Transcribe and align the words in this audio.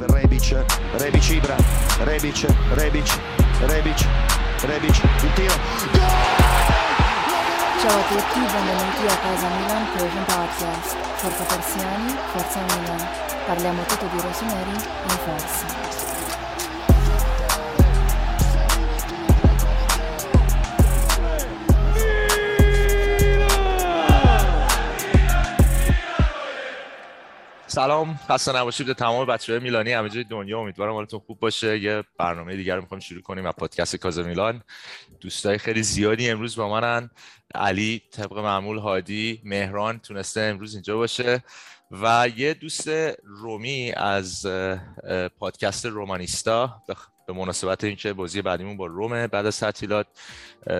per 0.00 0.10
Rebic, 0.10 0.64
Rebic 0.96 1.28
Ibra, 1.28 1.56
Rebic, 2.04 2.46
Rebic, 2.72 3.18
Rebic, 3.66 4.06
Rebic, 4.62 5.02
il 5.22 5.32
tiro. 5.34 5.54
Ciao 7.80 7.98
a 7.98 8.04
tutti, 8.08 8.38
benvenuti 8.38 9.06
a 9.06 9.16
Casa 9.18 9.48
Milan 9.48 9.86
Persian 9.92 10.24
Podcast. 10.24 10.96
Forza 11.16 11.44
Persiani, 11.44 12.16
Forza 12.32 12.60
Milan. 12.60 13.08
Parliamo 13.44 13.82
tutto 13.82 14.06
di 14.06 14.20
rossoneri 14.20 14.70
in 14.70 15.18
forza. 15.24 16.09
سلام. 27.70 28.20
خسته 28.28 28.56
نباشید 28.56 28.86
به 28.86 28.94
تمام 28.94 29.26
بچه 29.26 29.52
های 29.52 29.62
میلانی. 29.62 29.92
همه 29.92 30.08
جای 30.08 30.24
دنیا 30.24 30.58
امیدوارم 30.60 30.92
حالتون 30.92 31.20
خوب 31.20 31.40
باشه. 31.40 31.78
یه 31.78 32.04
برنامه 32.18 32.56
دیگر 32.56 32.74
رو 32.76 32.80
می‌خوایم 32.80 33.00
شروع 33.00 33.22
کنیم 33.22 33.46
از 33.46 33.52
پادکست 33.58 33.96
کازا 33.96 34.22
میلان. 34.22 34.62
دوستای 35.20 35.58
خیلی 35.58 35.82
زیادی 35.82 36.30
امروز 36.30 36.56
با 36.56 36.68
منن. 36.68 37.10
علی 37.54 38.02
طبق 38.12 38.38
معمول 38.38 38.78
هادی 38.78 39.40
مهران 39.44 39.98
تونسته 39.98 40.40
امروز 40.40 40.74
اینجا 40.74 40.96
باشه. 40.96 41.44
و 41.90 42.28
یه 42.36 42.54
دوست 42.54 42.88
رومی 43.24 43.92
از 43.92 44.46
پادکست 45.38 45.86
رومانیستا. 45.86 46.82
به 47.32 47.38
مناسبت 47.38 47.84
اینکه 47.84 48.12
بازی 48.12 48.42
بعدیمون 48.42 48.76
با 48.76 48.86
رومه 48.86 49.26
بعد 49.26 49.46
از 49.46 49.60
تعطیلات 49.60 50.06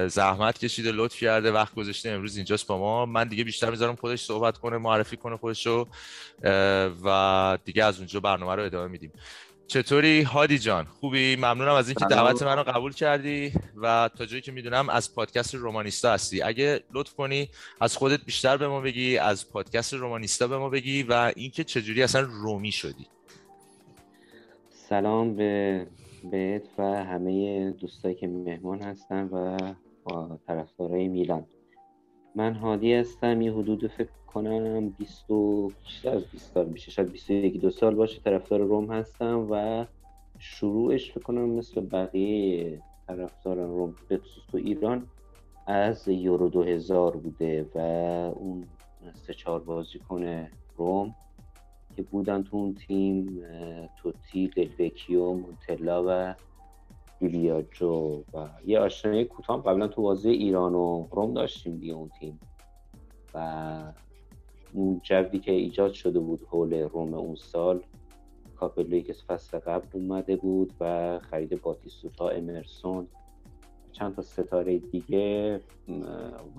زحمت 0.07 0.59
کشیده 0.59 0.93
لطف 0.93 1.21
کرده 1.21 1.53
وقت 1.53 1.75
گذاشته 1.75 2.11
امروز 2.11 2.37
اینجاست 2.37 2.67
با 2.67 2.79
ما. 2.79 3.07
من 3.07 3.29
دیگه 3.29 3.45
بیشتر 3.45 3.71
می‌ذارم 3.71 3.97
خودش 3.97 4.25
صحبت 4.25 4.59
کنه 4.59 4.79
معرفی 4.79 5.17
کنه 5.17 5.37
خودشو 5.37 5.87
و 7.05 7.59
دیگه 7.65 7.85
از 7.85 7.99
اونجا 7.99 8.21
برنامه 8.21 8.55
رو 8.55 8.65
ادامه 8.65 8.89
میدیم. 8.89 9.13
چطوری؟ 9.67 10.23
هادی 10.23 10.59
جان 10.59 10.85
خوبی؟ 10.85 11.37
ممنونم 11.37 11.75
از 11.75 11.89
اینکه 11.89 12.05
دعوت 12.05 12.43
منو 12.43 12.63
قبول 12.63 12.93
کردی 12.93 13.53
و 13.77 14.11
تا 14.19 14.27
جایی 14.27 14.43
که 14.43 14.53
می‌دونم 14.53 14.89
از 14.89 15.15
پادکست 15.15 15.55
رومانیستا 15.55 16.13
هستی. 16.13 16.43
اگه 16.43 16.81
لطف 16.95 17.15
کنی 17.15 17.49
از 17.81 17.97
خودت 17.97 18.25
بیشتر 18.25 18.57
به 18.57 18.69
ما 18.69 18.81
بگی 18.81 19.19
از 19.19 19.51
پادکست 19.51 19.95
رومانیستا 19.95 20.47
به 20.47 20.59
ما 20.59 20.69
بگی 20.69 21.03
و 21.03 21.33
اینکه 21.37 21.65
چجوری 21.65 22.03
اصلا 22.03 22.21
رومی 22.21 22.73
شدی. 22.73 23.07
سلام 24.89 25.37
به 25.37 25.87
بهت 26.25 26.69
و 26.79 27.05
همه 27.05 27.71
دوستایی 27.71 28.15
که 28.15 28.29
مهمان 28.29 28.83
هستن 28.83 29.29
و 29.29 29.57
طرفدارای 30.47 31.09
میلان. 31.09 31.47
من 32.35 32.55
هادی 32.55 32.95
هستم 32.95 33.41
یه 33.41 33.53
حدود 33.53 33.87
فکر 33.87 34.09
کنم 34.27 34.89
20 34.89 35.25
بیشتر 35.85 36.11
از 36.11 36.25
20 36.25 36.55
سال 36.55 36.67
میشه. 36.67 36.91
شاید 36.91 37.13
21 37.13 37.61
دو 37.61 37.71
سال 37.71 37.95
باشه 37.95 38.21
طرفدار 38.21 38.61
روم 38.61 38.93
هستم 38.93 39.47
و 39.51 39.85
شروعش 40.39 41.13
فکر 41.13 41.21
کنم 41.21 41.51
مثل 41.51 41.81
بقیه 41.81 42.83
طرفداران 43.07 43.71
روم 43.71 43.95
به 44.09 44.19
خصوص 44.19 44.45
تو 44.51 44.59
ایران 44.59 45.07
از 45.67 46.09
یورو 46.09 46.49
2000 46.49 47.17
بوده 47.17 47.67
و 47.75 47.79
اون 48.37 48.65
سه 49.27 49.35
چهار 49.35 49.61
بازیکن 49.61 50.49
روم 50.77 51.15
که 52.03 52.09
بودن 52.11 52.43
تو 52.43 52.57
اون 52.57 52.75
تیم 52.75 53.43
توتی 53.97 54.49
دلوکیو 54.49 55.33
مونتلا 55.33 56.05
و 56.07 56.35
دیلیاجو 57.19 58.23
و 58.35 58.49
یه 58.67 58.79
آشنایی 58.79 59.25
کوتاه 59.25 59.63
قبلا 59.63 59.89
تو 59.89 60.03
بازی 60.03 60.31
ایران 60.31 60.75
و 60.75 61.09
روم 61.13 61.35
داشتیم 61.35 61.79
دیگه 61.79 61.93
اون 61.93 62.11
تیم. 62.21 62.41
و 63.35 63.93
اون 64.73 65.01
جوی 65.05 65.39
که 65.39 65.53
ایجاد 65.53 65.93
شده 65.93 66.19
بود 66.19 66.47
حول 66.51 66.75
روم 66.75 67.15
اون 67.15 67.35
سال 67.35 67.83
کاپلوی 68.57 69.03
که 69.03 69.13
فصل 69.13 69.59
قبل 69.59 69.89
اومده 69.93 70.37
بود 70.37 70.73
و 70.81 71.19
خرید 71.19 71.63
باتیستوتا 71.63 72.29
امرسون 72.29 73.09
چند 73.93 74.15
تا 74.17 74.23
ستاره 74.23 74.79
دیگه 74.79 75.61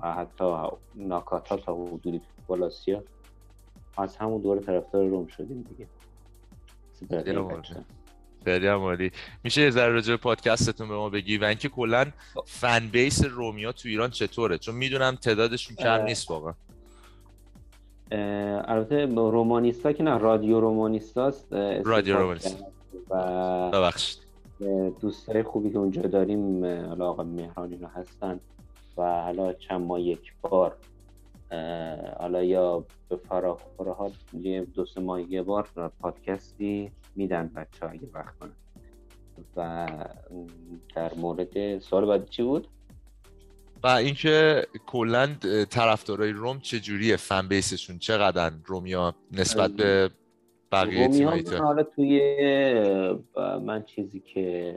و 0.01 0.13
حتی 0.13 0.67
ناکاتا 0.95 1.57
تا 1.57 1.75
حدودی 1.75 2.19
فوتبال 2.19 2.63
از 3.97 4.17
همون 4.17 4.41
دور 4.41 4.59
طرفدار 4.59 5.05
روم 5.05 5.27
شدیم 5.27 5.65
دیگه. 5.69 5.87
خیلی 8.45 8.67
هم 8.67 8.97
میشه 9.43 9.61
یه 9.61 9.69
ذره 9.69 9.91
راجع 9.91 10.15
پادکستتون 10.15 10.87
به 10.87 10.95
ما 10.95 11.09
بگی؟ 11.09 11.37
و 11.37 11.43
اینکه 11.43 11.69
کلا 11.69 12.05
فن 12.45 12.87
بیس 12.87 13.25
رومیا 13.25 13.71
تو 13.71 13.89
ایران 13.89 14.09
چطوره؟ 14.09 14.57
چون 14.57 14.75
می‌دونم 14.75 15.15
تعدادشون 15.15 15.75
کم 15.75 16.01
نیست 16.01 16.31
واقعا. 16.31 16.53
البته 18.61 19.05
رومانیستا 19.05 19.91
که 19.91 20.03
نه 20.03 20.17
رادیو 20.17 20.59
رومانیستاست 20.59 21.53
رادیو 21.83 22.17
رومانیستا 22.17 22.65
و 23.09 23.71
ببخشید. 23.71 24.21
دوستای 25.01 25.43
خوبی 25.43 25.69
که 25.69 25.77
اونجا 25.77 26.01
داریم 26.01 26.65
حالا 26.65 27.09
آقا 27.09 27.23
مهران 27.23 27.71
اینا 27.71 27.87
هستن 27.87 28.39
و 28.97 29.21
حالا 29.21 29.53
چند 29.53 29.81
ماه 29.81 30.01
یک 30.01 30.33
بار 30.41 30.75
حالا 32.19 32.43
یا 32.43 32.85
به 33.09 33.15
فراخوره 33.15 33.91
ها 33.91 34.11
یه 34.33 34.65
دو 34.65 34.85
سه 34.85 35.01
ماه 35.01 35.21
یه 35.21 35.41
بار 35.41 35.67
پادکستی 36.01 36.91
میدن 37.15 37.51
بچه 37.55 37.85
ها 37.85 37.91
اگه 37.91 38.07
وقت 38.13 38.39
کنن. 38.39 38.51
و 39.57 39.87
در 40.95 41.13
مورد 41.13 41.79
سوال 41.79 42.05
بعدی 42.05 42.25
چی 42.29 42.43
بود؟ 42.43 42.67
و 43.83 43.87
اینکه 43.87 44.65
کلا 44.85 45.35
طرفدارای 45.69 46.31
روم 46.31 46.59
چجوریه؟ 46.59 47.15
فن 47.15 47.47
بیسشون 47.47 47.99
چقدر 47.99 48.51
رومیا 48.65 49.13
نسبت 49.31 49.71
به 49.71 50.09
بقیه 50.71 51.07
تیمایی 51.07 51.43
حالا 51.43 51.83
توی 51.83 52.19
من 53.65 53.83
چیزی 53.83 54.19
که 54.19 54.75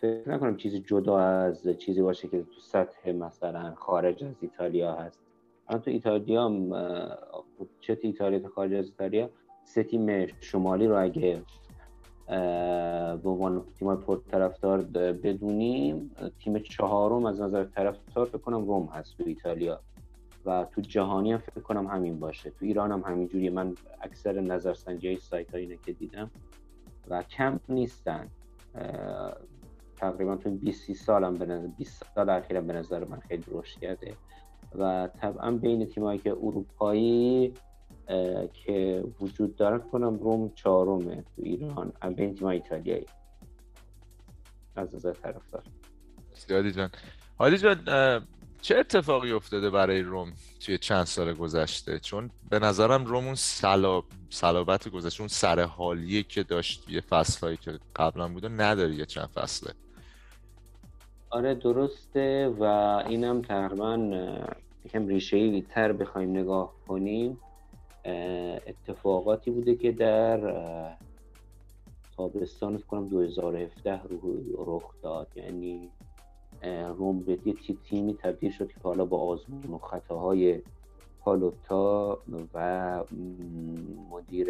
فکر 0.00 0.22
نکنم 0.26 0.56
چیزی 0.56 0.80
جدا 0.80 1.18
از 1.18 1.68
چیزی 1.78 2.02
باشه 2.02 2.28
که 2.28 2.42
تو 2.42 2.60
سطح 2.60 3.12
مثلا 3.12 3.74
خارج 3.74 4.24
از 4.24 4.34
ایتالیا 4.40 4.94
هست. 4.94 5.27
الان 5.68 5.82
تو 5.82 5.90
ایتالیا 5.90 6.50
چه 7.80 7.94
تو 7.94 8.06
ایتالیا 8.06 8.38
تو 8.38 8.48
خارج 8.48 8.74
از 8.74 8.84
ایتالیا 8.84 9.30
سه 9.64 9.82
تیم 9.82 10.26
شمالی 10.26 10.86
رو 10.86 11.02
اگه 11.02 11.42
به 13.22 13.28
عنوان 13.30 13.64
تیم 13.78 13.96
پر 13.96 14.82
بدونیم 15.12 16.10
تیم 16.38 16.58
چهارم 16.58 17.24
از 17.24 17.40
نظر 17.40 17.64
طرفدار 17.64 18.26
فکر 18.26 18.38
کنم 18.38 18.66
روم 18.66 18.86
هست 18.86 19.18
تو 19.18 19.24
ایتالیا. 19.26 19.80
و 20.46 20.64
تو 20.64 20.80
جهانی 20.80 21.32
هم 21.32 21.38
فکر 21.38 21.60
کنم 21.60 21.86
همین 21.86 22.18
باشه. 22.18 22.50
تو 22.50 22.64
ایران 22.64 22.92
هم 22.92 23.00
همینجوریه. 23.00 23.50
من 23.50 23.74
اکثر 24.00 24.40
نظرسنجی 24.40 25.16
سایت 25.16 25.50
ها 25.50 25.58
اینه 25.58 25.78
که 25.86 25.92
دیدم. 25.92 26.30
و 27.08 27.22
کم 27.22 27.60
نیستن. 27.68 28.28
تقریبا 29.96 30.36
تو 30.36 30.50
20 30.50 30.92
سال 30.92 31.24
هم 31.24 31.34
به 31.34 31.46
نظر 31.46 31.66
20 31.66 32.04
سال 32.14 32.30
اخیرم 32.30 32.66
به 32.66 32.72
نظر 32.72 33.04
من 33.04 33.20
خیلی 33.20 33.44
رشد 33.48 33.80
کرده. 33.80 34.14
و 34.74 35.08
طبعا 35.20 35.50
بین 35.50 35.86
تیمایی 35.86 36.18
که 36.18 36.30
اروپایی 36.30 37.54
که 38.52 39.04
وجود 39.20 39.56
داره 39.56 39.78
کنم 39.78 40.18
روم 40.18 40.52
چهارمه 40.54 41.24
تو 41.36 41.42
ایران 41.42 41.92
بین 42.16 42.34
تیم 42.34 42.46
ایتالیایی. 42.46 43.06
از 44.76 44.94
نظر 44.94 45.12
طرفدار. 45.12 45.62
زیادی 46.46 46.72
جان. 46.72 46.90
حالی 47.36 47.58
جان 47.58 47.78
چه 48.62 48.76
اتفاقی 48.76 49.32
افتاده 49.32 49.70
برای 49.70 50.00
روم 50.00 50.32
توی 50.60 50.78
چند 50.78 51.04
سال 51.04 51.32
گذشته؟ 51.34 51.98
چون 51.98 52.30
به 52.50 52.58
نظرم 52.58 53.04
روم 53.04 53.24
اون. 53.24 53.34
سلابت 54.30 54.88
گذشته 54.88 55.20
اون 55.20 55.28
سر 55.28 55.60
حالیه 55.60 56.22
که 56.22 56.42
داشت 56.42 56.88
یه 56.88 57.00
فصلهایی 57.00 57.56
که 57.56 57.78
قبلا 57.96 58.28
بوده 58.28 58.48
نداری 58.48 58.94
یه 58.94 59.06
چند 59.06 59.26
فصله. 59.26 59.72
آره 61.30 61.54
درسته 61.54 62.48
و 62.48 62.62
اینم 63.08 63.42
تقریبا 63.42 63.96
یکم 64.84 65.06
ریشه 65.06 65.60
تر 65.60 65.92
بخوایم 65.92 66.30
نگاه 66.30 66.74
کنیم. 66.88 67.40
اتفاقاتی 68.66 69.50
بوده 69.50 69.74
که 69.74 69.92
در 69.92 70.40
تابستان 72.16 72.78
کنم 72.78 73.08
2017 73.08 74.00
رخ 74.58 74.94
داد. 75.02 75.28
یعنی 75.36 75.90
روم 76.96 77.20
به 77.20 77.38
تیمی 77.84 78.14
تبدیل 78.14 78.50
شد 78.50 78.68
که 78.68 78.80
حالا 78.82 79.04
با 79.04 79.20
آزمون 79.20 79.64
و 79.64 79.78
خطاهای 79.78 80.62
پالوتا 81.20 82.18
و 82.54 83.04
مدیر 84.10 84.48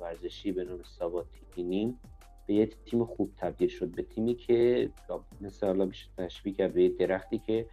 ورزشی 0.00 0.52
به 0.52 0.64
نام 0.64 0.80
ساباتینی 0.98 1.94
به 2.48 2.54
یه 2.54 2.66
تیم 2.66 3.04
خوب 3.04 3.30
تبدیل 3.36 3.68
شد 3.68 3.88
به 3.88 4.02
تیمی 4.02 4.34
که 4.34 4.90
مثل 5.40 5.66
حالا 5.66 5.86
بیشتر 5.86 6.24
تشبیه 6.24 6.54
کرد 6.54 6.74
به 6.74 6.88
درختی 6.88 7.38
که 7.38 7.66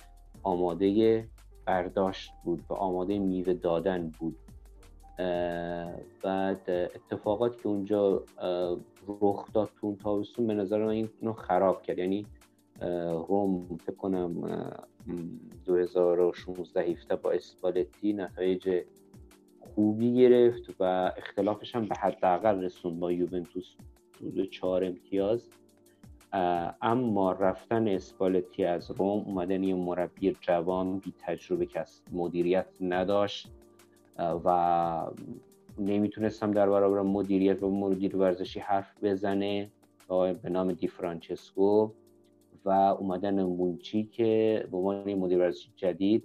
آماده 0.44 1.28
برداشت 1.66 2.32
بود 2.44 2.64
و 2.70 2.74
آماده 2.74 3.20
میوه 3.20 3.54
دادن 3.54 4.12
بود. 4.20 4.36
بعد 6.24 6.70
اتفاقات 6.70 7.62
که 7.62 7.68
اونجا 7.68 8.24
رخ 9.22 9.54
داد 9.54 9.70
تو 9.82 9.88
اون 9.88 9.96
تابستون 9.96 10.48
به 10.48 10.54
نظر 10.54 10.86
من 10.86 10.90
اینو 10.90 11.34
خراب 11.34 11.82
کرد. 11.82 11.98
یعنی 12.00 12.26
روم 13.28 13.78
فکر 13.78 13.96
کنم 13.96 14.60
2016 15.66 16.82
17 16.82 17.16
با 17.16 17.32
اسپالتی 17.32 18.14
نتایج 18.14 18.84
خوبی 19.60 20.16
گرفت 20.16 20.76
و 20.80 21.12
اختلافش 21.18 21.76
هم 21.76 21.86
به 21.86 21.96
حداقل 21.96 22.64
رسون 22.64 23.00
با 23.00 23.12
یوونتوس. 23.12 23.76
حدود 24.26 24.50
چهار 24.50 24.84
امتیاز. 24.84 25.50
اما 26.82 27.32
رفتن 27.32 27.88
اسپالتی 27.88 28.64
از 28.66 28.92
روم 28.92 29.24
اومدن 29.26 29.64
یه 29.64 29.76
مربی 29.76 30.36
جوان 30.42 31.00
بی 31.00 31.14
تجربه 31.20 31.66
که 31.66 31.86
مدیریت 32.12 32.68
نداشت 32.82 33.52
و 34.20 35.08
نمی‌تونستم 35.80 36.52
در 36.52 36.70
برابر 36.70 37.02
مدیریت 37.02 37.64
و 37.64 37.70
مدیر 37.70 38.16
ورزشی 38.16 38.60
حرف 38.60 39.04
بزنه 39.04 39.72
به 40.42 40.50
نام 40.50 40.74
دی 40.74 40.88
فرانچسکو. 40.88 41.92
و 42.66 42.70
اومدن 42.70 43.44
مونچی 43.44 44.04
که 44.04 44.68
به 44.72 44.78
عنوان 44.78 45.14
مدیر 45.14 45.40
ورزشی 45.40 45.72
جدید 45.76 46.24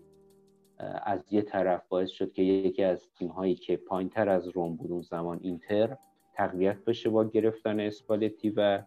از 1.05 1.33
یه 1.33 1.43
طرف 1.43 1.89
باعث 1.89 2.11
شد 2.11 2.33
که 2.33 2.43
یکی 2.43 2.83
از 2.83 3.09
تیم 3.19 3.29
هایی 3.29 3.55
که 3.55 3.77
پایین 3.77 4.09
تر 4.09 4.29
از 4.29 4.49
روم 4.49 4.77
بود 4.77 4.91
اون 4.91 5.03
زمان 5.03 5.39
اینتر 5.43 5.97
تقویت 6.41 6.85
بشه 6.85 7.11
با 7.11 7.25
گرفتن 7.25 7.81
اسپالتی 7.81 8.51
و 8.57 8.83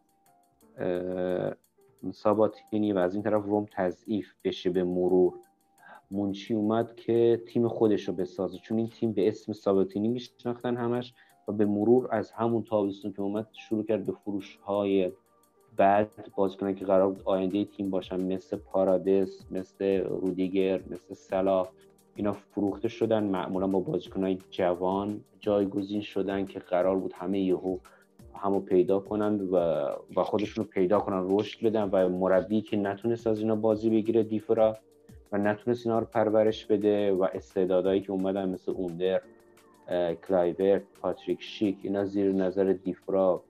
ساباتینی 2.12 2.94
و 2.94 2.98
از 2.98 3.14
این 3.14 3.24
طرف 3.24 3.44
روم 3.44 3.66
تضعیف 3.72 4.34
بشه 4.44 4.70
به 4.70 4.84
مرور. 4.84 5.34
منچی 6.12 6.54
اومد 6.54 6.96
که 6.96 7.42
تیم 7.48 7.68
خودش 7.68 8.08
رو 8.08 8.14
بسازه 8.14 8.58
چون 8.58 8.78
این 8.78 8.90
تیم 8.90 9.12
به 9.12 9.28
اسم 9.28 9.54
ساباتینی 9.54 10.08
میشناختن 10.08 10.78
همش 10.78 11.14
و 11.48 11.52
به 11.52 11.66
مرور 11.66 12.16
از 12.16 12.32
همون 12.32 12.64
تابستون 12.64 13.14
که 13.14 13.22
اومد 13.22 13.48
شروع 13.52 13.84
کرد 13.84 14.06
به 14.06 14.12
فروش 14.12 14.56
های 14.56 15.12
بعد 15.78 16.10
بازیکنان 16.36 16.76
که 16.76 16.86
قرار 16.86 17.10
بود 17.10 17.22
آینده 17.26 17.66
تیم 17.66 17.90
باشن 17.90 18.20
مثل 18.34 18.58
پارادس 18.58 19.46
مثل 19.52 19.98
رودیگر 19.98 20.82
مثل 20.90 21.14
سلا 21.14 21.68
اینا 22.16 22.34
فروخته 22.34 22.88
شدن 22.88 23.24
معمولا 23.24 23.68
با 23.68 23.80
بازیکنهای 23.80 24.38
جوان 24.52 25.22
جایگزین 25.40 26.02
شدن 26.02 26.46
که 26.46 26.60
قرار 26.60 26.96
بود 26.96 27.14
همه 27.14 27.40
یهو 27.40 27.78
همو 28.34 28.60
پیدا 28.60 29.00
کنن 29.00 29.42
و, 29.42 29.56
و 30.16 30.24
خودشون 30.24 30.66
رو 30.66 30.70
پیدا 30.72 31.00
کنن 31.00 31.26
رشد 31.30 31.66
بدن 31.66 31.84
و 31.84 32.10
مربی 32.10 32.62
که 32.62 32.78
نتونست 32.78 33.28
از 33.28 33.40
اینا 33.40 33.56
بازی 33.56 33.90
بگیره 33.90 34.24
دیفرا 34.24 34.78
و 35.32 35.38
نتونست 35.38 35.86
اینا 35.86 36.00
رو 36.00 36.06
پرورش 36.06 36.66
بده 36.66 37.12
و 37.12 37.28
استعدادهایی 37.34 38.02
که 38.02 38.12
اومدن 38.12 38.50
مثل 38.50 38.72
اوندر 38.72 39.22
کلایورت 40.28 40.82
پاتریک 41.02 41.42
شیک 41.42 41.78
اینا 41.84 42.06
زیر 42.06 42.32
نظر 42.32 42.74
دیفرا 42.84 43.44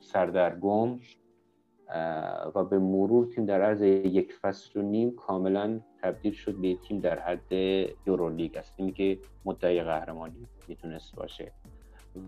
سردرگم. 0.00 0.98
و 2.54 2.64
به 2.64 2.78
مرور 2.78 3.26
تیم 3.26 3.46
در 3.46 3.62
عرض 3.62 3.82
یک 3.82 4.32
فصل 4.32 4.80
و 4.80 4.82
نیم 4.82 5.16
کاملا 5.16 5.80
تبدیل 6.02 6.32
شد 6.32 6.54
به 6.54 6.74
تیم 6.74 7.00
در 7.00 7.18
حد 7.18 7.52
یورولیگ. 8.06 8.56
است 8.56 8.76
تیمی 8.76 8.92
که 8.92 9.18
مدعی 9.44 9.82
قهرمانی 9.82 10.46
می‌تونست 10.68 11.16
باشه. 11.16 11.52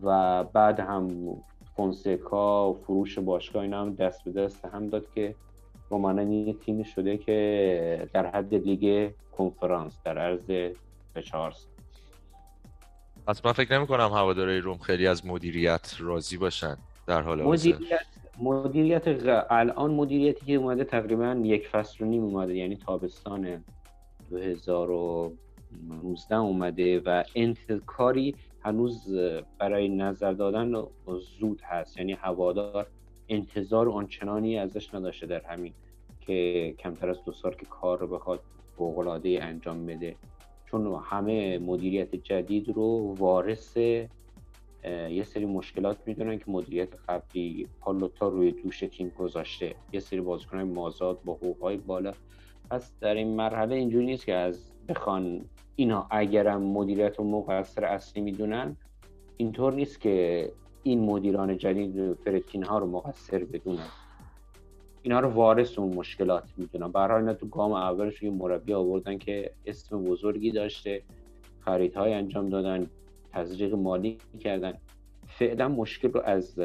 و 0.03 0.45
بعد 0.45 0.81
هم 0.81 1.37
فونسکا 1.77 2.73
فروش 2.73 3.19
باشگاه 3.19 3.63
اینا 3.63 3.81
هم 3.81 3.95
دست 3.95 4.25
به 4.25 4.33
دست 4.33 4.65
هم 4.65 4.89
داد 4.89 5.07
که 5.15 5.35
رومانا 5.91 6.23
یه 6.23 6.53
تیمی 6.53 6.85
شده 6.85 7.17
که 7.17 8.09
در 8.13 8.27
حد 8.27 8.55
لیگ 8.55 9.13
کنفرانس 9.33 9.99
در 10.05 10.19
عرض 10.19 10.47
به 11.15 11.23
چهار 11.25 11.55
پس 13.27 13.47
من 13.47 13.53
فکر 13.53 13.79
نمی 13.79 13.87
کنم 13.87 14.09
هواداری 14.09 14.61
روم 14.61 14.79
خیلی 14.79 15.07
از 15.07 15.27
مدیریت 15.27 15.95
راضی 15.99 16.37
باشن 16.37 16.77
در 17.07 17.23
حال 17.23 17.43
مدیریت 17.43 18.01
مدیریت 18.39 19.03
الان 19.51 19.91
مدیریتی 19.91 20.47
که 20.47 20.55
اومده 20.55 20.85
تقریبا 20.85 21.41
یک 21.45 21.69
فصل 21.69 22.05
و 22.05 22.09
نیم 22.09 22.25
اومده 22.25 22.57
یعنی 22.57 22.77
تابستان 22.77 23.65
2019 24.31 26.37
اومده 26.37 27.01
و 27.01 27.25
انتکاری 27.35 28.35
هنوز 28.61 29.17
برای 29.59 29.89
نظر 29.89 30.33
دادن 30.33 30.83
زود 31.41 31.61
هست. 31.65 31.99
یعنی 31.99 32.13
هوادار 32.13 32.87
انتظار 33.29 33.89
آنچنانی 33.89 34.59
ازش 34.59 34.95
نداشته 34.95 35.27
در 35.27 35.41
همین 35.41 35.73
که 36.21 36.75
کمتر 36.79 37.11
از 37.11 37.25
دو 37.25 37.33
سال 37.33 37.55
که 37.55 37.67
کار 37.67 37.99
رو 37.99 38.07
بخواد 38.07 38.41
فوقلاده 38.77 39.39
انجام 39.43 39.87
بده. 39.87 40.17
چون 40.67 41.01
همه 41.05 41.59
مدیریت 41.59 42.15
جدید 42.15 42.69
رو 42.69 43.15
وارث 43.19 43.79
یه 44.85 45.25
سری 45.25 45.47
مشکلات 45.47 45.97
می‌دونن 46.07 46.39
که 46.39 46.45
مدیریت 46.49 46.89
قبلی 47.09 47.69
پالوتا 47.81 48.29
روی 48.29 48.53
دوش 48.53 48.81
تیم 48.81 49.09
گذاشته. 49.19 49.75
یه 49.93 50.01
سری 50.01 50.21
بازیکنهای 50.21 50.65
مازاد 50.67 51.23
با 51.25 51.33
حقوقهای 51.33 51.77
بالا. 51.77 52.13
پس 52.71 52.93
در 53.01 53.15
این 53.15 53.37
مرحله 53.37 53.75
اینجوری 53.75 54.07
نیست 54.07 54.27
که 54.27 54.35
از 54.35 54.73
بخوان 54.89 55.45
اینا 55.77 56.07
اگرم 56.11 56.63
مدیریت 56.63 57.21
و 57.21 57.25
مقصر 57.25 57.85
اصلی 57.85 58.23
می‌دونن 58.23 58.77
اینطور 59.37 59.75
نیست 59.75 60.01
که 60.01 60.49
این 60.83 61.01
مدیران 61.01 61.59
جدید 61.59 62.15
فرتین 62.15 62.63
ها 62.63 62.79
رو 62.79 62.87
مقصر 62.87 63.45
بدونن. 63.45 63.89
اینا 65.03 65.21
رو 65.21 65.29
وارث 65.29 65.79
اون 65.79 65.95
مشکلات 65.95 66.45
می‌دونن. 66.57 66.93
برای 66.93 67.21
اینا 67.21 67.35
تو 67.35 67.47
گام 67.47 67.73
اولش 67.73 68.23
یه 68.23 68.31
مربی 68.31 68.75
آوردن 68.75 69.19
که 69.19 69.51
اسم 69.67 70.05
بزرگی 70.05 70.51
داشته 70.51 71.03
خریدهای 71.61 72.15
انجام 72.15 72.49
دادن. 72.49 72.87
تزریق 73.33 73.75
مالی 73.75 74.19
کردن. 74.41 74.79
فعلا 75.29 75.69
مشکل 75.69 76.13
رو 76.13 76.21
از 76.21 76.59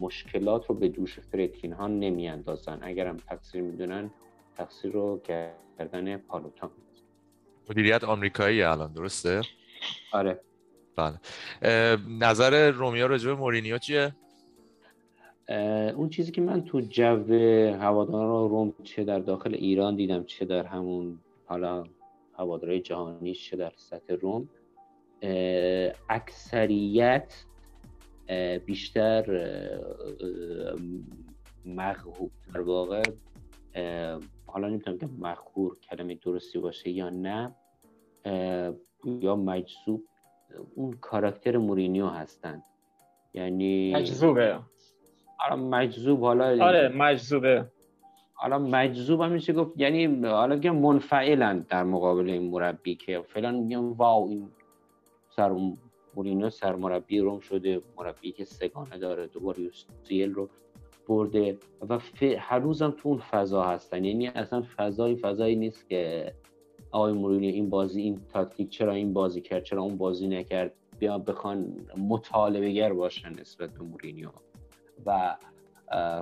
مشکلات 0.00 0.66
رو 0.66 0.74
به 0.74 0.88
دوش 0.88 1.18
فرتین 1.18 1.72
ها 1.72 1.88
نمیاندازن. 1.88 2.78
اگرم 2.82 3.16
تقصیر 3.16 3.62
می‌دونن 3.62 4.10
تقصیر 4.56 4.92
رو 4.92 5.20
کردن 5.24 6.16
پالوتان. 6.16 6.70
مدیریت 7.70 8.04
آمریکایی 8.04 8.62
الان 8.62 8.92
درسته؟ 8.92 9.40
آره. 10.12 10.40
بله. 10.96 11.18
نظر 12.08 12.70
رومیا 12.70 13.06
راجع 13.06 13.28
به 13.28 13.34
مورینیو 13.34 13.78
چیه؟ 13.78 14.14
اون 15.96 16.08
چیزی 16.08 16.32
که 16.32 16.40
من 16.40 16.64
تو 16.64 16.80
جو 16.80 17.34
هواداران 17.74 18.48
روم 18.48 18.74
چه 18.84 19.04
در 19.04 19.18
داخل 19.18 19.54
ایران 19.54 19.96
دیدم 19.96 20.24
چه 20.24 20.44
در 20.44 20.66
همون 20.66 21.18
حالا 21.46 21.84
هوادارهای 22.38 22.80
جهانی 22.80 23.34
چه 23.34 23.56
در 23.56 23.72
سطح 23.76 24.14
روم 24.14 24.48
اکثریت 26.08 27.44
بیشتر 28.66 29.24
مغهور 31.64 32.30
در 32.54 32.60
واقع 32.60 33.02
حالا 34.46 34.68
نمی‌تونم 34.68 34.98
که 34.98 35.08
مخور 35.18 35.76
کلمه 35.78 36.14
درستی 36.14 36.58
باشه 36.58 36.90
یا 36.90 37.10
نه 37.10 37.54
یا 39.04 39.36
مجذوب 39.36 40.04
اون 40.74 40.92
کاراکتر 40.92 41.56
مورینیو 41.56 42.06
هستن. 42.06 42.62
یعنی 43.34 43.94
مجذوبه. 43.94 44.58
حالا 45.38 45.62
مجذوب 45.62 46.20
حالا 46.20 46.64
آره 46.64 46.88
مجذوبه. 46.88 47.66
حالا 48.34 48.58
مجذوب 48.58 49.20
هم 49.20 49.32
میشه 49.32 49.52
گفت 49.52 49.72
یعنی 49.76 50.26
حالا 50.26 50.58
که 50.58 50.70
منفعلن 50.70 51.58
در 51.68 51.84
مقابل 51.84 52.30
این 52.30 52.50
مربی 52.50 52.94
که 52.94 53.22
فعلا 53.28 53.50
میگم 53.50 53.92
واو 53.92 54.28
این 54.28 54.48
سر 55.36 55.74
مورینیو 56.16 56.50
سرمربی 56.50 57.18
روم 57.18 57.40
شده 57.40 57.82
مربی 57.96 58.32
که 58.32 58.44
سه‌گانه 58.44 58.98
داره 58.98 59.26
دوباره 59.26 59.62
UCL 59.62 60.34
رو 60.34 60.48
برده 61.08 61.58
و 61.88 61.98
هنوزم 62.38 62.90
تو 62.90 63.08
اون 63.08 63.18
فضا 63.18 63.62
هستن. 63.62 64.04
یعنی 64.04 64.26
اصلا 64.26 64.64
فضای 64.76 65.16
فضایی 65.16 65.56
نیست 65.56 65.88
که 65.88 66.32
آقای 66.90 67.12
مورینیو 67.12 67.54
این 67.54 67.70
بازی 67.70 68.02
این 68.02 68.20
تاکتیک 68.28 68.68
چرا 68.68 68.92
این 68.92 69.12
بازی 69.12 69.40
کرد 69.40 69.64
چرا 69.64 69.82
اون 69.82 69.96
بازی 69.96 70.28
نکرد 70.28 70.72
بیا 70.98 71.18
بخوان 71.18 71.76
مطالبه 72.08 72.70
گر 72.70 72.92
باشن 72.92 73.40
نسبت 73.40 73.70
به 73.70 73.84
مورینیو 73.84 74.28
و 75.06 75.36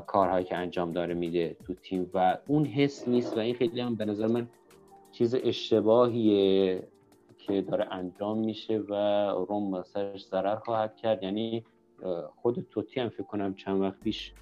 کارهایی 0.07 0.45
که 0.45 0.57
انجام 0.57 0.93
داره 0.93 1.15
میده 1.15 1.57
تو 1.67 1.75
تیم. 1.75 2.11
و 2.15 2.39
اون 2.49 2.65
حس 2.65 3.09
نیست 3.09 3.37
و 3.37 3.41
این 3.41 3.55
خیلی 3.55 3.81
هم 3.81 3.95
به 3.95 4.05
نظر 4.05 4.27
من 4.27 4.49
چیز 5.13 5.35
اشتباهیه. 5.35 6.83
که 7.51 7.63
داره 7.63 7.87
انجام 7.91 8.39
میشه 8.39 8.79
و 8.79 8.95
روم 9.49 9.71
واسش 9.71 10.25
ضرر 10.31 10.57
خواهد 10.57 10.97
کرد. 10.97 11.23
یعنی 11.23 11.65
خود 12.43 12.67
توتی 12.71 13.01
هم 13.01 13.09
فکر 13.09 13.23
کنم 13.23 13.55
چند 13.55 13.81
وقت 13.81 14.01
پیش 14.01 14.33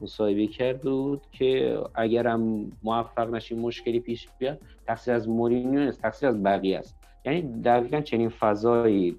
مصاحبه 0.00 0.46
کرد 0.46 0.80
بود 0.80 1.20
که 1.32 1.80
اگرم 1.94 2.72
موفق 2.82 3.30
نشیم 3.30 3.58
مشکلی 3.58 4.00
پیش 4.00 4.28
بیاد 4.38 4.60
تقصیر 4.86 5.14
از 5.14 5.28
مورینیو 5.28 5.80
نیست 5.80 6.02
تقصیر 6.02 6.28
از 6.28 6.42
بقیه 6.42 6.78
است. 6.78 6.96
یعنی 7.24 7.62
دقیقا 7.62 8.00
چنین 8.00 8.28
فضایی 8.28 9.16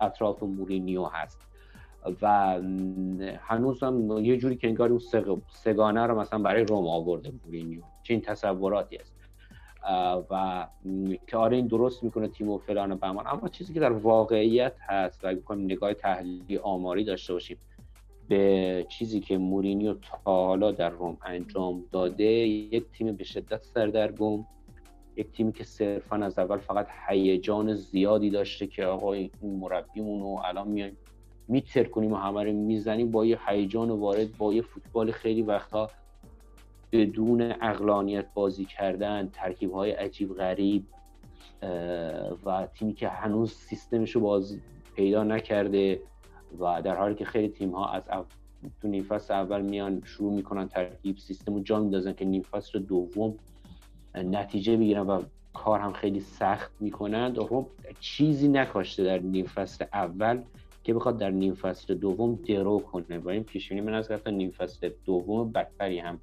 اطراف 0.00 0.42
مورینیو 0.42 1.04
هست. 1.04 1.48
و 2.22 2.26
هنوز 3.38 3.82
هم 3.82 4.18
یه 4.18 4.36
جوری 4.36 4.56
که 4.56 4.68
انگار 4.68 4.88
اون 4.88 5.00
سگانه 5.48 6.06
رو 6.06 6.20
مثلا 6.20 6.38
برای 6.38 6.64
روم 6.64 6.86
آورده 6.86 7.32
مورینیو. 7.46 7.82
چه 8.02 8.20
تصوراتی 8.20 8.96
است 8.96 9.21
و 10.30 10.66
که 11.26 11.36
آره 11.36 11.56
این 11.56 11.66
درست 11.66 12.04
می‌کنه 12.04 12.28
تیم 12.28 12.48
و 12.48 12.58
فلان 12.58 12.92
و 12.92 12.96
بهمان. 12.96 13.26
اما 13.26 13.48
چیزی 13.48 13.74
که 13.74 13.80
در 13.80 13.92
واقعیت 13.92 14.74
هست 14.80 15.24
و 15.24 15.28
اگه 15.28 15.54
نگاه 15.54 15.94
تحلیلی 15.94 16.56
آماری 16.58 17.04
داشته 17.04 17.32
باشیم 17.32 17.56
به 18.28 18.86
چیزی 18.88 19.20
که 19.20 19.38
مورینیو 19.38 19.94
تا 19.94 20.46
حالا 20.46 20.72
در 20.72 20.88
روم 20.88 21.16
انجام 21.24 21.84
داده 21.92 22.24
یک 22.24 22.84
تیم 22.92 23.16
به 23.16 23.24
شدت 23.24 23.62
سردرگم 23.62 24.44
یک 25.16 25.32
تیمی 25.32 25.52
که 25.52 25.64
صرفا 25.64 26.16
از 26.16 26.38
اول 26.38 26.58
فقط 26.58 26.86
هیجان 27.08 27.74
زیادی 27.74 28.30
داشته 28.30 28.66
که 28.66 28.84
آقا 28.84 29.12
این 29.12 29.30
مربیمون 29.42 30.20
رو 30.20 30.40
الان 30.44 30.68
میایم 30.68 30.96
میتر 31.48 31.98
و 31.98 32.16
همه 32.16 32.44
رو 32.44 32.52
می‌زنیم 32.52 33.10
با 33.10 33.26
یه 33.26 33.38
هیجان 33.48 33.90
وارد 33.90 34.36
با 34.36 34.54
یه 34.54 34.62
فوتبال 34.62 35.10
خیلی 35.10 35.42
وقتا 35.42 35.90
بدون 36.92 37.52
اقلانیت 37.60 38.26
بازی 38.34 38.64
کردن 38.64 39.28
ترکیب 39.32 39.72
های 39.72 39.90
عجیب 39.90 40.34
غریب 40.34 40.86
و 42.44 42.68
تیمی 42.74 42.94
که 42.94 43.08
هنوز 43.08 43.52
سیستمش 43.52 44.10
رو 44.10 44.20
باز 44.20 44.58
پیدا 44.96 45.24
نکرده 45.24 46.00
و 46.60 46.82
در 46.82 46.96
حالی 46.96 47.14
که 47.14 47.24
خیلی 47.24 47.48
تیم 47.48 47.70
ها 47.70 47.88
از 47.88 48.02
تو 48.82 48.88
نیم 48.88 49.06
اول 49.30 49.62
میان 49.62 50.02
شروع 50.04 50.32
می‌کنن 50.32 50.68
ترکیب 50.68 51.16
سیستم 51.16 51.54
رو 51.54 51.60
جا 51.60 51.80
میندازن 51.80 52.12
که 52.12 52.24
نیم 52.24 52.42
فصل 52.42 52.78
دوم 52.78 53.34
نتیجه 54.14 54.76
بگیرن 54.76 55.06
و 55.06 55.22
کار 55.54 55.80
هم 55.80 55.92
خیلی 55.92 56.20
سخت 56.20 56.72
می‌کنن. 56.80 57.34
خب 57.34 57.66
چیزی 58.00 58.48
نکاشته 58.48 59.04
در 59.04 59.18
نیم 59.18 59.46
اول 59.92 60.42
که 60.84 60.94
بخواد 60.94 61.18
در 61.18 61.30
نیم 61.30 61.54
فصل 61.54 61.94
دوم 61.94 62.34
درو 62.34 62.78
کنه. 62.78 63.18
و 63.18 63.28
این 63.28 63.44
پیشونی 63.44 63.80
من 63.80 63.94
از 63.94 64.12
گفتم 64.12 64.34
نیم 64.34 64.50
فصل 64.50 64.90
دوم 65.04 65.52
بدتری 65.52 65.98
هم 65.98 66.18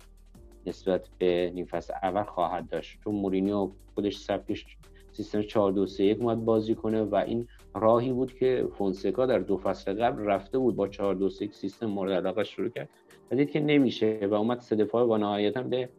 نسبت 0.69 1.09
به 1.17 1.51
نیم 1.55 1.67
اول 2.03 2.23
خواهد 2.23 2.69
داشت. 2.69 2.99
چون 3.03 3.15
مورینیو 3.15 3.71
خودش 3.95 4.17
سبکش 4.17 4.77
سیستم 5.11 5.41
4 5.41 5.71
2 5.71 5.85
3 5.85 6.03
1 6.03 6.21
اومد 6.21 6.45
بازی 6.45 6.75
کنه 6.75 7.01
و 7.01 7.15
این 7.15 7.47
راهی 7.75 8.11
بود 8.11 8.33
که 8.33 8.67
فونسکا 8.77 9.25
در 9.25 9.39
دو 9.39 9.57
فصل 9.57 9.93
قبل 9.93 10.23
رفته 10.23 10.57
بود 10.57 10.75
با 10.75 10.87
4 10.87 11.15
2 11.15 11.29
3 11.29 11.47
سیستم 11.51 11.85
مورد 11.85 12.11
علاقه 12.11 12.43
شروع 12.43 12.69
کرد. 12.69 12.89
و 13.31 13.35
دید 13.35 13.51
که 13.51 13.59
نمیشه 13.59 14.27
و 14.31 14.33
اومد 14.33 14.59
سه 14.59 14.75
دفاع 14.75 15.05
با 15.05 15.17
نهایتا 15.17 15.63
به 15.63 15.89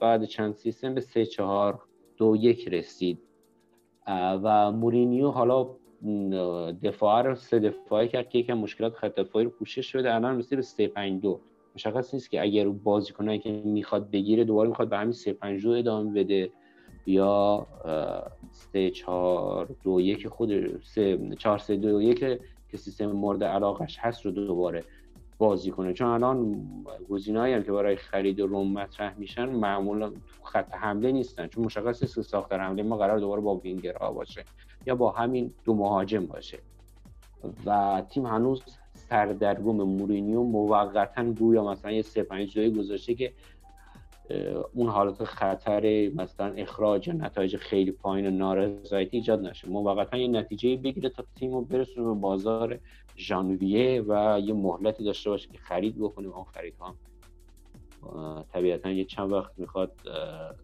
بعد 0.00 0.24
چند 0.24 0.54
سیستم 0.54 0.94
به 0.94 1.00
3 1.00 1.26
4 1.26 1.82
2 2.16 2.36
1 2.36 2.68
رسید. 2.68 3.18
و 4.42 4.72
مورینیو 4.72 5.30
حالا 5.30 5.68
دفاع 6.82 7.22
رو 7.22 7.34
سه 7.34 7.58
دفاعی 7.58 8.08
کرد 8.08 8.28
که 8.28 8.38
یکم 8.38 8.54
مشکلات 8.54 8.94
خط 8.94 9.14
دفاعی 9.14 9.44
رو 9.44 9.50
پوشش 9.50 9.86
شده. 9.86 10.14
الان 10.14 10.38
رسید 10.38 10.56
به 10.56 10.62
3 10.62 10.88
5 10.88 11.22
2 11.22 11.40
مشخص 11.74 12.14
نیست 12.14 12.30
که 12.30 12.42
اگر 12.42 12.68
بازیکنایی 12.68 13.38
که 13.38 13.50
می‌خواد 13.50 14.10
بگیره 14.10 14.44
دوباره 14.44 14.68
می‌خواد 14.68 14.88
به 14.88 14.98
همین 14.98 15.12
3 15.12 15.32
5 15.32 15.62
2 15.62 15.70
ادامه 15.70 16.12
بده 16.12 16.50
یا 17.06 17.66
سه 18.50 18.90
چهار 18.90 19.76
دو 19.84 20.00
یک 20.00 20.28
خود 20.28 20.82
سه 20.82 21.36
چهار 21.38 21.58
سه 21.58 21.76
دو 21.76 22.02
یک 22.02 22.18
که 22.68 22.76
سیستم 22.76 23.06
مورد 23.06 23.44
علاقش 23.44 23.98
هست 23.98 24.26
رو 24.26 24.30
دوباره 24.30 24.84
بازی 25.38 25.70
کنه. 25.70 25.92
چون 25.92 26.08
الان 26.08 26.66
گزینه‌ای 27.08 27.54
هم 27.54 27.62
که 27.62 27.72
برای 27.72 27.96
خرید 27.96 28.40
روم 28.40 28.72
مطرح 28.72 29.18
میشن 29.18 29.44
معمولا 29.44 30.10
تو 30.10 30.16
خط 30.44 30.74
حمله 30.74 31.12
نیستن. 31.12 31.46
چون 31.46 31.64
مشخص 31.64 32.02
است 32.02 32.14
که 32.14 32.22
ساختار 32.22 32.60
حمله 32.60 32.82
ما 32.82 32.96
قرار 32.96 33.18
دوباره 33.18 33.40
با 33.40 33.54
وینگرها 33.54 34.12
باشه 34.12 34.44
یا 34.86 34.94
با 34.94 35.10
همین 35.10 35.54
دو 35.64 35.74
مهاجم 35.74 36.26
باشه. 36.26 36.58
و 37.66 38.02
تیم 38.10 38.26
هنوز 38.26 38.62
سردرگم 39.12 39.76
مورینیو 39.76 40.42
موقتا 40.42 41.24
گویا 41.24 41.64
مثلا 41.64 41.92
یه 41.92 42.02
سه 42.02 42.22
پنج 42.22 42.58
گذاشته 42.58 43.14
که 43.14 43.32
اون 44.72 44.88
حالت 44.88 45.24
خطر 45.24 46.10
مثلا 46.14 46.52
اخراج 46.52 47.10
نتایج 47.10 47.56
خیلی 47.56 47.92
پایین 47.92 48.26
و 48.26 48.30
نارضایتی 48.30 49.16
ایجاد 49.16 49.40
نشه. 49.40 49.68
موقتا 49.68 50.16
یه 50.16 50.28
نتیجه 50.28 50.76
بگیره 50.76 51.08
تا 51.08 51.24
تیم 51.36 51.52
رو 51.52 51.60
برسونه 51.60 52.06
به 52.06 52.14
بازار 52.14 52.78
ژانویه 53.16 54.04
و 54.08 54.40
یه 54.44 54.54
مهلتی 54.54 55.04
داشته 55.04 55.30
باشه 55.30 55.48
که 55.48 55.58
خرید 55.58 55.98
بکنه 55.98 56.28
اون 56.28 56.44
خرید 56.44 56.74
ها 56.80 56.96
طبیعتا 58.52 58.90
یه 58.90 59.04
چند 59.04 59.32
وقت 59.32 59.52
می‌خواد 59.56 59.92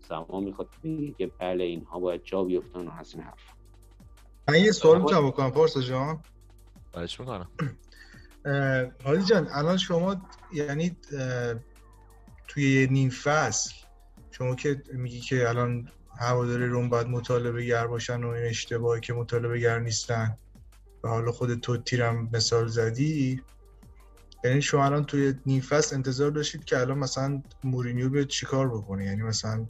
زمان 0.09 0.45
می‌خواد 0.45 0.69
که 1.19 1.31
بله 1.39 1.65
اینها 1.65 1.99
باید 1.99 2.23
جا 2.25 2.45
بیفتن 2.45 2.89
و 2.89 2.91
از 2.99 3.15
این 3.15 3.23
حرف 3.23 3.53
من 4.49 4.61
یه 4.61 4.73
سوال 4.73 5.01
می‌تونم 5.01 5.29
بکنم 5.29 5.51
پارسا 5.51 5.81
جان؟ 5.81 6.23
بایش 6.93 7.21
می‌کنم. 7.21 7.51
حالی 9.05 9.25
جان 9.25 9.49
الان 9.53 9.77
شما 9.77 10.29
یعنی 10.53 10.97
توی 12.49 12.89
نیم 12.91 13.11
فصل 13.11 13.75
شما 14.31 14.55
که 14.55 14.83
میگی 14.93 15.21
که 15.21 15.49
الان 15.49 15.89
هواداری 16.19 16.67
روم 16.67 16.89
باید 16.89 17.07
مطالبه 17.07 17.65
گر 17.65 17.87
باشن 17.87 18.25
و 18.25 18.29
این 18.29 18.45
اشتباهی 18.45 19.01
که 19.01 19.13
مطالبه 19.13 19.59
گر 19.59 19.79
نیستن 19.79 20.37
و 21.05 21.09
حالا 21.09 21.33
خود 21.33 21.55
تو 21.55 21.77
تیرم 21.77 22.29
مثال 22.33 22.69
زدی 22.69 23.43
یعنی 24.45 24.63
شما 24.63 24.85
الان 24.85 25.05
توی 25.05 25.35
نیم 25.47 25.61
فصل 25.61 25.97
انتظار 25.97 26.31
داشتید 26.31 26.65
که 26.65 26.79
الان 26.79 26.99
مثلا 26.99 27.43
مورینیو 27.65 28.11
به 28.11 28.25
چیکار 28.25 28.69
بکنه؟ 28.69 29.05
یعنی 29.05 29.23
مثلا 29.23 29.67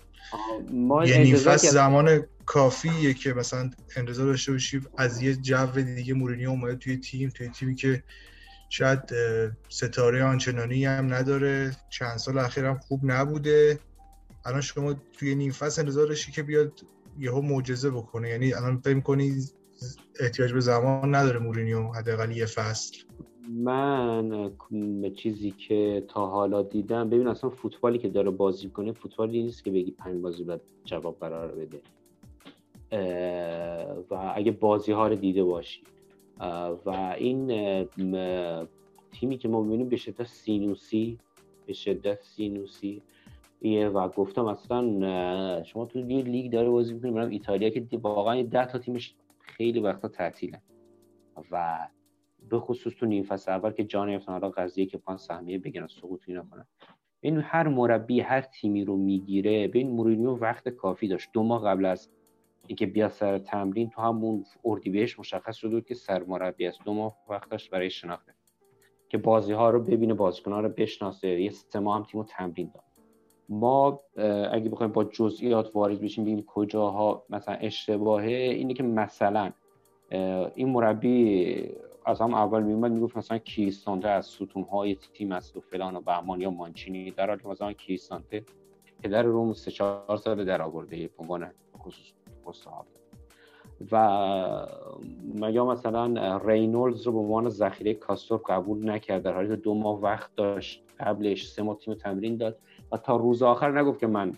یه 1.06 1.18
نیم 1.18 1.36
فصل 1.36 1.68
زمان 1.68 2.26
کافیه 2.46 3.14
که 3.14 3.32
مثلا 3.32 3.70
انتظار 3.96 4.26
داشته 4.26 4.52
باشی 4.52 4.80
از 4.96 5.22
یه 5.22 5.36
جو 5.36 5.66
دیگه 5.66 6.14
مورینیو 6.14 6.50
اومده 6.50 6.76
توی 6.76 6.96
تیم 6.96 7.30
توی 7.30 7.48
تیمی 7.48 7.74
که 7.74 8.02
شاید 8.68 9.00
ستاره 9.68 10.24
آنچنانی 10.24 10.84
هم 10.84 11.14
نداره. 11.14 11.76
چند 11.90 12.16
سال 12.16 12.38
اخیر 12.38 12.64
هم 12.64 12.78
خوب 12.78 13.00
نبوده. 13.04 13.78
الان 14.44 14.60
شما 14.60 14.94
توی 15.12 15.34
نیم 15.34 15.50
فصل 15.52 15.82
انتظار 15.82 16.06
داشتی 16.06 16.32
که 16.32 16.42
بیاد 16.42 16.72
یهو 17.18 17.40
معجزه 17.40 17.90
بکنه. 17.90 18.28
یعنی 18.28 18.54
الان 18.54 18.76
فکر 18.76 19.00
کنی 19.00 19.32
احتیاج 20.20 20.52
به 20.52 20.60
زمان 20.60 21.14
نداره 21.14 21.38
مورینیو 21.38 21.92
حداقل 21.92 22.30
یه 22.30 22.46
فصل؟ 22.46 22.96
من 23.48 24.50
چیزی 25.16 25.50
که 25.50 26.04
تا 26.08 26.26
حالا 26.26 26.62
دیدم 26.62 27.10
ببین 27.10 27.28
اصلا 27.28 27.50
فوتبالی 27.50 27.98
که 27.98 28.08
داره 28.08 28.30
بازی 28.30 28.68
کنه 28.68 28.92
فوتبالی 28.92 29.42
نیست 29.42 29.64
که 29.64 29.70
بگی 29.70 29.90
پنج 29.90 30.22
بازی 30.22 30.44
بعد 30.44 30.60
جواب 30.84 31.16
قرار 31.20 31.48
بده. 31.48 31.80
و 34.10 34.32
اگه 34.36 34.52
بازی 34.52 34.92
ها 34.92 35.08
رو 35.08 35.14
دیده 35.14 35.44
باشی. 35.44 35.82
و 36.84 37.14
این 37.18 37.46
تیمی 39.12 39.38
که 39.38 39.48
ما 39.48 39.62
می‌بینیم 39.62 39.88
به 39.88 39.96
شدت 39.96 40.26
سینوسی 40.26 41.18
به 41.66 41.72
شدت 41.72 42.22
سینوسی 42.22 43.02
و 43.64 44.08
گفتم 44.08 44.46
اصلا 44.46 45.62
شما 45.64 45.86
تو 45.86 45.98
یه 45.98 46.22
لیگ 46.22 46.52
داره 46.52 46.68
بازی 46.68 46.94
می‌کنیم 46.94 47.14
برم 47.14 47.28
ایتالیا 47.28 47.70
که 47.70 47.98
واقعا 47.98 48.42
ده 48.42 48.66
تا 48.66 48.78
تیمش 48.78 49.14
خیلی 49.40 49.80
وقتا 49.80 50.08
تعطیلن 50.08 50.60
و 51.50 51.88
به 52.50 52.58
خصوص 52.60 52.94
تو 52.94 53.06
نیم 53.06 53.22
فصل 53.22 53.52
اول 53.52 53.70
که 53.70 53.84
جان 53.84 54.10
افتان 54.10 54.32
حالا 54.32 54.50
قضیه 54.50 54.86
که 54.86 54.98
پان 54.98 55.16
سهمیه 55.16 55.58
بگیرن 55.58 55.86
سقوطی 55.86 56.32
نکنن 56.32 56.66
این 57.20 57.36
هر 57.36 57.68
مربی 57.68 58.20
هر 58.20 58.40
تیمی 58.40 58.84
رو 58.84 58.96
می‌گیره 58.96 59.68
ببین 59.68 59.90
مورینیو 59.90 60.30
وقت 60.30 60.68
کافی 60.68 61.08
داشت. 61.08 61.28
دو 61.32 61.42
ماه 61.42 61.64
قبل 61.64 61.84
از 61.84 62.10
اینکه 62.68 62.86
بیا 62.86 63.08
سر 63.08 63.38
تمرین 63.38 63.90
تو 63.90 64.02
همون 64.02 64.44
اردیبهشت 64.64 65.18
مشخص 65.18 65.56
شده 65.56 65.80
که 65.80 65.94
سرمربی 65.94 66.66
است 66.66 66.84
دو 66.84 66.94
ماه 66.94 67.16
وقتش 67.28 67.70
برای 67.70 67.90
شناخته 67.90 68.34
که 69.08 69.18
بازی 69.18 69.52
ها 69.52 69.70
رو 69.70 69.80
ببینه 69.80 70.14
بازیکن 70.14 70.52
ها 70.52 70.60
رو 70.60 70.68
بشناسه. 70.68 71.28
یه 71.28 71.50
سه 71.50 71.78
ماه 71.78 71.96
هم 71.96 72.04
تیمو 72.04 72.24
تمرین 72.24 72.70
داد. 72.74 72.84
ما 73.48 74.00
اگه 74.52 74.70
بخوایم 74.70 74.92
با 74.92 75.04
جزئیات 75.04 75.70
وارد 75.76 76.00
بشیم 76.00 76.24
ببینیم 76.24 76.44
کجاها 76.46 77.24
مثلا 77.30 77.54
اشتباهه. 77.54 78.26
اینه 78.26 78.74
که 78.74 78.82
مثلا 78.82 79.52
این 80.54 80.68
مربی 80.68 81.70
از 82.04 82.20
هم 82.20 82.34
اول 82.34 82.62
میومد 82.62 82.92
می‌گفت 82.92 83.16
مثلا 83.16 83.38
کیستانته 83.38 84.08
از 84.08 84.26
ستون 84.26 84.62
های 84.62 84.96
تیم 85.14 85.32
است 85.32 85.56
و 85.56 85.60
فلان 85.60 85.96
و 85.96 86.00
بهمان 86.00 86.40
یا 86.40 86.50
مانچینی 86.50 87.10
در 87.10 87.26
حالی 87.26 87.42
مثلا 87.44 87.72
کیستانته 87.72 88.44
پدر 89.02 89.22
روم 89.22 89.52
سه 89.52 89.70
چهار 89.70 90.16
سال 90.16 90.44
در 90.44 90.62
آورده 90.62 90.96
به 90.96 91.12
عنوان 91.18 91.50
خصوص 91.78 92.12
و 93.92 95.50
یا 95.50 95.66
مثلا 95.66 96.36
رینولدز 96.36 97.06
رو 97.06 97.12
به 97.12 97.18
عنوان 97.18 97.48
ذخیره 97.48 97.94
کاستور 97.94 98.40
قبول 98.48 98.90
نکرد 98.90 99.22
در 99.22 99.34
حالی 99.34 99.48
که 99.48 99.56
دو 99.56 99.74
ماه 99.74 100.00
وقت 100.00 100.34
داشت 100.36 100.84
قبلش 101.00 101.48
سه 101.48 101.62
ماه 101.62 101.76
تیم 101.78 101.94
تمرین 101.94 102.36
داد 102.36 102.58
و 102.92 102.96
تا 102.96 103.16
روز 103.16 103.42
آخر 103.42 103.80
نگفت 103.80 104.00
که 104.00 104.06
من 104.06 104.32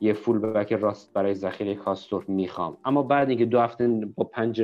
یه 0.00 0.12
فول 0.12 0.38
بک 0.38 0.72
راست 0.72 1.12
برای 1.12 1.34
ذخیره 1.34 1.74
کاستور 1.74 2.24
می‌خوام. 2.28 2.76
اما 2.84 3.02
بعد 3.02 3.28
اینکه 3.28 3.44
دو 3.44 3.60
هفته 3.60 3.88
با 4.16 4.24
پنج 4.24 4.62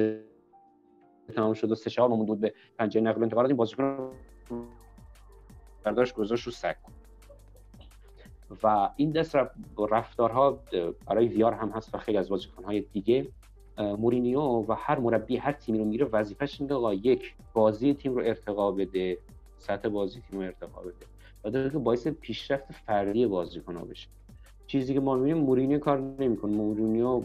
تمام 1.34 1.54
شد 1.54 1.72
و 1.72 1.74
سه 1.74 1.90
چهار 1.90 2.08
بود 2.08 2.40
به 2.40 2.54
پنجره 2.78 3.02
نقل 3.02 3.22
انتقالات 3.22 3.48
این 3.48 3.56
بازیکن 3.56 4.10
برداشت 5.84 6.14
گذاشت 6.14 6.44
رو 6.44 6.52
سگ 6.52 6.74
و 8.62 8.90
این 8.96 9.10
دست 9.10 9.36
رفتارها 9.90 10.58
برای 11.06 11.28
ویار 11.28 11.52
هم 11.52 11.68
هست 11.68 11.94
و 11.94 11.98
خیلی 11.98 12.18
از 12.18 12.28
بازیکنهای 12.28 12.80
دیگه 12.80 13.26
مورینیو 13.78 14.40
و 14.40 14.74
هر 14.78 14.98
مربی 14.98 15.36
هر 15.36 15.52
تیمی 15.52 15.78
رو 15.78 15.84
میره 15.84 16.06
وظیفش 16.12 16.60
اینه 16.60 16.96
یک 17.06 17.34
بازی 17.54 17.94
تیم 17.94 18.14
رو 18.14 18.22
ارتقا 18.24 18.72
بده 18.72 19.18
سطح 19.58 19.88
بازی 19.88 20.20
تیم 20.20 20.38
رو 20.38 20.44
ارتقا 20.44 20.80
بده. 20.80 21.06
و 21.44 21.50
در 21.50 21.68
که 21.68 21.78
باعث 21.78 22.08
پیشرفت 22.08 22.72
فردی 22.72 23.26
بازیکن‌ها 23.26 23.84
بشه. 23.84 24.08
چیزی 24.66 24.94
که 24.94 25.00
ما 25.00 25.16
می‌بینیم 25.16 25.44
مورینیو 25.44 25.78
کار 25.78 26.00
نمی‌کنه. 26.18 26.52
مورینیو 26.52 27.22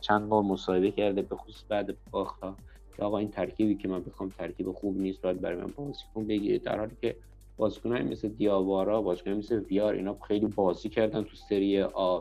چند 0.00 0.28
بار 0.28 0.42
مصاحبه 0.42 0.90
کرده 0.90 1.22
به 1.22 1.36
خصوص 1.36 1.64
بعد 1.68 1.96
باختا 2.10 2.56
که 2.96 3.02
آقا 3.02 3.18
این 3.18 3.30
ترکیبی 3.30 3.74
که 3.74 3.88
من 3.88 4.02
بخوام 4.02 4.28
ترکیب 4.38 4.72
خوب 4.72 4.96
نیست 4.96 5.22
باید 5.22 5.40
برای 5.40 5.56
من 5.56 5.72
بازیکن 5.76 6.26
بگیره 6.26 6.58
در 6.58 6.78
حالی 6.78 6.96
که 7.00 7.16
بازیکنایی 7.62 8.04
مثل 8.04 8.28
دیاوارا 8.28 9.02
بازیکنایی 9.02 9.38
مثل 9.38 9.58
ویار 9.58 9.94
اینا 9.94 10.16
خیلی 10.28 10.46
بازی 10.46 10.88
کردن 10.88 11.22
تو 11.22 11.36
سری 11.36 11.82
آ. 11.82 12.20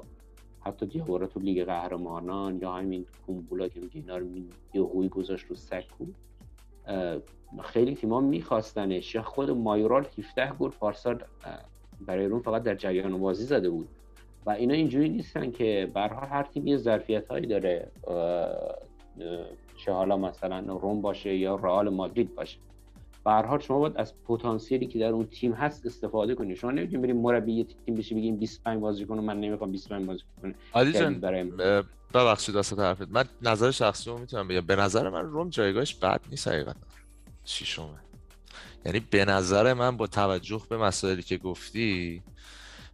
حتی 0.59 0.85
دیابارا 0.85 1.27
تو 1.27 1.39
لیگ 1.39 1.63
قهرمانان 1.65 2.59
یا 2.61 2.71
همین 2.71 3.05
کومبولا 3.25 3.67
که 3.67 3.79
میگه 3.79 3.95
اینا 3.95 4.17
رو 4.17 4.27
یه 4.73 4.81
هوی 4.81 5.09
گذاشت 5.09 5.45
رو 5.45 5.55
سکو. 5.55 6.05
خیلی 7.61 7.95
تیما 7.95 8.19
میخواستنش. 8.21 9.15
یا 9.15 9.21
خود 9.21 9.49
مایورال 9.49 10.05
17 10.17 10.51
گل 10.51 10.69
پارسال 10.69 11.23
برای 12.01 12.25
روم 12.25 12.41
فقط 12.41 12.63
در 12.63 12.75
جریان 12.75 13.17
بازی 13.19 13.43
زده 13.43 13.69
بود. 13.69 13.87
و 14.45 14.49
اینا 14.49 14.73
اینجوری 14.73 15.09
نیستن 15.09 15.51
که 15.51 15.91
برها 15.93 16.25
هر 16.25 16.43
تیم 16.43 16.67
یه 16.67 16.77
ظرفیت 16.77 17.27
هایی 17.27 17.45
داره 17.45 17.91
چه 19.77 19.91
حالا 19.91 20.17
مثلا 20.17 20.77
روم 20.77 21.01
باشه 21.01 21.35
یا 21.35 21.55
رئال 21.55 21.89
مادرید 21.89 22.35
باشه. 22.35 22.59
به 23.25 23.59
شما 23.59 23.79
باید 23.79 23.97
از 23.97 24.13
پتانسیلی 24.23 24.87
که 24.87 24.99
در 24.99 25.09
اون 25.09 25.25
تیم 25.25 25.53
هست 25.53 25.85
استفاده 25.85 26.35
کنید 26.35 26.57
شما 26.57 26.71
نمی‌تونید 26.71 27.01
بریم 27.01 27.17
مربی 27.17 27.67
تیم 27.85 27.95
بشی 27.95 28.15
بگیم 28.15 28.37
25 28.37 28.79
بازیکن 28.79 29.19
من 29.19 29.39
نمی‌خوام 29.39 29.71
25 29.71 30.07
بازیکن 30.07 30.55
علی 30.73 30.93
جان 30.93 31.19
ببخشید 32.13 32.55
واسه 32.55 32.75
حرفت 32.75 33.07
من 33.09 33.25
نظر 33.41 33.71
شخصی 33.71 34.09
رو 34.09 34.17
می‌تونم 34.17 34.47
بگم. 34.47 34.61
به 34.61 34.75
نظر 34.75 35.09
من 35.09 35.25
روم 35.25 35.49
جایگاهش 35.49 35.95
بد 35.95 36.21
نیست 36.29 36.47
حقیقتا. 36.47 36.79
شیشمه 37.45 37.85
یعنی 38.85 38.99
به 38.99 39.25
نظر 39.25 39.73
من 39.73 39.97
با 39.97 40.07
توجه 40.07 40.61
به 40.69 40.77
مسائلی 40.77 41.21
که 41.23 41.37
گفتی 41.37 42.21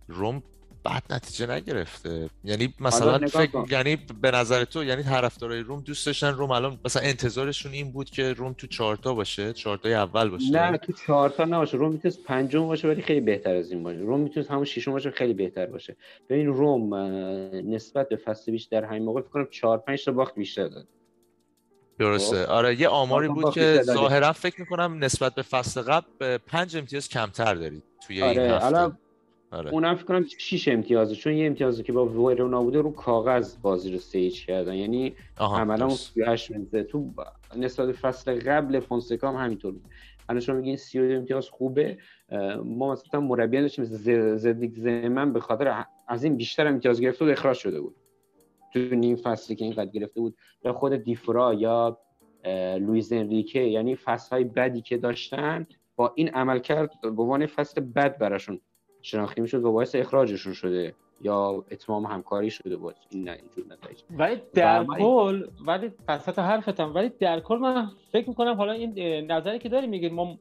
روم 0.07 0.43
بعد 0.87 1.03
نتیجه 1.09 1.51
نگرفته. 1.51 2.29
یعنی 2.43 2.73
مثلا 2.79 3.27
فکر 3.27 3.65
یعنی 3.69 3.95
به 4.21 4.31
نظر 4.31 4.63
تو 4.63 4.83
یعنی 4.83 5.03
طرفدارای 5.03 5.59
روم 5.59 5.81
دوست 5.81 6.05
داشتن. 6.05 6.33
روم 6.33 6.51
الان 6.51 6.79
مثلا 6.85 7.01
انتظارشون 7.01 7.71
این 7.71 7.91
بود 7.91 8.09
که 8.09 8.33
روم 8.33 8.53
تو 8.53 8.67
چهارتا 8.67 9.13
باشه 9.13 9.53
چهارتای 9.53 9.93
اول 9.93 10.29
باشه. 10.29 10.51
نه 10.51 10.77
تو 10.77 10.93
چهارتا 10.93 11.45
نباشه. 11.45 11.77
روم 11.77 11.91
می‌تونه 11.91 12.13
پنجم 12.25 12.67
باشه 12.67 12.87
ولی 12.87 13.01
خیلی 13.01 13.21
بهتر 13.21 13.55
از 13.55 13.71
این 13.71 13.83
باشه. 13.83 13.99
روم 13.99 14.19
می‌تونه 14.19 14.45
همون 14.49 14.65
ششم 14.65 14.91
باشه 14.91 15.11
خیلی 15.11 15.33
بهتر 15.33 15.65
باشه. 15.65 15.95
ببین 16.29 16.47
روم 16.47 16.93
نسبت 17.73 18.09
به 18.09 18.15
فصل 18.15 18.51
بیش 18.51 18.63
در 18.63 18.83
همین 18.83 19.03
موقع 19.03 19.21
فکر 19.21 19.29
کنم 19.29 19.47
4 19.51 19.77
5 19.77 20.05
تا 20.05 20.11
باخت 20.11 20.35
بیشتر 20.35 20.67
داد. 20.67 20.87
درسته. 21.99 22.45
خب. 22.45 22.51
آره 22.51 22.81
یه 22.81 22.87
آماری 22.87 23.27
بود 23.27 23.53
که 23.53 23.81
ظاهرا 23.83 24.33
فکر 24.33 24.59
می‌کنم 24.59 24.97
نسبت 25.03 25.35
به 25.35 25.41
فصل 25.41 25.81
قبل 25.81 26.37
پنج 26.37 26.77
امتیاز 26.77 27.09
کمتر 27.09 27.55
دارید 27.55 27.83
توی 28.07 28.21
آره. 28.21 28.41
این 28.41 28.51
هفته. 28.51 28.91
آره. 29.51 29.73
اونم 29.73 29.95
فکر 29.95 30.05
کنم 30.05 30.25
6 30.37 30.67
امتیازه 30.67 31.15
چون 31.15 31.33
یه 31.33 31.47
امتیازی 31.47 31.83
که 31.83 31.93
با 31.93 32.05
ویرونا 32.05 32.63
بوده 32.63 32.81
رو 32.81 32.91
کاغذ 32.91 33.55
بازی 33.61 33.91
رو 33.91 33.97
سیج 33.97 34.45
کردن. 34.45 34.73
یعنی 34.73 35.15
عملا 35.37 35.85
اون 35.85 35.95
38 35.95 36.55
امتیاز 36.55 36.87
تو 36.87 37.13
نسبت 37.55 37.91
فصل 37.91 38.39
قبل 38.39 38.79
فونسکا 38.79 39.29
هم 39.29 39.45
همینطور 39.45 39.71
بود. 39.71 39.85
الان 40.29 40.41
شما 40.41 40.55
میگین 40.55 40.75
32 40.75 41.15
امتیاز 41.15 41.49
خوبه 41.49 41.97
ما 42.63 42.91
مثلا 42.91 43.21
مربی 43.21 43.61
داشتیم 43.61 43.85
زدیک 44.35 44.73
زمن 44.75 45.33
به 45.33 45.39
خاطر 45.39 45.85
از 46.07 46.23
این 46.23 46.35
بیشتر 46.35 46.67
امتیاز 46.67 47.01
گرفته 47.01 47.25
و 47.25 47.27
اخراج 47.27 47.57
شده 47.57 47.81
بود. 47.81 47.95
تو 48.73 48.79
نیم 48.79 49.15
فصلی 49.15 49.55
که 49.55 49.65
اینقدر 49.65 49.91
گرفته 49.91 50.19
بود 50.19 50.35
یا 50.65 50.73
خود 50.73 50.95
دیفرا 50.95 51.53
یا 51.53 51.99
لویز 52.79 53.13
انریکه 53.13 53.59
یعنی 53.59 53.95
فصل 53.95 54.29
های 54.35 54.43
بدی 54.43 54.81
که 54.81 54.97
داشتن 54.97 55.67
با 55.95 56.13
این 56.15 56.29
عمل 56.29 56.59
کرد 56.59 56.91
به 57.01 57.07
عنوان 57.07 57.45
فصل 57.45 57.81
بد 57.81 58.17
براشون 58.17 58.61
شناخته 59.07 59.41
می‌شد 59.41 59.63
و 59.63 59.71
باعث 59.71 59.95
اخراجشون 59.95 60.53
شده 60.53 60.93
یا 61.21 61.65
اتمام 61.71 62.05
همکاری 62.05 62.49
شده 62.49 62.75
بود 62.77 62.95
این 63.09 63.23
نه 63.23 63.31
اینجور 63.31 63.73
نتایج. 63.73 63.99
ولی 64.11 64.41
در 64.53 64.85
کل 64.85 65.47
ولی 65.67 65.91
وسط 66.07 66.39
حرفتم 66.39 66.95
ولی 66.95 67.09
در 67.09 67.39
کل 67.39 67.57
من 67.57 67.91
فکر 68.11 68.29
می‌کنم 68.29 68.53
حالا 68.53 68.71
این 68.71 69.31
نظری 69.31 69.59
که 69.59 69.69
داری 69.69 69.87
میگید 69.87 70.13
ما 70.13 70.37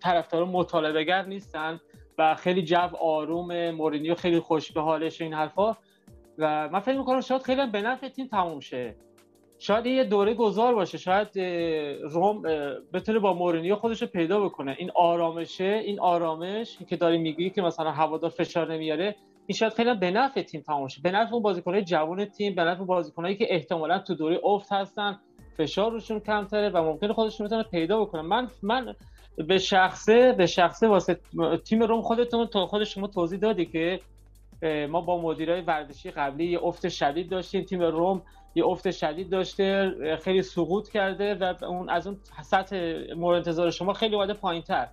طرفدار 0.00 0.44
مطالبه 0.44 1.04
گر 1.04 1.24
نیستن 1.24 1.80
و 2.18 2.34
خیلی 2.34 2.62
جو 2.62 2.96
آروم 3.00 3.70
مورینیو 3.70 4.14
خیلی 4.14 4.40
خوش 4.40 4.72
به 4.72 4.80
حالش 4.80 5.20
این 5.20 5.34
حرفا 5.34 5.76
و 6.38 6.68
من 6.68 6.80
فکر 6.80 6.98
می‌کنم 6.98 7.20
شاید 7.20 7.42
خیلی 7.42 7.66
به 7.66 7.82
نفع 7.82 8.08
تیم 8.08 8.26
تموم 8.26 8.60
شه. 8.60 8.94
شاید 9.62 9.86
یه 9.86 10.04
دوره 10.04 10.34
گذار 10.34 10.74
باشه 10.74 10.98
شاید 10.98 11.38
روم 12.02 12.42
بتونه 12.92 13.18
با 13.18 13.34
مورینیو 13.34 13.76
خودش 13.76 14.02
رو 14.02 14.08
پیدا 14.08 14.40
بکنه. 14.40 14.76
این 14.78 14.90
آرامشه 14.94 15.82
این 15.84 16.00
آرامش 16.00 16.78
که 16.88 16.96
داری 16.96 17.18
میگی 17.18 17.50
که 17.50 17.62
مثلا 17.62 17.90
هوادار 17.90 18.30
فشار 18.30 18.72
نمیاره 18.72 19.16
این 19.46 19.56
شاید 19.56 19.72
خیلی 19.72 19.94
به 19.94 20.10
نفع 20.10 20.42
تیم 20.42 20.60
تمام 20.60 20.88
شه. 20.88 21.00
به 21.02 21.10
نفع 21.10 21.32
اون 21.32 21.42
بازیکنهای 21.42 21.84
جوان 21.84 22.24
تیم 22.24 22.54
به 22.54 22.62
نفع 22.62 22.84
بازیکنایی 22.84 23.36
که 23.36 23.46
احتمالا 23.50 23.98
تو 23.98 24.14
دوره 24.14 24.40
افت 24.44 24.72
هستن 24.72 25.18
فشار 25.56 25.92
روشون 25.92 26.20
کمتره 26.20 26.68
و 26.68 26.82
ممکنه 26.82 27.12
خودشون 27.12 27.46
بتونه 27.46 27.62
پیدا 27.62 28.00
بکنه 28.00 28.22
من 28.22 28.48
من 28.62 28.94
به 29.48 29.58
شخصه 29.58 30.32
به 30.32 30.46
شخصه 30.46 30.88
واسه 30.88 31.20
تیم 31.64 31.82
روم 31.82 32.02
خودتون 32.02 32.46
تو 32.46 32.66
خود 32.66 32.84
شما 32.84 33.06
توضیح 33.06 33.38
دادی 33.38 33.66
که 33.66 34.00
ما 34.90 35.00
با 35.00 35.22
مدیرای 35.22 35.60
ورزشی 35.60 36.10
قبلی 36.10 36.46
یه 36.46 36.64
افت 36.64 36.88
شدید 36.88 37.30
داشتیم. 37.30 37.64
تیم 37.64 37.82
روم 37.82 38.22
یه 38.54 38.66
افت 38.66 38.90
شدید 38.90 39.30
داشته 39.30 39.94
خیلی 40.22 40.42
سقوط 40.42 40.88
کرده 40.88 41.34
و 41.34 41.64
اون 41.64 41.90
از 41.90 42.06
اون 42.06 42.16
سطح 42.42 42.96
مورد 43.16 43.36
انتظار 43.36 43.70
شما 43.70 43.92
خیلی 43.92 44.14
اومده 44.14 44.34
پایینتر. 44.34 44.88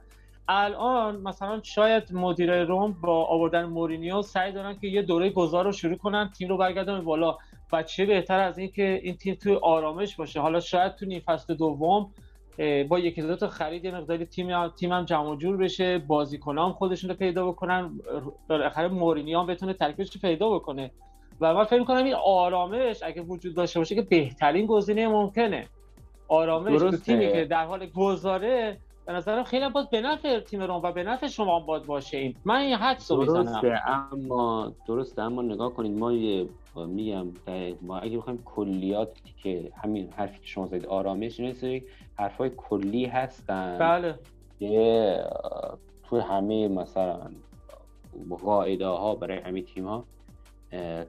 الان 0.47 1.21
مثلا 1.21 1.59
شاید 1.63 2.13
مدیر 2.13 2.63
روم 2.63 2.95
با 3.01 3.25
آوردن 3.25 3.63
مورینیو 3.63 4.21
سعی 4.21 4.51
دارن 4.51 4.79
که 4.79 4.87
یه 4.87 5.01
دوره 5.01 5.29
گذار 5.29 5.65
رو 5.65 5.71
شروع 5.71 5.97
کنن 5.97 6.29
تیم 6.37 6.49
رو 6.49 6.57
برگردن 6.57 7.03
بالا. 7.03 7.37
و 7.73 7.83
چه 7.83 8.05
بهتر 8.05 8.39
از 8.39 8.57
این 8.57 8.71
که 8.71 8.99
این 9.03 9.15
تیم 9.15 9.35
توی 9.35 9.55
آرامش 9.55 10.15
باشه. 10.15 10.39
حالا 10.39 10.59
شاید 10.59 10.95
تو 10.95 11.05
نیم 11.05 11.19
فصل 11.19 11.55
دوم 11.55 12.11
با 12.87 12.99
یکی 12.99 13.21
دو 13.21 13.35
تا 13.35 13.47
خرید 13.47 13.85
یه 13.85 13.95
مقداری 13.95 14.25
تیم 14.25 14.67
تیم 14.67 14.91
هم 14.91 15.05
جمع 15.05 15.35
جور 15.35 15.57
بشه 15.57 15.97
بازیکنان 15.97 16.71
خودشون 16.71 17.09
رو 17.09 17.15
پیدا 17.15 17.47
بکنن 17.47 17.99
بالاخره 18.49 18.87
مورینیو 18.87 19.39
هم 19.39 19.47
بتونه 19.47 19.73
ترکیبش 19.73 20.15
رو 20.15 20.21
پیدا 20.21 20.49
بکنه. 20.49 20.91
و 21.41 21.53
من 21.53 21.63
فکر 21.63 21.79
می‌کنم 21.79 22.03
این 22.03 22.15
آرامش 22.25 23.03
اگه 23.03 23.21
وجود 23.21 23.55
داشته 23.55 23.79
باشه 23.79 23.95
که 23.95 24.01
بهترین 24.01 24.65
گزینه 24.65 25.07
ممکنه. 25.07 25.67
آرامش 26.27 26.79
تو 26.79 26.97
تیمی 26.97 27.31
که 27.31 27.45
در 27.45 27.65
حال 27.65 27.85
گذاره 27.85 28.77
به 29.05 29.13
نظرم 29.13 29.43
خیلی 29.43 29.69
باز 29.69 29.89
به 29.89 30.01
نفع 30.01 30.39
تیم 30.39 30.61
روم 30.61 30.81
و 30.83 30.91
به 30.91 31.03
نفع 31.03 31.27
شما 31.27 31.59
باید 31.59 31.85
باشه 31.85 32.17
این. 32.17 32.35
من 32.45 32.55
این 32.55 32.75
حدس 32.75 33.11
رو 33.11 33.25
درسته 33.25 33.89
اما 33.89 34.73
درسته 34.87 35.21
اما 35.21 35.41
نگاه 35.41 35.73
کنید 35.73 35.97
ما 35.97 36.13
یه 36.13 36.49
میگم 36.75 37.27
ما 37.81 37.99
اگه 37.99 38.17
بخوایم 38.17 38.43
کلیات 38.45 39.17
که 39.43 39.71
همین 39.83 40.09
حرفی 40.15 40.39
که 40.39 40.47
شما 40.47 40.65
زدید 40.65 40.85
آرامش 40.85 41.39
این 41.39 41.81
حرفای 42.17 42.51
کلی 42.57 43.05
هستن. 43.05 43.77
بله. 43.79 44.15
که 44.59 45.23
تو 46.09 46.19
همه 46.19 46.67
مثلا 46.67 47.19
قاعده 48.43 48.87
ها 48.87 49.15
برای 49.15 49.37
همه 49.37 49.61
تیم 49.61 49.87
ها 49.87 50.05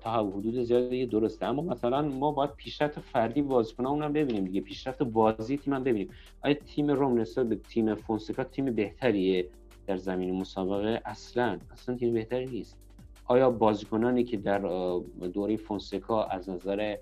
تا 0.00 0.26
حدود 0.26 0.62
زیادی 0.62 1.06
درسته. 1.06 1.46
اما 1.46 1.62
مثلا 1.62 2.02
ما 2.02 2.32
باید 2.32 2.50
پیشرفت 2.54 3.00
فردی 3.00 3.42
بازیکنان 3.42 3.92
اونم 3.92 4.12
ببینیم 4.12 4.44
دیگه. 4.44 4.60
پیشرفت 4.60 5.02
بازی 5.02 5.56
تیم 5.56 5.74
هم 5.74 5.84
ببینیم. 5.84 6.10
آیا 6.44 6.54
تیم 6.54 6.90
روم 6.90 7.20
نسبت 7.20 7.48
به 7.48 7.56
تیم 7.56 7.94
فونسکا 7.94 8.44
تیم 8.44 8.74
بهتریه 8.74 9.48
در 9.86 9.96
زمین 9.96 10.34
مسابقه؟ 10.34 11.02
اصلا. 11.04 11.58
اصلا 11.72 11.94
تیم 11.94 12.14
بهتری 12.14 12.46
نیست. 12.46 12.78
آیا 13.26 13.50
بازیکنانی 13.50 14.24
که 14.24 14.36
در 14.36 14.58
دوره 15.32 15.56
فونسکا 15.56 16.24
از 16.24 16.50
نظر 16.50 16.96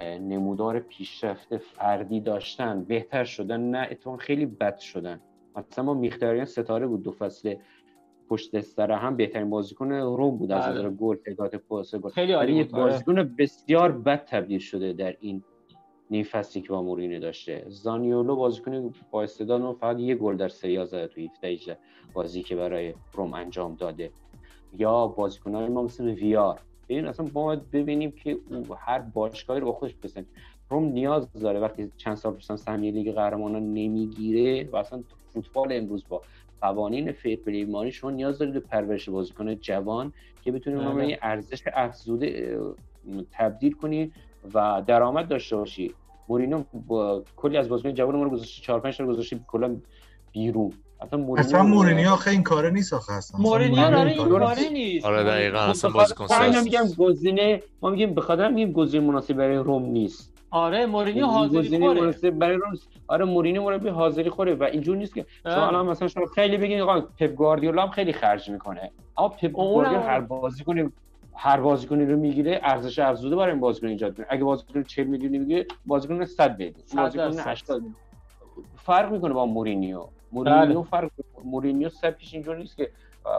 نمودار 0.00 0.78
پیشرفت 0.78 1.56
فردی 1.56 2.20
داشتن 2.20 2.84
بهتر 2.84 3.24
شدن؟ 3.24 3.60
نه 3.60 3.88
اتفاقا 3.90 4.16
خیلی 4.16 4.46
بد 4.46 4.78
شدن. 4.78 5.20
مثلا 5.56 5.84
ما 5.84 5.94
میختاریان 5.94 6.44
ستاره 6.44 6.86
بود 6.86 7.02
دو 7.02 7.12
فصل 7.12 7.54
پشت 8.28 8.60
سر 8.60 8.92
هم 8.92 9.16
بهترین 9.16 9.50
بازیکن 9.50 9.92
روم 9.92 10.36
بود 10.38 10.52
از 10.52 10.64
بله. 10.64 10.72
نظر 10.74 10.90
گل 10.90 11.16
تعداد 11.16 11.56
پاس 11.56 11.94
گل. 11.94 12.10
خیلی 12.10 12.32
عالی 12.32 12.52
یک 12.52 12.74
آره. 12.74 12.84
بازیکن 12.84 13.34
بسیار 13.38 13.92
بد 13.92 14.24
تبدیل 14.24 14.58
شده 14.58 14.92
در 14.92 15.16
این 15.20 15.42
نیم 16.10 16.24
فصلی 16.24 16.62
که 16.62 16.68
با 16.68 16.82
مورینو 16.82 17.20
داشته. 17.20 17.64
زانیولو 17.68 18.36
بازیکن 18.36 18.94
با 19.10 19.22
استعداد 19.22 19.62
و 19.62 19.72
فقط 19.72 19.98
یه 19.98 20.14
گل 20.14 20.36
در 20.36 20.48
سری 20.48 20.86
زده 20.86 21.06
تو 21.06 21.20
17 21.20 21.78
بازی 22.12 22.42
که 22.42 22.56
برای 22.56 22.94
روم 23.12 23.34
انجام 23.34 23.74
داده. 23.74 24.10
یا 24.78 25.06
بازیکنان 25.06 25.72
ما 25.72 25.82
مثل 25.82 26.04
ویار. 26.04 26.60
ببین 26.88 27.06
اصلا 27.06 27.26
ما 27.34 27.56
ببینیم 27.56 28.10
که 28.10 28.38
هر 28.78 28.98
باشگاهی 28.98 29.60
رو 29.60 29.66
با 29.66 29.72
خودش 29.72 29.94
بسن. 29.94 30.26
روم 30.70 30.84
نیاز 30.84 31.32
داره 31.32 31.60
وقتی 31.60 31.92
چند 31.96 32.16
سال 32.16 32.34
پیش 32.34 32.52
سهمیه 32.52 32.92
لیگ 32.92 33.14
قهرمانان 33.14 33.62
نمی‌گیره 33.62 34.68
و 34.72 34.76
اصلا 34.76 35.02
فوتبال 35.32 35.72
امروز 35.72 36.04
با 36.08 36.22
قوانین 36.60 37.12
فیر 37.12 37.38
پلی 37.38 37.64
مانی 37.64 37.92
شما 37.92 38.10
نیاز 38.10 38.38
دارید 38.38 38.54
به 38.54 38.60
پرورش 38.60 39.08
بازیکن 39.08 39.54
جوان 39.54 40.12
که 40.44 40.52
بتونید 40.52 40.80
اون 40.80 41.00
رو 41.00 41.16
ارزش 41.22 41.62
افزوده 41.74 42.58
تبدیل 43.32 43.72
کنی 43.72 44.12
و 44.54 44.82
درآمد 44.86 45.28
داشته 45.28 45.56
باشی. 45.56 45.94
مورینو 46.28 46.64
با 46.86 47.22
کلی 47.36 47.56
از 47.56 47.68
بازیکن 47.68 47.94
جوان 47.94 48.16
ما 48.16 48.22
رو 48.22 48.30
گذاشته 48.30 48.62
4 48.62 48.80
5 48.80 48.96
تا 48.96 49.06
گذاشته 49.06 49.40
کلا 49.46 49.76
بیرون. 50.32 50.72
اصلا 51.38 51.62
مورینیو 51.62 52.08
آخه 52.08 52.30
این 52.30 52.42
کاره 52.42 52.70
نیست 52.70 52.92
آخه 52.92 53.12
اصلا. 53.12 53.40
مورینیو 53.40 53.80
آره 53.80 54.10
این 54.10 54.28
کاره 54.28 54.68
نیست. 54.68 55.06
آره 55.06 55.24
دقیقاً 55.24 55.58
اصلا 55.58 55.90
بازیکن 55.90 56.26
ساز 56.26 56.64
میگم 56.64 56.84
گزینه 56.98 57.62
ما 57.82 57.90
میگیم 57.90 58.14
به 58.14 58.20
خاطر 58.20 58.48
میگیم 58.48 58.72
گزینه 58.72 59.06
مناسب 59.06 59.34
برای 59.34 59.56
روم 59.56 59.82
نیست. 59.82 60.37
آره 60.50 60.86
مورینیو 60.86 61.26
حاضری 61.26 61.78
خوره. 61.78 62.30
برای 62.30 62.56
روم 62.56 62.72
آره 63.08 63.24
مورینیو 63.24 63.62
مربی 63.62 63.88
حاضری 63.88 64.30
خوره 64.30 64.54
و 64.54 64.62
اینجور 64.62 64.96
نیست 64.96 65.14
که 65.14 65.26
شما 65.42 65.66
الان 65.66 65.86
مثلا 65.86 66.08
شما 66.08 66.26
خیلی 66.26 66.56
بگین 66.56 66.80
آقا 66.80 67.00
پپ 67.00 67.34
گواردیولا 67.34 67.82
هم 67.82 67.90
خیلی 67.90 68.12
خرج 68.12 68.50
می‌کنه. 68.50 68.90
اما 69.18 69.28
پپ 69.28 69.46
گواردیولا 69.46 70.02
هر 70.02 70.20
بازیکن 70.20 70.92
هر 71.34 71.60
بازیکنی 71.60 72.04
رو 72.06 72.16
می‌گیره 72.16 72.60
ارزش 72.62 72.98
افزوده 72.98 73.36
برای 73.36 73.50
این 73.50 73.60
بازیکن 73.60 73.86
ایجاد 73.86 74.10
می‌کنه. 74.10 74.26
اگه 74.30 74.44
بازیکن 74.44 74.82
40 74.82 75.06
میلیونی 75.06 75.38
می‌گیره 75.38 75.66
بازیکن 75.86 76.24
100 76.24 76.56
بده 76.56 76.74
بازیکن 76.96 77.34
80 77.38 77.82
فرق 78.76 79.12
می‌کنه 79.12 79.32
با 79.34 79.46
مورینیو. 79.46 80.06
مورینیو 80.32 80.64
بله. 80.66 80.82
فرق 80.82 81.10
مورینیو 81.44 81.88
سبکش 81.88 82.34
اینجوری 82.34 82.58
نیست 82.58 82.76
که 82.76 82.90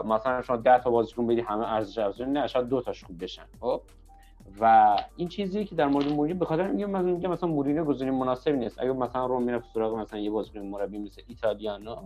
مثلا 0.04 0.42
شما 0.42 0.56
10 0.56 0.78
تا 0.78 0.90
بازیکن 0.90 1.26
بدی 1.26 1.40
همه 1.40 1.72
ارزش 1.72 1.98
افزوده. 1.98 2.30
نه 2.30 2.46
شاید 2.46 2.68
دو 2.68 2.80
تاش 2.80 3.04
خوب 3.04 3.22
بشن. 3.24 3.42
خب؟ 3.60 3.80
و 4.60 4.96
این 5.16 5.28
چیزی 5.28 5.64
که 5.64 5.74
در 5.74 5.86
مورد 5.86 6.12
مورینیو 6.12 6.38
به 6.38 6.44
خاطر 6.44 6.66
میگم 6.68 6.90
من 6.90 7.04
میگم 7.04 7.30
مثلا 7.30 7.48
مورینیو 7.48 7.84
گزینه 7.84 8.10
مناسبی 8.10 8.56
نیست. 8.58 8.80
اگه 8.80 8.92
مثلا 8.92 9.26
روم 9.26 9.40
می‌رفت 9.40 9.68
سراغ 9.74 9.94
مثلا 9.94 10.18
یه 10.18 10.30
بازیکن 10.30 10.60
مربی 10.60 10.98
مثل 10.98 11.22
ایتالیانو 11.26 11.96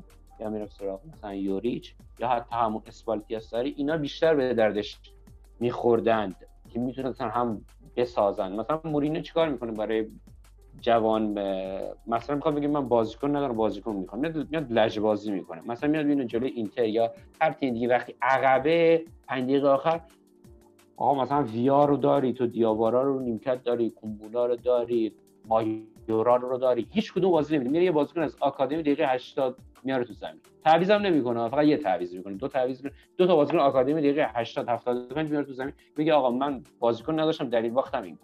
یا 0.41 0.49
می‌رفت 0.51 0.73
سراغ 0.73 1.01
مثلا 1.07 1.35
یوریچ 1.35 1.95
یا 2.19 2.29
حتی 2.29 2.57
همون 2.57 2.83
اسپالتی 2.87 3.37
استاری 3.37 3.75
اینا 3.77 3.97
بیشتر 3.97 4.35
به 4.35 4.55
دردش 4.55 5.01
میخوردند 5.61 6.37
که 6.71 6.79
می‌تونستن 6.79 7.29
هم 7.29 7.65
بسازن. 7.97 8.53
مثلا 8.53 8.81
مورینیو 8.85 9.23
چیکار 9.23 9.49
می‌کنه 9.49 9.73
برای 9.73 10.07
جوان؟ 10.81 11.39
مثلا 12.07 12.37
می‌خوام 12.37 12.55
بگم 12.55 12.71
من 12.71 12.89
بازیکن 12.89 13.37
ندارم 13.37 13.57
بازیکن 13.57 13.97
می‌خوام 13.97 14.21
میاد 14.21 14.73
لج 14.73 14.99
بازی 14.99 15.31
می‌کنه. 15.33 15.63
مثلا 15.67 15.91
میاد 15.91 16.07
اینو 16.07 16.25
جلوی 16.25 16.49
اینتر 16.51 16.85
یا 16.85 17.11
هر 17.41 17.53
تیم 17.53 17.75
دیگه 17.75 17.89
وقتی 17.89 18.15
عقبه 18.23 19.05
5 19.27 19.45
دقیقه 19.45 19.69
آخر 19.69 20.01
آقا 20.97 21.23
مثلا 21.23 21.43
ویا 21.43 21.85
رو 21.85 21.97
داری 21.97 22.33
تو 22.33 22.47
دیاوارا 22.47 23.03
رو 23.03 23.21
نیمکت 23.21 23.63
داری 23.63 23.91
کومبولا 23.91 24.47
رو 24.47 24.57
داری 24.57 25.13
مایورا 25.49 26.37
رو 26.37 26.59
داری. 26.59 26.87
هیچ 26.91 27.13
کدوم 27.13 27.31
بازی 27.31 27.55
نمیدی 27.55 27.71
میره 27.71 27.85
یه 27.85 27.91
بازیکن 27.93 28.21
از 28.21 28.37
آکادمی 28.41 28.83
دقیقه 28.83 29.07
80 29.09 29.57
میاره 29.85 30.05
تو 30.05 30.13
زمین. 30.13 30.41
تعویض 30.65 30.91
هم 30.91 31.01
نمی‌کنه. 31.03 31.49
فقط 31.49 31.65
یه 31.67 31.77
تعویض 31.77 32.15
می‌کنه 32.15 32.35
دو 32.35 32.49
تعویض 32.49 32.83
دو 33.17 33.27
تا 33.27 33.37
بازیکن 33.37 33.59
آکادمی 33.59 34.01
دقیقه 34.01 34.31
80 34.35 34.69
75 34.69 35.31
میاره 35.31 35.47
تو 35.47 35.53
زمین. 35.53 35.73
میگه 35.97 36.13
آقا 36.13 36.31
من 36.31 36.63
بازیکن 36.79 37.21
نداشتم 37.21 37.49
دلیل 37.49 37.79
این 37.95 38.15
بود 38.15 38.19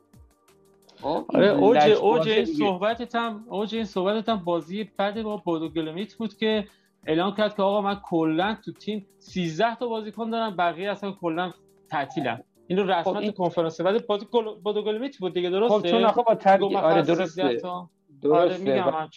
خب، 1.02 1.24
آره 1.28 1.48
اوج 1.48 1.78
اوج 2.02 2.28
این. 2.28 2.44
صحبتت 2.44 3.14
هم 3.14 3.44
اوج 3.48 3.74
این 3.74 3.85
صحبتت 3.85 4.28
هم 4.28 4.37
بازی 4.37 4.90
بعد 4.96 5.22
با 5.22 5.37
بودو 5.37 5.68
گلمیت 5.68 6.14
بود 6.14 6.37
که 6.37 6.64
اعلام 7.06 7.35
کرد 7.35 7.56
که 7.56 7.62
آقا 7.62 7.80
من 7.80 7.94
کلا 8.04 8.56
تو 8.64 8.72
تیم 8.72 9.06
13 9.18 9.74
تا 9.74 9.88
بازیکن 9.88 10.30
دارم 10.30 10.56
بقیه 10.56 10.90
اصلا 10.90 11.12
کلا 11.12 11.52
تعطیلن. 11.90 12.42
این 12.70 12.78
رو 12.78 12.90
رسما 12.90 13.12
خب 13.12 13.18
این- 13.18 13.33
کنفرانس 13.33 13.80
بعد 13.80 14.06
بازی 14.06 14.26
گل- 14.33 14.54
بودو 14.64 14.83
گلمیت 14.83 15.18
بود 15.18 15.35
دیگه 15.35 15.50
درسته؟ 15.50 15.78
خب 15.78 15.87
چون 15.87 16.04
آخه 16.04 16.22
با 16.22 16.35
ترکیب 16.35 16.76
آره 16.76 17.02
درسته. 17.02 17.26
13 17.26 17.56
تا. 17.61 17.70
آره 17.72 17.88
درسته 18.22 18.59
میگم 18.64 19.09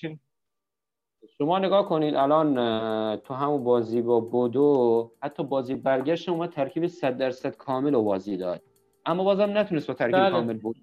شما 1.38 1.60
نگاه 1.60 1.90
کنید 1.90 2.16
الان 2.16 2.56
تو 3.18 3.34
همون 3.34 3.64
بازی 3.64 4.02
با 4.02 4.20
بودو 4.20 5.12
حتی 5.24 5.44
بازی 5.44 5.76
برگشت 5.76 6.30
اومد 6.30 6.50
ترکیب 6.50 6.88
100 6.88 7.18
درصد 7.18 7.56
کامل 7.56 7.96
و 7.96 8.04
بازی 8.04 8.38
داد. 8.38 8.62
اما 9.06 9.24
بازم 9.24 9.58
نتونست 9.58 9.88
با 9.88 9.94
ترکیب 9.94 10.16
بله. 10.20 10.32
کامل 10.32 10.58
بود. 10.58 10.76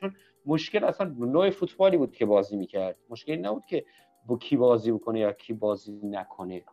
چون 0.00 0.14
مشکل 0.46 0.84
اصلا 0.84 1.14
نوع 1.18 1.50
فوتبالی 1.50 1.96
بود 1.96 2.12
که 2.12 2.26
بازی 2.26 2.56
می‌کرد. 2.56 2.96
مشکل 3.08 3.36
نبود 3.36 3.66
که 3.66 3.84
با 4.26 4.36
کی 4.36 4.56
بازی 4.56 4.92
بکنه 4.92 5.20
یا 5.20 5.32
کی 5.32 5.52
بازی 5.52 6.00
نکنه. 6.04 6.64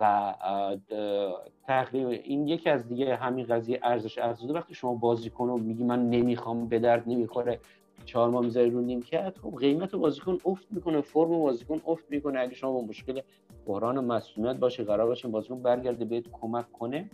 و 0.00 0.34
تقریبا 1.66 2.10
این 2.10 2.48
یکی 2.48 2.70
از 2.70 2.88
دیگه 2.88 3.16
همین 3.16 3.46
قضیه 3.46 3.80
ارزش 3.82 4.18
افزوده. 4.18 4.52
وقتی 4.52 4.74
شما 4.74 4.94
بازیکن 4.94 5.48
رو 5.48 5.58
میگی 5.58 5.84
من 5.84 6.10
نمی‌خوام 6.10 6.68
به 6.68 6.78
درد 6.78 7.02
نمی‌خوره 7.06 7.60
چهار 8.04 8.30
ماه 8.30 8.44
می‌ذاری 8.44 8.70
رو 8.70 8.80
نیمکت 8.80 9.38
خب 9.42 9.58
قیمت 9.58 9.94
بازیکن 9.94 10.38
افت 10.44 10.66
می‌کنه 10.70 11.00
فرم 11.00 11.28
بازیکن 11.28 11.80
افت 11.86 12.04
می‌کنه. 12.10 12.40
اگه 12.40 12.54
شما 12.54 12.72
با 12.72 12.80
مشکل 12.82 13.20
بحران 13.66 14.04
مسئولیت 14.04 14.56
باشه 14.56 14.84
قرار 14.84 15.06
باشه 15.06 15.28
بازیکن 15.28 15.62
برگرده 15.62 16.04
بهت 16.04 16.24
کمک 16.32 16.72
کنه. 16.72 17.10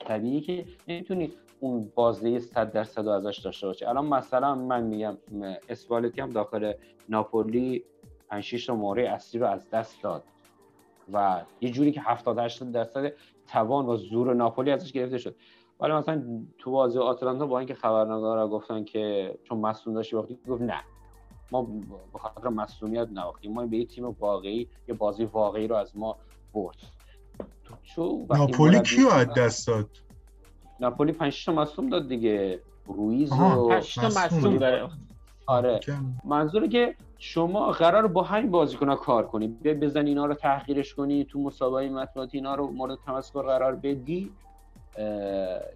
طبیعی 0.00 0.40
که 0.40 0.64
نمی‌تونی 0.88 1.32
اون 1.60 1.92
بازده 1.94 2.38
100 2.38 2.72
درصد 2.72 3.08
ازش 3.08 3.38
داشته 3.38 3.66
باشه 3.66 3.88
الان 3.88 4.06
مثلا 4.06 4.54
من 4.54 4.82
میگم 4.82 5.16
م، 5.32 5.54
اسپالتی 5.68 6.20
هم 6.20 6.30
داخل 6.30 6.72
ناپولی 7.08 7.84
5 8.28 8.44
6 8.44 8.66
تا 8.66 8.76
مهره 8.76 9.08
اصلی 9.08 9.40
رو 9.40 9.46
از 9.46 9.70
دست 9.70 10.02
داد. 10.02 10.22
و 11.12 11.42
یه 11.60 11.70
جوری 11.70 11.92
که 11.92 12.00
70 12.00 12.38
80 12.38 12.72
درصد 12.72 13.12
توان 13.46 13.86
و 13.86 13.96
زور 13.96 14.34
ناپولی 14.34 14.70
ازش 14.70 14.92
گرفته 14.92 15.18
شد. 15.18 15.36
ولی 15.80 15.92
مثلا 15.92 16.22
تو 16.58 16.70
بازی 16.70 16.98
آتلانتا 16.98 17.46
با 17.46 17.58
اینکه 17.58 17.74
خبرنگارا 17.74 18.48
گفتن 18.48 18.84
که 18.84 19.34
چون 19.44 19.58
مصدوم 19.60 19.94
داشتی 19.94 20.16
وقتی 20.16 20.38
گفت 20.48 20.62
نه. 20.62 20.80
ما 21.52 21.62
به 22.12 22.18
خاطر 22.18 22.48
مصدومیت 22.48 23.08
نواختیم 23.12 23.52
ما 23.52 23.66
به 23.66 23.76
یه 23.76 23.84
تیم 23.86 24.04
واقعی 24.04 24.68
یه 24.88 24.94
بازی 24.94 25.24
واقعی 25.24 25.66
رو 25.68 25.76
از 25.76 25.96
ما 25.96 26.16
برد. 26.54 26.76
تو- 27.94 28.26
ناپولی 28.30 28.80
کیو 28.80 29.08
از 29.08 29.26
دست 29.36 29.66
داد؟ 29.66 29.88
ناپولی 30.80 31.12
5 31.12 31.44
تا 31.44 31.52
مصدوم 31.52 31.88
داد 31.88 32.08
دیگه. 32.08 32.60
رویز. 32.86 33.32
و 33.32 33.70
هشت 33.70 34.00
تا 34.00 34.08
بود. 34.50 34.60
داره. 34.60 34.88
آره. 35.46 35.80
منظوره 36.24 36.68
که 36.68 36.94
شما 37.18 37.70
قرار 37.72 38.06
با 38.06 38.22
همین 38.22 38.50
بازیکن 38.50 38.94
کار 38.94 39.26
کنی. 39.26 39.48
بیا 39.48 39.74
بزن 39.74 40.06
اینا 40.06 40.26
رو 40.26 40.34
تحقیرش 40.34 40.94
کنی 40.94 41.24
تو 41.24 41.40
مسابقه 41.40 41.88
مطبوعاتی 41.88 42.36
اینا 42.38 42.54
رو 42.54 42.70
مورد 42.70 42.98
تمسخر 43.06 43.42
قرار 43.42 43.76
بدی 43.76 44.32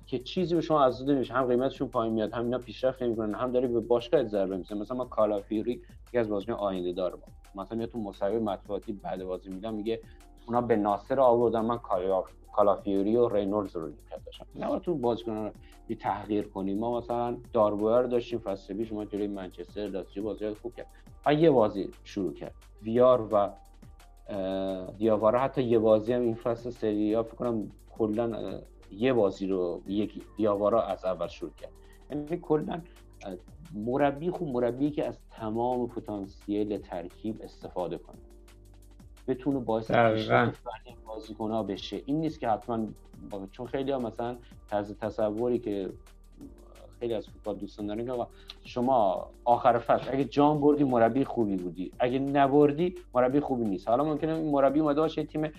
که 0.07 0.19
چیزی 0.19 0.55
به 0.55 0.61
شما 0.61 0.85
افزوده 0.85 1.15
نمیشه. 1.15 1.35
هم 1.35 1.47
قیمتشون 1.47 1.89
پایین 1.89 2.15
میاد 2.15 2.33
هم 2.33 2.45
اینا 2.45 2.59
پیشرفت 2.59 3.03
نمی‌کنن 3.03 3.35
هم 3.35 3.53
داری 3.53 3.67
به 3.67 3.81
باشگاه 3.81 4.25
ضربه 4.25 4.57
می‌زنی 4.57 4.79
مثلا 4.79 4.97
ما 4.97 5.05
کالافیوری 5.05 5.83
یکی 6.09 6.19
از 6.19 6.29
بازیکن 6.29 6.53
آینده 6.53 6.93
دار 6.93 7.15
ما. 7.15 7.63
مثلا 7.63 7.79
میاد 7.79 7.91
تو 7.91 7.99
مسابقه 7.99 8.39
مطبوعاتی 8.39 8.93
بعد 8.93 9.25
بازی 9.25 9.51
میدم 9.51 9.75
میگه 9.75 10.01
اونا 10.49 10.61
به 10.61 10.77
ناصر 10.77 11.21
آوردن. 11.21 11.61
من 11.61 11.79
کالا- 11.79 12.25
کالافیوری 12.53 13.17
و 13.17 13.29
رینولدز 13.29 13.77
رو 13.77 13.87
نیمکت 13.89 14.25
داشتم. 14.25 14.47
نه 14.55 14.79
تو 14.79 14.95
بازیکن 14.95 15.33
رو 15.33 15.51
تحقیر 16.01 16.49
کنیم. 16.49 16.79
ما 16.79 16.99
مثلا 16.99 17.37
داربویا 17.53 18.01
رو 18.01 18.09
داشتیم 18.09 18.39
فصل 18.39 18.75
پیش 18.75 18.93
ما 18.93 19.05
جلوی 19.05 19.27
منچستر 19.27 19.87
لاتزیو 19.89 20.23
بازی 20.23 20.55
خوب 20.55 20.75
کرد. 20.75 20.87
و 21.27 21.35
یه 21.35 21.51
بازی 21.51 21.91
شروع 22.05 22.33
کرد. 22.35 22.55
ویار 22.83 23.29
و 23.33 23.51
دیاوارا. 24.99 25.39
حتی 25.39 25.63
یه 25.63 25.79
بازی 25.79 26.13
هم 26.13 26.21
این 26.23 26.35
فصل 26.35 26.71
سری 26.71 27.23
فکر 27.23 27.35
کنم 27.35 27.73
کلا 27.91 28.61
یه 28.91 29.13
بازی 29.13 29.47
رو 29.47 29.83
یکی 29.87 30.23
دیاوارا 30.37 30.83
از 30.83 31.05
اول 31.05 31.27
شروع 31.27 31.53
کرد. 31.53 31.73
یعنی 32.11 32.37
کلا 32.37 32.81
مربی 33.75 34.31
خوب 34.31 34.49
مربی 34.49 34.91
که 34.91 35.05
از 35.07 35.19
تمام 35.31 35.89
پتانسیل 35.89 36.79
ترکیب 36.79 37.41
استفاده 37.43 37.99
کنه. 37.99 38.19
بتونه 39.29 39.59
باعث. 39.59 39.91
پیشرفت 40.15 40.57
فردی 40.57 40.97
بازیکن‌ها 41.07 41.63
بشه. 41.63 42.03
این 42.07 42.21
نیست 42.21 42.41
که 42.41 42.49
حتما 42.49 42.87
با- 43.31 43.47
چون 43.53 43.67
خیلی 43.67 43.91
ها 43.93 43.99
مثلا 43.99 44.37
طرز 44.71 44.93
تصوری 44.99 45.59
که 45.59 45.91
خیلی 47.01 47.15
از 47.15 47.27
فوتبال 47.29 47.57
دوستان 47.57 47.87
دارن 47.87 48.07
که 48.07 48.27
شما 48.65 49.27
آخر 49.45 49.79
فصل 49.79 50.13
اگه 50.13 50.25
جام 50.25 50.61
بردی 50.61 50.85
مربی 50.85 51.25
خوبی 51.25 51.57
بودی. 51.57 51.93
اگه 51.99 52.19
نبردی 52.19 52.95
مربی 53.15 53.41
خوبی 53.41 53.65
نیست. 53.65 53.89
حالا 53.89 54.05
ممکنه 54.05 54.35
این 54.35 54.51
مربی 54.51 54.81
اومده 54.81 55.01
باشه 55.01 55.25
تیم 55.25 55.53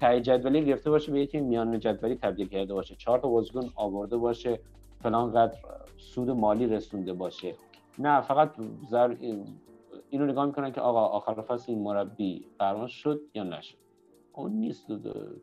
ته 0.00 0.20
جدولی 0.20 0.64
گرفته 0.64 0.90
باشه 0.90 1.12
به 1.12 1.20
یه 1.20 1.26
تیم 1.26 1.44
میان 1.44 1.78
جدولی 1.80 2.14
تبدیل 2.14 2.48
کرده 2.48 2.74
باشه. 2.74 2.94
چهار 2.94 3.18
تا 3.18 3.28
بازیکن 3.28 3.70
آورده 3.74 4.16
باشه 4.16 4.60
فلان 5.02 5.30
قدر 5.32 5.58
سود 5.98 6.30
مالی 6.30 6.66
رسونده 6.66 7.12
باشه. 7.12 7.54
نه 7.98 8.20
فقط 8.20 8.50
زر... 8.90 9.14
اینو 10.12 10.26
نگاه 10.26 10.46
می‌کنن 10.46 10.72
که 10.72 10.80
آقا 10.80 11.06
آخر 11.06 11.42
فصل 11.42 11.72
این 11.72 11.82
مربی 11.82 12.46
فرمان 12.58 12.86
شد 12.86 13.20
یا 13.34 13.42
نشد؟ 13.42 13.76
اون 14.32 14.52
نیست 14.52 14.86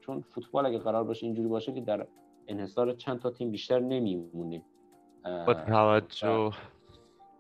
چون 0.02 0.22
فوتبال 0.22 0.66
اگه 0.66 0.80
قرار 0.80 1.04
باشه 1.04 1.26
اینجوری 1.26 1.48
باشه 1.48 1.74
که 1.74 1.82
در 1.82 2.08
انحصار 2.48 2.94
چند 2.94 3.20
تا 3.20 3.30
تیم 3.30 3.52
بیشتر 3.52 3.80
نمیمونیم 3.80 4.64
با 5.24 5.54
توجه 5.54 6.52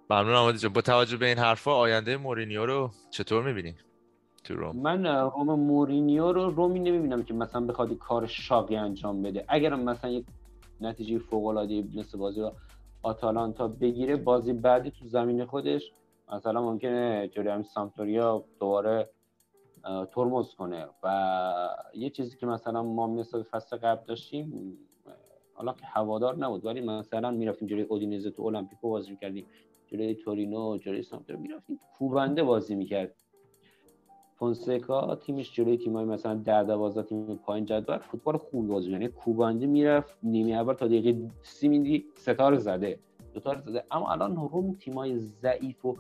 ممنون 0.09 0.35
آماده 0.35 0.57
جان. 0.57 0.73
با 0.73 0.81
توجه 0.81 1.17
به 1.17 1.25
این 1.25 1.37
حرفا 1.37 1.71
آینده 1.71 2.17
مورینیو 2.17 2.65
رو 2.65 2.89
چطور 3.11 3.43
می‌بینی؟ 3.43 3.75
تو 4.43 4.53
روم. 4.55 4.75
من 4.75 5.05
روم 5.05 5.59
مورینیو 5.59 6.31
رو 6.31 6.49
رومی 6.49 6.79
نمی‌بینم 6.79 7.23
که 7.23 7.33
مثلا 7.33 7.65
بخواد 7.65 7.93
کار 7.93 8.25
شاقی 8.25 8.75
انجام 8.75 9.21
بده. 9.21 9.45
اگر 9.47 9.75
مثلا 9.75 10.11
یک 10.11 10.25
نتیجه 10.81 11.17
فوق 11.17 11.45
العاده 11.45 11.83
مثل 11.95 12.17
بازی 12.17 12.41
با 12.41 12.53
آتالانتا 13.03 13.67
بگیره 13.67 14.15
بازی 14.15 14.53
بعدی 14.53 14.91
تو 14.91 15.05
زمین 15.05 15.45
خودش 15.45 15.93
مثلا 16.33 16.61
ممکنه 16.61 17.27
جلوی 17.27 17.49
همین 17.49 17.63
سامپدوریا 17.63 18.45
دوباره 18.59 19.09
ترمز 20.11 20.55
کنه 20.55 20.87
و 21.03 21.69
یه 21.93 22.09
چیزی 22.09 22.37
که 22.37 22.45
مثلا 22.45 22.83
ما 22.83 23.07
نسبت 23.07 23.43
فصل 23.43 23.77
قبل 23.77 24.05
داشتیم 24.05 24.77
حالا 25.53 25.73
که 25.73 25.85
هوادار 25.85 26.37
نبود 26.37 26.65
ولی 26.65 26.81
مثلا 26.81 27.31
می‌رفتیم 27.31 27.67
جلوی 27.67 27.83
اودینزه 27.83 28.31
تو 28.31 28.43
المپیکو 28.43 28.89
بازی 28.89 29.11
می‌کردیم 29.11 29.45
جلوی 29.87 30.15
تورینو 30.15 30.77
جلوی 30.77 31.03
سامپدوریا 31.03 31.41
می‌رفتیم 31.41 31.79
کوبنده 31.97 32.43
بازی 32.43 32.75
می‌کرد. 32.75 33.15
فونسکا 34.35 35.15
تیمش 35.15 35.53
جلوی 35.53 35.77
تیمای 35.77 36.05
مثلا 36.05 36.35
ده 36.35 36.63
دوازده 36.63 37.03
تیم 37.03 37.35
پایین 37.35 37.65
جدول 37.65 37.97
فوتبال 37.97 38.37
خوب 38.37 38.67
بازی 38.67 38.91
یعنی 38.91 39.07
کوبنده 39.07 39.65
می‌رفت 39.65 40.17
نیمه 40.23 40.51
اول 40.51 40.73
تا 40.73 40.87
دقیقه 40.87 41.31
سی 41.41 41.67
میدی 41.67 42.05
ستاره 42.15 42.57
زده 42.57 42.99
دوتا 43.33 43.61
زده. 43.61 43.83
اما 43.91 44.11
الان 44.11 44.35
روم 44.35 44.73
تیمای 44.73 45.17
ضعیف 45.17 45.85
و 45.85 45.95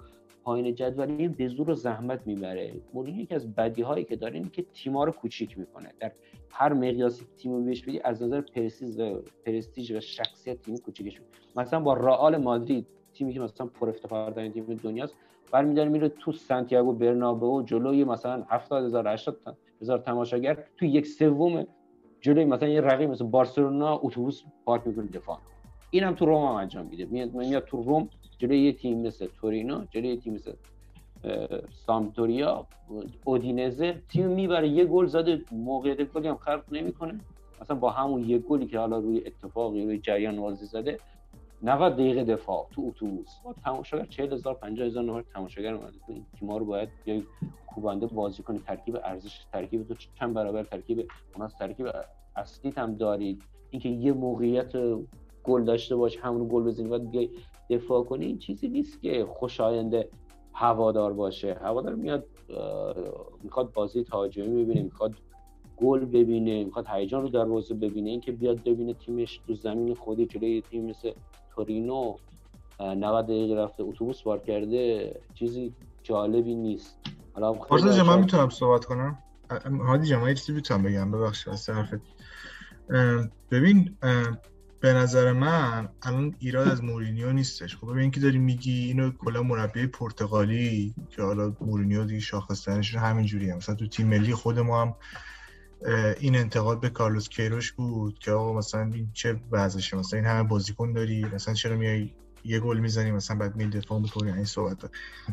پایین 0.49 0.75
جدولی 0.75 1.27
به 1.27 1.47
زور 1.47 1.69
و 1.69 1.73
زحمت 1.73 2.27
می‌بره. 2.27 2.73
مورینیو 2.93 3.21
یکی 3.21 3.35
از 3.35 3.55
بدی 3.55 3.81
هایی 3.81 4.05
که 4.05 4.15
داره 4.15 4.33
اینه 4.33 4.49
که 4.49 4.65
تیم‌ها 4.73 5.03
رو 5.03 5.11
کوچیک 5.11 5.59
می‌کنه. 5.59 5.89
در 5.99 6.11
هر 6.51 6.73
مقیاسی 6.73 7.25
تیم 7.37 7.51
رو 7.51 7.63
بهش 7.63 7.81
بدی 7.81 7.99
از 7.99 8.23
نظر 8.23 8.41
پرستیژ 8.41 8.99
و 8.99 9.21
پرستیژ 9.45 9.91
و 9.91 9.99
شخصیت 9.99 10.61
تیم 10.61 10.77
کوچیکش 10.77 11.21
مثلا 11.55 11.79
با 11.79 11.93
رئال 11.93 12.37
مادرید 12.37 12.87
تیمی 13.13 13.33
که 13.33 13.39
مثلا 13.39 13.67
پر 13.67 13.89
افتخار 13.89 14.49
تیم 14.49 14.63
دنیاست 14.63 15.15
برمیداره 15.51 15.89
میره 15.89 16.09
تو 16.09 16.31
سانتیاگو 16.31 16.93
برنابئو 16.93 17.61
جلوی 17.61 18.03
مثلا 18.03 18.43
70 18.49 18.85
هزار 18.85 19.07
80 19.07 19.37
هزار 19.81 19.97
تماشاگر 19.97 20.63
تو 20.77 20.85
یک 20.85 21.07
سوم 21.07 21.67
جلوی 22.21 22.45
مثلا 22.45 22.69
یه 22.69 22.81
رقیب 22.81 23.09
مثل 23.09 23.25
بارسلونا 23.25 23.99
اتوبوس 24.03 24.43
پارک 24.65 24.87
می‌کنه 24.87 25.05
دفاع. 25.05 25.37
اینم 25.91 26.15
تو 26.15 26.25
روم 26.25 26.45
هم 26.45 26.55
انجام 26.55 26.85
میده. 26.85 27.05
میاد 27.05 27.65
تو 27.65 27.83
روم 27.83 28.09
جلوی 28.39 28.59
یه 28.59 28.73
تیم 28.73 29.07
مثل 29.07 29.27
تورینو 29.41 29.85
جلوی 29.91 30.09
یه 30.09 30.17
تیم 30.17 30.33
مثل 30.33 30.53
سامتوریا 31.85 32.65
اودینزه 33.25 34.01
تیم 34.09 34.27
می‌بره 34.27 34.67
یه 34.67 34.85
گل 34.85 35.05
زده 35.05 35.41
موقعیت 35.51 36.13
گلی 36.13 36.27
هم 36.27 36.37
نمی‌کنه. 36.71 37.19
مثلا 37.61 37.75
با 37.75 37.89
همون 37.89 38.29
یه 38.29 38.37
گلی 38.37 38.65
که 38.65 38.79
حالا 38.79 38.97
روی 38.99 39.23
اتفاقی 39.25 39.85
روی 39.85 39.97
جریان 39.99 40.41
بازی 40.41 40.65
زده 40.65 40.99
90 41.63 41.93
دقیقه 41.93 42.23
دفاع 42.23 42.67
تو 42.71 42.85
اتوبوس. 42.87 43.27
تماشاگر 43.63 44.05
40 44.05 44.33
هزار 44.33 44.53
50 44.53 44.87
هزار 44.87 45.03
نفر 45.03 45.23
تماشاگر 45.33 45.73
اومده. 45.73 45.97
این 46.07 46.25
تیم‌ها 46.39 46.57
رو 46.57 46.65
باید 46.65 46.89
یا 47.05 47.21
کوبنده 47.67 48.07
بازی 48.07 48.43
کنی. 48.43 48.59
ترکیب 48.59 48.97
ارزش 49.03 49.45
ترکیب 49.53 49.87
تو 49.87 49.93
چند 50.19 50.33
برابر 50.33 50.63
ترکیب 50.63 51.11
اون 51.35 51.47
ترکیب 51.47 51.87
اصلی 52.35 52.73
هم 52.77 52.95
دارید. 52.95 53.41
اینکه 53.69 53.89
یه 53.89 54.13
موقعیت 54.13 54.71
گل 55.43 55.63
داشته 55.63 55.95
باش 55.95 56.17
همون 56.17 56.47
گل 56.51 56.63
بزنی 56.63 56.89
بعد 56.89 57.11
بیای 57.11 57.29
دفاع 57.69 58.03
کنی 58.03 58.25
این 58.25 58.37
چیزی 58.37 58.67
نیست 58.67 59.01
که 59.01 59.25
خوشاینده 59.29 60.09
هوادار 60.53 61.13
باشه. 61.13 61.53
هوادار 61.53 61.95
میاد 61.95 62.25
می‌خواد 63.43 63.73
بازی 63.73 64.03
تهاجمی 64.03 64.63
ببینه 64.63 64.81
می‌خواد 64.81 65.15
گل 65.77 66.05
ببینه 66.05 66.63
می‌خواد 66.63 66.87
هیجان 66.87 67.21
رو 67.21 67.29
دروازه 67.29 67.73
ببینه. 67.73 68.09
اینکه 68.09 68.31
بیاد 68.31 68.63
ببینه 68.63 68.93
تیمش 68.93 69.41
تو 69.47 69.53
زمین 69.53 69.95
خودی 69.95 70.25
جلوی 70.25 70.61
تیم 70.61 70.85
مثل 70.85 71.11
تورینو 71.55 72.15
90 72.79 73.25
دقیقه 73.25 73.55
رفته 73.55 73.83
اتوبوس 73.83 74.21
بار 74.21 74.39
کرده 74.39 75.13
چیزی 75.33 75.73
جالبی 76.03 76.55
نیست. 76.55 76.99
حالا 77.33 77.53
من 78.03 78.19
می‌تونم 78.19 78.49
صحبت 78.49 78.85
کنم؟ 78.85 79.17
هادی 79.87 80.07
جان 80.07 80.21
من 80.21 80.33
چیزی 80.33 80.53
می‌تونم 80.53 80.83
بگم؟ 80.83 81.11
ببخشید 81.11 81.53
از 81.53 81.65
طرفت 81.65 82.01
ببین 83.51 83.97
به 84.81 84.93
نظر 84.93 85.31
من 85.31 85.89
الان 86.01 86.35
ایراد 86.39 86.67
از 86.67 86.83
مورینیو 86.83 87.33
نیستش. 87.33 87.77
خب 87.77 87.91
ببین 87.91 88.11
که 88.11 88.19
داری 88.19 88.37
میگی 88.37 88.85
اینو 88.85 89.11
کلا 89.11 89.43
مربی 89.43 89.87
پرتغالی 89.87 90.95
که 91.09 91.21
حالا 91.21 91.55
مورینیو 91.61 92.05
دیگه 92.05 92.19
شاخصترش 92.19 92.95
همینجوری 92.95 93.49
هم 93.49 93.57
مثلا 93.57 93.75
تو 93.75 93.87
تیم 93.87 94.07
ملی 94.07 94.33
خود 94.33 94.59
ما 94.59 94.81
هم 94.81 94.95
این 96.19 96.35
انتقاد 96.35 96.79
به 96.79 96.89
کارلوس 96.89 97.29
کیروش 97.29 97.71
بود 97.71 98.19
که 98.19 98.31
آقا 98.31 98.57
مثلا 98.57 98.91
این 98.93 99.11
چه 99.13 99.39
وضعشه 99.51 99.97
مثلا 99.97 100.19
این 100.19 100.27
همه 100.27 100.43
بازیکن 100.43 100.93
داری 100.93 101.25
مثلا 101.33 101.53
چرا 101.53 101.77
میای 101.77 102.09
یه 102.43 102.59
گل 102.59 102.79
می‌زنی 102.79 103.11
مثلا 103.11 103.37
بعد 103.37 103.55
می 103.55 103.69
دفاع 103.69 103.99
می‌کنی؟ 103.99 104.31
این 104.31 104.45
صحبت 104.45 104.77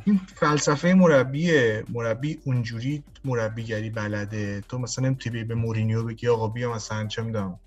این 0.05 0.21
فلسفه 0.37 0.95
مربی 0.95 1.53
مربی 1.89 2.41
اونجوری 2.45 3.05
مربیگری 3.25 3.91
بلده. 3.91 4.65
تو 4.69 4.79
مثلا 4.79 5.07
نمی‌تونی 5.07 5.45
به 5.45 5.55
مورینیو 5.55 6.05
بگی 6.05 6.29
آقا 6.29 6.49
بیا 6.49 6.75
مثلا 6.75 7.07
چه 7.07 7.23
می‌دونم. 7.23 7.61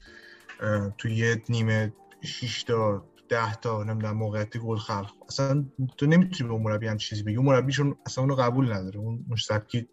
تو 0.98 1.10
یه 1.10 1.44
نیمه 1.50 1.94
6 2.24 2.64
تا 2.64 3.06
10 3.30 3.56
تا 3.56 3.84
نمی‌دونم 3.84 4.18
موقعیت 4.18 4.58
گل 4.58 4.78
خلق. 4.78 5.12
اصلا 5.28 5.66
تو 5.98 6.06
نمی‌تونی 6.06 6.50
به 6.50 6.58
مربی 6.58 6.88
هم 6.88 6.98
چیزی 6.98 7.24
بگی. 7.24 7.38
مربیشون 7.38 7.96
اصلا 8.06 8.24
اونو 8.24 8.36
قبول 8.36 8.74
نداره. 8.74 9.00
اون 9.00 9.26
مشتبکی 9.30 9.88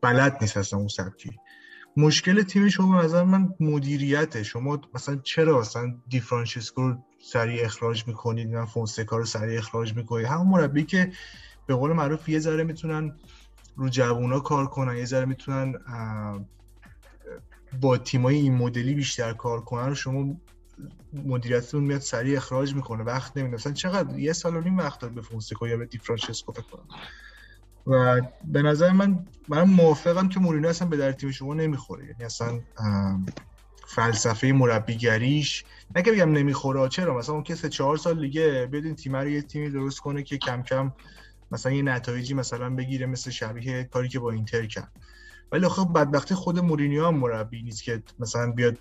بلد 0.00 0.38
نیست 0.40 0.56
اصلا 0.56 0.78
اون 0.78 0.88
سبکی. 0.88 1.30
مشکل 1.96 2.42
تیم 2.42 2.68
شما 2.68 3.02
نظر 3.02 3.24
من 3.24 3.54
مدیریته. 3.60 4.42
شما 4.42 4.80
مثلا 4.94 5.16
چرا 5.16 5.60
مثلا 5.60 5.94
دی 6.08 6.20
فرانچسکو 6.20 6.82
رو 6.82 6.96
سریع 7.18 7.64
اخراج 7.64 8.08
می‌کنید؟ 8.08 8.48
من 8.48 8.64
فونسکا 8.64 9.16
رو 9.16 9.24
سریع 9.24 9.58
اخراج 9.58 9.96
می‌کنید؟ 9.96 10.26
همون 10.26 10.46
مربی 10.46 10.84
که 10.84 11.12
به 11.66 11.74
قول 11.74 11.92
معروف 11.92 12.28
یه 12.28 12.38
ذره 12.38 12.64
می‌تونن 12.64 13.16
رو 13.76 13.88
جوونا 13.88 14.40
کار 14.40 14.66
کنن 14.66 14.96
یه 14.96 15.04
ذره 15.04 15.24
می‌تونن 15.24 15.74
با 17.80 17.98
تیمای 17.98 18.36
این 18.36 18.54
مدلی 18.54 18.94
بیشتر 18.94 19.32
کار 19.32 19.60
کنن 19.60 19.94
شما 19.94 20.36
مدیریتتون 21.12 21.84
میاد 21.84 22.00
سریع 22.00 22.36
اخراج 22.36 22.74
می‌کنه 22.74 23.04
وقت 23.04 23.36
نمیده. 23.36 23.54
مثلا 23.54 23.72
چقدر 23.72 24.18
یه 24.18 24.32
سال 24.32 24.56
و 24.56 24.60
نیم 24.60 24.78
وقت 24.78 25.00
داد 25.00 25.10
به 25.10 25.22
فونسکا 25.22 25.68
یا 25.68 25.76
به 25.76 25.86
دی 25.86 25.98
فرانچسکو 25.98 26.52
فکر 26.52 26.62
کنم. 26.62 26.88
و 27.86 28.22
به 28.44 28.62
نظر 28.62 28.92
من 28.92 29.26
من 29.48 29.62
موافقم 29.62 30.28
که 30.28 30.40
مورینو 30.40 30.68
اصلا 30.68 30.88
به 30.88 30.96
در 30.96 31.12
تیم 31.12 31.30
شما 31.30 31.54
نمی‌خوره. 31.54 32.06
یعنی 32.06 32.24
اصلا 32.24 32.60
فلسفه 33.86 34.52
مربیگریش 34.52 35.64
نه 35.96 36.02
که 36.02 36.12
بگم 36.12 36.32
نمی‌خوره 36.32 36.88
چرا؟ 36.88 37.18
مثلا 37.18 37.34
اون 37.34 37.44
که 37.44 37.54
سه 37.54 37.68
چهار 37.68 37.96
سال 37.96 38.20
دیگه 38.20 38.68
بدین 38.72 38.94
تیم 38.94 39.16
رو 39.16 39.28
یه 39.28 39.42
تیمی 39.42 39.70
درست 39.70 40.00
کنه 40.00 40.22
که 40.22 40.38
کم 40.38 40.62
کم 40.62 40.92
مثلا 41.50 41.72
یه 41.72 41.82
نتایجی 41.82 42.34
مثلا 42.34 42.70
بگیره 42.70 43.06
مثل 43.06 43.30
شبیه 43.30 43.84
کاری 43.84 44.08
که 44.08 44.18
با 44.18 44.30
اینتر 44.30 44.66
کرد. 44.66 44.92
ولی 45.54 45.68
خب 45.68 45.92
بدبختی 45.94 46.34
خود 46.34 46.58
مورینیو 46.58 47.06
هم 47.06 47.14
مربی 47.14 47.62
نیست 47.62 47.82
که 47.82 48.02
مثلا 48.18 48.52
بیاد 48.52 48.78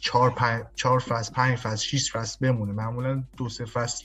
چهار, 0.00 0.30
پنج، 0.30 0.64
چهار 0.74 0.98
فصل 0.98 1.32
پنج 1.32 1.58
فصل 1.58 1.84
شیش 1.84 2.12
فصل 2.12 2.38
بمونه. 2.40 2.72
معمولا 2.72 3.24
دو 3.36 3.48
سه 3.48 3.64
فصل 3.64 4.04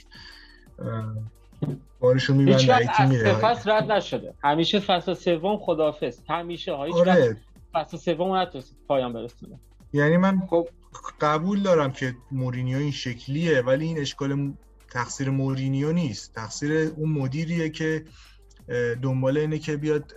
بارشو 1.99 2.33
میبنده 2.33 3.07
میره. 3.09 3.33
فصل 3.33 3.71
رد 3.71 3.91
نشده. 3.91 4.33
همیشه 4.43 4.79
فصل 4.79 5.13
سوم 5.13 5.57
خدافظ 5.57 6.19
همیشه 6.29 6.77
هیچ 6.85 6.95
آره. 6.95 7.37
فصل 7.73 7.97
سوم 7.97 8.35
نتونست 8.35 8.75
پایان 8.87 9.13
برسونه. 9.13 9.59
یعنی 9.93 10.17
من 10.17 10.41
خب. 10.49 10.67
قبول 11.21 11.61
دارم 11.61 11.91
که 11.91 12.15
مورینیو 12.31 12.77
این 12.77 12.91
شکلیه 12.91 13.61
ولی 13.61 13.85
این 13.85 13.99
اشکال 13.99 14.53
تقصیر 14.91 15.29
مورینیو 15.29 15.91
نیست. 15.91 16.35
تقصیر 16.35 16.71
اون 16.97 17.09
مدیریه 17.09 17.69
که 17.69 18.05
دنبال 19.01 19.37
اینه 19.37 19.59
که 19.59 19.77
بیاد 19.77 20.13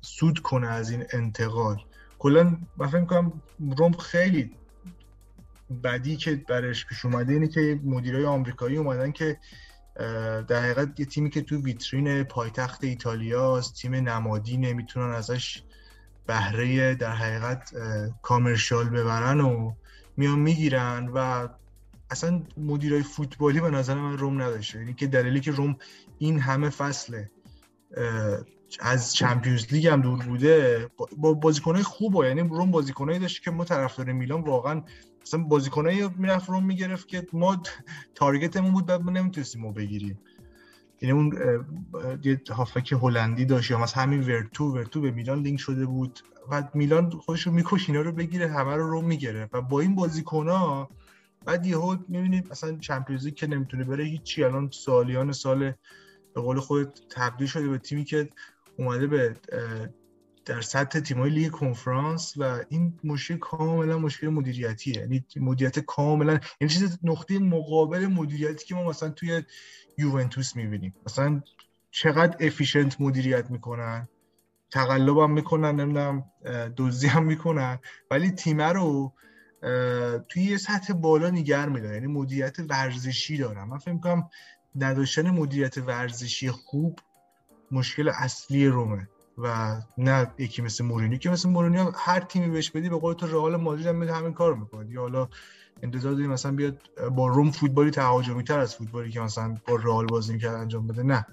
سود 0.00 0.38
کنه 0.38 0.66
از 0.66 0.90
این 0.90 1.04
انتقال. 1.12 1.76
کلا 2.18 2.56
من 2.76 2.86
فکر 2.86 3.30
روم 3.78 3.92
خیلی 3.92 4.50
بدی 5.84 6.16
که 6.16 6.36
برش 6.48 6.86
پیش 6.86 7.04
اومده 7.04 7.32
اینه 7.32 7.48
که 7.48 7.80
مدیرای 7.84 8.24
آمریکایی 8.24 8.76
اومدن 8.76 9.12
که 9.12 9.38
در 10.48 10.62
حقیقت 10.62 11.00
یه 11.00 11.06
تیمی 11.06 11.30
که 11.30 11.42
تو 11.42 11.62
ویترین 11.62 12.22
پایتخت 12.22 12.84
ایتالیاست 12.84 13.74
تیم 13.74 13.94
نمادی 13.94 14.56
نمی‌تونن 14.56 15.14
ازش 15.14 15.62
بهره 16.26 16.94
در 16.94 17.12
حقیقت 17.12 17.72
کامرشال 18.22 18.88
ببرن 18.88 19.40
و 19.40 19.72
میان 20.16 20.38
می‌گیرن 20.38 21.08
و 21.14 21.48
اصلا 22.10 22.42
مدیرای 22.56 23.02
فوتبالی 23.02 23.60
به 23.60 23.70
نظر 23.70 23.94
من 23.94 24.18
روم 24.18 24.42
نداشته. 24.42 24.78
یعنی 24.78 24.94
که 24.94 25.06
دلیلی 25.06 25.40
که 25.40 25.50
روم 25.50 25.76
این 26.18 26.40
همه 26.40 26.70
فصله. 26.70 27.30
از 28.80 29.14
چمپیونز 29.14 29.66
لیگ 29.72 29.86
هم 29.86 30.02
دور 30.02 30.24
بوده. 30.24 30.88
با 31.16 31.32
بازیکنای 31.32 31.82
خوبه. 31.82 32.26
یعنی 32.26 32.40
روم 32.40 32.70
بازیکنایی 32.70 33.18
داشت 33.18 33.42
که 33.42 33.50
ما 33.50 33.64
طرفدار 33.64 34.12
میلان 34.12 34.40
واقعا 34.40 34.82
مثلا 35.22 35.42
بازیکنایی 35.42 36.08
می‌رفت 36.16 36.50
روم 36.50 36.64
می‌گرفت 36.66 37.08
که 37.08 37.26
ما 37.32 37.62
تارگتمون 38.14 38.72
بود 38.72 38.86
بعد 38.86 39.02
نمی‌تونستیم 39.02 39.62
ما 39.62 39.72
بگیریم. 39.72 40.18
یعنی 41.00 41.12
اون 41.12 41.32
یه 42.24 42.40
هافک 42.50 42.92
هلندی 42.92 43.44
داشت 43.44 43.70
یا 43.70 43.78
مثلا 43.78 44.02
همین 44.02 44.20
ورتو. 44.20 44.64
ورتو 44.64 45.00
به 45.00 45.10
میلان 45.10 45.42
لینک 45.42 45.60
شده 45.60 45.86
بود. 45.86 46.20
و 46.50 46.68
میلان 46.74 47.10
خودش 47.10 47.46
رو 47.46 47.52
میکش 47.52 47.88
اینا 47.88 48.00
رو 48.00 48.12
بگیره 48.12 48.48
همه 48.48 48.76
رو 48.76 48.90
روم 48.90 49.04
می‌گیره. 49.04 49.48
و 49.52 49.62
با 49.62 49.80
این 49.80 49.94
بازیکن 49.94 50.46
بعد 51.46 51.66
یهو 51.66 51.96
می‌بینید 52.08 52.50
مثلا 52.50 52.78
چمپیونز 52.78 53.28
که 53.28 53.46
نمی‌تونه 53.46 53.84
بره 53.84 54.04
هیچی. 54.04 54.44
الان 54.44 54.70
سالیان 54.72 55.32
سال 55.32 55.72
به 56.34 56.40
قول 56.40 56.60
خود 56.60 56.98
تبدیل 57.10 57.46
شده 57.46 57.68
به 57.68 57.78
تیمی 57.78 58.04
که 58.04 58.28
اومده 58.78 59.06
به 59.06 59.36
در 60.44 60.60
سطح 60.60 61.00
تیمای 61.00 61.30
لیگ 61.30 61.50
کنفرانس 61.50 62.34
و 62.36 62.64
این 62.68 62.98
مشکل 63.04 63.36
کاملا 63.36 63.98
مشکل 63.98 64.28
مدیریتیه. 64.28 64.96
یعنی 64.96 65.24
مدیریت 65.36 65.78
کاملا 65.78 66.40
یعنی 66.60 66.72
چیز 66.74 66.98
نقطه 67.02 67.38
مقابل 67.38 68.06
مدیریتی 68.06 68.66
که 68.66 68.74
ما 68.74 68.84
مثلا 68.84 69.08
توی 69.08 69.42
یوونتوس 69.98 70.56
می‌بینیم. 70.56 70.94
مثلا 71.06 71.42
چقدر 71.90 72.46
efficient 72.46 73.00
مدیریت 73.00 73.50
می‌کنن 73.50 74.08
تقلب 74.70 75.18
هم 75.18 75.32
می‌کنن 75.32 75.80
نمی‌دونم 75.80 76.24
دزدی 76.76 77.06
هم 77.06 77.24
می‌کنن 77.24 77.78
ولی 78.10 78.30
تیمه 78.30 78.68
رو 78.68 79.12
توی 80.28 80.42
یه 80.42 80.56
سطح 80.56 80.92
بالا 80.92 81.30
نگه 81.30 81.68
می‌دارن 81.68 81.94
یعنی 81.94 82.06
مدیریت 82.06 82.56
ورزشی 82.68 83.38
دارن. 83.38 83.64
من 83.64 83.78
فکر 83.78 83.92
می‌کنم 83.92 84.28
نداشتن 84.76 85.30
مدیریت 85.30 85.78
ورزشی 85.78 86.50
خوب 86.50 86.98
مشکل 87.70 88.08
اصلی 88.08 88.68
رومه 88.68 89.08
و 89.38 89.76
نه 89.98 90.30
یکی 90.38 90.62
مثل 90.62 90.84
مورینیو. 90.84 91.18
که 91.18 91.30
مثل 91.30 91.48
مورینیو 91.48 91.90
هر 91.94 92.20
تیمی 92.20 92.48
بهش 92.48 92.70
بدی 92.70 92.88
به 92.88 92.98
قول 92.98 93.14
تو 93.14 93.26
رئال 93.26 93.56
مادرید 93.56 93.86
هم 93.86 94.02
همین 94.02 94.32
کار 94.32 94.54
می‌کنه. 94.54 94.90
یا 94.90 95.00
حالا 95.00 95.28
انتظار 95.82 96.12
داریم 96.12 96.30
مثلا 96.30 96.52
بیاد 96.52 96.82
با 97.16 97.26
روم 97.26 97.50
فوتبالی 97.50 97.90
تهاجمی 97.90 98.44
تر 98.44 98.58
از 98.58 98.76
فوتبالی 98.76 99.10
که 99.10 99.20
مثلا 99.20 99.56
با 99.68 99.76
رئال 99.76 100.06
بازی 100.06 100.32
می‌کرد 100.32 100.54
انجام 100.54 100.86
بده. 100.86 101.02
نه. 101.02 101.26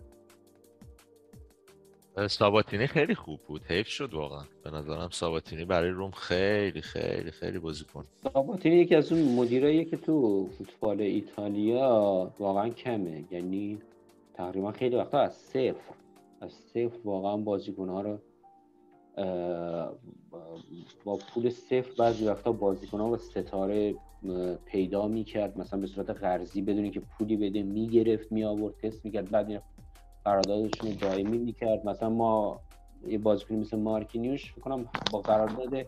ساباتینی 2.27 2.87
خیلی 2.87 3.15
خوب 3.15 3.39
بود. 3.47 3.61
حیف 3.67 3.87
شد 3.87 4.13
واقعا. 4.13 4.43
به 4.63 4.71
نظرم 4.71 5.09
ساباتینی 5.09 5.65
برای 5.65 5.89
روم 5.89 6.11
خیلی 6.11 6.81
خیلی 6.81 7.31
خیلی 7.31 7.59
بازی 7.59 7.83
کن 7.83 8.05
ساباتینی 8.23 8.75
یکی 8.75 8.95
از 8.95 9.11
اون 9.11 9.35
مدیرایی 9.35 9.85
که 9.85 9.97
تو 9.97 10.47
فوتبال 10.57 11.01
ایتالیا 11.01 12.31
واقعا 12.39 12.69
کمه. 12.69 13.23
یعنی 13.31 13.79
تقریبا 14.33 14.71
خیلی 14.71 14.95
وقتا 14.95 15.19
از 15.19 15.33
صفر 15.33 15.93
از 16.41 16.51
صفر 16.51 16.97
واقعا 17.03 17.37
بازیکنها 17.37 18.01
رو 18.01 18.17
با 21.03 21.17
پول 21.33 21.49
صفر 21.49 21.91
بعضی 21.97 22.25
وقتا 22.25 22.51
بازیکنها 22.51 23.09
و 23.09 23.17
ستاره 23.17 23.95
پیدا 24.65 25.07
می‌کرد. 25.07 25.57
مثلا 25.57 25.79
به 25.79 25.87
صورت 25.87 26.09
قرضی 26.09 26.61
بدونی 26.61 26.91
که 26.91 26.99
پولی 26.99 27.37
بده 27.37 27.63
می‌گرفت 27.63 28.31
می 28.31 28.43
آورد 28.43 28.77
تست 28.77 29.05
می‌کرد 29.05 29.31
بعد 29.31 29.63
قراردادشون 30.29 30.89
رو 30.89 30.95
دائمی 30.95 31.37
می‌کرد. 31.37 31.85
مثلا 31.85 32.09
ما 32.09 32.59
یه 33.07 33.17
بازیکنی 33.17 33.57
مثل 33.57 33.77
مارکینیوش 33.77 34.53
کنم 34.53 34.89
با 35.11 35.19
قرارداد 35.19 35.85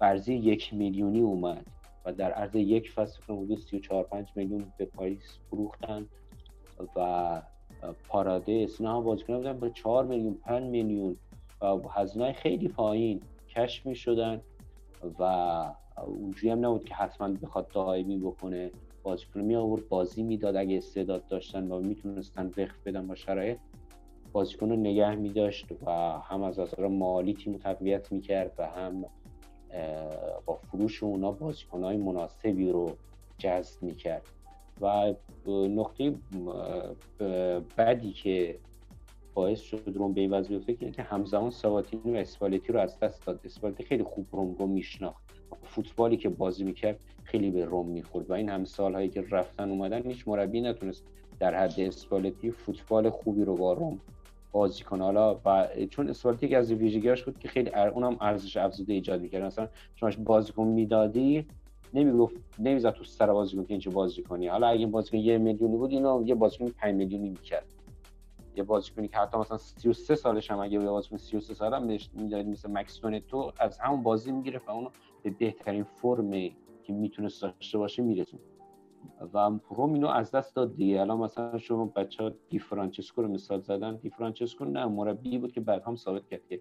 قرضی 0.00 0.34
یک 0.34 0.74
میلیونی 0.74 1.20
اومد 1.20 1.66
و 2.04 2.12
در 2.12 2.32
عرض 2.32 2.54
یک 2.54 2.90
فصل 2.90 3.20
کنم 3.28 3.42
حدود 3.42 3.58
34 3.58 4.04
5 4.04 4.28
میلیون 4.36 4.72
به 4.76 4.84
پاریس 4.84 5.38
فروختن 5.50 6.06
و 6.96 7.42
پارادیس 8.08 8.80
نه 8.80 9.00
بازیکن 9.00 9.36
بودن 9.36 9.60
به 9.60 9.70
4 9.70 10.04
میلیون 10.04 10.34
5 10.34 10.62
میلیون 10.62 11.16
و 11.62 11.88
هزینه 11.90 12.32
خیلی 12.32 12.68
پایین 12.68 13.20
کش 13.48 13.86
می 13.86 13.94
شدن 13.94 14.40
و 15.18 15.22
اونجوری 16.06 16.50
هم 16.50 16.66
نبود 16.66 16.84
که 16.84 16.94
حتما 16.94 17.28
بخواد 17.28 17.68
دائمی 17.68 18.18
بکنه. 18.18 18.70
بازیکن 19.02 19.40
می 19.40 19.56
آورد 19.56 19.88
بازی 19.88 20.22
می‌داد 20.22 20.56
اگه 20.56 20.76
استعداد 20.76 21.26
داشتن 21.26 21.70
و 21.70 21.80
می‌تونستن 21.80 22.46
وقف 22.46 22.86
بدن 22.86 23.06
با 23.06 23.14
شرایط. 23.14 23.58
بازیکن 24.32 24.70
رو 24.70 24.76
نگه 24.76 25.14
می 25.14 25.28
داشت 25.28 25.66
و 25.86 25.90
هم 26.18 26.42
از 26.42 26.58
نظر 26.58 26.86
مالی 26.86 27.34
تیم 27.34 27.56
تقویت 27.56 28.12
می 28.12 28.20
کرد 28.20 28.52
و 28.58 28.66
هم 28.66 29.04
با 30.46 30.54
فروش 30.54 31.02
اونا 31.02 31.32
بازیکن 31.32 31.84
های 31.84 31.96
مناسبی 31.96 32.70
رو 32.70 32.96
جذب 33.38 33.82
می 33.82 33.94
کرد 33.94 34.22
و 34.80 35.14
نقطه 35.46 36.14
بعدی 37.76 38.12
که 38.12 38.58
باعث 39.34 39.60
شد 39.60 39.92
روم 39.94 40.12
به 40.12 40.20
این 40.20 40.30
وضع 40.30 40.48
بیفته 40.48 40.74
که 40.74 41.02
همزمان 41.02 41.50
سواتینی 41.50 42.12
و 42.12 42.16
اسپالتی 42.16 42.72
رو 42.72 42.80
از 42.80 42.98
دست 42.98 43.26
داد. 43.26 43.40
اسپالتی 43.44 43.84
خیلی 43.84 44.02
خوب 44.02 44.26
روم 44.32 44.54
رو 44.58 44.66
میشناخت. 44.66 45.22
فوتبالی 45.62 46.16
که 46.16 46.28
بازی 46.28 46.64
می‌کرد 46.64 47.04
خیلی 47.24 47.50
به 47.50 47.64
روم 47.64 47.88
می‌خورد 47.88 48.30
و 48.30 48.32
این 48.32 48.48
هم 48.48 48.64
سالهایی 48.64 49.08
که 49.08 49.24
رفتن 49.30 49.70
اومدن 49.70 50.02
هیچ 50.02 50.28
مربی 50.28 50.60
نتونست 50.60 51.04
در 51.38 51.54
حد 51.54 51.80
اسپالتی 51.80 52.50
فوتبال 52.50 53.10
خوبی 53.10 53.44
رو 53.44 53.56
با 53.56 53.72
روم 53.72 54.00
بازی 54.52 54.84
کنه. 54.84 55.04
حالا 55.04 55.40
و 55.44 55.68
چون 55.90 56.08
اسپالتی 56.08 56.48
که 56.48 56.56
از 56.58 56.72
ویژگیاش 56.72 57.24
بود 57.24 57.38
که 57.38 57.48
خیلی 57.48 57.70
اونم 57.70 58.16
ارزش 58.20 58.56
افزوده 58.56 58.92
ایجاد 58.92 59.20
می‌کرد. 59.20 59.42
مثلا 59.42 59.68
شما 59.94 60.10
بازیکن 60.24 60.66
می‌دادی 60.66 61.46
نمی‌گفت 61.94 62.36
نمی‌زد 62.58 62.90
تو 62.90 63.04
سر 63.04 63.32
بازیکن 63.32 63.64
که 63.64 63.70
اینجا 63.70 63.90
بازی 63.90 64.22
کنی. 64.22 64.46
حالا 64.46 64.66
اگه 64.66 64.86
بازیکن 64.86 65.18
یه 65.18 65.38
میلیونی 65.38 65.76
بود 65.76 65.90
اینو 65.90 66.22
یه 66.26 66.34
بازیکن 66.34 66.68
5 66.68 66.94
میلیونی 66.94 67.28
می‌کرد. 67.28 67.66
یه 68.56 68.62
بازیکنی 68.62 69.08
که 69.08 69.16
حتی 69.16 69.38
مثلا 69.38 69.56
33 69.56 70.14
سالش 70.14 70.50
هم 70.50 70.58
اگه 70.58 70.72
یه 70.72 70.78
بازیکن 70.78 71.16
33 71.16 71.54
ساله 71.54 71.76
هم 71.76 71.98
می‌داد 72.14 72.46
مثل 72.46 72.70
مکس 72.70 73.00
تو 73.28 73.52
از 73.58 73.78
همون 73.78 74.02
بازی 74.02 74.32
می‌گرفت 74.32 74.68
و 74.68 74.72
اونو 74.72 74.88
به 75.22 75.30
بهترین 75.30 75.84
فرمی 75.84 76.56
که 76.82 76.92
می‌تونست 76.92 77.42
داشته 77.42 77.78
باشه 77.78 78.02
میرسون 78.02 78.40
و 79.34 79.50
روم 79.70 79.92
اینو 79.92 80.08
از 80.08 80.30
دست 80.30 80.56
داد 80.56 80.76
دیگه. 80.76 81.00
الان 81.00 81.18
مثلا 81.18 81.58
شما 81.58 81.84
بچه 81.86 82.22
ها 82.22 82.30
دی 82.48 82.58
فرانچسکو 82.58 83.22
رو 83.22 83.28
مثال 83.28 83.60
زدن. 83.60 83.96
دی 83.96 84.10
فرانچسکو 84.10 84.64
نه 84.64 84.86
مربی 84.86 85.38
بود 85.38 85.52
که 85.52 85.60
بعد 85.60 85.82
هم 85.82 85.96
ثابت 85.96 86.28
کرد 86.28 86.46
که 86.46 86.60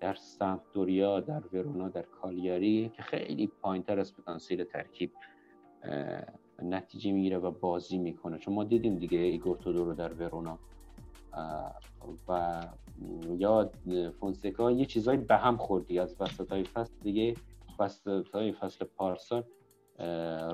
در 0.00 0.14
سمپدوریا 0.14 1.20
در 1.20 1.42
ورونا 1.52 1.88
در 1.88 2.02
کالیاری 2.02 2.90
که 2.96 3.02
خیلی 3.02 3.46
پایین 3.46 3.82
تر 3.82 4.00
از 4.00 4.16
پتانسیل 4.16 4.64
ترکیب 4.64 5.12
نتیجه 6.62 7.12
می‌گیره 7.12 7.38
و 7.38 7.50
بازی 7.50 7.98
می‌کنه. 7.98 8.38
چون 8.38 8.54
ما 8.54 8.64
دیدیم 8.64 8.98
دیگه 8.98 9.18
ایگور 9.18 9.56
تودو 9.56 9.84
رو 9.84 9.94
در 9.94 10.12
ورونا. 10.12 10.58
و 12.28 12.62
یا 13.38 13.70
فونسکا 14.20 14.70
یه 14.70 14.84
چیزایی 14.84 15.18
به 15.18 15.36
هم 15.36 15.56
خوردی. 15.56 15.98
از 15.98 16.16
وسط 16.20 16.52
های 16.52 16.64
فصل 16.64 16.94
دیگه 17.02 17.34
وسط 17.78 18.28
های 18.34 18.52
فصل 18.52 18.84
پارسال 18.84 19.44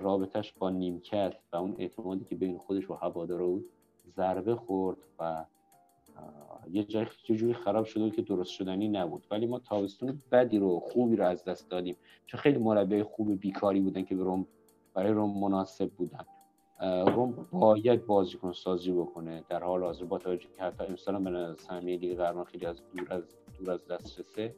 رابطش 0.00 0.52
با 0.52 0.70
نیمکت 0.70 1.34
و 1.52 1.56
اون 1.56 1.74
اعتمادی 1.78 2.24
که 2.24 2.36
بین 2.36 2.58
خودش 2.58 2.90
و 2.90 2.94
هوادارا 2.94 3.46
بود 3.46 3.64
ضربه 4.16 4.54
خورد 4.54 4.98
و 5.18 5.44
یه 6.70 6.84
جای 6.84 7.06
جوری 7.24 7.54
خراب 7.54 7.84
شده 7.84 8.10
که 8.10 8.22
درست 8.22 8.50
شدنی 8.50 8.88
نبود. 8.88 9.26
ولی 9.30 9.46
ما 9.46 9.58
تابستون 9.58 10.22
بدی 10.32 10.58
رو 10.58 10.80
خوبی 10.80 11.16
رو 11.16 11.24
از 11.24 11.44
دست 11.44 11.70
دادیم. 11.70 11.96
چون 12.26 12.40
خیلی 12.40 12.58
مربی 12.58 13.02
خوب 13.02 13.40
بیکاری 13.40 13.80
بودن 13.80 14.02
که 14.02 14.14
روم 14.14 14.46
برای 14.94 15.12
روم 15.12 15.40
مناسب 15.40 15.90
بودن. 15.90 16.24
روم 17.06 17.46
باید 17.52 18.06
بازیکن 18.06 18.52
سازی 18.52 18.92
بکنه. 18.92 19.44
در 19.48 19.62
حال 19.62 19.82
حاضر 19.82 20.04
با 20.04 20.18
توجه 20.18 20.48
که 20.56 20.62
حتی 20.62 20.84
امسال 20.84 21.24
به 21.24 21.54
سهمیه 21.58 21.96
لیگ 21.98 22.16
قهرمان 22.16 22.44
خیلی 22.44 22.66
از 22.66 22.82
دور 22.96 23.12
از 23.12 23.22
دور 23.58 23.70
از 23.70 23.86
دسترسه 23.86 24.54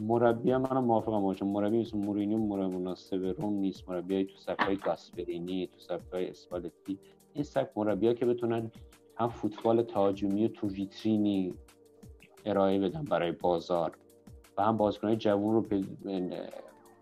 مربی 0.00 0.56
منم 0.56 0.84
موافقم 0.84 1.20
باشم 1.20 1.46
مربی 1.46 1.78
مثل 1.78 1.98
مورینیو 1.98 2.38
مربی 2.38 2.76
مناسب 2.76 3.34
روم 3.38 3.52
نیست. 3.52 3.88
مربی 3.88 4.24
تو 4.24 4.36
سبکای 4.36 4.76
گاسپرینی 4.76 5.66
تو 5.66 5.78
سبکای 5.78 6.30
اسپالتی. 6.30 6.98
این 7.32 7.44
سبک 7.44 7.70
مربی 7.76 8.14
که 8.14 8.26
بتونن 8.26 8.70
هم 9.16 9.28
فوتبال 9.28 9.82
تهاجمی 9.82 10.44
و 10.44 10.48
تو 10.48 10.68
ویترینی 10.68 11.54
ارائه 12.44 12.78
بدن 12.78 13.04
برای 13.04 13.32
بازار 13.32 13.96
و 14.58 14.62
هم 14.62 14.76
بازیکنهای 14.76 15.16
جوان 15.16 15.54
رو 15.54 15.66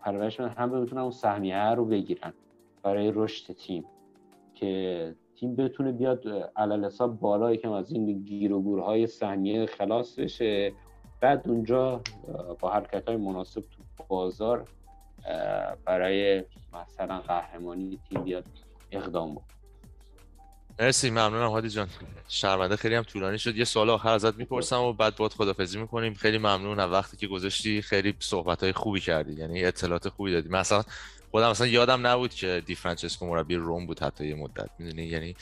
پرورش 0.00 0.40
هم 0.40 0.84
بتونن 0.84 1.02
اون 1.02 1.10
سهمیه 1.10 1.70
رو 1.70 1.84
بگیرن 1.84 2.32
برای 2.82 3.12
رشد 3.14 3.52
تیم. 3.52 3.84
که 4.54 5.14
تیم 5.34 5.56
بتونه 5.56 5.92
بیاد 5.92 6.28
علل 6.56 6.84
حساب 6.84 7.20
بالا 7.20 7.52
یکم 7.52 7.72
از 7.72 7.92
این 7.92 8.22
گیر 8.22 8.52
و 8.52 8.62
گورهای 8.62 9.06
سهمیه 9.06 9.66
خلاص 9.66 10.18
بشه. 10.18 10.72
بعد 11.24 11.48
اونجا 11.48 12.00
با 12.60 12.72
حرکت 12.72 13.08
های 13.08 13.16
مناسب 13.16 13.64
تو 13.96 14.04
بازار 14.08 14.68
برای 15.84 16.44
مثلا 16.72 17.20
قهرمانی 17.20 17.98
تیم 18.08 18.22
بیاد 18.22 18.44
اقدام 18.92 19.32
بکنه. 19.32 19.46
مرسی 20.80 21.10
ممنونم 21.10 21.50
هادی 21.50 21.68
جان. 21.68 21.88
شرمنده 22.28 22.76
خیلی 22.76 22.94
هم 22.94 23.02
طولانی 23.02 23.38
شد. 23.38 23.56
یه 23.56 23.64
سوال 23.64 23.90
آخر 23.90 24.08
ازت 24.08 24.34
می‌پرسم 24.34 24.80
و 24.80 24.92
بعد 24.92 25.16
باید 25.16 25.32
خدافزی 25.32 25.78
می‌کنیم. 25.78 26.14
خیلی 26.14 26.38
ممنون 26.38 26.80
وقتی 26.80 27.16
که 27.16 27.26
گذاشتی 27.26 27.82
خیلی 27.82 28.14
صحبت 28.20 28.62
های 28.62 28.72
خوبی 28.72 29.00
کردی 29.00 29.32
یعنی 29.32 29.64
اطلاعات 29.64 30.08
خوبی 30.08 30.32
دادی. 30.32 30.48
مثلا 30.48 30.82
خودم 31.30 31.50
مثلا 31.50 31.66
یادم 31.66 32.06
نبود 32.06 32.34
که 32.34 32.62
دی 32.66 32.74
فرانچسکو 32.74 33.26
مربی 33.26 33.56
روم 33.56 33.86
بود 33.86 34.00
حتی 34.00 34.26
یه 34.26 34.34
مدت. 34.34 34.70
می‌دونی؟ 34.78 35.02
یعنی 35.02 35.36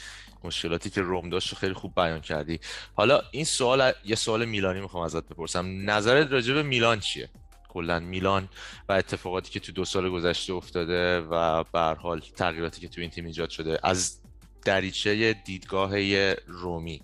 مشکلاتی 0.44 0.90
که 0.90 1.00
روم 1.00 1.28
داشت 1.28 1.54
خیلی 1.54 1.74
خوب 1.74 1.94
بیان 1.94 2.20
کردی. 2.20 2.60
حالا 2.94 3.22
این 3.30 3.44
سوال 3.44 3.92
یه 4.04 4.14
سوال 4.14 4.44
میلانی 4.44 4.80
می‌خوام 4.80 5.04
ازت 5.04 5.28
بپرسم. 5.28 5.90
نظرت 5.90 6.32
راجع 6.32 6.54
به 6.54 6.62
میلان 6.62 7.00
چیه؟ 7.00 7.28
کلا 7.68 8.00
میلان 8.00 8.48
و 8.88 8.92
اتفاقاتی 8.92 9.50
که 9.50 9.60
تو 9.60 9.72
دو 9.72 9.84
سال 9.84 10.10
گذشته 10.10 10.52
افتاده 10.52 11.20
و 11.20 11.64
به 11.72 11.80
حال 11.80 12.20
تغییراتی 12.20 12.80
که 12.80 12.88
تو 12.88 13.00
این 13.00 13.10
تیم 13.10 13.24
ایجاد 13.24 13.50
شده 13.50 13.78
از 13.82 14.20
دریچه 14.64 15.32
دیدگاه 15.32 15.92
رومی. 16.46 17.00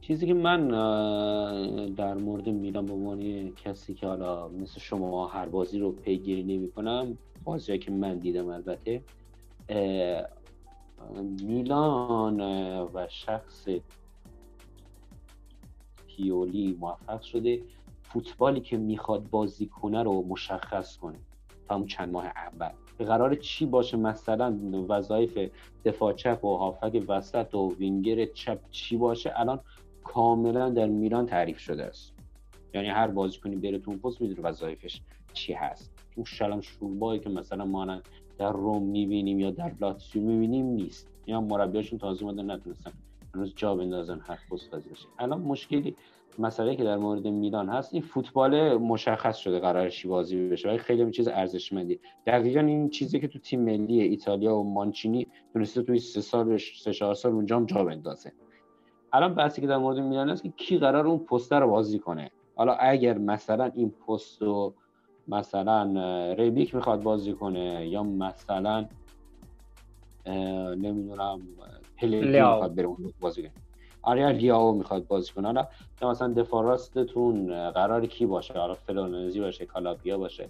چیزی 0.00 0.26
که 0.26 0.34
من 0.34 0.68
در 1.94 2.14
مورد 2.14 2.48
میلان 2.48 2.86
به 2.86 2.92
عنوان 2.92 3.52
کسی 3.64 3.94
که 3.94 4.06
حالا 4.06 4.48
مثل 4.48 4.80
شما 4.80 5.28
هر 5.28 5.46
بازی 5.46 5.78
رو 5.78 5.92
پیگیری 5.92 6.42
نمی 6.42 6.72
کنم 6.72 7.18
بازی 7.44 7.78
که 7.78 7.90
من 7.90 8.18
دیدم 8.18 8.48
البته 8.48 9.02
میلان 11.42 12.40
و 12.94 13.06
شخص 13.08 13.68
پیولی 16.06 16.76
موفق 16.80 17.20
شده. 17.20 17.62
فوتبالی 18.02 18.60
که 18.60 18.76
می‌خواد 18.76 19.30
بازی 19.30 19.66
کنه 19.66 20.02
رو 20.02 20.22
مشخص 20.28 20.96
کنه 20.96 21.18
تا 21.68 21.74
اون 21.74 21.86
چند 21.86 22.12
ماه 22.12 22.26
اول. 22.26 22.70
قرار 22.98 23.34
چی 23.34 23.66
باشه؟ 23.66 23.96
مثلا 23.96 24.58
وظایف 24.88 25.50
دفاع 25.84 26.12
چپ 26.12 26.44
و 26.44 26.56
هافک 26.56 27.04
وسط 27.08 27.54
و 27.54 27.74
وینگر 27.74 28.24
چپ 28.26 28.58
چی 28.70 28.96
باشه؟ 28.96 29.32
الان 29.40 29.60
کاملا 30.04 30.70
در 30.70 30.86
میلان 30.86 31.26
تعریف 31.26 31.58
شده 31.58 31.84
است. 31.84 32.14
یعنی 32.74 32.88
هر 32.88 33.06
بازیکنی 33.06 33.56
بره 33.56 33.78
تو 33.78 33.96
پست 33.96 34.20
می‌دونه 34.20 34.48
وظایفش 34.48 35.00
چی 35.32 35.52
هست. 35.52 35.92
اون 36.16 36.24
شلم 36.24 36.60
شوربایی 36.60 37.20
که 37.20 37.28
مثلا 37.28 37.64
ما 37.64 37.84
در 38.38 38.52
روم 38.52 38.82
می‌بینیم 38.82 39.40
یا 39.40 39.50
در 39.50 39.72
لاتسیو 39.80 40.22
می‌بینیم 40.22 40.66
نیست. 40.66 41.08
یا 41.26 41.40
مربیاشون 41.40 41.98
تازه 41.98 42.24
اومدن 42.24 42.50
نتونستن 42.50 42.92
هنوز 43.34 43.54
جا 43.56 43.74
بندازن 43.74 44.20
هر 44.20 44.38
پست 44.50 44.70
بازی 44.70 44.90
الان 45.18 45.40
مشکلی 45.40 45.96
مسئله 46.38 46.76
که 46.76 46.84
در 46.84 46.96
مورد 46.96 47.26
میلان 47.26 47.68
هست 47.68 47.94
این 47.94 48.02
فوتبال 48.02 48.76
مشخص 48.76 49.36
شده 49.36 49.60
قرار 49.60 49.88
چی 49.88 50.08
بازی 50.08 50.48
بشه. 50.48 50.68
ولی 50.68 50.78
خیلی 50.78 51.10
چیز 51.10 51.28
ارزشمندی. 51.28 52.00
دقیقا 52.26 52.60
این 52.60 52.90
چیزی 52.90 53.20
که 53.20 53.28
تو 53.28 53.38
تیم 53.38 53.60
ملی 53.60 54.00
ایتالیا 54.00 54.56
و 54.56 54.74
مانچینی 54.74 55.26
تونسته 55.52 55.82
توی 55.82 55.98
سه 55.98 56.20
سال 56.20 56.58
سه 56.58 56.92
چهار 56.92 57.14
سال 57.14 57.32
اونجا 57.32 57.56
هم 57.56 57.66
جا 57.66 57.84
بندازه. 57.84 58.32
الان 59.12 59.34
بحثی 59.34 59.60
که 59.60 59.66
در 59.66 59.76
مورد 59.78 59.98
میلان 59.98 60.30
هست 60.30 60.42
که 60.42 60.52
کی 60.56 60.78
قرار 60.78 61.06
اون 61.06 61.18
پست 61.18 61.52
رو 61.52 61.70
بازی 61.70 61.98
کنه؟ 61.98 62.30
حالا 62.56 62.72
اگر 62.72 63.18
مثلا 63.18 63.64
این 63.64 63.90
پست 63.90 64.42
رو 64.42 64.74
مثلا 65.28 66.32
ریبیک 66.32 66.74
می‌خواد 66.74 67.02
بازی 67.02 67.32
کنه 67.32 67.88
یا 67.88 68.02
مثلا 68.02 68.86
نمی‌دونم 70.76 71.40
پلیگری 71.96 72.40
می‌خواد 72.40 72.74
بره 72.74 72.86
اون 72.86 73.12
بازی 73.20 73.42
کنه. 73.42 73.52
آریا 74.02 74.30
لیاو 74.30 74.78
می‌خواد 74.78 75.06
بازی 75.06 75.32
کنه. 75.32 75.46
حالا 75.46 75.66
مثلا 76.02 76.32
دفاع 76.32 76.64
راستتون 76.64 77.70
قرار 77.70 78.06
کی 78.06 78.26
باشه؟ 78.26 78.58
حالا 78.58 78.74
فلانزی 78.74 79.40
باشه 79.40 79.66
کالابیا 79.66 80.18
باشه. 80.18 80.48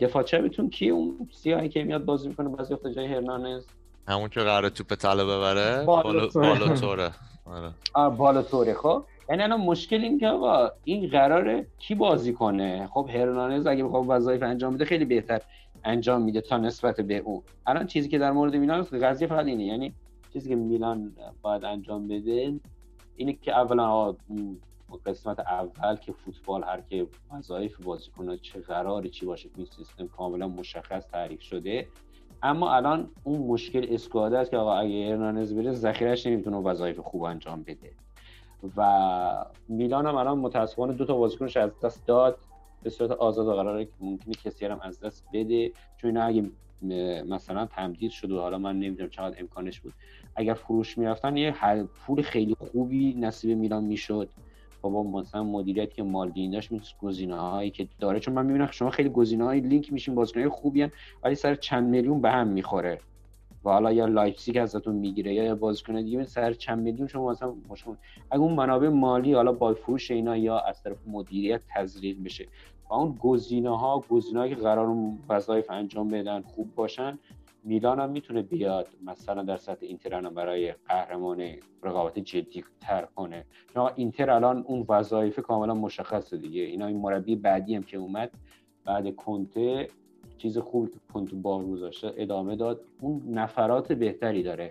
دفاع 0.00 0.22
چپتون 0.22 0.70
کی 0.70 0.88
اون 0.88 1.28
سیاهی 1.32 1.68
که 1.68 1.84
میاد 1.84 2.04
بازی 2.04 2.28
می‌کنه 2.28 2.48
بعضی 2.48 2.74
وقت 2.74 2.86
جای 2.86 3.06
هرنانز 3.06 3.66
همون 4.08 4.28
که 4.28 4.40
قرار 4.40 4.68
توپ 4.68 4.94
طلا 4.94 5.24
ببره 5.24 5.86
بالاتوره. 5.86 7.12
آره. 7.46 8.08
بالاتوره. 8.16 8.74
خب 8.74 9.04
یعنی 9.28 9.42
الان 9.42 9.60
مشکل 9.60 10.00
این 10.00 10.18
که 10.18 10.28
آقا 10.28 10.70
این 10.84 11.08
قراره 11.08 11.66
کی 11.78 11.94
بازی 11.94 12.32
کنه؟ 12.32 12.86
خب 12.86 13.08
هرنانز 13.12 13.66
اگه 13.66 13.84
بخواد 13.84 14.04
وظایف 14.08 14.42
انجام 14.42 14.74
بده 14.74 14.84
خیلی 14.84 15.04
بهتر 15.04 15.40
انجام 15.84 16.22
میده 16.22 16.40
تا 16.40 16.58
نسبت 16.58 17.00
به 17.00 17.16
اون. 17.16 17.42
الان 17.66 17.86
چیزی 17.86 18.08
که 18.08 18.18
در 18.18 18.32
مورد 18.32 18.56
میلان 18.56 18.82
قضیه 18.82 19.28
فقط 19.28 19.46
اینه. 19.46 19.64
یعنی 19.64 19.94
چیزی 20.32 20.48
که 20.48 20.56
میلان 20.56 21.12
باید 21.42 21.64
انجام 21.64 22.08
بده 22.08 22.54
اینه 23.16 23.32
که 23.32 23.52
اولا 23.52 24.14
قسمت 25.06 25.40
اول 25.40 25.96
که 25.96 26.12
فوتبال 26.12 26.64
هر 26.64 26.80
که 26.80 27.06
وظایف 27.32 27.80
بازیکن 27.80 28.36
چه 28.36 28.60
قراری 28.60 29.10
چی 29.10 29.26
باشه 29.26 29.48
این 29.56 29.66
سیستم 29.66 30.06
کاملا 30.06 30.48
مشخص 30.48 31.06
تعریف 31.06 31.40
شده. 31.40 31.86
اما 32.42 32.74
الان 32.74 33.10
اون 33.24 33.38
مشکل 33.38 33.86
اسکواده 33.90 34.38
است 34.38 34.50
که 34.50 34.56
آقا 34.56 34.74
اگه 34.74 35.06
ارنانز 35.08 35.54
بره 35.54 35.72
ذخیرش 35.72 36.26
نمی‌تونه 36.26 36.56
وظایف 36.56 36.98
خوب 36.98 37.22
انجام 37.22 37.62
بده. 37.62 37.90
و 38.76 39.44
میلان 39.68 40.06
هم 40.06 40.14
الان 40.14 40.38
متاسفانه 40.38 40.92
دو 40.92 41.04
تا 41.04 41.16
بازیکنش 41.16 41.56
از 41.56 41.70
دست 41.84 42.06
داد. 42.06 42.38
به 42.82 42.90
صورت 42.90 43.10
آزاد 43.10 43.46
و 43.46 43.52
قراره 43.52 43.84
که 43.84 43.92
ممکنه 44.00 44.34
کسی 44.34 44.66
هم 44.66 44.80
از 44.82 45.00
دست 45.00 45.24
بده. 45.32 45.72
چون 45.96 46.16
اگه 46.16 46.50
مثلا 47.26 47.66
تمدید 47.66 48.10
شد 48.10 48.30
و 48.30 48.40
حالا 48.40 48.58
من 48.58 48.78
نمی‌دونم 48.78 49.10
چقدر 49.10 49.36
امکانش 49.40 49.80
بود. 49.80 49.92
اگر 50.36 50.54
فروش 50.54 50.98
می‌رفتن 50.98 51.36
یه 51.36 51.54
پول 52.06 52.22
خیلی 52.22 52.56
خوبی 52.58 53.14
نصیب 53.14 53.58
میلان 53.58 53.84
می‌شد. 53.84 54.28
با 54.80 55.02
مثلا 55.02 55.42
مدیریت 55.44 55.94
که 55.94 56.02
مالدینی 56.02 56.50
داشت 56.50 56.72
می‌تونست 56.72 56.98
گزینه 56.98 57.36
هایی 57.36 57.70
که 57.70 57.88
داره. 58.00 58.20
چون 58.20 58.34
من 58.34 58.46
می‌بینم 58.46 58.68
شما 58.70 58.90
خیلی 58.90 59.08
گزینه 59.08 59.44
های 59.44 59.60
لینک 59.60 59.92
میشین 59.92 60.14
بازیکن 60.14 60.48
خوبی 60.48 60.82
هن 60.82 60.90
ولی 61.22 61.34
سر 61.34 61.54
چند 61.54 61.88
میلیون 61.88 62.20
به 62.20 62.30
هم 62.30 62.48
می‌خوره. 62.48 63.00
و 63.64 63.70
حالا 63.70 63.92
یا 63.92 64.06
لایپزیگ 64.06 64.58
ازتون 64.58 64.94
می‌گیره 64.94 65.34
یا 65.34 65.54
بازیکن 65.54 66.02
دیگه 66.02 66.24
سر 66.24 66.52
چند 66.52 66.78
میلیون 66.78 67.08
شما 67.08 67.30
مثلا 67.30 67.54
مشکل 67.68 67.94
اگه 68.30 68.40
اون 68.42 68.54
منابع 68.54 68.88
مالی 68.88 69.34
حالا 69.34 69.52
با 69.52 69.74
فروش 69.74 70.10
اینا 70.10 70.36
یا 70.36 70.58
از 70.58 70.82
طرف 70.82 70.96
مدیریت 71.06 71.62
تزریق 71.74 72.16
بشه. 72.24 72.46
و 72.90 72.94
اون 72.94 73.18
گزینه 73.20 73.78
ها 73.78 74.04
گزینه 74.08 74.48
که 74.48 74.54
قرار 74.54 74.96
وظایف 75.28 75.70
انجام 75.70 76.08
بدن 76.08 76.42
خوب 76.42 76.74
باشن 76.74 77.18
میلان 77.64 78.00
هم 78.00 78.10
می‌تونه 78.10 78.42
بیاد 78.42 78.88
مثلا 79.04 79.42
در 79.42 79.56
سطح 79.56 79.86
اینتر 79.86 80.30
برای 80.30 80.72
قهرمان 80.72 81.42
رقابت 81.82 82.18
جدی 82.18 82.64
تر 82.80 83.04
کنه. 83.16 83.44
چون 83.74 83.90
اینتر 83.96 84.30
الان 84.30 84.64
اون 84.68 84.86
وظایف 84.88 85.40
کاملا 85.40 85.74
مشخصه 85.74 86.36
دیگه. 86.36 86.62
اینا 86.62 86.86
این 86.86 86.96
مربی 86.96 87.36
بعدی 87.36 87.74
هم 87.74 87.82
که 87.82 87.98
اومد 87.98 88.30
بعد 88.84 89.16
کنته 89.16 89.88
چیز 90.42 90.58
خوبی 90.58 90.90
که 90.90 90.98
کنته 91.14 91.36
با 91.36 91.62
گذاشته 91.64 92.12
ادامه 92.16 92.56
داد. 92.56 92.84
اون 93.00 93.22
نفرات 93.28 93.92
بهتری 93.92 94.42
داره. 94.42 94.70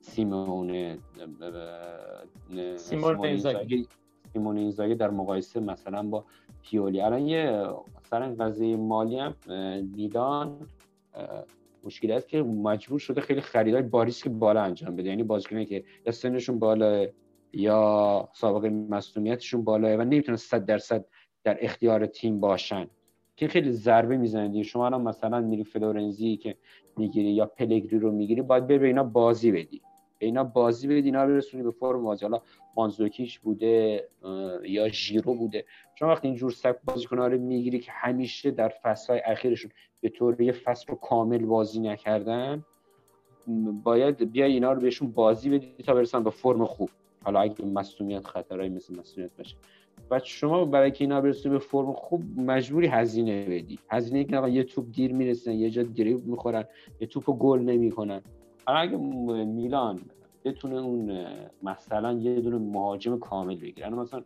سیمون 0.00 0.96
سیمون 2.76 3.24
اینزاگی. 4.56 4.94
در 4.94 5.10
مقایسه 5.10 5.60
مثلا 5.60 6.02
با 6.02 6.24
پیولی. 6.62 7.00
الان 7.00 7.26
یه 7.26 7.66
مثلا 8.00 8.34
قضیه 8.40 8.76
مالی 8.76 9.18
هم 9.18 9.34
میلان 9.96 10.66
مشکلی 11.84 12.12
است 12.12 12.28
که 12.28 12.42
مجبور 12.42 12.98
شده 12.98 13.20
خیلی 13.20 13.40
خریدای 13.40 13.82
با 13.82 14.02
ریسک 14.02 14.28
بالا 14.28 14.62
انجام 14.62 14.96
بده. 14.96 15.08
یعنی 15.08 15.22
بازیکنایی 15.22 15.66
که 15.66 15.84
یا 16.06 16.12
سنشون 16.12 16.58
بالا 16.58 17.06
یا 17.52 18.28
سابقه 18.34 18.70
مسئولیتشون 18.70 19.64
بالاه 19.64 19.94
و 19.94 20.04
نمی‌تونن 20.04 20.36
100 20.36 20.64
درصد 20.64 21.04
در 21.44 21.58
اختیار 21.60 22.06
تیم 22.06 22.40
باشن. 22.40 22.86
که 23.38 23.48
خیلی 23.48 23.72
ضربه 23.72 24.16
می‌زنه 24.16 24.62
شما 24.62 24.86
الان 24.86 25.02
مثلا 25.02 25.40
میری 25.40 25.64
فلورنزی 25.64 26.36
که 26.36 26.56
می‌گیری 26.96 27.30
یا 27.30 27.46
پلگری 27.46 27.98
رو 27.98 28.12
می‌گیری 28.12 28.42
باید 28.42 28.66
بری 28.66 28.86
اینا 28.86 29.04
بازی 29.04 29.52
بدی. 29.52 29.82
اینا 30.18 30.44
بازی 30.44 30.88
بدی 30.88 31.02
اینا 31.02 31.26
برسونی 31.26 31.62
به 31.62 31.70
فرم 31.70 32.02
بازی. 32.02 32.24
حالا 32.24 32.40
مانزوکیش 32.76 33.38
بوده 33.38 34.08
یا 34.64 34.88
ژیرو 34.88 35.34
بوده. 35.34 35.64
چون 35.94 36.08
وقتی 36.08 36.28
اینجور 36.28 36.50
سب 36.50 36.78
بازیکن‌ها 36.84 37.26
رو 37.26 37.38
می‌گیری 37.38 37.78
که 37.78 37.92
همیشه 37.92 38.50
در 38.50 38.68
فصل‌های 38.68 39.22
اخیرشون 39.24 39.70
به 40.00 40.08
طور 40.08 40.40
یه 40.40 40.52
فصل 40.52 40.84
رو 40.88 40.94
کامل 40.94 41.46
بازی 41.46 41.80
نکردن 41.80 42.64
باید 43.84 44.32
بیا 44.32 44.46
اینا 44.46 44.72
رو 44.72 44.80
بهشون 44.80 45.10
بازی 45.10 45.50
بدی 45.50 45.82
تا 45.86 45.94
برسن 45.94 46.24
به 46.24 46.30
فرم 46.30 46.64
خوب. 46.64 46.90
حالا 47.24 47.40
اگه 47.40 47.64
مسئولیت 47.64 48.26
خطرهایی 48.26 48.70
مثل 48.70 48.98
مسئولیت 48.98 49.30
باشه. 49.38 49.56
و 50.10 50.20
شما 50.24 50.64
برای 50.64 50.90
که 50.90 51.04
اینا 51.04 51.20
برسونی 51.20 51.52
به 51.52 51.58
فرم 51.58 51.92
خوب 51.92 52.22
مجبوری 52.36 52.86
هزینه 52.86 53.44
بدی. 53.44 53.78
هزینه 53.88 54.24
که 54.24 54.48
یه 54.48 54.64
توپ 54.64 54.86
دیر 54.92 55.12
می‌رسن 55.12 55.52
یه 55.52 55.70
جا 55.70 55.82
دریب 55.82 56.26
می‌خورن 56.26 56.64
یه 57.00 57.06
توپ 57.06 57.24
گل 57.24 57.60
نمی‌کنن. 57.60 58.20
اگه 58.66 58.96
میلان 59.44 60.00
بتونه 60.44 60.76
اون 60.76 61.26
مثلا 61.62 62.12
یه 62.12 62.40
دونه 62.40 62.58
مهاجم 62.58 63.18
کامل 63.18 63.56
بگیره 63.56 63.88
مثلا 63.88 64.22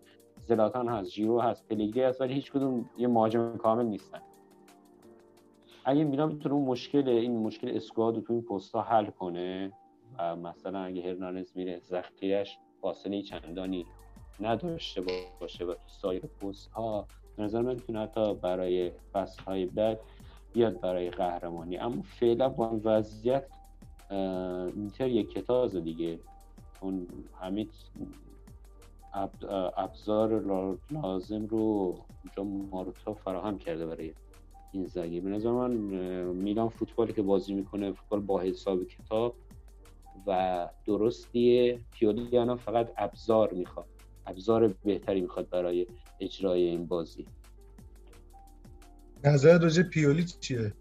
زلاتان 0.47 0.89
هست 0.89 1.11
جیرو 1.11 1.41
هست 1.41 1.69
پلیگری 1.69 2.05
هست 2.05 2.21
ولی 2.21 2.35
هیچ 2.35 2.53
کدوم 2.53 2.91
یه 2.99 3.09
مهاجم 3.09 3.57
کامل 3.57 3.87
نیستن. 3.87 4.19
اگه 5.85 6.05
میلان 6.05 6.37
بتونه 6.39 6.55
اون 6.55 6.65
مشکل 6.65 7.09
این 7.09 7.37
مشکل 7.37 7.77
اسکواد 7.77 8.21
تو 8.23 8.33
این 8.33 8.43
پست 8.43 8.75
ها 8.75 8.83
حل 8.83 9.07
کنه 9.07 9.73
و 10.19 10.37
مثلا 10.37 10.79
اگه 10.79 11.03
هرنانز 11.03 11.53
میره 11.55 11.79
ذخیرش 11.79 12.59
فاصله 12.81 13.23
چندانی 13.23 13.87
نداشته 14.41 15.03
باشه 15.41 15.65
و 15.65 15.75
تو 15.75 15.89
سایر 15.89 16.27
پست 16.27 16.71
ها 16.71 17.07
نظر 17.39 17.61
من 17.63 17.75
می‌تونه 17.75 18.01
حتی 18.01 18.35
برای 18.35 18.93
فصل 19.13 19.43
های 19.43 19.67
بعد 19.67 20.01
بیاد 20.53 20.81
برای 20.81 21.11
قهرمانی. 21.11 21.79
اما 21.79 22.03
فعلا 22.03 22.49
با 22.49 22.81
وضعیت 22.85 23.47
اینتر 24.77 25.09
یک 25.09 25.31
کتاز 25.31 25.77
دیگه. 25.77 26.19
اون 26.81 27.07
همه 27.41 27.67
ابزار 29.77 30.41
لازم 30.91 31.47
رو 31.47 31.97
اونجا 32.25 32.45
ماروتا 32.71 33.15
فراهم 33.15 33.59
کرده 33.59 33.87
برای 33.87 34.15
این 34.73 34.87
زگی 34.87 35.21
به 35.21 35.31
نظر 35.31 35.51
من 35.51 35.71
میلان 36.33 36.69
فوتبالی 36.69 37.13
که 37.13 37.23
بازی 37.23 37.55
می‌کنه 37.55 37.93
فوتبال 37.93 38.21
با 38.21 38.41
حساب 38.41 38.85
کتاب 38.85 39.35
و 40.27 40.69
درستیه. 40.87 41.81
پیولی 41.93 42.57
فقط 42.57 42.93
ابزار 42.97 43.53
می‌خواد. 43.53 43.87
ابزار 44.33 44.75
بهتری 44.85 45.21
می‌خواد 45.21 45.49
برای 45.49 45.87
اجرای 46.21 46.63
این 46.63 46.87
بازی. 46.87 47.27
نظر 49.25 49.59
راجع 49.59 49.83
پیولی 49.83 50.25
چیه؟ 50.25 50.73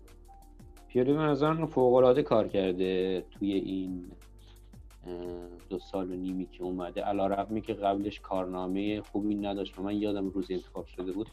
پیولی 0.87 1.13
به 1.13 1.19
نظر 1.19 1.65
فوق 1.65 2.21
کار 2.21 2.47
کرده 2.47 3.23
توی 3.31 3.53
این 3.53 4.11
دو 5.69 5.79
سال 5.79 6.11
و 6.11 6.15
نیمی 6.15 6.45
که 6.45 6.63
اومده. 6.63 7.01
علا 7.01 7.27
رقمی 7.27 7.61
که 7.61 7.73
قبلش 7.73 8.19
کارنامه 8.19 9.01
خوبی 9.01 9.35
نداشت 9.35 9.79
و 9.79 9.83
من 9.83 9.95
یادم 9.95 10.29
روز 10.29 10.51
انتخاب 10.51 10.85
شده 10.85 11.11
بود 11.11 11.27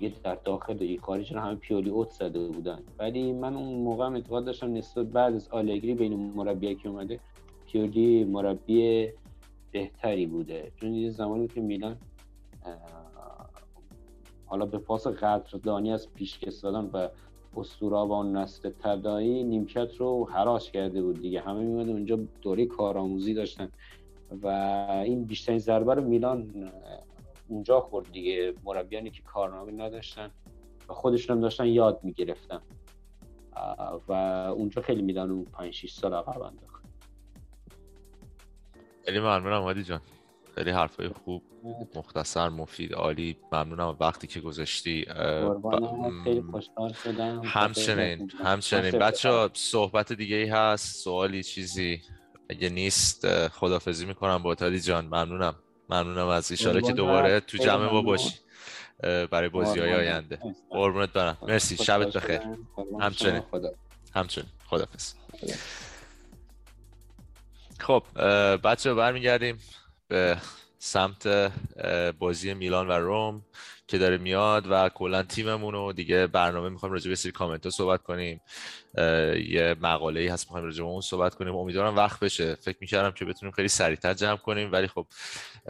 یه 0.00 0.12
در 0.24 0.34
داخل 0.34 0.76
ای 0.80 0.98
خارج 0.98 1.34
همه 1.34 1.54
پیولی 1.54 1.90
اوت 1.90 2.10
زده 2.10 2.48
بودن. 2.48 2.82
ولی 2.98 3.32
من 3.32 3.56
اون 3.56 3.82
موقع 3.82 4.04
اعتقاد 4.04 4.44
داشتم 4.44 4.74
نسبت 4.74 5.06
بعد 5.06 5.34
از 5.34 5.48
آلگری 5.48 5.94
بین 5.94 6.16
مربی 6.16 6.74
که 6.74 6.88
اومده 6.88 7.20
پیولی 7.66 8.24
مربی 8.24 9.08
بهتری 9.72 10.26
بوده. 10.26 10.72
چون 10.76 10.94
یه 10.94 11.10
زمانی 11.10 11.48
که 11.48 11.60
میلان 11.60 11.96
حالا 14.46 14.66
به 14.66 14.78
پاس 14.78 15.06
قدردانی 15.06 15.92
از 15.92 16.12
پیشکش 16.14 16.64
و 16.64 17.08
اسطورا 17.56 18.06
با 18.06 18.16
اون 18.16 18.36
نسل 18.36 18.70
تدایی 18.70 19.44
نیمکت 19.44 19.96
رو 19.96 20.28
حراش 20.30 20.70
کرده 20.70 21.02
بود 21.02 21.20
دیگه. 21.20 21.40
همه 21.40 21.60
میمدن 21.60 21.92
اونجا 21.92 22.18
دوره 22.42 22.66
کارآموزی 22.66 23.34
داشتن. 23.34 23.70
و 24.42 24.46
این 25.04 25.24
بیشترین 25.24 25.58
ضربه 25.58 25.94
رو 25.94 26.04
میلان 26.04 26.70
اونجا 27.48 27.80
خورد 27.80 28.12
دیگه. 28.12 28.54
مربیانی 28.64 29.10
که 29.10 29.22
کارنامه 29.22 29.72
نداشتن 29.72 30.30
و 30.88 30.92
خودشون 30.92 31.36
هم 31.36 31.42
داشتن 31.42 31.66
یاد 31.66 32.00
می‌گرفتن. 32.02 32.60
و 34.08 34.12
اونجا 34.56 34.82
خیلی 34.82 35.02
میلان 35.02 35.30
اون 35.30 35.44
5 35.44 35.72
6 35.72 35.92
سال 35.92 36.14
عقب 36.14 36.42
خیلی 39.08 39.20
ممنونم 39.20 39.62
هادی 39.62 39.84
جان. 39.84 40.00
خیلی 40.54 40.70
حرفای 40.70 41.08
خوب 41.08 41.42
مختصر 41.94 42.48
مفید 42.48 42.94
عالی. 42.94 43.36
ممنونم 43.52 43.96
وقتی 44.00 44.26
که 44.26 44.40
گذاشتی 44.40 45.06
خیلی 46.24 46.42
خوشحال 46.50 46.92
شدم. 46.92 47.42
همچنین 47.44 48.30
همچنین. 48.44 48.98
بچه 48.98 49.50
صحبت 49.54 50.12
دیگه 50.12 50.36
ای 50.36 50.48
هست 50.48 50.96
سوالی 50.96 51.42
چیزی؟ 51.42 52.02
اگه 52.50 52.68
نیست 52.68 53.48
خدافزی 53.48 54.06
می‌کنم 54.06 54.42
با 54.42 54.54
تالی 54.54 54.80
جان. 54.80 55.04
ممنونم. 55.04 55.54
ممنونم 55.90 56.26
از 56.26 56.50
ایشاله 56.50 56.80
که 56.80 56.92
دوباره 56.92 57.40
تو 57.40 57.58
جمع 57.58 57.92
ما 57.92 58.02
باشی 58.02 58.34
برای 59.02 59.48
بازی 59.48 59.80
های 59.80 59.94
آینده. 59.94 60.38
قربونت 60.70 61.12
برم. 61.12 61.38
مرسی. 61.42 61.76
شبت 61.76 62.12
بخیر. 62.12 62.40
همچنین. 63.00 63.42
همچنین. 64.14 64.48
خدافز 64.66 65.14
خب 67.78 68.02
بچه 68.64 68.94
برمیگردیم 68.94 69.58
به 70.08 70.36
سمت 70.78 71.52
بازی 72.18 72.54
میلان 72.54 72.88
و 72.88 72.92
روم 72.92 73.42
که 73.88 73.98
داره 73.98 74.18
میاد 74.18 74.66
و 74.70 74.88
کلا 74.88 75.22
تیممون 75.22 75.74
رو 75.74 75.92
دیگه 75.92 76.26
برنامه 76.26 76.68
می‌خوایم 76.68 76.92
راجع 76.92 77.08
به 77.08 77.16
سری 77.16 77.32
کامنت 77.32 77.64
ها 77.64 77.70
صحبت 77.70 78.02
کنیم. 78.02 78.40
یه 79.48 79.76
مقاله 79.80 80.20
ای 80.20 80.28
هست 80.28 80.46
می‌خوایم 80.46 80.66
راجع 80.66 80.82
به 80.82 80.88
اون 80.88 81.00
صحبت 81.00 81.34
کنیم. 81.34 81.56
امیدوارم 81.56 81.96
وقت 81.96 82.20
بشه. 82.20 82.54
فکر 82.54 82.76
می‌کردم 82.80 83.10
که 83.10 83.24
بتونیم 83.24 83.52
خیلی 83.52 83.68
سریعتر 83.68 84.14
جمع 84.14 84.36
کنیم 84.36 84.72
ولی 84.72 84.86
خب 84.86 85.06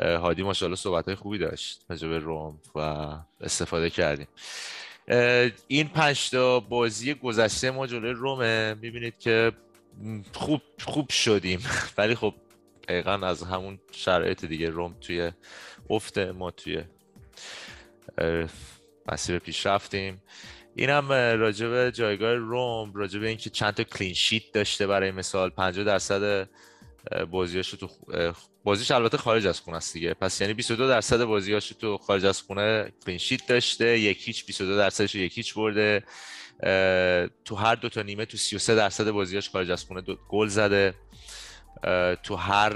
هادی 0.03 0.43
ماشاءالله 0.43 0.77
صحبت 0.77 1.07
های 1.07 1.15
خوبی 1.15 1.39
داشت 1.39 1.85
راجع 1.91 2.09
به 2.09 2.19
روم 2.19 2.61
و 2.75 2.81
استفاده 3.41 3.91
کردیم. 3.91 4.29
این 5.69 5.89
پنج 5.89 6.31
تا 6.31 6.61
بازی 6.61 7.15
گذشته 7.15 7.71
ما 7.71 7.87
جلوی 7.87 8.11
رومه. 8.11 8.75
می‌بینید 8.75 9.19
که 9.19 9.53
خوب 10.35 10.63
خوب 10.85 11.11
شدیم. 11.11 11.61
ولی 11.99 12.15
خب 12.15 12.35
دقیقا 12.89 13.13
از 13.13 13.43
همون 13.43 13.79
شرایط 13.93 14.45
دیگه 14.45 14.71
روم 14.71 14.97
توی 15.01 15.33
افت 15.91 16.19
ما 16.19 16.51
توی 16.51 16.85
مسیر 19.13 19.39
پیش 19.39 19.67
رفتیم. 19.67 20.23
این 20.77 20.91
هم 20.91 21.13
راجع 21.13 21.69
به 21.69 21.93
جایگاه 21.93 22.35
روم 22.35 22.93
راجع 22.95 23.21
به 23.21 23.29
اینکه 23.29 23.51
چند 23.51 23.75
تا 23.75 23.83
کلین 23.83 24.15
شیت 24.15 24.43
داشته 24.53 24.87
برای 24.87 25.11
مثال 25.11 25.51
50 25.51 25.85
درصد 25.85 26.49
بازیاشو 27.31 27.77
تو 27.77 27.89
بازیش 28.65 28.91
البته 28.91 29.17
خارج 29.17 29.47
از 29.47 29.61
خونه 29.61 29.77
است 29.77 29.93
دیگه. 29.93 30.15
پس 30.15 30.41
یعنی 30.41 30.55
22 30.55 30.89
درصد 30.89 31.25
بازیاشو 31.25 31.75
تو 31.75 31.99
خارج 31.99 32.25
از 32.25 32.43
خونه 32.43 32.93
کلین 33.07 33.19
شیت 33.19 33.47
داشته 33.47 33.99
یک 33.99 34.29
هیچ 34.29 34.47
22 34.47 34.77
درصدش 34.77 35.15
یک 35.15 35.37
هیچ 35.37 35.55
برده. 35.55 36.03
تو 37.45 37.55
هر 37.57 37.75
دو 37.75 37.89
تا 37.89 38.03
نیمه 38.03 38.25
تو 38.25 38.37
33 38.37 38.75
درصد 38.75 39.11
بازیاش 39.11 39.51
خارج 39.51 39.71
از 39.71 39.85
خونه 39.85 40.03
گل 40.29 40.49
زده. 40.49 40.95
تو 42.23 42.37
هر 42.37 42.73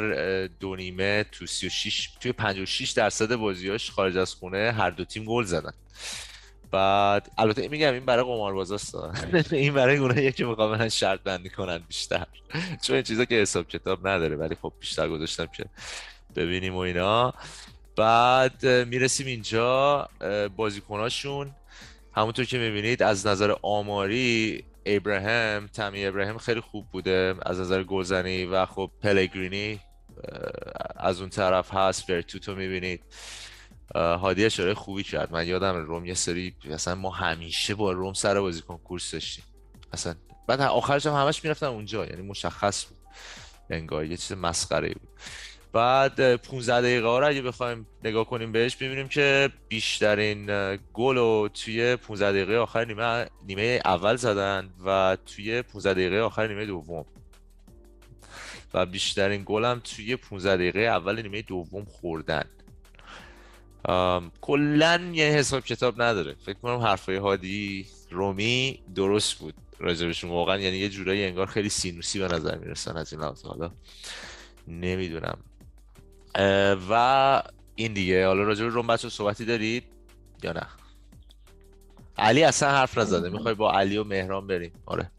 دو 0.47 0.77
نیمه 0.77 1.25
تو 1.33 1.47
36 1.47 2.11
توی 2.21 2.33
56 2.33 2.91
درصد 2.91 3.35
بازیاش 3.35 3.91
خارج 3.91 4.17
از 4.17 4.35
خونه 4.35 4.75
هر 4.79 4.91
دو 4.91 5.05
تیم 5.05 5.25
گل 5.25 5.45
زدن. 5.45 5.73
بعد 6.71 7.31
البته 7.39 7.69
میگم 7.69 7.93
این 7.93 8.05
برای 8.05 8.25
قماربازاست 8.25 8.95
این 9.53 9.75
برای 9.75 9.97
اونایی 9.97 10.33
که 10.33 10.45
می‌خوان 10.45 10.89
شرط 10.89 11.21
بندی 11.21 11.51
کنن 11.51 11.79
بیشتر. 11.79 12.27
چون 12.83 12.95
این 12.95 13.03
چیزا 13.03 13.25
که 13.25 13.35
حساب 13.35 13.69
کتاب 13.69 14.09
نداره 14.09 14.37
ولی 14.37 14.55
خب 14.55 14.73
بیشتر 14.81 15.09
گذاشتم 15.09 15.47
که 15.47 15.65
ببینیم 16.37 16.75
و 16.75 16.79
اینا. 16.79 17.35
بعد 17.97 18.67
می‌رسیم 18.67 19.27
اینجا 19.27 20.09
بازیکناشون. 20.57 21.55
همونطور 22.15 22.45
که 22.45 22.59
می‌بینید 22.59 23.03
از 23.03 23.27
نظر 23.27 23.55
آماری 23.63 24.65
ابراهیم 24.87 25.67
تامی 25.67 26.07
ابراهیم 26.07 26.39
خیلی 26.39 26.61
خوب 26.61 26.91
بوده. 26.91 27.35
از 27.43 27.61
نظر 27.61 27.83
گلزنی 27.83 28.45
و 28.45 28.67
خب 28.67 28.91
پلگرینی 29.03 29.81
از 30.97 31.21
اون 31.21 31.31
طرف 31.31 31.75
هست. 31.75 32.11
ورتوتو 32.11 32.55
می‌بینید. 32.55 33.03
هادی 33.95 34.45
اشاره 34.45 34.75
خوبی 34.75 35.03
کرد. 35.03 35.33
من 35.33 35.47
یادم 35.47 35.77
روم 35.77 36.05
یه 36.05 36.15
سری 36.15 36.55
اصلا 36.71 36.95
ما 36.95 37.11
همیشه 37.11 37.75
با 37.75 37.93
روم 37.93 38.13
سر 38.13 38.41
بازیکن 38.41 38.77
کورس 38.77 39.13
داشتیم. 39.13 39.45
اصلا 39.93 40.15
بعد 40.49 40.61
آخرش 40.61 41.07
هم 41.07 41.15
همش 41.15 41.45
می‌رفتن 41.45 41.67
اونجا. 41.67 42.07
یعنی 42.07 42.23
مشخص 42.23 42.85
بود. 42.85 42.99
انگار 43.71 44.05
یه 44.05 44.17
چیز 44.17 44.37
مسخره 44.37 44.89
بود. 44.89 45.09
بعد 45.73 46.37
15 46.37 46.81
دقیقه 46.81 47.07
ها 47.07 47.19
رو 47.19 47.29
اگه 47.29 47.43
بخوایم 47.43 47.87
نگاه 48.05 48.25
کنیم 48.25 48.53
بهش 48.53 48.77
ببینیم 48.77 49.09
که 49.09 49.51
بیشترین 49.69 50.47
گل 50.93 51.17
رو 51.17 51.49
توی 51.55 51.97
15 51.97 52.33
دقیقه 52.33 52.57
آخر 52.57 52.85
نیمه 52.85 53.27
نیمه 53.47 53.81
اول 53.85 54.17
زدن 54.17 54.71
و 54.85 55.17
توی 55.27 55.63
15 55.63 55.95
دقیقه 55.95 56.21
آخر 56.21 56.47
نیمه 56.47 56.67
دوم. 56.67 57.05
و 58.75 58.87
بیشترین 58.87 59.43
گل 59.47 59.65
هم 59.65 59.81
توی 59.85 60.17
15 60.17 60.57
دقیقه 60.57 60.81
اول 60.81 61.23
نیمه 61.23 61.43
دوم 61.43 61.85
خوردن. 61.85 62.45
کلا 64.41 65.11
یه 65.13 65.25
حساب 65.25 65.65
کتاب 65.65 66.03
نداره. 66.03 66.35
فکر 66.47 66.59
کنم 66.59 66.77
حرفای 66.77 67.17
هادی 67.17 67.87
رومی 68.11 68.83
درست 68.95 69.35
بود. 69.35 69.55
راجبشون 69.79 70.31
واقعا 70.31 70.59
یعنی 70.59 70.77
یه 70.77 70.89
جورایی 70.89 71.25
انگار 71.25 71.47
خیلی 71.47 71.69
سینوسی 71.69 72.19
به 72.19 72.29
نظر 72.29 72.59
می‌رسن 72.59 72.97
از 72.97 73.13
این 73.13 73.23
لحظه. 73.23 73.49
حالا 73.49 73.71
نمی‌دونم. 74.69 75.39
و 76.91 77.43
این 77.75 77.93
دیگه. 77.93 78.27
حالا 78.27 78.43
راجع 78.43 78.65
به 78.65 78.71
روم 78.71 78.87
بچه 78.87 79.09
صحبتی 79.09 79.45
دارید 79.45 79.85
یا 80.43 80.53
نه؟ 80.53 80.67
علی 82.19 82.45
اصلا 82.45 82.69
حرف 82.71 82.99
نزده. 82.99 83.31
می‌خوای 83.31 83.55
با 83.55 83.73
علی 83.73 83.97
و 83.97 84.05
مهران 84.05 84.47
بریم. 84.47 84.73
آره. 84.87 85.11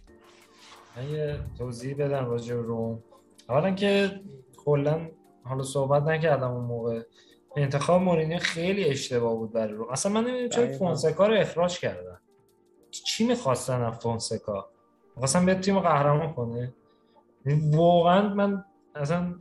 من 0.97 1.09
یه 1.09 1.39
توضیح 1.57 1.95
بدم 1.95 2.25
راجع 2.25 2.55
به 2.55 2.61
روم 2.61 3.03
اولا 3.49 3.71
که 3.71 4.21
کلا 4.57 5.09
حالا 5.43 5.63
صحبت 5.63 6.03
نکردم 6.03 6.51
اون 6.51 6.65
موقع. 6.65 7.01
انتخاب 7.55 8.01
مورینیو 8.01 8.39
خیلی 8.39 8.85
اشتباه 8.85 9.35
بود 9.35 9.53
برای 9.53 9.73
روم 9.73 9.89
اصلا 9.89 10.11
من 10.11 10.21
نمی‌دونم 10.21 10.49
چرا 10.49 10.77
فونسکا 10.77 11.27
رو 11.27 11.35
اخراج 11.35 11.79
کردن. 11.79 12.19
چی 12.91 13.27
می‌خواستن 13.27 13.81
از 13.81 13.93
فونسکا؟ 13.93 14.69
می‌خواستن 15.15 15.45
به 15.45 15.55
تیم 15.55 15.79
قهرمان 15.79 16.33
کنه؟ 16.33 16.73
واقعا 17.71 18.33
من 18.33 18.65
اصلا 18.95 19.35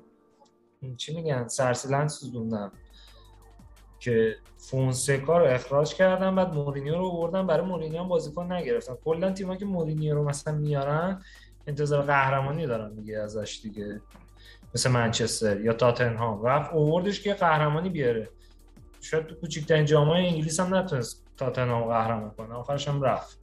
چی 0.97 1.14
میگن؟ 1.14 1.49
سرسیلند 1.49 2.09
سوزوندم. 2.09 2.72
که 4.01 4.37
فونسکا 4.57 5.39
رو 5.39 5.45
اخراج 5.45 5.95
کردن 5.95 6.35
بعد 6.35 6.55
مورینیو 6.55 6.95
رو 6.99 7.12
بردن 7.12 7.47
برای 7.47 7.66
مورینیو 7.66 8.01
هم 8.01 8.09
بازیکن 8.09 8.53
نگرفتن 8.53 8.95
کلا 9.05 9.33
تیمایی 9.33 9.59
که 9.59 9.64
مورینیو 9.64 10.14
رو 10.14 10.24
مثلا 10.24 10.55
میارن 10.55 11.22
انتظار 11.66 12.03
قهرمانی 12.03 12.66
دارن 12.66 12.95
دیگه 12.95 13.18
ازش 13.18 13.61
دیگه. 13.62 14.01
مثل 14.74 14.91
منچستر 14.91 15.61
یا 15.61 15.72
تاتنهام. 15.72 16.43
رفت 16.43 16.72
اووردش 16.72 17.20
که 17.20 17.35
قهرمانی 17.35 17.89
بیاره. 17.89 18.28
شاید 19.01 19.26
تو 19.26 19.35
کوچکترین 19.35 19.85
جامعه 19.85 20.28
انگلیس 20.28 20.61
هم 20.61 20.74
نتونست 20.74 21.26
تاتنهام 21.37 21.85
قهرمان 21.85 22.30
کنه. 22.30 22.55
آخرش 22.55 22.89
هم 22.89 23.03
رفت. 23.03 23.39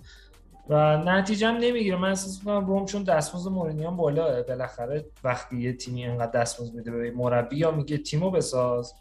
و 0.70 0.98
نتیجه 0.98 1.48
هم 1.48 1.56
نمی‌گیره. 1.56 1.98
من 1.98 2.10
احساس 2.10 2.40
می‌کنم 2.40 2.66
روم 2.66 2.86
چون 2.86 3.04
دستمزد 3.04 3.50
مورینیو 3.50 3.92
بالاه 3.92 4.42
بالاخره 4.42 5.06
وقتی 5.24 5.58
یه 5.58 5.74
تیمی 5.74 6.06
اینقدر 6.06 6.40
دستمزد 6.40 6.74
میده 6.74 6.92
به 6.92 7.12
مربی 7.12 7.58
یا 7.58 7.72
میگه 7.72 7.98
تیمو 7.98 8.32
بساز 8.32 8.94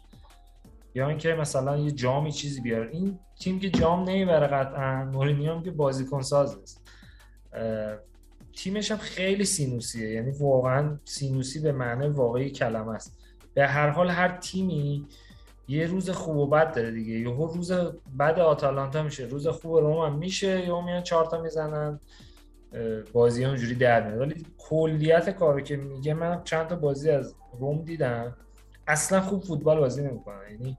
یا 0.95 1.09
اینکه 1.09 1.33
مثلا 1.33 1.77
یه 1.77 1.91
جامی 1.91 2.31
چیزی 2.31 2.61
بیار 2.61 2.87
این 2.87 3.19
تیم 3.39 3.59
که 3.59 3.69
جام 3.69 4.09
نمی‌بره 4.09 4.47
قطعا 4.47 5.05
مورینیو 5.05 5.53
هم 5.53 5.63
که 5.63 5.71
بازیکن 5.71 6.21
ساز 6.21 6.57
است 6.57 6.81
تیمش 8.53 8.91
هم 8.91 8.97
خیلی 8.97 9.45
سینوسیه. 9.45 10.09
یعنی 10.09 10.31
واقعا 10.31 10.99
سینوسی 11.05 11.59
به 11.59 11.71
معنی 11.71 12.07
واقعی 12.07 12.49
کلمه 12.49 12.91
است. 12.91 13.19
به 13.53 13.67
هر 13.67 13.89
حال 13.89 14.09
هر 14.09 14.37
تیمی 14.37 15.07
یه 15.69 15.87
روز 15.87 16.09
خوب 16.09 16.37
و 16.37 16.47
بد 16.47 16.75
داره 16.75 16.91
دیگه. 16.91 17.19
یهو 17.19 17.47
روز 17.47 17.71
بد 18.19 18.39
آتالانتا 18.39 19.03
میشه. 19.03 19.25
روز 19.25 19.47
خوب 19.47 19.77
روم 19.77 20.05
هم 20.05 20.17
میشه 20.17 20.65
یهو 20.65 20.81
میان 20.81 21.03
چهار 21.03 21.25
تا 21.25 21.41
می‌زنن. 21.41 21.99
بازی 23.13 23.45
اونجوری 23.45 23.75
در 23.75 24.07
میاد. 24.07 24.21
ولی 24.21 24.45
کلیت 24.57 25.29
کارو 25.29 25.61
که 25.61 25.77
میگه 25.77 26.13
من 26.13 26.41
چند 26.43 26.67
تا 26.67 26.75
بازی 26.75 27.09
از 27.09 27.35
روم 27.59 27.83
دیدم. 27.83 28.37
اصلا 28.87 29.21
خوب 29.21 29.43
فوتبال 29.43 29.79
بازی 29.79 30.03
نمی‌کنه 30.03 30.37
یعنی 30.51 30.77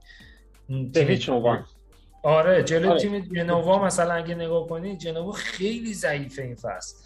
هیچ 0.95 1.31
آره 2.23 2.63
جلو 2.63 2.91
آره. 2.91 3.01
تیم 3.01 3.19
جنوا 3.19 3.85
مثلا 3.85 4.15
اگه 4.15 4.35
نگاه 4.35 4.67
کنی 4.67 4.97
جنوا 4.97 5.33
خیلی 5.33 5.95
ضعیفه 5.95 6.43
این 6.43 6.55
فصل. 6.55 6.97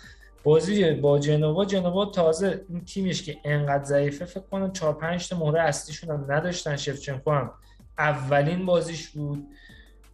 بازی 0.43 0.91
با 0.91 1.18
جنوا 1.18 1.64
جنوا 1.64 2.05
تازه 2.07 2.64
این 2.68 2.85
تیمش 2.85 3.22
که 3.22 3.37
انقدر 3.45 3.85
ضعیفه 3.85 4.24
فکر 4.24 4.45
کنم 4.51 4.72
4 4.72 4.95
5 4.95 5.28
تا 5.28 5.39
مهره 5.39 5.61
اصلیشون 5.61 6.11
هم 6.11 6.32
نداشتن. 6.32 6.76
شفچنکو 6.76 7.30
هم 7.30 7.51
اولین 7.99 8.66
بازیش 8.66 9.09
بود. 9.09 9.49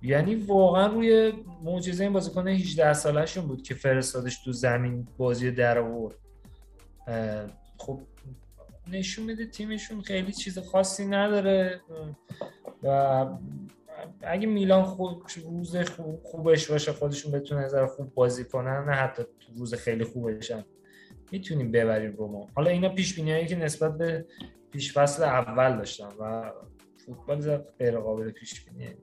یعنی 0.03 0.35
واقعا 0.35 0.87
روی 0.87 1.33
معجزه 1.63 2.05
این 2.05 2.13
بازیکن 2.13 2.49
18 2.49 2.93
سالشون 2.93 3.47
بود 3.47 3.63
که 3.63 3.75
فرستادش 3.75 4.45
تو 4.45 4.53
زمین 4.53 5.09
بازی 5.19 5.51
در 5.51 5.79
آورد. 5.79 6.15
خب 7.79 8.01
نشون 8.93 9.25
میده 9.25 9.47
تیمشون 9.47 10.01
خیلی 10.01 10.33
چیز 10.33 10.59
خاصی 10.59 11.07
نداره. 11.07 11.81
و 12.83 13.27
اگه 14.23 14.47
میلان 14.47 14.83
خوب 14.83 15.23
روز 15.45 15.77
خوب 15.77 16.21
خوبش 16.25 16.71
باشه 16.71 16.93
خودشون 16.93 17.33
بتونه 17.33 17.65
نظر 17.65 17.87
خوب 17.87 18.15
بازی 18.15 18.45
کنن 18.45 18.85
نه 18.89 18.93
حتی 18.93 19.23
روز 19.57 19.75
خیلی 19.75 20.05
خوبشن 20.05 20.65
می‌تونیم 21.33 21.73
ببریم 21.73 22.13
روما 22.13 22.49
حالا 22.55 22.71
اینا 22.71 22.89
پیش 22.89 23.15
بینیایی 23.15 23.47
که 23.47 23.57
نسبت 23.57 23.99
به 23.99 24.27
پیش 24.71 24.93
فصل 24.93 25.23
اول 25.23 25.77
داشتن 25.77 26.09
و 26.21 26.53
فوتبال 27.15 27.57
غیر 27.79 27.99
قابل 27.99 28.31
پیش 28.31 28.65
بینیه 28.65 28.97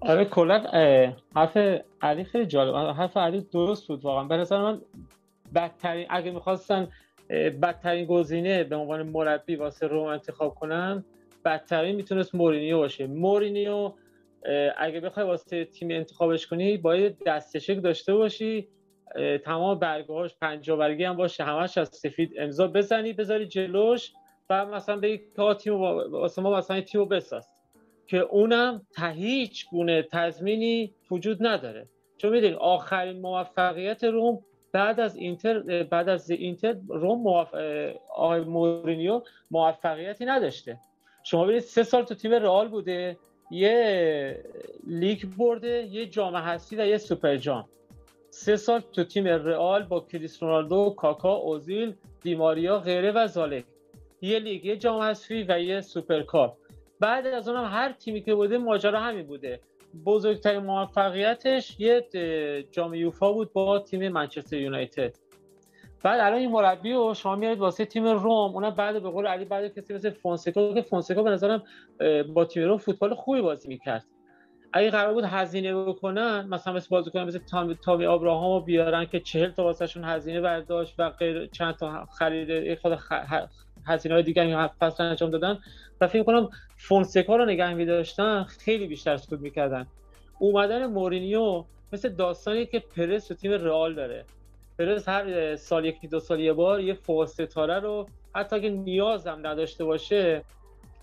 آره 0.00 0.24
کلا 0.24 0.58
حرف 1.36 1.56
علی 2.02 2.24
خیلی 2.24 2.46
جالب 2.46 2.74
حرف 2.74 3.16
علی 3.16 3.40
درست 3.40 3.88
بود 3.88 4.04
واقعا. 4.04 4.24
به 4.24 4.36
نظر 4.36 4.62
من 4.62 4.80
بدترین 5.54 6.06
اگه 6.10 6.30
می‌خواستن 6.30 6.88
بدترین 7.62 8.04
گزینه 8.04 8.64
به 8.64 8.76
عنوان 8.76 9.02
مربی 9.02 9.56
واسه 9.56 9.86
روم 9.86 10.06
انتخاب 10.06 10.54
کنن 10.54 11.04
بدترین 11.44 11.96
می‌تونست 11.96 12.34
مورینیو 12.34 12.78
باشه. 12.78 13.06
مورینیو 13.06 13.92
اگه 14.76 15.00
بخوای 15.00 15.26
واسه 15.26 15.64
تیم 15.64 15.90
انتخابش 15.90 16.46
کنی 16.46 16.76
باید 16.76 17.16
دستشک 17.26 17.82
داشته 17.82 18.14
باشی 18.14 18.68
تمام 19.44 19.78
برگاهاش 19.78 20.34
پنجاه 20.40 20.78
برگی 20.78 21.04
هم 21.04 21.16
باشه 21.16 21.44
همش 21.44 21.78
از 21.78 21.88
سفید 21.88 22.32
امضا 22.38 22.68
بزنی 22.68 23.12
بذاری 23.12 23.46
جلوش. 23.46 24.12
و 24.50 24.66
مثلا 24.66 24.96
بگی 24.96 25.18
که 25.36 25.54
تیم 25.58 25.74
واسه 25.74 26.42
ما 26.42 26.58
مثلا 26.58 26.80
تیمو 26.80 27.04
بساز. 27.04 27.48
که 28.06 28.18
اونم 28.18 28.82
تا 28.94 29.06
هیچ 29.06 29.68
گونه 29.70 30.02
تضمینی 30.02 30.94
وجود 31.10 31.46
نداره. 31.46 31.86
چون 32.16 32.32
می‌دونی 32.32 32.54
آخرین 32.54 33.20
موفقیت 33.20 34.04
روم 34.04 34.44
بعد 34.72 35.00
از 35.00 35.16
اینتر 35.16 35.82
بعد 35.82 36.08
از 36.08 36.30
اینتر 36.30 36.76
روم 36.88 37.22
موف... 37.22 37.54
آقای 38.16 38.40
مورینیو 38.40 39.22
موفقیتی 39.50 40.24
نداشته. 40.24 40.78
شما 41.22 41.44
ببینید 41.44 41.62
سه 41.62 41.82
سال 41.82 42.04
تو 42.04 42.14
تیم 42.14 42.32
رئال 42.32 42.68
بوده 42.68 43.16
یه 43.50 44.44
لیگ 44.86 45.24
برده 45.38 45.88
یه 45.90 46.06
جام 46.06 46.36
حذفی 46.36 46.76
و 46.76 46.86
یه 46.86 46.98
سوپر 46.98 47.36
جام. 47.36 47.68
سه 48.30 48.56
سال 48.56 48.80
تو 48.92 49.04
تیم 49.04 49.26
رئال 49.26 49.82
با 49.82 50.00
کریس 50.00 50.42
رونالدو 50.42 50.94
کاکا 50.96 51.34
اوزیل 51.34 51.94
دیماریا 52.22 52.78
غیره 52.78 53.12
و 53.12 53.26
ذالک. 53.26 53.64
یه 54.20 54.38
لیگ 54.38 54.64
یه 54.64 54.76
جام 54.76 55.02
حذفی 55.02 55.42
و 55.48 55.60
یه 55.60 55.80
سوپر 55.80 56.22
بعد 57.00 57.26
از 57.26 57.48
اونم 57.48 57.64
هر 57.64 57.92
تیمی 57.92 58.22
که 58.22 58.34
بوده 58.34 58.58
ماجرا 58.58 59.00
همین 59.00 59.26
بوده. 59.26 59.60
بزرگترین 60.04 60.62
موفقیتش 60.62 61.80
یه 61.80 62.06
جام 62.70 62.94
یوفا 62.94 63.32
بود 63.32 63.52
با 63.52 63.78
تیم 63.78 64.08
منچستر 64.08 64.56
یونایتد. 64.56 65.16
بعد 66.02 66.20
الان 66.20 66.38
این 66.38 66.50
مربی 66.50 66.92
رو 66.92 67.14
شما 67.14 67.36
میارید 67.36 67.58
واسه 67.58 67.84
تیم 67.84 68.06
روم 68.06 68.54
اونم 68.54 68.70
بعد 68.70 69.02
به 69.02 69.10
قول 69.10 69.26
علی 69.26 69.44
بعد 69.44 69.78
کسی 69.78 69.94
مثل 69.94 70.10
فونسکا 70.10 70.74
که 70.74 70.82
فونسکا 70.82 71.22
به 71.22 71.30
نظرم 71.30 71.62
با 72.34 72.44
تیم 72.44 72.64
روم 72.64 72.78
فوتبال 72.78 73.14
خوبی 73.14 73.40
بازی 73.40 73.68
می‌کرد. 73.68 74.04
اگه 74.72 74.90
قرار 74.90 75.14
بود 75.14 75.24
هزینه 75.24 75.84
بکنن 75.84 76.48
مثلا 76.50 76.72
مثل 76.72 76.88
بازیکن 76.90 77.20
مثل 77.20 77.38
تامی, 77.38 77.74
تامی 77.84 78.04
رو 78.04 78.60
بیارن 78.60 79.04
که 79.04 79.20
چهل 79.20 79.50
تا 79.50 79.64
واسهشون 79.64 80.04
هزینه 80.04 80.40
برداشت 80.40 80.94
و 80.98 81.10
غیر 81.10 81.46
چند 81.46 81.74
تا 81.74 82.06
خرید 82.18 82.78
خود 82.78 82.94
هزینه 83.88 84.14
های 84.14 84.22
دیگه 84.22 84.56
هم 84.56 84.70
فصل 84.80 85.02
انجام 85.02 85.30
دادن. 85.30 85.58
و 86.00 86.08
فکر 86.08 86.22
کنم 86.22 86.48
فونسکا 86.76 87.36
رو 87.36 87.44
نگه 87.44 87.74
می 87.74 87.86
داشتن 87.86 88.42
خیلی 88.44 88.86
بیشتر 88.86 89.16
سود 89.16 89.40
می‌کردن. 89.40 89.86
اومدن 90.38 90.86
مورینیو 90.86 91.64
مثل 91.92 92.08
داستانی 92.08 92.66
که 92.66 92.78
پرس 92.78 93.26
تو 93.26 93.34
تیم 93.34 93.52
رئال 93.52 93.94
داره. 93.94 94.24
پرس 94.78 95.08
هر 95.08 95.56
سال 95.56 95.84
یکی 95.84 96.08
دو 96.08 96.20
سال 96.20 96.40
یه 96.40 96.52
بار 96.52 96.80
یه 96.80 96.94
فوق 96.94 97.24
ستاره 97.24 97.80
رو 97.80 98.06
حتی 98.34 98.56
اگه 98.56 98.70
نیاز 98.70 99.26
هم 99.26 99.46
نداشته 99.46 99.84
باشه 99.84 100.42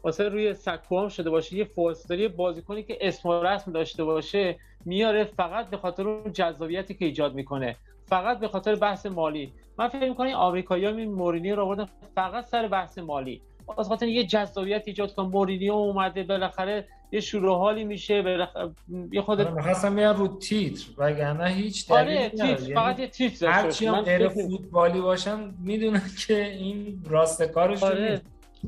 واسه 0.04 0.30
روی 0.30 0.54
سکو 0.54 1.00
هم 1.00 1.10
شده 1.10 1.30
باشه 1.30 1.56
یه 1.56 1.66
فوق 1.66 1.96
بازیکنی 2.36 2.84
که 2.84 2.98
اسم 3.02 3.30
و 3.30 3.44
رسم 3.44 3.72
داشته 3.72 4.04
باشه 4.04 4.56
میاره 4.86 5.24
فقط 5.24 5.70
به 5.70 5.78
خاطر 5.78 6.08
اون 6.08 6.34
جذابیتی 6.34 6.94
که 6.94 7.06
ایجاد 7.06 7.34
می‌کنه. 7.34 7.76
فقط 8.06 8.40
به 8.40 8.48
خاطر 8.48 8.76
بحث 8.76 9.06
مالی. 9.06 9.54
من 9.78 9.88
فکر 9.88 10.10
می‌کنم 10.10 10.30
آمریکایی‌ها 10.30 10.92
این 10.92 11.12
مورینیو 11.12 11.56
رو 11.56 11.66
آوردن 11.66 11.88
فقط 12.16 12.46
سر 12.46 12.68
بحث 12.68 12.98
مالی. 12.98 13.42
از 13.78 13.88
خاطر 13.88 14.08
یه 14.08 14.24
جذابیت 14.24 14.84
ایجاد 14.86 15.14
کنم 15.14 15.30
مورینیو 15.30 15.74
اومده 15.74 16.24
بالاخره 16.24 16.88
یه 17.12 17.20
شروع 17.20 17.58
حالی 17.58 17.84
میشه 17.84 18.22
بالاخره 18.22 18.72
یه 19.12 19.22
خود 19.22 19.42
آره 19.42 19.52
می‌خواستم 19.52 19.94
میان 19.94 20.16
رو 20.16 20.28
تیتر 20.28 20.86
وگرنه 20.98 21.50
هیچ 21.50 21.92
آره 21.92 22.30
تیتر 22.30 22.46
یعنی 22.46 22.74
فقط 22.74 23.00
یه 23.00 23.08
تیتر 23.08 23.48
هرچی 23.48 23.86
هم 23.86 24.02
غیر 24.02 24.28
فوتبالی 24.28 25.02
باشن 25.02 25.54
می‌دونن 25.60 26.02
که 26.28 26.46
این 26.46 27.04
راستکارشون 27.10 27.90
آره. 27.90 28.22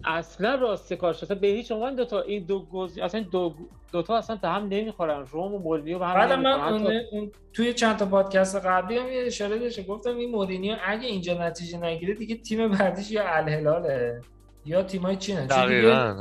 اصلا 0.05 0.55
راست 0.55 0.93
کار 0.93 1.13
شده 1.13 1.35
به 1.35 1.47
هیچ 1.47 1.71
عنوان 1.71 1.95
دو 1.95 2.05
تا 2.05 2.21
این 2.21 2.43
دو 2.43 2.65
گز 2.65 2.97
اصلا 2.97 3.25
دو 3.31 3.53
دو 3.91 4.01
تا 4.01 4.17
اصلا 4.17 4.35
به 4.35 4.47
هم 4.47 4.67
نمی‌خورن. 4.67 5.25
روم 5.31 5.55
و 5.55 5.59
مورینیو 5.59 5.99
به 5.99 6.05
هم 6.05 6.13
بعد 6.13 6.31
من 6.31 6.75
اون... 7.11 7.31
توی 7.53 7.73
چند 7.73 7.97
تا 7.97 8.05
پادکست 8.05 8.55
قبلی 8.55 8.97
هم 8.97 9.07
یه 9.07 9.23
اشاره 9.25 9.59
داشته 9.59 9.83
گفتم 9.83 10.17
این 10.17 10.31
مورینیو 10.31 10.75
اگه 10.85 11.07
اینجا 11.07 11.47
نتیجه 11.47 11.77
نگیره 11.77 12.13
دیگه 12.13 12.35
تیم 12.35 12.67
بعدیش 12.67 13.11
یا 13.11 13.35
الهلاله 13.35 14.21
یا 14.65 14.83
تیمای 14.83 15.15
چینه 15.15 15.47
دقیقاً 15.47 16.15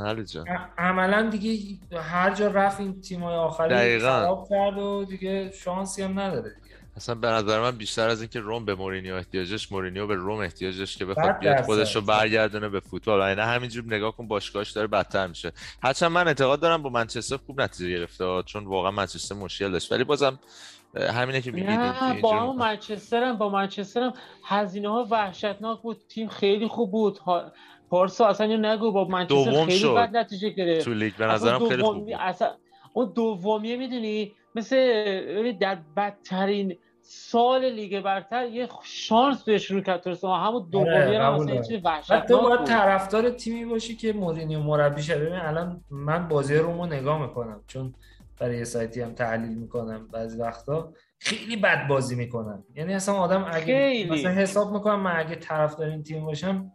عملا 0.77 1.29
دیگه 1.29 1.77
هر 1.97 2.33
جا 2.33 2.47
رفت 2.47 2.79
این 2.79 3.01
تیمای 3.01 3.35
آخری 3.35 3.99
خراب 3.99 4.47
کرد 4.49 4.77
و 4.77 5.05
دیگه 5.05 5.51
شانسی 5.51 6.03
هم 6.03 6.19
نداره. 6.19 6.51
اصلا 6.97 7.15
به 7.15 7.27
نظر 7.27 7.61
من 7.61 7.71
بیشتر 7.71 8.09
از 8.09 8.21
اینکه 8.21 8.39
روم 8.39 8.65
به 8.65 8.75
مورینیو 8.75 9.15
احتیاجش 9.15 9.71
مورینیو 9.71 10.07
به 10.07 10.15
روم 10.15 10.39
احتیاجش 10.39 10.97
که 10.97 11.05
بخواد 11.05 11.39
بیاد 11.39 11.61
خودش 11.61 11.95
رو 11.95 12.01
برگردونه 12.01 12.69
به 12.69 12.79
فوتبال. 12.79 13.35
نه 13.35 13.45
همینجور 13.45 13.83
نگاه 13.85 14.17
کن 14.17 14.27
باشگاهش 14.27 14.71
داره 14.71 14.87
بدتر 14.87 15.27
میشه. 15.27 15.51
هرچند 15.83 16.11
من 16.11 16.27
اعتقاد 16.27 16.59
دارم 16.59 16.81
با 16.81 16.89
منچستر 16.89 17.37
خوب 17.37 17.61
نتیجه 17.61 17.89
گرفته 17.89 18.43
چون 18.45 18.65
واقعا 18.65 18.91
منچستر 18.91 19.35
مشکل 19.35 19.71
داشت. 19.71 19.91
ولی 19.91 20.03
بازم 20.03 20.39
همینه 20.95 21.41
که 21.41 21.51
میگید 21.51 22.21
با 22.21 22.53
منچستر 22.53 23.23
هم 23.23 23.37
با 23.37 23.49
منچستر 23.49 24.03
هم 24.03 24.13
هزینه 24.45 24.89
ها 24.89 25.07
وحشتناک 25.11 25.81
بود. 25.81 25.97
تیم 26.09 26.27
خیلی 26.27 26.67
خوب 26.67 26.91
بود. 26.91 27.19
پارسا 27.89 28.27
اصلا 28.27 28.73
نگو 28.73 28.91
با 28.91 29.05
منچستر 29.05 29.65
خیلی 29.65 29.79
شد. 29.79 29.95
بد 29.95 30.17
نتیجه 30.17 30.49
گرفت. 30.49 30.85
تو 30.85 30.93
لیگ 30.93 31.15
به 31.15 31.25
نظرم 31.25 31.69
خیلی 31.69 31.83
خوب 31.83 31.97
بود. 31.97 32.13
اصلا 32.19 32.47
اون 32.93 33.11
دومیه 33.15 33.77
می‌دونی؟ 33.77 34.33
مثل 34.55 35.51
در 35.51 35.77
بدترین 35.97 36.77
سال 37.09 37.65
لیگ 37.65 38.01
برتر 38.01 38.47
یه 38.47 38.69
شانس 38.83 39.43
به 39.43 39.57
شروع 39.57 39.81
کرد 39.81 40.13
تو 40.13 40.33
همون 40.33 40.69
دومی 40.71 40.89
آره، 40.89 41.19
رو 41.19 41.33
مثلا 41.33 41.61
چیز 41.61 41.79
وحشتناک 41.83 42.27
تو 42.27 42.41
باید 42.41 42.63
طرفدار 42.63 43.29
تیمی 43.29 43.65
باشی 43.65 43.95
که 43.95 44.13
مورینیو 44.13 44.59
مربی 44.59 45.01
شه. 45.01 45.15
ببین 45.15 45.39
الان 45.39 45.83
من 45.89 46.27
بازی 46.27 46.55
رو 46.55 46.85
نگاه 46.85 47.21
می‌کنم 47.21 47.61
چون 47.67 47.93
برای 48.39 48.57
یه 48.57 48.63
سایتی 48.63 49.01
هم 49.01 49.13
تحلیل 49.13 49.57
می‌کنم 49.57 50.07
بعضی 50.07 50.37
وقتا. 50.37 50.93
خیلی 51.19 51.57
بد 51.57 51.87
بازی 51.87 52.15
می‌کنن 52.15 52.63
یعنی 52.75 52.93
اصلا 52.93 53.15
آدم 53.15 53.45
اگه 53.51 53.65
خیلی. 53.65 54.11
مثلا 54.11 54.31
حساب 54.31 54.73
می‌کنم 54.73 54.99
من 54.99 55.19
اگه 55.19 55.35
طرفدار 55.35 55.89
این 55.89 56.03
تیم 56.03 56.25
باشم 56.25 56.71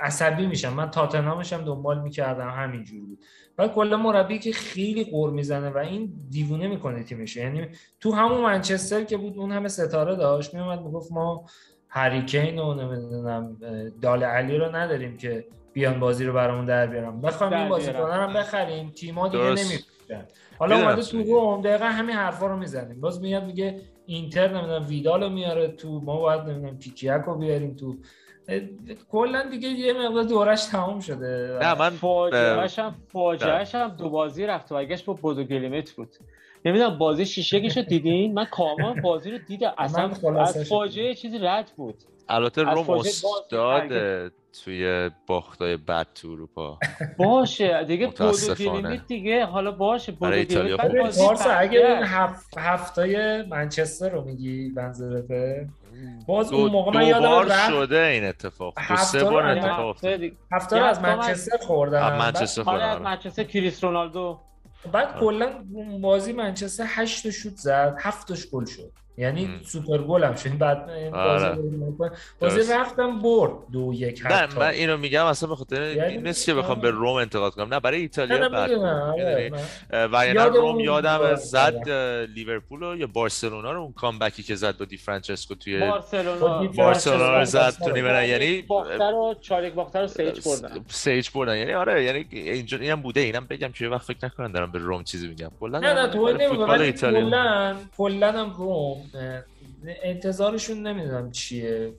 عصبی 0.00 0.46
میشم. 0.46 0.72
من 0.72 0.90
تاتنامشم 0.90 1.64
دنبال 1.64 2.02
می‌کردم 2.02 2.50
همینجور 2.50 3.00
بود. 3.00 3.18
و 3.58 3.68
کلا 3.68 3.96
مربی 3.96 4.38
که 4.38 4.52
خیلی 4.52 5.04
قور 5.04 5.30
می‌زنه 5.30 5.70
و 5.70 5.78
این 5.78 6.12
دیوونه 6.30 6.68
می‌کنه 6.68 7.02
تیمش. 7.02 7.36
یعنی 7.36 7.68
تو 8.00 8.12
همون 8.12 8.40
منچستر 8.40 9.04
که 9.04 9.16
بود 9.16 9.38
اون 9.38 9.52
همه 9.52 9.68
ستاره 9.68 10.16
داشت 10.16 10.54
میومد 10.54 10.82
می‌گفت 10.82 11.12
ما 11.12 11.44
هریکین 11.88 12.58
و 12.58 12.74
نمی‌دونم 12.74 13.56
دال 14.02 14.24
علی 14.24 14.56
رو 14.56 14.76
نداریم 14.76 15.16
که 15.16 15.44
بیان 15.72 16.00
بازی 16.00 16.24
رو 16.24 16.32
برامون 16.32 16.64
در 16.64 16.86
بیارم 16.86 17.20
بخوام 17.20 17.52
این 17.52 17.68
بازیکن‌ها 17.68 18.24
رو 18.24 18.32
بخریم. 18.32 18.90
تیم‌ها 18.90 19.28
دیگه 19.28 19.44
نمیفروشن. 19.44 20.26
حالا 20.58 20.76
اومده 20.76 21.02
تو 21.02 21.22
روم 21.22 21.62
دقیقا 21.62 21.84
همین 21.84 22.16
حرفا 22.16 22.46
رو 22.46 22.56
می‌زنیم 22.56 23.00
باز 23.00 23.20
میاد 23.20 23.44
میگه 23.44 23.80
اینتر 24.06 24.48
نمی‌دونم 24.48 24.86
ویدالو 24.88 25.28
میاره 25.28 25.68
تو 25.68 26.00
ما 26.00 26.20
باید 26.20 26.40
نمی‌دونم 26.40 26.78
پیکیاک 26.78 27.24
رو 27.24 27.34
بیاریم 27.34 27.74
تو 27.74 27.96
کلا 29.10 29.42
دیگه 29.42 29.68
یه 29.68 29.92
مقدار 29.92 30.24
دورش 30.24 30.64
تمام 30.64 31.00
شده. 31.00 31.58
نه 31.62 31.74
من 31.78 31.90
فاجعه‌اش 31.90 32.78
هم 32.78 32.94
فاجعه‌اش 33.12 33.74
هم 33.74 33.88
دو 33.88 34.10
بازی 34.10 34.46
رفت 34.46 34.72
و 34.72 34.74
برگشت 34.74 35.04
با 35.04 35.12
بودو 35.12 35.44
گلیمت 35.44 35.90
بود. 35.90 36.08
نمی‌دونم 36.64 36.98
بازی 36.98 37.26
شیشه 37.26 37.58
رو 37.76 37.82
دیدین؟ 37.82 38.34
من 38.34 38.44
کاملا 38.44 38.94
بازی 38.94 39.30
رو 39.30 39.38
دیدم 39.38 39.74
اصلا 39.78 40.10
از 40.40 40.68
فاجعه 40.68 41.14
چیزی 41.14 41.38
رد 41.38 41.72
بود. 41.76 41.94
البته 42.28 42.62
روم 42.62 42.90
استاد 42.90 44.32
توی 44.64 45.10
باختای 45.26 45.76
بد 45.76 46.06
تو 46.14 46.28
اروپا. 46.28 46.78
باشه. 47.18 47.84
دیگه 47.84 48.06
بودو 48.06 48.54
گلیمت 48.54 49.06
دیگه. 49.06 49.44
حالا 49.44 49.70
باشه. 49.70 50.12
بودو 50.12 50.44
گلیمت 50.44 51.46
اگه 51.50 51.86
این 51.86 52.04
هفت 52.04 52.58
هفتای 52.58 53.42
منچستر 53.42 54.10
رو 54.10 54.24
میگی 54.24 54.70
بنظرته 54.70 55.68
باز 56.26 56.52
اون 56.52 56.70
موقع 56.70 56.92
من 56.92 57.06
یادم 57.06 57.28
بار 57.28 57.48
شده 57.68 58.00
این 58.00 58.24
اتفاق. 58.24 58.74
دو 58.88 58.96
سه 58.96 59.24
بار 59.24 59.46
اتفاق 59.46 59.88
افتاد. 59.88 60.20
هفته 60.52 60.76
از 60.76 61.00
منچستر 61.00 61.56
خوردن 61.56 62.18
منچستر 62.18 62.62
خوردن. 62.62 62.84
از 62.88 63.00
منچستر 63.00 63.44
کریس 63.44 63.84
رونالدو. 63.84 64.40
بعد 64.92 65.18
کلا 65.20 65.64
بازی 66.00 66.32
منچستر 66.32 66.84
8 66.88 67.30
شوت 67.30 67.56
زد 67.56 67.96
7 68.00 68.50
گل 68.50 68.64
شد. 68.64 68.92
یعنی 69.16 69.44
ام. 69.44 69.60
سوپر 69.64 69.98
گل 69.98 70.24
هم 70.24 70.34
شد 70.34 70.58
بعد 70.58 70.90
آره. 71.12 71.58
بازی. 72.40 72.72
رفتم 72.72 73.22
برد 73.22 73.52
دو 73.72 73.92
یک 73.94 74.26
نه 74.26 74.34
حتی 74.34 74.58
من 74.58 74.66
اینو 74.66 74.96
میگم 74.96 75.24
اصلا 75.24 75.48
به 75.48 75.56
خاطر 75.56 75.82
یعنی- 75.82 76.12
این 76.12 76.26
نیست 76.26 76.46
که 76.46 76.54
بخوام 76.54 76.80
به 76.80 76.90
روم 76.90 77.14
انتقاد 77.14 77.54
کنم 77.54 77.74
نه 77.74 77.80
برای 77.80 78.00
ایتالیا. 78.00 78.60
آره،؟ 78.60 79.50
نه. 79.92 80.06
و 80.06 80.24
یعنی 80.26 80.34
یاد 80.34 80.56
روم 80.56 80.80
یادم 80.80 81.18
آره، 81.20 81.34
زد 81.34 81.74
آره. 81.86 82.26
لیورپول 82.26 83.00
یا 83.00 83.06
بارسلونا 83.06 83.72
رو 83.72 83.80
اون 83.80 83.92
comeback 83.92 84.36
ی 84.36 84.42
که 84.42 84.54
زد 84.54 84.78
با 84.78 84.84
دی 84.84 84.96
فرانچسکو 84.96 85.54
توی 85.54 85.80
بارسلونا 85.80 86.66
بارسلونا 86.66 87.38
رو 87.38 87.44
زد 87.44 87.70
تو 87.70 87.90
نیمه 87.90 88.12
نه. 88.12 88.28
یعنی 88.28 88.62
باختر 88.62 89.12
و 89.14 89.34
چارک 89.40 89.72
باختر 89.72 90.00
رو 90.00 90.06
سیج 90.06 90.40
بردن 90.46 90.84
سیج 90.88 91.28
بردن 91.34 91.56
یعنی 91.56 91.72
آره 91.72 92.04
یعنی 92.04 92.26
اینجا 92.30 92.78
اینم 92.78 93.02
بوده 93.02 93.20
اینم 93.20 93.46
بگم 93.50 93.72
که 93.72 93.84
یه 93.84 93.90
وقت 93.90 94.02
فکر 94.06 94.26
نکنن 94.26 94.52
دارم 94.52 94.72
به 94.72 94.78
روم 94.78 95.04
چیزی 95.04 95.28
میگم 95.28 95.50
کلا 95.60 95.78
نه 95.78 95.94
نه 95.94 96.08
تو 96.08 96.28
نمیگم 96.28 96.66
کلا 96.66 97.76
کلا 97.96 98.32
هم 98.32 98.54
روم 98.58 98.99
انتظارشون 100.02 100.86
نمی‌دونم 100.86 101.30
چیه 101.30 101.92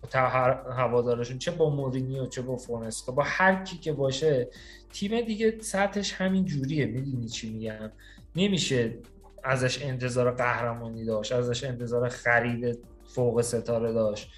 هوادارشون 0.78 1.38
چه 1.38 1.52
با 1.52 1.70
مورینیو 1.70 2.26
چه 2.26 2.42
با 2.42 2.56
فونسکا 2.58 3.12
با 3.12 3.24
هر 3.26 3.64
کی 3.64 3.78
که 3.78 3.94
باشه 3.94 4.48
تیم 4.94 5.22
دیگه 5.22 5.58
سطحش 5.62 6.14
همین 6.14 6.46
جوریه 6.46 6.86
می‌دونی 6.86 7.28
چی 7.28 7.50
میگم؟ 7.54 7.92
نمیشه 8.36 8.94
ازش 9.44 9.84
انتظار 9.84 10.32
قهرمانی 10.32 11.06
داشت 11.06 11.32
ازش 11.32 11.64
انتظار 11.64 12.10
خرید 12.10 12.80
فوق 13.06 13.42
ستاره 13.42 13.94
داشت. 13.94 14.32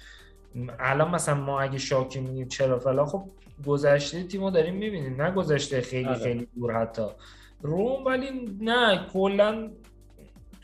الان 0.78 1.10
مثلا 1.10 1.34
ما 1.34 1.60
اگه 1.60 1.78
شاکی 1.78 2.20
میگیم 2.20 2.48
چرا 2.48 2.78
فلان 2.78 3.04
خب 3.06 3.24
گذشته 3.66 4.24
تیمو 4.24 4.50
داریم 4.50 4.74
می‌بینیم 4.74 5.22
نه 5.22 5.30
گذشته 5.30 5.80
خیلی 5.80 6.08
آره. 6.08 6.18
خیلی 6.18 6.48
دور 6.54 6.80
حتی. 6.80 7.06
روم 7.62 8.04
ولی 8.04 8.56
نه 8.60 9.06
کلا 9.12 9.70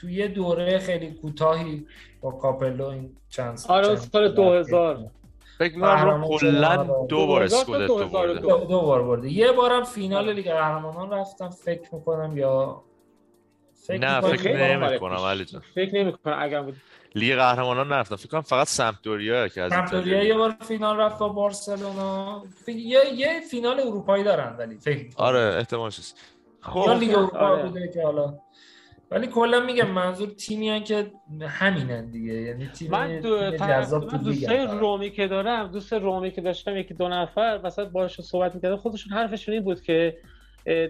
تو 0.01 0.11
یه 0.11 0.29
دوره 0.29 0.79
خیلی 0.79 1.11
کوتاهی 1.11 1.87
با 2.21 2.31
کاپلو 2.31 2.87
این 2.87 3.17
چند 3.29 3.61
آره، 3.69 3.97
سال 3.97 4.29
2000. 4.29 4.99
فکر 5.59 5.75
می‌کنم 5.75 6.25
کلا. 6.29 6.77
دو 7.09 7.27
بار 7.27 7.47
2000 7.47 7.49
تا 7.49 7.57
اسکودتو 7.57 7.87
2002. 7.99 8.19
برده 8.19 8.41
دو, 8.41 8.65
دو 8.67 8.81
بار 8.81 9.03
برده 9.03 9.29
یه 9.33 9.53
بارم 9.53 9.85
فینال 9.85 10.33
لیگ 10.33 10.51
قهرمانان 10.51 11.11
رفتم. 11.11 11.51
فکر 11.51 11.95
می‌کنم 11.95 12.37
یا 12.39 12.83
نه 13.91 13.97
می‌کنم 14.21 14.21
فکر 14.21 14.37
خیلی 14.43 14.55
یه 14.55 14.59
بار 14.61 14.69
نمی 14.77 14.99
بار- 14.99 14.99
کنم 14.99 15.25
علی 15.27 15.45
جان. 15.45 15.63
فکر 15.75 15.95
نمی‌کنم 15.95 16.37
اگر 16.41 16.63
بود. 16.63 16.77
لیگ 17.15 17.35
قهرمانان 17.37 17.89
نرفتم. 17.89 18.17
فکر 18.17 18.29
کنم 18.29 18.41
فقط 18.41 18.67
سمپدوریا 18.67 19.49
که 19.49 19.63
از 19.63 19.73
سمپدوریا 19.73 20.23
یه 20.25 20.35
بار 20.35 20.57
فینال 20.61 20.97
رفت 21.01 21.19
با 21.19 21.29
بارسلونا. 21.29 22.43
یه 22.69 23.01
یه 23.15 23.41
فینال 23.51 23.81
اروپایی 23.81 24.25
دارن 24.25 24.57
ولی 24.59 24.77
فکر. 24.77 25.07
آره 25.17 25.55
احتمالش 25.59 25.99
یا 25.99 26.71
خب. 26.71 26.91
لیگ 27.01 27.15
اروپا 27.19 27.39
آره. 27.39 27.63
بوده 27.63 27.89
که 27.95 28.03
حالا 28.05 28.35
ولی 29.11 29.27
کلا 29.27 29.61
میگم 29.61 29.91
منظور 29.91 30.29
تیمی 30.29 30.83
که 30.85 31.13
همینن 31.43 32.11
دیگه 32.11 32.33
یعنی 32.33 32.67
تیم 32.67 32.91
من 32.91 33.21
دو 33.21 33.51
جذاب 33.51 34.15
من 34.15 34.23
دوستای 34.23 34.57
هن. 34.57 34.79
رومی 34.79 35.11
که 35.11 35.27
دارم 35.27 35.67
دوست 35.67 35.93
رومی 35.93 36.31
که 36.31 36.41
داشتم 36.41 36.77
یکی 36.77 36.95
دو 36.95 37.09
نفر 37.09 37.61
وسط 37.63 37.89
باهاش 37.89 38.21
صحبت 38.21 38.55
می‌کردم 38.55 38.77
خودشون 38.77 39.13
حرفشون 39.13 39.55
این 39.55 39.65
بود 39.65 39.81
که 39.83 40.17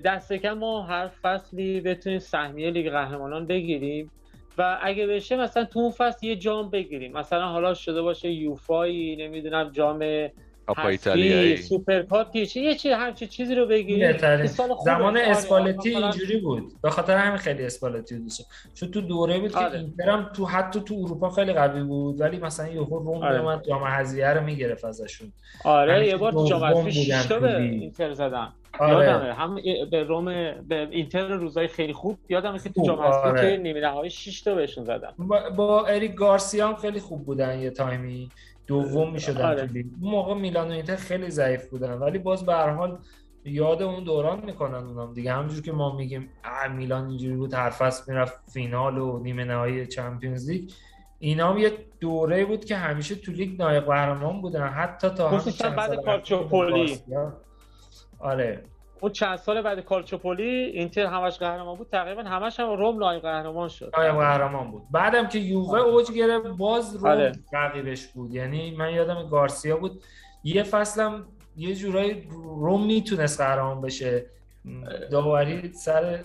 دست 0.05 0.33
کم 0.33 0.53
ما 0.53 0.83
هر 0.83 1.09
فصلی 1.23 1.81
بتونیم 1.81 2.19
سهمیه 2.19 2.71
لیگ 2.71 2.91
قهرمانان 2.91 3.47
بگیریم 3.47 4.11
و 4.59 4.79
اگه 4.83 5.07
بشه 5.07 5.37
مثلا 5.37 5.65
تو 5.65 5.79
اون 5.79 5.91
فصل 5.91 6.27
یه 6.27 6.37
جام 6.37 6.71
بگیریم 6.71 7.13
مثلا 7.13 7.49
حالا 7.49 7.75
شده 7.75 8.03
باشه 8.03 8.31
یوفایی 8.31 9.17
نمی‌دونم 9.17 9.71
جام 9.71 10.29
کوپا 10.67 10.89
ایتالیایی 10.89 11.57
super 11.57 12.03
cup 12.03 12.36
ی 12.36 12.47
چه 12.47 12.61
یه 12.61 12.75
چی 12.75 12.91
همچین 12.91 13.29
چیزی 13.29 13.55
رو 13.55 13.65
خوبه. 13.65 14.85
زمان 14.85 15.17
آره، 15.17 15.29
اسپالتی 15.29 15.91
مثلا- 15.91 16.03
اینجوری 16.03 16.37
بود 16.41 16.73
به 16.83 16.91
خاطر 16.91 17.17
همین 17.17 17.37
خیلی 17.39 17.65
اسپالتی 17.67 18.19
دوست 18.19 18.39
داشتم. 18.39 18.71
چون 18.75 18.91
تو 18.91 19.01
دوره 19.01 19.39
بود 19.39 19.51
که 19.53 19.59
آره. 19.59 19.79
اینترم 19.79 20.31
تو 20.37 20.47
حتی 20.47 20.81
تو 20.81 20.95
اروپا 20.95 21.31
خیلی 21.31 21.53
قوی 21.53 21.83
بود 21.83 22.21
ولی 22.21 22.37
مثلا 22.39 22.69
یهو 22.69 22.99
روم 22.99 23.23
آره. 23.23 23.39
میومد 23.39 23.65
جام 23.69 23.85
حذفیه 23.85 24.29
رو 24.29 24.41
می‌گرفت 24.45 24.85
ازشون 24.85 25.33
آره 25.65 26.07
یه 26.07 26.17
بار 26.17 26.33
تو 26.33 26.47
جام 26.49 26.65
حذفی 26.65 26.83
بودن 26.83 27.21
6 27.23 27.27
تا 27.27 27.35
تو 27.35 27.41
به 27.41 27.59
لیگ. 27.59 27.83
اینتر 27.83 28.13
زدن 28.15 28.49
آره. 28.79 29.07
یادمه 29.07 29.33
هم 29.35 29.59
به 29.91 30.03
روم 30.03 30.25
به 30.69 30.89
اینتر 30.91 31.29
روزای 31.29 31.69
خیلی 31.69 31.93
خوب 31.93 32.19
یادمه 32.29 32.59
که 32.59 32.69
تو 32.69 32.83
جام 32.87 33.01
حذفی 33.01 33.29
آره. 33.29 33.57
که 33.57 33.63
نیمه 33.63 33.81
نهایی 33.81 34.11
6 34.11 34.41
تا 34.43 34.55
بهشون 34.55 34.85
زدن 34.85 35.13
با, 35.19 35.51
با 35.57 35.87
اریک 35.87 36.15
گارسیا 36.15 36.69
هم 36.69 36.75
خیلی 36.77 37.01
خوب 37.01 37.25
بودن 37.25 37.59
یه 37.59 37.71
تایمی 37.71 38.31
دوم 38.67 39.13
می‌شدن 39.13 39.45
آره. 39.45 39.67
تو 39.67 39.73
لیگ 39.73 39.87
اون 40.01 40.11
موقع 40.11 40.35
میلان 40.35 40.69
و 40.69 40.71
اینتر 40.71 40.97
خیلی 40.97 41.31
ضعیف 41.31 41.69
بودن 41.69 41.93
ولی 41.93 42.19
باز 42.19 42.47
به 42.47 42.53
هر 42.53 42.71
حال 42.71 42.99
یاد 43.45 43.83
اون 43.83 44.05
دوران 44.05 44.45
می‌کنن 44.45 44.75
اونم 44.75 45.15
دیگه 45.15 45.33
همونجور 45.33 45.63
که 45.63 45.73
ما 45.73 45.97
میگیم 45.97 46.31
میلان 46.77 47.09
اینجوری 47.09 47.37
بود 47.37 47.55
هر 47.55 47.71
فصل 47.71 48.13
می‌رفت 48.13 48.51
فینال 48.51 48.99
و 48.99 49.19
نیمه 49.19 49.45
نهایی 49.45 49.87
Champions 49.87 50.51
League 50.51 50.71
اینا 51.19 51.51
هم 51.51 51.59
یه 51.59 51.73
دوره 52.01 52.45
بود 52.45 52.65
که 52.65 52.77
همیشه 52.77 53.15
تو 53.15 53.33
لیگ 53.33 53.63
نایب 53.63 53.85
قهرمان 53.85 54.41
بودن 54.43 54.69
حتی 54.69 55.09
تا 55.09 55.39
خصوصا 55.39 55.71
بعد. 55.71 56.05
گارسیا. 56.51 57.41
آره 58.19 58.63
اون 59.01 59.13
چند 59.13 59.37
سال 59.37 59.63
بعد 59.63 59.81
کالچوپولی 59.81 60.45
اینتر 60.45 61.07
همش 61.07 61.39
قهرمان 61.39 61.77
بود 61.79 61.89
تقریبا 61.93 62.23
همش 62.23 62.61
هم 62.61 62.71
روم 62.71 62.99
نایب 62.99 63.23
قهرمان 63.23 63.69
شد. 63.69 63.93
نایب 63.99 64.15
قهرمان 64.15 64.71
بود. 64.71 64.83
بعدم 64.91 65.29
که 65.29 65.39
یووه 65.39 65.79
اوج 65.79 66.13
گرفت 66.13 66.47
باز 66.47 66.97
روم 66.97 67.11
آره. 67.11 67.33
رقیبش 67.53 68.07
بود. 68.07 68.35
یعنی 68.35 68.77
من 68.77 68.95
یادم 68.95 69.29
گارسیا 69.29 69.77
بود. 69.77 70.03
یه 70.45 70.63
فصلم 70.63 71.27
یه 71.57 71.75
جورایی 71.75 72.29
روم 72.43 72.87
می‌تونست 72.87 73.41
قهرمان 73.41 73.81
بشه. 73.81 74.27
داوری 75.11 75.73
سر 75.73 76.25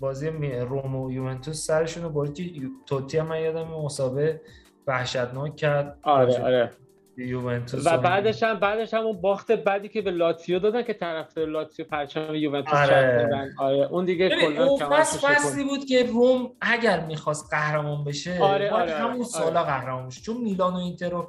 بازی 0.00 0.28
روم 0.60 0.96
و 0.96 1.12
یوونتوس 1.12 1.66
سرشون 1.66 2.02
رو 2.02 2.10
برد 2.10 2.34
که 2.34 2.44
توتی 2.86 3.18
هم 3.18 3.26
من 3.26 3.40
یادم 3.40 3.68
مسابقه 3.68 4.40
وحشتناک 4.86 5.56
کرد. 5.56 5.98
آره 6.02 6.42
آره. 6.42 6.72
یوونتوس 7.16 7.86
و 7.86 7.98
بعدش 7.98 8.42
هم 8.42 8.60
بعدش 8.60 8.94
هم 8.94 9.00
اون 9.00 9.20
باخت 9.20 9.52
بعدی 9.52 9.88
که 9.88 10.02
به 10.02 10.10
لاتسیو 10.10 10.58
دادن 10.58 10.82
که 10.82 10.94
طرفدار 10.94 11.46
لاتسیو 11.46 11.86
پرچم 11.86 12.34
یوونتوس 12.34 12.74
آره. 12.74 13.54
آره 13.58 13.88
اون 13.90 14.04
دیگه 14.04 14.28
کلا 14.28 14.66
اون 14.66 14.78
فصل. 14.78 15.28
فصلی 15.28 15.64
بود 15.64 15.84
که 15.84 16.06
روم 16.06 16.50
اگر 16.60 17.06
می‌خواست 17.06 17.50
قهرمان 17.50 18.04
بشه 18.04 18.38
آره، 18.40 18.70
آره، 18.70 18.94
همون 18.94 19.12
آره. 19.12 19.24
سالا 19.24 19.64
قهرمان 19.64 20.06
بشه 20.06 20.22
چون 20.22 20.36
میلان 20.36 20.72
و 20.72 20.76
اینتر 20.76 21.14
و 21.14 21.28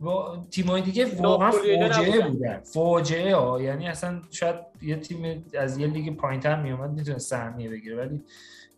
با 0.00 0.46
تیمای 0.50 0.82
دیگه 0.82 1.06
واقعا 1.22 1.50
فاجعه. 1.50 2.28
بودن 2.28 2.60
فاجعه 2.60 3.36
ها 3.36 3.62
یعنی 3.62 3.88
اصلا 3.88 4.20
شاید 4.30 4.56
یه 4.82 4.96
تیم 4.96 5.44
از 5.58 5.78
یه 5.78 5.86
لیگ 5.86 6.16
پایینتر 6.16 6.62
میومد 6.62 6.90
می‌تونه 6.90 7.18
سهمیه 7.18 7.70
بگیره 7.70 7.96
ولی 7.96 8.22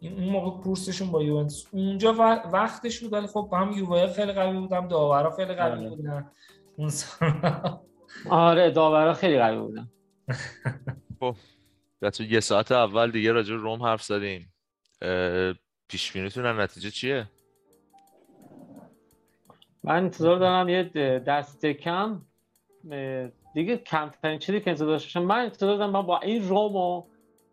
این 0.03 0.13
اون 0.13 0.29
موقع 0.29 0.63
کورسشون 0.63 1.11
با 1.11 1.23
یوونتوس. 1.23 1.67
اونجا 1.71 2.13
وقتش 2.53 3.01
بود 3.01 3.13
ولی 3.13 3.27
خب 3.27 3.51
هم 3.53 3.73
یووه 3.73 4.07
خیلی 4.07 4.33
قوی 4.33 4.59
بود 4.59 4.73
هم 4.73 4.89
داورا 4.89 5.31
خیلی 5.31 5.55
قوی 5.55 5.87
آره. 5.87 5.91
بودن. 5.91 6.31
اون 6.77 6.89
سال. 6.89 7.33
آره 8.31 8.71
داورا 8.71 9.15
خیلی 9.15 9.39
قوی 9.39 9.59
بودن. 9.59 9.91
بچه 12.03 12.25
یه 12.25 12.41
ساعت 12.41 12.73
اول 12.73 13.11
دیگه 13.11 13.33
راجع 13.33 13.55
روم 13.55 13.83
حرف 13.83 14.03
زدیم. 14.03 14.53
پیش 15.89 16.13
بینیتون 16.13 16.61
نتیجه 16.61 16.91
چیه؟ 16.91 17.29
من 19.85 19.97
انتظار 19.97 20.39
دارم 20.39 20.69
یه 20.69 20.83
دست 21.27 21.67
کم 21.67 22.23
دیگه 23.55 23.77
کمترین 23.77 24.39
چیزی 24.39 24.61
که 24.61 24.71
انتظار 24.71 24.89
داشتم 24.89 25.23
من 25.23 25.39
انتظار 25.39 25.77
دارم 25.77 25.91
من 25.91 26.03
با 26.03 26.21
این 26.21 26.49
رومو 26.49 27.05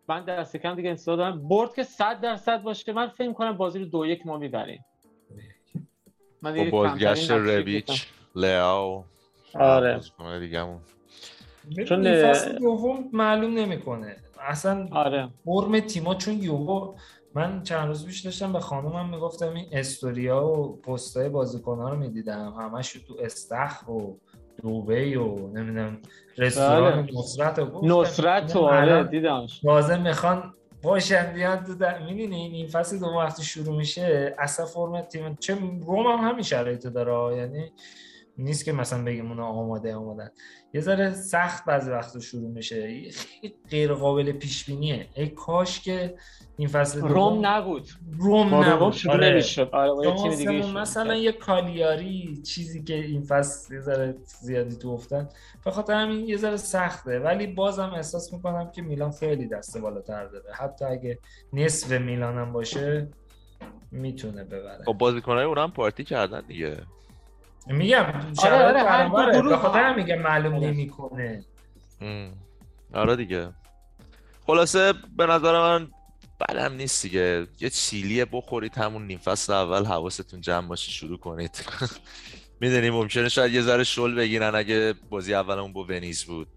من 0.10 0.26
دست 0.26 0.58
کم 0.58 0.76
دیگه 0.76 0.90
انتظار 0.90 1.18
دارم 1.18 1.48
برد 1.48 1.74
که 1.74 1.84
100 1.84 2.22
درصد 2.22 2.62
باشه 2.62 2.94
من 2.94 3.08
فکر 3.08 3.34
کنم 3.34 3.58
بازی 3.58 3.80
رو 3.80 3.86
دو 3.86 4.06
یک 4.06 4.26
ما 4.28 4.38
می‌بریم 4.38 4.86
من 6.42 6.52
با 6.52 6.58
دیگه 6.58 6.72
بازگشت 6.72 7.32
ربیچ 7.32 8.08
لئو 8.36 9.04
آره. 9.54 10.02
دیگه‌مون. 10.40 10.80
چون- 11.88 12.14
فصل 12.14 12.58
دوم 12.58 13.10
معلوم 13.14 13.54
نمی‌کنه 13.54 14.16
اصلا. 14.40 14.88
آره 14.92 15.30
فرم 15.46 15.80
تیما 15.80 16.16
چون 16.16 16.34
یووه 16.34 16.96
من 17.34 17.64
چند 17.64 17.88
روز 17.88 18.06
پیش 18.06 18.20
داشتم 18.20 18.54
به 18.54 18.60
خانومم 18.60 19.10
می‌گفتم 19.10 19.54
این 19.54 19.66
استوریا 19.72 20.46
و 20.48 20.82
پستای 20.82 21.30
بازیکن‌ها 21.30 21.90
رو 21.90 21.96
می‌دیدم 21.98 22.54
همش 22.60 22.94
تو 22.94 23.18
استخر 23.20 23.92
و 23.92 24.20
دوبی 24.62 25.16
و 25.16 25.48
نمی‌دونم 25.48 25.98
رستوران 26.38 27.02
بله. 27.02 27.20
نصرت 27.20 27.60
و 27.60 27.82
نصرت 27.84 28.56
و 28.56 28.60
آره 28.60 29.04
دیدمش. 29.04 29.60
لازم 29.64 30.02
می‌خوان 30.02 30.54
باشن 30.82 31.34
بیان 31.34 31.64
تو 31.64 31.76
در... 31.76 32.00
می‌دونی 32.00 32.36
این 32.36 32.54
این 32.54 32.68
فصل 32.68 33.00
دوم 33.00 33.16
وقتی 33.16 33.44
شروع 33.44 33.78
میشه 33.78 34.36
اصلا 34.40 34.66
فرم 34.66 35.02
تیم 35.02 35.36
چه 35.40 35.58
روم 35.86 36.08
هم 36.08 36.30
همین 36.30 36.44
شرایط 36.44 36.88
داره. 36.88 37.38
یعنی 37.38 37.72
نیست 38.38 38.66
که 38.66 38.72
مثلا 38.72 39.06
بگیم 39.06 39.28
اونا 39.28 39.46
آماده 39.48 39.96
آمادن 39.96 40.32
یه 40.74 40.82
ذره 40.82 41.14
سخت 41.14 41.66
بعضی 41.66 41.92
وقتا 41.92 42.20
شروع 42.20 42.52
میشه. 42.52 42.82
خیلی 43.12 43.56
غیر 43.70 43.94
قابل 43.94 44.32
پیش 44.32 44.66
بینیه 44.66 45.08
ای 45.16 45.28
کاش 45.28 45.80
که 45.80 46.16
این 46.60 46.68
فصل 46.68 47.00
دوم؟ 47.00 47.12
روم 47.14 47.46
نبود. 47.46 47.90
روم 48.18 48.50
روم 48.50 48.64
نبود. 48.64 48.94
شروع 48.94 49.14
آره. 49.14 49.30
نمی‌شد 49.30 49.70
آره 49.72 49.92
با 49.92 50.06
یه 50.06 50.16
شما 50.18 50.36
تیم 50.36 50.36
دیگه 50.36 50.74
مثلا-. 50.74 51.16
یه 51.16 51.32
کالیاری 51.32 52.42
چیزی 52.46 52.84
که 52.84 52.94
این 52.94 53.22
فصل 53.22 53.74
یه 53.74 53.80
ذره 53.82 54.16
زیادی 54.26 54.76
تو 54.76 54.90
افتن 54.90 55.30
به 55.66 55.72
خاطر 55.72 55.94
همین 55.94 56.30
یه 56.30 56.38
ذره 56.38 56.58
سخته. 56.58 57.20
ولی 57.20 57.48
بازم 57.48 57.94
احساس 57.96 58.34
می‌کنم 58.34 58.72
که 58.72 58.82
میلان 58.82 59.12
خیلی 59.12 59.48
دست 59.48 59.78
بالاتر 59.78 60.26
داره. 60.26 60.54
حتی 60.54 60.86
اگه 60.86 61.20
نصف 61.54 61.92
میلان 61.92 62.38
هم 62.38 62.54
باشه 62.54 63.08
می‌تونه 63.92 64.44
ببره. 64.44 64.84
خب 64.86 64.94
بازیکنای 64.94 65.46
اون 65.46 65.58
هم 65.58 65.72
پارتی 65.72 66.04
کردن 66.04 66.42
دیگه. 66.48 66.78
میگم 67.68 68.06
آره، 68.44 68.66
آره، 68.66 68.80
هر 68.80 69.42
به 69.42 69.58
خاطر 69.58 69.84
هم- 69.84 69.96
میگه 69.96 70.16
معلوم 70.16 70.56
آره. 70.56 70.68
نمی‌کنه. 70.68 71.44
آره 72.94 73.16
دیگه. 73.16 73.48
خلاصه 74.48 74.94
به 75.18 75.26
نظر 75.26 75.60
من 75.60 75.88
بدم 76.40 76.74
نیست 76.74 77.04
دیگه. 77.04 77.48
یه 77.60 77.70
چیلیه 77.70 78.26
بخورید 78.26 78.78
همون 78.78 79.08
نیم 79.08 79.18
فصل 79.18 79.54
اول 79.54 79.86
حواستون 79.86 80.42
جمع 80.42 80.68
باشه 80.68 80.92
شروع 80.92 81.18
کنید. 81.18 81.66
می‌دونی 82.62 82.90
ممکنه 82.90 83.30
شاید 83.30 83.54
یه 83.54 83.62
ذره 83.62 83.84
شل 83.84 84.16
بگیرن 84.16 84.56
اگه 84.56 84.94
بازی 85.10 85.34
اولمون 85.34 85.74
با 85.74 85.84
ونیز 85.84 86.24
بود. 86.24 86.48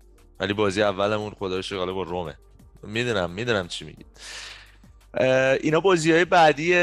ولی 0.40 0.52
بازی 0.52 0.82
اولمون 0.82 1.30
خدا 1.30 1.60
رو 1.70 1.94
با 1.94 2.02
رومه. 2.02 2.34
می‌دونم 2.82 3.30
می‌دونم 3.30 3.68
چی 3.68 3.84
میگید 3.84 4.06
اینا 5.60 5.80
بازی 5.80 6.12
های 6.12 6.24
بعدی 6.24 6.74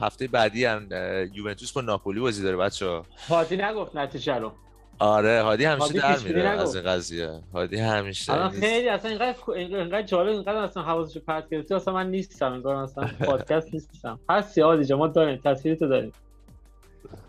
هفته 0.00 0.26
بعدی 0.28 0.64
هم 0.64 0.88
یوونتوس 1.32 1.72
با 1.72 1.80
ناپولی 1.80 2.20
بازی 2.20 2.42
داره 2.42 2.56
بچه 2.56 3.02
هادی 3.28 3.56
نگفت 3.56 3.96
نتیجه 3.96 4.34
رو. 4.34 4.52
آره 4.98 5.42
هادی 5.42 5.64
همیشه 5.64 5.84
هادی 5.84 5.98
در 5.98 6.28
میره. 6.28 6.48
از 6.48 6.76
این 6.76 6.84
قضیه. 6.84 7.40
هادی 7.52 7.76
همیشه 7.76 8.32
الان. 8.32 8.50
خیلی 8.50 8.88
اصلا 8.88 9.10
اینقدر 9.10 9.36
اینقدر 9.56 10.02
جالب 10.02 10.28
اینقدر 10.28 10.56
اصلا 10.56 10.82
حواسش 10.82 11.18
پرت 11.18 11.48
گرفتی. 11.50 11.74
اصلا 11.74 11.94
من 11.94 12.10
نیستم 12.10 12.52
انگار 12.52 12.76
اصلا 12.76 13.10
پادکست 13.20 13.74
نیستم. 13.74 14.20
هستی 14.28 14.60
هادی 14.60 14.84
جان 14.84 14.98
ما 14.98 15.06
داریم 15.06 15.40
تصویرتو 15.44 15.88
داریم. 15.88 16.12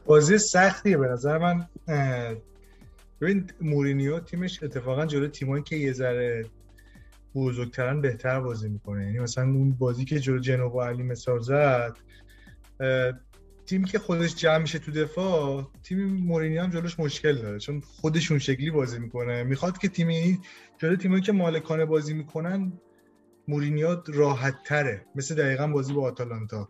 بازی 0.05 0.38
سختیه 0.38 0.97
به 0.97 1.07
نظر 1.07 1.38
من. 1.38 1.68
ببین 3.22 3.49
مورینیو 3.61 4.20
تیمش 4.20 4.63
اتفاقا 4.63 5.05
جلو 5.05 5.28
تیمایی 5.28 5.63
که 5.63 5.76
یه 5.76 5.93
ذره 5.93 6.45
بزرگترن 7.36 8.01
بهتر 8.01 8.39
بازی 8.39 8.70
می‌کنه. 8.70 9.05
یعنی 9.05 9.20
مثلا 9.20 9.43
اون 9.43 9.72
بازی 9.72 10.05
که 10.05 10.20
جلو 10.20 10.39
جنوا 10.39 10.88
علی 10.88 11.03
مثال 11.03 11.39
زد 11.39 11.95
تیمی 13.66 13.86
که 13.86 13.99
خودش 13.99 14.36
جمع 14.36 14.57
میشه 14.57 14.80
تو 14.80 14.91
دفاع 14.91 15.72
تیم 15.84 16.03
مورینیو 16.03 16.61
هم 16.61 16.70
جلوش 16.70 16.99
مشکل 16.99 17.36
داره 17.36 17.59
چون 17.59 17.82
خودشون 17.82 18.39
شکلی 18.39 18.72
بازی 18.72 18.99
می‌کنه. 18.99 19.43
می‌خواد 19.43 19.78
که 19.78 19.88
تیمی 19.88 20.39
جلو 20.78 20.95
تیمایی 20.95 21.22
که 21.22 21.32
مالکانه 21.32 21.86
بازی 21.86 22.13
می‌کنن 22.13 22.74
مورینیو 23.47 24.01
راحت 24.07 24.63
تره 24.63 25.05
مثل 25.16 25.36
دقیقا 25.36 25.68
بازی 25.68 25.93
با 25.93 26.01
آتالانتا. 26.01 26.70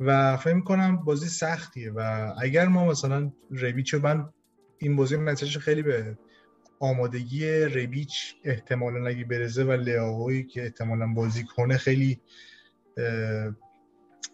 و 0.00 0.36
فکر 0.36 0.60
کنم 0.60 0.96
بازی 0.96 1.28
سختیه 1.28 1.92
و 1.92 2.32
اگر 2.42 2.68
ما 2.68 2.86
مثلا 2.86 3.32
ربیچ 3.50 3.94
من 3.94 4.28
این 4.78 4.96
بازی 4.96 5.16
نتیجه 5.16 5.60
خیلی 5.60 5.82
به 5.82 6.18
آمادگی 6.80 7.50
ربیچ 7.50 8.34
احتمالا 8.44 9.06
اگه 9.06 9.24
برزه 9.24 9.64
و 9.64 9.72
لیاهوی 9.72 10.44
که 10.44 10.62
احتمالا 10.62 11.06
بازی 11.06 11.44
کنه 11.44 11.76
خیلی 11.76 12.20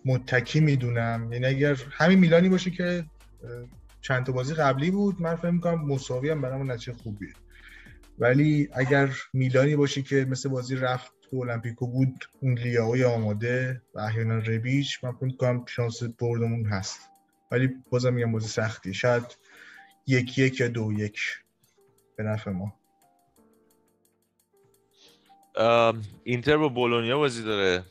متکی 0.04 0.60
می‌دونم. 0.60 1.32
یعنی 1.32 1.46
اگر 1.46 1.76
همین 1.90 2.18
میلانی 2.18 2.48
باشه 2.48 2.70
که 2.70 3.04
چند 4.00 4.26
تا 4.26 4.32
بازی 4.32 4.54
قبلی 4.54 4.90
بود 4.90 5.20
من 5.20 5.36
فکر 5.36 5.50
می‌کنم 5.50 5.84
مساوی 5.86 6.30
هم 6.30 6.42
برام 6.42 6.72
نتیجه 6.72 6.92
خوبیه. 6.92 7.32
ولی 8.18 8.68
اگر 8.72 9.10
میلانی 9.32 9.76
باشه 9.76 10.02
که 10.02 10.26
مثل 10.30 10.48
بازی 10.48 10.76
رفت 10.76 11.12
تو 11.22 11.36
المپیکو 11.36 11.86
بود 11.86 12.24
اون 12.40 12.58
لیاوی 12.58 13.04
آماده 13.04 13.82
و 13.94 14.00
احیانا 14.00 14.38
ربیچ 14.38 15.04
من 15.04 15.12
فکر 15.12 15.24
می‌کنم 15.24 15.64
شانس 15.66 16.02
بردمون 16.02 16.66
هست. 16.66 17.00
ولی 17.50 17.68
بازم 17.90 18.14
میگم 18.14 18.32
بازی 18.32 18.48
سختی. 18.48 18.94
شاید 18.94 19.22
یک 20.06 20.38
یک 20.38 20.60
یا 20.60 20.68
دو 20.68 20.92
یک 20.92 21.20
به 22.16 22.22
نفع 22.22 22.50
ما. 22.50 22.74
اینتر 26.24 26.56
با 26.56 26.68
بولونیا 26.68 27.18
بازی 27.18 27.42
داره. 27.42 27.82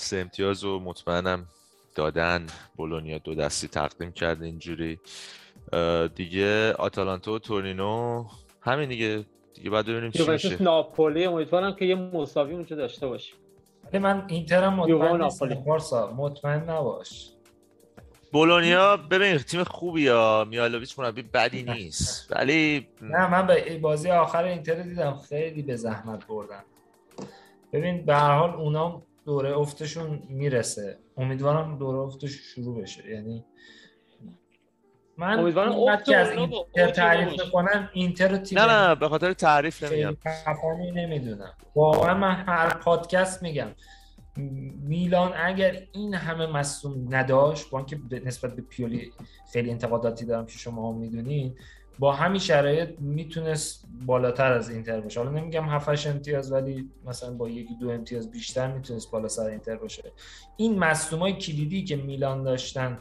سه 0.00 0.16
امتیاز 0.16 0.64
رو 0.64 0.80
مطمئنم 0.80 1.46
دادن. 1.94 2.46
بولونیا 2.76 3.18
دو 3.18 3.34
دستی 3.34 3.68
تقدیم 3.68 4.12
کرده 4.12 4.46
اینجوری. 4.46 4.98
دیگه 6.14 6.72
آتالانتا 6.72 7.32
و 7.32 7.38
تورینو 7.38 8.24
همین 8.60 8.88
دیگه. 8.88 9.24
دیگه 9.54 9.70
باید 9.70 9.86
ببینیم 9.86 10.10
چی 10.10 10.28
میشه. 10.28 10.62
ناپولی 10.62 11.24
امیدوارم 11.24 11.74
که 11.74 11.84
یه 11.84 11.94
مساوی 11.94 12.54
اونجا 12.54 12.76
داشته 12.76 13.06
باشیم 13.06 13.36
ولی 13.84 13.98
من 13.98 14.24
اینترم 14.28 14.74
مطمئن 14.74 15.22
نیستم. 15.22 15.46
ناپولی. 15.46 16.14
مطمئن 16.16 16.70
نباش. 16.70 17.30
بولونیا 18.32 18.96
ببین 18.96 19.38
تیم 19.38 19.64
خوبی 19.64 20.08
ها. 20.08 20.46
میالوویچ 20.50 20.98
مربی 20.98 21.22
بدی 21.22 21.62
نیست. 21.62 22.32
ولی 22.36 22.88
نه 23.02 23.30
من 23.30 23.46
به 23.46 23.78
بازی 23.78 24.10
آخر 24.10 24.44
اینتر 24.44 24.74
دیدم. 24.74 25.20
خیلی 25.28 25.62
به 25.62 25.76
زحمت 25.76 26.26
بردن. 26.26 26.62
ببین 27.72 28.06
به 28.06 28.14
هر 28.14 28.38
حال 28.38 28.50
اونا 28.50 29.02
دوره 29.28 29.58
افتشون 29.58 30.22
می‌رسه. 30.28 30.98
امیدوارم 31.16 31.78
دوره 31.78 31.98
افتش 31.98 32.30
شروع 32.30 32.82
بشه. 32.82 33.10
یعنی 33.10 33.44
من 35.16 35.38
امیدوارم 35.38 35.72
افت 35.72 36.04
که 36.04 36.16
از 36.16 36.30
اینتر 36.30 36.90
تعریف. 36.90 37.44
می‌کنن 37.44 37.90
اینتر 37.92 38.28
رو 38.28 38.38
تیم 38.38 38.58
نه 38.58 38.88
نه 38.88 38.94
به 38.94 39.08
خاطر 39.08 39.32
تعریف 39.32 39.82
نمیگم 39.82 40.16
نمی‌دونم. 40.94 41.52
واقعا 41.76 42.14
من 42.14 42.34
هر 42.34 42.68
پادکست 42.68 43.42
میگم. 43.42 43.68
میلان 44.82 45.32
اگر 45.36 45.82
این 45.92 46.14
همه 46.14 46.46
مصوم 46.46 47.14
نداشت 47.14 47.70
با 47.70 47.78
اینکه 47.78 48.00
نسبت 48.24 48.56
به 48.56 48.62
پیولی 48.62 49.12
خیلی 49.52 49.70
انتقاداتی 49.70 50.26
دارم 50.26 50.46
که 50.46 50.58
شما 50.58 50.92
هم 50.92 50.98
می‌دونین 50.98 51.56
با 51.98 52.12
همین 52.12 52.38
شرایط 52.40 52.88
می‌تونست 53.00 53.84
بالاتر 54.06 54.52
از 54.52 54.70
اینتر 54.70 55.00
باشه. 55.00 55.20
حالا 55.20 55.40
نمیگم 55.40 55.64
7 55.64 56.06
امتیاز 56.06 56.52
ولی 56.52 56.90
مثلا 57.06 57.30
با 57.30 57.48
یکی 57.48 57.74
دو 57.80 57.90
امتیاز 57.90 58.30
بیشتر 58.30 58.72
می‌تونست 58.72 59.10
بالا 59.10 59.28
سر 59.28 59.46
اینتر 59.46 59.76
باشه. 59.76 60.12
این 60.56 60.78
مصدومای 60.78 61.32
کلیدی 61.32 61.84
که 61.84 61.96
میلان 61.96 62.42
داشتن 62.42 62.98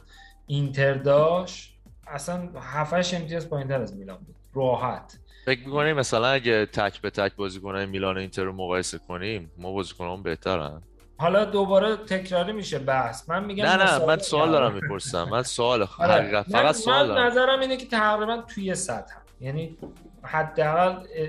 اینتر 0.47 0.93
داشت 0.93 1.77
اصلا 2.07 2.49
7 2.59 3.13
امتیاز 3.13 3.49
پایینتر 3.49 3.81
از 3.81 3.97
میلان 3.97 4.17
بود. 4.17 4.35
راحت. 4.53 5.19
فکر 5.45 5.59
می‌کنی 5.65 5.93
مثلا 5.93 6.27
اگه 6.27 6.65
تک 6.65 7.01
به 7.01 7.09
تک 7.09 7.35
بازیکنهای 7.35 7.85
میلان 7.85 8.15
و 8.15 8.19
اینتر 8.19 8.43
رو 8.43 8.53
مقایسه 8.53 8.97
کنیم 9.07 9.51
ما 9.57 9.73
بازیکنان 9.73 10.23
بهترن؟ 10.23 10.81
حالا 11.17 11.45
دوباره 11.45 11.95
تکراری 11.95 12.53
میشه 12.53 12.79
بحث 12.79 13.29
من 13.29 13.45
میگم 13.45 13.65
نه 13.65 13.75
نه 13.75 14.05
من 14.05 14.17
سوال. 14.17 14.51
دارم 14.57 14.73
می‌پرسم 14.73 15.23
من 15.23 15.43
سوال. 15.43 15.83
حقیقت 15.83 16.45
فقط 16.49 16.75
سوال 16.75 17.07
من 17.07 17.15
دارم 17.15 17.27
نظرم 17.27 17.59
اینه 17.59 17.77
که 17.77 17.85
تقریبا 17.85 18.37
توی 18.37 18.75
سطح 18.75 19.13
هم. 19.15 19.21
یعنی 19.41 19.77
حداقل 20.23 21.05
اه، 21.15 21.27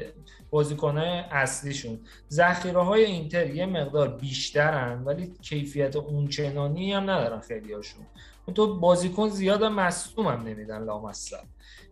بازیکنهای 0.51 1.09
اصلیشون 1.31 1.99
ذخیره 2.31 2.83
های 2.83 3.05
اینتر 3.05 3.51
یه 3.55 3.67
مقدار 3.67 4.09
بیشترن 4.09 5.05
ولی 5.05 5.35
کیفیت 5.43 5.97
اونچنانی 5.97 6.93
هم 6.93 7.03
ندارن 7.03 7.41
خیلی 7.41 7.73
هاشون 7.73 8.07
تو 8.55 8.79
بازیکن 8.81 9.29
زیاد 9.29 9.63
هم 9.63 9.75
مصدوم 9.75 10.27
هم 10.27 10.43
نمیدن 10.43 10.85
لامصب 10.85 11.37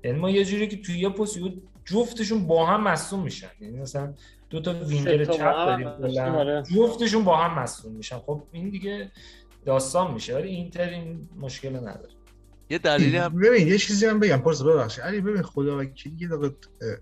یعنی 0.05 0.19
ما 0.19 0.31
یه 0.31 0.45
جوری 0.45 0.69
که 0.69 0.77
توی 0.83 0.99
یه 0.99 1.09
پست 1.09 1.39
جفتشون 1.85 2.47
با 2.47 2.67
هم 2.67 2.83
مصدوم 2.83 3.23
میشن 3.23 3.51
یعنی 3.61 3.79
مثلا 3.81 4.15
دو 4.51 4.61
تا 4.61 4.73
وینگر 4.73 5.25
چپ 5.25 5.41
هم 5.41 5.83
داریم. 5.83 6.19
آره. 6.19 6.63
جفتشون 6.63 7.25
با 7.25 7.37
هم 7.37 7.63
مصدوم 7.63 7.93
میشن. 7.93 8.19
خب 8.19 8.43
این 8.53 8.71
دیگه 8.71 9.11
داستان 9.65 10.15
میشه 10.15 10.35
ولی 10.35 10.49
اینتر 10.49 10.89
این 10.89 11.29
مشکل 11.41 11.77
نداره. 11.77 12.11
یه 12.71 12.79
دلیلی 12.79 13.17
هم 13.17 13.35
ببین 13.41 13.69
یه 13.69 13.79
چیزی 13.79 14.07
من 14.07 14.21
بگم. 14.21 14.37
پارسا 14.37 14.65
ببخشید. 14.65 15.05
علی 15.05 15.21
ببین 15.21 15.43
خدا 15.43 15.79
وکیلی 15.79 16.17
یه 16.21 16.29
دقیقه 16.29 16.55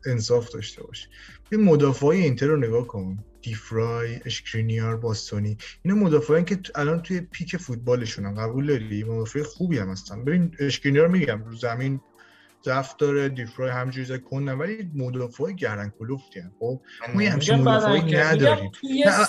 انصاف 0.06 0.48
داشته 0.48 0.82
باش. 0.82 1.08
ببین 1.50 1.64
مدافعای 1.64 2.22
اینتر 2.22 2.46
رو 2.46 2.56
نگاه 2.56 2.86
کن. 2.86 3.18
دیفرای 3.42 4.20
اشکرینیار 4.24 4.96
باستونی. 4.96 5.56
اینا 5.82 5.96
مدافعایی 5.96 6.44
که 6.44 6.58
الان 6.74 7.02
توی 7.02 7.20
پیک 7.20 7.56
فوتبالشونن. 7.56 8.34
قبول 8.34 8.66
داری؟ 8.66 9.04
مدافع 9.04 9.42
خوبی 9.42 9.78
هم 9.78 9.88
هستن. 9.88 10.24
ببین 10.24 10.56
اشکرینیار 10.60 11.08
میگم 11.08 11.44
رو 11.44 11.56
زمین 11.56 12.00
ضعف 12.64 12.96
داره 12.96 13.28
دیفرای 13.28 13.70
همجوری 13.70 14.06
زد 14.06 14.20
کندن 14.20 14.52
ولی 14.52 14.90
مدافع 14.94 15.52
گردن 15.52 15.92
کلوفتی 15.98 16.40
هم 16.40 16.52
خب 16.60 16.80
ما 17.14 17.22
یه 17.22 17.30
همچین 17.30 17.54
مدافعی 17.54 18.16
نداریم. 18.16 18.70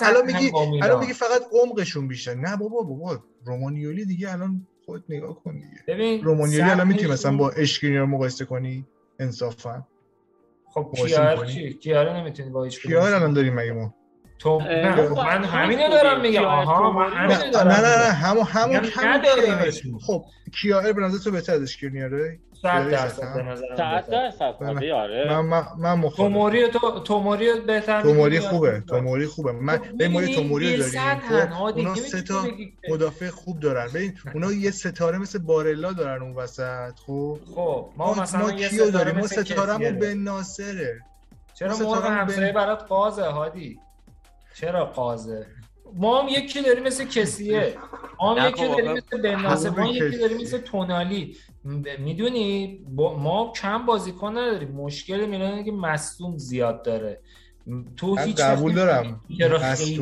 الان 0.02 0.26
میگی. 0.26 0.50
الان 0.82 1.00
میگی 1.00 1.12
فقط 1.12 1.42
عمقشون 1.62 2.08
بیشتر. 2.08 2.34
نه 2.34 2.56
بابا 2.56 2.82
بابا 2.82 3.24
رومانیولی 3.44 4.04
دیگه 4.04 4.32
الان 4.32 4.66
خود 4.84 5.04
نگاه 5.08 5.42
کن 5.42 5.54
دیگه. 5.54 5.82
ببین 5.88 6.24
رومانیولی 6.24 6.70
الان 6.70 6.88
می‌تونی 6.88 7.12
مثلا 7.12 7.36
با 7.36 7.50
اشکرینیار 7.50 8.06
مقایسه 8.06 8.44
کنی 8.44 8.86
انصافا. 9.18 9.86
خب 10.74 10.92
کیار؟ 10.96 11.46
چی؟ 11.46 11.74
کیار 11.74 12.16
نمی‌تونی 12.16 12.50
با 12.50 12.64
هیچ 12.64 12.82
کیار 12.82 13.14
الان 13.14 13.32
داریم 13.32 13.54
مگه 13.54 13.72
ما؟ 13.72 13.94
تو 14.38 14.58
نه 14.60 15.08
خب، 15.08 15.18
من 15.18 15.44
همینو 15.44 15.82
خوبی. 15.82 15.94
دارم 15.94 16.20
میگم 16.20 16.44
آها 16.44 16.92
من 16.92 17.06
نه 17.06 17.14
همینو 17.14 17.44
نه 17.44 17.50
دارم 17.50 17.68
نه. 17.68 18.12
همون 18.12 18.44
همون 18.44 18.80
میگم 18.80 18.90
همون. 18.96 19.98
خب 20.06 20.24
کیار 20.60 20.92
به 20.92 21.02
نظر 21.02 21.18
تو 21.18 21.30
بهتر 21.30 21.52
از 21.54 21.68
صد 22.62 22.78
داری 22.78 22.90
درصد 22.90 23.22
شک، 23.22 23.34
به 23.34 23.42
ها؟ 23.42 23.52
نظرم 23.52 23.76
صد 23.76 23.94
بهتره. 24.06 24.10
درصد 24.30 24.54
هادی 24.60 24.90
آره 24.90 25.24
من 25.28 25.40
من 25.40 25.62
من 25.78 25.92
مخالفم 25.94 26.16
توموری 26.34 26.68
تو 26.68 27.00
توموری 27.00 27.60
بهتر 27.60 28.02
توموری 28.02 28.40
خوبه؟ 28.40 28.80
توموری 28.88 29.26
خوبه 29.26 29.52
من 29.52 29.78
به 29.98 30.08
می‌بینی 30.08 30.34
توموری 30.34 30.76
داریم 30.76 31.20
خب. 31.20 31.54
اونا 31.76 31.94
سه 31.94 32.22
تا 32.22 32.44
مدافع 32.88 33.28
خوب 33.30 33.60
دارن 33.60 33.86
ببین 33.94 34.14
اونا 34.34 34.52
یه 34.52 34.70
ستاره 34.70 35.18
مثل 35.18 35.38
بارلا 35.38 35.92
دارن 35.92 36.22
اون 36.22 36.34
وسط 36.34 36.92
خب 37.06 37.38
خب 37.54 37.88
ما 37.96 38.14
مثلا 38.14 38.40
ما 38.42 38.52
یه 38.52 38.68
کیو 38.68 38.78
ستاره 38.78 38.90
داریم 38.90 39.18
ما 39.18 39.26
ستارمون 39.26 39.78
به 39.98 40.06
داریم. 40.06 40.24
ناصره 40.24 41.00
چرا 41.54 41.76
مرغ 41.76 42.04
همسایه 42.06 42.46
به- 42.46 42.52
برات 42.52 42.82
قازه 42.82 43.22
هادی 43.24 43.78
چرا 44.60 44.84
قازه 44.84 45.46
ما 45.94 46.22
هم 46.22 46.28
یکی 46.28 46.62
داریم 46.62 46.82
مثل 46.82 47.04
کسیه. 47.04 47.74
ما 48.20 48.48
یکی 48.48 48.68
داریم 48.68 48.92
مثل 48.92 49.22
بناسه 49.22 49.70
ما 49.70 49.86
یکی 49.86 50.18
داریم 50.18 50.36
مثل 50.36 50.58
تونالی. 50.58 51.36
می‌دونی؟ 51.98 52.80
ما 52.96 53.52
کم 53.56 53.86
بازیکن 53.86 54.38
نداریم. 54.38 54.68
مشکل 54.68 55.26
میلانه 55.26 55.64
که 55.64 55.72
مصدوم 55.72 56.36
زیاد 56.38 56.82
داره. 56.82 57.20
تو 57.96 58.16
هیچ 58.16 58.40
قبول 58.40 58.72
دارم. 58.72 59.20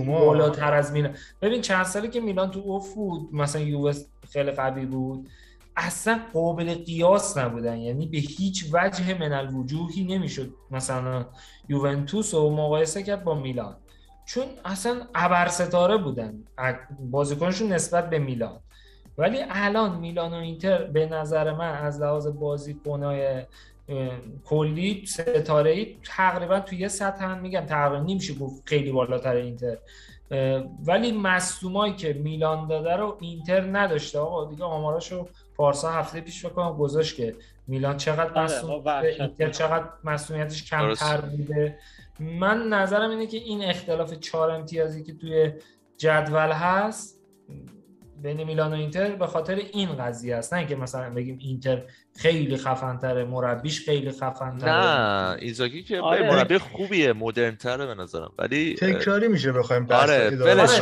بالاتر 0.07 0.75
از 0.75 0.93
میلان. 0.93 1.17
ببین 1.43 1.61
چند 1.61 1.85
سالی 1.85 2.09
که 2.09 2.21
میلان 2.21 2.51
تو 2.51 2.61
اوف 2.61 2.95
بود 2.95 3.29
مثلا 3.35 3.63
یووه 3.63 3.93
خیلی 4.33 4.51
قوی 4.51 4.87
بود 4.87 5.29
اصلا 5.77 6.21
قابل 6.33 6.75
قیاس 6.75 7.39
نبودن. 7.39 7.79
یعنی 7.79 8.07
به 8.07 8.19
هیچ 8.19 8.65
وجه 8.73 9.19
من 9.19 9.33
الوجوهی 9.33 10.05
نمی‌شد. 10.05 10.55
مثلا 10.71 11.27
یوونتوس 11.69 12.35
رو 12.35 12.51
مقایسه 12.51 13.03
کرد 13.03 13.25
با 13.25 13.35
میلان. 13.35 13.77
چون 14.25 14.45
اصلا 14.65 15.01
ابر 15.15 15.49
ستاره 15.49 15.97
بودن 15.97 16.35
بازیکنشون 17.01 17.73
نسبت 17.73 18.11
به 18.11 18.19
میلان. 18.19 18.61
ولی 19.19 19.39
الان 19.51 19.99
میلان 19.99 20.33
و 20.33 20.37
اینتر 20.37 20.85
به 20.85 21.07
نظر 21.07 21.53
من 21.53 21.73
از 21.73 22.01
لحاظ 22.01 22.27
بازیکنای 22.27 23.43
کلی 24.45 25.07
ستاره 25.07 25.71
ای 25.71 25.97
تقریبا 26.05 26.61
توی 26.61 26.79
یه 26.79 26.89
سطح 26.89 27.25
هم 27.25 27.39
میگم 27.39 27.61
تقریبا 27.61 28.05
نمیشه 28.05 28.35
گفت 28.35 28.63
خیلی 28.69 28.93
بالاتر 28.93 29.37
اینتر. 29.37 29.77
ولی 30.87 31.13
مصدومایی 31.13 31.95
که 31.95 32.13
میلان 32.13 32.69
داده 32.69 32.97
رو 32.97 33.17
اینتر 33.21 33.61
نداشته. 33.61 34.19
آقا 34.19 34.51
دیگه 34.51 34.65
آماراشو 34.65 35.29
پارسا 35.57 35.91
هفته 35.91 36.21
پیش 36.21 36.47
بکنم 36.47 36.77
گذاشت 36.77 37.17
که 37.17 37.35
میلان 37.67 37.97
چقدر 37.97 38.31
آره، 38.31 38.45
مصدوم 38.45 38.83
اینتر 39.19 39.51
چقدر 39.51 39.85
مصدومیتش 40.05 40.65
کمتر 40.71 41.21
بوده. 41.21 41.79
من 42.21 42.69
نظرم 42.69 43.11
اینه 43.11 43.27
که 43.27 43.37
این 43.37 43.65
اختلاف 43.65 44.15
چهار 44.15 44.51
امتیازی 44.51 45.03
که 45.03 45.15
توی 45.15 45.53
جدول 45.99 46.53
هست 46.53 47.21
بین 48.23 48.45
میلان 48.45 48.73
و 48.73 48.77
اینتر 48.77 49.11
به 49.11 49.27
خاطر 49.27 49.55
این 49.55 49.97
قضیه 49.97 50.37
است. 50.37 50.53
نه 50.53 50.59
اینکه 50.59 50.77
مثلا 50.77 51.11
بگیم 51.11 51.39
اینتر 51.41 51.83
خیلی 52.17 52.57
خفنتره 52.57 53.25
مربیش 53.25 53.85
خیلی 53.85 54.11
خفنتره. 54.11 54.71
نه 54.71 55.37
ایزاگی 55.41 55.83
که 55.83 56.01
آره. 56.01 56.31
مربی 56.31 56.59
خوبیه 56.59 57.13
مدرن 57.13 57.57
تره 57.57 57.87
به 57.87 57.95
نظرم. 57.95 58.33
ولی 58.39 58.75
تکراری 58.75 59.29
میشه 59.29 59.53
بخوایم 59.53 59.87
بحث 59.87 60.03
آره 60.03 60.31
بلش 60.31 60.81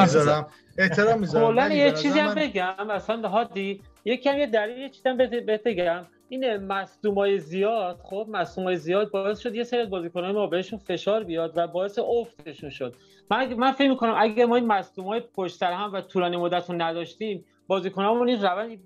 می‌ذارم 0.00 0.46
احترام 0.78 1.20
می‌ذارم. 1.20 1.46
کلا 1.46 1.68
یه 1.68 1.92
چیزی 1.92 2.18
هم 2.18 2.34
بگم 2.34 2.90
اصلا 2.90 3.28
هادی 3.28 3.82
یکم 4.04 4.38
یه 4.38 4.46
دلیل 4.46 4.78
یه 4.78 4.88
چیزی 4.88 5.08
هم 5.08 5.16
بگم. 5.64 6.06
این 6.30 6.56
مصدومای 6.56 7.38
زیاد. 7.38 8.00
خب 8.02 8.26
مصدومای 8.30 8.76
زیاد 8.76 9.10
باعث 9.10 9.38
شد 9.38 9.54
یه 9.54 9.64
سری 9.64 9.86
بازیکنان 9.86 10.34
ما 10.34 10.46
بهشون 10.46 10.78
فشار 10.78 11.24
بیاد 11.24 11.52
و 11.56 11.66
باعث 11.66 11.98
افتشون 11.98 12.70
شد. 12.70 12.94
من 13.30 13.54
من 13.54 13.72
فکر 13.72 13.90
می‌کنم 13.90 14.14
اگه 14.18 14.46
ما 14.46 14.56
این 14.56 14.66
مصدومای 14.66 15.20
پشت 15.20 15.62
هم 15.62 15.92
و 15.92 16.00
طولانی 16.00 16.36
مدت 16.36 16.70
رو 16.70 16.82
نداشتیم 16.82 17.44
بازیکنامون 17.66 18.28
این 18.28 18.42
روند 18.42 18.78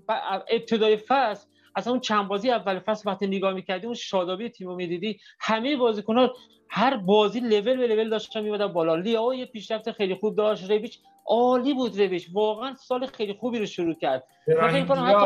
ابتدای 0.49 0.97
فصل 0.97 1.47
اصلا 1.75 1.93
اون 1.93 2.01
چند 2.01 2.27
بازی 2.27 2.51
اول 2.51 2.79
فصل 2.79 3.09
وقتی 3.09 3.27
نگاه 3.27 3.53
می‌کردی 3.53 3.85
اون 3.85 3.95
شادابی 3.95 4.49
تیمو 4.49 4.75
می‌دیدی. 4.75 5.19
همه 5.39 5.75
بازیکن‌ها 5.75 6.33
هر 6.69 6.97
بازی 6.97 7.39
لول 7.39 7.77
به 7.77 7.87
لول 7.87 8.09
داشتن 8.09 8.41
میبادن 8.41 8.67
بالا. 8.67 8.95
لیاو 8.95 9.33
یه 9.33 9.45
پیشرفت 9.45 9.91
خیلی 9.91 10.15
خوب 10.15 10.35
داشت 10.35 10.71
رویچ 10.71 10.99
عالی 11.27 11.73
بود 11.73 11.99
رویچ 11.99 12.27
واقعا 12.33 12.73
سال 12.73 13.05
خیلی 13.05 13.33
خوبی 13.33 13.59
رو 13.59 13.65
شروع 13.65 13.95
کرد. 13.95 14.23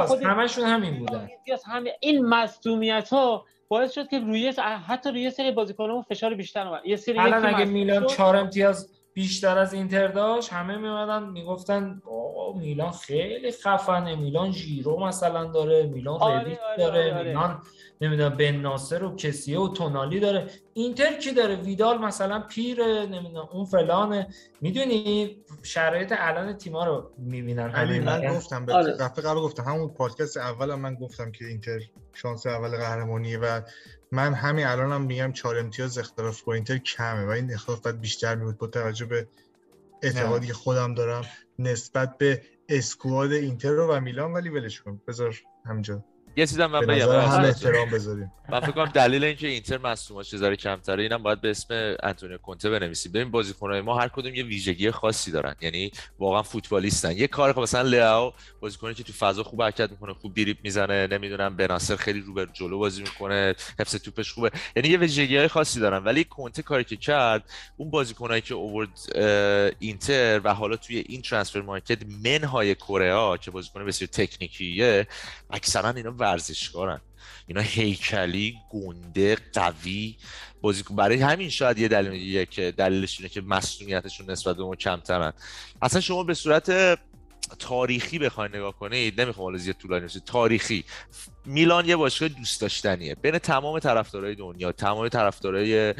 خود 0.07 0.23
همشون 0.23 0.65
همین 0.65 0.99
بودن. 0.99 1.29
همه 1.65 1.91
این 1.99 2.25
مصدومیت 2.25 3.09
ها 3.09 3.45
باعث 3.67 3.93
شد 3.93 4.07
که 4.07 4.19
روی 4.19 4.53
حتی 4.87 5.09
روی 5.09 5.29
سری 5.29 5.51
بازیکن‌ها 5.51 6.01
فشار 6.01 6.33
بیشتر 6.33 6.67
اومد. 6.67 6.81
یه 6.85 6.95
سری 6.95 7.19
الان 7.19 7.45
اگه 7.45 7.65
میلان 7.65 8.07
4 8.07 8.35
امتیاز 8.35 8.98
بیشتر 9.13 9.57
از 9.57 9.73
اینتر 9.73 10.07
داشت 10.07 10.53
همه 10.53 10.77
میمدن 10.77 11.29
می‌گفتن 11.29 12.01
میلان 12.55 12.91
خیلی 12.91 13.51
خفنه 13.51 14.15
میلان 14.15 14.51
ژیرو 14.51 14.99
مثلا 14.99 15.45
داره 15.45 15.83
میلان 15.83 16.21
آره، 16.21 16.35
آره، 16.35 16.59
داره 16.77 17.13
آره. 17.13 17.23
میلان 17.27 17.61
نمی‌دونم 18.01 18.37
بن 18.37 18.55
ناصر 18.55 19.03
و 19.03 19.15
کسیه 19.15 19.59
و 19.59 19.69
تونالی 19.73 20.19
داره. 20.19 20.47
اینتر 20.73 21.13
کی 21.13 21.31
داره؟ 21.31 21.55
ویدال 21.55 21.97
مثلا 21.97 22.39
پیر 22.39 22.83
نمی‌دونم 23.05 23.49
اون 23.51 23.65
فلانه. 23.65 24.27
می‌دونی؟ 24.61 25.37
شرایط 25.63 26.13
الان 26.17 26.57
تیما 26.57 26.85
رو 26.85 27.11
می‌بینن 27.17 27.69
علی 27.69 27.99
من 27.99 28.35
گفتم 28.35 28.65
به 28.65 28.73
آره. 28.73 28.91
قبل 28.91 29.39
گفتم 29.39 29.63
همون 29.63 29.89
پادکست 29.89 30.37
اولم 30.37 30.79
من 30.79 30.95
گفتم 30.95 31.31
که 31.31 31.45
اینتر 31.45 31.79
شانس 32.13 32.47
اول 32.47 32.77
قهرمانیه 32.77 33.39
و 33.39 33.61
من 34.11 34.33
همین 34.33 34.65
الانم 34.65 34.91
هم 34.91 35.01
میگم 35.01 35.31
چهار 35.31 35.57
امتیاز 35.57 35.97
اختلاف 35.97 36.41
با 36.41 36.53
اینتر 36.53 36.77
کمه 36.77 37.25
و 37.25 37.29
این 37.29 37.53
اختلاف 37.53 37.79
باید 37.79 38.01
بیشتر 38.01 38.35
میبود. 38.35 38.57
با 38.57 38.67
توجه 38.67 39.05
به 39.05 39.27
اعتقادی 40.01 40.47
که 40.47 40.53
خودم 40.53 40.93
دارم 40.93 41.25
نسبت 41.59 42.17
به 42.17 42.41
squad 42.69 43.31
اینتر 43.31 43.75
و 43.75 43.99
میلان 43.99 44.33
ولی 44.33 44.49
ولش 44.49 44.81
کن. 44.81 45.01
بذار 45.07 45.39
همینجا. 45.65 46.03
یه 46.39 46.47
چیزم 46.47 46.65
من 46.65 46.79
بگم 46.79 47.09
احترام 47.09 47.89
بذاریم. 47.89 48.31
من 48.49 48.59
فکر 48.59 48.71
کنم 48.71 48.85
دلیل 48.85 49.23
اینکه 49.23 49.47
اینتر 49.47 49.77
مصدوماش 49.77 50.35
ذره 50.35 50.55
کمتره 50.55 51.03
اینم 51.03 51.23
باید 51.23 51.41
به 51.41 51.49
اسم 51.49 51.95
انتونیو 52.03 52.37
کونته 52.37 52.69
بنویسیم. 52.69 53.11
ببین 53.11 53.31
بازیکن‌های 53.31 53.81
ما 53.81 53.99
هر 53.99 54.07
کدوم 54.07 54.35
یه 54.35 54.43
ویژگی 54.43 54.91
خاصی 54.91 55.31
دارن 55.31 55.55
یعنی 55.61 55.91
واقعا 56.19 56.41
فوتبالیستن. 56.43 57.17
یه 57.17 57.27
کار 57.27 57.53
خب 57.53 57.59
مثلا 57.59 57.81
لیاو 57.81 58.33
بازیکنی 58.59 58.93
که 58.93 59.03
تو 59.03 59.13
فضا 59.13 59.43
خوب 59.43 59.61
حرکت 59.61 59.91
می‌کنه 59.91 60.13
خوب 60.13 60.33
دریپ 60.33 60.57
می‌زنه 60.63 61.07
نمی‌دونم 61.07 61.57
بناصر 61.57 61.95
خیلی 61.95 62.19
رو 62.19 62.33
به 62.33 62.47
جلو 62.53 62.79
بازی 62.79 63.01
می‌کنه 63.01 63.55
حفظ 63.79 63.95
توپش 63.95 64.33
خوبه. 64.33 64.51
یعنی 64.75 64.89
یه 64.89 64.97
ویژگی‌های 64.97 65.47
خاصی 65.47 65.79
دارن. 65.79 66.03
ولی 66.03 66.23
کونته 66.23 66.61
کاری 66.61 66.83
که 66.83 66.95
کرد 66.95 67.43
اون 67.77 67.89
بازیکنایی 67.89 68.41
که 68.41 68.53
اوورد 68.53 68.89
اینتر 69.79 70.41
و 70.43 70.53
حالا 70.53 70.75
توی 70.75 71.03
این 71.07 71.21
ترانسفر 71.21 71.61
مارکت 71.61 71.99
منهای 72.23 72.75
کره 72.75 73.37
که 73.37 73.51
بازیکن 73.51 73.85
بسیار 73.85 74.07
تکنیکیه 74.07 75.07
اکثرا 75.51 75.89
اینا 75.89 76.11
ورزشکارن. 76.29 77.01
اینا 77.47 77.61
هیکلی 77.61 78.57
گنده 78.69 79.37
قوی 79.53 80.15
بازیکن 80.61 80.95
برای 80.95 81.21
همین 81.21 81.49
شاید 81.49 81.79
یه 81.79 81.87
دلیل 81.87 82.45
که 82.45 82.73
دلیلش 82.77 83.19
اینه 83.19 83.29
که 83.29 83.41
مسئولیتشون 83.41 84.31
نسبت 84.31 84.55
به 84.55 84.63
ما 84.63 84.75
کمترن. 84.75 85.33
اصلا 85.81 86.01
شما 86.01 86.23
به 86.23 86.33
صورت 86.33 86.99
تاریخی 87.59 88.19
بخواید 88.19 88.55
نگاه 88.55 88.73
کنید 88.73 89.21
نمی‌خوام 89.21 89.43
حالا 89.45 89.57
زیاد 89.57 89.75
طولانی 89.75 90.05
بشه 90.05 90.19
تاریخی. 90.19 90.83
میلان 91.45 91.89
یه 91.89 91.95
باشگاه 91.95 92.29
دوست 92.29 92.61
داشتنیه. 92.61 93.15
بین 93.15 93.37
تمام 93.37 93.79
طرفدارای 93.79 94.35
دنیا 94.35 94.71
تمام 94.71 95.09
طرفدارای 95.09 95.93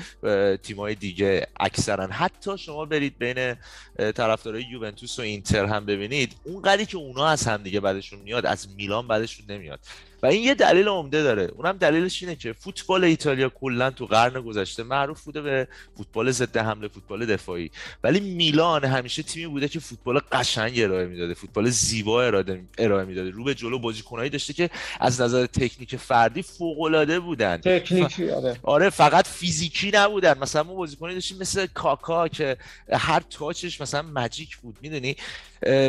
تیمای 0.57 0.95
دیگه 0.95 1.47
اکثرا. 1.59 2.07
حتی 2.07 2.57
شما 2.57 2.86
برید 2.86 3.17
بین 3.17 3.55
طرفدارای 3.97 4.63
یوونتوس 4.63 5.19
و 5.19 5.21
اینتر 5.21 5.65
هم 5.65 5.86
ببینید 5.86 6.36
اون 6.43 6.61
قدری 6.61 6.86
که 6.86 6.97
اونا 6.97 7.27
از 7.27 7.47
هم 7.47 7.63
دیگه 7.63 7.80
بعدشون 7.80 8.19
میاد 8.19 8.45
از 8.45 8.67
میلان 8.75 9.07
بعدشون 9.07 9.45
نمیاد. 9.49 9.80
و 10.24 10.26
این 10.26 10.43
یه 10.43 10.53
دلیل 10.53 10.88
عمده 10.88 11.24
داره. 11.24 11.43
اونم 11.43 11.78
دلیلش 11.78 12.24
اینه 12.24 12.36
که 12.36 12.53
فوتبال 12.53 13.03
ایتالیا 13.03 13.49
کلا 13.49 13.91
تو 13.91 14.05
قرن 14.05 14.41
گذشته 14.41 14.84
معروف 14.84 15.24
بوده 15.24 15.41
به 15.41 15.67
فوتبال 15.97 16.32
ضد 16.32 16.57
حمله 16.57 16.88
فوتبال 16.88 17.26
دفاعی. 17.26 17.72
ولی 18.03 18.20
میلان 18.20 18.86
همیشه 18.86 19.24
تیمی 19.24 19.47
بوده 19.47 19.67
که 19.67 19.80
فوتبال 19.80 20.20
قشنگ 20.32 20.80
ارائه 20.80 21.05
می‌داده 21.05 21.34
فوتبال 21.34 21.70
زیبا 21.70 22.24
ارائه 22.24 23.05
می‌داده. 23.05 23.30
رو 23.30 23.43
به 23.43 23.53
جلو 23.53 23.80
بازیکنایی 23.80 24.30
داشته 24.30 24.53
که 24.53 24.70
از 24.99 25.22
نظر 25.22 25.45
تکنیک 25.45 25.95
فردی 25.95 26.41
فوق 26.41 26.82
العاده 26.82 27.20
بودن 27.20 27.57
تکنیکی 27.57 28.30
آره. 28.30 28.59
آره 28.63 28.89
فقط 28.89 29.28
فیزیکی 29.28 29.91
نبودن. 29.93 30.38
مثلا 30.38 30.63
ما 30.63 30.74
بازیکنایی 30.74 31.15
داشتیم 31.15 31.38
مثل 31.38 31.67
کاکا 31.74 32.28
که 32.28 32.57
هر 32.93 33.20
تاچش 33.30 33.82
مثلا 33.82 34.01
ماجیک 34.01 34.57
بود 34.57 34.78
می‌دونی؟ 34.82 35.15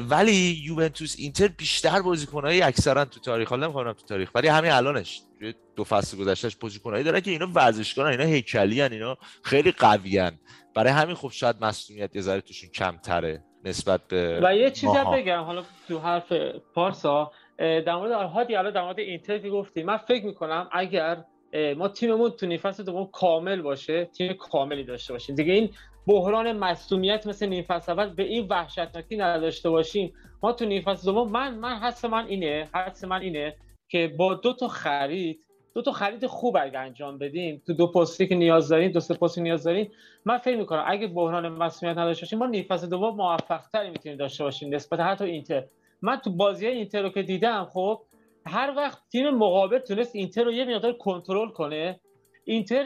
ولی 0.09 0.63
یوونتوس 0.65 1.15
اینتر 1.19 1.49
بیشتر 1.49 2.03
بازیکنایی 2.03 2.63
اکثرا 2.63 3.05
تو 3.05 3.21
تاریخ 3.21 3.49
حالا 3.49 3.67
نمی‌خوام 3.67 3.93
تو 3.93 4.07
تاریخ 4.07 4.20
ولی 4.35 4.49
همین 4.49 4.71
الانش 4.71 5.23
دو 5.77 5.85
فصل 5.85 6.19
گذشتهش 6.19 6.57
بازیکنایی 6.57 7.05
دارن 7.05 7.21
که 7.21 7.31
اینا 7.31 7.49
ورزشکارن 7.55 8.11
اینا 8.11 8.25
هیکلی 8.25 8.83
ان 8.83 8.93
اینا 8.93 9.17
خیلی 9.43 9.73
قوی 9.73 10.31
برای 10.75 10.93
همین 10.93 11.15
خب 11.15 11.31
شاید 11.31 11.57
مسئولیت 11.61 12.17
یه 12.17 12.23
ذره 12.23 12.41
توشون 12.41 12.71
کمتره 12.71 13.43
نسبت 13.65 14.01
به 14.09 14.41
و 14.43 14.55
یه 14.55 14.71
چیزی 14.71 14.99
بگم 15.13 15.43
حالا 15.43 15.63
تو 15.89 15.99
حرف 15.99 16.33
پارسا 16.75 17.33
در 17.59 17.97
مورد 17.97 18.13
هادی 18.13 18.57
الان 18.57 18.73
در 18.73 18.83
مورد 18.83 18.99
اینتر 18.99 19.39
که 19.39 19.51
گفتی 19.51 19.83
من 19.83 19.97
فکر 19.97 20.25
می‌کنم 20.25 20.69
اگر 20.73 21.25
ما 21.77 21.89
تیممون 21.89 22.31
تو 22.31 22.47
نیم 22.47 22.59
فصل 22.59 22.85
دوم 22.85 23.09
کامل 23.13 23.63
باشه 23.63 24.05
تیم 24.05 24.33
کاملی 24.33 24.85
داشته 24.85 25.13
باشیم. 25.13 25.35
دیگه 25.35 25.53
این 25.53 25.71
بحران 26.07 26.53
مصونیت 26.53 27.27
مثل 27.27 27.47
نیم 27.47 27.65
فصل 27.65 27.93
اول 27.93 28.09
به 28.15 28.23
این 28.23 28.47
وحشتناکی 28.49 29.17
نداشته 29.17 29.71
باشیم. 29.71 30.13
ما 30.43 30.53
تو 30.53 30.65
نیم 30.65 30.83
فصل 30.83 31.07
دوم 31.07 31.31
من 31.31 31.55
من 31.55 31.79
حس 31.79 32.05
من 32.05 32.27
اینه 32.27 32.69
حس 32.75 33.05
من 33.05 33.21
اینه 33.21 33.57
که 33.91 34.09
با 34.09 34.35
دو 34.35 34.53
تا 34.53 34.69
خرید 34.69 35.47
دو 35.75 35.83
تا 35.83 35.93
خرید 35.93 36.27
خوب 36.27 36.57
اگه 36.61 36.79
انجام 36.79 37.19
بدیم 37.19 37.63
تو 37.67 37.75
دو 37.75 37.87
پستی 37.87 38.27
که 38.27 38.35
نیاز 38.35 38.69
داریم 38.69 38.93
دو 38.93 39.01
سه 39.01 39.15
پستی 39.15 39.41
نیاز 39.41 39.65
داریم 39.65 39.91
من 40.25 40.39
فکر 40.39 40.57
می‌کنم 40.57 40.85
اگه 40.87 41.07
بحران 41.07 41.49
مسئولیت 41.49 41.99
نداشته 41.99 42.27
باشیم 42.27 42.39
ما 42.39 42.47
نیم 42.47 42.65
فصل 42.69 42.89
دوم 42.89 43.17
موفق 43.17 43.61
تری 43.73 43.91
می‌تونیم 43.91 44.19
داشته 44.19 44.45
باشیم 44.45 44.75
نسبت 44.75 45.01
حتی 45.01 45.25
اینتر. 45.25 45.65
من 46.03 46.17
تو 46.17 46.31
بازی 46.31 46.67
اینتر 46.67 47.03
رو 47.03 47.09
که 47.09 47.23
دیدم 47.23 47.69
خب 47.73 48.03
هر 48.47 48.73
وقت 48.77 48.99
تیم 49.13 49.31
مقابل 49.31 49.79
تونست 49.79 50.17
اینتر 50.17 50.45
رو 50.45 50.53
یه 50.53 50.65
مقدار 50.65 50.93
کنترل 50.93 51.49
کنه 51.49 52.01
اینتر 52.45 52.85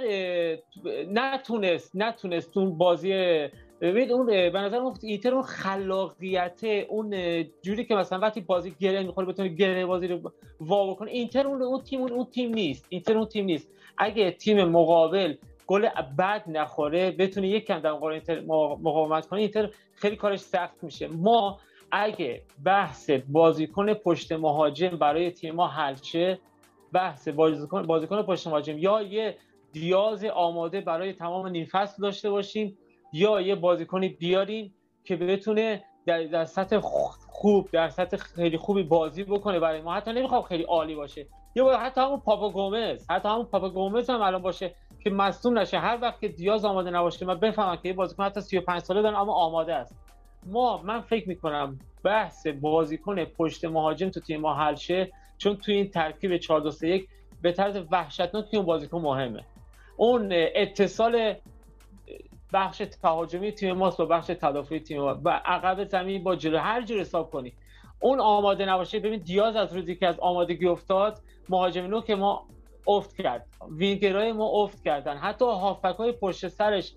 نتونست 1.08 1.96
نتونست 1.96 2.50
تو 2.54 2.70
بازی 2.70 3.12
ببین 3.84 4.12
اون 4.12 4.26
به 4.26 4.58
نظر 4.58 4.76
اون 4.76 4.94
اینتر 5.02 5.34
اون 5.34 5.42
خلاقیت 5.42 6.64
اون 6.88 7.14
جوری 7.62 7.84
که 7.84 7.94
مثلا 7.94 8.18
وقتی 8.18 8.40
بازی 8.40 8.74
گره 8.80 9.02
می‌خوره 9.02 9.26
بتونه 9.26 9.48
گره 9.48 9.86
بازی 9.86 10.08
رو 10.08 10.32
وا 10.60 10.92
بکنه 10.92 11.10
اینتر 11.10 11.46
اون 11.46 11.62
اون 11.62 11.82
تیم 11.82 12.00
اون 12.00 12.24
تیم 12.24 12.54
نیست. 12.54 12.86
اینتر 12.88 13.16
اون 13.16 13.26
تیم 13.26 13.44
نیست. 13.44 13.68
اگه 13.98 14.30
تیم 14.30 14.64
مقابل 14.64 15.34
گل 15.66 15.88
بد 16.18 16.44
نخوره 16.46 17.10
بتونه 17.10 17.48
یک 17.48 17.66
کم 17.66 17.80
در 17.80 18.04
اینتر 18.04 18.40
مقاومت 18.82 19.26
کنه 19.26 19.40
اینتر 19.40 19.70
خیلی 19.94 20.16
کارش 20.16 20.40
سخت 20.40 20.84
میشه. 20.84 21.08
ما 21.08 21.58
اگه 21.92 22.42
بحث 22.64 23.10
بازیکن 23.10 23.94
پشت 23.94 24.32
مهاجم 24.32 24.88
برای 24.88 25.30
تیم 25.30 25.54
ما 25.54 25.68
حل 25.68 25.94
شه 26.02 26.38
بحث 26.92 27.28
بازیکن 27.28 27.82
بازیکن 27.82 28.22
پشت 28.22 28.46
مهاجم 28.46 28.78
یا 28.78 29.02
یه 29.02 29.36
دیاز 29.72 30.24
آماده 30.24 30.80
برای 30.80 31.12
تمام 31.12 31.48
نیم 31.48 31.66
فصل 31.72 32.02
داشته 32.02 32.30
باشیم 32.30 32.78
یا 33.14 33.40
یه 33.40 33.54
بازیکنی 33.54 34.08
بیاریم 34.08 34.74
که 35.04 35.16
بتونه 35.16 35.84
در, 36.06 36.22
در 36.24 36.44
سطح 36.44 36.78
خوب 37.28 37.70
در 37.72 37.88
سطح 37.88 38.16
خیلی 38.16 38.56
خوبی 38.56 38.82
بازی 38.82 39.24
بکنه 39.24 39.60
برای 39.60 39.80
ما. 39.80 39.94
حتی 39.94 40.12
نمی‌خوام 40.12 40.42
خیلی 40.42 40.62
عالی 40.62 40.94
باشه. 40.94 41.26
یا 41.54 41.78
حتی 41.78 42.00
همون 42.00 42.20
پاپا 42.20 42.50
گومز. 42.50 43.10
حتی 43.10 43.28
همون 43.28 43.44
پاپا 43.44 43.70
گومز 43.70 44.10
هم 44.10 44.22
الان 44.22 44.42
باشه 44.42 44.74
که 45.00 45.10
مصدوم 45.10 45.58
نشه. 45.58 45.78
هر 45.78 45.98
وقت 46.02 46.20
که 46.20 46.28
دیاز 46.28 46.64
آماده 46.64 46.90
نباشه 46.90 47.26
من 47.26 47.40
بفهمم 47.40 47.76
که 47.76 47.88
یه 47.88 47.94
بازیکن 47.94 48.24
حتی 48.24 48.40
35 48.40 48.82
ساله 48.82 49.02
دارن 49.02 49.16
اما 49.16 49.32
آماده 49.32 49.74
است. 49.74 49.96
ما 50.46 50.82
من 50.82 51.00
فکر 51.00 51.28
می‌کنم 51.28 51.78
بحث 52.04 52.46
بازیکن 52.46 53.24
پشت 53.24 53.64
مهاجم 53.64 54.10
تو 54.10 54.20
تیم 54.20 54.40
ما 54.40 54.54
حل 54.54 54.74
شه 54.74 55.12
چون 55.38 55.56
تو 55.56 55.72
این 55.72 55.90
ترکیب 55.90 56.36
4 56.36 56.60
2 56.60 56.70
3 56.70 56.88
1 56.88 57.08
به 57.42 57.52
طرز 57.52 57.76
وحشتناک 57.90 58.44
اون 58.52 58.64
بازیکن 58.64 59.00
مهمه. 59.00 59.44
اون 59.96 60.28
اتصال 60.32 61.34
بخش 62.54 62.82
تهاجمی 63.02 63.52
تیم 63.52 63.72
ماست 63.72 63.98
با 63.98 64.04
بخش 64.04 64.26
تدافعی 64.26 64.80
تیم 64.80 65.00
ما 65.00 65.20
و 65.24 65.28
عقب 65.44 65.84
زمین 65.84 66.24
با 66.24 66.36
جلو 66.36 66.58
هر 66.58 66.82
جور 66.82 67.00
حساب 67.00 67.30
کنی. 67.30 67.52
اون 68.00 68.20
آماده 68.20 68.66
نباشه. 68.66 68.98
ببین 68.98 69.20
دیاز 69.20 69.56
از 69.56 69.72
روزی 69.72 69.96
که 69.96 70.06
از 70.06 70.20
آمادگی 70.20 70.66
افتاد 70.66 71.18
مهاجمینو 71.48 72.00
که 72.00 72.14
ما 72.14 72.46
افت 72.88 73.16
کرد. 73.16 73.46
وینگرای 73.70 74.32
ما 74.32 74.46
افت 74.46 74.84
کردن. 74.84 75.16
حتی 75.16 75.44
هافک 75.44 75.96
های 75.98 76.12
پشت 76.12 76.48
سرش 76.48 76.92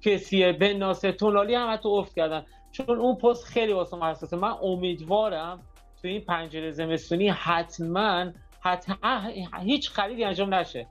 کسیه 0.00 0.52
به 0.52 0.74
ناسه 0.74 1.12
تونالی 1.12 1.54
هم 1.54 1.72
حتی 1.72 1.88
افت 1.88 2.14
کردن. 2.16 2.46
چون 2.72 2.98
اون 3.00 3.16
پست 3.16 3.44
خیلی 3.44 3.72
واسه 3.72 3.96
ما 3.96 4.10
حساسه. 4.10 4.36
من 4.36 4.54
امیدوارم 4.62 5.62
تو 6.02 6.08
این 6.08 6.20
پنجره 6.20 6.70
زمستونی 6.70 7.28
حتما 7.28 8.32
حتما 8.60 9.20
هیچ 9.60 9.90
خریدی 9.90 10.24
انجام 10.24 10.54
نشه. 10.54 10.86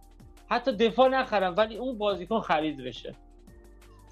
حتی 0.49 0.71
دفاع 0.71 1.09
نخرم 1.09 1.53
ولی 1.57 1.77
اون 1.77 1.97
بازیکن 1.97 2.39
خرید 2.39 2.83
بشه. 2.83 3.15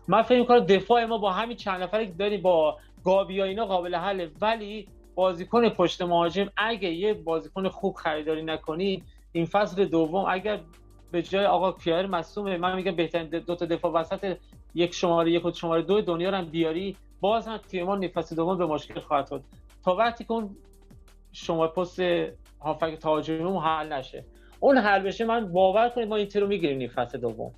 من 0.09 0.21
فکر 0.21 0.39
می‌کنم 0.39 0.59
دفاع 0.59 1.05
ما 1.05 1.17
با 1.17 1.31
همین 1.31 1.57
چند 1.57 1.83
نفری 1.83 2.07
که 2.07 2.13
داریم 2.13 2.41
با 2.41 2.77
گابی 3.03 3.41
اینا 3.41 3.65
قابل 3.65 3.95
حله. 3.95 4.31
ولی 4.41 4.87
بازیکن 5.15 5.69
پشت 5.69 6.01
مهاجم 6.01 6.49
اگه 6.57 6.89
یه 6.89 7.13
بازیکن 7.13 7.69
خوب 7.69 7.95
خریداری 7.95 8.43
نکنی 8.43 9.03
این 9.31 9.45
فصل 9.45 9.85
دوم 9.85 10.25
اگر 10.29 10.59
به 11.11 11.21
جای 11.21 11.45
آقا 11.45 11.71
کیار 11.71 12.05
مصومه 12.05 12.57
من 12.57 12.75
میگم 12.75 12.95
بهترین 12.95 13.27
دو 13.29 13.55
تا 13.55 13.65
دفاع 13.65 13.91
وسط 13.91 14.37
یک 14.75 14.93
شماره 14.93 15.31
یک 15.31 15.45
و 15.45 15.51
شماره 15.51 15.81
دو 15.81 16.01
دنیا 16.01 16.29
رو 16.29 16.37
هم 16.37 16.45
بیاری. 16.45 16.95
باز 17.21 17.47
هم 17.47 17.57
تیم 17.57 17.85
ما 17.85 18.07
فصل 18.13 18.35
دوم 18.35 18.57
به 18.57 18.65
مشکل 18.65 18.99
خواهد 18.99 19.27
شد 19.27 19.43
تا 19.85 19.95
وقتی 19.95 20.23
که 20.23 20.31
اون 20.31 20.57
شما 21.31 21.67
پست 21.67 21.99
هافک 22.61 22.95
تهاجمی 22.99 23.59
حل 23.59 23.93
نشه. 23.93 24.25
اون 24.59 24.77
حل 24.77 24.99
بشه 24.99 25.25
من 25.25 25.51
باور 25.51 25.89
کنید 25.89 26.07
ما 26.07 26.15
اینتر 26.15 26.39
رو 26.39 26.47
می‌گیریم 26.47 26.77
نیم 26.77 27.05
دوم. 27.21 27.51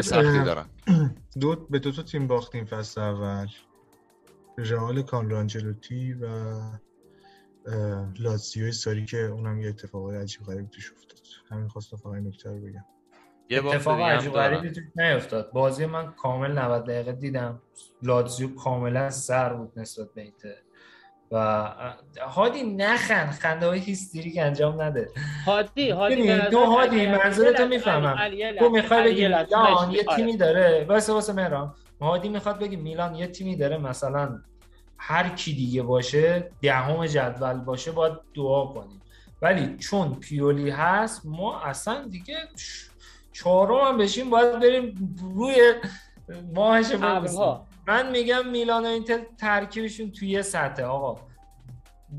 سختی 0.00 0.44
دارن. 0.44 0.66
دو 1.40 1.56
به 1.70 1.78
دو 1.78 1.92
تا 1.92 2.02
تیم 2.02 2.26
باختیم 2.26 2.64
فصل 2.64 3.00
اول. 3.00 3.48
رئال 4.58 5.02
کانلانجلوتی 5.02 6.12
و 6.12 6.26
لاتزیو 8.18 8.72
ساری 8.72 9.04
که 9.04 9.18
اونم 9.18 9.60
یه 9.60 9.68
اتفاقای 9.68 10.16
عجیب 10.16 10.42
غریب 10.42 10.70
توش 10.70 10.92
افتاد. 10.92 11.18
همین 11.50 11.68
خواستم 11.68 11.96
فقط 11.96 12.14
نکته 12.14 12.50
رو 12.50 12.60
بگم. 12.60 12.84
یه 13.50 13.66
اتفاق 13.66 14.00
عجیب 14.00 14.32
غریبی 14.32 14.70
توش 14.70 14.84
نیفتاد. 14.96 15.52
بازی 15.52 15.86
من 15.86 16.12
کامل 16.12 16.58
90 16.58 16.84
دقیقه 16.84 17.12
دیدم. 17.12 17.62
لاتزیو 18.02 18.54
کاملا 18.54 19.10
سر 19.10 19.54
بود 19.54 19.72
نسبت 19.76 20.14
به 20.14 20.22
اینتر. 20.22 20.54
و 21.30 21.68
هادی 22.20 22.62
نخند 22.62 23.30
خنده 23.30 23.66
های 23.66 23.78
هیستریک 23.78 24.38
انجام 24.38 24.82
نده. 24.82 25.08
هادی 25.46 25.90
هادی 25.90 26.38
تو 26.50 26.64
هادی 26.64 27.06
منظورتو 27.06 27.66
می‌فهمم. 27.66 28.16
تو 28.58 28.68
می‌خوای 28.68 29.04
بگی 29.04 29.28
میلان 29.28 29.90
یه 29.92 30.04
تیمی 30.16 30.36
داره؟ 30.36 30.86
واسه 30.88 31.12
واسه 31.12 31.32
مهران. 31.32 31.74
هادی 32.00 32.28
می‌خواد 32.28 32.58
بگی 32.58 32.76
میلان 32.76 33.14
یه 33.14 33.26
تیمی 33.26 33.56
داره 33.56 33.78
مثلا 33.78 34.38
هر 34.98 35.28
کی 35.28 35.52
دیگه 35.54 35.82
باشه 35.82 36.50
دهم 36.62 37.06
جدول 37.06 37.60
باشه 37.60 37.92
باید 37.92 38.12
دعا 38.34 38.66
کنیم. 38.66 39.02
ولی 39.42 39.76
چون 39.76 40.14
پیولی 40.14 40.70
هست 40.70 41.22
ما 41.24 41.60
اصلا 41.60 42.04
دیگه 42.10 42.36
چهارم 43.32 43.86
هم 43.86 43.98
بشیم 43.98 44.30
باید 44.30 44.60
بریم 44.60 45.16
روی 45.34 45.74
ماهش 46.54 46.92
من 47.88 48.10
میگم 48.10 48.48
میلان 48.48 48.84
و 48.84 48.88
اینتر 48.88 49.18
ترکیبشون 49.40 50.10
توی 50.10 50.28
یه 50.28 50.42
سطح 50.42 50.82
آقا. 50.82 51.20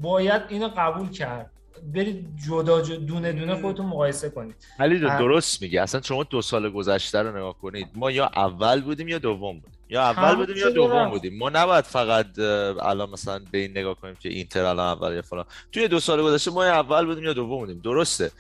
باید 0.02 0.42
اینو 0.50 0.70
قبول 0.78 1.10
کرد. 1.10 1.52
برید 1.94 2.28
جدا 2.48 2.82
جدا 2.82 2.96
دونه 2.96 3.32
دونه 3.32 3.62
خودتون 3.62 3.86
مقایسه 3.86 4.30
کنید. 4.30 4.56
علی 4.80 5.00
درست 5.00 5.62
میگه 5.62 5.82
اصلا 5.82 6.02
شما 6.02 6.24
دو 6.24 6.42
سال 6.42 6.70
گذشته 6.70 7.22
رو 7.22 7.38
نگاه 7.38 7.58
کنید. 7.58 7.88
ما 7.96 8.12
یا 8.12 8.26
اول 8.26 8.82
بودیم 8.82 9.08
یا 9.08 9.18
دوم 9.18 9.60
بودیم. 9.60 9.80
یا 9.90 10.02
اول 10.02 10.36
بودیم 10.36 10.58
یا 10.58 10.70
دوم 10.70 11.10
بودیم. 11.10 11.38
ما 11.38 11.50
نباید 11.50 11.86
فقط 11.86 12.40
الان 12.40 13.10
مثلا 13.10 13.40
به 13.52 13.58
این 13.58 13.72
نگاه 13.72 13.96
کنیم 13.96 14.16
که 14.16 14.30
اینتر 14.30 14.66
الان 14.66 14.98
اول 14.98 15.14
یا 15.14 15.22
فلان. 15.22 15.46
توی 15.72 15.88
دو 15.88 16.00
سال 16.00 16.24
گذشته 16.24 16.52
ما 16.52 16.66
یا 16.66 16.74
اول 16.74 17.06
بودیم 17.06 17.24
یا 17.24 17.34
دوم 17.34 17.60
بودیم. 17.60 17.80
درسته. 17.80 18.32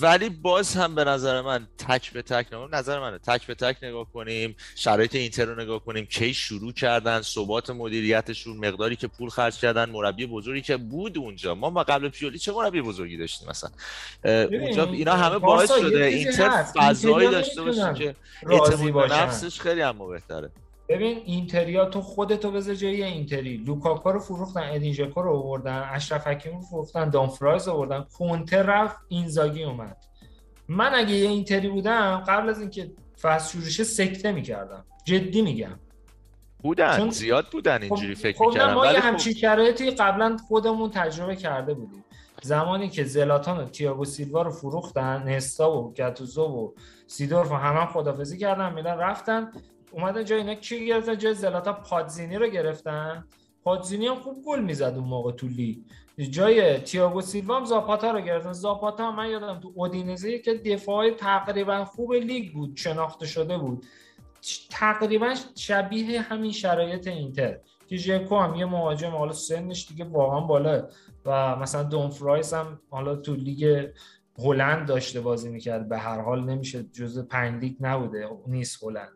ولی 0.00 0.28
باز 0.28 0.76
هم 0.76 0.94
به 0.94 1.04
نظر 1.04 1.40
من 1.40 1.66
تک 1.78 2.12
به 2.12 2.22
تک 2.22 2.46
نگاه 2.46 2.68
نظر 2.72 3.00
منه. 3.00 3.18
تک 3.18 3.46
به 3.46 3.54
تک 3.54 3.76
نگاه 3.82 4.12
کنیم 4.12 4.56
شرایط 4.74 5.14
اینتر 5.14 5.44
رو 5.44 5.60
نگاه 5.60 5.84
کنیم 5.84 6.04
کی 6.06 6.34
شروع 6.34 6.72
کردن 6.72 7.22
ثبات 7.22 7.70
مدیریتشون 7.70 8.56
مقداری 8.56 8.96
که 8.96 9.06
پول 9.06 9.28
خرج 9.28 9.58
کردن 9.58 9.90
مربی 9.90 10.26
بزرگی 10.26 10.62
که 10.62 10.76
بود 10.76 11.18
اونجا. 11.18 11.54
ما 11.54 11.70
ما 11.70 11.82
قبل 11.82 12.08
پیولی 12.08 12.38
چه 12.38 12.52
مربی 12.52 12.82
بزرگی 12.82 13.16
داشتیم 13.16 13.48
مثلا؟ 13.48 13.70
اونجا 14.24 14.84
اینا 14.84 15.12
همه 15.12 15.38
باعث 15.38 15.72
شده 15.72 16.04
اینتر 16.04 16.62
فضایی 16.62 17.30
داشته 17.30 17.62
باشه 17.62 17.94
که 17.94 18.16
اعتماد 18.50 19.12
نفسش 19.12 19.60
خیلی 19.60 19.80
هم 19.80 20.08
بهتره. 20.08 20.50
ببین 20.88 21.22
اینتریا 21.24 21.84
تو 21.84 22.00
خودتو 22.00 22.50
بذار 22.50 22.74
جای 22.74 23.02
اینتری. 23.02 23.56
لوکاکا 23.56 24.10
رو 24.10 24.20
فروختن 24.20 24.62
ادین 24.62 24.92
ژکو 24.92 25.22
رو 25.22 25.30
آوردن 25.30 25.88
اشرف 25.92 26.26
حکیمی 26.26 26.54
رو 26.54 26.60
فروختن 26.60 27.10
دانفرایز 27.10 27.68
آوردن. 27.68 28.06
کونتر 28.18 28.62
رفت 28.62 28.96
اینزاگی 29.08 29.64
اومد. 29.64 29.96
من 30.68 30.94
اگه 30.94 31.14
یه 31.14 31.28
اینتری 31.28 31.68
بودم 31.68 32.24
قبل 32.28 32.48
از 32.48 32.60
اینکه 32.60 32.90
فصل 33.22 33.52
شروع 33.52 33.86
سکته 33.86 34.32
می‌کردم. 34.32 34.84
جدی 35.04 35.42
میگم. 35.42 35.78
بودن 36.58 36.96
چون... 36.96 37.10
زیاد 37.10 37.46
بودن 37.52 37.82
اینجوری 37.82 38.14
خب، 38.14 38.20
فکر 38.20 38.38
خب 38.38 38.44
می‌کردم 38.44 38.74
ما 38.74 38.86
یه 38.86 39.00
خب 39.00 39.06
همچین 39.06 39.32
شرایطی 39.32 39.90
قبلا 39.90 40.36
خودمون 40.48 40.90
تجربه 40.90 41.36
کرده 41.36 41.74
بودیم. 41.74 42.04
زمانی 42.42 42.88
که 42.88 43.04
زلاتان 43.04 43.58
و 43.58 43.64
تییاگو 43.64 44.04
سیلوا 44.04 44.42
رو 44.42 44.50
فروختن 44.50 45.22
نستا 45.22 45.72
و 45.72 45.94
گاتوزو 45.98 46.42
و 46.42 46.70
سیدورف 47.06 47.50
و 47.50 47.54
همه 47.54 47.86
خدافزی 47.86 48.38
کردن 48.38 48.72
میلان 48.72 48.98
رفتن. 48.98 49.50
اومدن 49.94 50.24
جای 50.24 50.38
اینا 50.38 50.54
کی 50.54 50.86
گرفتن؟ 50.86 51.18
جای 51.18 51.34
زلاتا 51.34 51.72
پادزینی 51.72 52.36
رو 52.36 52.46
گرفتن. 52.46 53.24
پادزینی 53.64 54.06
هم 54.06 54.14
خوب 54.14 54.44
گل 54.46 54.60
می‌زد 54.60 54.94
اون 54.96 55.08
موقع 55.08 55.32
تو 55.32 55.46
لیگ. 55.46 55.78
جای 56.30 56.78
تییاگو 56.78 57.20
سیلوا 57.20 57.56
هم 57.56 57.64
زاپاتا 57.64 58.10
رو 58.10 58.20
گرفتن. 58.20 58.52
زاپاتا 58.52 59.12
من 59.12 59.30
یادم 59.30 59.60
تو 59.60 59.72
اودینزه 59.74 60.38
که 60.38 60.54
دفاع 60.54 61.10
تقریبا 61.10 61.84
خوب 61.84 62.12
لیگ 62.12 62.52
بود 62.52 62.76
شناخته 62.76 63.26
شده 63.26 63.58
بود. 63.58 63.84
تقریبا 64.70 65.34
شبیه 65.56 66.20
همین 66.20 66.52
شرایط 66.52 67.06
اینتر. 67.08 67.58
که 67.88 67.96
ژکو 67.96 68.36
هم 68.36 68.54
یه 68.54 68.64
مهاجم 68.64 69.10
حالا 69.10 69.32
سنش 69.32 69.88
دیگه 69.88 70.04
واقعا 70.04 70.40
بالا. 70.40 70.88
و 71.26 71.56
مثلا 71.56 71.82
دومفریس 71.82 72.54
هم 72.54 72.80
حالا 72.90 73.16
تو 73.16 73.34
لیگ 73.34 73.88
هلند 74.38 74.88
داشته 74.88 75.20
بازی 75.20 75.48
می‌کرد. 75.48 75.88
به 75.88 75.98
هر 75.98 76.20
حال 76.20 76.44
نمیشه 76.44 76.82
جزء 76.82 77.22
پنج 77.22 77.62
لیگ 77.62 77.76
نبوده. 77.80 78.28
نیست 78.46 78.84
هلند. 78.84 79.12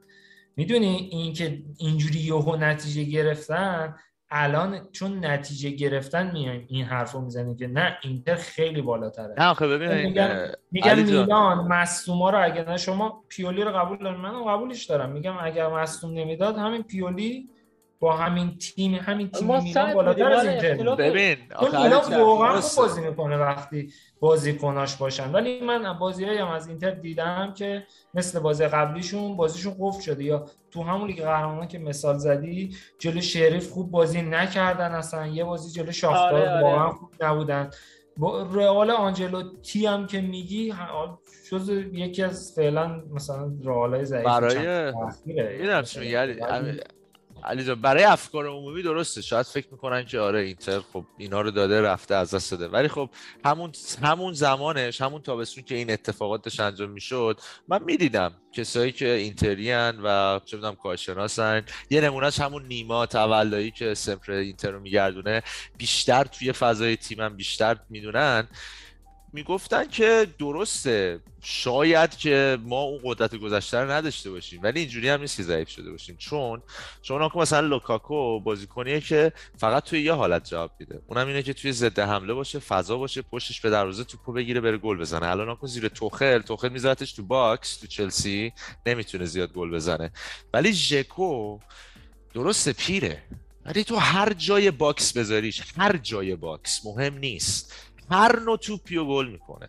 می‌دونی 0.58 1.08
اینکه 1.10 1.62
اینجوری 1.78 2.18
یهو 2.18 2.56
نتیجه 2.56 3.04
گرفتن؟ 3.04 3.94
الان 4.30 4.88
چون 4.92 5.24
نتیجه 5.24 5.70
گرفتن 5.70 6.30
میایم 6.30 6.66
این 6.68 6.84
حرف 6.84 7.12
رو 7.12 7.20
می‌زنیم 7.20 7.56
که 7.56 7.66
نه 7.66 7.98
اینتر 8.02 8.34
خیلی 8.34 8.82
بالاتره. 8.82 9.34
نه 9.38 9.54
خب 9.54 9.66
ببین 9.66 10.06
میگن, 10.06 10.52
میگن 10.70 11.02
میلان 11.02 11.68
مصوما 11.68 12.30
رو 12.30 12.44
اگه 12.44 12.64
نه 12.64 12.76
شما 12.76 13.24
پیولی 13.28 13.62
رو 13.62 13.70
قبول 13.70 13.98
دارم. 13.98 14.20
من 14.20 14.44
قبولش 14.44 14.84
دارم. 14.84 15.12
میگم 15.12 15.34
اگر 15.42 15.68
مصوم 15.68 16.12
نمی‌داد 16.12 16.56
همین 16.56 16.82
پیولی 16.82 17.48
با 18.00 18.16
همین 18.16 18.58
تیم 18.58 18.94
همین 18.94 19.30
تیم 19.30 19.62
میلان 19.62 19.94
بالاتر 19.94 20.32
از 20.32 20.46
ولی 20.46 20.48
اینتر 20.48 20.94
ببین 20.94 21.36
چون 21.60 21.74
علی 21.74 21.90
جان، 21.90 22.20
واقعا 22.20 22.60
خوب. 22.60 22.84
بازی 22.84 23.00
می‌کنه 23.00 23.36
وقتی 23.36 23.92
بازیکناش 24.20 24.96
باشن 24.96 25.32
ولی 25.32 25.60
من 25.60 25.98
بازیهایی 25.98 26.38
هم 26.38 26.48
از 26.48 26.68
اینتر 26.68 26.90
دیدم 26.90 27.54
که 27.56 27.86
مثل 28.14 28.40
بازی 28.40 28.66
قبلیشون 28.66 29.36
بازیشون 29.36 29.76
قفل 29.80 30.00
شده 30.00 30.24
یا 30.24 30.46
تو 30.70 30.82
همون 30.82 31.06
لیگ 31.08 31.22
قهرمانان 31.22 31.68
که 31.68 31.78
مثال 31.78 32.18
زدی 32.18 32.76
جلو 32.98 33.20
شریف 33.20 33.70
خوب 33.70 33.90
بازی 33.90 34.22
نکردن 34.22 34.92
اصلا 34.92 35.26
یه 35.26 35.44
بازی 35.44 35.70
جلو 35.70 35.92
شاختار 35.92 36.34
آره، 36.34 36.50
آره. 36.50 36.62
واقعا 36.62 36.90
خوب 36.90 37.10
نبودن 37.20 37.70
با 38.16 38.42
رئال 38.42 38.90
آنجلوتی 38.90 39.86
هم 39.86 40.06
که 40.06 40.20
میگی 40.20 40.74
جز 41.50 41.68
یکی 41.92 42.22
از 42.22 42.52
فعلا 42.56 43.02
مثلا 43.10 43.52
رئالای 43.64 44.04
ضعیف 44.04 44.26
برای-. 44.26 44.92
می‌دونم 45.26 45.82
چی 45.82 46.16
میگی 47.38 47.48
علی 47.48 47.60
ولی- 47.60 47.60
علی 47.60 47.64
جان 47.64 47.80
برای 47.80 48.04
افکار 48.04 48.46
عمومی 48.46 48.82
درسته. 48.82 49.22
شاید 49.22 49.46
فکر 49.46 49.66
می‌کنن 49.72 50.04
که 50.04 50.20
آره 50.20 50.40
اینتر 50.40 50.80
خب 50.92 51.04
اینا 51.18 51.40
رو 51.40 51.50
داده 51.50 51.82
رفته 51.82 52.14
از 52.14 52.34
دست 52.34 52.50
داده. 52.50 52.68
ولی 52.68 52.88
خب 52.88 53.10
همون 53.44 53.72
همون 54.02 54.32
زمانش 54.32 55.00
همون 55.00 55.22
تابستون 55.22 55.64
که 55.64 55.74
این 55.74 55.90
اتفاقات 55.90 56.42
داشت 56.42 56.60
انجام 56.60 56.90
می‌شد 56.90 57.40
من 57.68 57.82
می‌دیدم 57.82 58.32
کسایی 58.52 58.92
که 58.92 59.08
اینتریان 59.08 60.00
و 60.04 60.40
چه 60.44 60.56
می‌دونم 60.56 60.74
کارشناسن. 60.74 61.64
یه 61.90 62.00
نمونهش 62.00 62.40
همون 62.40 62.66
نیما 62.66 63.06
تولایی 63.06 63.70
که 63.70 63.94
سمپر 63.94 64.32
اینتر 64.32 64.70
رو 64.70 64.80
میگردونه. 64.80 65.42
بیشتر 65.78 66.24
توی 66.24 66.52
فضای 66.52 66.96
تیمم 66.96 67.36
بیشتر 67.36 67.76
می‌دونن. 67.90 68.48
می‌گفتن 69.32 69.88
که 69.88 70.26
درسته 70.38 71.20
شاید 71.42 72.16
که 72.16 72.58
ما 72.62 72.80
اون 72.80 73.00
قدرت 73.04 73.34
گذشته 73.34 73.78
رو 73.78 73.90
نداشته 73.90 74.30
باشیم 74.30 74.60
ولی 74.62 74.80
اینجوری 74.80 75.08
هم 75.08 75.20
نیست 75.20 75.36
که 75.36 75.42
ضعیف 75.42 75.68
شده 75.68 75.90
باشیم. 75.90 76.16
چون 76.16 76.62
چون 77.02 77.28
که 77.28 77.38
مثلا 77.38 77.60
لوکاکو 77.60 78.40
بازیکنیه 78.40 79.00
که 79.00 79.32
فقط 79.58 79.84
توی 79.84 80.02
یه 80.02 80.12
حالت 80.12 80.50
جواب 80.50 80.70
میده. 80.80 81.00
اونم 81.06 81.26
اینه 81.26 81.42
که 81.42 81.52
توی 81.52 81.72
ضد 81.72 81.98
حمله 81.98 82.34
باشه 82.34 82.58
فضا 82.58 82.96
باشه 82.96 83.22
پشتش 83.22 83.60
به 83.60 83.70
دروازه 83.70 84.04
توپو 84.04 84.32
بگیره 84.32 84.60
بره 84.60 84.78
گل 84.78 84.98
بزنه. 84.98 85.26
الان 85.26 85.48
لوکاکو 85.48 85.66
زیر 85.66 85.88
توخل 85.88 86.38
توخل 86.38 86.68
میذارتش 86.68 87.12
تو 87.12 87.22
box 87.22 87.76
تو 87.76 87.86
چلسی 87.86 88.52
نمی‌تونه 88.86 89.24
زیاد 89.24 89.52
گل 89.52 89.70
بزنه. 89.70 90.12
ولی 90.52 90.72
ژکو 90.72 91.58
درسته 92.34 92.72
پیره. 92.72 93.22
ولی 93.64 93.84
تو 93.84 93.96
هر 93.96 94.32
جای 94.32 94.70
box 94.70 95.12
بذاریش 95.12 95.62
هر 95.76 95.96
جای 95.96 96.36
box 96.36 96.86
مهم 96.86 97.18
نیست. 97.18 97.87
هر 98.10 98.40
نوع 98.40 98.56
توپی 98.56 98.96
و 98.96 99.04
گل 99.04 99.26
می‌کنه. 99.26 99.68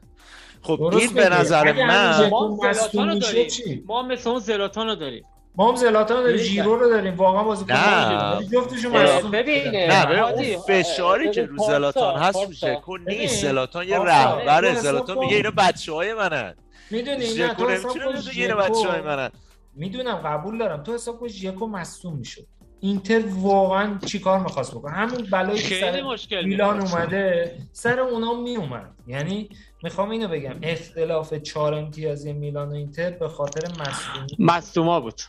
خب 0.61 0.81
این 0.81 1.13
به. 1.13 1.29
نظر 1.29 1.71
من 1.71 2.29
ما 2.29 2.59
رو 3.03 3.19
داریم. 3.19 3.85
مثل 4.11 4.29
اون 4.29 4.39
زلاتان 4.39 4.87
رو 4.87 4.95
داریم. 4.95 5.23
ما 5.55 5.69
هم 5.69 5.75
زلاتان 5.75 6.23
داریم 6.23 6.37
ببین، 6.37 6.47
ژیرو 6.47 6.75
رو 6.75 6.89
داریم. 6.89 7.15
واقعا 7.15 7.43
بازیکن 7.43 7.73
داریم. 7.73 8.49
جفتشون 8.49 8.91
مصدوم 8.91 9.31
ببین،. 9.31 9.67
نه 9.67 10.05
ببین 10.05 10.19
اون 10.19 10.57
فشاری 10.67 11.31
که 11.31 11.45
رو 11.45 11.57
زلاتان 11.67 12.21
هست 12.21 12.45
رو. 12.45 12.51
ژکو 12.51 12.97
نیست. 12.97 13.41
زلاتان 13.41 13.87
یه 13.87 13.99
رهبره 13.99 14.75
زلاتان. 14.75 15.17
میگه 15.17 15.35
اینا 15.35 15.51
بچه 15.57 15.93
های 15.93 16.13
منن. 16.13 16.55
می‌دونی 16.91 17.17
نه 17.17 17.25
ژکو 17.25 17.53
تو 17.53 17.69
حساب 17.69 17.91
نمی‌تونه 17.91 18.21
کن 18.21 18.29
بگه 18.29 18.41
اینا 18.41 18.55
بچه 18.55 18.89
های 18.89 18.99
ژکو 18.99 19.07
منن. 19.07 19.29
می‌دونم 19.75 20.15
قبول 20.15 20.57
دارم. 20.57 20.83
تو 20.83 20.93
حساب 20.93 21.19
کن 21.19 21.27
ژکو 21.27 21.67
مصدوم 21.67 22.17
می‌شد. 22.17 22.47
اینتر 22.81 23.23
واقعا 23.29 23.97
چیکار 24.05 24.39
می‌خواست 24.39 24.75
بکنه؟ 24.75 24.91
همون 24.91 25.27
بلایی 25.31 25.59
که 25.59 25.67
خیلی 25.67 25.81
سر 25.81 26.01
مشکل 26.01 26.45
میلان. 26.45 26.79
اومده 26.79 27.55
سر 27.71 27.99
اونا 27.99 28.33
میومد 28.33 28.91
یعنی 29.07 29.49
می‌خوام 29.83 30.09
اینو 30.09 30.27
بگم 30.27 30.55
اختلاف 30.63 31.33
چهار 31.33 31.73
امتیازی 31.73 32.33
میلان 32.33 32.69
و 32.69 32.73
اینتر 32.73 33.09
به 33.09 33.27
خاطر 33.27 33.67
مصدومی. 33.81 34.27
مصدوما 34.39 34.99
بود. 34.99 35.21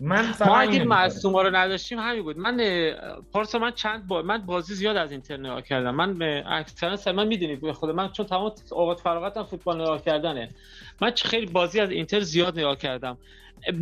من 0.00 0.22
فقط 0.22 0.48
ما 0.48 0.58
اگه. 0.58 0.84
مصدوما 0.84 1.42
رو 1.42 1.56
نداشتیم 1.56 1.98
همین 1.98 2.22
بود. 2.22 2.38
من 2.38 2.60
پارسا 3.32 3.58
من 3.58 3.70
چند 3.70 4.06
با 4.06 4.22
من 4.22 4.38
بازی 4.38 4.74
زیاد 4.74 4.96
از 4.96 5.10
اینتر 5.10 5.36
نگاه 5.36 5.62
کردم. 5.62 5.94
من 5.94 6.42
اکثرا 6.46 6.96
سر 6.96 7.12
من 7.12 7.26
می‌دونید 7.26 7.60
به 7.60 7.72
خود 7.72 7.90
من 7.90 8.12
چون 8.12 8.26
تمام 8.26 8.52
اوقات 8.70 9.00
فراغتم 9.00 9.44
فوتبال 9.44 9.80
نگاه 9.80 10.04
کردنه. 10.04 10.48
من 11.00 11.10
خیلی 11.10 11.46
بازی 11.46 11.80
از 11.80 11.90
اینتر 11.90 12.20
زیاد 12.20 12.58
نگاه 12.58 12.76
کردم. 12.76 13.18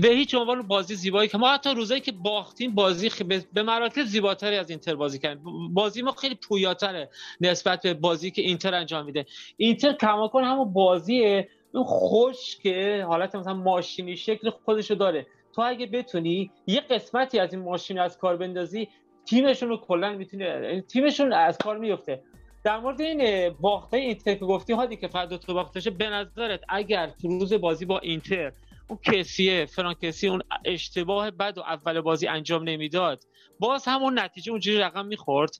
به 0.03 0.09
هیچ 0.09 0.35
عنوان 0.35 0.63
بازی 0.63 0.95
زیبایی 0.95 1.29
که 1.29 1.39
ما 1.39 1.53
حتی 1.53 1.75
روزایی 1.75 2.01
که 2.01 2.13
باختیم 2.13 2.75
بازی 2.75 3.11
خ- 3.11 3.23
به- 3.53 3.63
مراکز 3.63 4.07
زیباتری 4.07 4.57
از 4.57 4.71
اینتر 4.71 4.95
بازی 4.95 5.19
کردیم. 5.19 5.75
بازی 5.75 6.03
ما 6.03 6.13
خیلی 6.13 6.35
پویاتره 6.35 7.11
نسبت 7.41 7.83
به 7.83 7.95
بازی 7.95 8.31
که 8.31 8.43
اینتر 8.43 8.75
انجام 8.75 9.05
میده. 9.05 9.27
اینتر 9.57 9.93
کماکن 9.93 10.45
همون 10.45 10.73
بازیه. 10.73 11.49
اون 11.75 11.85
خشک 11.85 12.67
حالت 13.07 13.35
مثلا 13.35 13.55
ماشینی 13.55 14.17
شکل 14.17 14.51
خودشو 14.51 14.95
داره. 14.95 15.27
تو 15.55 15.63
اگه 15.63 15.87
بتونی 15.87 16.51
یه 16.67 16.81
قسمتی 16.81 17.39
از 17.39 17.53
این 17.53 17.63
ماشین 17.63 17.99
از 17.99 18.19
کار 18.19 18.37
بندازی 18.37 18.89
تیمشون 19.29 19.69
رو 19.69 19.77
کلا 19.77 20.13
می‌تونه 20.13 20.81
تیمشون 20.81 21.33
از 21.33 21.59
کار 21.59 21.79
میفته 21.79 22.23
در 22.65 22.79
مورد 22.79 23.01
این 23.01 23.51
باخته 23.61 23.97
اینتر 23.97 24.35
که 24.35 24.45
گفتی 24.45 24.73
هادی 24.73 24.97
که 24.97 25.09
دو 25.31 25.39
تا 25.39 25.55
باختشه 25.55 25.91
به 25.91 26.09
نظرت 26.09 26.61
اگر 26.69 27.11
تو 27.23 27.29
روز 27.29 27.53
بازی 27.53 27.85
با 27.85 27.99
اینتر 27.99 28.53
اون 28.89 28.99
کسیه 29.03 29.67
فرانکسی 29.67 30.29
اون 30.29 30.43
اشتباه 30.65 31.31
بد 31.31 31.59
و 31.59 31.61
اول 31.61 32.01
بازی 32.01 32.27
انجام 32.27 32.63
نمی‌داد. 32.69 33.25
باز 33.59 33.85
همون 33.87 34.19
نتیجه 34.19 34.53
اونجوری 34.53 34.79
رقم 34.79 35.07
می‌خورد. 35.07 35.51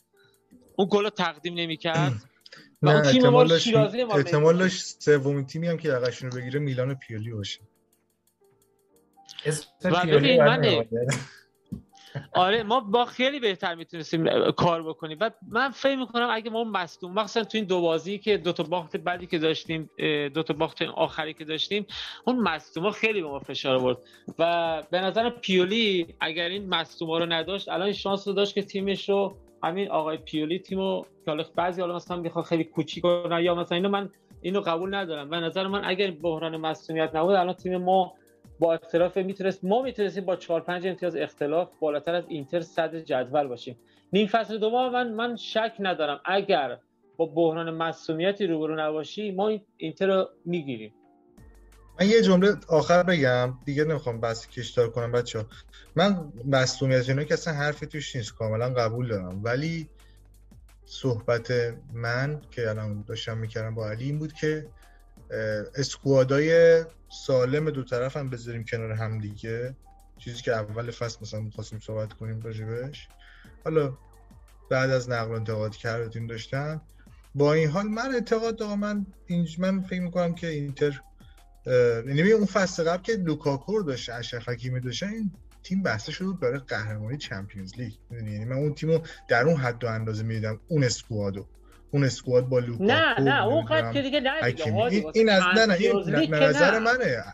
اون 0.77 0.89
گل 0.91 1.05
رو 1.05 1.11
تقدیم 1.11 1.55
نمی‌کرد. 1.55 2.13
و 2.83 2.89
نه 2.89 2.95
اون 2.95 3.03
تیم 3.03 3.23
ما 3.23 3.27
احتمال 3.27 3.49
داشت 3.49 3.65
شیرازی 3.65 4.05
ما 4.05 4.15
احتمال 4.15 4.59
داشت 4.59 5.03
سومین 5.03 5.47
تیمی 5.47 5.69
هم 5.69 5.77
که 5.77 5.89
یقشون 5.89 6.31
رو 6.31 6.39
بگیره 6.39 6.61
میلان 6.61 6.95
پیولی 6.95 7.31
باشه. 7.31 7.61
اسم 9.45 9.67
و 9.85 10.01
پیولی 10.01 10.39
من-. 10.39 10.85
آره 12.35 12.63
ما 12.63 12.81
با 12.81 13.05
خیلی 13.05 13.41
بهتر 13.41 13.75
می‌تونستیم 13.75 14.51
کار 14.51 14.83
بکنیم. 14.83 15.19
و 15.21 15.31
من 15.49 15.71
فکر 15.71 15.97
می‌کنم 15.97 16.29
اگه 16.31 16.51
ما 16.51 16.65
مصدوم 16.65 17.13
مخصوصا 17.13 17.45
تو 17.45 17.59
این 17.59 17.67
دو 17.67 17.81
بازی 17.81 18.19
که 18.19 18.37
دو 18.37 18.53
تا 18.53 18.63
باخت 18.63 18.97
بعدی 18.97 19.27
که 19.27 19.39
داشتیم 19.39 19.91
دو 20.35 20.43
تا 20.43 20.55
باخت 20.55 20.83
آخری 20.83 21.35
که 21.35 21.45
داشتیم 21.45 21.87
اون 22.27 22.37
مصدوما 22.37 22.91
خیلی 22.91 23.23
به 23.23 23.29
ما 23.29 23.39
فشار 23.39 23.77
آورد. 23.77 23.99
و 24.39 24.83
به 24.91 25.01
نظر 25.01 25.31
پیولی 25.31 26.15
اگر 26.21 26.49
این 26.49 26.69
مصدوما 26.69 27.19
رو 27.19 27.27
نداشت 27.27 27.69
الان 27.69 27.93
شانس 27.93 28.29
رو 28.29 28.35
داشت 28.35 28.55
که 28.55 28.63
تیمش 28.63 29.09
رو 29.09 29.37
همین 29.63 29.91
آقای 29.91 30.17
پیولی 30.17 30.59
تیمو 30.59 31.03
که 31.03 31.31
حالا 31.31 31.45
بعضی 31.57 31.81
حالا 31.81 31.95
مثلا 31.97 32.17
می‌خوان 32.17 32.45
خیلی 32.45 32.65
کوچیک 32.65 33.03
کنن 33.03 33.41
یا 33.41 33.55
مثلا 33.55 33.77
اینو 33.77 33.89
من 33.89 34.11
اینو 34.41 34.61
قبول 34.61 34.95
ندارم. 34.95 35.31
به 35.31 35.37
نظر 35.37 35.67
من 35.67 35.85
اگر 35.85 36.11
بحران 36.11 36.57
مصدومیت 36.57 37.11
نبود 37.15 37.35
الان 37.35 37.55
تیم 37.55 37.77
ما 37.77 38.15
با 38.59 38.75
اختلاف 38.75 39.17
می‌تونست 39.17 39.65
ما 39.65 39.83
می‌تونستیم 39.83 40.25
با 40.25 40.37
4 40.37 40.61
5 40.61 40.87
امتیاز 40.87 41.17
اختلاف 41.17 41.79
بالاتر 41.81 42.15
از 42.15 42.25
اینتر 42.29 42.61
صدر 42.61 43.01
جدول 43.01 43.47
باشیم. 43.47 43.79
نیم 44.13 44.27
فصل 44.27 44.59
دوم 44.59 44.93
من 44.93 45.13
من 45.13 45.37
شک 45.37 45.73
ندارم. 45.79 46.21
اگر 46.25 46.79
با 47.17 47.27
بحران 47.27 47.71
مسئولیتی 47.71 48.47
روبرو 48.47 48.81
نباشی 48.81 49.31
ما 49.31 49.49
این 49.49 49.61
اینتر 49.77 50.07
رو 50.07 50.29
می‌گیریم. 50.45 50.95
من 52.01 52.09
یه 52.09 52.23
جمله 52.23 52.55
آخر 52.69 53.03
بگم. 53.03 53.55
دیگه 53.65 53.85
نمی‌خوام 53.85 54.21
بحث 54.21 54.47
کشدار 54.47 54.91
کنم 54.91 55.13
بچه 55.13 55.45
من 55.97 56.33
مصدومیت 56.45 57.09
اینا 57.09 57.25
که 57.25 57.35
اصلا 57.35 57.55
حرفی 57.55 57.87
توش 57.87 58.17
نیست 58.17 58.35
کاملا 58.35 58.69
قبول 58.69 59.09
دارم. 59.09 59.41
ولی 59.45 59.89
صحبت 60.85 61.53
من 61.95 62.41
که 62.51 62.71
الان 62.71 63.05
داشتم 63.07 63.39
می‌کردم 63.39 63.75
با 63.75 63.91
علی 63.91 64.05
این 64.05 64.19
بود 64.19 64.33
که 64.33 64.67
squad 65.75 66.66
ای 66.66 66.85
سالم 67.09 67.71
دو 67.71 67.85
طرف 67.85 68.17
هم 68.17 68.31
بذاریم 68.31 68.65
کنار 68.65 68.93
هم 68.93 69.19
دیگه. 69.19 69.77
چیزی 70.19 70.43
که 70.43 70.53
اول 70.53 70.91
فصل 70.91 71.19
مثلا 71.23 71.41
می‌خواستیم 71.41 71.79
صحبت 71.79 72.13
کنیم 72.13 72.41
راجبش. 72.41 73.09
حالا 73.65 73.99
بعد 74.71 74.91
از 74.91 75.11
نقل 75.11 75.31
و 75.31 75.33
انتقالات 75.33 75.77
کردیم 75.77 76.27
داشتم 76.27 76.81
با 77.35 77.53
این 77.53 77.69
حال 77.69 77.87
من 77.87 78.15
اعتقاد 78.15 78.57
دارم 78.57 78.79
من 78.79 79.07
اینج 79.27 79.61
من 79.61 79.83
فکر 79.83 80.01
می‌کنم 80.01 80.35
که 80.35 80.47
اینتر 80.47 81.01
یعنی 82.07 82.31
اون 82.33 82.47
فصل 82.47 82.85
قبل 82.85 83.03
که 83.03 83.13
لوکاکو 83.13 83.79
رو 83.79 83.83
داشت 83.83 84.11
اشرف 84.11 84.49
حکیمی 84.49 84.81
داشتن 84.81 85.09
این 85.09 85.33
تیم 85.63 85.83
بسته 85.83 86.13
شده 86.13 86.27
بود 86.27 86.41
برای 86.41 86.59
قهرمانی 86.59 87.17
Champions 87.17 87.75
League. 87.79 87.93
یعنی 88.11 88.45
من 88.45 88.57
اون 88.57 88.75
تیمو 88.75 88.99
در 89.29 89.45
اون 89.45 89.57
حد 89.57 89.85
و 89.85 89.87
اندازه 89.87 90.23
می‌دیدم 90.23 90.61
اون 90.69 90.85
squad 90.85 91.29
و. 91.29 91.47
اون 91.97 92.05
اسکواد 92.05 92.49
با 92.49 92.59
لوکاکو 92.59 92.85
نه 92.85 93.21
نه 93.21 93.47
اون 93.47 93.65
قد 93.65 93.93
که 93.93 94.03
دیگه 94.03 94.21
نه 94.21 94.53
دیگه 94.53 95.07
این, 95.15 95.29
از 95.29 95.43
نه 95.57 95.67
نه 95.67 95.75
این 95.75 96.35
نظر 96.35 96.71
نه. 96.71 96.79
منه 96.79 97.25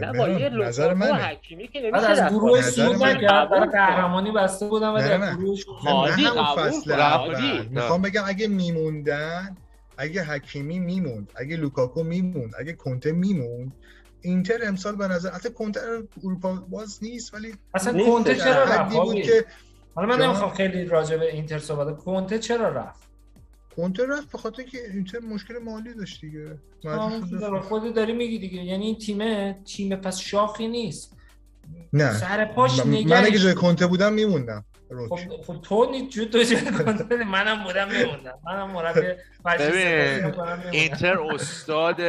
نه 0.00 0.12
با 0.18 0.28
یه 0.28 0.48
نظر 0.48 0.94
منه 0.94 1.14
حکیمی 1.14 1.68
که 1.68 1.80
نمیشه 1.80 2.06
از 2.06 2.32
گروه 2.32 2.62
سود 2.62 2.96
من 2.96 3.70
قهرمانی 3.70 4.30
بسته 4.32 4.68
بودن 4.68 4.88
و 4.88 4.96
نه، 4.96 5.08
در 5.08 5.18
نه. 5.18 5.36
گروهش 5.36 5.66
نه، 5.68 5.90
هادی، 5.90 6.22
نه 6.22 6.28
همون 6.28 6.84
قبول. 6.86 7.66
می‌خوام 7.70 8.02
بگم 8.02 8.22
اگه 8.26 8.48
میموندن 8.48 9.56
اگه 9.98 10.22
حکیمی 10.22 10.78
میموند 10.78 11.32
اگه 11.36 11.56
لوکاکو 11.56 12.02
میموند 12.02 12.54
اگه 12.58 12.72
کنته 12.72 13.12
میموند 13.12 13.72
اینتر 14.20 14.58
امسال 14.66 14.96
به 14.96 15.08
نظر 15.08 15.30
حتی 15.30 15.50
کنته 15.50 15.80
اروپا 16.24 16.52
باز 16.52 16.98
نیست 17.02 17.34
ولی 17.34 17.54
اصلا 17.74 18.04
کنته 18.04 18.34
چرا 18.34 18.64
رفت 18.64 18.96
بود؟ 18.96 19.22
که 19.22 19.44
حالا 19.94 20.16
من؟ 20.16 20.22
نمی‌خوام 20.22 20.50
خیلی 20.50 20.84
راجع 20.84 21.16
به 21.16 21.32
اینتر 21.32 21.58
صحبت 21.58 21.86
کنم. 21.86 22.14
کنته 22.14 22.38
چرا 22.38 22.68
رفت 22.68 23.09
کنته 23.76 24.06
رفت 24.06 24.32
به 24.32 24.38
خاطر 24.38 24.62
که 24.62 24.78
اینتر 24.92 25.18
مشکل 25.18 25.58
مالی 25.58 25.94
داشت 25.94 26.20
دیگه. 26.20 26.58
خود 27.62 27.94
داری 27.94 28.12
میگی 28.12 28.38
دیگه. 28.38 28.64
یعنی 28.64 28.86
این 28.86 28.98
تیمه 28.98 29.58
تیم 29.64 29.96
پس 29.96 30.18
شاخی 30.18 30.68
نیست. 30.68 31.16
نه. 31.92 32.12
سر 32.12 32.44
پاش 32.44 32.78
من 32.78 32.92
نگهش 32.92 33.12
اگه 33.12 33.38
جای 33.38 33.54
کنته 33.54 33.86
بودم 33.86 34.12
میموندم. 34.12 34.64
خب 35.08 35.42
خب 35.46 35.60
تو 35.62 35.90
نی 35.90 36.08
جو 36.08 36.24
تو 36.24 36.42
جای 36.42 36.72
کنته 36.72 37.24
منم 37.24 37.64
بودم 37.64 37.88
میموندم 37.88 38.38
منم 38.44 38.70
مربی 38.70 39.00
ببین،. 39.44 40.34
اینتر 40.72 41.20
استاد 41.20 42.00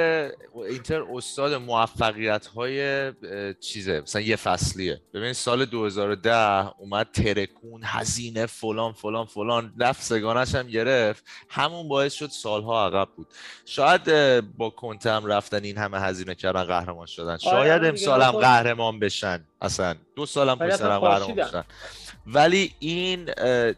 اینتر 0.70 1.04
استاد 1.14 1.54
موفقیت 1.54 2.46
های 2.48 3.12
چیزه 3.60 4.02
مثلا 4.02 4.22
یه 4.22 4.36
فصلیه 4.36 5.02
ببین 5.14 5.34
سال 5.34 5.66
2010 5.66 6.34
اومد 6.78 7.08
ترکون 7.14 7.82
هزینه 7.84 8.46
فلان 8.46 8.94
فلان 8.94 9.26
فلان 9.26 9.74
رفت 9.80 10.02
سگانش 10.02 10.56
هم 10.56 10.68
گرفت 10.68 11.24
همون 11.50 11.88
باعث 11.88 12.14
شد 12.14 12.30
سالها 12.30 12.86
عقب 12.86 13.10
بود 13.16 13.28
شاید 13.66 14.04
با 14.58 14.70
کنته 14.70 15.12
هم 15.12 15.26
رفتن 15.26 15.64
این 15.64 15.78
همه 15.78 16.00
هزینه 16.00 16.36
کردن 16.36 16.64
قهرمان 16.64 17.06
شدن 17.06 17.38
شاید 17.38 17.86
امسال. 17.86 18.22
هم 18.22 18.32
قهرمان 18.32 19.00
بشن 19.00 19.46
اصلا 19.62 19.96
دو 20.16 20.26
سالم 20.26 20.62
هم 20.62 20.68
قهرمان. 20.78 21.36
بشن 21.36 21.64
ولی 22.28 22.74
این 22.80 23.26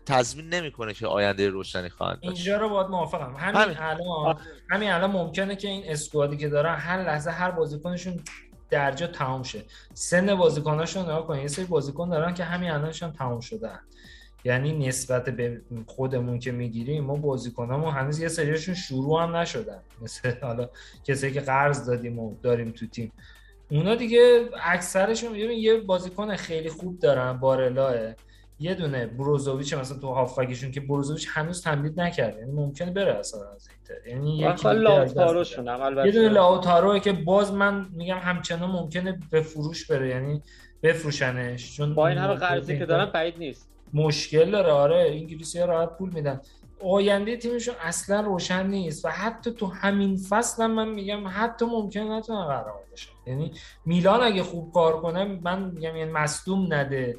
تضمین 0.05 0.49
نمی‌کنه 0.49 0.93
که 0.93 1.07
آینده 1.07 1.49
روشنی 1.49 1.89
خواهند 1.89 2.19
داشت. 2.21 2.35
اینجا 2.35 2.57
رو 2.57 2.69
باید 2.69 2.87
موافقم. 2.87 3.35
همین. 3.37 3.77
الان 3.77 4.39
همین 4.69 4.89
الان 4.89 5.11
ممکنه 5.11 5.55
که 5.55 5.67
این 5.67 5.83
اسکوادی 5.85 6.37
که 6.37 6.49
دارن 6.49 6.75
هر 6.75 7.03
لحظه 7.03 7.31
هر 7.31 7.51
بازیکنشون 7.51 8.19
درجا 8.69 9.07
تمام 9.07 9.43
شه. 9.43 9.63
سن 9.93 10.35
بازیکناشون 10.35 11.03
نگاه 11.03 11.27
کن 11.27 11.39
یه 11.39 11.47
سری 11.47 11.65
بازیکن 11.65 12.09
دارن 12.09 12.33
که 12.33 12.43
همین 12.43 12.71
الانشون 12.71 13.11
تمام 13.11 13.39
شدن. 13.39 13.79
یعنی 14.45 14.87
نسبت 14.87 15.29
به 15.29 15.61
خودمون 15.85 16.39
که 16.39 16.51
می‌گیریم 16.51 17.03
ما 17.03 17.15
بازیکنامون 17.15 17.93
هنوز 17.93 18.19
یه 18.19 18.27
سریاشون 18.27 18.75
شروع 18.75 19.23
هم 19.23 19.35
نشدن. 19.35 19.79
مثل 20.01 20.33
حالا 20.41 20.69
کسایی 21.03 21.33
که 21.33 21.41
قرض 21.41 21.85
دادیم 21.85 22.19
و 22.19 22.35
داریم 22.41 22.71
تو 22.71 22.87
تیم. 22.87 23.11
اونا 23.71 23.95
دیگه 23.95 24.49
اکثرشون 24.63 25.35
یه 25.35 25.77
بازیکن 25.77 26.35
خیلی 26.35 26.69
خوب 26.69 26.99
دارن 26.99 27.33
بارلاه 27.33 27.95
یه 28.63 28.73
دونه 28.73 29.05
بروزوویچ 29.05 29.73
مثلا 29.73 29.97
تو 29.97 30.07
هافبکشون 30.07 30.71
که 30.71 30.79
بروزوویچ 30.79 31.27
هنوز 31.31 31.63
تمدید 31.63 31.99
نکرده. 31.99 32.39
یعنی 32.39 32.51
ممکنه 32.51 32.91
بره 32.91 33.13
اصلا 33.13 33.41
از 33.55 33.69
اینتر 33.69 34.07
یعنی 34.09 34.37
یکی 34.37 34.67
یه 34.67 34.73
دونه 34.73 35.71
البته 35.81 36.29
لاوتاروه 36.29 36.99
که 36.99 37.11
باز 37.13 37.53
من 37.53 37.85
میگم 37.93 38.17
همچنان 38.17 38.71
ممکنه 38.71 39.19
به 39.31 39.41
فروش 39.41 39.91
بره 39.91 40.09
یعنی 40.09 40.41
بفروشنش. 40.83 41.77
چون 41.77 41.95
با 41.95 42.07
این 42.07 42.17
همه 42.17 42.33
قرضی 42.33 42.79
که 42.79 42.85
دارن 42.85 43.05
بعید 43.05 43.37
نیست. 43.37 43.69
مشکل 43.93 44.51
داره. 44.51 44.71
آره 44.71 45.05
انگلیسی 45.09 45.59
ها 45.59 45.65
راحت 45.65 45.97
پول 45.97 46.09
میدن. 46.13 46.41
آینده 46.83 47.37
تیمشون 47.37 47.75
اصلا 47.81 48.21
روشن 48.21 48.67
نیست 48.67 49.05
و 49.05 49.09
حتی 49.09 49.51
تو 49.51 49.67
همین 49.67 50.17
فصل 50.17 50.63
هم 50.63 50.71
من 50.71 50.89
میگم 50.89 51.23
حتی 51.27 51.65
ممکن 51.65 51.99
نتونه 51.99 52.45
قهرمان 52.45 52.83
بشه 52.93 53.09
یعنی 53.27 53.51
میلان 53.85 54.21
اگه 54.21 54.43
خوب 54.43 54.73
کار 54.73 55.01
کنه 55.01 55.39
من 55.43 55.63
میگم 55.63 55.95
یعنی 55.95 56.11
مصدوم 56.11 56.73
نده. 56.73 57.17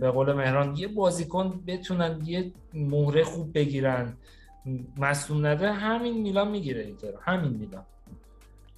به 0.00 0.10
قول 0.10 0.32
مهران 0.32 0.76
یه 0.76 0.88
بازیکن 0.88 1.62
بتونن 1.66 2.20
یه 2.24 2.52
مهره 2.74 3.24
خوب 3.24 3.54
بگیرن 3.54 4.16
مصدوم 4.98 5.46
نده 5.46 5.72
همین 5.72 6.22
میلان 6.22 6.48
می‌گیره 6.48 6.80
اینتر 6.82 7.12
همین 7.20 7.52
میلان. 7.52 7.84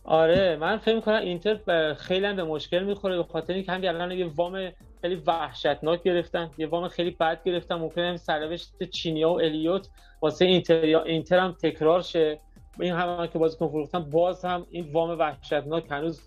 آره 0.04 0.56
من 0.56 0.78
فکر 0.78 0.94
می‌کنم 0.94 1.20
اینتر 1.20 1.94
خیلی 1.94 2.26
هم 2.26 2.36
به 2.36 2.44
مشکل 2.44 2.84
می‌خوره 2.84 3.16
به 3.16 3.22
خاطر 3.22 3.52
اینکه 3.52 3.72
همین 3.72 3.88
الان 3.88 4.12
یه 4.12 4.26
وام 4.26 4.72
خیلی 5.00 5.22
وحشتناک 5.26 6.02
گرفتن 6.02 6.50
یه 6.58 6.66
وام 6.66 6.88
خیلی 6.88 7.10
بد 7.10 7.44
گرفتن 7.44 7.74
ممکنه 7.74 8.08
هم 8.08 8.16
سرنوشت 8.16 8.90
چینیا 8.90 9.30
و 9.30 9.40
الیوت 9.40 9.88
واسه 10.22 10.44
اینتر 10.44 10.84
یا 10.84 11.02
اینتر 11.02 11.38
هم 11.38 11.52
تکرار 11.52 12.02
شه. 12.02 12.40
این 12.80 12.92
هم 12.92 13.26
که 13.26 13.38
بازیکن 13.38 13.68
فروختن 13.68 14.10
باز 14.10 14.44
هم 14.44 14.66
این 14.70 14.92
وام 14.92 15.18
وحشتناک 15.18 15.84
هنوز 15.90 16.20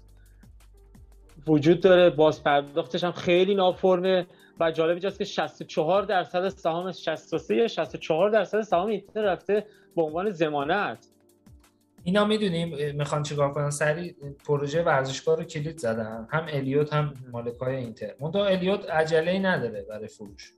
وجود 1.48 1.82
داره. 1.82 2.10
باز 2.10 2.44
پرداختش 2.44 3.04
هم 3.04 3.12
خیلی 3.12 3.56
نافرمه 3.56 4.28
و 4.60 4.72
جالب 4.72 4.92
اینجاست 4.92 5.18
که 5.18 5.26
64 5.26 6.04
درصد 6.04 6.50
سهام 6.50 6.92
63 6.92 7.56
یا 7.56 7.68
64 7.68 8.30
درصد 8.30 8.62
سهام 8.62 8.88
اینتر 8.88 9.22
رفته 9.22 9.66
به 9.96 10.02
عنوان 10.02 10.30
ضمانت. 10.30 11.08
اینا 12.04 12.26
می‌دونیم 12.26 12.96
می‌خوان 12.96 13.24
چیکار 13.24 13.54
کنن؟ 13.54 13.70
سریع 13.70 14.16
پروژه 14.46 14.84
ورزشگاه 14.84 15.38
رو 15.38 15.44
کلید 15.44 15.78
زدن. 15.78 16.28
هم 16.32 16.46
الیوت 16.50 16.94
هم 16.94 17.14
مالکای 17.32 17.76
اینتر. 17.76 18.14
منتها 18.20 18.46
الیوت 18.46 18.90
عجله 18.90 19.32
ای 19.32 19.40
نداره 19.40 19.86
برای 19.90 20.08
فروش. 20.08 20.54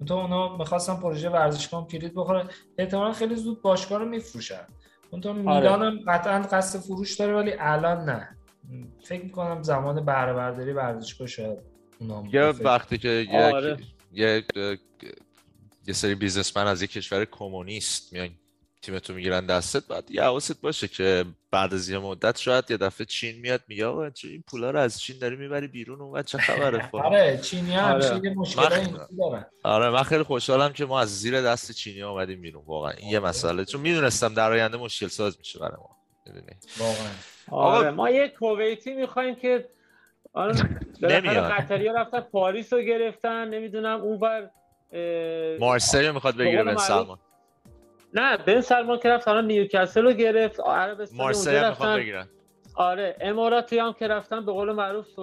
منتها 0.00 0.22
اونا 0.22 0.56
می‌خواستن 0.56 0.96
پروژه 0.96 1.30
ورزشگاه 1.30 1.86
کلید 1.86 2.14
بخوره 2.14 2.44
احتمالا 2.78 3.12
خیلی 3.12 3.36
زود 3.36 3.62
باشگاه 3.62 3.98
رو 3.98 4.04
میفروشن. 4.04 4.66
منتها 5.12 5.32
میلان 5.32 5.82
هم 5.82 5.98
قطعا 6.06 6.42
قصد 6.42 6.78
فروش 6.78 7.14
داره 7.14 7.34
ولی 7.34 7.52
الان 7.58 8.04
نه. 8.04 8.36
فکر 9.04 9.22
می‌کنم 9.22 9.62
زمان 9.62 10.04
بهره 10.04 10.32
برداری 10.32 10.72
ورزشگاه 10.72 11.26
شاید 11.28 11.58
اونا 11.98 12.24
یه 12.32 12.40
بفکر- 12.42 12.64
وقتی 12.64 12.98
که 12.98 13.08
یک 13.08 13.30
آره. 13.34 13.76
یک 14.12 14.44
یه 15.86 15.94
سری 15.94 16.14
بیزنسمن 16.14 16.66
از 16.66 16.82
یک 16.82 16.90
کشور 16.92 17.24
کمونیست 17.24 18.12
میان 18.12 18.28
تیمتو 18.82 19.14
می‌گیرن 19.14 19.46
دستت 19.46 19.86
بعد 19.86 20.10
یه 20.10 20.22
حواست 20.22 20.60
باشه 20.60 20.88
که 20.88 21.24
بعد 21.50 21.74
از 21.74 21.88
یه 21.88 21.98
مدت 21.98 22.38
شاید 22.38 22.70
یه 22.70 22.76
دفعه 22.76 23.04
چین 23.06 23.40
میاد 23.40 23.60
میگه 23.68 23.86
آقا 23.86 24.10
چه 24.10 24.28
این 24.28 24.44
پولا 24.46 24.70
رو 24.70 24.78
از 24.78 25.00
چین 25.00 25.18
داری 25.18 25.36
می‌بری 25.36 25.66
بیرون 25.66 26.00
اون 26.00 26.22
چه 26.22 26.38
خبره 26.38 26.86
فلان. 26.88 27.04
آره 27.12 27.38
چینی 27.42 27.74
ها 27.74 27.92
آره. 27.92 28.20
یه 28.24 28.34
مشکل 28.34 28.60
دارن 29.18 29.46
آره 29.62 29.90
من 29.90 30.02
خیلی 30.02 30.22
خوشحالم 30.22 30.72
که 30.72 30.84
ما 30.84 31.00
از 31.00 31.20
زیر 31.20 31.42
دست 31.42 31.72
چینی 31.72 32.02
اومدیم 32.02 32.40
بیرون 32.40 32.64
واقعا 32.66 32.90
این 32.90 33.10
یه 33.10 33.20
مسئله 33.20 33.64
چون 33.64 33.80
می‌دونستم 33.80 34.34
در 34.34 34.52
آینده 34.52 34.76
مشکل 34.76 35.06
ساز 35.08 35.38
میشه 35.38 35.58
برای 35.58 35.76
ما 35.78 35.96
می‌دونی. 36.26 36.46
واقعا 36.78 36.94
آره 37.02 37.10
آقا- 37.50 37.90
ما 37.90 38.10
یه 38.10 38.28
کویتی 38.28 38.94
می‌خوایم 38.94 39.34
که 39.34 39.68
آره 40.32 40.54
نمیاد. 41.02 41.50
قطری 41.50 41.86
ها 41.86 41.94
رفتن 41.94 42.20
پاریس 42.20 42.72
رو 42.72 42.80
گرفتن 42.80 43.48
نمی‌دونم 43.48 44.00
اونور 44.00 44.50
اه، 44.92 45.58
مارسی 45.58 46.02
رو 46.02 46.12
می‌خواد 46.12 46.36
بگیره 46.36 46.64
بن 46.64 46.76
سلمان. 46.76 47.18
نه 48.14 48.36
بن 48.36 48.60
سلمان 48.60 48.98
که 48.98 49.08
رفت 49.08 49.28
الان 49.28 49.46
نیوکاسل 49.46 50.02
رو 50.02 50.12
گرفت 50.12 50.60
عربستان 50.60 51.34
هم 51.56 51.68
می‌خواد 51.68 51.98
بگیرن. 51.98 52.28
آره 52.74 53.16
اماراتی 53.20 53.78
هم 53.78 53.92
که 53.92 54.08
رفتن 54.08 54.44
به 54.46 54.52
قول 54.52 54.72
معروف 54.72 55.18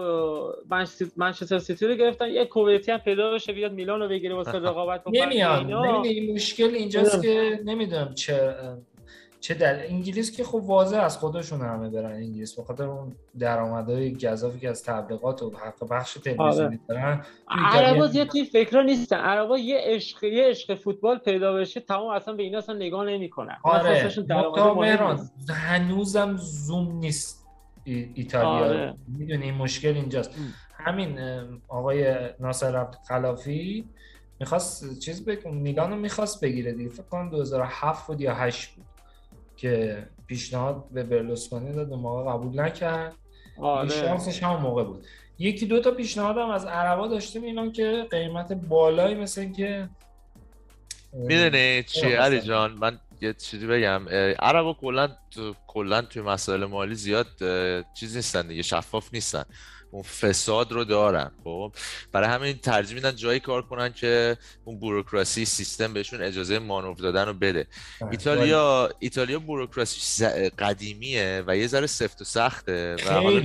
منچستر- 1.17 1.57
سیتی 1.59 1.87
رو 1.87 1.95
گرفتن. 1.95 2.27
یه 2.27 2.45
کویتی 2.45 2.91
هم 2.91 2.97
پیدا 2.97 3.31
بشه 3.31 3.53
بیاد 3.53 3.71
میلان 3.71 3.99
رو 4.01 4.07
بگیره 4.07 4.35
واسه 4.35 4.51
رقابت 4.69 5.01
اینا. 5.05 5.59
نمی‌دونی 5.59 6.33
مشکل 6.33 6.63
اینجاست 6.75 7.21
که 7.21 7.59
نمی‌دونم 7.65 8.13
چه 8.13 8.55
چه 9.39 9.53
در 9.53 9.87
انگلیس 9.87 10.37
که 10.37 10.43
خب 10.43 10.55
واضح 10.55 10.97
از 10.97 11.17
خودشون 11.17 11.61
همه 11.61 11.89
برن 11.89 12.11
انگلیس. 12.11 12.55
به 12.55 12.63
خاطر 12.63 12.83
اون 12.83 13.15
درآمدهای 13.39 14.13
گزافی 14.13 14.59
که 14.59 14.69
از 14.69 14.83
تبلیغات 14.83 15.43
و 15.43 15.51
حق 15.57 15.87
بخش 15.89 16.13
تلویزیونی 16.13 16.79
دارن 16.87 17.21
تو 17.47 17.53
ایتالیا 17.65 17.87
عربا 17.89 18.07
زیاد 18.07 18.27
توی 18.27 18.45
فکرا 18.45 18.81
نیستن. 18.81 19.15
عربا 19.17 19.57
یه 19.57 19.77
عشق 19.83 20.23
یه 20.23 20.43
عشق 20.43 20.75
فوتبال 20.75 21.17
پیدا 21.17 21.53
بشه 21.53 21.79
تمام 21.79 22.09
اصلا 22.09 22.33
به 22.33 22.43
اینا 22.43 22.57
اصلا 22.57 22.75
نگاه 22.75 23.05
نمی‌کنن. 23.05 23.57
آره. 23.63 24.09
مهران. 24.75 25.29
هنوزم 25.49 26.37
زوم 26.37 26.91
نیست 26.99 27.47
ای- 27.83 28.11
ایتالیا. 28.13 28.49
آره. 28.49 28.93
می‌دونی 29.07 29.51
مشکل 29.51 29.93
اینجاست. 29.95 30.31
همین 30.73 31.19
آقای 31.67 32.15
ناصر 32.39 32.75
عبدالخلافی 32.75 33.85
می‌خواست 34.39 34.99
چیز 34.99 35.25
بگم 35.25 35.53
میلان 35.53 35.89
رو 35.89 35.95
می‌خواست 35.95 36.41
بگیره 36.41 36.71
دیگه. 36.71 36.89
فکر 36.89 37.03
کنم 37.03 37.29
2007 37.29 38.07
بود 38.07 38.21
یا 38.21 38.33
8 38.35 38.75
بود. 38.75 38.85
که 39.57 40.03
پیشنهاد 40.27 40.89
به 40.91 41.03
برلوسکونی 41.03 41.73
داد 41.73 41.91
اون 41.91 41.99
موقع 41.99 42.31
قبول 42.31 42.59
نکرد. 42.59 43.15
آره. 43.57 43.89
شانسش 43.89 44.43
همون 44.43 44.61
موقع 44.61 44.83
بود. 44.83 45.05
یکی 45.39 45.65
دو 45.65 45.81
تا 45.81 45.91
پیشنهاد 45.91 46.37
هم 46.37 46.49
از 46.49 46.65
عربا 46.65 47.07
داشته 47.07 47.39
میلان 47.39 47.71
که 47.71 48.07
قیمت 48.11 48.53
بالایی 48.53 49.15
مثل 49.15 49.51
که 49.51 49.89
می‌دونی 51.13 51.83
چی؟ 51.83 52.13
علی. 52.13 52.41
جان 52.41 52.71
من 52.71 52.99
یه 53.21 53.33
چیزی 53.33 53.67
بگم. 53.67 54.09
عربا 54.39 54.73
کلا 54.73 55.09
تو 55.31 55.55
کلا 55.67 56.01
توی 56.01 56.21
مسائل 56.21 56.65
مالی 56.65 56.95
زیاد 56.95 57.27
چیز 57.93 58.15
نیستن 58.15 58.47
دیگه 58.47 58.61
شفاف 58.61 59.13
نیستن. 59.13 59.43
اون 59.91 60.03
فساد 60.03 60.71
رو 60.71 60.83
دارن 60.83 61.31
خب؟ 61.43 61.71
برای 62.11 62.29
همین 62.29 62.57
ترجیح 62.57 62.95
میدن 62.95 63.15
جایی 63.15 63.39
کار 63.39 63.61
کنن 63.61 63.93
که 63.93 64.37
اون 64.65 64.79
بوروکراسی 64.79 65.45
سیستم 65.45 65.93
بهشون 65.93 66.21
اجازه 66.21 66.59
مانور 66.59 66.95
دادن 66.97 67.25
رو 67.25 67.33
بده. 67.33 67.67
ایتالیا 68.11 68.89
ایتالیا 68.99 69.39
بوروکراسی 69.39 70.25
قدیمیه 70.49 71.43
و 71.47 71.57
یه 71.57 71.67
ذره 71.67 71.87
سفت 71.87 72.21
و 72.21 72.23
سخته 72.23 72.95
و 72.95 73.41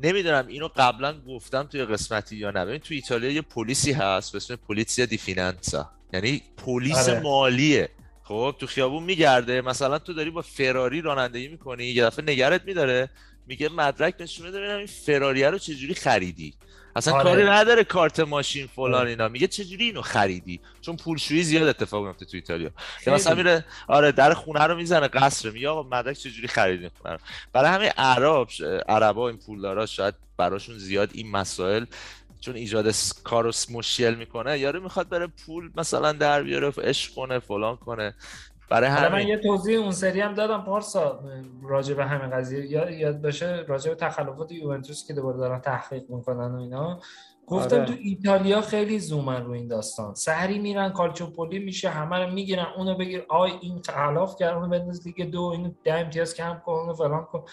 نمی‌دونم 0.00 0.46
اینو 0.46 0.68
قبلا 0.76 1.20
گفتم 1.20 1.62
توی 1.62 1.84
قسمتی 1.84 2.36
یا 2.36 2.50
نه. 2.50 2.64
ببین 2.64 2.78
تو 2.78 2.94
ایتالیا 2.94 3.30
یه 3.30 3.42
پلیسی 3.42 3.92
هست 3.92 4.32
به 4.32 4.36
اسم 4.36 4.56
پلیسیا 4.56 5.06
دی 5.06 5.16
فینانسا. 5.16 5.90
یعنی 6.12 6.42
پلیس 6.66 7.08
آره. 7.08 7.20
مالیه. 7.20 7.88
خب 8.22 8.54
تو 8.58 8.66
خیابون 8.66 9.02
میگرده. 9.02 9.60
مثلا 9.60 9.98
تو 9.98 10.12
داری 10.12 10.30
با 10.30 10.42
فراری 10.42 11.00
رانندگی 11.00 11.48
می‌کنی 11.48 11.84
یه 11.84 12.04
دفعه 12.04 12.24
نگرت 12.24 12.64
میداره. 12.64 13.10
میگه 13.48 13.68
مدرک 13.68 14.14
نشون 14.20 14.46
بده 14.46 14.58
ببینم 14.58 14.76
این 14.76 14.86
فراریه 14.86 15.50
رو 15.50 15.58
چجوری 15.58 15.94
خریدی. 15.94 16.54
اصلا 16.96 17.14
آره. 17.14 17.22
کاری 17.24 17.44
نداره 17.44 17.84
کارت 17.84 18.20
ماشین 18.20 18.66
فلان 18.66 19.06
اینا. 19.06 19.28
میگه 19.28 19.46
چجوری 19.46 19.84
اینو 19.84 20.02
خریدی؟ 20.02 20.60
چون 20.80 20.96
پولشویی 20.96 21.42
زیاد 21.42 21.68
اتفاق 21.68 22.06
میفته 22.06 22.24
تو 22.26 22.36
ایتالیا. 22.36 22.70
که 23.04 23.10
مثلا. 23.10 23.34
میره 23.34 23.64
آره 23.88 24.12
در 24.12 24.34
خونه 24.34 24.64
رو 24.64 24.76
می‌زنه 24.76 25.08
قصر 25.08 25.50
میگه 25.50 25.68
آقا 25.68 25.82
مدرک 25.98 26.16
چجوری 26.16 26.48
خریدین 26.48 26.90
خونه 27.02 27.14
رو 27.14 27.20
برای 27.52 27.70
همه 27.70 27.88
عرب 27.88 28.48
عربا 28.88 29.28
این 29.28 29.38
پولدارا 29.38 29.86
شاید 29.86 30.14
براشون 30.36 30.78
زیاد 30.78 31.10
این 31.12 31.30
مسائل 31.30 31.84
چون 32.40 32.54
ایجاد 32.56 32.90
س- 32.90 33.22
کار 33.22 33.46
و 33.46 33.52
س- 33.52 33.70
مشکل 33.70 34.14
می‌کنه. 34.14 34.58
یارو 34.58 34.82
می‌خواد 34.82 35.08
بره 35.08 35.26
پول 35.26 35.70
مثلا 35.76 36.12
در 36.12 36.42
بیاره 36.42 36.68
عشق 36.82 37.14
کنه 37.14 37.38
فلان 37.38 37.76
کنه. 37.76 38.14
برای 38.70 38.90
حالا 38.90 39.08
من 39.08 39.28
یه 39.28 39.36
توضیح 39.38 39.78
اون 39.78 39.90
سری 39.90 40.20
هم 40.20 40.34
دادم 40.34 40.62
پارسا 40.64 41.24
راجع 41.62 41.94
به 41.94 42.04
همین 42.04 42.30
قضیه. 42.30 42.66
یا 42.66 42.90
یاد 42.90 43.22
باشه 43.22 43.64
راجع 43.68 43.90
به 43.90 43.96
تخلفات 43.96 44.52
یوونتوس 44.52 45.06
که 45.06 45.14
دوباره 45.14 45.38
دارن 45.38 45.60
تحقیق 45.60 46.10
می‌کنن 46.10 46.54
و 46.54 46.60
اینا. 46.60 47.00
گفتم 47.46 47.76
آره. 47.76 47.84
تو 47.84 47.92
ایتالیا 48.02 48.60
خیلی 48.60 48.98
زومن 48.98 49.44
رو 49.44 49.52
این 49.52 49.68
داستان. 49.68 50.14
سهری 50.14 50.58
میرن 50.58 50.92
کالچوپولی 50.92 51.58
میشه 51.58 51.88
همه 51.88 52.18
رو 52.18 52.32
می‌گیرن 52.32 52.66
اونو 52.76 52.94
بگیر 52.94 53.24
آی 53.28 53.50
این 53.60 53.82
خلاف 53.86 54.36
کرد 54.36 54.54
اونو 54.54 54.68
بنداز 54.68 55.06
لیگ 55.06 55.30
دو 55.30 55.42
اینو 55.42 55.70
ده 55.84 55.94
امتیاز 55.94 56.34
کم 56.34 56.60
کن 56.66 56.72
اونو 56.72 56.94
فلان 56.94 57.24
کن. 57.24 57.44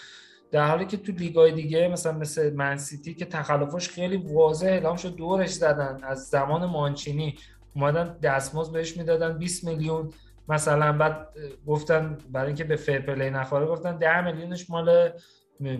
در 0.50 0.68
حالی 0.68 0.86
که 0.86 0.96
تو 0.96 1.12
لیگای 1.12 1.52
دیگه 1.52 1.88
مثلا 1.88 2.12
مثل 2.12 2.52
منسیتی 2.52 3.14
که 3.14 3.24
تخلفش 3.24 3.88
خیلی 3.88 4.16
واضح 4.16 4.66
اعلام 4.66 4.96
شد 4.96 5.14
دورش 5.14 5.50
زدن. 5.50 5.98
از 6.02 6.18
زمان 6.28 6.66
مانچینی 6.66 7.36
اومدن 7.76 8.18
دستمزد 8.22 8.72
بهش 8.72 8.96
می‌دادن 8.96 9.38
20 9.38 9.64
میلیون 9.64 10.10
مثلا 10.48 10.92
بعد 10.92 11.28
گفتن 11.66 12.18
برای 12.32 12.46
اینکه 12.46 12.64
به 12.64 12.76
fair 12.76 12.98
play 12.98 13.30
نخوره 13.30 13.66
گفتن 13.66 13.96
10 13.96 14.20
میلیونش 14.20 14.70
مال 14.70 15.10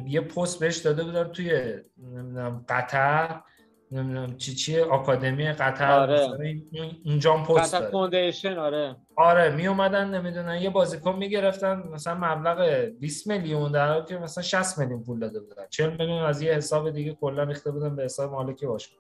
یه 0.07 0.21
پست 0.21 0.61
بهش 0.61 0.77
داده 0.77 1.05
بودن 1.05 1.25
توی 1.25 1.75
نمی‌دونم 1.99 2.65
قطر 2.69 3.41
نمی‌دونم 3.93 4.37
چی 4.37 4.55
چیه 4.55 4.85
آکادمی 4.85 5.53
قطر. 5.53 5.93
آره. 5.93 6.29
اونجا 7.05 7.37
پست 7.37 7.75
قطر 7.75 7.91
foundation 7.91 8.59
آره. 8.59 8.97
آره 9.17 9.57
می 9.57 9.67
اومدن 9.67 10.15
نمی‌دونن 10.15 10.57
یه 10.57 10.71
بازیکن 10.71 11.17
می‌گرفتن 11.17 11.83
مثلا 11.93 12.15
مبلغ 12.15 12.85
20 13.01 13.27
میلیون 13.27 13.73
در 13.73 13.93
حالی 13.93 14.05
که 14.07 14.19
مثلا 14.19 14.43
60 14.43 14.79
میلیون 14.79 15.03
پول 15.03 15.19
داده 15.19 15.41
بودن. 15.41 15.63
40 15.71 15.91
میلیون 15.91 16.23
از 16.23 16.43
یه 16.43 16.53
حساب 16.53 16.91
دیگه 16.91 17.15
کلا 17.15 17.43
ریخته 17.43 17.71
بودن 17.71 17.97
به 17.97 18.05
حساب 18.05 18.33
مالک 18.33 18.65
باشگاه. 18.65 18.99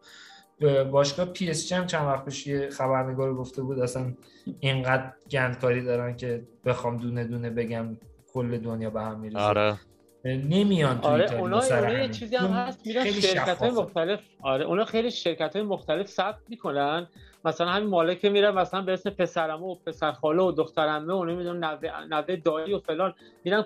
باشگاه 0.91 1.27
پی 1.27 1.51
اس 1.51 1.69
جی 1.69 1.74
هم 1.74 1.87
چند 1.87 2.07
وقت 2.07 2.24
پیش 2.24 2.47
یه 2.47 2.70
خبرنگار 2.70 3.35
گفته 3.35 3.62
بود 3.62 3.78
اصلا 3.78 4.12
اینقدر 4.61 5.12
گندکاری 5.31 5.85
دارن 5.85 6.16
که 6.16 6.43
بخوام 6.65 6.97
دونه 6.97 7.24
دونه 7.24 7.51
بگم 7.51 7.97
کل 8.33 8.59
دنیا 8.59 8.91
به 8.91 9.03
هم 9.03 9.20
میریزه 9.20 9.41
آره 9.41 9.78
نمیان 10.24 11.01
تو 11.01 11.09
آره 11.09 11.41
اونا 11.41 11.93
یه. 11.93 12.09
چیزی 12.09 12.37
هم 12.37 12.47
هست 12.47 12.87
میرن 12.87 13.05
شرکت 13.05 13.59
های. 13.59 13.70
مختلف 13.70 14.20
آره 14.43 14.65
اونا 14.65 14.85
خیلی 14.85 15.11
شرکت 15.11 15.57
های 15.57 15.65
مختلف 15.65 16.07
ثبت 16.07 16.39
می‌کنن 16.49 17.07
مثلا 17.45 17.69
همین 17.69 17.89
مالک 17.89 18.24
میره 18.24 18.51
مثلا 18.51 18.83
به 18.83 18.93
اسم 18.93 19.11
پسرمه 19.11 19.66
و 19.66 19.74
پسر 19.74 20.12
خاله 20.12 20.43
و 20.43 20.53
دخترمه 20.53 21.15
و 21.15 21.24
نمی‌دونم 21.24 21.65
نوه 21.65 22.07
نوه 22.11 22.37
دایی 22.37 22.74
و 22.74 22.78
فلان 22.78 23.15
میرن 23.45 23.65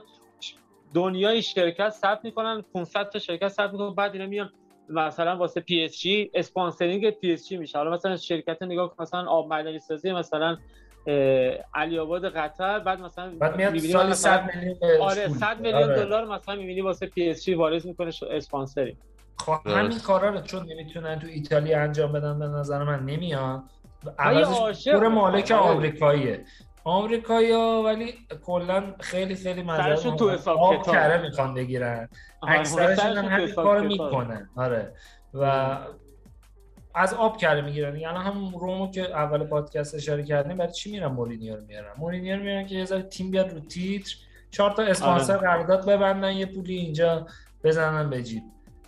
دنیای 0.95 1.43
شرکت 1.43 1.91
ثبت 1.91 2.25
می‌کنن 2.25 2.65
500 2.75 3.09
تا 3.09 3.19
شرکت 3.19 3.49
ثبت 3.49 3.73
می‌کنن 3.73 3.95
بعد 3.95 4.13
اینا 4.13 4.27
میان 4.27 4.51
مثلا 4.91 5.37
واسه 5.37 5.61
PSG 5.61 6.31
اسپانسرینگ 6.35 7.11
پی 7.11 7.33
اس 7.33 7.49
جی 7.49 7.57
میشه 7.57 7.79
حالا 7.79 7.91
مثلا 7.91 8.17
شرکت 8.17 8.63
نگاه 8.63 8.89
کن، 8.97 9.03
مثلا 9.03 9.27
آب 9.31 9.49
معدنی 9.49 9.79
سازی 9.79 10.13
مثلا 10.13 10.57
علی 11.75 11.99
آباد 11.99 12.25
قطر 12.37 12.79
بعد 12.79 13.01
مثلا 13.01 13.33
بعد 13.41 13.57
میاد 13.57 13.75
مثلا 13.75 14.15
100 14.15 14.51
میلیون 14.57 14.77
آره 15.01 15.27
پول 15.29 15.37
100 15.39 15.57
میده. 15.57 15.63
میلیون 15.73 15.91
آره. 15.91 16.05
دلار 16.05 16.25
مثلا 16.25 16.55
می‌بینی 16.55 16.81
واسه 16.81 17.07
پی 17.07 17.29
اس 17.31 17.45
جی 17.45 17.55
واریز 17.55 17.87
می‌کنه 17.87 18.11
اسپانسری 18.31 18.97
خب 19.39 19.67
همین 19.67 19.99
کارا 19.99 20.29
رو 20.31 20.41
چون 20.41 20.67
نمی‌تونن 20.73 21.19
تو 21.19 21.27
ایتالیا 21.27 21.81
انجام 21.83 22.13
بدن 22.13 22.39
به 22.39 22.47
نظر 22.47 22.85
من 22.85 23.05
نمیان 23.05 23.69
عوضش 24.19 24.89
پور. 24.89 25.09
مالک 25.09 25.51
آره. 25.51 26.45
آمریکاییه 26.91 27.57
آمریکایی‌ها 27.57 27.83
ولی 27.83 28.15
کلا 28.45 28.95
خیلی 29.01 29.35
خیلی 29.35 29.65
سرشون 29.67 30.17
تو 30.17 30.31
حساب 30.31 30.59
آب 30.59 30.83
کتاب. 30.83 30.95
کره 30.95 31.23
می‌خوان 31.23 31.55
بگیرن. 31.55 32.09
اکثرشون 32.43 33.17
هم 33.17 33.25
همین 33.25 33.55
کارو. 33.55 33.85
می‌کنن. 33.85 34.51
آره. 34.57 34.93
و 35.35 35.77
از 36.95 37.15
آب 37.15 37.37
کره 37.37 37.61
می‌گیرن. 37.61 37.97
یعنی 37.97 38.19
هم 38.19 38.55
رومو 38.55 38.91
که 38.91 39.03
اول 39.03 39.45
پادکست 39.45 39.95
اشاره 39.95 40.23
کردیم 40.23 40.57
برای 40.57 40.73
چی 40.73 40.91
میرن؟ 40.91 41.07
مورینیو 41.07 41.57
رو 41.57 41.65
میارن 41.65 41.93
مورینیو 41.99 42.37
رو 42.37 42.43
میارن 42.43 42.67
که 42.67 42.75
یه 42.75 42.85
ذره 42.85 43.03
تیم 43.03 43.31
بیاد 43.31 43.53
رو 43.53 43.61
تیتر. 43.61 44.15
چهار 44.51 44.71
تا 44.71 44.83
اسپانسر 44.83 45.37
آره. 45.37 45.49
قرارداد 45.49 45.87
ببندن 45.87 46.33
یه 46.33 46.47
پولی 46.47 46.77
اینجا 46.77 47.27
بزنن 47.65 48.11
به 48.11 48.23
جیب. 48.23 48.43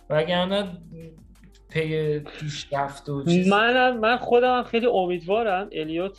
وگرنه 0.09 0.77
پی 1.69 2.19
پیشرفت 2.19 3.09
و 3.09 3.23
چیز. 3.23 3.47
من 3.47 3.97
من 3.97 4.17
خودم 4.17 4.63
خیلی 4.63 4.85
امیدوارم 4.85 5.69
الیوت. 5.71 6.17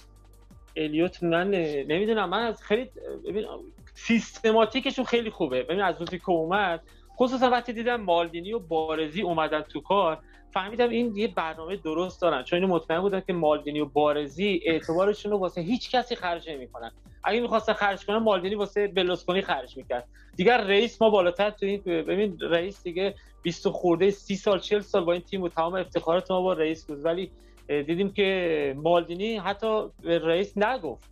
الیوت 0.77 1.23
من 1.23 1.51
نمی‌دونم 1.89 2.29
من 2.29 2.43
از 2.43 2.63
خیلی 2.63 2.91
ببین 3.29 3.47
سیستماتیکشون 3.95 5.05
خیلی 5.05 5.31
خوبه. 5.31 5.63
ببین 5.63 5.81
از 5.81 6.01
روزی 6.01 6.19
که 6.19 6.31
اومد 6.31 6.83
خصوصا 7.17 7.51
وقتی 7.51 7.73
دیدم 7.73 8.01
مالدینی 8.01 8.53
و 8.53 8.59
بارزی 8.59 9.23
اومدن 9.23 9.61
تو 9.61 9.81
کار 9.81 10.19
فهمیدم 10.51 10.89
این 10.89 11.17
یه 11.17 11.29
برنامه 11.29 11.77
درست 11.77 12.23
دارن. 12.23 12.43
چون 12.43 12.63
اینو 12.63 12.75
مطمئن 12.75 13.01
بودم 13.01 13.21
که 13.21 13.33
مالدینی 13.33 13.81
و 13.81 13.85
بارزی 13.85 14.61
اعتبارشون 14.65 15.33
رو 15.33 15.39
واسه 15.39 15.61
هیچ 15.61 15.91
کسی 15.91 16.17
خرج 16.17 16.51
نمی‌کنن. 16.51 16.91
اگه 17.25 17.41
می‌خواستن 17.41 17.73
خرج 17.73 18.07
کنن 18.07 18.17
مالدینی 18.17 18.55
واسه 18.55 18.89
بلوسکونی 18.89 19.43
خرج 19.43 19.77
می‌کرد. 19.77 20.09
دیگر 20.37 20.61
رئیس 20.61 21.03
ما 21.03 21.11
بالاتر 21.11 21.51
تو 21.51 21.67
این 21.67 21.83
ببین 21.83 22.39
رئیس 22.41 22.83
دیگه 22.83 23.15
20 23.43 23.69
خورده 23.69 24.11
30 24.11 24.37
سال 24.37 24.59
40 24.59 24.81
سال 24.81 25.05
با 25.05 25.13
این 25.13 25.23
تیم 25.23 25.43
و 25.43 25.49
تمام 25.49 25.75
افتخارات 25.75 26.31
ما 26.31 26.41
با 26.43 26.53
رئیس 26.53 26.87
بود. 26.87 27.05
ولی 27.05 27.31
دیدیم 27.69 28.13
که 28.13 28.75
مالدینی 28.79 29.37
حتی 29.37 29.89
به 30.03 30.19
رئیس 30.19 30.59
نگفت. 30.59 31.11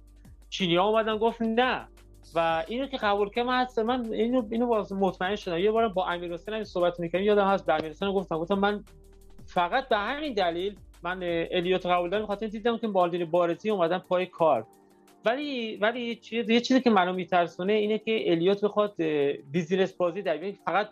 چینی 0.51 0.77
ها 0.77 0.89
اومدن 0.89 1.19
گفت 1.19 1.43
نه. 1.43 1.89
و 2.35 2.65
اینو 2.69 2.87
که 2.87 2.97
قبول 2.97 3.31
که 3.31 3.43
من 3.43 3.63
هست 3.63 3.79
من 3.79 4.13
اینو 4.13 4.43
اینو 4.51 4.67
باز 4.67 4.93
مطمئن 4.93 5.37
شدم. 5.37 5.59
یه 5.59 5.71
بار 5.71 5.89
با 5.89 6.07
امیر 6.07 6.33
حسین 6.33 6.55
هم 6.55 6.65
صحبت 6.65 7.01
می‌کردم 7.01 7.25
یادم 7.25 7.47
هست 7.47 7.67
به 7.67 7.75
امیر 7.75 7.91
حسین 7.91 8.13
گفتم. 8.13 8.39
گفتم 8.39 8.59
من 8.59 8.85
فقط 9.47 9.89
به 9.89 9.97
همین 9.97 10.33
دلیل 10.33 10.77
من 11.03 11.23
الیوت 11.51 11.87
قبول 11.87 12.11
دارم 12.11 12.27
خاطر 12.27 12.47
دیدم 12.47 12.79
که 12.79 12.87
مالدینی 12.87 13.25
بارزی 13.25 13.71
اومدن 13.71 13.99
پای 13.99 14.27
کار. 14.27 14.67
ولی 15.25 15.77
ولی 15.77 16.17
چیز 16.17 16.51
یه 16.51 16.61
چیزی 16.61 16.81
که 16.81 16.91
منو 16.91 17.13
میترسونه 17.13 17.73
اینه 17.73 17.99
که 17.99 18.31
الیوت 18.33 18.65
بخواد 18.65 19.03
business 19.53 19.93
بازی 19.93 20.23
در 20.23 20.53
فقط 20.65 20.89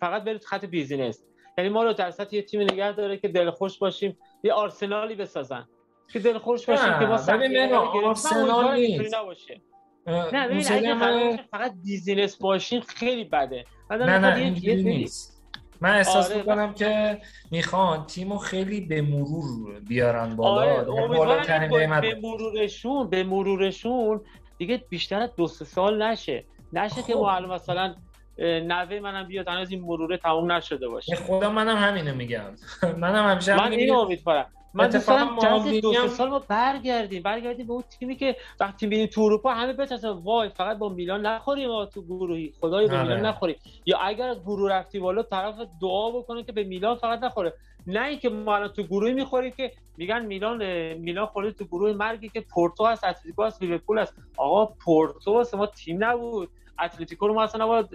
فقط 0.00 0.24
بره 0.24 0.38
خط 0.38 0.64
business. 0.64 1.24
یعنی 1.58 1.70
ما 1.70 1.84
رو 1.84 1.92
در 1.92 2.10
سطح 2.10 2.36
یه 2.36 2.42
تیم 2.42 2.60
نگه 2.60 2.92
داره 2.92 3.16
که 3.16 3.28
دلخوش 3.28 3.78
باشیم. 3.78 4.16
یه 4.44 4.52
آرسنالی 4.52 5.14
بسازن. 5.14 5.68
که 6.12 6.18
دلخوش 6.18 6.66
باشیم 6.66 6.98
که 6.98 7.06
ما 7.06 7.16
ببین 7.16 7.72
آرسنال 7.72 8.74
نیست. 8.74 9.14
نباشه. 9.14 9.60
نه 10.06 10.48
ببین 10.48 10.72
اگه 10.72 10.94
من... 10.94 11.38
فقط 11.50 11.72
بیزینس 11.84 12.36
باشیم 12.36 12.80
خیلی 12.80 13.24
بده. 13.24 13.64
نه 13.90 14.18
نه 14.18 14.36
اینجوری 14.36 14.82
نیست. 14.82 15.42
من 15.80 15.94
احساس 15.96 16.30
آره 16.30 16.36
می‌کنم 16.36 16.74
که 16.74 17.20
می‌خوان 17.50 18.06
تیمو 18.06 18.38
خیلی 18.38 18.80
به 18.80 19.02
مرور 19.02 19.80
بیارن 19.80 20.36
بالا. 20.36 20.92
آره 20.92 21.08
بالاترین 21.08 21.78
قیمت 21.78 22.02
به 22.02 22.18
مرورشون 22.22 23.10
به 23.10 23.24
مرورشون 23.24 24.20
دیگه 24.58 24.84
بیشتر 24.88 25.20
از 25.20 25.30
دو 25.36 25.46
سه 25.46 25.64
سال 25.64 26.02
نشه. 26.02 26.44
نشه 26.72 26.94
خب. 26.94 27.06
که 27.06 27.14
ما 27.14 27.30
الان 27.30 27.50
مثلا 27.50 27.94
نوه 28.38 29.00
منم 29.00 29.26
بیاد 29.26 29.48
هنوز 29.48 29.70
این 29.70 29.80
مروره 29.80 30.16
تموم 30.16 30.52
نشده 30.52 30.88
باشه. 30.88 31.16
خدا 31.16 31.50
منم 31.50 31.76
همینو 31.76 32.14
میگم. 32.14 32.50
منم 33.02 33.30
همیشه 33.30 33.56
من 33.56 33.72
اینو 33.72 33.98
امیدوارم. 33.98 34.46
من 34.74 34.88
دوست 34.88 35.08
دارم 35.08 35.38
جلسه 35.38 35.80
دو 35.80 36.08
سال 36.08 36.28
ما 36.28 36.38
برگردیم. 36.38 37.22
برگردیم 37.22 37.66
به 37.66 37.72
اون 37.72 37.84
تیمی 37.98 38.16
که 38.16 38.36
وقتی 38.60 38.86
میریم 38.86 39.06
تو 39.06 39.20
اروپا 39.20 39.54
همه 39.54 39.72
بترسن 39.72 40.08
وای 40.08 40.48
فقط 40.48 40.78
با 40.78 40.88
میلان 40.88 41.26
نخوریم 41.26 41.68
ما 41.68 41.86
تو 41.86 42.02
گروهی. 42.02 42.52
خدای 42.60 42.88
با 42.88 43.02
میلان 43.02 43.26
نخوریم. 43.26 43.56
یا 43.86 43.98
اگر 43.98 44.28
از 44.28 44.40
گروه 44.40 44.72
رفتی 44.72 44.98
بالا 44.98 45.22
طرف 45.22 45.54
دعا 45.82 46.10
بکنه 46.10 46.42
که 46.42 46.52
به 46.52 46.64
میلان 46.64 46.96
فقط 46.96 47.22
نخوره. 47.22 47.54
نه 47.86 48.06
اینکه 48.06 48.28
ما 48.28 48.56
الان 48.56 48.68
تو 48.68 48.82
گروهی 48.82 49.12
می‌خوریم 49.12 49.50
که 49.50 49.72
میگن 49.96 50.24
میلان 50.26 50.64
میلان 50.94 51.26
خورده 51.26 51.52
تو 51.52 51.64
گروه 51.64 51.92
مرگی 51.92 52.28
که 52.28 52.40
پورتو 52.40 52.86
هست 52.86 53.04
اتلتیکو 53.04 53.44
هست 53.44 53.62
لیورپول 53.62 53.98
هست. 53.98 54.14
آقا 54.36 54.66
پورتو 54.66 55.32
واسه 55.32 55.56
ما 55.56 55.66
تیم 55.66 56.04
نبود. 56.04 56.48
اتلتیکو 56.82 57.28
رو 57.28 57.34
ما 57.34 57.42
اصلا 57.42 57.64
نباید 57.64 57.86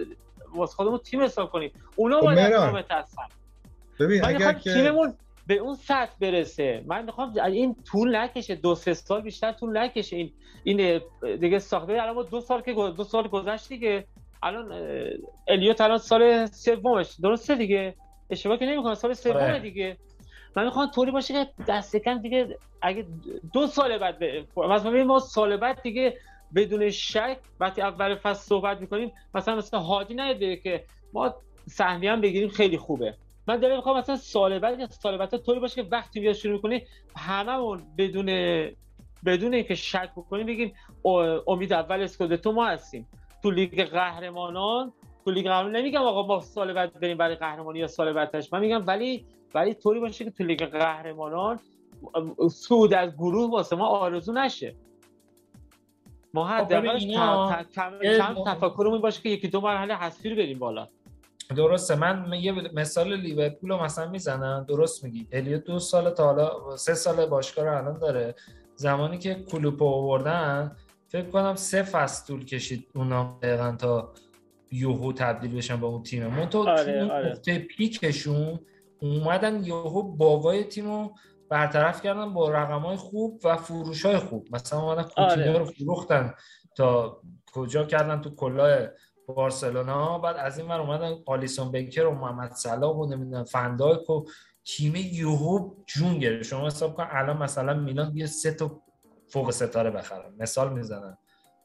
واسه 0.54 0.74
خودمون 0.74 0.98
تیم 0.98 1.22
حساب 1.22 1.50
کنیم. 1.50 1.72
اونا 1.96 2.20
باید 2.20 2.38
از 2.38 2.72
ما 2.72 2.78
بترسن 2.78 3.22
ببین 4.00 4.24
اگر 4.24 4.52
که 4.52 4.72
تیممون 4.72 5.14
به 5.46 5.54
اون 5.54 5.74
سطح 5.74 6.12
برسه. 6.20 6.84
من 6.86 7.04
می‌خوام 7.04 7.32
این 7.38 7.76
طول 7.90 8.16
نکشه. 8.16 8.54
دو 8.54 8.74
سه 8.74 8.94
سال 8.94 9.20
بیشتر 9.20 9.52
طول 9.52 9.78
نکشه. 9.78 10.16
این 10.16 10.32
این 10.64 11.00
دیگه 11.40 11.58
ساخته 11.58 11.92
الان 11.92 12.14
ما 12.14 12.22
دو 12.22 12.40
سال 12.40 12.60
که 12.60 12.72
دو 12.72 13.04
سال 13.04 13.28
گذشت 13.28 13.68
دیگه. 13.68 14.04
الان 14.42 14.72
الیوت 15.48 15.80
الان 15.80 15.98
سال 15.98 16.46
سومش. 16.46 17.16
درسته 17.22 17.54
دیگه؟ 17.54 17.94
اشتباه 18.30 18.56
که 18.56 18.66
نمی‌کنه 18.66 18.94
سال 18.94 19.14
سوم 19.14 19.58
دیگه. 19.58 19.96
من 20.56 20.64
می‌خوام 20.64 20.90
طوری 20.90 21.10
باشه 21.10 21.34
که 21.34 21.50
دست 21.68 21.96
کم 21.96 22.18
دیگه 22.18 22.58
اگه 22.82 23.06
دو 23.52 23.66
سال 23.66 23.98
بعد 23.98 24.16
مثلا 24.56 25.04
ما 25.04 25.18
سال 25.18 25.56
بعد 25.56 25.82
دیگه 25.82 26.18
بدون 26.54 26.90
شک 26.90 27.38
وقتی 27.60 27.82
اول 27.82 28.14
فصل 28.14 28.42
صحبت 28.48 28.80
می‌کنیم 28.80 29.12
مثلا 29.34 29.56
مثلا 29.56 29.80
هادی 29.80 30.14
نیاد 30.14 30.38
که 30.38 30.84
ما 31.12 31.34
سهمیه 31.66 32.12
هم 32.12 32.20
بگیریم 32.20 32.48
خیلی 32.48 32.78
خوبه. 32.78 33.14
من 33.48 33.56
دلم 33.56 33.76
می‌خوام 33.76 33.98
مثلا 33.98 34.16
سال 34.16 34.58
بعد 34.58 34.80
یا 34.80 34.86
سال 34.86 35.16
بعد 35.16 35.36
طوری 35.36 35.60
باشه 35.60 35.82
که 35.82 35.88
وقتی 35.90 36.20
بیا 36.20 36.32
شروع 36.32 36.52
می‌کنی 36.52 36.82
هممون 37.16 37.82
بدون 37.98 38.26
بدون 39.26 39.54
اینکه 39.54 39.74
شک 39.74 40.10
بکنیم 40.16 40.46
بگیم 40.46 40.74
امید 41.46 41.72
اول 41.72 42.02
اسکودتو 42.02 42.52
ما 42.52 42.66
هستیم. 42.66 43.08
تو 43.42 43.50
لیگ 43.50 43.84
قهرمانان 43.84 44.92
تو 45.24 45.30
لیگ 45.30 45.44
قهرمانان 45.44 45.76
نمیگم 45.76 46.00
آقا 46.02 46.26
ما 46.26 46.40
سال 46.40 46.72
بعد 46.72 47.00
بریم 47.00 47.16
برای 47.18 47.34
قهرمانی 47.34 47.78
یا 47.78 47.86
سال 47.86 48.12
بعدش 48.12 48.52
من 48.52 48.60
میگم 48.60 48.86
ولی 48.86 49.26
ولی 49.54 49.74
طوری 49.74 50.00
باشه 50.00 50.24
که 50.24 50.30
تو 50.30 50.44
لیگ 50.44 50.64
قهرمانان 50.64 51.58
سود 52.50 52.94
از 52.94 53.12
گروه 53.12 53.50
واسه 53.50 53.76
ما 53.76 53.86
آرزو 53.86 54.32
نشه. 54.32 54.74
ما 56.36 56.44
خب 56.44 56.52
حداقل 56.52 56.98
کم 57.74 58.44
تفکرمون 58.46 59.00
باشه 59.00 59.22
که 59.22 59.28
یکی 59.28 59.48
دو 59.48 59.60
مرحله 59.60 59.94
حذفی 59.94 60.30
رو 60.30 60.36
بریم 60.36 60.58
بالا. 60.58 60.88
درسته. 61.56 61.94
من 61.94 62.32
یه 62.40 62.52
مثال 62.52 63.14
لیورپول 63.14 63.70
رو 63.70 63.84
مثلا 63.84 64.10
می‌زنم. 64.10 64.64
درست 64.68 65.04
میگی. 65.04 65.26
الیوت 65.32 65.64
دو 65.64 65.78
سال 65.78 66.10
تا 66.10 66.24
حالا 66.24 66.76
سه 66.76 66.94
سال 66.94 67.26
باشگاه 67.26 67.64
رو 67.64 67.76
الان 67.76 67.98
داره. 67.98 68.34
زمانی 68.74 69.18
که 69.18 69.34
کلوپ 69.34 69.82
آوردن 69.82 70.76
فکر 71.08 71.30
کنم 71.30 71.54
سه 71.54 71.82
فصل 71.82 72.26
طول 72.26 72.44
کشید 72.44 72.86
اونا 72.94 73.38
دقیقا 73.42 73.76
تا 73.78 74.12
یوهو 74.72 75.12
تبدیل 75.12 75.56
بشن 75.56 75.76
با 75.76 75.88
اون 75.88 76.02
تیم. 76.02 76.26
من 76.26 76.48
تو 76.48 76.68
آره، 76.68 77.12
آره. 77.12 77.58
پیکشون 77.58 78.60
اومدن 79.00 79.64
یوهو 79.64 80.02
باوای 80.02 80.64
تیم 80.64 80.86
رو 80.86 81.12
برطرف 81.50 82.02
کردن 82.02 82.34
با 82.34 82.50
رقم 82.50 82.78
های 82.78 82.96
خوب 82.96 83.40
و 83.44 83.56
فروش 83.56 84.06
های 84.06 84.18
خوب. 84.18 84.48
مثلا 84.50 84.80
اومدن 84.82 85.02
کوتینیو 85.02 85.50
آره. 85.50 85.58
رو 85.58 85.64
فروختن 85.64 86.34
تا 86.76 87.20
کجا 87.52 87.84
کردن 87.84 88.20
تو 88.20 88.34
کلاه 88.34 88.88
بارسلونا. 89.26 90.18
بعد 90.18 90.36
از 90.36 90.58
این 90.58 90.68
ور 90.68 90.80
اومدن 90.80 91.14
آلیسون 91.26 91.72
بکر 91.72 92.06
و 92.06 92.14
محمد 92.14 92.52
صلاح 92.52 92.96
و 92.96 93.06
نمی‌دونم 93.06 93.44
فندایک 93.44 94.10
و 94.10 94.24
تیم 94.64 94.92
یوهو 94.96 95.74
جون 95.86 96.18
گرفت. 96.18 96.48
شما 96.48 96.66
حساب 96.66 96.94
کن 96.94 97.06
الان 97.10 97.36
مثلا 97.36 97.74
میلان 97.74 98.12
بیا 98.12 98.26
سه 98.26 98.52
تا 98.52 98.82
فوق 99.28 99.50
ستاره 99.50 99.90
بخرن. 99.90 100.34
مثال 100.38 100.72
می‌زنن 100.72 101.18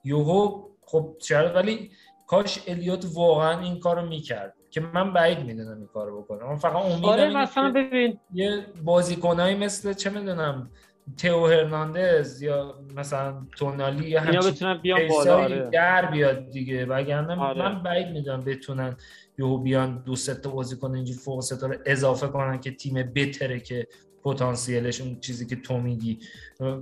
یوهو 0.04 0.70
خب 0.86 1.18
چرا 1.22 1.54
ولی 1.54 1.92
کاش 2.28 2.60
الیوت 2.68 3.06
واقعا 3.14 3.60
این 3.60 3.80
کارو 3.80 4.06
می‌کرد. 4.06 4.54
که 4.72 4.82
من 4.82 5.14
بعید 5.14 5.40
می‌دونم 5.40 5.78
این 5.78 5.88
کارو 5.94 6.22
بکنه 6.22 6.44
من 6.44 6.56
فقط 6.56 6.76
امیدم 6.76 7.06
آره 7.06 7.38
مثلا 7.38 7.72
ببین 7.72 8.20
یه 8.34 8.66
بازیکنایی 8.84 9.56
مثل 9.56 9.94
چه 9.94 10.10
می‌دونم 10.10 10.70
تئو 11.18 11.48
هرناندز 11.48 12.42
یا 12.42 12.76
مثلا 12.96 13.42
تونالی 13.58 14.10
یا 14.10 14.22
همچین 14.22 14.52
بتونن 14.52 14.78
بیان 14.82 15.08
بالا 15.08 15.44
آره. 15.44 15.70
در 15.70 16.06
بیاد 16.06 16.50
دیگه 16.50 16.86
وگرنه 16.86 17.40
آره. 17.40 17.62
من 17.62 17.84
بعید 17.84 18.08
می‌دونم 18.08 18.42
بتونن 18.42 18.96
یهو 19.40 19.58
بیان 19.58 20.04
دو 20.06 20.16
سه 20.16 20.36
تا 20.36 20.50
بازیکن 20.50 20.96
اینجوری 20.96 21.20
فوق 21.20 21.42
ستاره 21.42 21.80
اضافه 21.86 22.28
کنن 22.28 22.60
که 22.60 22.72
تیم 22.72 23.12
بتره 23.16 23.60
که 23.60 23.88
پتانسیلش 24.24 25.02
اون 25.02 25.20
چیزی 25.20 25.46
که 25.48 25.56
تو 25.56 25.78
میگی 25.78 26.20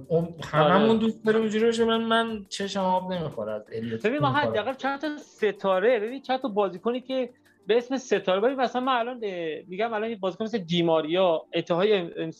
اون 0.07 0.35
هممون 0.43 0.89
آره. 0.89 0.99
دوست 0.99 1.25
داریم 1.25 1.41
اینجوری 1.41 1.65
باشه 1.65 1.85
من 1.85 2.01
من 2.01 2.45
چشم 2.49 2.79
آب 2.79 3.13
نمی‌خوره 3.13 3.51
از 3.51 3.61
الیوت 3.71 4.05
ببین 4.05 4.19
ما. 4.19 4.31
حداقل 4.31 4.73
چند 4.73 5.01
تا 5.01 5.17
ستاره 5.17 5.99
ببین 5.99 6.21
چند 6.21 6.39
تا 6.39 6.47
بازیکنی 6.47 7.01
که 7.01 7.29
به 7.69 7.77
اسم 7.77 7.97
ستاره 7.97 8.41
ببین 8.41 8.55
مثلا 8.61 8.81
من 8.81 8.93
الان 8.93 9.19
میگم 9.67 9.93
الان 9.93 10.15
بازیکن 10.15 10.45
مثل 10.45 10.57
دیماریا 10.57 11.47
انتهای 11.53 11.93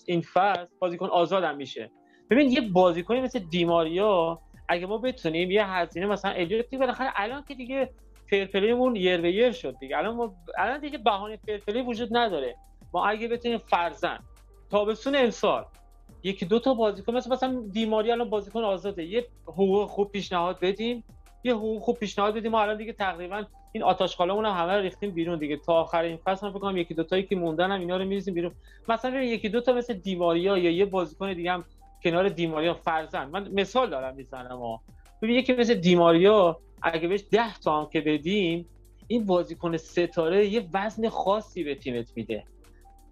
این- 0.08 0.22
فصل 0.22 0.66
بازیکن 0.80 1.08
آزادم 1.08 1.58
میشه. 1.58 1.92
ببین 2.32 2.52
یه 2.52 2.62
بازیکنی 2.62 3.22
مثل 3.22 3.40
دیماریا 3.40 4.42
اگه 4.70 4.88
ما 4.88 4.98
بتونیم 4.98 5.52
یه 5.52 5.66
هزینه 5.68 6.08
مثلا 6.08 6.32
الیوت 6.32 6.66
دیگه 6.70 6.80
بالاخره 6.80 7.12
الان 7.16 7.44
که 7.48 7.56
دیگه 7.56 7.90
فرپلیمون 8.32 8.96
یر 8.96 9.22
به 9.22 9.34
یر 9.34 9.52
شد 9.52 9.76
دیگه. 9.80 9.98
الان 9.98 10.16
ما 10.16 10.36
الان 10.58 10.80
دیگه 10.82 10.98
بهانه 10.98 11.38
فرپلی 11.48 11.82
وجود 11.82 12.10
نداره. 12.18 12.56
ما 12.94 13.06
اگه 13.08 13.28
بتونیم 13.28 13.58
فرزن 13.58 14.20
تابستون 14.72 15.16
امسال 15.16 15.66
یکی 16.24 16.46
دو 16.46 16.60
تا 16.60 16.74
بازیکن 16.74 17.16
مثلا 17.16 17.34
مثلا 17.34 17.64
دیماریا 17.74 18.14
الان 18.14 18.30
بازیکن 18.30 18.64
آزاده. 18.64 19.04
یه 19.06 19.28
حقوق 19.48 19.90
خوب 19.90 20.12
پیشنهاد 20.12 20.60
بدیم. 20.62 21.04
یه 21.44 21.54
حقوق 21.54 21.82
خوب 21.82 21.98
پیشنهاد 21.98 22.36
بدیم. 22.36 22.52
ما 22.52 22.62
الان 22.62 22.78
دیگه 22.78 22.94
تقریبا 22.94 23.44
این 23.72 23.84
آتش 23.84 24.16
خالمون 24.16 24.46
هم 24.46 24.52
همه 24.52 24.74
رو 24.74 24.82
ریختیم 24.82 25.12
بیرون 25.12 25.40
دیگه. 25.40 25.58
تا 25.58 25.74
آخر 25.74 26.02
این 26.02 26.18
فصل 26.26 26.48
من 26.48 26.54
فکر 26.54 26.78
یکی 26.78 26.94
دو 26.94 27.04
تایی 27.04 27.24
که 27.24 27.36
موندن 27.36 27.72
هم 27.72 27.80
اینا 27.80 27.98
رو 27.98 28.06
میریزیم 28.06 28.34
بیرون. 28.34 28.56
مثلا 28.88 29.22
یکی 29.22 29.50
دو 29.50 29.62
تا 29.62 29.74
مثل 29.74 29.94
دیماریا 29.94 30.58
یا 30.58 30.72
یه 30.72 30.86
بازیکن 30.86 31.34
دیگه 31.34 31.52
هم 31.52 31.66
کنار 32.04 32.30
دیماریا 32.30 32.74
فرزن. 32.74 33.26
من 33.26 33.52
مثال 33.54 33.90
دارم 33.90 34.16
می‌زنم 34.16 34.58
ها 34.58 34.82
ببین 35.22 35.36
یکی 35.36 35.54
مثل 35.54 35.74
دیماریا 35.74 36.60
اگه 36.82 37.08
بهش 37.08 37.24
10 37.32 37.58
تا 37.58 37.82
هم 37.82 37.90
که 37.90 38.02
بدیم 38.02 38.70
این 39.08 39.26
بازیکن 39.26 39.78
ستاره 39.78 40.48
یه 40.48 40.68
وزن 40.74 41.10
خاصی 41.10 41.64
به 41.64 41.76
تیمت 41.76 42.12
میده. 42.16 42.44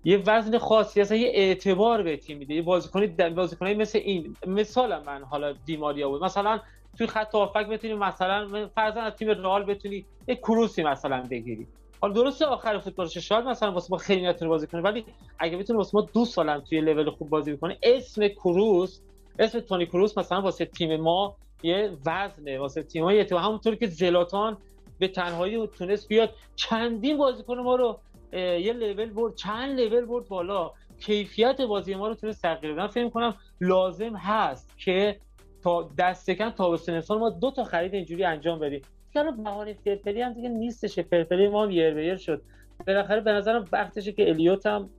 یه 0.03 0.17
وزن 0.17 0.57
خاصی 0.57 1.01
اصلا 1.01 1.17
یه 1.17 1.31
اعتبار 1.33 2.03
به 2.03 2.17
تیم 2.17 2.37
میده. 2.37 2.53
یه 2.53 2.61
بازیکنی 2.61 3.07
بازیکنایی 3.29 3.75
مثل 3.75 3.99
این 3.99 4.35
مثال 4.47 5.03
من 5.03 5.23
حالا 5.23 5.53
دیماریا 5.65 6.09
بود. 6.09 6.23
مثلا 6.23 6.59
توی 6.97 7.07
خط 7.07 7.35
هافک 7.35 7.67
بتونی 7.67 7.93
مثلا 7.93 8.69
فرضاً 8.75 9.01
از 9.01 9.13
تیم 9.13 9.29
رئال 9.29 9.63
بتونی 9.63 10.05
یه 10.27 10.35
کروسی 10.35 10.83
مثلا 10.83 11.23
بگیری. 11.31 11.67
حالا 12.01 12.13
درسته 12.13 12.45
آخر 12.45 12.79
فوتبالش 12.79 13.17
شاید 13.17 13.45
مثلا 13.45 13.71
واسه 13.71 13.87
ما 13.91 13.97
خیلی 13.97 14.25
نتونه 14.25 14.49
بازی 14.49 14.67
کنه 14.67 14.81
ولی 14.81 15.05
اگه 15.39 15.57
بتونه 15.57 15.77
واسه 15.77 15.91
ما 15.93 16.07
دو 16.13 16.25
سالم 16.25 16.59
توی 16.59 16.81
لول 16.81 17.09
خوب 17.09 17.29
بازی 17.29 17.57
کنه 17.57 17.77
اسم 17.83 18.27
کروس 18.27 19.01
اسم 19.39 19.59
تونی 19.59 19.85
کروس 19.85 20.17
مثلا 20.17 20.41
واسه 20.41 20.65
تیم 20.65 21.01
ما 21.01 21.35
یه 21.63 21.97
وزنه 22.05 22.59
واسه 22.59 22.83
تیم 22.83 23.03
ما 23.03 23.13
یه. 23.13 23.27
همونطور 23.31 23.75
که 23.75 23.87
زلاتان 23.87 24.57
به 24.99 25.07
تنهایی 25.07 25.67
تونست 25.67 26.07
بیاد 26.07 26.33
چندین 26.55 27.17
بازیکن 27.17 27.59
ما 27.59 27.75
رو 27.75 27.99
یه 28.33 28.73
لول 28.73 29.09
برد 29.09 29.35
چند 29.35 29.79
لول 29.79 30.05
برد 30.05 30.27
بالا. 30.27 30.71
کیفیت 30.99 31.61
بازی 31.61 31.95
ما 31.95 32.07
رو 32.07 32.15
تونست 32.15 32.41
تغییر 32.41 32.73
بده. 32.73 32.81
من 32.81 32.87
فکر 32.87 33.09
کنم 33.09 33.35
لازم 33.61 34.15
هست 34.15 34.77
که 34.77 35.19
تا 35.67 35.89
دست 35.97 36.31
کم 36.31 36.49
تابستون 36.49 37.01
ما 37.09 37.29
دو 37.29 37.51
تا 37.51 37.63
خرید 37.63 37.93
اینجوری 37.93 38.23
انجام 38.23 38.59
بدیم. 38.59 38.81
حالا 39.15 39.31
بهانه 39.31 39.73
فرپلی 39.73 40.21
هم 40.21 40.33
دیگه 40.33 40.49
نیستش 40.49 40.99
فرپلی 40.99 41.47
ما 41.47 41.63
هم 41.63 41.71
یر 41.71 41.93
به 41.93 42.05
یر 42.05 42.17
شد. 42.17 42.41
بالاخره 42.87 43.21
به 43.21 43.31
نظرم 43.31 43.65
وقتشه 43.71 44.11
که 44.11 44.29
الیوت 44.29 44.65
هم 44.65 44.89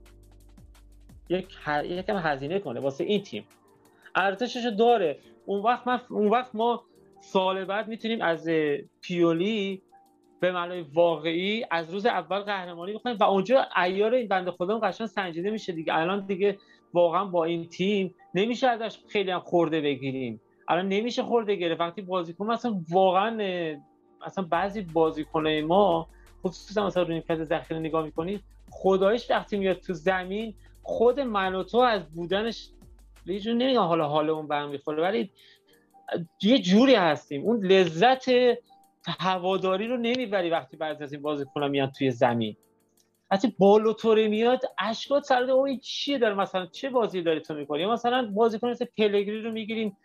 یک. 1.29 1.57
یکم 1.83 2.17
هزینه 2.17 2.59
کنه 2.59 2.79
واسه 2.79 3.03
این 3.03 3.21
تیم. 3.21 3.45
ارزشش 4.15 4.65
رو 4.65 4.71
داره. 4.71 5.17
اون 5.45 5.61
وقت 5.61 5.87
من 5.87 6.01
اون 6.09 6.27
وقت 6.27 6.55
ما 6.55 6.83
سال 7.21 7.65
بعد 7.65 7.87
می‌تونیم 7.87 8.21
از 8.21 8.49
پیولی 9.01 9.81
به 10.39 10.51
معنای 10.51 10.81
واقعی 10.81 11.65
از 11.71 11.93
روز 11.93 12.05
اول 12.05 12.39
قهرمانی 12.39 12.93
بخوایم 12.93 13.17
و 13.19 13.23
اونجا 13.23 13.65
ایار 13.85 14.13
این 14.13 14.27
بنده 14.27 14.51
هم 14.59 14.79
قشنگ 14.79 15.07
سنجیده 15.07 15.51
میشه 15.51 15.73
دیگه. 15.73 15.95
الان 15.95 16.25
دیگه 16.25 16.57
واقعا 16.93 17.25
با 17.25 17.45
این 17.45 17.69
تیم 17.69 18.15
نمیشه 18.33 18.67
ازش 18.67 18.99
خیلی 19.07 19.31
هم 19.31 19.39
خورده 19.39 19.81
بگیریم. 19.81 20.41
الان 20.69 20.87
نمیشه 20.87 21.23
خورده 21.23 21.55
گرفت. 21.55 21.81
وقتی 21.81 22.01
بازیکن 22.01 22.45
مثلا 22.45 22.81
واقعا 22.89 23.37
اه، 23.41 23.77
مثلا 24.27 24.43
بعضی 24.43 24.81
بازیکنای 24.81 25.61
ما 25.61 26.07
خصوصا 26.43 26.87
مثلا 26.87 27.03
روی 27.03 27.13
نیمکت 27.13 27.43
ذخیره 27.43 27.79
نگاه 27.79 28.05
می‌کنید 28.05 28.43
خدایش 28.69 29.31
وقتی 29.31 29.57
میاد 29.57 29.77
تو 29.77 29.93
زمین 29.93 30.53
خود 30.83 31.19
من 31.19 31.55
و 31.55 31.63
تو 31.63 31.77
از 31.77 32.09
بودنش 32.13 32.69
یه 33.25 33.39
جور 33.39 33.53
نمیگم 33.53 33.81
حالا 33.81 34.07
حال 34.07 34.29
اون 34.29 34.47
برم 34.47 34.69
می‌خوره 34.69 35.03
ولی 35.03 35.31
یه 36.43 36.59
جوری 36.59 36.95
هستیم. 36.95 37.43
اون 37.43 37.65
لذت 37.65 38.25
هواداری 39.19 39.87
رو 39.87 39.97
نمی‌بری 39.97 40.49
وقتی 40.49 40.77
بعضی 40.77 41.03
از 41.03 41.13
این 41.13 41.21
بازیکن‌ها 41.21 41.67
میان 41.67 41.91
توی 41.91 42.11
زمین. 42.11 42.55
وقتی 43.31 43.55
بالوتوره 43.59 44.27
میاد 44.27 44.61
اشکات 44.79 45.23
سر 45.23 45.43
او 45.43 45.77
چیه 45.77 46.17
داره؟ 46.17 46.35
مثلا 46.35 46.65
چه 46.65 46.89
بازی 46.89 47.21
داری 47.21 47.39
تو 47.39 47.53
می‌کنی؟ 47.53 47.85
مثلا 47.85 48.31
بازیکن 48.33 48.69
مثل 48.69 48.85
پلگری 48.97 49.41
رو 49.41 49.51
می‌گیریم 49.51 49.97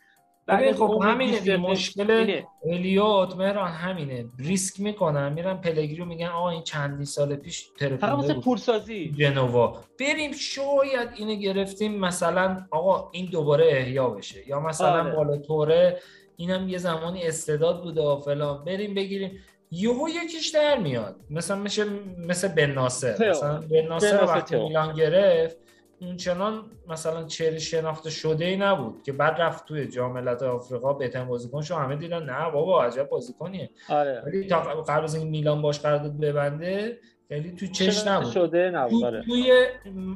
ببین 0.49 0.75
خب 0.75 1.01
همینه 1.03 1.57
مشکل. 1.57 2.41
الیوت 2.65 3.37
مهران 3.37 3.71
همینه. 3.71 4.25
ریسک 4.39 4.81
می‌کنن 4.81 5.33
میرن 5.33 5.57
پلگری 5.57 5.97
رو 5.97 6.05
میگن 6.05 6.27
آقا 6.27 6.51
این 6.51 6.63
چندی 6.63 7.05
سال 7.05 7.37
پیش 7.37 7.67
واسه 8.03 8.35
بود. 8.35 8.45
پورسازی. 8.45 9.15
جنوا. 9.19 9.81
بریم 10.01 10.33
شاید 10.33 11.09
اینو 11.17 11.35
گرفتیم 11.35 12.01
مثلا 12.01 12.67
آقا 12.71 13.11
این 13.13 13.27
دوباره 13.27 13.67
احیا 13.71 14.09
بشه. 14.09 14.49
یا 14.49 14.61
مثلا 14.61 15.01
آره. 15.03 15.17
بالاتوره 15.17 16.01
اینم 16.37 16.69
یه 16.69 16.79
زمانی 16.79 17.23
استعداد 17.23 17.83
بوده 17.83 18.03
و 18.03 18.17
فلان. 18.17 18.65
بریم 18.65 18.95
بگیریم. 18.95 19.41
یهو 19.71 20.09
یکیش 20.09 20.49
در 20.49 20.79
میاد. 20.79 21.17
مثلا 21.31 21.57
میشه 21.57 21.85
مثل 22.19 22.49
بن 22.49 22.71
ناصر. 22.71 23.31
مثلا 23.31 23.61
بن 23.61 23.87
ناصر 23.89 24.25
وقتی. 24.25 24.57
میلان 24.57 24.95
گرفت 24.95 25.57
اونچنان 26.07 26.63
مثلا 26.89 27.25
چهره 27.25 27.59
شناخته 27.59 28.11
شده 28.11 28.45
ای 28.45 28.57
نبود 28.57 29.03
که 29.03 29.13
بعد 29.13 29.41
رفت 29.41 29.65
توی 29.65 29.87
جام 29.87 30.13
ملت‌های 30.13 30.51
آفریقا 30.51 30.93
بهترین 30.93 31.29
بازیکن 31.29 31.63
شو 31.63 31.75
همه 31.75 31.97
دیدن. 31.97 32.23
نه 32.23 32.51
بابا 32.51 32.85
عجب 32.85 33.09
بازیکنیه. 33.09 33.71
آره. 33.89 34.23
ولی 34.27 34.47
تا 34.47 34.61
قبل 34.61 35.05
از 35.05 35.15
اینکه 35.15 35.31
میلان 35.31 35.63
باش 35.63 35.81
قرارداد 35.81 36.19
ببنده 36.21 36.99
خیلی 37.29 37.53
تو 37.53 37.67
چش 37.67 38.07
نبود. 38.07 38.33
شده 38.33 38.71
نبود؟ 38.71 39.01
تو- 39.01 39.07
آره. 39.07 39.23
توی 39.23 39.67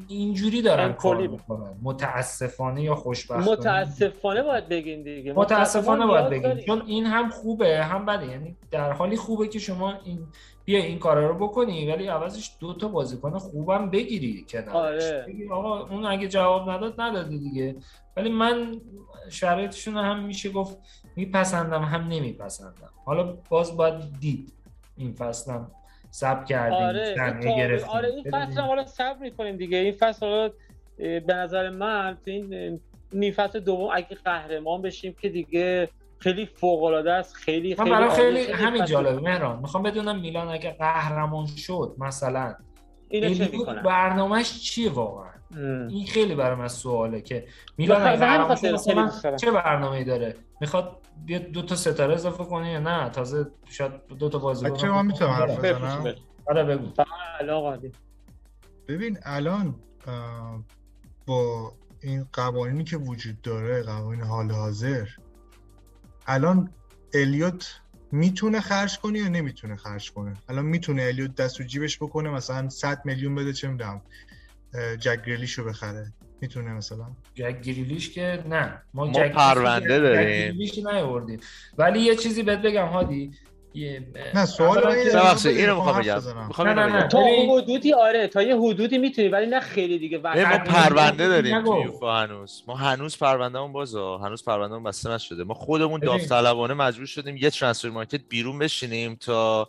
اینجوری 0.08 0.62
دارن 0.62 0.92
کار 0.92 1.16
کلی. 1.16 1.28
می‌کنن. 1.28 1.76
متاسفانه 1.82 2.82
یا 2.82 2.94
خوشبختانه. 2.94 3.50
متاسفانه 3.50 4.42
باید 4.42 4.68
بگین 4.68 5.02
دیگه. 5.02 5.32
متاسفانه 5.32 6.06
باید 6.06 6.20
نیاز 6.20 6.30
بگیم 6.30 6.42
داریم. 6.48 6.64
چون 6.64 6.82
این 6.86 7.06
هم 7.06 7.28
خوبه 7.30 7.84
هم 7.84 8.06
بده. 8.06 8.26
یعنی 8.26 8.56
در 8.70 8.92
حالی 8.92 9.16
خوبه 9.16 9.48
که 9.48 9.58
شما 9.58 9.94
این 10.04 10.26
بیا 10.68 10.78
این 10.78 10.98
کارا 10.98 11.26
رو 11.26 11.34
بکنی 11.34 11.92
ولی 11.92 12.06
عوضش 12.06 12.50
دو 12.60 12.74
تا 12.74 12.88
بازیکن 12.88 13.38
خوبم 13.38 13.90
بگیری 13.90 14.46
کنارش. 14.48 15.02
آره. 15.02 15.26
آقا 15.50 15.86
اون 15.86 16.04
اگه 16.04 16.28
جواب 16.28 16.70
نداد 16.70 17.00
نداده 17.00 17.36
دیگه. 17.36 17.76
ولی 18.16 18.30
من 18.30 18.80
شرایطشون 19.30 19.96
هم 19.96 20.24
میشه 20.24 20.50
گفت 20.50 20.78
میپسندم 21.16 21.82
هم 21.82 22.08
نمیپسندم. 22.08 22.90
حالا 23.04 23.36
باز 23.48 23.76
باید 23.76 23.94
دید 24.20 24.52
این 24.96 25.12
فصلم 25.12 25.70
سب 26.10 26.44
کردیم 26.44 26.78
آره 26.78 27.14
این 27.42 27.84
آره 27.84 28.08
این. 28.08 28.24
فصل 28.30 28.60
حالا 28.60 28.86
صبر 28.86 29.18
می‌کنیم 29.18 29.56
دیگه. 29.56 29.78
این 29.78 29.92
فصل 29.92 30.26
حالا 30.26 30.50
به 30.98 31.34
نظر 31.34 31.70
من 31.70 32.18
این 32.24 32.80
نیم 33.12 33.32
فصل 33.32 33.60
دوم 33.60 33.90
اگه 33.92 34.16
قهرمان 34.24 34.82
بشیم 34.82 35.16
که 35.22 35.28
دیگه 35.28 35.88
خیلی 36.18 36.46
فوق 36.46 36.82
العاده 36.82 37.12
است 37.12 37.34
خیلی 37.34 37.74
من 37.78 37.84
خیلی 37.84 37.90
برای 37.90 38.08
عالی 38.08 38.22
خیلی 38.22 38.38
این 38.38 38.54
همین. 38.54 38.84
جالبه 38.84 39.20
مهران 39.20 39.58
می‌خوام 39.58 39.82
بدونم 39.82 40.20
میلان 40.20 40.48
اگه 40.48 40.70
قهرمان 40.70 41.46
شد 41.46 41.94
مثلا 41.98 42.54
اینو 43.08 43.34
چه 43.34 43.48
می‌کنن 43.52 43.82
برنامهش 43.82 44.60
چیه 44.60 44.90
واقعا 44.90 45.30
ام. 45.56 45.88
این 45.88 46.06
خیلی 46.06 46.34
برای 46.34 46.56
من 46.56 46.68
سواله 46.68 47.20
که 47.20 47.46
میلان 47.76 48.02
اگه 48.02 48.16
قهرمان 48.16 48.56
شد 48.56 48.76
خیلی. 48.76 49.36
چه 49.36 49.50
برنامه‌ای 49.50 50.04
داره 50.04 50.34
می‌خواد 50.60 50.96
بیاد 51.24 51.42
دو 51.42 51.62
تا 51.62 51.74
ستاره 51.74 52.14
اضافه 52.14 52.44
کنه 52.44 52.70
یا 52.70 52.80
نه 52.80 53.10
تازه 53.10 53.46
شاید 53.68 53.92
دو 54.18 54.28
تا 54.28 54.38
بازیکن 54.38 54.74
بچه 54.74 54.88
من 54.88 55.06
می‌تونم 55.06 55.30
حرف. 55.30 55.64
بزنم. 55.64 56.14
آره 56.46 56.64
بگو 56.64 56.86
بله. 56.96 57.92
ببین 58.88 59.18
الان 59.22 59.74
با 61.26 61.72
این 62.02 62.26
قوانینی 62.32 62.84
که 62.84 62.96
وجود 62.96 63.42
داره 63.42 63.82
قوانین 63.82 64.22
حال 64.22 64.50
حاضر 64.50 65.06
الان 66.28 66.70
الیوت 67.14 67.80
می‌تونه 68.12 68.60
خرج 68.60 68.98
کنه 68.98 69.18
یا 69.18 69.28
نمی‌تونه 69.28 69.76
خرج 69.76 70.12
کنه؟ 70.12 70.34
الان 70.48 70.64
می‌تونه 70.64 71.02
الیوت 71.02 71.34
دست 71.34 71.60
و 71.60 71.64
جیبش 71.64 72.02
بکنه 72.02 72.30
مثلا 72.30 72.68
100 72.68 73.02
میلیون 73.04 73.34
بده 73.34 73.52
چه 73.52 73.68
می‌دونم 73.68 74.02
جک 75.00 75.24
گریلیشو 75.24 75.64
بخره. 75.64 76.12
می‌تونه 76.40 76.72
مثلا؟ 76.72 77.06
جک 77.34 77.60
گریلیش 77.60 78.10
که 78.10 78.44
نه. 78.48 78.82
ما, 78.94 79.04
ما 79.04 79.12
جک 79.12 79.32
پرونده 79.32 79.98
داریم. 79.98 80.28
گریلیش 80.28 80.78
نیاوردیم. 80.78 81.40
ولی 81.78 82.00
یه 82.00 82.16
چیزی 82.16 82.42
بهت 82.42 82.62
بگم 82.62 82.86
هادی. 82.86 83.30
یه- 83.78 84.06
نه 84.34 84.46
سوال 84.46 84.80
ببخشید 84.80 85.56
اینو 85.58 85.74
می‌خوام 85.74 86.00
بگم. 86.00 86.22
می‌خوام 86.48 86.68
نه، 86.68 86.80
اینو 86.82 86.92
نه، 86.92 86.96
نه. 86.96 86.98
بگم 87.00 87.08
تا 87.08 87.24
حدودی 87.52 87.92
آره 87.92 88.26
تا 88.26 88.42
یه 88.42 88.56
حدودی 88.56 88.98
می‌تونی 88.98 89.28
ولی 89.28 89.46
نه 89.46 89.60
خیلی 89.60 89.98
دیگه 89.98 90.18
ما 90.18 90.30
پرونده. 90.58 91.28
داریم 91.28 91.54
نگو. 91.54 91.74
تو 91.82 91.84
یوفا 91.84 92.20
هنوز 92.20 92.62
ما 92.66 92.76
هنوز 92.76 93.18
پروندهمون 93.18 93.72
بازه 93.72 93.98
هنوز 94.00 94.44
پروندهمون 94.44 94.84
بسته 94.84 95.10
نشده 95.10 95.44
ما 95.44 95.54
خودمون. 95.54 96.00
داوطلبانه 96.00 96.74
مجبور 96.74 97.06
شدیم 97.06 97.36
یه 97.36 97.50
ترانسفر 97.50 97.88
مارکت 97.88 98.20
بیرون 98.28 98.58
بشینیم 98.58 99.14
تا 99.14 99.68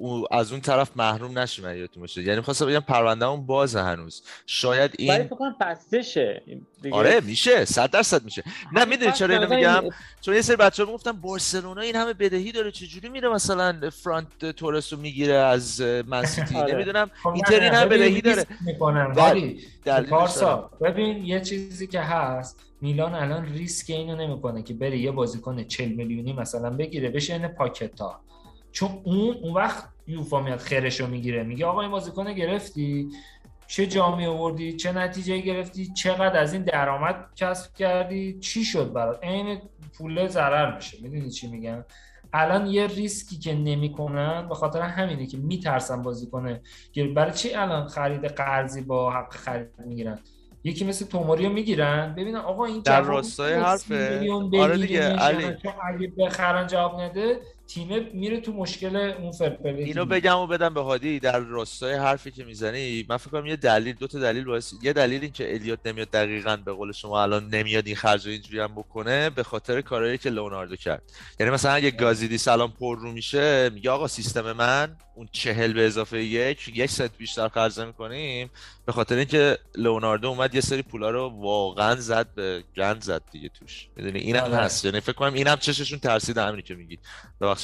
او 0.00 0.34
از 0.34 0.52
اون 0.52 0.60
طرف 0.60 0.90
محروم 0.96 1.38
نشیم 1.38 1.64
اگه 1.64 1.78
یادتون 1.78 2.00
باشه. 2.00 2.22
یعنی 2.22 2.40
خواستم 2.40 2.66
بگم 2.66 2.80
پروندهمون 2.80 3.46
بازه 3.46 3.80
هنوز. 3.80 4.22
شاید 4.46 4.90
ولی 4.98 5.10
این 5.10 5.24
فکر 5.24 5.36
کنم 5.36 5.56
بسته 5.60 6.02
شه 6.02 6.42
دیگه. 6.82 6.96
آره 6.96 7.20
میشه. 7.20 7.64
صد 7.64 7.90
درصد 7.90 8.24
میشه. 8.24 8.42
نه 8.72 8.84
می‌دونی 8.84 9.12
چرا 9.12 9.34
اینو 9.34 9.54
میگم؟ 9.54 9.82
این- 9.82 9.92
چون 10.20 10.34
یه 10.34 10.42
سری 10.42 10.56
بچه 10.56 10.82
ها 10.82 10.88
می‌گفتن 10.88 11.12
بارسلونا 11.12 11.80
این 11.80 11.96
همه 11.96 12.12
بدهی 12.12 12.52
داره 12.52 12.70
چجوری 12.70 13.08
میره 13.08 13.28
مثلا 13.28 13.90
فرانت 13.90 14.44
تورس 14.44 14.92
رو 14.92 14.98
می‌گیره 14.98 15.34
از 15.34 15.80
منسیتی 15.80 16.56
آره. 16.56 16.74
نمی‌دونم. 16.74 17.10
خب 17.22 17.28
اینتر 17.28 17.60
این 17.60 17.72
همه 17.72 17.86
ببین، 17.86 17.98
بدهی 17.98 18.20
داره. 18.20 18.46
می‌کنن 18.66 19.14
هادی 19.18 19.60
دلیلش 19.84 20.08
پارسا 20.08 20.70
ببین 20.80 21.24
یه 21.24 21.40
چیزی 21.40 21.86
که 21.86 22.00
هست 22.00 22.60
میلان 22.80 23.14
الان 23.14 23.44
ریسک 23.46 23.90
اینو 23.90 24.16
نمی‌کنه 24.16 24.62
که 24.62 24.74
بره 24.74 24.98
یه 24.98 25.10
بازیکن 25.10 25.64
40 25.64 25.88
میلیونی 25.88 26.32
مثلا 26.32 26.70
بگیره 26.70 27.10
بشه 27.10 27.32
این 27.32 27.48
پاکتا. 27.48 28.20
چون 28.72 29.00
اون 29.04 29.36
اون 29.42 29.54
وقت 29.54 29.84
یوفا 30.10 30.40
میاد 30.40 30.58
خیرشو 30.58 31.06
می‌گیره. 31.06 31.42
میگه 31.42 31.66
آقا 31.66 31.80
این 31.80 31.90
بازیکن 31.90 32.32
گرفتی؟ 32.32 33.08
چه 33.66 33.86
جامی 33.86 34.26
آوردی؟ 34.26 34.72
چه 34.72 34.92
نتیجه 34.92 35.38
گرفتی؟ 35.38 35.86
چقدر 35.86 36.40
از 36.40 36.52
این 36.52 36.62
درآمد 36.62 37.16
کسب 37.36 37.74
کردی؟ 37.74 38.38
چی 38.38 38.64
شد 38.64 38.92
برات؟ 38.92 39.24
عین 39.24 39.58
پول 39.98 40.28
ضرر 40.28 40.76
میشه. 40.76 40.98
می‌دونی 41.02 41.30
چی 41.30 41.48
میگم؟ 41.48 41.84
الان 42.32 42.66
یه 42.66 42.86
ریسکی 42.86 43.36
که 43.38 43.54
نمی‌کنن 43.54 44.48
به 44.48 44.54
خاطر 44.54 44.80
همینه 44.80 45.26
که 45.26 45.36
میترسن 45.36 46.02
بازیکن 46.02 46.58
گیر- 46.92 47.14
برای 47.14 47.32
چی 47.32 47.54
الان 47.54 47.86
خرید 47.86 48.24
قرضی 48.24 48.80
با 48.82 49.10
حق 49.12 49.32
خرید 49.32 49.68
می‌گیرن؟ 49.86 50.18
یکی 50.64 50.84
مثل 50.84 51.06
توموری 51.06 51.46
رو 51.46 51.52
می‌گیرن. 51.52 52.14
ببینن 52.14 52.38
آقا 52.38 52.64
این 52.64 52.80
در 52.80 53.00
راستای 53.00 53.54
حرفه. 53.54 54.08
30 54.08 54.14
میلیون 54.18 54.56
آره 54.56 54.76
دیگه،؟ 54.76 55.00
علی. 55.02 55.44
اگه 55.82 56.12
بخرن 56.18 56.66
جواب 56.66 57.00
نده 57.00 57.40
تیمه 57.74 58.00
میره 58.14 58.40
تو 58.40 58.52
مشکل 58.52 58.96
اون 58.96 59.32
fair 59.32 59.58
play 59.58 59.84
اینو 59.84 60.04
بگم 60.04 60.38
و 60.38 60.46
بدم 60.46 60.74
به 60.74 60.80
هادی 60.80 61.20
در 61.20 61.38
راستای 61.38 61.94
حرفی 61.94 62.30
که 62.30 62.44
می‌زنی 62.44 63.06
من 63.08 63.16
فکر 63.16 63.30
کنم 63.30 63.46
یه 63.46 63.56
دلیل 63.56 63.94
دو 63.94 64.06
تا 64.06 64.18
دلیل 64.18 64.44
باعث 64.44 64.72
یه 64.82 64.92
دلیل 64.92 65.22
این 65.22 65.32
که 65.32 65.54
الیوت 65.54 65.78
نمیاد 65.84 66.10
دقیقا 66.10 66.56
به 66.56 66.72
قول 66.72 66.92
شما 66.92 67.22
الان 67.22 67.48
نمیاد 67.48 67.86
این 67.86 67.96
خرج 67.96 68.26
رو 68.26 68.32
اینجوری 68.32 68.60
هم 68.60 68.74
بکنه 68.74 69.30
به 69.30 69.42
خاطر 69.42 69.80
کارهایی 69.80 70.18
که 70.18 70.30
لئوناردو 70.30 70.76
کرد. 70.76 71.02
یعنی 71.40 71.52
مثلا 71.52 71.72
اگه 71.72 71.90
گازیدی 71.90 72.38
سلام 72.38 72.72
پر 72.72 72.98
رو 72.98 73.12
میشه 73.12 73.70
میگه 73.74 73.90
آقا 73.90 74.08
سیستم 74.08 74.52
من 74.52 74.96
اون 75.14 75.28
چهل 75.32 75.72
به 75.72 75.86
اضافه 75.86 76.24
یک 76.24 76.70
یک 76.74 76.90
سنت 76.90 77.10
بیشتر 77.18 77.48
خرج 77.48 77.80
می‌کنیم 77.80 78.50
به 78.86 78.92
خاطر 78.92 79.16
اینکه 79.16 79.58
لئوناردو 79.74 80.28
اومد 80.28 80.54
یه 80.54 80.60
سری 80.60 80.82
پولا 80.82 81.10
رو 81.10 81.28
واقعا 81.28 81.96
زد 81.96 82.26
به 82.34 82.64
گند 82.76 83.02
زد 83.02 83.22
دیگه 83.32 83.48
توش. 83.48 83.88
می‌دونی؟ 83.96 84.18
اینم 84.18 84.42
آره. 84.42 84.56
هست. 84.56 84.84
یعنی 84.84 85.00
فکر 85.00 85.12
کنم 85.12 85.34
اینم 85.34 85.56
چششون 85.56 85.98
ترسید 85.98 86.38
همینی 86.38 86.62
که 86.62 86.74
میگی 86.74 86.98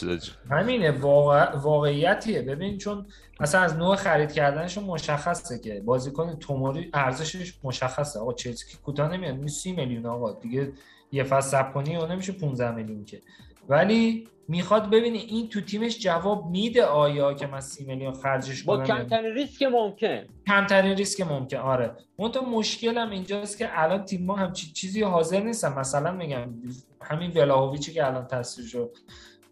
ببخشید. 0.05 0.35
همینه 0.51 0.91
واقع... 0.91 1.57
واقعیتیه. 1.57 2.43
ببین 2.43 2.79
چون 2.79 3.07
اصلا 3.41 3.61
از 3.61 3.77
نوع 3.77 3.97
خرید 3.97 4.33
کردنشون 4.33 4.85
مشخصه 4.85 5.59
که 5.59 5.81
بازیکن 5.81 6.37
توموری 6.39 6.91
ارزشش 6.95 7.55
مشخصه. 7.63 8.21
آقا 8.21 8.33
چلسی 8.33 8.71
که 8.71 8.77
کوتاه 8.83 9.13
نمیاد 9.13 9.37
می 9.37 9.49
30 9.49 9.73
میلیون 9.73 10.07
آقا. 10.07 10.33
دیگه 10.33 10.73
یه 11.13 11.25
فصل 11.25 11.49
صبر 11.49 11.73
کنی 11.73 11.97
و 11.97 12.07
نمیشه 12.07 12.33
15 12.33 12.71
میلیون 12.71 13.05
که. 13.05 13.21
ولی 13.69 14.29
می‌خواد 14.49 14.91
ببینی 14.91 15.19
این 15.19 15.49
تو 15.49 15.61
تیمش 15.61 15.99
جواب 15.99 16.47
میده 16.47 16.85
آیا 16.85 17.35
که 17.35 17.47
من 17.47 17.61
30 17.61 17.85
میلیون 17.85 18.13
خرجش 18.13 18.63
با 18.63 18.77
کنم 18.77 18.87
یا 18.87 18.97
کمترین 18.97 19.35
ریسک 19.35 19.63
ممکن. 19.63 20.23
کمترین 20.47 20.97
ریسک 20.97 21.21
ممکن 21.21 21.57
آره. 21.57 21.97
اون 22.17 22.31
تو 22.33 22.43
مشکلم 22.43 23.11
اینجاست 23.11 23.59
که 23.59 23.83
الان 23.83 24.05
تیم 24.05 24.27
ما 24.27 24.37
هم 24.37 24.53
چیزی 24.53 25.03
حاضر 25.03 25.41
نیستن. 25.41 25.79
مثلا 25.79 26.13
میگم 26.13 26.55
همین 27.03 27.31
ولاهویچی 27.31 27.93
که 27.93 28.07
الان 28.07 28.27
تصویرشو 28.27 28.91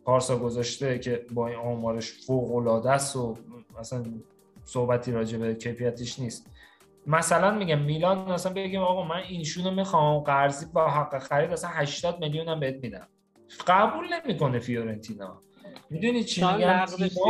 پارسا 0.04 0.38
گذاشته 0.38 0.98
که 0.98 1.26
با 1.34 1.48
این 1.48 1.56
آمارش 1.56 2.12
فوق 2.12 2.54
العاده 2.54 2.90
است 2.90 3.16
و 3.16 3.36
مثلا 3.80 4.04
صحبتی 4.64 5.12
راجع 5.12 5.38
به 5.38 5.54
کیفیتش 5.54 6.18
نیست. 6.18 6.50
مثلا 7.06 7.50
میگم 7.50 7.78
میلان 7.78 8.32
مثلا 8.32 8.52
بگیم 8.52 8.80
آقا 8.80 9.04
من 9.04 9.22
اینشونو 9.28 9.70
می‌خوام 9.70 10.18
قرضی 10.20 10.66
با 10.72 10.90
حق 10.90 11.18
خرید 11.18 11.50
مثلا 11.50 11.70
80 11.70 12.20
میلیون 12.20 12.48
هم 12.48 12.60
بهت 12.60 12.76
میدم. 12.82 13.08
قبول 13.66 14.06
نمی‌کنه 14.14 14.58
فیورنتینا. 14.58 15.40
می‌دونی 15.90 16.24
چی 16.24 16.44
میگم؟ 16.44 16.86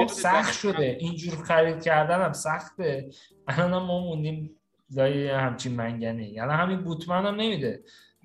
سخت 0.06 0.52
شده. 0.52 0.96
اینجور 1.00 1.34
خرید 1.34 1.82
کردن 1.82 2.22
هم 2.22 2.32
سخته. 2.32 3.10
الان 3.48 3.82
ما 3.82 4.00
موندیم 4.00 4.50
لای 4.90 5.28
همچین 5.28 5.72
منگنه 5.72 6.28
یعنی 6.28 6.52
همین 6.52 6.82
بوتمن 6.82 7.26
هم 7.26 7.34
نمیده. 7.34 7.82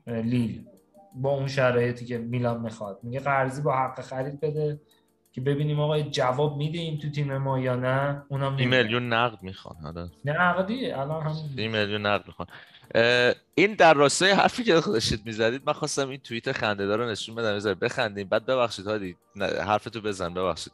لیل. 0.07 0.65
با 1.15 1.30
اون 1.30 1.48
شرایطی 1.48 2.06
که 2.06 2.18
میلان 2.18 2.61
می‌خواد. 2.61 2.99
میگه 3.03 3.19
قرضی 3.19 3.61
با 3.61 3.77
حق 3.77 4.02
خرید 4.02 4.40
بده 4.40 4.81
که 5.31 5.41
ببینیم 5.41 5.80
آقا 5.80 5.99
جواب 5.99 6.57
میده 6.57 6.80
این 6.80 6.98
تو 6.98 7.10
تیم 7.10 7.38
ما 7.38 7.60
یا 7.60 7.76
نه؟ 7.76 8.23
اونم. 8.30 8.53
میلیون 8.53 9.14
نقد 9.14 9.44
می‌خوان 9.44 9.86
آره. 9.86 10.10
نه 10.26 10.31
عقدی 10.31 10.91
الان 10.91 11.23
هم 11.23 11.36
میلیون 11.56 12.06
نقد 12.06 12.27
می‌خوان. 12.27 12.48
این 13.56 13.74
در 13.74 13.94
راستای 13.94 14.32
حرفی 14.32 14.64
که 14.64 14.74
داشتید 14.74 15.22
می‌زدید 15.26 15.61
من 15.66 15.74
خواستم 15.74 16.10
این 16.10 16.20
توییت 16.20 16.52
خنده‌دار 16.52 16.98
رو 16.99 17.10
نشون 17.10 17.36
بدم. 17.36 17.56
بذار 17.56 17.74
بخندیم 17.74 18.28
بعد 18.28 18.45
ببخشید 18.45 18.88
هادی. 18.88 19.16
حرفتو 19.66 20.02
بزن 20.02 20.34
ببخشید. 20.34 20.74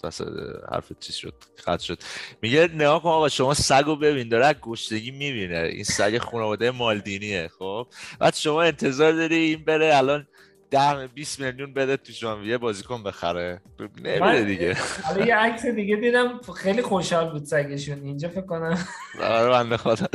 حرفت 0.71 0.99
چیز 0.99 1.15
شد 1.15 1.33
قطع 1.67 1.83
شد. 1.83 1.99
میگه 2.41 2.69
نگاه 2.73 3.03
کن 3.03 3.09
آقا 3.09 3.29
شما 3.29 3.53
سگو 3.53 3.95
ببین 3.95 4.29
داره 4.29 4.53
گشتگی 4.53 5.11
می‌بینه. 5.11 5.57
این 5.57 5.83
سگ 5.83 6.17
خانواده 6.17 6.71
مالدینیه 6.71 7.49
خب؟ 7.59 7.87
بعد 8.19 8.35
شما 8.35 8.63
انتظار 8.63 9.11
داری 9.11 9.35
این 9.35 9.65
بره 9.65 9.97
الان 9.97 10.27
ده 10.71 11.07
20 11.07 11.39
میلیون 11.39 11.73
بده 11.73 11.97
تو 11.97 12.11
ژانویه 12.13 12.57
بازیکن 12.57 13.03
بخره. 13.03 13.61
نمیره 13.97 14.19
من- 14.19 14.45
دیگه. 14.45 14.77
حالا 15.03 15.25
یه 15.25 15.35
عکس 15.35 15.65
دیگه 15.65 15.95
دیدم 15.95 16.41
خیلی 16.55 16.81
خوشحال 16.81 17.31
بود 17.31 17.43
سگشون. 17.43 18.03
اینجا 18.03 18.29
فکر 18.29 18.41
کنم. 18.45 18.87
آره 19.21 19.49
بنده 19.49 19.77
خدا 19.77 20.07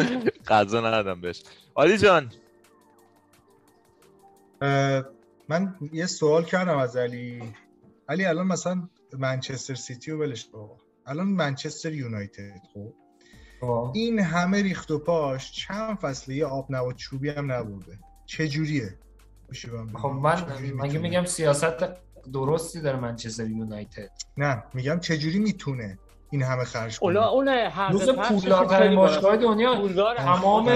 غذا 0.48 0.80
ندادم 0.80 1.20
بهش. 1.20 1.42
علی 1.76 1.98
جان. 1.98 2.32
من 5.48 5.74
یه 5.92 6.06
سوال 6.06 6.44
کردم 6.44 6.76
از 6.78 6.96
علی. 6.96 7.42
علی 8.08 8.24
الان 8.24 8.46
مثلا 8.46 8.88
منچستر 9.18 9.74
سیتی 9.74 10.10
رو 10.10 10.18
ولش 10.18 10.48
الان 11.06 11.26
منچستر 11.26 11.92
یونایتد 11.92 12.60
خب. 12.74 12.92
این 13.94 14.18
همه 14.20 14.62
ریخت 14.62 14.90
و 14.90 14.98
پاش 14.98 15.52
چند 15.52 15.98
فصله 15.98 16.34
یه 16.34 16.46
آب 16.46 16.66
نبات 16.70 16.96
چوبی 16.96 17.28
هم 17.28 17.52
نبرده. 17.52 17.98
چه 18.26 18.48
جوریه 18.48 18.98
میشه 19.50 19.70
من 19.72 19.98
خب؟ 19.98 20.08
من 20.08 20.42
مگه؟ 20.74 20.98
میگم 20.98 21.24
سیاست 21.24 21.88
درستی 22.32 22.80
داره 22.80 22.98
منچستر 22.98 23.46
یونایتد 23.46 24.10
نه 24.36 24.64
میگم 24.74 25.00
چجوری 25.00 25.38
می‌تونه 25.38 25.98
این 26.30 26.42
همه 26.42 26.64
خرج 26.64 26.98
کنه 26.98 27.08
اونا 27.08 27.28
اون 27.28 27.48
روز 27.90 28.10
پولدارترین. 28.10 28.96
باشگاه 28.96 29.36
دنیا 29.36 29.76
پولدار 29.76 30.16
تمام 30.16 30.70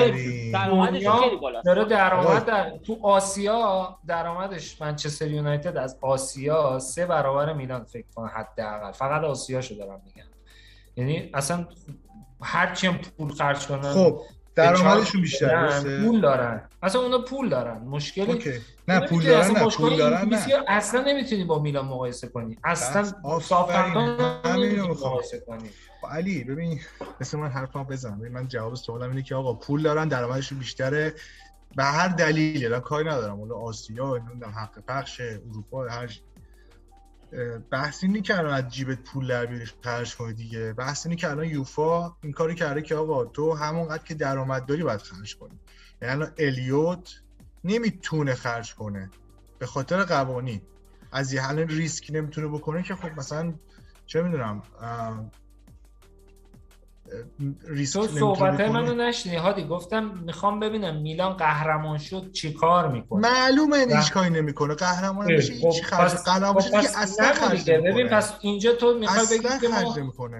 دنیا 0.52 1.20
داره 1.64 1.84
درآمد. 1.84 2.44
در 2.44 2.78
تو 2.78 2.98
آسیا 3.02 3.98
درآمدش 4.06 4.82
منچستر 4.82 5.30
یونایتد 5.30 5.76
از 5.76 5.98
آسیا 6.00 6.78
سه 6.78 7.06
برابر 7.06 7.52
میلان 7.52 7.84
فکر 7.84 8.06
کنم 8.14 8.30
حداقل 8.34 8.92
فقط 8.92 9.24
آسیاشو 9.24 9.74
دارم 9.74 10.02
میگم 10.04 10.28
یعنی 10.96 11.30
اصلا 11.34 11.66
هرچی 12.42 12.86
هم 12.86 12.98
پول 13.18 13.32
خرج 13.32 13.66
کنن 13.66 13.92
خب 13.92 14.20
درآمدشون 14.54 15.20
بیشتر 15.20 15.80
پول 16.04 16.20
دارن. 16.20 16.68
اصلا 16.82 17.00
اونا 17.00 17.18
پول 17.18 17.48
دارن. 17.48 17.78
مشکلی 17.78 18.32
اوکی. 18.32 18.60
نه 18.88 19.00
پول 19.00 19.24
دارن 19.24 19.50
نه 19.50 19.68
پول 19.68 19.96
دارن 19.96 20.28
نه. 20.28 20.46
اصلا 20.68 21.00
نمی‌تونی 21.06 21.44
با 21.44 21.58
میلان 21.58 21.84
مقایسه 21.86 22.28
کنی. 22.28 22.58
اصلا 22.64 23.02
بس، 23.02 23.14
آفرین. 23.22 23.40
ساوثهمپتون 23.40 24.04
همین 24.44 24.54
رو 24.54 24.60
نمی‌تونی 24.62 24.88
می‌خوام. 24.88 25.12
مقایسه 25.12 25.40
کنی. 25.46 25.70
خب 26.00 26.06
علی 26.06 26.44
ببین 26.44 26.80
مثل 27.20 27.38
من 27.38 27.48
حرفم 27.48 27.84
بزن. 27.84 28.18
ببین 28.18 28.32
من 28.32 28.48
جواب 28.48 28.74
سوالم 28.74 29.10
اینه 29.10 29.22
که 29.22 29.34
آقا 29.34 29.54
پول 29.54 29.82
دارن 29.82 30.08
درآمدشون 30.08 30.58
بیشتره. 30.58 31.14
به 31.76 31.84
هر 31.84 32.08
دلیلی 32.08 32.66
الان 32.66 32.80
کاری 32.80 33.08
ندارم. 33.08 33.40
اون 33.40 33.52
آسیا 33.52 34.16
نمی‌دونم 34.16 34.52
حق 34.56 34.78
پخش 34.88 35.20
اروپا 35.20 35.88
هر 35.88 36.20
بحث 37.70 38.04
اینه 38.04 38.20
که 38.20 38.38
الان 38.38 38.54
از 38.54 38.68
جیبت 38.68 38.98
پول 38.98 39.26
در 39.26 39.46
بیاری 39.46 39.66
خرج 39.84 40.16
کنی 40.16 40.32
دیگه. 40.32 40.72
بحث 40.72 41.06
اینه 41.06 41.16
که 41.16 41.30
الان 41.30 41.46
یوفا 41.46 42.16
این 42.22 42.32
کاری 42.32 42.54
کرده 42.54 42.82
که 42.82 42.94
آقا 42.94 43.24
تو 43.24 43.54
همونقدر 43.54 44.04
که 44.04 44.14
درآمد 44.14 44.66
داری 44.66 44.82
باید 44.82 45.00
خرج 45.00 45.36
کنی. 45.36 45.58
یعنی 46.02 46.14
الان 46.14 46.32
الیوت 46.38 47.14
نمی‌تونه 47.64 48.34
خرج 48.34 48.74
کنه 48.74 49.10
به 49.58 49.66
خاطر 49.66 50.04
قوانین. 50.04 50.62
از 51.12 51.32
یه 51.32 51.48
الان 51.48 51.68
ریسک 51.68 52.10
نمی‌تونه 52.12 52.48
بکنه 52.48 52.82
که 52.82 52.94
خب 52.94 53.18
مثلا 53.18 53.54
چه 54.06 54.22
می‌دونم 54.22 54.62
ریسک 57.68 58.00
تو 58.00 58.06
صحبت 58.06 58.54
بکنه. 58.54 58.68
منو 58.68 58.94
نشنی 58.94 59.36
هادی 59.36 59.64
گفتم 59.64 60.04
می‌خوام 60.04 60.60
ببینم 60.60 60.96
میلان 61.02 61.32
قهرمان 61.32 61.98
شد 61.98 62.32
چی 62.32 62.52
کار 62.52 62.88
می‌کنه 62.88 63.28
معلومه 63.28 63.76
این. 63.76 63.96
هیچ 63.96 64.12
کاری 64.12 64.30
نمی‌کنه 64.30 64.74
قهرمان 64.74 65.26
بشه 65.26 65.54
خب 65.54 65.66
هیچ 65.66 65.82
خرج 65.84 66.12
پس- 66.12 66.24
قهرمان 66.24 66.62
خب 66.62 66.78
بشه 66.78 66.88
که 66.88 66.98
اصلا 66.98 67.32
خرج. 67.32 67.70
ببین 67.70 68.08
پس 68.08 68.32
اینجا 68.40 68.72
تو 68.72 68.98
می‌خوای 68.98 69.26
بگی 69.38 69.48
که 69.60 69.68
ما 69.68 69.94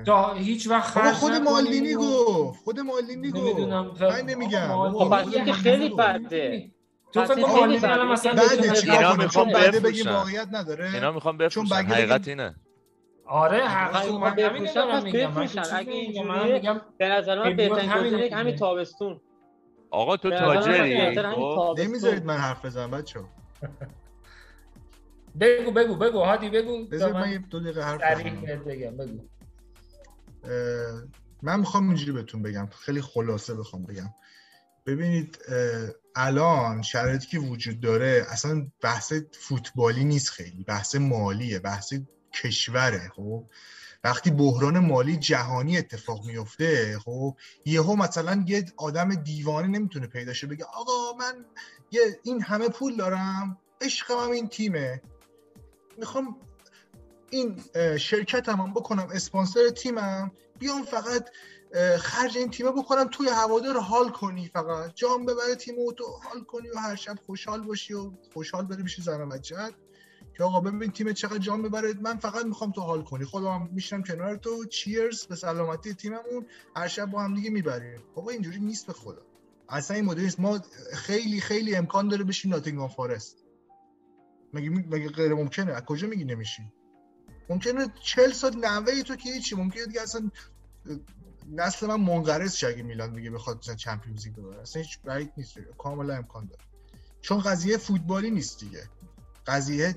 تا 0.06 0.34
هیچ 0.34 0.68
وقت 0.68 0.90
خرج 0.90 1.14
خود 1.14 1.32
مالدینی 1.32 1.94
گفت 1.94 2.60
خود 2.64 2.80
مالدینی 2.80 3.30
گفت 3.30 3.42
نمی‌دونم 3.42 3.90
من 4.00 4.20
نمیگم 4.20 4.90
خب 4.92 5.06
مالدینی 5.10 5.52
خیلی. 5.52 5.88
بده 5.88 6.70
تو 7.12 7.24
فکر 7.24 7.46
مالدینی 7.46 7.86
الان. 7.86 8.12
مثلا 8.12 8.42
اینا 8.82 9.14
می‌خوام 9.14 9.52
بگیم. 9.52 10.08
واقعیت 10.08 10.48
نداره 10.52 10.94
اینا 10.94 11.12
می‌خوام 11.12 11.38
چون 11.48 11.64
بفروشن 11.64 11.74
حقیقت 11.74 12.28
اینه 12.28 12.54
آره 13.26 13.58
حق 13.58 13.96
اگه 13.96 14.18
من 14.18 14.34
بفروشن، 14.34 14.74
دارم 14.74 14.98
پس 14.98 15.04
میگم. 15.04 15.26
من 15.26 15.44
بفروشن. 15.44 15.76
اگه 15.76 15.92
اینجوریه، 15.92 16.54
میگم 16.54 16.80
به 16.98 17.08
نظر 17.08 17.38
من 17.38 17.56
بهترین 17.56 17.92
گزینه 17.92 18.22
میگه. 18.22 18.36
همین 18.36 18.56
تابستون. 18.56 19.20
آقا 19.90 20.16
تو 20.16 20.30
تاجری. 20.30 21.22
خب؟ 21.22 21.76
نمی‌ذارید 21.78 22.24
من 22.24 22.36
حرف 22.36 22.64
بزنم 22.64 22.90
بچه 22.90 23.20
بگو 25.40 25.70
بگو 25.70 25.94
بگو. 25.94 26.18
هادی 26.18 26.50
بگو. 26.50 26.86
بذار 26.86 27.12
من 27.12 27.30
یه 27.32 27.38
دو 27.38 27.60
دقیقه 27.60 27.82
حرف 27.82 28.00
بزنم. 28.00 28.64
بگم. 28.64 28.96
بگو. 28.96 29.18
من 31.42 31.60
می‌خوام 31.60 31.86
اینجوری 31.86 32.12
بهتون 32.12 32.42
بگم. 32.42 32.66
خیلی 32.66 33.00
خلاصه 33.00 33.54
بخوام 33.54 33.82
بگم. 33.82 34.14
ببینید 34.86 35.38
الان 36.16 36.82
شرایطی 36.82 37.26
که 37.26 37.38
وجود 37.38 37.80
داره 37.80 38.26
اصلا 38.28 38.66
بحث 38.80 39.12
فوتبالی 39.32 40.04
نیست 40.04 40.30
خیلی. 40.30 40.64
بحث 40.64 40.94
مالیه 40.94 41.58
بحث 41.58 41.94
کشوره 42.42 43.12
خب؟ 43.16 43.44
وقتی 44.04 44.30
بحران 44.30 44.78
مالی 44.78 45.16
جهانی 45.16 45.78
اتفاق 45.78 46.26
میفته 46.26 46.98
خب 47.04 47.36
یهو 47.64 47.96
مثلا 47.96 48.44
یه 48.46 48.64
آدم 48.76 49.14
دیوانه 49.14 49.68
نمی‌تونه 49.68 50.06
پیدا 50.06 50.32
شه 50.32 50.46
بگه 50.46 50.64
آقا 50.64 51.16
من 51.18 51.44
یه 51.90 52.20
این 52.22 52.42
همه 52.42 52.68
پول 52.68 52.96
دارم 52.96 53.58
عشقم 53.80 54.30
این 54.30 54.48
تیمه. 54.48 55.02
می‌خوام 55.98 56.36
این 57.30 57.62
اه، 57.74 57.98
شرکتم 57.98 58.60
هم 58.60 58.74
بکنم 58.74 59.08
اسپانسر 59.12 59.68
تیمم 59.68 60.32
بیام 60.58 60.82
فقط 60.82 61.30
خرج 61.98 62.38
این 62.38 62.50
تیمه 62.50 62.70
بکنم 62.70 63.08
توی 63.08 63.28
هوادار 63.28 63.78
حال 63.78 64.10
کنی 64.10 64.48
فقط. 64.48 64.94
جام 64.94 65.26
ببره 65.26 65.54
تیم 65.54 65.78
و 65.78 65.92
تو 65.92 66.04
حال 66.04 66.44
کنی 66.44 66.68
و 66.70 66.78
هر 66.78 66.94
شب 66.94 67.18
خوشحال 67.26 67.60
باشی 67.60 67.94
و 67.94 68.12
خوشحال 68.34 68.66
بری 68.66 68.82
بشی 68.82 69.02
زن 69.02 69.20
و 69.20 69.26
بچه‌ت 69.26 69.74
که 70.36 70.44
آقا 70.44 70.60
ببین 70.60 70.90
تیم 70.90 71.12
چقدر 71.12 71.38
جام 71.38 71.62
ببره 71.62 71.94
من 72.00 72.16
فقط 72.16 72.44
می‌خوام 72.44 72.72
تو 72.72 72.80
حال 72.80 73.02
کنی. 73.02 73.24
خودم 73.24 73.68
میشم 73.72 74.02
کنار 74.02 74.36
تو. 74.36 74.64
چیرز 74.64 75.26
به 75.26 75.36
سلامتی 75.36 75.94
تیممون. 75.94 76.46
هر 76.76 76.88
شب 76.88 77.10
با 77.10 77.22
هم 77.22 77.34
دیگه 77.34 77.50
می‌بریم. 77.50 78.00
بابا 78.14 78.30
اینجوری 78.30 78.60
نیست 78.60 78.86
به 78.86 78.92
خدا. 78.92 79.22
اصلا 79.68 79.96
این 79.96 80.04
مدل 80.04 80.30
ما 80.38 80.60
خیلی 80.92 81.40
خیلی 81.40 81.74
امکان 81.74 82.08
داره 82.08 82.24
بشیم 82.24 82.50
ناتینگهام 82.50 82.88
فارست 82.88 83.44
مگه 84.52 84.70
مگه 84.70 85.08
غیر 85.08 85.34
ممکنه؟ 85.34 85.72
از 85.72 85.82
کجا 85.82 86.08
میگی 86.08 86.24
نمیشی؟ 86.24 86.72
ممکنه 87.48 87.86
40 88.02 88.32
سال 88.32 88.56
نوه 88.56 89.02
تو 89.02 89.16
که 89.16 89.32
هیچی. 89.32 89.56
ممکنه 89.56 89.86
دیگه 89.86 90.02
اصلا 90.02 90.30
نسل 91.52 91.86
من 91.86 92.00
منقرض 92.00 92.54
شه 92.54 92.66
اگه 92.66 92.82
میلان 92.82 93.12
دیگه 93.12 93.30
بخواد 93.30 93.58
مثلا 93.58 93.74
چمپیونز 93.74 94.26
لیگ 94.26 94.36
ببره. 94.36 94.60
اصلا 94.60 94.82
هیچ 94.82 94.98
بعید 95.00 95.32
نیست 95.36 95.58
کاملا 95.78 96.14
امکان 96.14 96.46
داره. 96.46 96.62
چون 97.20 97.38
قضیه 97.38 97.76
فوتبالی 97.76 98.30
نیست 98.30 98.60
دیگه. 98.60 98.88
قضیه 99.46 99.94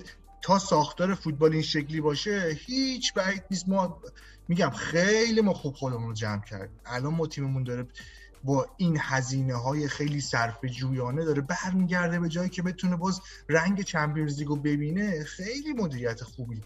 تا 0.48 0.60
ساختار 0.60 1.16
فوتبال 1.16 1.54
این 1.54 1.62
شکلی 1.62 2.02
باشه 2.02 2.58
هیچ 2.66 3.14
بعید 3.14 3.44
نیست. 3.52 3.70
ما 3.70 4.02
میگم 4.48 4.70
خیلی 4.70 5.42
ما 5.42 5.54
خوب 5.54 5.76
خودمون 5.76 6.08
رو 6.08 6.14
جمع 6.14 6.42
کردیم. 6.42 6.80
الان 6.86 7.14
ما 7.14 7.28
تیممون 7.28 7.64
داره 7.64 7.88
با 8.44 8.68
این 8.78 8.98
هزینه 9.02 9.56
های 9.56 9.88
خیلی 9.88 10.22
صرف 10.22 10.66
جویانه 10.66 11.26
داره 11.26 11.42
برمیگرده 11.42 12.20
به 12.20 12.30
جایی 12.30 12.50
که 12.50 12.62
بتونه 12.62 12.96
باز 12.96 13.22
رنگ 13.50 13.82
چمپیونز 13.82 14.40
لیگو 14.40 14.56
ببینه. 14.56 15.24
خیلی 15.24 15.74
مدیریت 15.74 16.24
خوبی 16.24 16.62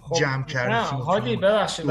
خب، 0.00 0.16
جمع 0.16 0.44
کرده 0.44 0.94
نه 0.94 1.36
تو 1.36 1.36
ببخشید 1.36 1.90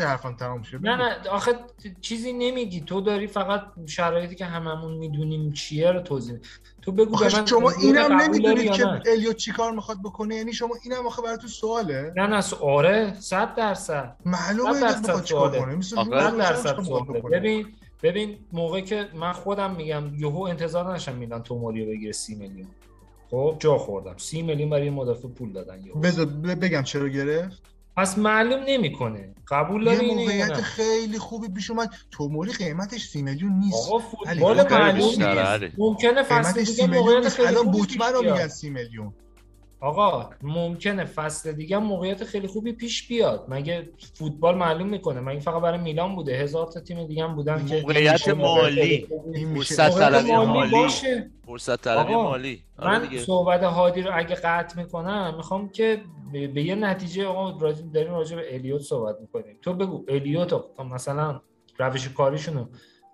حرفم 0.00 0.36
تمام 0.36 0.62
شه 0.62 0.78
نه 0.78 0.96
نه 0.96 1.28
آخه 1.28 1.54
چیزی 2.00 2.32
نمیگی. 2.32 2.80
تو 2.80 3.00
داری 3.00 3.26
فقط 3.26 3.62
شرایطی 3.86 4.34
که 4.34 4.44
هممون 4.44 4.94
می‌دونیم 4.94 5.52
چیه 5.52 5.90
رو 5.90 6.00
توضیح. 6.00 6.38
تو 6.86 6.92
بگو 6.92 7.16
به 7.16 7.24
من 7.36 7.46
شما 7.46 7.70
اینم 7.70 8.12
نمی‌دونید 8.12 8.70
که 8.72 8.84
نه؟ 8.84 9.02
الیوت 9.06 9.36
چی 9.36 9.52
کار 9.52 9.72
می‌خواد 9.72 9.98
بکنه؟ 10.04 10.34
یعنی 10.34 10.52
شما 10.52 10.70
اینم 10.84 11.06
آخه 11.06 11.22
براتون 11.22 11.48
سواله. 11.48 12.12
نه 12.16 12.26
نه 12.26 12.40
سو- 12.40 12.56
آره 12.56 13.14
صد 13.20 13.54
درصد. 13.54 14.16
معلومه 14.24 14.72
می‌خواد 15.00 15.24
چیکار. 15.24 15.58
کنه. 15.58 15.74
مثل 15.74 15.98
آخه 15.98 16.10
روح 16.10 16.20
صد 16.20 16.30
خودش 16.30 16.32
هم 16.32 16.38
درصد 16.38 16.82
چیکار 16.82 17.00
می‌خواد 17.00 17.20
سواله. 17.20 17.38
ببین 17.38 17.66
ببین 18.02 18.38
موقع 18.52 18.80
که 18.80 19.08
من 19.14 19.32
خودم 19.32 19.74
میگم 19.74 20.14
یهو 20.18 20.40
انتظار 20.42 20.94
نشم 20.94 21.14
میلان 21.14 21.42
توموریو 21.42 21.86
بگیره 21.86 22.12
سی 22.12 22.34
میلیون. 22.34 22.68
خب 23.30 23.56
جا 23.58 23.78
خوردم. 23.78 24.14
سی 24.16 24.42
میلیون 24.42 24.70
برای 24.70 24.84
یه 24.84 24.90
مدافع 24.90 25.28
پول 25.28 25.52
دادن 25.52 25.84
یهو 25.84 26.00
بذار 26.00 26.26
بگم 26.26 26.82
چرا 26.82 27.08
گرفت. 27.08 27.62
پس 27.96 28.18
معلوم 28.18 28.64
نمی‌کنه. 28.68 29.34
قبول 29.48 29.84
داری 29.84 30.06
یه 30.06 30.14
موقعیت 30.14 30.60
خیلی 30.60 31.18
خوبی 31.18 31.48
پیش 31.48 31.70
اومد. 31.70 31.90
توموری 32.10 32.52
قیمتش 32.52 33.08
سی 33.08 33.22
میلیون 33.22 33.52
نیست. 33.52 33.88
آقا 33.88 34.04
علی، 34.26 34.40
فوتبال 34.40 34.70
معلوم 34.70 35.08
نیست. 35.08 35.74
ممکنه 35.78 36.22
فصل 36.22 36.64
دیگه 36.64 36.86
موقعیت 36.86 37.28
خیلی 37.28 37.48
الان 37.48 37.70
بوتمن 37.70 38.12
رو. 38.12 38.22
میگن 38.22 38.48
سی 38.48 38.70
میلیون. 38.70 39.14
آقا 39.80 40.30
ممکنه 40.42 41.04
فصل 41.04 41.52
دیگه 41.52 41.78
موقعیت 41.78 42.24
خیلی 42.24 42.46
خوبی 42.46 42.72
پیش 42.72 43.08
بیاد. 43.08 43.44
مگه 43.48 43.88
فوتبال 44.14 44.54
معلوم 44.54 44.88
می‌کنه؟ 44.88 45.20
مگه 45.20 45.40
فقط 45.40 45.62
برای 45.62 45.80
میلان 45.80 46.14
بوده؟ 46.14 46.36
هزار 46.36 46.66
تا 46.66 46.80
تیم 46.80 47.06
دیگه 47.06 47.24
هم 47.24 47.34
بودن 47.34 47.66
که 47.66 47.82
موقعیت 47.82 48.28
مالی. 48.28 49.08
این 49.34 49.48
میشه 49.48 49.74
فرصت 49.74 49.98
طلبی 49.98 50.32
مالی 50.32 50.70
باشه. 50.70 51.30
فرصت 51.46 51.82
طلبی 51.82 52.14
آقا، 52.14 52.22
مالی. 52.22 52.62
من 52.78 53.02
دیگه. 53.02 53.18
صحبت 53.22 53.62
هادی 53.62 54.02
رو 54.02 54.10
اگه 54.14 54.34
قطع 54.34 54.82
می‌کنم 54.82 55.34
می‌خوام 55.36 55.68
که 55.68 56.02
به 56.32 56.62
یه 56.62 56.74
نتیجه 56.74 57.26
آقا 57.26 57.58
راجع 57.58 57.82
داریم 57.94 58.14
راجع 58.14 58.36
به 58.36 58.54
الیوت 58.54 58.82
صحبت 58.82 59.16
می‌کنیم. 59.20 59.58
تو 59.62 59.74
بگو 59.74 60.04
الیوت 60.08 60.54
مثلا 60.92 61.40
روش 61.78 62.08
کاریشون 62.08 62.54
رو 62.54 62.68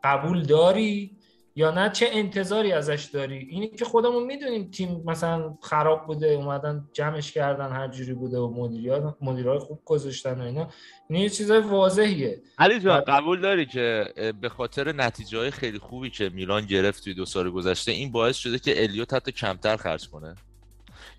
قبول 0.05 0.43
داری؟ 0.43 1.17
یا 1.57 1.71
نه 1.71 1.91
چه 1.91 2.07
انتظاری 2.13 2.73
ازش 2.73 3.05
داری؟ 3.13 3.39
اینی 3.39 3.69
که 3.69 3.85
خودمون 3.85 4.23
می‌دونیم 4.23 4.71
تیم 4.71 5.03
مثلا 5.07 5.55
خراب 5.63 6.07
بوده 6.07 6.27
اومدن 6.27 6.89
جمعش 6.93 7.33
کردن 7.33 7.73
هر 7.73 7.89
جوری 7.89 8.15
بوده 8.15 8.39
و 8.39 8.55
مدیریت 8.55 9.03
مدیرای 9.21 9.59
خوب 9.59 9.83
گذاشتن 9.85 10.41
و 10.41 10.45
اینا. 10.45 10.69
این 11.11 11.23
یه 11.23 11.29
چیزای 11.29 11.61
واضحیه. 11.61 12.43
علی 12.59 12.81
جان 12.81 13.01
قبول 13.01 13.41
داری 13.41 13.67
که 13.67 14.05
به 14.41 14.49
خاطر 14.49 14.93
نتیجه 14.93 15.39
های 15.39 15.51
خیلی 15.51 15.79
خوبی 15.79 16.11
که 16.11 16.31
میلان 16.35 16.67
گرفت 16.67 17.05
توی 17.05 17.15
دو 17.15 17.25
سال 17.25 17.51
گذشته 17.51 17.93
این 17.93 18.13
باعث 18.13 18.37
شده 18.37 18.59
که 18.59 18.83
الیوت 18.83 19.15
حتی 19.15 19.33
کمتر 19.33 19.77
خرج 19.77 20.09
کنه؟ 20.09 20.35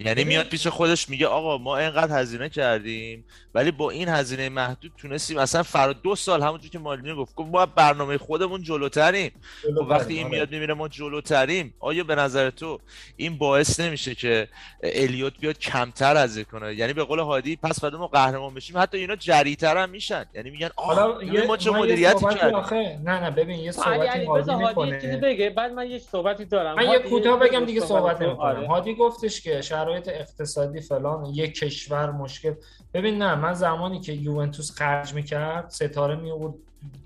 یعنی 0.05 0.23
میاد 0.23 0.45
پیش 0.45 0.67
خودش 0.67 1.09
میگه 1.09 1.27
آقا 1.27 1.57
ما 1.57 1.77
اینقدر 1.77 2.19
هزینه 2.19 2.49
کردیم 2.49 3.25
ولی 3.53 3.71
با 3.71 3.89
این 3.89 4.09
هزینه 4.09 4.49
محدود 4.49 4.91
تونستیم 4.97 5.37
اصلا 5.37 5.63
فرا 5.63 5.93
دو 5.93 6.15
سال 6.15 6.43
همونجور 6.43 6.69
که 6.69 6.79
مالینی 6.79 7.15
گفت 7.15 7.35
گفت 7.35 7.49
ما 7.51 7.65
برنامه 7.65 8.17
خودمون 8.17 8.63
جلوتریم. 8.63 9.31
خب 9.75 9.87
وقتی 9.89 10.13
این 10.13 10.25
آره. 10.25 10.35
میاد 10.35 10.51
می‌بینه 10.51 10.73
ما 10.73 10.87
جلوتریم. 10.87 11.73
آیا 11.79 12.03
به 12.03 12.15
نظر 12.15 12.49
تو 12.49 12.79
این 13.17 13.37
باعث 13.37 13.79
نمیشه 13.79 14.15
که 14.15 14.47
الیوت 14.83 15.33
بیاد 15.39 15.57
کمتر 15.57 16.23
هزینه 16.23 16.45
کنه؟ 16.45 16.75
یعنی 16.75 16.93
به 16.93 17.03
قول 17.03 17.19
هادی 17.19 17.55
پس 17.55 17.79
بعد 17.79 17.95
ما 17.95 18.07
قهرمان 18.07 18.53
بشیم. 18.53 18.77
حتی 18.77 18.97
اینا 18.97 19.15
جریتر 19.15 19.77
هم 19.77 19.89
میشن. 19.89 20.25
یعنی 20.33 20.49
میگن 20.49 20.69
آه 20.75 21.25
یه 21.33 21.47
ما 21.47 21.57
چه 21.57 21.71
مدیریتی 21.71 22.25
کردیم. 22.25 22.57
نه 23.03 23.23
نه 23.23 23.31
ببین 23.31 23.59
یه 23.59 23.71
صحبتی 23.71 24.25
هادی 24.25 24.55
می‌کنه. 24.55 25.17
بگه. 25.17 25.49
بعد 25.49 25.71
من 25.71 25.89
یه 25.89 25.99
صحبتی 25.99 26.45
دارم. 26.45 26.75
من 26.75 26.89
یه 26.89 26.99
کوتاه 26.99 27.39
بگم 27.39 27.65
دیگه 27.65 27.79
صحبت 27.79 27.89
صحبت 28.01 28.17
کن. 28.17 28.25
نمی‌کنم. 28.25 28.45
آره. 28.45 28.67
هادی 28.67 28.95
گفتش 28.95 29.41
که 29.41 29.61
شرایط 29.93 30.09
اقتصادی 30.21 30.81
فلان 30.81 31.25
یک 31.25 31.53
کشور 31.59 32.11
مشکل. 32.11 32.53
ببین 32.93 33.17
نه 33.17 33.35
من 33.35 33.53
زمانی 33.53 33.99
که 33.99 34.13
یوونتوس 34.13 34.71
خرج 34.71 35.13
می‌کرد 35.13 35.69
ستاره 35.69 36.15
میورد 36.15 36.53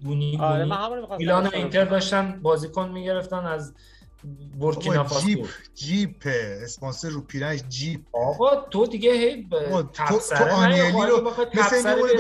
گونی 0.04 0.38
آره 0.42 0.58
گونی 0.58 0.70
من 0.70 0.78
همون 0.78 0.96
رو 0.98 1.02
می‌خواستم 1.02 1.18
میلان. 1.18 1.54
اینتر 1.54 1.86
داشتن 1.86 2.40
بازیکن 2.42 2.90
می‌گرفتن 2.90 3.46
از 3.46 3.74
بورکینا 4.60 4.96
بابا 4.96 5.08
فاسو 5.10 5.28
جیپ 5.28 5.48
جیپ 5.76 6.28
اسپانسر 6.64 7.10
رو 7.10 7.22
پیرنش 7.22 7.60
جیپ. 7.70 8.02
آقا 8.16 8.56
تو 8.56 8.86
دیگه 8.88 9.12
هی 9.14 9.36
ب- 9.44 9.82
تو- 9.94 10.20
تو 10.38 10.44
آنیلی 10.44 10.92
رو- 10.92 11.34
مثل 11.54 11.96
بیاری، 11.96 12.18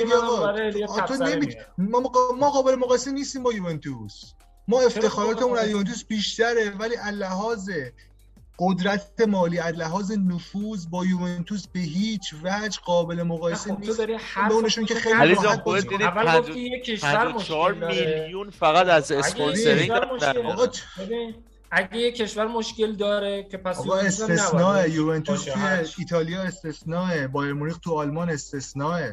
بگی 0.72 0.84
آقا، 0.84 1.02
تو- 1.02 1.23
نمی-. 1.23 1.56
ما, 2.39 2.49
قابل 2.49 2.76
مقایسه 2.76 3.11
نیستیم 3.11 3.44
با 3.44 3.53
یوونتوس. 3.53 4.34
ما 4.68 4.81
افتخاراتمون 4.81 5.57
از 5.57 5.69
یوونتوس 5.69 6.03
بیشتره 6.06 6.69
ولی 6.80 6.95
لحاظ 7.14 7.69
قدرت 8.59 9.21
مالی 9.27 9.59
از 9.59 9.75
لحاظ 9.75 10.11
نفوذ 10.11 10.88
با 10.89 11.05
یوونتوس 11.05 11.67
به 11.67 11.79
هیچ 11.79 12.34
وجه 12.43 12.79
قابل 12.85 13.23
مقایسه 13.23 13.69
خب 13.69 13.75
تو 13.75 13.85
نیست. 13.85 13.97
داری 13.97 14.13
حرف 14.13 14.47
به 14.47 14.53
اونشون 14.53 14.85
که 14.85 14.95
خیلی 14.95 15.15
علی 15.15 15.35
راحت 15.35 15.45
جان 15.45 15.57
خودت. 15.57 15.88
دیدی 15.88 16.03
اول 16.03 16.39
گفتی 16.39 16.59
یک 16.59 16.84
کشور 16.84 17.09
54 17.09 17.73
مشکل 17.73 18.21
میلیون 18.21 18.49
فقط 18.49 18.88
از 18.88 19.11
اسپانسرینگ 19.11 19.91
آقا 19.91 20.67
اگه 21.71 21.97
یه 21.97 22.11
کشور 22.11 22.47
مشکل 22.47 22.95
داره 22.95 23.43
که 23.43 23.57
پس 23.57 23.79
آقا 23.79 23.97
استثناء 23.97 24.85
یوونتوس 24.88 25.43
توی. 25.43 25.85
ایتالیا 25.97 26.41
استثناء 26.41 27.27
بایر 27.27 27.53
مونیخ 27.53 27.77
تو 27.77 27.99
آلمان 27.99 28.29
استثناء. 28.29 29.11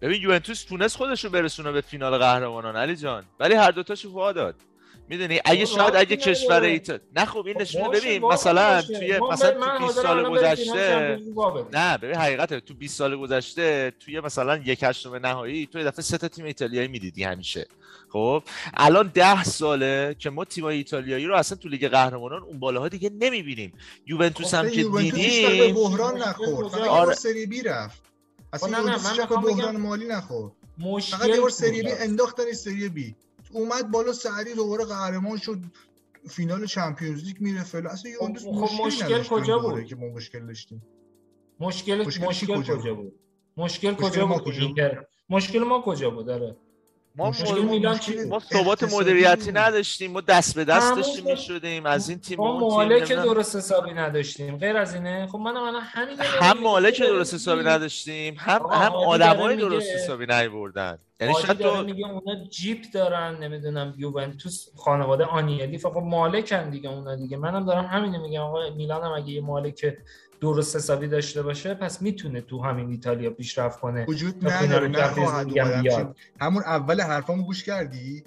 ببین 0.00 0.22
یوونتوس 0.22 0.64
تونست 0.64 0.96
خودش 0.96 1.24
رو 1.24 1.30
برسونه 1.30 1.72
به 1.72 1.80
فینال 1.80 2.18
قهرمانان 2.18 2.76
علی 2.76 2.96
جان. 2.96 3.24
ولی 3.40 3.54
هر 3.54 3.70
دوتاشو 3.70 4.10
وا 4.10 4.32
داد. 4.32 4.54
می‌دونی 5.08 5.40
اگه 5.44 5.66
خب، 5.66 5.76
شاید 5.76 5.96
اگه 5.96 6.16
کشور. 6.16 6.62
ایتا 6.62 6.98
نه 7.16 7.24
خب 7.24 7.46
این 7.46 7.54
خب 7.54 7.60
نشونه 7.60 7.88
باشه، 7.88 8.00
ببین 8.00 8.24
مثلا. 8.24 8.82
توی 8.82 9.18
مثلا 9.18 9.50
تو 9.50 9.86
20 9.86 9.98
حاضرم 9.98 10.02
سال 10.02 10.30
گذشته. 10.30 11.18
نه 11.72 11.98
ببین 11.98 12.16
حقیقته 12.16 12.60
تو 12.60 12.74
20 12.74 12.98
سال 12.98 13.16
گذشته 13.16 13.92
توی 14.00 14.20
مثلا 14.20 14.56
یک 14.56 14.78
هشتم 14.82 15.14
نهایی 15.14 15.66
تو 15.66 15.78
یه 15.78 15.84
دفعه 15.84 16.02
سه 16.02 16.18
تا 16.18 16.28
تیم 16.28 16.44
ایتالیایی 16.44 16.88
می‌دیدی 16.88 17.24
همیشه 17.24 17.66
خب 18.12 18.42
الان 18.74 19.10
ده 19.14 19.44
ساله 19.44 20.16
که 20.18 20.30
ما 20.30 20.44
تیمای 20.44 20.76
ایتالیایی 20.76 21.26
رو 21.26 21.34
اصلا 21.34 21.58
تو 21.58 21.68
لیگ 21.68 21.88
قهرمانان 21.88 22.42
اون 22.42 22.60
بالاها 22.60 22.88
دیگه 22.88 23.10
نمی‌بینیم 23.10 23.72
یوونتوس 24.06 24.54
هم 24.54 24.66
آخه 24.66 24.76
که 24.76 24.82
دیدیم 24.82 25.74
بحران 25.74 26.18
نخورد 26.18 26.74
آره. 26.74 27.14
سری 27.14 27.46
بی 27.46 27.62
رفت 27.62 28.02
اصلا 28.52 28.78
خب 28.78 28.86
نه، 28.86 28.96
نه، 28.96 29.36
من 29.36 29.42
بحران 29.42 29.76
مالی 29.76 30.08
نخورد 30.08 30.52
مشکل 30.78 31.16
فقط 31.16 31.28
یه 31.28 31.48
سری 31.48 31.82
بی؟ 31.82 31.92
انداختن 31.92 32.52
سری 32.52 32.88
بی 32.88 33.14
اومد 33.52 33.90
بالا 33.90 34.12
سری 34.12 34.54
دوباره 34.54 34.84
قهرمان 34.84 35.38
شد 35.38 35.58
فینال 36.28 36.66
چمپیونز 36.66 37.24
لیگ 37.24 37.36
میره 37.40 37.62
فعلا. 37.62 37.90
اصلا 37.90 38.10
یوونتوس 38.10 38.42
خب 38.44 38.84
مشکلی 38.86 39.14
مشکل 39.14 39.22
کجا 39.22 39.58
بود؟ 39.58 39.84
که 39.84 39.96
ما 39.96 40.08
مشکل 40.08 40.46
داشتیم. 40.46 40.82
مشکل 41.60 42.04
مشکل 42.06 42.26
مشکل, 42.26 42.62
کجا 42.62 42.94
بود؟ 42.94 43.12
مشکل 43.56 43.94
کجا 43.94 44.26
بود؟ 44.26 45.06
مشکل 45.30 45.58
ما 45.58 45.82
کجا 45.82 46.10
بود؟ 46.10 46.26
داره 46.26 46.56
ما 47.16 47.32
ما 48.28 48.40
ثبات 48.40 48.92
مدیریتی. 48.94 49.52
نداشتیم 49.52 50.12
ما 50.12 50.20
دست 50.20 50.54
به 50.54 50.64
دست 50.64 50.96
داشتیم 50.96 51.24
می‌شدیم 51.24 51.86
از 51.86 52.08
این 52.08 52.18
تیم 52.18 52.38
ما 52.38 52.58
مالک. 52.58 53.12
درست 53.12 53.56
حسابی 53.56 53.92
نداشتیم 53.92 54.56
غیر 54.56 54.76
از 54.76 54.94
اینه 54.94 55.26
خب 55.26 55.38
منم 55.38 55.62
الان 55.62 55.82
همین 55.82 56.16
هم. 56.20 56.58
مالک 56.58 57.00
درست 57.00 57.34
حسابی 57.34 57.62
نداشتیم 57.62 58.36
هم 58.38 58.60
هم 58.72 58.92
آدمای 58.92 59.56
درست 59.56 59.90
حسابی 59.94 60.26
نیوردن 60.26 60.98
یعنی 61.20 61.34
شاید 61.46 61.58
تو 61.58 61.82
میگه 61.82 62.06
اونا 62.08 62.44
جیپ 62.50 62.78
دارن 62.94 63.36
نمی‌دونم 63.42 63.94
یوونتوس 63.96 64.68
خانواده 64.76 65.24
آنیلی 65.24 65.78
فقط 65.78 65.96
مالکن 65.96 66.70
دیگه 66.70 66.90
اونا 66.90 67.16
دیگه 67.16 67.36
منم 67.36 67.66
دارم 67.66 67.84
همینو 67.84 68.22
میگم 68.22 68.40
آقا 68.40 68.70
میلان 68.70 69.04
هم 69.04 69.12
اگه 69.12 69.30
یه 69.30 69.40
مالک 69.40 69.96
درست 70.42 70.76
حسابی 70.76 71.08
داشته 71.08 71.42
باشه 71.42 71.74
پس 71.74 72.02
می‌تونه 72.02 72.40
تو 72.40 72.62
همین 72.62 72.90
ایتالیا 72.90 73.30
پیشرفت 73.30 73.80
کنه 73.80 74.06
وجود 74.08 74.48
نداره 74.48 74.88
نخواهد 74.88 76.16
همون 76.40 76.62
اول 76.62 77.00
حرفامو 77.00 77.42
گوش 77.42 77.64
کردی؟ 77.64 78.24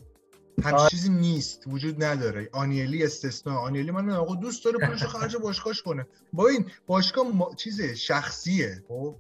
همچین. 0.64 0.88
چیزی 0.88 1.10
نیست 1.10 1.64
وجود 1.68 2.04
نداره. 2.04 2.50
آنیلی 2.52 3.04
استثناء. 3.04 3.60
آنیلی 3.60 3.92
من 3.92 4.10
آقا 4.10 4.36
دوست 4.36 4.66
داره 4.66 4.88
پولشو 4.88 5.08
خرج 5.08 5.36
باشگاهش 5.36 5.82
کنه. 5.82 6.08
با 6.34 6.48
این 6.48 6.66
باشگاه 6.88 7.28
ما... 7.34 7.56
چیزه 7.56 7.96
شخصیه. 7.96 8.84
خب؟ 8.88 9.16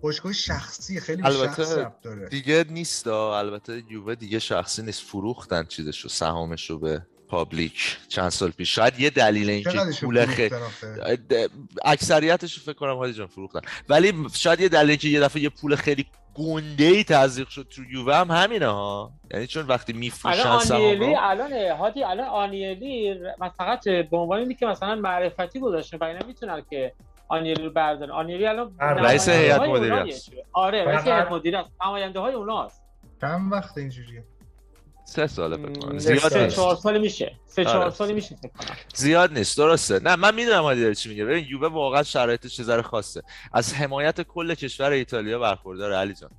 باشگاه 0.00 0.32
شخصیه 0.32 1.00
خیلی 1.00 1.22
البته 1.22 1.64
شخص 1.64 1.76
داره. 2.02 2.28
دیگه 2.28 2.64
نیست 2.70 3.04
دا. 3.04 3.38
البته 3.38 3.82
یووه 3.90 4.14
دیگه 4.14 4.38
شخصی 4.38 4.82
نیست. 4.82 5.02
فروختن 5.02 5.64
چیزشو 5.64 6.08
سهامشو 6.08 6.78
به 6.78 7.06
پابلیک 7.28 7.98
چند 8.08 8.28
سال 8.28 8.50
پیش 8.50 8.74
شاید 8.74 9.00
یه 9.00 9.10
دلیل 9.10 9.50
اینکه 9.50 9.70
چقدرشو 9.70 10.06
پول 10.06 10.26
خیلی؟ 10.26 10.54
اکثریتش 11.84 12.60
فکر 12.60 12.72
کنم 12.72 12.96
هادی 12.96 13.12
جان 13.12 13.26
فروختن 13.26 13.60
ولی 13.88 14.12
شاید 14.34 14.60
یه 14.60 14.68
دلیل 14.68 14.88
اینکه 14.90 15.08
یه 15.08 15.20
دفعه 15.20 15.42
یه 15.42 15.48
پول 15.48 15.76
خیلی 15.76 16.06
گنده 16.34 16.84
ای 16.84 17.04
تزریق 17.04 17.48
شد 17.48 17.66
تو 17.70 17.82
یووه 17.90 18.14
هم 18.14 18.30
همینه 18.30 18.66
ها 18.66 19.12
یعنی 19.30 19.46
چون 19.46 19.66
وقتی 19.66 19.92
الان 19.92 20.00
میفروشن 20.00 20.48
آنیلی 20.48 21.14
سهام 21.14 21.24
الان 21.30 21.52
هادی 21.52 22.04
الان 22.04 22.28
آنیلی 22.28 23.20
فقط 23.58 23.88
به 23.88 24.16
عنوان 24.16 24.38
اینی 24.38 24.54
که 24.54 24.66
مثلا 24.66 24.94
معرفتی 24.94 25.60
گذاشته 25.60 25.96
و 25.96 26.04
اینا 26.04 26.26
می‌تونن 26.26 26.62
که 26.70 26.92
آنیلی 27.28 27.62
رو 27.62 27.70
بردارن 27.70 28.10
آنیلی 28.10 28.46
الان. 28.46 28.74
رئیس 28.80 29.28
هیئت 29.28 29.60
مدیره. 29.60 29.96
است. 29.96 30.32
آره 30.52 30.84
رئیس 30.84 31.04
هیئت 31.04 31.30
مدیره 31.32 31.58
است 31.58 31.70
نماینده 31.86 32.20
های 32.20 32.34
اوناست 32.34 32.82
چند 33.20 33.52
وقت 33.52 33.78
اینجوریه 33.78 34.24
سه 35.14 35.26
ساله 35.26 35.56
فکر 35.56 35.80
کنم. 35.80 35.98
زیاد 35.98 36.18
سه 36.18 36.42
نیست. 36.44 36.56
چهار 36.56 36.76
سال 36.76 37.00
میشه. 37.00 37.32
سه 37.46 37.64
چهار 37.64 37.76
آره. 37.76 37.90
سالی 37.90 38.12
میشه 38.12 38.36
فکر 38.42 38.48
کنم. 38.48 38.76
زیاد 38.94 39.32
نیست. 39.32 39.56
درسته. 39.58 39.98
نه 39.98 40.16
من 40.16 40.34
می‌دونم 40.34 40.62
هادی 40.62 40.80
داره 40.80 40.94
چی 40.94 41.08
میگه. 41.08 41.24
ببین 41.24 41.46
یووه 41.48 41.68
واقعا 41.68 42.02
شرایطش 42.02 42.62
ذره 42.62 42.82
خاصه. 42.82 43.22
از 43.52 43.74
حمایت 43.74 44.20
کل 44.20 44.54
کشور 44.54 44.90
ایتالیا 44.90 45.38
برخورداره 45.38 45.96
علی 45.96 46.14
جان. 46.14 46.30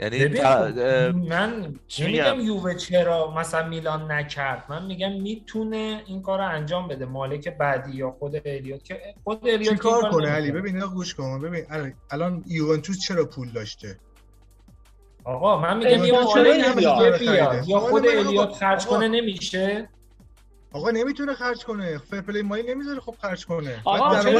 یعنی 0.00 0.28
خب، 0.28 0.78
من 1.14 1.74
چی 1.88 2.06
میگم؟ 2.06 2.40
یووه 2.40 2.74
چرا 2.74 3.30
مثلا 3.30 3.68
میلان 3.68 4.12
نکرد؟ 4.12 4.64
من 4.68 4.86
میگم 4.86 5.12
می‌تونه 5.12 6.02
این 6.06 6.22
کار 6.22 6.38
رو 6.38 6.48
انجام 6.48 6.88
بده. 6.88 7.04
مالک 7.04 7.48
بعدی 7.48 7.96
یا 7.96 8.10
خود 8.10 8.36
الیوت 8.44 8.84
که 8.84 9.00
خود 9.24 9.48
الیوت 9.48 9.78
کار 9.78 10.10
کنه. 10.10 10.28
علی؟ 10.28 10.50
ببین 10.50 10.74
اینا 10.74 10.88
گوش 10.88 11.14
کن. 11.14 11.40
ببین 11.40 11.64
الان- 11.70 11.92
الان 12.10 12.44
یوونتوس 12.46 12.98
چرا 13.06 13.24
پول 13.24 13.48
داشته؟ 13.52 13.98
آقا 15.24 15.60
من 15.60 15.76
میگم 15.78 15.90
یه؟ 15.90 15.96
دیگه 16.74 17.10
بیاد. 17.18 17.68
یا 17.68 17.78
حالا 17.78 17.90
خود 17.90 18.06
آقا- 18.06 18.18
الیوت 18.18 18.52
خرج 18.52 18.86
آقا- 18.86 18.96
کنه 18.96 19.08
نمیشه؟ 19.08 19.88
آقا 20.72 20.90
نمی‌تونه 20.90 21.34
خرج 21.34 21.64
کنه. 21.64 21.98
fair 21.98 22.20
play 22.20 22.42
مالی 22.42 22.62
نمی‌ذاره 22.74 23.00
خب 23.00 23.14
خرج 23.22 23.46
کنه. 23.46 23.80
آقا، 23.84 24.22
چرا 24.22 24.32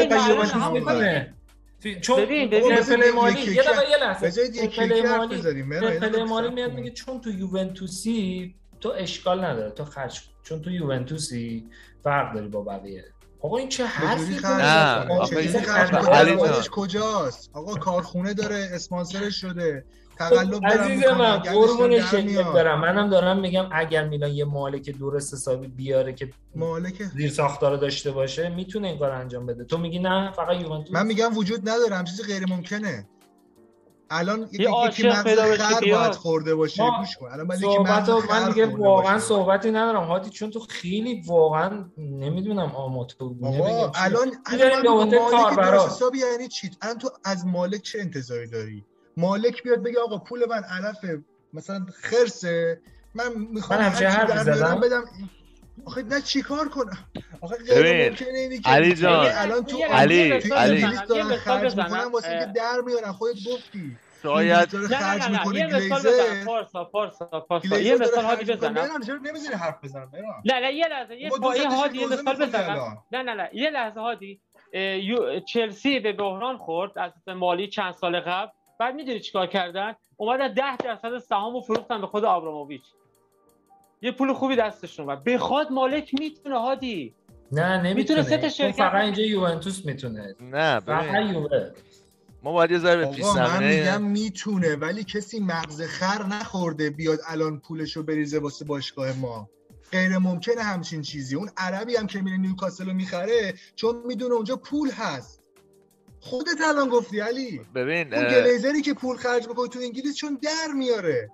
چون 2.01 2.21
ببین، 2.21 2.51
ببین. 2.51 2.73
آقا، 2.73 2.83
fair 2.83 2.97
play 2.97 3.11
مالی 3.11 3.41
یه 3.41 3.63
دقیقه 3.63 3.91
یه 3.91 3.97
لحظه. 3.97 4.31
fair 4.31 4.67
play 4.67 5.03
مالی 5.03 5.43
fair 6.01 6.12
play 6.12 6.23
مالی 6.25 6.49
میاد. 6.55 6.73
میگه 6.73 6.91
چون 6.91 7.21
تو 7.21 7.31
یوونتوسی 7.31 8.55
تو 8.81 8.93
اشکال 8.97 9.45
نداره. 9.45 9.71
تو 9.71 9.85
خرج 9.85 10.21
کن. 10.21 10.27
چون 10.43 10.63
تو 10.63 10.71
یوونتوسی 10.71 11.67
فرق 12.05 12.35
داری 12.35 12.49
با 12.49 12.63
بقیه. 12.63 13.05
آقا 13.43 13.57
این 13.59 13.69
چه 13.69 13.87
حرفی 13.87 14.35
نه، 14.35 14.41
کنه 14.41 16.37
جان. 16.37 16.63
کجاست؟ 16.71 17.51
آقا 17.53 17.75
کارخونه 17.75 18.35
داره 18.35 18.69
اسپانسرش 18.73 19.41
شده. 19.41 19.85
تقلب 20.19 20.67
عزیز 20.67 21.05
من 21.05 21.37
گندش 21.37 21.49
قربون 21.49 22.01
شکلت. 22.01 22.47
برم. 22.47 22.81
منم 22.81 23.11
دارم 23.11 23.41
میگم 23.41 23.69
اگر 23.73 24.09
میلان 24.09 24.31
یه 24.31 24.45
مالک 24.45 24.91
درست 24.91 25.35
حسابی 25.35 25.67
بیاره 25.69 26.13
که 26.13 26.31
مالک؟ 26.57 27.03
زیر 27.03 27.31
ساختار 27.31 27.77
داشته 27.77 28.11
باشه 28.11 28.49
می‌تونه 28.49 28.89
این 28.89 28.99
کار 28.99 29.11
انجام 29.11 29.47
بده. 29.47 29.65
تو 29.65 29.79
میگی 29.79 29.99
نه 29.99 30.33
فقط 30.33 30.61
یوونتوس. 30.61 30.95
من 30.95 31.07
میگم 31.07 31.37
وجود 31.37 31.69
نداره 31.69 32.05
چیزی 32.05 32.23
غیر 32.23 32.47
ممکنه. 32.49 33.09
الان 34.11 34.49
یکی 34.53 35.09
مغز 35.09 35.39
خر 35.61 35.81
بیاد. 35.81 36.01
باید 36.01 36.15
خورده 36.15 36.55
باشه 36.55 36.83
گوش 36.99 37.17
کن. 37.17 37.29
الان 37.33 37.47
یکی 37.47 37.61
صحبت 37.61 38.09
مغز 38.09 38.31
من 38.31 38.49
دیگه 38.49 38.67
واقعا. 38.67 39.19
صحبتی 39.19 39.71
ندارم 39.71 40.05
هادی 40.05 40.31
چون 40.31 40.51
تو 40.51 40.61
خیلی 40.61 41.23
واقعا 41.27 41.85
نمی‌دونم 41.99 42.73
آماتور 42.75 43.33
الان 43.95 44.33
الان 44.47 44.89
مالک. 44.89 45.57
درست 45.57 45.87
حسابی 45.87 46.19
یعنی 46.19 46.49
چی؟ 46.49 46.71
الان 46.83 46.99
تو 46.99 47.11
از 47.25 47.47
مالک 47.47 47.83
چه 47.83 48.01
انتظاری 48.01 48.47
داری؟ 48.47 48.85
مالک 49.17 49.63
بیاد 49.63 49.83
بگه 49.83 50.01
آقا 50.01 50.19
پول 50.19 50.49
من 50.49 50.65
علف 50.65 51.21
مثلا 51.53 51.87
خرسه 52.03 52.81
من 53.15 53.33
می‌خوام 53.51 53.81
من 53.81 53.89
در 53.89 54.25
بیارم 54.25 54.43
زدم؟ 54.43 54.81
بدم. 54.81 55.05
آخه 55.85 56.03
نه 56.03 56.21
چیکار 56.21 56.69
کنم؟ 56.69 56.99
آخه 57.41 57.57
غیر 57.57 58.11
ممکنه 58.11 58.39
اینی 58.39 58.59
که 58.59 58.71
علی 58.71 58.95
جان 58.95 59.27
الان 59.27 59.65
تو 59.65 59.83
علی 59.83 60.33
علی 60.33 60.81
دارن 61.09 61.37
خرج 61.37 61.77
می‌کنن 61.77 62.05
واسه 62.05 62.29
اینکه 62.29 62.47
در 62.47 62.81
میارن. 62.87 63.13
خودت 63.13 63.37
گفتی 63.53 63.97
شاید 64.23 64.77
نه 64.77 64.89
خرج 64.89 65.31
می‌کنی 65.31 65.65
بزن 65.65 66.45
پارسا 66.45 66.85
پارسا 66.85 67.27
پارسا. 67.49 67.79
یه 67.79 67.97
مثال 67.97 68.25
هادی 68.25 68.53
بزنم. 68.53 68.91
نمی‌ذاری 69.25 69.55
حرف 69.55 69.85
بزنم 69.85 70.11
نه 70.45 70.61
نه 70.61 70.75
یه 70.75 70.89
لحظه 70.89 71.17
یه 71.17 71.31
هادی 71.69 71.99
یه 71.99 72.07
مثال 72.07 72.47
بزنم. 72.47 73.03
نه 73.13 73.23
نه 73.23 73.35
نه 73.35 73.51
یه 73.53 73.71
لحظه 73.71 74.01
هادی. 74.01 74.41
چلسی 75.47 76.01
به 76.01 76.13
بحران 76.13 76.59
خورد. 76.59 76.99
از 76.99 77.13
مالی 77.29 77.69
چند 77.69 77.93
سال 77.93 78.21
قبل. 78.21 78.51
بعد 78.81 78.95
می‌دونی 78.95 79.21
چیکار 79.21 79.47
کردن؟ 79.47 79.95
اومدن 80.17 80.55
10 80.55 80.77
درصد 80.77 81.19
سهامو 81.19 81.61
فروختن 81.61 82.01
به 82.01 82.07
خود 82.07 82.25
آبراموویچ. 82.25 82.85
یه 84.03 84.13
پول 84.13 84.33
خوبی 84.33 84.57
دستشون 84.57 85.11
اومد. 85.11 85.25
بخواد 85.25 85.73
مالک 85.73 86.15
می‌تونه 86.21 86.61
هادی. 86.61 87.15
نه 87.53 87.83
نمی‌تونه. 87.83 88.23
سه 88.23 88.37
تا 88.37 88.49
شرکت 88.49 88.77
فقط 88.77 89.05
اینجا 89.05 89.23
یوونتوس 89.23 89.87
می‌تونه. 89.87 90.35
نه 90.41 90.81
فقط 90.81 91.31
یووه 91.31 91.71
ما 92.43 92.53
باید 92.53 92.71
یه 92.71 92.79
ذره 92.79 93.11
من 93.37 93.65
میگم 93.65 94.03
می‌تونه 94.03 94.77
ولی 94.77 95.05
کسی 95.05 95.41
مغز 95.41 95.83
خر 95.83 96.23
نخورده 96.27 96.91
بیاد 96.91 97.19
الان 97.29 97.61
پولشو 97.61 98.03
بریزه 98.03 98.39
واسه 98.39 98.65
باشگاه 98.65 99.13
ما. 99.13 99.49
غیر 99.93 100.19
ممکنه 100.19 100.63
همچین 100.63 101.03
چیزی. 101.03 101.37
اون 101.37 101.51
عربی 101.57 101.97
هم 101.97 102.07
که 102.07 102.23
میره 102.23 102.37
نیوکاسل 102.37 102.87
رو 102.87 102.93
می‌خره 102.93 103.55
چون 103.75 104.03
می‌دونه 104.07 104.35
اونجا 104.35 104.57
پول 104.57 104.91
هست. 104.91 105.44
خودت 106.25 106.61
الان 106.69 106.89
گفتی 106.89 107.21
علی. 107.21 107.61
ببین 107.75 108.15
اون 108.15 108.29
گلیزری 108.29 108.83
که 108.83 108.95
پول 108.95 109.17
خرج 109.17 109.49
می‌کنه 109.49 109.69
تو 109.69 109.79
انگلیس 109.79 110.17
چون 110.17 110.39
در 110.43 110.73
میاره. 110.75 111.31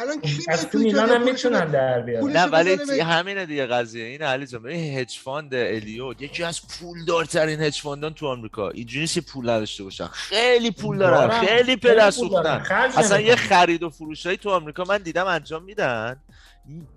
الان 0.00 0.20
کی 0.20 0.44
از 0.48 0.68
تو 0.68 0.78
میلان 0.78 1.10
هم 1.10 1.24
می‌تونن 1.24 1.70
در 1.70 2.00
بیارن. 2.00 2.36
نه 2.36 2.44
ولی 2.44 3.00
همینه 3.00 3.46
دیگه 3.46 3.66
قضیه. 3.66 4.04
این 4.04 4.22
علی 4.22 4.46
جان 4.46 4.62
ببین 4.62 4.98
hedge 4.98 5.18
fund 5.18 5.54
الیوت 5.54 6.22
یکی 6.22 6.44
از 6.44 6.60
پولدارترین 6.68 7.60
هج 7.60 7.80
فاندان 7.80 8.14
تو 8.14 8.26
آمریکا. 8.26 8.68
اینجوری 8.68 9.00
نیست 9.00 9.18
پول 9.18 9.50
نداشته 9.50 9.84
باشن. 9.84 10.06
خیلی 10.06 10.70
پول 10.70 10.98
دارن 10.98 11.40
خیلی 11.40 11.76
پدر 11.76 12.10
سوختن. 12.10 12.64
اصلا 12.96 13.20
یه 13.20 13.36
خرید 13.36 13.82
و 13.82 13.90
فروشایی 13.90 14.36
تو 14.36 14.50
آمریکا 14.50 14.84
من 14.84 14.98
دیدم 14.98 15.26
انجام 15.26 15.64
میدن. 15.64 16.16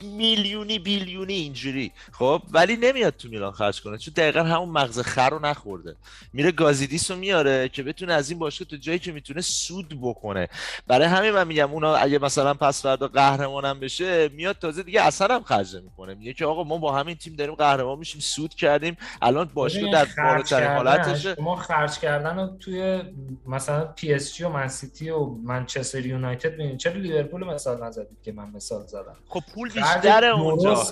میلیونی 0.04 0.80
بیلیونی 0.80 1.34
اینجوری. 1.34 1.92
خب 2.12 2.42
ولی 2.52 2.76
نمیاد 2.76 3.16
تو 3.16 3.30
میلان 3.30 3.52
خرج 3.52 3.82
کنه 3.82 3.98
چون 3.98 4.14
دقیقا 4.18 4.44
همون 4.44 4.70
مغز 4.70 5.00
خر 5.00 5.30
رو 5.30 5.40
نخورده. 5.40 5.96
میره 6.34 6.52
گازیدیس 6.52 7.12
رو 7.12 7.18
میاره 7.18 7.70
که 7.70 7.84
بتونه 7.84 8.14
از 8.14 8.30
این 8.30 8.40
باشگاه 8.40 8.68
تو 8.68 8.76
جایی 8.76 9.00
که 9.00 9.12
می‌تونه 9.12 9.42
سود 9.42 9.98
بکنه. 10.02 10.48
برای 10.88 11.08
همین 11.08 11.32
من 11.32 11.48
میگم 11.48 11.72
اونا 11.72 11.96
اگه 11.96 12.20
مثلا 12.20 12.54
پس 12.54 12.82
فردا 12.82 13.08
قهرمانم 13.08 13.80
بشه 13.80 14.30
میاد 14.30 14.58
تازه 14.60 14.84
دیگه 14.84 15.02
اثر 15.02 15.32
هم 15.32 15.44
خرج 15.44 15.76
می‌کنه 15.76 16.14
میگه 16.14 16.34
که 16.34 16.46
آقا 16.46 16.64
ما 16.64 16.78
با 16.78 16.96
همین 16.96 17.16
تیم 17.16 17.36
داریم 17.36 17.56
قهرمان 17.56 18.00
میشیم 18.00 18.22
سود 18.22 18.54
کردیم. 18.54 18.98
الان 19.22 19.50
باشگاه 19.54 19.92
در 19.92 20.08
بالاترین 20.18 20.70
حالتشه. 20.70 21.36
ما 21.40 21.56
خرج 21.56 22.00
کردن 22.00 22.40
رو 22.40 22.58
توی 22.58 23.04
مثلا 23.48 23.86
PSG 23.86 24.44
و 24.44 24.50
من 24.50 24.68
سیتی 24.68 25.10
و 25.10 25.26
منچستر 25.26 26.06
یونایتد 26.06 26.54
ببینید. 26.54 26.78
چرا 26.78 26.94
لیورپول 26.94 27.44
مثال 27.44 27.84
نزدید 27.84 28.22
که 28.24 28.32
من 28.32 28.50
مثال 28.50 28.86
زدم؟ 28.88 29.16
خب 29.28 29.42
پول 29.62 29.70
بیشتر 29.70 30.26
اونجا. 30.26 30.84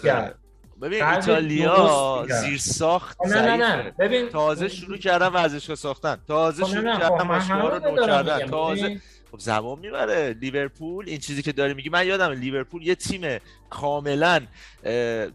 ببین 0.81 1.03
ایتالیا 1.03 2.25
زیر 2.41 2.57
ساخت 2.57 3.17
نه 3.25 3.41
نه 3.41 3.55
نه. 3.57 3.91
ببین 3.99 4.29
تازه 4.29 4.67
شروع 4.67 4.97
کردن 4.97 5.27
ورزشگاه 5.27 5.75
ساختن. 5.75 6.17
تازه 6.27 6.65
شروع 6.65 6.97
کردن 6.97 7.27
باشگاه 7.27 7.77
رو 7.77 7.91
نو 7.91 8.05
کردن. 8.05 8.47
تازه 8.47 9.01
خب 9.31 9.39
زمان 9.39 9.79
می‌بره. 9.79 10.33
لیورپول 10.41 11.09
این 11.09 11.17
چیزی 11.17 11.41
که 11.41 11.51
داری 11.51 11.73
میگی 11.73 11.89
من 11.89 12.07
یادم 12.07 12.31
لیورپول 12.31 12.87
یه 12.87 12.95
تیم 12.95 13.37
کاملا 13.69 14.41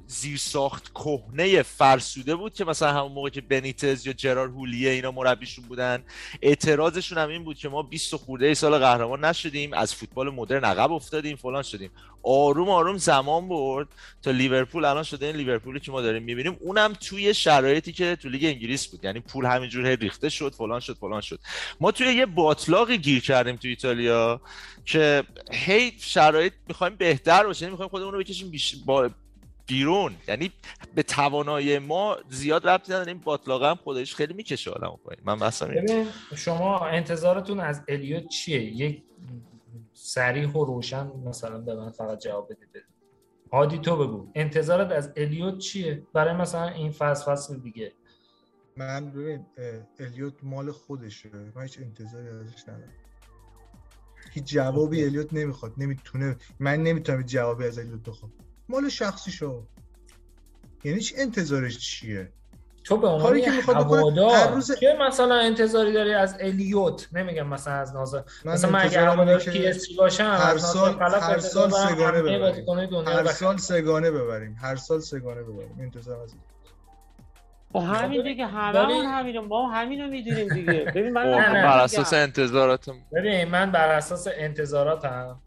زیر 0.06 0.36
ساخت 0.38 0.92
کهنه 0.94 1.62
فرسوده 1.62 2.36
بود 2.36 2.54
که 2.54 2.64
مثلا 2.64 2.92
همون 2.92 3.12
موقع 3.12 3.28
که 3.28 3.40
بنیتز 3.40 4.06
یا 4.06 4.12
جرار 4.12 4.48
هولیه 4.48 4.90
اینا 4.90 5.10
مربیشون 5.10 5.64
بودن 5.64 6.04
اعتراضشون 6.42 7.18
هم 7.18 7.28
این 7.28 7.44
بود 7.44 7.58
که 7.58 7.68
ما 7.68 7.82
20 7.82 8.16
خورده 8.16 8.54
سال 8.54 8.78
قهرمان 8.78 9.24
نشدیم 9.24 9.72
از 9.72 9.94
فوتبال 9.94 10.30
مدرن 10.30 10.64
عقب 10.64 10.92
افتادیم 10.92 11.36
فلان 11.36 11.62
شدیم. 11.62 11.90
آروم 12.22 12.70
آروم 12.70 12.96
زمان 12.96 13.48
برد 13.48 13.88
تا 14.22 14.30
لیورپول 14.30 14.84
الان 14.84 15.02
شده 15.02 15.26
این 15.26 15.36
لیورپولی 15.36 15.80
که 15.80 15.92
ما 15.92 16.00
داریم 16.00 16.22
می‌بینیم. 16.22 16.56
اونم 16.60 16.92
توی 16.92 17.34
شرایطی 17.34 17.92
که 17.92 18.16
تو 18.16 18.28
لیگ 18.28 18.44
انگلیس 18.44 18.86
بود. 18.86 19.04
یعنی 19.04 19.20
پول 19.20 19.44
همینجور 19.44 19.96
ریخته 19.96 20.28
شد 20.28 20.54
فلان 20.54 20.80
شد 20.80 20.96
فلان 20.96 21.20
شد. 21.20 21.40
ما 21.80 21.90
توی 21.92 22.06
یه 22.14 22.26
باطلاقی 22.26 22.98
گیر 22.98 23.22
کردیم 23.22 23.56
تو 23.56 23.68
ایتالیا 23.68 24.40
که 24.84 25.24
هی 25.52 25.92
شرایط 25.98 26.52
می‌خوایم 26.68 26.96
بهتر 26.96 27.44
باشه 27.44 27.70
می‌خوایم 27.70 27.88
خودمون 27.88 28.12
رو 28.12 28.18
بکشیم 28.18 28.50
بیش... 28.50 28.76
با 28.86 29.10
بیرون. 29.66 30.14
یعنی 30.28 30.52
به 30.94 31.02
توانایی 31.02 31.78
ما 31.78 32.16
زیاد 32.28 32.68
ربطی 32.68 32.92
نداره. 32.92 33.08
این 33.08 33.20
باطلاقه 33.20 33.66
هم 33.66 33.76
خودش 33.76 34.14
خیلی 34.14 34.34
می‌کشه 34.34 34.70
آدمو 34.70 34.96
پایین. 34.96 35.22
من 35.24 35.38
ببین 35.60 36.06
شما 36.36 36.78
انتظارتون 36.78 37.60
از 37.60 37.82
الیوت 37.88 38.28
چیه؟ 38.28 38.60
یک 38.60 39.02
صریح 39.92 40.48
و 40.48 40.64
روشن 40.64 41.06
مثلا 41.06 41.58
به 41.58 41.74
من 41.74 41.90
فقط 41.90 42.20
جواب 42.20 42.48
بده 42.50 42.84
هادی 43.52 43.78
تو 43.78 43.96
بگو. 43.96 44.28
انتظارت 44.34 44.92
از 44.92 45.12
الیوت 45.16 45.58
چیه؟ 45.58 46.02
برای 46.12 46.34
مثلا 46.34 46.68
این 46.68 46.90
فصل 46.90 47.32
فصل 47.32 47.56
دیگه. 47.56 47.92
من 48.76 49.10
ببین 49.10 49.46
الیوت 49.98 50.34
مال 50.42 50.72
خودشه. 50.72 51.30
من 51.54 51.62
هیچ 51.62 51.78
انتظاری 51.78 52.28
ازش 52.28 52.62
ندارم. 52.68 52.92
هیچ 54.32 54.44
جوابی 54.44 55.04
الیوت 55.04 55.32
نمی‌خواد. 55.32 55.72
نمی‌تونه 55.76 56.36
من 56.58 56.82
نمی‌تونم 56.82 57.22
جوابی 57.22 57.64
از 57.64 57.78
الیوت 57.78 58.08
بخوام. 58.08 58.32
مال 58.68 58.88
شخصی 58.88 59.30
شو. 59.30 59.62
یعنی 60.84 61.00
چی 61.00 61.14
انتظارش 61.18 61.78
چیه؟ 61.78 62.32
تو 62.84 62.96
به 62.96 63.06
عنوان 63.08 63.40
که 63.40 63.50
هوادار 63.50 64.52
روز... 64.52 64.74
که 64.74 64.96
مثلا 65.00 65.34
انتظاری 65.34 65.92
داری 65.92 66.14
از 66.14 66.36
الیوت؟ 66.40 67.08
نمیگم 67.12 67.46
مثلا 67.46 67.74
از 67.74 67.94
نازر 67.94 68.22
مثلا 68.44 68.70
من 68.70 68.82
اگر 68.84 69.06
هوادار 69.08 69.38
پی 69.38 69.66
اس 69.66 69.88
جی 69.88 69.96
باشم 69.96 70.38
هر 70.40 70.58
سال 70.58 70.98
هر 71.00 71.38
سال 71.38 71.70
سگانه 71.70 72.22
ببریم. 72.22 73.06
هر 73.06 73.24
سال 73.26 73.56
سگانه 73.56 74.10
ببریم. 74.10 74.56
هر 74.60 74.76
سال 74.76 75.00
سگانه 75.00 75.42
ببریم. 75.42 75.78
انتظار 75.80 76.20
از 76.20 76.34
خب 77.72 77.78
همین 77.78 78.22
دیگه 78.22 78.46
هممون 78.46 79.04
همینو 79.04 79.42
ما 79.42 79.68
همینو 79.70 80.08
می‌دونیم 80.08 80.54
دیگه. 80.54 80.84
ببین 80.94 81.12
من 81.12 81.32
بر 81.52 81.78
اساس 81.78 82.12
انتظاراتم. 82.12 82.96
ببین 83.12 83.44
من 83.44 83.70
بر 83.70 83.88
اساس 83.88 84.28
انتظاراتم 84.36 85.40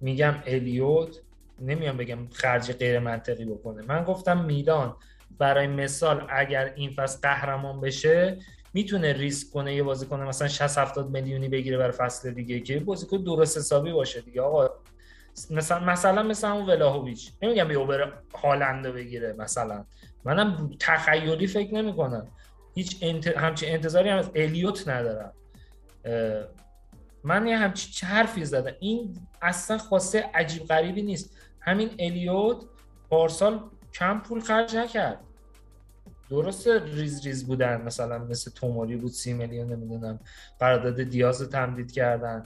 میگم 0.00 0.34
الیوت 0.46 1.20
نمیام 1.60 1.96
بگم 1.96 2.28
خرج 2.32 2.72
غیر 2.72 2.98
منطقی 2.98 3.44
بکنه. 3.44 3.82
من 3.82 4.04
گفتم 4.04 4.44
میدان 4.44 4.96
برای 5.38 5.66
مثال 5.66 6.26
اگر 6.30 6.72
این 6.76 6.90
فصل 6.90 7.18
قهرمان 7.22 7.80
بشه 7.80 8.38
می‌تونه 8.74 9.12
ریسک 9.12 9.52
کنه 9.52 9.74
یه 9.74 9.82
بازیکن 9.82 10.20
مثلا 10.20 10.48
60 10.48 10.78
70 10.78 11.10
میلیونی 11.10 11.48
بگیره 11.48 11.78
برای 11.78 11.92
فصل 11.92 12.30
دیگه 12.30 12.60
که 12.60 12.80
بازیکن 12.80 13.16
درست 13.16 13.58
حسابی 13.58 13.92
باشه 13.92 14.20
دیگه. 14.20 14.42
آقا 14.42 14.70
مثلا 15.50 15.80
مثلا 15.80 16.22
مثلا 16.22 16.52
اون 16.52 16.66
ولاهویچ. 16.66 17.32
نمیگم 17.42 17.68
بیا 17.68 17.84
بره 17.84 18.12
هالند 18.34 18.86
بگیره 18.86 19.32
مثلا. 19.38 19.84
منم 20.24 20.70
تخیلی 20.80 21.46
فکر 21.46 21.74
نمی 21.74 21.96
کنم 21.96 22.28
هیچ 22.74 22.98
انت... 23.02 23.26
همچین 23.26 23.72
انتظاری 23.72 24.08
هم 24.08 24.18
از 24.18 24.30
الیوت 24.34 24.88
ندارم. 24.88 25.32
من 27.24 27.46
یه 27.46 27.58
همچین 27.58 28.08
حرفی 28.08 28.44
زدم. 28.44 28.72
این 28.80 29.16
اصلا 29.42 29.78
خواسته 29.78 30.30
عجیب 30.34 30.64
غریبی 30.64 31.02
نیست. 31.02 31.36
همین 31.60 31.90
الیوت 31.98 32.56
پارسال 33.10 33.60
کم 33.94 34.20
پول 34.20 34.40
خرج 34.40 34.76
نکرد. 34.76 35.20
درست 36.30 36.68
ریز 36.68 37.26
ریز 37.26 37.46
بودن 37.46 37.82
مثلا 37.82 38.18
مثل 38.18 38.50
توموری 38.50 38.96
بود 38.96 39.10
سی 39.10 39.32
میلیون 39.32 39.72
نمی‌دونم. 39.72 40.20
قرارداد 40.60 41.02
دیاز 41.02 41.42
رو 41.42 41.46
تمدید 41.46 41.92
کردن. 41.92 42.42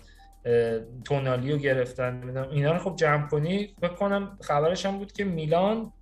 تونالیو 1.04 1.56
گرفتن 1.56 2.16
نمی‌دونم. 2.16 2.50
اینا 2.50 2.72
رو 2.72 2.78
خب 2.78 2.96
جمع 2.96 3.28
کنی 3.28 3.74
فکر 3.80 3.94
کنم 3.94 4.38
خبرش 4.40 4.86
هم 4.86 4.98
بود 4.98 5.12
که 5.12 5.24
میلان 5.24 5.92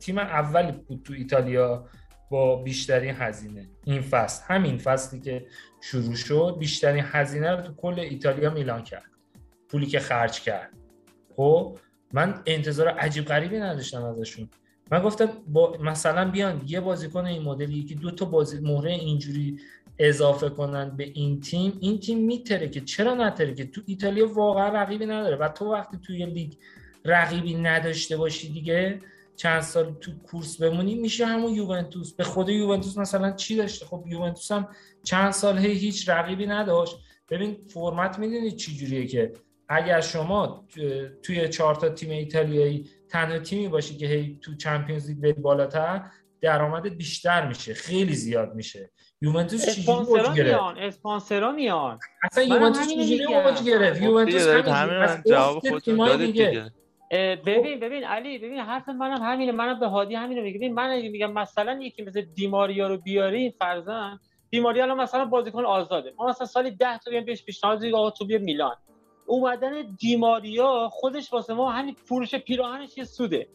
تیم 0.00 0.18
اولی 0.18 0.72
بود 0.72 1.02
تو 1.04 1.12
ایتالیا 1.12 1.86
با 2.30 2.62
بیشترین 2.62 3.14
هزینه. 3.18 3.68
این 3.84 4.02
فصل 4.02 4.44
همین 4.46 4.78
فصلی 4.78 5.20
که 5.20 5.46
شروع 5.80 6.14
شد 6.14 6.56
بیشترین 6.58 7.04
هزینه 7.06 7.50
رو 7.50 7.62
تو 7.62 7.74
کل 7.74 7.98
ایتالیا 7.98 8.50
میلان 8.50 8.82
کرد. 8.82 9.10
پولی 9.68 9.86
که 9.86 10.00
خرج 10.00 10.40
کرد. 10.40 10.70
خب 11.36 11.78
من 12.12 12.42
انتظار 12.46 12.88
عجیب 12.88 13.24
غریبی 13.24 13.58
نداشتم 13.58 14.04
ازشون. 14.04 14.48
من 14.90 15.02
گفتم 15.02 15.28
با 15.48 15.76
مثلا 15.80 16.30
بیان 16.30 16.62
یه 16.66 16.80
بازیکن 16.80 17.26
این 17.26 17.42
مدلی 17.42 17.84
که 17.84 17.94
دو 17.94 18.10
تا 18.10 18.24
بازی 18.24 18.60
مهره 18.60 18.92
اینجوری 18.92 19.60
اضافه 19.98 20.48
کنن 20.48 20.96
به 20.96 21.04
این 21.04 21.40
تیم. 21.40 21.78
این 21.80 21.98
تیم 21.98 22.18
میتره 22.18 22.68
که 22.68 22.80
چرا 22.80 23.14
نتره 23.14 23.54
که 23.54 23.64
تو 23.64 23.80
ایتالیا 23.86 24.26
واقعا 24.26 24.68
رقیبی 24.68 25.06
نداره 25.06 25.36
و 25.36 25.48
تو 25.48 25.72
وقتی 25.72 25.98
توی 26.06 26.26
لیگ 26.26 26.52
رقیبی 27.04 27.54
نداشته 27.54 28.16
باشی 28.16 28.52
دیگه 28.52 29.00
چند 29.36 29.60
سال 29.60 29.94
تو 30.00 30.12
کورس 30.18 30.56
بمونی 30.56 30.94
میشه 30.94 31.26
همون 31.26 31.54
یوونتوس. 31.54 32.12
به 32.12 32.24
خود 32.24 32.48
یوونتوس 32.48 32.98
مثلا 32.98 33.30
چی 33.30 33.56
داشته؟ 33.56 33.86
خب 33.86 34.04
یوونتوس 34.06 34.52
هم 34.52 34.68
چند 35.02 35.32
سال 35.32 35.58
هیچ 35.58 36.08
رقیبی 36.08 36.46
نداشت. 36.46 36.96
ببین 37.30 37.56
فرمت 37.68 38.18
می‌دونید 38.18 38.56
چی 38.56 38.76
جوریه 38.76 39.06
که 39.06 39.32
اگر 39.72 40.00
شما 40.00 40.66
توی 41.22 41.48
چهار 41.48 41.74
تا 41.74 41.88
تیم 41.88 42.10
ایتالیایی 42.10 42.90
تنها 43.08 43.38
تیمی 43.38 43.68
باشی 43.68 43.96
که 43.96 44.06
هی 44.06 44.38
تو 44.42 44.56
چمپیونز 44.56 45.08
لیگ 45.08 45.18
بری 45.18 45.32
بالاتر 45.32 46.02
درآمدت 46.40 46.92
بیشتر 46.92 47.46
میشه 47.46 47.74
خیلی 47.74 48.14
زیاد 48.14 48.54
میشه. 48.54 48.90
یوونتوس 49.20 49.74
چجوری 49.74 49.98
اوج 49.98 50.36
گرفت؟ 50.36 50.62
اسپانسرا 50.78 51.52
میان. 51.52 51.98
اصلا 52.22 52.44
یوونتوس 52.44 52.88
چجوری. 52.88 53.24
اوج 53.24 53.62
گرفت؟ 53.62 54.02
یوونتوس 54.02 54.34
دیگه 54.34 54.44
دارید 54.44 54.68
همین 54.68 55.22
جواب 55.26 55.58
خودتون 55.68 55.96
دادید 55.96 56.26
دیگه. 56.26 56.70
ببین 57.46 57.80
ببین 57.80 58.04
علی 58.04 58.38
ببین 58.38 58.58
حرف 58.58 58.88
منم 58.88 59.22
همینه. 59.22 59.52
منم 59.52 59.80
به 59.80 59.86
هادی 59.86 60.14
همینو 60.14 60.42
میگم 60.42 60.58
ببین 60.58 60.74
من 60.74 60.90
اگه 60.90 61.08
میگم 61.08 61.32
مثلا 61.32 61.80
یکی 61.82 62.02
مثل 62.02 62.20
دیماریا 62.20 62.88
رو 62.88 62.96
بیاری 62.96 63.50
فرضاً 63.50 64.18
دیماریا 64.50 64.84
الان 64.84 65.00
مثلا 65.00 65.24
بازیکن 65.24 65.64
آزاده. 65.64 66.12
ما 66.18 66.28
مثلا 66.28 66.46
سالی 66.46 66.70
10 66.70 66.98
تا 66.98 67.10
بیام 67.10 67.24
بهش 67.24 67.44
پیشنهاد 67.44 67.84
آقا 67.84 68.10
تو 68.10 68.26
بیا 68.26 68.38
میلان. 68.38 68.76
اومدن 69.30 69.96
دیماریا 70.00 70.88
خودش 70.92 71.32
واسه 71.32 71.54
ما 71.54 71.70
همین 71.70 71.94
فروش 72.04 72.34
پیراهنش 72.34 72.98
یه 72.98 73.04
سوده. 73.04 73.48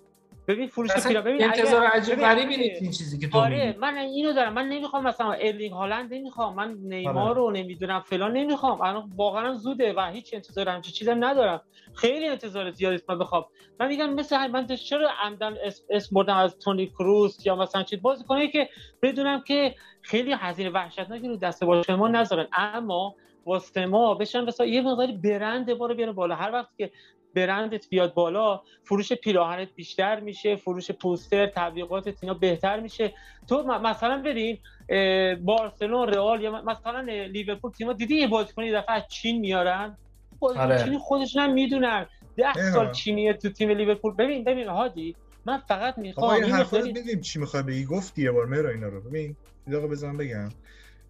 ببین 0.48 0.68
فروش 0.68 0.92
پیراهن 1.08 1.26
ببین 1.26 1.44
انتظار 1.44 1.84
عجیب 1.86 2.16
غریبی 2.16 2.58
نیست 2.58 2.82
این 2.82 2.92
چیزی 2.92 3.20
که 3.20 3.28
تو 3.30 3.38
آره 3.38 3.68
میگی. 3.68 3.80
من 3.80 3.98
اینو 3.98 4.34
دارم. 4.34 4.54
من 4.54 4.68
نمی‌خوام 4.68 5.04
مثلا 5.04 5.32
ارلینگ 5.32 5.74
هالند 5.74 6.14
نمی‌خوام. 6.14 6.56
من 6.56 6.74
نیمار 6.84 7.18
آره. 7.18 7.34
رو 7.34 7.52
نمی‌دونم 7.52 8.00
فلان 8.00 8.34
نمی‌خوام. 8.34 8.82
الان 8.82 9.10
واقعا 9.16 9.54
زوده 9.54 9.94
و 9.94 10.12
هیچ 10.12 10.34
انتظار 10.34 10.70
همچین 10.70 10.94
چیزم 10.94 11.26
ندارم. 11.26 11.62
خیلی 11.94 12.28
انتظار 12.28 12.72
زیادی 12.72 12.96
است 12.96 13.10
من 13.10 13.20
بخوام. 13.20 13.46
من 13.80 13.88
میگم 13.88 14.14
مثل 14.14 14.36
همین- 14.36 14.52
من 14.52 14.68
چرا 14.76 15.10
عمدن 15.24 15.56
اسم, 15.64 15.84
اسم 15.90 16.16
بردم 16.16 16.38
از 16.38 16.58
تونی 16.60 16.88
کروس 16.88 17.46
یا 17.46 17.56
مثلا 17.56 17.84
چیز؟ 17.84 18.02
بازی 18.02 18.24
کنه 18.24 18.48
که 18.48 18.70
بدونم 19.02 19.42
که 19.42 19.76
خیلی 20.02 20.32
هزینه 20.34 20.70
وحشتناکی 20.70 21.28
رو 21.28 21.38
دست 21.38 21.64
باشگاه 21.64 21.96
ما 21.96 22.08
نذارن. 22.08 22.48
اما 22.54 23.16
واسه 23.46 23.86
ما 23.86 24.14
بشن 24.16 24.42
مثلا 24.42 24.66
یه 24.66 24.82
مقداری 24.82 25.14
برند 25.14 25.72
ما 25.72 25.86
رو 25.86 25.96
بیاره 25.96 26.12
بالا. 26.12 26.36
هر 26.36 26.52
وقت 26.52 26.70
که 26.78 26.92
برندت 27.34 27.90
بیاد 27.90 28.14
بالا 28.14 28.62
فروش 28.88 29.14
پیراهنت 29.14 29.70
بیشتر 29.76 30.20
میشه 30.20 30.56
فروش 30.56 30.92
پوستر 30.92 31.48
تبلیغاتت 31.48 32.18
اینا 32.22 32.34
بهتر 32.34 32.80
میشه. 32.80 33.14
تو 33.50 33.64
مثلا 33.64 34.22
برین 34.22 34.58
اه، 34.90 35.36
بارسلون 35.36 36.08
رئال 36.08 36.42
یا 36.42 36.62
مثلا 36.62 37.02
لیورپول 37.26 37.72
تیم‌ها 37.72 37.94
دیدی 37.94 38.16
یه 38.16 38.28
بازیکن 38.28 38.64
یه 38.64 38.74
دفعه 38.74 38.96
از 38.96 39.04
چین 39.12 39.40
میارن؟ 39.40 39.98
بازیکن 40.40 40.64
آره. 40.64 40.84
چینی 40.84 40.98
خودشون 40.98 41.42
هم 41.44 41.54
می‌دونن. 41.54 42.08
ده. 42.38 42.72
سال 42.74 42.92
چینیه 42.92 43.34
تو 43.34 43.50
تیم 43.50 43.70
لیورپول. 43.70 44.16
ببین 44.16 44.44
ببین 44.44 44.68
هادی 44.68 45.18
من 45.46 45.58
فقط 45.58 45.98
می‌خوام 45.98 46.30
این 46.30 46.44
حرفا 46.44 46.78
رو 46.78 47.22
چی 47.22 47.40
می‌خوای 47.40 47.64
بگی؟ 47.64 47.86
گفتی 47.86 48.24
یه 48.24 48.32
بار 48.32 48.46
مرا 48.46 48.70
اینا 48.70 48.88
رو. 48.88 49.02
ببین 49.02 49.38
یه 49.68 49.74
دقیقه 49.74 49.88
بزن 49.88 50.18
بگم. 50.18 50.50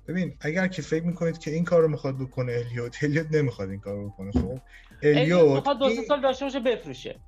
ببین 0.07 0.37
اگر 0.39 0.67
که 0.67 0.81
فکر 0.81 1.03
می‌کنید 1.03 1.37
که 1.37 1.51
این 1.51 1.63
کار 1.63 1.81
رو 1.81 1.87
می‌خواد 1.87 2.17
بکنه 2.17 2.53
الیوت 2.53 3.03
الیوت 3.03 3.27
نمی‌خواد 3.31 3.69
این 3.69 3.79
کار 3.79 3.95
رو 3.95 4.09
بکنه 4.09 4.31
خب؟ 4.31 4.59
الیوت 5.03 5.17
الیوت 5.17 5.55
می‌خواد 5.55 5.79
دو 5.79 5.89
سال 6.07 6.21
داشته 6.21 6.45
باشه 6.45 6.59
بفروشه. 6.59 7.19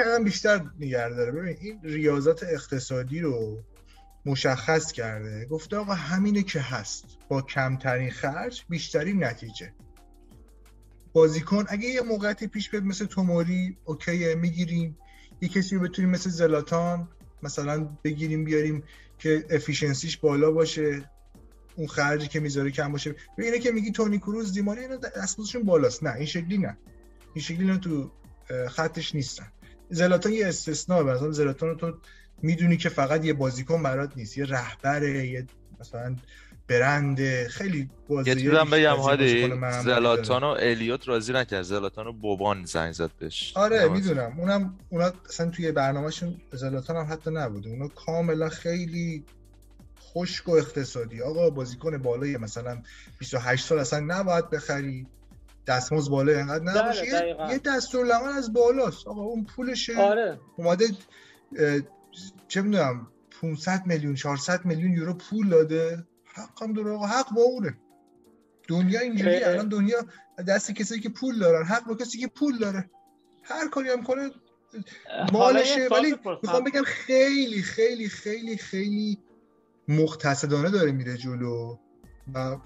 هم 0.00 0.24
بیشتر 0.24 0.64
نگه 0.80 1.08
داره؟ 1.08 1.32
ببین 1.32 1.56
این 1.60 1.80
ریاضت 1.82 2.42
اقتصادی 2.42 3.20
رو 3.20 3.58
مشخص 4.26 4.92
کرده. 4.92 5.46
گفته 5.46 5.76
آقا 5.76 5.94
همینه 5.94 6.42
که 6.42 6.60
هست. 6.60 7.04
با 7.28 7.42
کمترین 7.42 8.10
خرج 8.10 8.64
بیشترین 8.68 9.24
نتیجه. 9.24 9.72
بازیکن 11.12 11.64
اگه 11.68 11.88
یه 11.88 12.00
موقعیتی 12.00 12.46
پیش 12.46 12.70
بیاد 12.70 12.82
مثل 12.82 13.06
توموری 13.06 13.78
اوکیه 13.84 14.34
می‌گیریم. 14.34 14.98
یه 15.40 15.48
کسی 15.48 15.76
رو 15.76 15.82
بتونیم 15.82 16.10
مثل 16.10 16.30
زلاتان 16.30 17.08
مثلا 17.42 17.88
بگیریم 18.04 18.44
بیاریم 18.44 18.84
که 19.18 19.46
افیشنسیش 19.50 20.16
بالا 20.16 20.50
باشه. 20.50 21.10
اون 21.76 21.86
خرجی 21.86 22.28
که 22.28 22.40
می‌ذاره 22.40 22.70
کم 22.70 22.92
باشه. 22.92 23.14
ببینه 23.38 23.58
که 23.58 23.70
میگی 23.70 23.90
تونی 23.90 24.18
کروز 24.18 24.52
دیماری 24.52 24.80
اینا 24.80 24.96
دستمزدشون 24.96 25.62
بالاست. 25.62 26.02
نه 26.02 26.14
این 26.14 26.26
شکلی 26.26 26.58
نه. 26.58 26.76
این 27.34 27.44
شکلی 27.44 27.60
اینا 27.60 27.76
تو 27.76 28.10
خطش 28.68 29.14
نیستن. 29.14 29.46
زلاتان 29.90 30.32
یه 30.32 30.46
استثناء 30.46 31.02
مثلا 31.02 31.30
زلاتان 31.30 31.76
تو 31.76 31.92
می‌دونی 32.42 32.76
که 32.76 32.88
فقط 32.88 33.24
یه 33.24 33.32
بازیکن 33.32 33.82
برات 33.82 34.16
نیست. 34.16 34.38
یه 34.38 34.44
رهبره 34.44 35.26
یه 35.26 35.46
مثلا 35.80 36.16
برند 36.68 37.46
خیلی 37.46 37.90
بازی 38.08 38.30
یه 38.30 38.36
چیزم 38.36 38.70
بگم 38.72 38.96
هادی 38.96 39.48
زلاتان 39.84 40.42
و 40.42 40.46
الیوت 40.46 41.08
راضی 41.08 41.32
نکرد. 41.32 41.62
زلاتان 41.62 42.06
و 42.06 42.12
بوبان 42.12 42.64
زنگ 42.64 42.92
زد 42.92 43.10
بهش. 43.18 43.52
آره. 43.56 43.88
می‌دونم. 43.88 44.34
اونم 44.38 44.78
اونا 44.88 45.12
اصلا 45.28 45.50
توی 45.50 45.72
برنامهشون 45.72 46.40
زلاتان 46.52 46.96
هم 46.96 47.12
حتی 47.12 47.30
نبوده. 47.30 47.70
اونا 47.70 47.88
کاملا 47.88 48.48
خیلی 48.48 49.24
خشک 50.16 50.48
و 50.48 50.52
اقتصادی. 50.52 51.22
آقا 51.22 51.50
بازیکن 51.50 51.98
بالای 51.98 52.36
مثلا 52.36 52.82
28 53.18 53.66
سال 53.66 53.78
اصلا 53.78 54.00
نباید 54.00 54.50
بخری. 54.50 55.06
دستمزد 55.66 56.10
بالای 56.10 56.34
انقدر 56.34 56.64
بله، 56.64 56.82
نباشه. 56.82 57.06
یه-. 57.06 57.52
یه 57.52 57.58
دستورالعمل 57.58 58.38
از 58.38 58.52
بالاست. 58.52 59.06
آقا 59.06 59.22
اون 59.22 59.44
پولشه. 59.44 59.96
آره. 59.96 60.40
اومده 60.56 60.86
چه 62.48 62.62
می‌دونم 62.62 63.08
500 63.40 63.86
میلیون 63.86 64.14
400 64.14 64.64
میلیون 64.64 64.92
یورو 64.92 65.14
پول 65.14 65.48
داده. 65.48 66.06
حق 66.24 66.62
هم 66.62 66.72
داره 66.72 66.90
آقا. 66.90 67.06
حق 67.06 67.34
با 67.34 67.42
اونه 67.42 67.78
دنیا 68.68 69.00
اینجوری. 69.00 69.44
الان 69.44 69.68
دنیا 69.68 69.98
دست 70.48 70.72
کسی 70.72 71.00
که 71.00 71.08
پول 71.08 71.38
دارن 71.38 71.64
حق 71.64 71.84
با 71.84 71.94
کسی 71.94 72.18
که 72.18 72.26
پول 72.26 72.58
داره. 72.58 72.90
هر 73.42 73.68
کاری 73.68 73.90
هم 73.90 74.02
کنه 74.02 74.30
مالشه. 75.32 75.88
ولی. 75.88 76.14
می‌خوام 76.42 76.64
بگم 76.64 76.82
خیلی 76.82 77.62
خیلی 77.62 78.08
خیلی 78.08 78.56
خیلی 78.56 79.18
مقتصدانه 79.88 80.70
داره 80.70 80.92
میره 80.92 81.16
جلو 81.16 81.76
و 82.34 82.56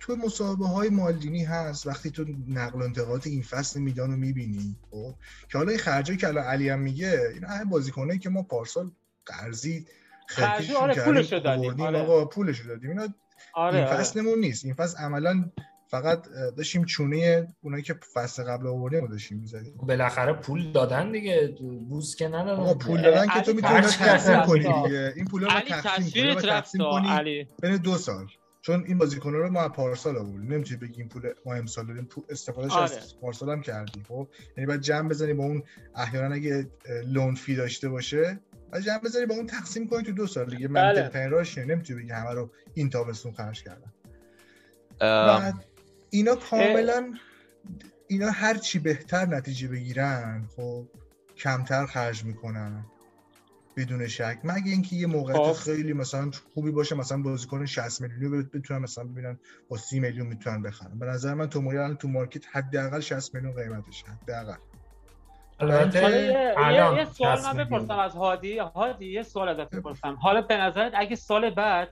تو 0.00 0.16
مسابقه 0.16 0.64
های 0.64 0.88
مالدینی 0.88 1.44
هست 1.44 1.86
وقتی 1.86 2.10
تو 2.10 2.24
نقل 2.48 2.80
و 2.80 2.84
انتقالات 2.84 3.26
این 3.26 3.42
فصل 3.42 3.80
میدان 3.80 4.10
رو 4.10 4.16
می‌بینی 4.16 4.76
خب 4.90 5.14
که 5.48 5.58
حالا 5.58 5.70
این 5.70 5.78
خرجایی 5.78 6.18
که 6.18 6.28
الان 6.28 6.44
علی 6.44 6.68
هم 6.68 6.80
میگه 6.80 7.20
این 7.34 7.44
همه 7.44 7.64
بازیکنایی 7.64 8.18
که 8.18 8.30
ما 8.30 8.42
پارسال 8.42 8.90
قرضی 9.26 9.86
خرجی، 10.28 10.72
آره، 10.72 10.94
کردیم، 10.94 11.14
پولشو 11.14 11.38
دادیم، 11.38 11.80
آره. 11.80 11.98
آقا 11.98 12.24
پولشو 12.24 12.68
دادیم 12.68 12.90
اینا 12.90 13.08
آره 13.54 13.78
این 13.78 13.86
آره. 13.86 13.96
فصلمون 13.96 14.38
نیست 14.38 14.64
این 14.64 14.74
فصل 14.74 14.98
عملا 14.98 15.50
فقط 15.88 16.28
داشتیم 16.56 16.84
چونه 16.84 17.48
اونایی 17.62 17.82
که 17.82 17.94
فصل 18.14 18.42
قبل 18.44 18.66
آوردیم 18.66 19.00
رو 19.00 19.08
داشتیم 19.08 19.38
می‌زدیم. 19.38 19.74
بالاخره 19.76 20.32
پول 20.32 20.72
دادن 20.72 21.12
دیگه 21.12 21.54
بوز 21.88 22.16
که 22.16 22.28
ندادن. 22.28 22.60
آقا 22.60 22.74
پول 22.74 23.02
دادن 23.02 23.26
که 23.26 23.40
تو 23.40 23.52
می‌تونی 23.52 23.80
تقسیم. 23.80 24.40
کنی 24.40 24.58
دیگه. 24.58 25.12
این 25.16 25.24
پولا 25.24 25.46
رو 25.46 25.60
تقسیم 25.60 26.34
کنی 26.34 26.34
تقسیم 26.34 26.80
کنی 26.80 27.08
علی. 27.08 27.48
بین 27.62 27.76
دو 27.76 27.96
سال. 27.96 28.26
چون 28.62 28.84
این 28.86 28.98
بازیکن‌ها 28.98 29.38
رو 29.38 29.50
ما 29.50 29.62
از 29.62 29.70
پارسال 29.70 30.16
آوردیم. 30.16 30.52
نمی‌تونی 30.52 30.80
بگی 30.80 31.00
این 31.00 31.08
پول 31.08 31.32
ما 31.46 31.54
امسال 31.54 31.86
دادیم 31.86 32.04
پول 32.04 32.24
استفادهش 32.28 32.72
آره. 32.72 32.82
از 32.84 33.20
پارسال 33.20 33.50
هم 33.50 33.62
کردی 33.62 34.02
خب؟ 34.08 34.28
یعنی 34.56 34.66
باید 34.66 34.80
جمع 34.80 35.08
بزنی 35.08 35.32
با 35.32 35.44
اون 35.44 35.62
احیانا 35.96 36.34
اگه 36.34 36.66
لون 37.06 37.34
فی 37.34 37.56
داشته 37.56 37.88
باشه 37.88 38.40
باید 38.72 38.84
جمع 38.84 38.98
بزنی 38.98 39.26
با 39.26 39.34
اون 39.34 39.46
تقسیم 39.46 39.88
کنی 39.88 40.02
تو 40.02 40.12
دو 40.12 40.26
سال 40.26 40.50
دیگه. 40.50 40.68
بله. 40.68 40.82
منطق 40.82 41.08
ترین 41.08 41.30
راهش 41.30 41.58
اینه. 41.58 41.74
نمی‌تونی 41.74 42.02
بگی 42.02 42.10
همه 42.10 42.30
رو 42.30 42.50
این 42.74 42.90
تابستون 42.90 43.32
خرج 43.32 43.62
کردن. 43.62 43.92
ام، 45.00 45.26
بعد 45.26 45.54
اینا 46.14 46.34
کاملا 46.36 47.14
اینا 48.08 48.30
هر 48.30 48.54
چی 48.54 48.78
بهتر 48.78 49.26
نتیجه 49.26 49.68
بگیرن 49.68 50.48
خب 50.56 50.86
کمتر 51.36 51.86
خرج 51.86 52.24
می‌کنن. 52.24 52.84
بدون 53.76 54.08
شک. 54.08 54.38
مگه 54.44 54.70
اینکه 54.70 54.96
یه 54.96 55.06
موقعیت 55.06 55.38
خب. 55.38 55.52
خیلی 55.52 55.92
مثلا 55.92 56.30
خوبی 56.54 56.70
باشه 56.70 56.94
مثلا 56.94 57.22
بازیکن 57.22 57.66
60 57.66 58.00
میلیونی 58.00 58.24
رو 58.36 58.42
بتونن 58.60 58.80
مثلا 58.80 59.04
ببینن 59.04 59.38
با 59.68 59.76
30 59.76 60.00
میلیون 60.00 60.26
می‌تونن 60.26 60.62
بخرن. 60.62 60.98
به 60.98 61.06
نظر 61.06 61.34
من 61.34 61.48
توموری 61.48 61.78
الان 61.78 61.96
تو 61.96 62.08
مارکت 62.08 62.44
حداقل 62.52 63.00
60 63.00 63.34
میلیون 63.34 63.54
قیمتشه 63.54 64.06
حداقل. 64.06 64.58
البته 65.60 66.00
حالا 66.56 66.94
یه, 66.94 66.98
یه, 66.98 67.04
سوال 67.04 67.36
60 67.36 67.44
من 67.44 67.56
میلیون. 67.56 67.64
بپرسم 67.64 67.98
از 67.98 68.12
هادی. 68.12 68.58
هادی 68.58 69.06
یه 69.06 69.22
سوال 69.22 69.48
ازت 69.48 69.70
بپرسم. 69.70 70.14
حالا 70.14 70.40
به 70.42 70.56
نظرت 70.56 70.92
اگه 70.96 71.16
سال 71.16 71.50
بعد 71.50 71.88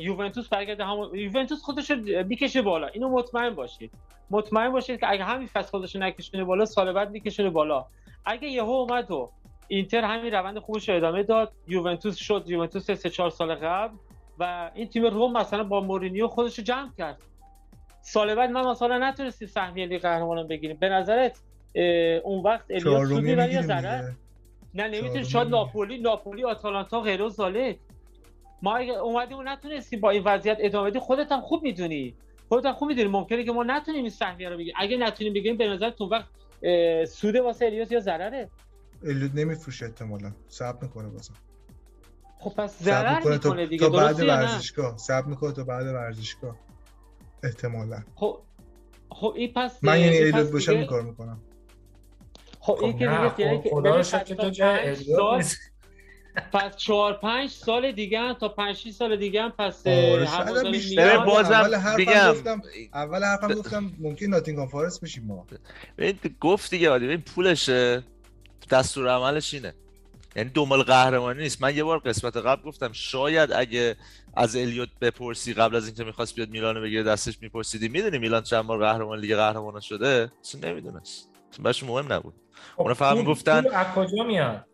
یوونتوس 0.00 0.48
برگرده 0.48 0.84
همون 0.84 1.14
یوونتوس 1.14 1.62
خودش 1.62 1.90
رو 1.90 1.96
می‌کشه 2.24 2.62
بالا. 2.62 2.86
اینو 2.86 3.08
مطمئن 3.08 3.50
باشید. 3.50 3.92
مطمئن 4.30 4.72
باشید 4.72 5.00
که 5.00 5.10
اگه 5.10 5.24
همین 5.24 5.46
فصل 5.46 5.70
خودش 5.70 5.96
نکشونه 5.96 6.44
بالا 6.44 6.64
سال 6.64 6.92
بعد 6.92 7.10
میکشونه 7.10 7.50
بالا. 7.50 7.86
اگه 8.24 8.48
یهو 8.48 8.70
اومد 8.70 9.10
و 9.10 9.30
اینتر 9.68 10.04
همین 10.04 10.32
روند 10.34 10.58
خوبش 10.58 10.88
رو 10.88 10.96
ادامه 10.96 11.22
داد 11.22 11.52
یوونتوس 11.68 12.16
شد. 12.16 12.44
یوونتوس 12.46 12.90
سه 12.90 13.10
چهار 13.10 13.30
سال 13.30 13.54
قبل 13.54 13.96
و 14.38 14.70
این 14.74 14.88
تیم 14.88 15.04
روم 15.06 15.32
مثلا 15.32 15.64
با 15.64 15.80
مورینیو 15.80 16.28
خودش 16.28 16.58
رو 16.58 16.64
جمع 16.64 16.90
کرد. 16.98 17.22
سال 18.02 18.34
بعد 18.34 18.50
ما 18.50 18.70
مثلا 18.70 18.98
نتونستیم 18.98 19.48
سهمیه 19.48 19.86
لیگ 19.86 20.02
قهرمانان 20.02 20.48
بگیریم. 20.48 20.76
به 20.76 20.88
نظرت 20.88 21.40
اون 22.24 22.42
وقت 22.42 22.64
الیاس 22.70 23.08
سودی 23.08 23.34
ولی 23.34 23.54
یا 23.54 23.62
ضرر؟ 23.62 24.10
نه 24.74 24.88
نمی‌تونی. 24.88 25.24
شاید. 25.24 25.48
ناپولی 25.48 25.98
ناپولی 25.98 26.44
آتالانتا 26.44 27.00
غیر 27.00 27.22
و 27.22 27.28
زالت 27.28 27.76
ما 28.64 28.76
اگه 28.76 28.92
اومدیم 28.92 29.38
و 29.38 29.42
نتونستیم 29.42 30.00
با 30.00 30.10
این 30.10 30.22
وضعیت 30.24 30.56
ادامه 30.60 30.90
بدیم 30.90 31.00
خودت 31.00 31.32
هم 31.32 31.40
خوب 31.40 31.62
می‌دونی. 31.62 32.14
خودت 32.48 32.66
هم 32.66 32.72
خوب 32.72 32.88
می‌دونی. 32.88 33.08
ممکنه 33.08 33.44
که 33.44 33.52
ما 33.52 33.64
نتونیم 33.64 34.00
این 34.00 34.10
سهمیه 34.10 34.48
رو 34.48 34.56
بگیریم. 34.56 34.74
اگه 34.78 34.96
نتونیم 34.96 35.32
بگیریم 35.32 35.56
به 35.56 35.68
نظر 35.68 35.90
تو 35.90 36.04
وقت 36.06 36.28
اه، 36.62 37.04
سود 37.04 37.36
واسه 37.36 37.64
الیاس 37.66 37.92
یا 37.92 38.00
ضرره؟ 38.00 38.48
الیوت 39.04 39.34
نمیفروشه 39.34 39.86
احتمالاً. 39.86 40.32
صبر 40.48 40.82
می‌کنه 40.82 41.08
بازم. 41.08 41.34
خب 42.38 42.50
پس 42.50 42.82
ضرر 42.82 43.28
می‌کنه 43.32 43.66
دیگه. 43.66 43.86
تا 43.86 43.96
بعد 43.96 44.20
ورزشگاه. 44.20 44.96
صبر 44.96 45.26
می‌کنه 45.26 45.52
تا 45.52 45.64
بعد 45.64 45.86
ورزشگاه. 45.86 46.56
احتمالاً. 47.42 48.02
خب 48.14 48.38
خب 49.10 49.32
این 49.36 49.52
پس 49.52 49.84
من 49.84 50.00
یعنی 50.00 50.16
این 50.16 50.32
پس 50.32 50.34
الیوت 50.34 50.52
باشم 50.52 50.72
دیگه- 50.72 50.80
این 50.80 50.90
کار 50.90 51.02
می‌کنم. 51.02 51.40
خب 52.60 52.78
این 52.82 52.98
که 52.98 53.06
نه، 53.06 53.28
دیگه 53.28 53.40
یعنی 53.40 53.58
خب 53.58 53.64
که 53.64 53.70
خدا 53.70 53.96
رو 53.96 54.02
شکر 54.02 54.22
تا 54.22 54.34
تو 54.34 54.50
جای 54.50 54.96
پس 56.52 56.76
چهار 56.76 57.12
پنج 57.12 57.50
سال 57.50 57.92
دیگه 57.92 58.20
هم 58.20 58.32
تا 58.32 58.48
پنج 58.48 58.76
شیش 58.76 58.94
سال 58.94 59.16
دیگه 59.16 59.42
هم 59.42 59.50
پس 59.50 59.86
آره، 59.86 60.26
هوادار 60.28 60.70
بیشتر. 60.70 61.18
بازم 61.18 61.52
اول 61.52 61.74
حرفم 61.74 61.96
میگم 61.96 62.30
گفتم- 62.32 62.62
اول 62.94 63.24
حرفم 63.24 63.54
گفتم 63.54 63.92
ممکن 64.00 64.26
ناتینگهام 64.26 64.68
فارست 64.68 65.00
بشیم 65.00 65.24
ما. 65.26 65.46
ببین 65.98 66.18
گفت 66.40 66.70
دیگه 66.70 66.88
عادی. 66.88 67.06
ببین 67.06 67.20
پولشه. 67.20 68.02
دستور 68.70 69.08
عملش 69.08 69.54
اینه. 69.54 69.74
یعنی 70.36 70.50
دنبال 70.54 70.82
قهرمانی 70.82 71.42
نیست. 71.42 71.62
من 71.62 71.76
یه 71.76 71.84
بار 71.84 71.98
قسمت 71.98 72.36
قبل 72.36 72.62
گفتم 72.62 72.92
شاید 72.92 73.52
اگه 73.52 73.96
از 74.36 74.56
الیوت 74.56 74.88
بپرسی 75.00 75.54
قبل 75.54 75.76
از 75.76 75.86
اینکه 75.86 76.04
می‌خواست 76.04 76.34
بیاد 76.34 76.48
میلانو 76.50 76.80
بگیره 76.80 77.02
دستش 77.02 77.38
میپرسیدی 77.42 77.88
می‌دونی 77.88 78.18
میلان 78.18 78.42
چند 78.42 78.62
بار 78.66 78.78
قهرمان 78.78 79.18
لیگ 79.18 79.36
قهرمانان 79.36 79.80
شده؟ 79.80 80.32
اصلا 80.44 80.70
نمی‌دونست. 80.70 81.28
اصلا 81.52 81.62
براش 81.64 81.82
مهم 81.82 82.12
نبود. 82.12 82.34
خب 82.76 82.80
اونا 82.82 82.94
فقط 82.94 83.16
میگفتن- 83.16 83.64
از 83.72 83.86
کجا 83.94 84.24
میاد؟ 84.24 84.66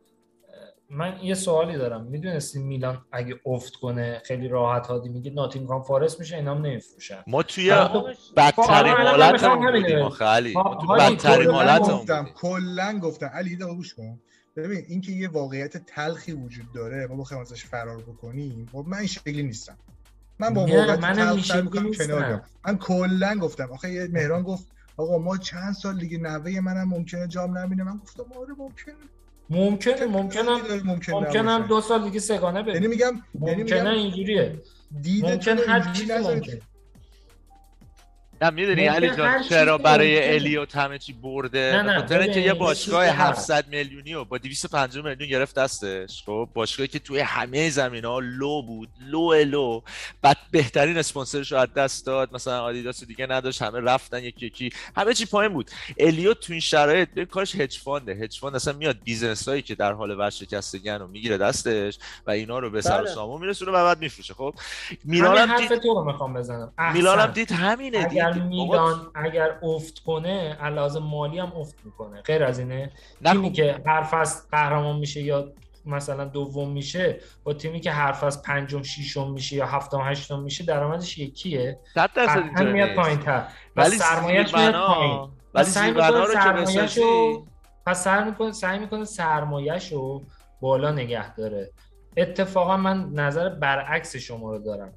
من 0.90 1.18
یه 1.22 1.34
سوالی 1.34 1.78
دارم. 1.78 2.04
می‌دونستی 2.04 2.58
میلان 2.58 3.04
اگه 3.12 3.40
افت 3.46 3.76
کنه 3.76 4.22
خیلی 4.24 4.48
راحت 4.48 4.86
هادی 4.86 5.08
میگه 5.08 5.30
ناتینگهام 5.30 5.82
فارست 5.82 6.20
میشه 6.20 6.36
اینا 6.36 6.54
هم 6.54 6.66
نمیفروشن. 6.66 7.22
ما 7.26 7.42
توی 7.42 7.72
آره، 7.72 8.16
بدترین 8.36 8.92
آره، 8.92 9.10
حالت. 9.10 9.44
بودیم 9.44 9.98
آخه 9.98 10.24
علی. 10.24 10.52
ما 10.52 10.78
تو 10.80 10.86
بدترین 10.86 11.50
حالت 11.50 11.80
گفتم 11.80 12.18
بودیم. 12.20 12.34
کلا 12.34 12.98
گفتم. 13.02 13.26
علی 13.26 13.56
دقیقه 13.56 13.74
گوش 13.74 13.94
کن. 13.94 14.20
ببین 14.56 14.84
اینکه 14.88 15.12
یه 15.12 15.28
واقعیت 15.28 15.76
تلخی 15.76 16.32
وجود 16.32 16.72
داره 16.74 17.06
ما 17.06 17.16
بخوایم 17.16 17.40
ازش 17.40 17.64
فرار 17.64 17.96
بکنیم 18.02 18.68
خب 18.72 18.84
من 18.88 18.98
این 18.98 19.06
شکلی 19.06 19.42
نیستم. 19.42 19.76
من 20.38 20.54
با 20.54 20.60
واقعیت 20.60 21.00
تلخ. 21.00 21.98
کنار. 21.98 22.42
من 22.66 22.78
کلا 22.78 23.38
گفتم. 23.40 23.72
آخه 23.72 23.90
یه 23.92 24.08
مهران 24.12 24.42
گفت 24.42 24.66
آقا 24.96 25.18
ما 25.18 25.36
چند 25.36 25.74
سال 25.74 25.98
دیگه 25.98 26.18
نوه 26.18 26.60
منم 26.60 26.88
ممکنه 26.88 27.28
جام 27.28 27.58
نبینه. 27.58 27.82
من 27.84 27.96
گفتم 27.96 28.24
آره 28.40 28.54
ممکنه. 28.58 28.94
ممکنه 29.50 30.06
ممکنم 30.06 30.60
ممکن 30.84 31.12
ممکنم 31.12 31.48
نباشه. 31.48 31.68
دو 31.68 31.80
سال 31.80 32.04
دیگه 32.04 32.20
سگانه 32.20 32.58
یعنی 32.58 32.72
بریم 32.72 32.90
میگم 32.90 33.22
یعنی 33.42 33.62
ممکنه 33.62 33.82
میگم 33.82 33.94
اینجوریه 33.94 34.62
دیدتون 35.02 35.54
ممکن 35.54 35.70
هر 35.70 35.92
چیزی 35.92 36.12
نذارید. 36.12 36.62
نه 38.42 38.50
می‌دونی 38.50 38.86
علی 38.86 39.10
جان 39.16 39.42
چرا 39.42 39.78
برای. 39.78 40.34
الیوت 40.34 40.76
همه 40.76 40.98
چی 40.98 41.12
برده 41.12 41.82
به 41.86 41.92
خاطر 42.00 42.18
اینکه 42.20 42.40
یه 42.40 42.54
باشگاه 42.54 43.06
چیزی 43.06 43.16
هست. 43.18 43.50
700 43.50 43.68
میلیونی 43.68 44.14
رو 44.14 44.24
با 44.24 44.38
250 44.38 45.04
میلیون 45.04 45.30
گرفت 45.30 45.54
دستش 45.54 46.22
خب 46.26 46.48
باشگاهی 46.54 46.88
که 46.88 46.98
توی 46.98 47.20
همه 47.20 47.70
زمین 47.70 48.04
ها 48.04 48.18
لو 48.18 48.62
بود 48.62 48.88
لو 49.00 49.34
لو 49.44 49.80
بعد 50.22 50.36
بهترین 50.50 50.98
اسپانسرش 50.98 51.52
رو 51.52 51.58
از 51.58 51.74
دست 51.74 52.06
داد 52.06 52.34
مثلا 52.34 52.62
آدیداس 52.62 53.04
دیگه 53.04 53.26
نداشت 53.26 53.62
همه 53.62 53.80
رفتن 53.80 54.24
یکی 54.24 54.46
یکی 54.46 54.70
همه 54.96 55.14
چی 55.14 55.26
پایین 55.26 55.52
بود 55.52 55.70
الیوت 55.98 56.40
تو 56.40 56.52
این 56.52 56.60
شرایط 56.60 57.10
ببین 57.10 57.24
کارش 57.24 57.54
hedge 57.54 57.78
fund 57.78 58.12
ه 58.12 58.16
hedge 58.16 58.38
fund 58.38 58.54
اصلا 58.54 58.72
میاد 58.72 58.96
business 59.04 59.48
هایی 59.48 59.62
که 59.62 59.74
در 59.74 59.92
حال 59.92 60.18
ورشکستگی 60.18 60.90
رو 60.90 61.06
می‌گیره 61.06 61.38
دستش 61.38 61.98
و 62.26 62.30
اینا 62.30 62.58
رو 62.58 62.70
به 62.70 62.80
سر 62.80 63.00
و 63.00 63.04
بله. 63.04 63.14
سامون 63.14 63.40
میرسونه 63.40 63.70
و 63.70 63.74
بعد 63.74 63.98
میفروشه 63.98 64.34
خب 64.34 64.54
میلان 65.04 65.36
هم 65.38 65.50
حرف 65.50 65.68
دید 65.68 65.78
تو 65.78 65.94
رو 65.94 66.04
می‌خوام 66.04 66.34
بزنم 66.34 66.72
میلان 66.94 67.18
هم. 67.18 67.26
دید 67.26 67.52
همینه 67.52 68.08
اگر. 68.32 68.42
میلان 68.42 69.10
اگر 69.14 69.58
افت 69.62 69.98
کنه 69.98 70.56
علاوه 70.60 70.98
مالی 70.98 71.38
هم 71.38 71.52
افت 71.56 71.74
می‌کنه. 71.84 72.22
غیر 72.22 72.44
از 72.44 72.58
اینه 72.58 72.90
نه 73.20 73.32
تیمی 73.32 73.48
خب، 73.48 73.54
که 73.54 73.82
هر 73.86 74.02
فصل 74.02 74.48
قهرمان 74.50 74.96
میشه 74.96 75.22
یا 75.22 75.52
مثلا 75.86 76.24
دوم 76.24 76.70
میشه 76.70 77.20
با 77.44 77.52
تیمی 77.52 77.80
که 77.80 77.90
هر 77.90 78.12
فصل 78.12 78.42
پنجم 78.42 78.82
ششم 78.82 79.30
میشه 79.30 79.56
یا 79.56 79.66
هفتم 79.66 80.00
هشتم 80.04 80.38
میشه 80.38 80.64
درآمدش 80.64 81.18
یکیه. 81.18 81.78
صد 81.94 82.10
درصد 82.14 82.30
قطعا 82.30 82.42
اینطوری 82.42 82.72
میاد 82.72 82.94
ولی 83.76 83.96
سرمایهش 83.96 84.54
میاد 84.54 84.74
پایین. 84.74 85.28
ولی 85.54 85.66
می‌کنه 85.90 86.08
رو 86.08 87.46
پس 87.86 88.04
سعی 88.04 88.24
می‌کنه 88.24 88.52
سعی 88.52 88.78
می‌کنه 88.78 89.04
سرمایه‌ش 89.04 89.92
رو 89.92 90.22
بالا 90.60 90.92
نگه 90.92 91.34
داره. 91.34 91.70
اتفاقا 92.16 92.76
من 92.76 93.10
نظر 93.12 93.48
برعکس 93.48 94.16
شما 94.16 94.50
رو 94.50 94.58
دارم. 94.58 94.92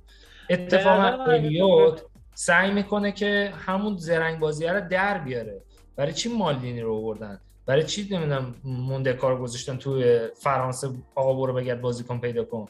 اتفاقا 0.50 1.24
الیوت 1.24 2.02
سعی 2.34 2.72
می‌کنه 2.72 3.12
که 3.12 3.54
همون 3.66 3.98
زرنگ 3.98 4.40
بازی 4.40 4.66
رو 4.68 4.82
در 4.90 5.18
بیاره. 5.18 5.62
برای 5.96 6.14
چی 6.14 6.30
مالدینی 6.30 6.82
رو 6.82 6.96
آوردن؟ 6.96 7.40
برای 7.66 7.84
چی 7.84 8.08
نمی‌دونم 8.12 8.56
مونده 8.64 9.14
کار 9.14 9.38
گذاشتن 9.38 9.78
توی 9.78 10.20
فرانسه 10.40 10.90
آقا 11.16 11.34
برو 11.34 11.54
بگرد 11.54 11.82
بازیکن 11.82 12.20
پیدا 12.20 12.44
کن؟ 12.44 12.68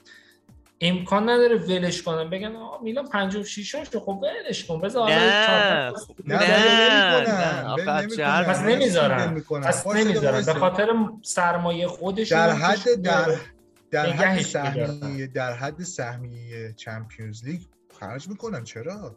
امکان 0.81 1.29
نداره 1.29 1.55
ولش 1.55 2.01
کنن. 2.01 2.29
بگن 2.29 2.55
آقا 2.55 2.83
میلان 2.83 3.07
56 3.07 3.71
شو 3.71 3.99
خب 3.99 4.21
ولش 4.23 4.65
کن. 4.65 4.81
بذار 4.81 5.09
نه. 5.09 5.91
نه 6.25 6.39
نه، 7.67 8.43
پس 8.43 8.59
نمی‌ذارن. 8.59 9.43
پس 9.63 9.87
نمی‌ذارن. 9.87 10.45
به. 10.45 10.53
خاطر 10.53 10.87
سرمایه 11.21 11.87
خودشون 11.87 12.37
در 12.37 12.51
حد 12.51 13.01
در 13.01 13.35
در 13.91 14.11
حد 14.11 14.41
سهمیه 14.41 15.27
در 15.27 15.53
حد 15.53 15.83
سهمیه 15.83 16.73
چمپیونز 16.73 17.45
لیگ 17.45 17.61
خرج 17.99 18.27
می‌کنن. 18.27 18.63
چرا؟ 18.63 19.15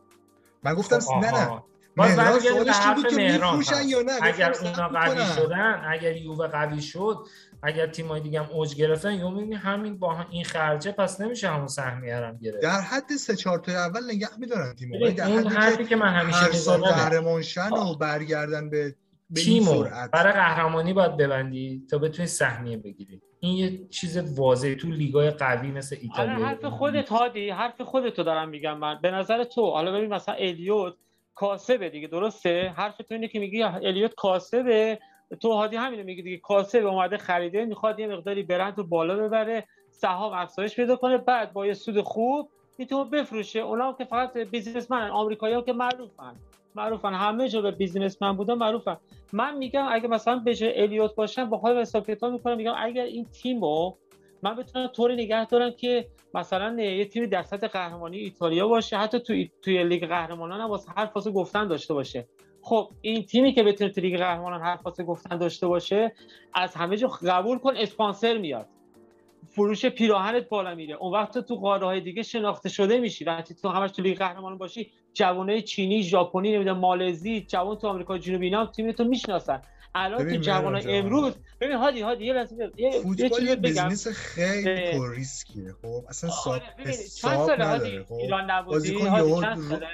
من 0.67 0.75
گفتم 0.75 0.99
خب، 0.99 1.15
نه 1.15 1.31
نه. 1.31 1.63
باز 1.97 2.19
مهران 2.19 2.41
سوالش 2.41 2.77
بود 2.97 3.09
که 3.09 3.17
می‌فروشن. 3.17 3.89
یا 3.89 4.03
نه؟ 4.03 4.13
اگر 4.23 4.53
اونا 4.63 4.89
قوی. 4.89 5.25
شدن 5.37 5.83
اگر 5.91 6.17
یووه 6.17 6.47
قوی 6.47 6.83
شد 6.83 7.27
اگر 7.63 7.87
تیمای 7.87 8.21
دیگه 8.21 8.41
هم 8.41 8.51
اوج 8.51 8.75
گرفتن 8.75 9.15
یا 9.15 9.31
می‌بینی 9.31 9.55
همین 9.55 9.99
با 9.99 10.27
این 10.31 10.45
خرجه 10.45 10.93
پس 10.93 11.21
نمیشه 11.21 11.49
همون 11.49 11.67
سهمیه 11.67 12.17
هم 12.17 12.37
گرفت 12.37 12.63
در 12.63 12.81
حد 12.81 13.17
سه 13.19 13.37
چهار 13.37 13.59
تا 13.59 13.73
اول 13.73 14.05
نگه 14.05 14.29
میدارن 14.39 14.75
تیم 14.75 15.11
در 15.11 15.27
اون 15.27 15.47
حدی 15.47 15.55
حرفی 15.55 15.85
که 15.85 15.97
من 15.97 16.09
همیشه 16.09 16.39
هر 16.39 16.53
سال 16.53 16.81
می‌زنم 16.81 16.95
قهرمان 16.95 17.43
شن 17.43 17.71
و 17.73 17.95
برگردن 17.95 18.71
به 18.71 18.95
تیمو 19.35 19.85
برای 20.13 20.33
قهرمانی 20.33 20.93
باید 20.93 21.17
ببندی 21.17 21.87
تا 21.91 21.99
بتونی 21.99 22.29
سهمیه 22.29 22.77
بگیری. 22.77 23.21
این 23.41 23.57
یه 23.57 23.89
چیز 23.89 24.39
واضحه 24.39 24.75
تو 24.75 24.89
لیگای 24.89 25.31
قوی 25.31 25.71
مثل 25.71 25.97
آره 25.97 26.05
ایتالیا 26.05 26.47
حرف 26.47 26.65
خودت 26.65 27.09
هادی 27.09 27.51
حرف 27.51 27.81
خودتو 27.81 28.23
دارم 28.23 28.49
میگم 28.49 28.79
من. 28.79 28.99
به 29.03 29.11
نظر 29.11 29.45
تو 29.45 29.71
حالا 29.71 29.93
ببین 29.93 30.15
مثلا 30.15 30.35
الیوت 30.35 30.95
کاسبه 31.35 31.91
دیگه 31.91 32.09
درسته؟ 32.09 32.75
حرف 32.77 32.97
تو 32.97 33.05
اینه 33.11 33.29
که 33.29 33.39
میگی 33.39 33.63
الیوت 33.63 34.15
کاسبه. 34.15 34.99
تو 35.41 35.53
هادی 35.53 35.77
همینو 35.77 36.05
میگی 36.05 36.23
دیگه 36.23 36.37
کاسب 36.37 36.87
اومده 36.87 37.17
خریده 37.17 37.65
می‌خواد 37.65 38.01
یه 38.01 38.07
مقداری 38.07 38.43
برند 38.43 38.79
رو 38.79 38.85
بالا 38.85 39.17
ببره 39.17 39.69
سهام 39.91 40.33
افزایش 40.33 40.77
پیدا 40.77 40.97
کنه 40.97 41.19
بعد 41.19 41.53
با 41.53 41.67
یه 41.67 41.75
سود 41.75 42.01
خوب 42.01 42.51
تیمو 42.89 43.05
بفروشه. 43.05 43.61
اونا 43.61 43.93
که 43.93 44.05
فقط 44.05 44.37
بیزینسمن 44.37 45.11
آمریکایی‌ها 45.11 45.63
که 45.63 45.73
معروفن. 45.73 46.37
معروفن. 46.77 47.15
همه 47.15 47.49
جا 47.49 47.61
به 47.61 47.71
بیزینسمن 47.71 48.37
بودن 48.37 48.55
معروفن. 48.55 48.97
من 49.33 49.57
میگم 49.57 49.87
اگه 49.91 50.09
مثلا 50.09 50.37
به 50.37 50.55
جای 50.55 50.83
الیوت 50.83 51.15
باشم 51.15 51.51
با 51.51 51.59
خودم 51.59 51.81
حساب 51.81 52.07
کتاب 52.07 52.33
می‌کنم. 52.33 52.57
میگم 52.57 52.75
اگر 52.79 53.05
این 53.05 53.25
تیمو 53.25 53.95
من 54.43 54.57
بتونم 54.57 54.87
طوری 54.87 55.15
نگه 55.15 55.47
دارم 55.47 55.71
که 55.71 56.07
مثلا 56.35 56.83
یه 56.83 57.05
تیمی 57.05 57.27
در 57.27 57.43
سطح 57.43 57.67
قهرمانی 57.67 58.19
ایتالیا 58.19 58.69
باشه 58.69 58.97
حتی 58.97 59.21
توی 59.21 59.51
توی 59.63 59.85
لیگ 59.85 60.07
قهرمانان 60.07 60.61
هم 60.61 60.71
واسه 60.71 60.93
هر 60.97 61.07
فاز 61.07 61.29
گفتن 61.29 61.69
داشته 61.69 61.95
باشه. 61.95 62.29
خب 62.63 62.91
این 63.01 63.23
تیمی 63.23 63.53
که 63.53 63.63
بتونه 63.63 63.91
توی 63.91 64.03
لیگ 64.03 64.19
قهرمانان 64.19 64.61
هر 64.61 64.77
فاز 64.77 65.01
گفتن 65.01 65.39
داشته 65.39 65.67
باشه 65.67 66.13
از 66.55 66.75
همه 66.75 66.97
جا 66.97 67.09
قبول 67.09 67.59
کن 67.59 67.77
اسپانسر 67.77 68.39
میاد. 68.39 68.67
فروش 69.49 69.87
پیراهنت 69.87 70.49
بالا 70.49 70.75
میره. 70.75 70.95
اون 70.95 71.13
وقت 71.13 71.35
تو 71.35 71.43
تو 71.43 71.55
قاره 71.55 71.87
های 71.87 72.01
دیگه 72.01 72.23
شناخته 72.23 72.69
شده 72.69 72.99
میشی. 72.99 73.25
وقتی 73.25 73.55
تو 73.55 73.69
همش 73.69 73.91
تو 73.91 74.03
لیگ 74.03 74.19
قهرمانان 74.19 74.59
باشی 74.59 74.93
جوانای 75.17 75.63
چینی 75.63 76.03
ژاپنی 76.03 76.53
نمی‌دونم 76.57 76.79
مالزی 76.79 77.41
جوان 77.41 77.77
تو 77.77 77.89
آمریکا 77.89 78.19
جنوبی 78.19 78.45
اینا 78.47 78.67
تیم 78.67 78.93
تو 78.93 79.05
می‌شناسن. 79.05 79.63
الان 79.95 80.31
تو 80.31 80.37
جوانای. 80.37 80.99
امروز 80.99 81.35
ببین 81.61 81.77
هادی 81.77 82.01
هادی 82.01 82.25
یه 82.25 82.33
لحظه 82.33 82.57
یه- 82.57 82.73
یه 82.77 83.01
فوتبال 83.03 83.29
چیزی 83.29 83.43
یه 83.51 83.57
بگم. 83.57 83.63
business 83.89 84.09
خیلی. 84.09 84.93
پر 84.99 85.15
ریسکیه. 85.15 85.73
خب 85.83 86.05
اصلا 86.09 86.31
آره، 86.47 86.93
ساب 86.93 87.33
حساب 87.33 87.51
نداره 87.51 87.65
هادی؟ 87.67 88.05
خب 88.05 88.13
ایران 88.13 88.51
نبودی؟ 88.51 88.75
بازیکن 88.75 89.05
یهو 89.07 89.41
ساله؟ 89.41 89.87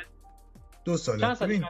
دو 0.85 0.97
ساله. 0.97 1.21
چند 1.21 1.35
سال 1.35 1.49
ببین 1.49 1.65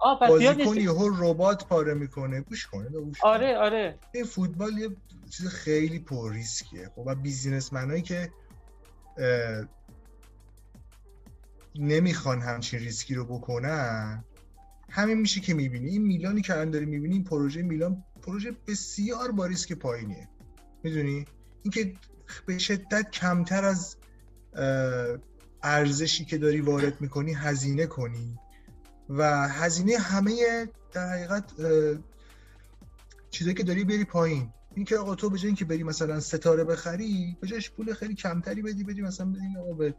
آه 0.00 0.18
پس 0.20 0.28
بازیکن 0.28 0.76
یهو 0.76 1.08
ربات 1.24 1.64
پاره 1.68 1.94
می‌کنه. 1.94 2.40
گوش 2.40 2.66
کنه 2.66 2.88
گوش. 2.88 3.18
آره 3.22 3.56
آره. 3.56 3.98
این 4.14 4.24
فوتبال 4.24 4.78
یه 4.78 4.88
چیز 5.36 5.48
خیلی 5.48 5.98
پر 5.98 6.32
ریسکیه. 6.32 6.90
خب 6.94 7.02
و 7.06 7.14
بیزینسمنایی 7.14 8.02
که 8.02 8.30
نمی‌خوان 11.74 12.40
همچین 12.40 12.80
ریسکی 12.80 13.14
رو 13.14 13.24
بکنن. 13.24 14.24
همین 14.90 15.20
میشه 15.20 15.40
که 15.40 15.54
می‌بینی. 15.54 15.88
این 15.88 16.02
میلانی 16.02 16.42
که 16.42 16.52
الان 16.52 16.70
داری 16.70 16.86
می‌بینی 16.86 17.14
این 17.14 17.24
پروژه 17.24 17.62
میلان 17.62 18.04
پروژه 18.22 18.52
بسیار 18.66 19.32
با 19.32 19.46
ریسک 19.46 19.72
پایینیه. 19.72 20.28
می‌دونی؟ 20.82 21.24
اینکه 21.62 21.94
به 22.46 22.58
شدت 22.58 23.10
کمتر 23.10 23.64
از 23.64 23.96
ارزشی 25.62 26.24
که 26.24 26.38
داری 26.38 26.60
وارد 26.60 27.00
می‌کنی 27.00 27.32
هزینه 27.32 27.86
کنی. 27.86 28.38
و 29.08 29.48
هزینه 29.48 29.98
همه 29.98 30.68
در 30.92 31.08
حقیقت 31.08 31.44
چیزایی 33.30 33.54
که 33.54 33.62
داری 33.62 33.84
بری 33.84 34.04
پایین. 34.04 34.52
این 34.74 34.84
که 34.84 34.96
آقا 34.96 35.14
تو 35.14 35.30
به 35.30 35.38
اینکه 35.44 35.64
بری 35.64 35.82
مثلا 35.82 36.20
ستاره 36.20 36.64
بخری 36.64 37.36
به 37.40 37.60
پول 37.76 37.94
خیلی 37.94 38.14
کمتری 38.14 38.62
بدی 38.62 38.84
بدی 38.84 39.02
مثلا 39.02 39.26
بدی 39.26 39.58
آقا 39.60 39.72
به 39.72 39.94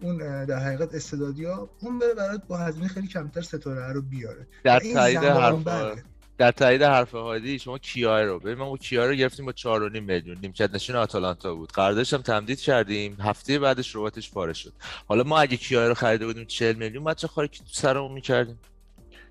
اون 0.00 0.44
در 0.44 0.58
حقیقت 0.58 0.94
استعدادیا 0.94 1.68
اون 1.80 1.98
بره 1.98 2.14
برات 2.14 2.42
با 2.48 2.56
هزینه 2.56 2.88
خیلی 2.88 3.06
کمتر 3.06 3.40
ستاره 3.40 3.92
رو 3.92 4.02
بیاره. 4.02 4.46
در 4.64 4.80
این 4.80 4.94
تایید 4.94 5.18
حرف. 5.18 5.98
در 6.38 6.52
تایید 6.52 6.82
حرف 6.82 7.14
هادی 7.14 7.58
شما 7.58 7.78
کیای 7.78 8.24
رو 8.24 8.38
ببین 8.38 8.54
ما 8.54 8.64
اون 8.64 8.76
کیای 8.76 9.08
رو 9.08 9.14
گرفتیم 9.14 9.46
با 9.46 9.52
4.5 9.52 10.00
میلیون. 10.00 10.38
نیمکت 10.42 10.74
نشین 10.74 10.96
آتالانتا 10.96 11.54
بود. 11.54 11.72
قراردادش 11.72 12.14
هم 12.14 12.22
تمدید 12.22 12.60
کردیم. 12.60 13.16
هفته 13.20 13.58
بعدش 13.58 13.96
رباتش 13.96 14.30
پاره 14.30 14.52
شد. 14.52 14.72
حالا 15.06 15.22
ما 15.22 15.40
اگه 15.40 15.56
کیای 15.56 15.88
رو 15.88 15.94
خریده 15.94 16.26
بودیم 16.26 16.44
40 16.44 16.76
میلیون 16.76 17.04
بعد 17.04 17.16
چه 17.16 17.28
که 17.28 17.58
تو 17.58 17.64
سرمون 17.72 18.12
می‌کردیم؟ 18.12 18.58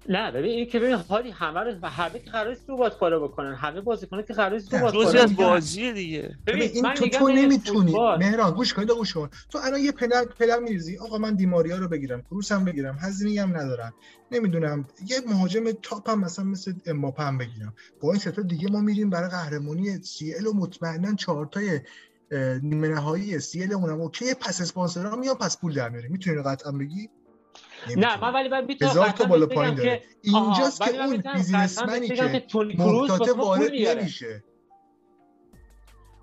نه 0.10 0.32
ببین 0.32 0.52
این 0.52 0.66
که 0.66 0.80
ببین 0.80 0.94
حالی 0.94 1.32
همه 1.32 1.60
رو 1.60 1.76
و 1.82 1.90
همه 1.90 2.20
که 2.20 2.32
قرار 2.32 2.52
است 2.52 2.70
ربات 2.70 2.94
follow 2.94 3.28
بکنن 3.28 3.56
همه 3.56 3.82
بازیکن 3.82 4.22
که 4.22 4.34
قرار 4.34 4.56
است 4.56 4.74
ربات 4.74 4.94
follow 4.94 5.20
از 5.20 5.34
بکنن. 5.34 5.48
بازی 5.48 5.94
دیگه. 5.94 6.38
ببین 6.48 6.62
این 6.62 6.84
من 6.86 6.94
تو 6.94 7.08
تو 7.08 7.28
نمی‌تونی. 7.28 7.94
مهران 8.20 8.52
گوش 8.52 8.74
کن 8.74 8.86
گوش 8.86 9.14
کن. 9.14 9.30
تو 9.50 9.60
الان 9.64 9.80
یه 9.80 9.92
پلن 9.92 10.26
پلن 10.26 10.60
میریزی. 10.60 10.98
آقا 10.98 11.18
من 11.18 11.36
دی‌ماریا 11.36 11.78
رو 11.78 11.88
بگیرم 11.88 12.22
کروس 12.22 12.52
هم 12.52 12.66
بگیرم 12.66 12.98
هزینه 13.02 13.42
هم 13.42 13.58
ندارم. 13.58 13.94
نمی‌دونم. 14.32 14.88
یه 15.08 15.18
مهاجم 15.28 15.72
top 15.72 16.10
هم 16.10 16.20
مثلا 16.20 16.46
مثل 16.46 16.74
امباپه 16.86 17.24
هم 17.24 17.38
بگیرم. 17.38 17.74
با 18.02 18.12
این 18.12 18.20
ستا 18.20 18.42
دیگه 18.42 18.72
ما 18.72 18.82
میریم 18.82 19.10
برای 19.10 19.30
قهرمانی 19.30 20.04
CL 20.04 20.48
و 20.48 20.54
مطمئنا 20.54 21.16
چهار 21.16 21.46
تای 21.46 21.80
اه، 22.32 22.60
نیمه 22.60 22.88
نهایی 22.88 23.40
CL 23.40 23.74
اونم. 23.74 24.02
okay 24.02 24.34
پس 24.34 24.62
اسپانسرها 24.62 25.16
میان 25.16 25.36
پس 25.36 25.58
پول 25.58 25.74
در 25.74 25.90
میاره 25.90 26.10
می‌تونی 26.10 26.42
قطعا 26.42 26.72
بگی؟ 26.72 27.10
نه 27.98 28.22
من 28.22 28.34
ولی 28.34 28.50
باید 28.50 28.66
می‌تونم 28.68 28.92
هزار 28.92 29.10
تا 29.10 29.26
بالا 29.26 29.46
بگم 29.46 29.56
پایین 29.56 29.76
داره. 29.76 29.98
که- 29.98 30.06
اینجاست 30.22 30.82
که 30.84 30.92
من 30.92 31.00
اون 31.06 31.24
businessman 31.36 32.02
ی 32.02 32.08
که 32.08 32.40
تونی 32.40 32.74
کروس 32.74 33.12
محتاط 33.12 33.20
واسه 33.20 33.34
ما 33.34 33.44
پول 33.44 33.86
وارد. 33.86 33.98
نمیشه. 34.00 34.44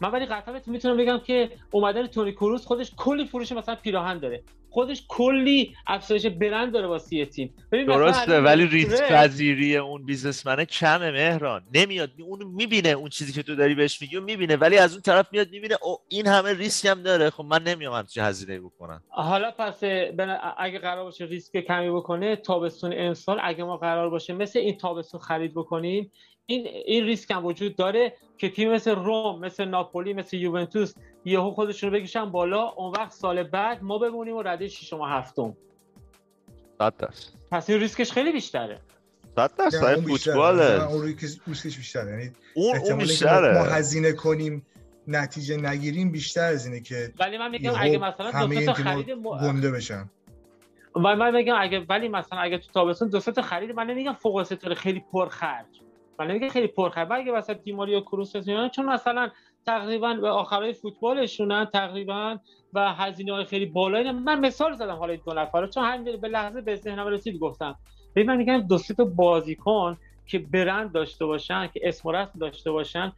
من 0.00 0.10
ولی 0.10 0.26
قطعا 0.26 0.60
می‌تونم 0.66 0.96
بگم 0.96 1.18
که 1.18 1.50
اومدن 1.70 2.06
تونی 2.06 2.32
کروس 2.32 2.66
خودش 2.66 2.92
کلی 2.96 3.26
فروش 3.26 3.52
مثلا 3.52 3.74
پیراهن 3.74 4.18
داره. 4.18 4.42
خودش 4.70 5.04
کلی 5.08 5.74
افزایش 5.86 6.26
برند 6.26 6.72
داره 6.72 6.86
واسه 6.86 7.16
یه 7.16 7.26
تیم. 7.26 7.54
ببین 7.72 7.86
مثلا 7.86 7.98
درسته 7.98 8.40
ولی 8.40 8.66
ریسک 8.66 9.08
پذیری 9.08 9.76
اون 9.76 10.04
businessman 10.04 10.59
ه 10.59 10.64
کمه 10.64 11.10
مهران. 11.10 11.62
نمیاد 11.74 12.10
اون 12.20 12.44
می‌بینه 12.44 12.88
اون 12.88 13.08
چیزی 13.08 13.32
که 13.32 13.42
تو 13.42 13.54
داری 13.54 13.74
بهش 13.74 14.02
میگی 14.02 14.16
و 14.16 14.20
می‌بینه. 14.20 14.56
ولی 14.56 14.78
از 14.78 14.92
اون 14.92 15.02
طرف 15.02 15.26
میاد 15.32 15.50
می‌بینه 15.50 15.76
او 15.82 15.98
این 16.08 16.26
همه 16.26 16.54
ریسک 16.54 16.86
هم 16.86 17.02
داره. 17.02 17.30
خب 17.30 17.44
من 17.44 17.62
نمیام 17.62 17.94
همچین 17.94 18.22
هزینه 18.22 18.60
بکنم. 18.60 19.02
حالا 19.08 19.50
پس 19.50 19.84
اگه 20.58 20.78
قرار 20.78 21.04
باشه 21.04 21.24
ریسک 21.24 21.56
کمی 21.56 21.90
بکنه 21.90 22.36
تابستون 22.36 22.92
امسال 22.96 23.38
اگه 23.42 23.64
ما 23.64 23.76
قرار 23.76 24.10
باشه 24.10 24.32
مثل 24.32 24.58
این 24.58 24.76
تابستون 24.76 25.20
خرید 25.20 25.54
بکنیم 25.54 26.12
این 26.50 26.66
این 26.86 27.04
ریسک 27.04 27.30
هم 27.30 27.46
وجود 27.46 27.76
داره 27.76 28.12
که 28.38 28.48
تیم 28.48 28.72
مثل 28.72 28.90
روم 28.90 29.38
مثل 29.38 29.64
ناپولی 29.64 30.12
مثل 30.12 30.36
یوونتوس 30.36 30.94
یهو 31.24 31.50
خودشون 31.50 31.90
رو 31.90 32.00
بکشن 32.00 32.30
بالا 32.30 32.62
اون 32.68 32.92
وقت 32.98 33.12
سال 33.12 33.42
بعد 33.42 33.82
ما 33.82 33.98
بمونیم 33.98 34.36
و 34.36 34.42
رده 34.42 34.68
ششم 34.68 35.00
و 35.00 35.04
هفتم. 35.04 35.56
پس 37.50 37.70
این 37.70 37.80
ریسکش 37.80 38.12
خیلی 38.12 38.32
بیشتره. 38.32 38.80
صد 39.36 39.56
درصد 39.56 40.04
بیشتره. 40.04 40.34
فوتباله. 40.34 40.92
اون 40.92 41.02
ریسکش 41.46 41.76
بیشتره. 41.76 42.10
یعنی 42.10 42.32
اون 42.54 42.76
اون 42.76 42.86
که 42.86 42.94
ما- 42.94 42.98
بیشتره. 42.98 43.62
هزینه 43.62 44.12
کنیم 44.12 44.66
نتیجه 45.08 45.56
نگیریم 45.56 46.12
بیشتر 46.12 46.44
از 46.44 46.66
اینه 46.66 46.80
که 46.80 47.12
ولی 47.18 47.38
من 47.38 47.50
میگم 47.50 47.72
اگه 47.78 47.98
مثلا 47.98 48.46
دو 48.46 48.66
تا 48.66 48.72
خرید 48.72 49.10
م... 49.10 49.22
گنده 49.22 49.70
بشن. 49.70 50.10
و 50.96 51.00
من 51.00 51.34
میگم 51.34 51.54
اگه 51.60 51.80
ولی 51.88 52.08
مثلا 52.08 52.38
اگه 52.38 52.58
تو 52.58 52.72
تابستون 52.72 53.08
دو 53.08 53.20
سه 53.20 53.32
تا 53.32 53.42
خرید 53.42 53.70
من 53.70 53.86
نمیگم 53.86 54.12
فوق 54.12 54.34
العاده 54.34 54.74
خیلی 54.74 55.04
پرخرج 55.12 55.66
من 56.20 56.26
نمیگم 56.30 56.48
خیلی 56.48 56.72
من 56.76 57.12
اگه 57.12 57.32
مثلا 57.32 57.54
دیماری 57.54 57.94
و 57.94 58.00
کروس 58.00 58.32
چون 58.72 58.86
مثلا 58.86 59.30
تقریبا 59.66 60.14
به 60.14 60.28
آخرای 60.28 60.72
فوتبالشونن 60.72 61.64
تقریبا 61.64 62.38
و 62.74 62.92
هزینه 62.92 63.32
های 63.32 63.44
خیلی 63.44 63.66
بالایی 63.66 64.10
من 64.10 64.40
مثال 64.40 64.74
زدم 64.74 64.96
حالا 64.96 65.12
این 65.12 65.22
دو 65.26 65.32
نفر 65.34 65.66
چون 65.66 65.84
همین 65.84 66.16
به 66.16 66.28
لحظه 66.28 66.60
به 66.60 66.76
ذهنم 66.76 67.06
رسید 67.06 67.38
گفتم. 67.38 67.74
ببین 68.16 68.26
من 68.26 68.36
میگم 68.36 68.58
دو 68.58 68.78
سه 68.78 68.94
تا 68.94 69.04
بازیکن 69.04 69.96
که 70.26 70.38
برند 70.38 70.92
داشته 70.92 71.26
باشن 71.26 71.66
که 71.66 71.80
اسم 71.84 72.08
و 72.08 72.12
رسم 72.12 72.38
داشته 72.38 72.70
باشن 72.70 73.12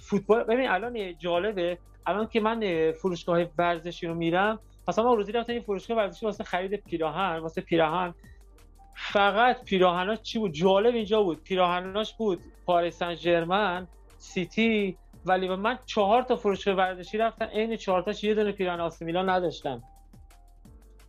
فوتبال 0.00 0.44
ببین 0.44 0.68
الان 0.68 1.18
جالبه 1.18 1.78
الان 2.06 2.26
که 2.26 2.40
من 2.40 2.60
اه، 2.62 2.92
فروشگاه 2.92 3.46
ورزشی 3.58 4.06
رو 4.06 4.14
میرم 4.14 4.58
مثلا 4.88 5.04
ما 5.04 5.14
روزی 5.14 5.32
رفتم 5.32 5.52
یه 5.52 5.60
فروشگاه 5.60 5.96
ورزشی 5.96 6.26
واسه 6.26 6.44
خرید 6.44 6.74
پیراهن 6.74 7.38
واسه 7.38 7.60
پیراهن 7.60 8.14
فقط 8.94 9.64
پیراهناش 9.64 10.22
چی 10.22 10.38
بود؟ 10.38 10.52
جالب 10.52 10.94
اینجا 10.94 11.22
بود. 11.22 11.42
پیراهناش 11.42 12.14
بود 12.14 12.40
پاریس 12.66 12.98
سن 12.98 13.14
ژرمن 13.14 13.86
سیتی 14.18 14.96
ولی 15.26 15.48
من 15.48 15.78
چهار 15.86 16.22
تا 16.22 16.36
فروشگاه 16.36 16.74
ورزشی 16.74 17.18
رفتم 17.18 17.44
عین 17.44 17.76
چهار 17.76 18.02
تاش 18.02 18.24
یه 18.24 18.34
دونه 18.34 18.52
پیراهن 18.52 18.80
آسی 18.80 19.04
میلان 19.04 19.28
نداشتم 19.28 19.82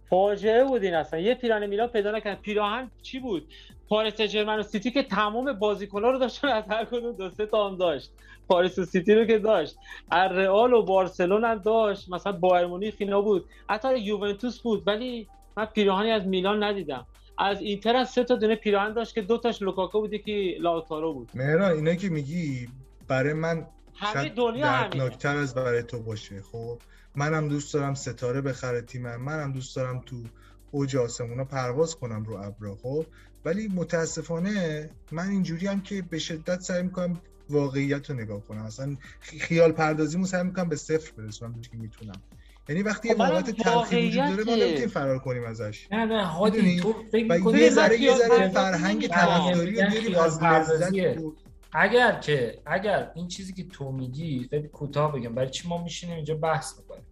فاجعه 0.10 0.64
بود 0.64 0.84
این 0.84 0.94
اصلا. 0.94 1.20
یه 1.20 1.36
پیراهن 1.36 1.66
میلان 1.66 1.88
پیدا 1.88 2.12
نکردم 2.12 2.42
پیراهن 2.42 2.92
چی 3.02 3.20
بود؟ 3.20 3.48
پاریسن 3.90 4.60
و 4.60 4.64
سیتی 4.64 4.92
که 4.92 5.04
تمام 5.04 5.54
بازیکن‌ها 5.54 6.12
رو 6.12 6.20
داشتن 6.20 6.48
از 6.48 6.64
هر 6.70 6.86
کدوم 6.86 7.12
دو 7.12 7.30
سه 7.30 7.46
تا 7.46 7.70
هم 7.70 7.78
داشت. 7.78 8.12
پاریس 8.48 8.80
و 8.80 8.86
سیتی 8.86 9.16
رو 9.16 9.26
که 9.26 9.40
داشت. 9.40 9.76
رئال 10.12 10.74
و 10.74 10.84
بارسلون 10.84 11.44
هم 11.44 11.56
داشت. 11.56 12.10
مثلا 12.10 12.32
بایر 12.32 12.68
مونیخ 12.68 12.96
اینا 13.00 13.22
بود. 13.22 13.46
حتی 13.70 14.00
یوونتوس 14.00 14.62
بود. 14.62 14.84
ولی 14.88 15.28
من 15.58 15.66
پیراهنی 15.66 16.12
از 16.12 16.28
میلان 16.28 16.64
ندیدم. 16.64 17.06
از 17.38 17.62
اینتر 17.62 17.96
هم 17.96 18.04
سه 18.04 18.24
تا 18.24 18.36
دونه 18.36 18.56
پیراهن 18.56 18.94
داشت 18.94 19.16
که 19.16 19.22
دو 19.22 19.38
تاش 19.38 19.62
لوکاکو 19.62 20.00
بود 20.00 20.14
یکی 20.14 20.58
لاوتارو 20.60 21.14
بود. 21.14 21.32
مهران 21.36 21.72
اینا 21.72 21.96
که 21.96 22.10
میگی 22.10 22.68
برای 23.08 23.34
من 23.34 23.68
همه 23.96 24.30
دنیا 24.30 24.68
همینه. 24.68 25.28
از 25.28 25.56
برای 25.56 25.84
تو 25.84 26.00
باشه. 26.00 26.42
خب 26.42 26.82
منم 27.16 27.48
دوست 27.48 27.74
دارم 27.74 27.94
ستاره 27.94 28.42
بخره 28.42 28.82
تیمم 28.82 29.22
منم 29.22 29.54
دوست 29.54 29.76
دارم 29.76 30.00
تو 30.06 30.24
اوج 30.72 30.96
آسمونا 30.96 31.44
پرواز 31.44 31.96
کنم 31.96 32.24
رو 32.24 32.36
ابرا. 32.36 32.76
خب 32.76 33.06
ولی 33.46 33.68
متاسفانه 33.68 34.90
من 35.12 35.30
اینجوری 35.30 35.68
هم 35.68 35.82
که 35.82 36.02
به 36.02 36.20
شدت 36.20 36.60
سعی 36.60 36.84
می‌کنم 36.84 37.22
واقعیت 37.50 38.10
رو 38.10 38.16
نگاه 38.16 38.42
کنم. 38.42 38.62
اصلا 38.62 38.98
خیال 39.20 39.72
پردازیمو 39.72 40.26
سعی 40.26 40.44
می‌کنم 40.44 40.70
به 40.70 40.76
صفر 40.76 41.12
برسونم 41.18 41.62
که 41.62 41.78
می‌تونم. 41.78 42.22
یعنی 42.70 42.82
وقتی 42.82 43.08
یه 43.08 43.14
خب 43.14 43.22
حالت 43.22 43.50
تلخی 43.50 44.08
وجود 44.08 44.24
داره 44.24 44.44
ما. 44.44 44.56
نمی‌تونیم 44.56 44.88
فرار 44.88 45.20
کنیم 45.20 45.44
ازش 45.44 45.88
نه 45.92 46.06
نه 46.06 46.26
هادی؟ 46.26 46.80
تو 46.80 46.94
فکر 47.12 47.26
و 47.32 47.34
می‌کنی 47.34 47.60
یه 47.60 47.70
ذره 47.70 48.02
یه 48.02 48.16
ذره 48.16 48.50
فرهنگ. 48.50 49.08
طرفداری 49.08 49.54
رو 49.54 49.66
میگن 49.66 49.90
بیاریم 49.90 50.02
خیال 50.02 50.26
از 50.26 50.34
لذت 50.34 50.42
پردازیه. 50.42 51.14
بود. 51.14 51.38
اگر 51.72 52.20
که 52.20 52.62
اگر 52.66 53.12
این 53.16 53.28
چیزی 53.28 53.54
که 53.54 53.64
تو 53.64 53.92
میگی 53.92 54.48
خیلی 54.50 54.68
کوتاه 54.68 55.16
بگم 55.16 55.36
برای 55.36 55.50
چی 55.50 55.68
ما 55.68 55.84
میشینیم 55.84 56.16
اینجا 56.16 56.36
بحث 56.36 56.78
می‌کنیم 56.80 57.04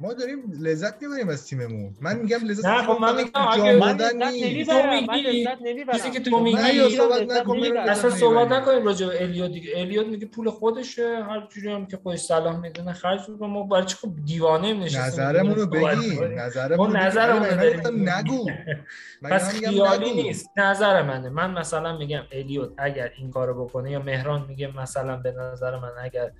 ما 0.00 0.14
داریم 0.14 0.52
لذت 0.60 1.02
می‌بریم 1.02 1.28
از 1.28 1.46
تیممون 1.46 1.94
من 2.00 2.16
میگم 2.18 2.38
لذت 2.44 2.64
نه، 2.66 2.82
خب 2.82 3.00
من 3.00 3.16
میگم 3.16 3.30
اگه- 3.48 3.76
من 3.76 3.96
لذت. 3.96 5.58
نمی‌برم 5.62 5.96
چیزی 5.96 6.10
که 6.10 6.20
تو 6.20 6.36
خب 6.36 6.42
میگی 6.42 6.96
صحبت 6.96 7.20
لذت 7.22 7.36
نکن 7.40 7.56
نمی‌برم. 7.56 7.82
لذت 7.84 7.90
اصلا 7.90 8.10
صحبت. 8.10 8.52
نکنیم 8.52 8.84
راجع 8.84 9.06
به 9.06 9.22
الیوت 9.22 9.50
دیگه 9.52 9.70
الیوت 9.76 10.06
میگه 10.06 10.26
پول 10.26 10.50
خودشه 10.50 11.24
هر 11.28 11.48
جوری 11.50 11.68
هم 11.72 11.86
که 11.86 11.96
خودش 11.96 12.18
صلاح 12.18 12.56
می‌دونه 12.60 12.92
خرج 12.92 13.28
می‌کنه 13.28 13.48
ما 13.48 13.62
برای 13.62 13.84
چی 13.86 13.96
خب 13.96 14.08
دیوانه 14.24 14.72
نشستیم 14.74 15.00
نظرمون 15.02 15.54
رو 15.54 15.74
اینجا 15.74 15.90
صحبت 15.92 15.96
بگی؟ 15.98 16.34
نظرمون 16.36 16.76
ما 16.76 16.86
بگی. 16.86 17.06
نظرمون 17.06 17.46
رو. 17.84 17.90
نگو 17.90 18.50
پس 19.22 19.48
خیالی. 19.58 20.12
نیست 20.22 20.50
نظر 20.56 21.02
منه 21.02 21.28
من 21.28 21.50
مثلا 21.50 21.98
میگم 21.98 22.22
الیوت 22.32 22.70
اگر 22.78 23.10
این 23.18 23.30
کارو 23.30 23.64
بکنه 23.64 23.90
یا 23.90 24.02
مهران 24.02 24.44
میگه 24.48 24.80
مثلا 24.80 25.16
به 25.16 25.32
نظر 25.32 25.78
من 25.78 25.92
اگر 26.02 26.30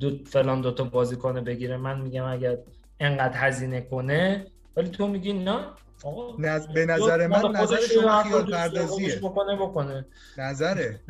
دو 0.00 0.10
فلان 0.24 0.60
دوتا 0.60 0.84
بازیکن 0.84 1.44
بگیره 1.44 1.76
من 1.76 2.00
میگم 2.00 2.24
اگر 2.24 2.56
انقدر 3.00 3.36
هزینه 3.36 3.80
کنه 3.80 4.46
ولی 4.76 4.88
تو 4.90 5.06
میگی 5.08 5.32
نه 5.32 5.58
آقا 6.04 6.36
نظ- 6.36 6.72
به 6.74 6.86
نظر 6.86 7.26
من 7.26 7.42
نظر 7.56 7.76
شما 7.80 8.22
خیال 8.22 8.50
پردازیه. 8.52 9.16
بکنه 9.16 9.56
بکنه. 9.56 10.06
نظره. 10.38 11.00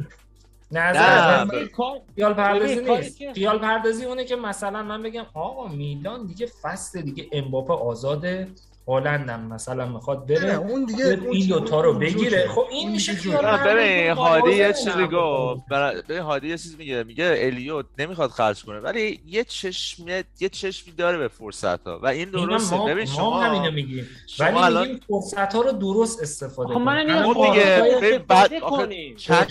نظر 0.71 1.67
کار 1.67 2.01
خیال 2.15 2.35
پردازی 2.35 2.81
نیست. 2.81 3.17
که- 3.19 3.33
خیال 3.33 3.59
پردازی 3.59 4.05
اونه 4.05 4.25
که 4.25 4.37
مثلا 4.37 4.83
من 4.83 5.03
بگم 5.03 5.27
آقا 5.35 5.69
میلان 5.69 6.27
دیگه 6.27 6.47
فصل 6.63 7.01
دیگه 7.03 7.27
امباپه 7.33 7.73
آزاده. 7.73 8.49
هلندم 8.89 9.41
مثلا 9.41 9.87
می‌خواد 9.87 10.27
بره 10.27 10.55
اون 10.55 10.85
دیگه 10.85 11.07
این 11.07 11.33
چیز- 11.33 11.49
دوتا 11.49 11.81
رو 11.81 11.95
بگیره. 11.99 12.49
خب 12.49 12.67
این 12.71 12.91
میشه 12.91 13.13
خیال 13.13 13.59
ببین. 13.59 14.11
هادی 14.11 14.51
یه 14.57 14.73
چیزی. 14.73 15.07
گفت. 15.13 15.69
ببین 16.09 16.23
هادی 16.23 16.49
یه 16.49 16.59
چیزی 16.59 16.77
میگه. 16.77 17.03
میگه 17.05 17.35
الیوت 17.39 17.87
نمی‌خواد 17.99 18.31
خرج 18.31 18.65
کنه 18.65 18.79
ولی 18.81 19.21
یه 19.27 19.45
چشم 19.45 20.09
یه 20.41 20.49
چشمی 20.49 20.93
داره 20.93 21.19
به 21.19 21.29
فرصت 21.29 21.87
ها 21.87 21.99
و 22.03 22.07
این 22.07 22.31
درسته. 22.31 22.77
ما, 22.77 22.85
ببین 22.87 23.09
ما 23.09 23.15
شما 23.15 23.41
همینو 23.43 23.71
میگیم. 23.71 24.09
ولی 24.39 24.57
الان 24.57 24.83
میگیم 24.89 25.01
فرصت 25.09 25.55
ها 25.55 25.61
رو 25.61 25.73
درست 25.73 26.23
استفاده 26.23 26.75
خب 26.75 26.81
من 26.81 27.25
دیگه، 27.35 28.19
بعد 28.29 28.51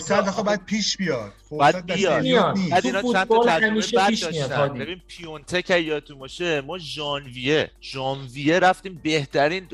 چند 0.08 0.24
تا 0.30 0.42
باید 0.42 0.64
پیش 0.64 0.96
بیاد. 0.96 1.32
دست 1.60 1.86
بیاد. 1.86 2.54
بعد 2.70 2.80
تو 2.80 2.86
اینا 2.88 3.02
چند 3.02 3.28
تا 3.28 3.34
فوتبال 3.40 3.48
تجربه 3.48 3.72
میاد، 4.08 4.20
داشتن. 4.20 4.68
ببین 4.78 5.00
پیونتک 5.08 5.70
یادتون 5.70 6.18
باشه 6.18 6.60
ما 6.60 6.78
ژانویه. 6.78 7.70
ژانویه 7.82 8.58
رفتیم 8.58 9.00
به 9.02 9.27
بهترین 9.32 9.68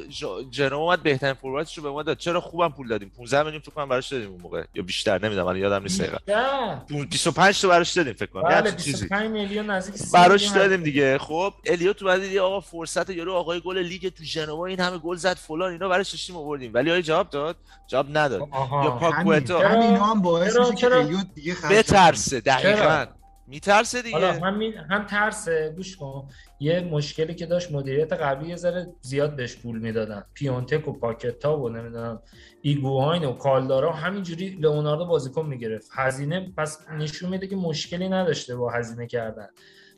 جنو 0.50 0.78
اومد 0.78 1.02
بهترین 1.02 1.34
فوروردش 1.34 1.78
رو 1.78 1.82
به 1.84 1.90
ما 1.90 2.02
داد. 2.02 2.16
چرا 2.16 2.40
خوبم 2.40 2.68
پول 2.68 2.88
دادیم؟ 2.88 3.10
15 3.16 3.42
میلیون 3.42 3.62
فکر 3.62 3.70
کنم 3.70 3.88
براش 3.88 4.12
دادیم 4.12 4.30
اون 4.30 4.40
موقع. 4.40 4.64
یا 4.74 4.82
بیشتر 4.82 5.18
نمی‌دونم 5.18 5.46
الان 5.46 5.60
یادم 5.60 5.82
نیست 5.82 6.02
دقیقاً. 6.02 7.04
25 7.10 7.60
تا 7.60 7.68
براش 7.68 7.92
دادیم 7.92 8.12
فکر 8.12 8.26
کنم. 8.30 8.42
بله 8.42 8.70
25 8.70 9.30
میلیون 9.30 9.70
نزدیک 9.70 10.12
براش 10.12 10.46
دادیم 10.46 10.82
دیگه. 10.82 11.18
خب 11.18 11.52
الیوت 11.66 12.02
اومد 12.02 12.20
دید 12.20 12.38
آقا 12.38 12.60
فرصت 12.60 13.10
یارو 13.10 13.32
آقای 13.34 13.60
گل 13.60 13.78
لیگ 13.78 14.08
تو 14.08 14.24
ژنوا 14.24 14.66
این 14.66 14.80
همه 14.80 14.98
گل 14.98 15.16
زد 15.16 15.36
فلان 15.36 15.72
اینا 15.72 15.88
براش 15.88 16.10
داشتیم 16.10 16.36
آوردیم. 16.36 16.70
ولی 16.74 16.90
آیا 16.90 17.00
جواب 17.00 17.30
داد. 17.30 17.56
جواب 17.86 18.06
نداد. 18.18 18.40
یا 18.84 18.90
پاکوتا 18.90 19.58
همین 19.68 19.96
هم 19.96 20.22
باعث 20.22 20.56
میشه 20.58 20.74
که 20.74 20.94
الیوت 20.94 21.26
دیگه 21.34 21.56
بترسه 21.70 22.40
دقیقاً. 22.40 23.06
میترسه 23.46 24.02
دیگه. 24.02 24.14
حالا 24.16 24.32
هم, 24.32 24.56
می... 24.56 24.74
هم 24.90 25.06
ترسه. 25.06 25.72
گوش 25.76 25.96
کن. 25.96 26.28
یه 26.60 26.80
مشکلی 26.80 27.34
که 27.34 27.46
داشت 27.46 27.72
مدیریت 27.72 28.12
قبلی 28.12 28.48
یه 28.48 28.56
ذره 28.56 28.86
زیاد 29.00 29.36
بهش 29.36 29.56
پول 29.56 29.78
می‌دادن. 29.78 30.24
پیونتک 30.34 30.88
و 30.88 30.92
پاکتا 30.92 31.60
و 31.60 31.68
نمی‌دونم 31.68 32.22
ایگواین 32.62 33.24
و 33.24 33.32
کالدارا 33.32 33.92
همینجوری 33.92 34.48
لئوناردو 34.48 35.04
بازیکن 35.04 35.46
می‌گرفت. 35.46 35.90
هزینه 35.92 36.52
پس 36.56 36.90
نشون 36.90 37.30
میده 37.30 37.46
که 37.46 37.56
مشکلی 37.56 38.08
نداشته 38.08 38.56
با 38.56 38.70
هزینه 38.70 39.06
کردن. 39.06 39.48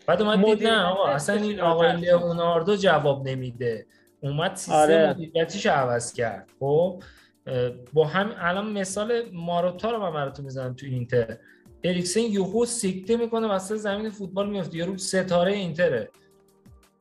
بعد 0.07 0.23
اومد 0.23 0.45
دید 0.45 0.67
نه 0.67 0.83
آقا 0.83 1.07
اصلا 1.07 1.37
این 1.37 1.61
آقای 1.61 1.97
لئوناردو 1.97 2.77
جواب 2.77 3.29
نمیده. 3.29 3.87
اومد 4.21 4.55
سیستم 4.55 4.75
آره. 4.75 5.11
مدیریتیش 5.11 5.67
عوض 5.67 6.13
کرد. 6.13 6.51
خب 6.61 7.03
با 7.93 8.07
هم 8.07 8.33
الان 8.39 8.73
مثال 8.73 9.23
ماروتا 9.33 9.91
رو 9.91 9.99
من 9.99 10.13
براتون 10.13 10.45
می‌زنم 10.45 10.75
تو 10.75 10.87
اینتر. 10.87 11.37
اریکسن 11.85 12.21
یوهو 12.21 12.65
سیکته 12.65 13.17
می‌کنه 13.17 13.47
وسط 13.47 13.75
زمین 13.75 14.11
فوتبال 14.11 14.51
میفته 14.51 14.77
یارو 14.77 14.99
ستاره 14.99 15.53
اینتره. 15.53 16.11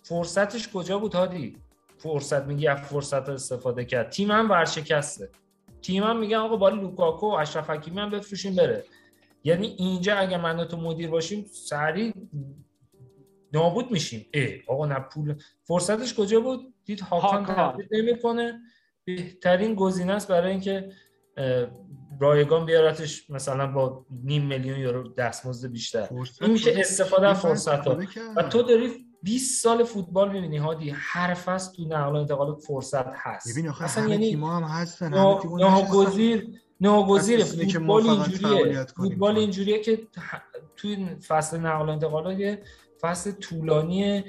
فرصتش 0.07 0.69
کجا 0.73 0.99
بود 0.99 1.13
هادی؟ 1.13 1.57
فرصت 1.97 2.43
میگه 2.43 2.75
فرصت 2.75 3.29
استفاده 3.29 3.85
کرد. 3.85 4.09
تیم 4.09 4.31
هم 4.31 4.51
ورشکسته. 4.51 5.29
تیم 5.81 6.03
هم 6.03 6.19
میگن 6.19 6.37
آقا 6.37 6.55
با 6.55 6.69
لوکاکو 6.69 7.27
و 7.27 7.33
اشرف 7.33 7.69
حکیمی 7.69 7.99
هم 7.99 8.09
بفروشیم 8.09 8.55
بره. 8.55 8.83
یعنی 9.43 9.67
اینجا 9.67 10.15
اگه 10.15 10.37
من 10.37 10.65
تو 10.65 10.77
مدیر 10.77 11.09
باشیم 11.09 11.45
سریع 11.51 12.13
نابود 13.53 13.91
میشیم. 13.91 14.25
ای 14.33 14.61
آقا 14.67 14.85
نه 14.85 14.99
پول. 14.99 15.35
فرصتش 15.63 16.13
کجا 16.13 16.39
بود؟ 16.39 16.73
دید 16.85 16.99
هاکان 16.99 17.77
نمی‌کنه. 17.91 18.61
بهترین 19.05 19.75
گزینه 19.75 20.13
است 20.13 20.27
برای 20.27 20.51
اینکه 20.51 20.91
رایگان 22.19 22.65
بیارتش 22.65 23.29
مثلا 23.29 23.71
با 23.71 24.05
نیم 24.23 24.45
میلیون 24.45 24.79
یورو 24.79 25.13
دستمزد 25.13 25.71
بیشتر. 25.71 26.09
این 26.41 26.51
میشه 26.51 26.73
استفاده 26.75 27.27
از 27.27 27.41
فرصت 27.41 27.87
ها 27.87 27.99
و 28.35 28.43
تو 28.43 28.61
داری 28.61 29.04
20 29.25 29.63
سال 29.63 29.83
فوتبال 29.83 30.31
می‌بینی 30.31 30.57
هادی؟ 30.57 30.89
هر 30.95 31.33
فصل 31.33 31.75
تو 31.75 31.83
نقل 31.83 32.11
و 32.11 32.15
انتقالات 32.15 32.61
فرصت 32.61 33.05
هست. 33.15 33.51
ببین 33.51 33.69
آخه 33.69 33.85
اصلا 33.85 34.07
یعنی 34.07 34.33
هم 34.33 34.63
هستن 34.63 35.13
ناگزیر 35.57 36.59
ناگزیر 36.81 37.43
فوتبال 37.43 38.09
اینجوریه. 38.09 38.85
فوتبال 38.85 39.37
اینجوریه 39.37 39.79
که 39.81 40.07
توی 40.75 41.15
فصل 41.27 41.59
نقل 41.59 41.85
و 41.85 41.89
انتقالات 41.89 42.39
یه 42.39 42.63
فصل 43.01 43.31
طولانی 43.31 44.23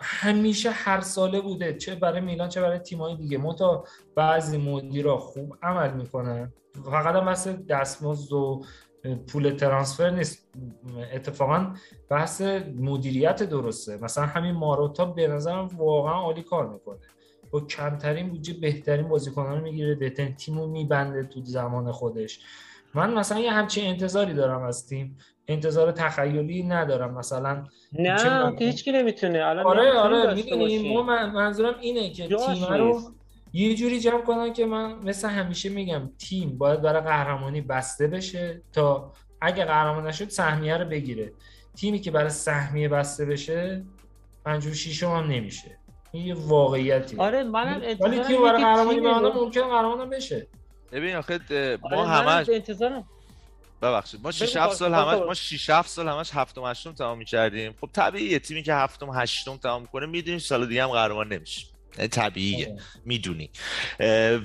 همیشه 0.00 0.70
هر 0.70 1.00
ساله 1.00 1.40
بوده. 1.40 1.74
چه 1.74 1.94
برای 1.94 2.20
میلان 2.20 2.48
چه 2.48 2.60
برای 2.60 2.78
تیمای 2.78 3.16
دیگه. 3.16 3.38
منتها 3.38 3.84
بعضی 4.14 4.58
مدیرا 4.58 5.18
خوب 5.18 5.56
عمل 5.62 5.92
می‌کنن. 5.92 6.52
فقط 6.84 7.14
هم 7.14 7.28
مثل 7.28 7.52
دستمزد 7.52 8.32
و 8.32 8.64
پول 9.28 9.50
ترانسفر 9.50 10.10
نیست. 10.10 10.48
اتفاقا 11.12 11.74
بحث 12.10 12.40
مدیریت 12.80 13.42
درسته. 13.42 13.96
مثلا 13.96 14.26
همین 14.26 14.52
ماروتا 14.52 15.04
به 15.04 15.28
نظرم 15.28 15.68
واقعا 15.76 16.14
عالی 16.14 16.42
کار 16.42 16.68
می‌کنه. 16.68 16.98
با 17.50 17.60
کمترین 17.60 18.28
بودجه 18.28 18.54
بهترین 18.60 19.08
بازیکنان 19.08 19.58
رو 19.58 19.62
می‌گیره 19.62 19.94
بهترین 19.94 20.34
تیم 20.34 20.58
رو 20.58 20.66
میبنده 20.66 21.24
تو 21.24 21.40
زمان 21.44 21.92
خودش. 21.92 22.40
من 22.94 23.14
مثلا 23.14 23.38
یه 23.38 23.52
همچین 23.52 23.86
انتظاری 23.86 24.34
دارم 24.34 24.62
از 24.62 24.88
تیم. 24.88 25.18
انتظار 25.48 25.92
تخیلی 25.92 26.62
ندارم. 26.62 27.14
مثلا 27.14 27.64
نه 27.92 28.56
هیچ 28.58 28.84
کی 28.84 28.92
نمی‌تونه. 28.92 29.44
الان 29.44 29.66
آره 29.66 29.92
آره 29.92 30.34
می‌دونی 30.34 30.96
منظورم 31.34 31.74
اینه 31.80 32.10
که 32.10 32.28
تیم 32.28 32.64
رو 32.64 33.00
یه 33.56 33.74
جوری 33.74 34.00
جمع 34.00 34.22
کنن 34.22 34.52
که 34.52 34.66
من 34.66 34.94
مثل 34.94 35.28
همیشه 35.28 35.68
میگم 35.68 36.10
تیم 36.18 36.58
باید 36.58 36.82
برای 36.82 37.02
قهرمانی 37.02 37.60
بسته 37.60 38.06
بشه 38.06 38.62
تا 38.72 39.12
اگه 39.40 39.64
قهرمان 39.64 40.06
نشد 40.06 40.28
سهمیه 40.28 40.76
رو 40.76 40.84
بگیره. 40.84 41.32
تیمی 41.76 42.00
که 42.00 42.10
برای 42.10 42.30
سهمیه 42.30 42.88
بسته 42.88 43.24
بشه 43.24 43.84
پنجم 44.44 44.72
شیشم 44.72 45.10
هم 45.10 45.30
نمیشه. 45.30 45.78
این 46.12 46.26
یه 46.26 46.34
واقعیتی 46.34 47.16
آره 47.16 47.42
منم 47.42 47.82
ولی 48.00 48.20
تیم 48.20 48.42
برای 48.42 48.62
قهرمانی 48.62 49.00
ممکن 49.00 49.68
قهرمان 49.68 50.10
بشه. 50.10 50.46
ببین 50.92 51.16
آخه 51.16 51.40
ما 51.82 51.96
آره 51.96 52.08
همش 52.08 52.48
انتظارم. 52.48 53.04
ببخشید 53.82 54.20
ما 54.24 54.30
6 54.30 54.56
7 54.56 54.74
سال 54.74 54.94
همش 54.94 55.18
ما 55.26 55.34
6 55.34 55.70
7 55.70 55.88
سال 55.88 56.08
همش 56.08 56.30
هفتم 56.34 56.64
هشتم 56.64 56.92
تمام 56.92 57.18
می‌کردیم. 57.18 57.74
خب 57.80 57.88
طبیعیه 57.92 58.38
تیمی 58.38 58.62
که 58.62 58.74
هفتم 58.74 59.10
هشتم 59.14 59.56
تمام 59.56 59.86
کنه 59.86 60.06
می‌دونیم 60.06 60.38
سال 60.38 60.66
دیگه 60.66 60.82
هم 60.82 60.90
قهرمان 60.90 61.32
نمیشه 61.32 61.73
طبیعیه 61.96 62.66
آره. 62.66 62.78
می‌دونی. 63.04 63.50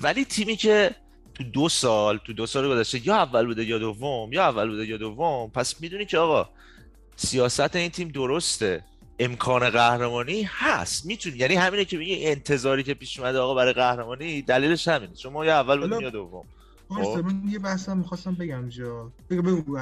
ولی 0.02 0.26
تیمی 0.26 0.56
که 0.56 0.96
تو 1.34 1.44
دو 1.44 1.70
سال 1.70 2.18
تو 2.18 2.34
دو 2.34 2.46
سال 2.46 2.70
گذشته 2.70 3.08
یا 3.08 3.16
اول 3.16 3.46
بوده 3.46 3.66
یا 3.66 3.78
دوم 3.78 4.34
یا 4.34 4.44
اول 4.44 4.70
بوده 4.70 4.86
یا 4.86 4.98
دوم 4.98 5.50
پس 5.50 5.82
می‌دونی 5.82 6.06
که 6.06 6.18
آقا 6.18 6.50
سیاست 7.16 7.76
این 7.76 7.90
تیم 7.90 8.08
درسته. 8.08 8.84
امکان 9.20 9.70
قهرمانی 9.70 10.42
هست. 10.42 11.06
می‌تونی 11.06 11.38
یعنی 11.38 11.56
همینه 11.56 11.86
که 11.86 11.98
میگه 11.98 12.16
انتظاری 12.20 12.84
که 12.84 12.94
پیش 12.94 13.20
اومده 13.20 13.40
آقا 13.40 13.54
برای 13.54 13.74
قهرمانی 13.74 14.42
دلیلش 14.42 14.88
همینه. 14.88 15.16
شما 15.16 15.46
یا 15.46 15.60
اول 15.60 15.80
بودیم 15.80 16.02
یا 16.02 16.10
دوم. 16.10 16.46
خب. 16.90 17.20
من 17.26 17.42
یه 17.50 17.60
بحثم 17.60 17.98
می‌خواستم 17.98 18.36
بگم 18.36 18.70
جا. 18.70 19.12
بگو 19.30 19.42
بگو 19.42 19.78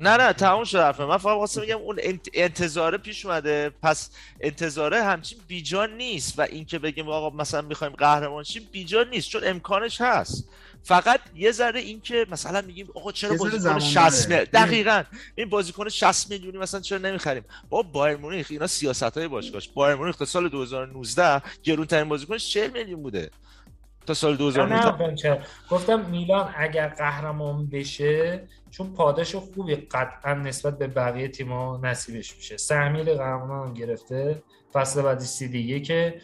نه 0.00 0.16
نه 0.16 0.32
تموم 0.32 0.64
شد 0.64 0.78
حرفم 0.78 1.04
من 1.04 1.16
فقط 1.16 1.36
خواستم 1.36 1.60
بگم 1.60 1.76
اون 1.78 1.98
انتظاره 2.34 2.98
پیش 2.98 3.26
اومده. 3.26 3.70
پس 3.82 4.10
انتظاره 4.40 5.02
همچین 5.02 5.38
بیجان 5.48 5.96
نیست 5.96 6.38
و 6.38 6.42
اینکه 6.42 6.78
بگیم 6.78 7.08
آقا 7.08 7.36
مثلا 7.36 7.62
می‌خوایم 7.62 7.92
قهرمان 7.92 8.44
شیم 8.44 8.68
بیجان 8.72 9.08
نیست 9.08 9.28
چون 9.28 9.42
امکانش 9.44 10.00
هست. 10.00 10.48
فقط 10.82 11.20
یه 11.34 11.52
ذره 11.52 11.80
این 11.80 12.00
که 12.00 12.26
مثلا 12.30 12.60
میگیم 12.60 12.88
آقا 12.94 13.12
چرا 13.12 13.36
بازیکن 13.36 13.78
60 13.78 14.28
میلیون 14.28 14.44
دقیقاً. 14.52 15.02
این 15.34 15.48
بازیکن 15.48 15.88
60 15.88 16.30
میلیونی 16.30 16.58
مثلا 16.58 16.80
چرا 16.80 16.98
نمی‌خریم؟ 16.98 17.44
با 17.70 17.82
بایر 17.82 18.16
مونیخ 18.16 18.46
اینا 18.50 18.66
سیاست 18.66 19.02
های 19.18 19.28
باشگاهش. 19.28 19.68
بایر 19.74 19.96
مونیخ 19.96 20.16
تا 20.16 20.24
سال 20.24 20.48
2019 20.48 21.42
گرون 21.62 21.86
ترین 21.86 22.08
بازیکنش 22.08 22.52
40 22.52 22.70
میلیون 22.70 23.02
بوده. 23.02 23.30
تا 24.06 24.14
سال 24.14 24.36
2019 24.36 25.42
گفتم 25.70 26.00
میلان 26.00 26.54
اگر 26.56 26.88
قهرمان 26.88 27.66
بشه 27.66 28.48
چون 28.70 28.94
پاداش 28.94 29.34
خوبی 29.34 29.74
قطعا 29.74 30.34
نسبت 30.34 30.78
به 30.78 30.86
بقیه 30.86 31.28
تیم‌ها 31.28 31.80
نصیبش 31.82 32.36
میشه. 32.36 32.56
سهمیه 32.56 33.04
قهرمان 33.04 33.68
هم 33.68 33.74
گرفته 33.74 34.42
فصل 34.72 35.02
بعدی 35.02 35.24
سی 35.24 35.48
دی 35.48 35.80
که. 35.80 36.20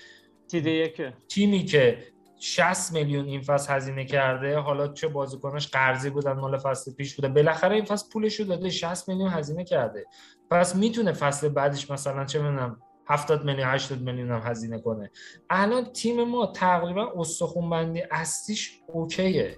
تیمی 1.29 1.65
که 1.65 1.99
60 2.41 2.93
میلیون 2.93 3.25
این 3.25 3.41
فصل 3.41 3.75
هزینه 3.75 4.05
کرده 4.05 4.59
حالا 4.59 4.89
چه 4.89 5.09
بازیکناش 5.09 5.69
قرضی 5.69 6.11
بودن 6.11 6.33
مال 6.33 6.59
فصل 6.59 6.95
پیش 6.95 7.15
بوده. 7.15 7.29
بالاخره 7.29 7.75
این 7.75 7.85
فصل 7.85 8.11
پولش 8.13 8.41
رو 8.41 8.47
داده 8.47 8.71
60 8.71 9.09
میلیون 9.09 9.31
هزینه 9.31 9.65
کرده. 9.65 10.07
پس 10.51 10.77
می‌تونه 10.77 11.13
فصل 11.13 11.49
بعدش 11.49 11.91
مثلا 11.91 12.25
چه 12.25 12.39
می‌دونم 12.39 12.81
70 13.11 13.45
میلیون 13.45 13.69
80 13.69 14.01
میلیون 14.01 14.31
هم 14.31 14.41
هزینه 14.51 14.79
کنه. 14.79 15.11
الان 15.51 15.93
تیم 15.93 16.25
ما 16.25 16.47
تقریبا 16.47 17.13
استخون 17.17 17.71
بندی 17.71 18.03
اصلیش 18.11 18.81
اوکیه. 18.87 19.57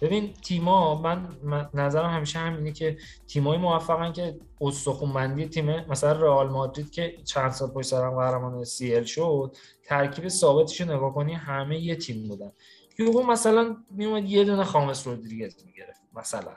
ببین 0.00 0.32
تیما 0.32 1.02
من, 1.02 1.28
نظرم 1.74 2.10
همیشه 2.10 2.38
همینه 2.38 2.72
که 2.72 2.96
تیمای 3.26 3.58
موفقن 3.58 4.12
که 4.12 4.38
استخون 4.60 5.12
بندی 5.12 5.46
تیم 5.46 5.80
مثلا 5.86 6.12
رئال 6.12 6.48
مادرید 6.48 6.90
که 6.90 7.16
چند 7.24 7.50
سال 7.50 7.70
پشت 7.70 7.86
سر 7.86 8.04
هم 8.04 8.14
قهرمان 8.14 8.64
سی 8.64 8.94
ال 8.94 9.04
شد 9.04 9.56
ترکیب 9.84 10.28
ثابتش 10.28 10.80
رو 10.80 10.96
نگاه 10.96 11.14
کنی 11.14 11.32
همه 11.34 11.78
یه 11.78 11.96
تیم 11.96 12.28
بودن. 12.28 12.52
یوگو 12.98 13.22
مثلا 13.22 13.76
میومد 13.90 14.24
یه 14.24 14.44
دونه 14.44 14.64
خامس 14.64 15.06
رودریگز 15.06 15.64
می‌گرفت 15.66 16.00
مثلا. 16.16 16.54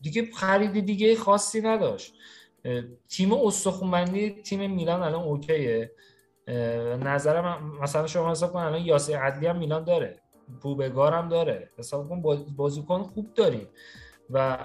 دیگه 0.00 0.30
خرید 0.34 0.86
دیگه 0.86 1.16
خاصی 1.16 1.60
نداشت. 1.60 2.14
تیم 3.08 3.32
استخونبندی 3.32 4.30
تیم 4.30 4.70
میلان 4.70 5.02
الان 5.02 5.22
اوکیه. 5.22 5.92
نظر 7.04 7.40
من 7.40 7.62
مثلا 7.82 8.06
شما 8.06 8.30
حساب 8.30 8.52
کن 8.52 8.58
الان 8.58 8.80
یاسر 8.80 9.16
عدلی 9.16 9.46
هم 9.46 9.58
میلان 9.58 9.84
داره. 9.84 10.18
بوبگار 10.62 11.14
هم 11.14 11.28
داره. 11.28 11.70
حساب 11.78 12.08
کن 12.08 12.22
بازیکن 12.56 13.02
خوب 13.02 13.34
داریم. 13.34 13.68
و 14.30 14.58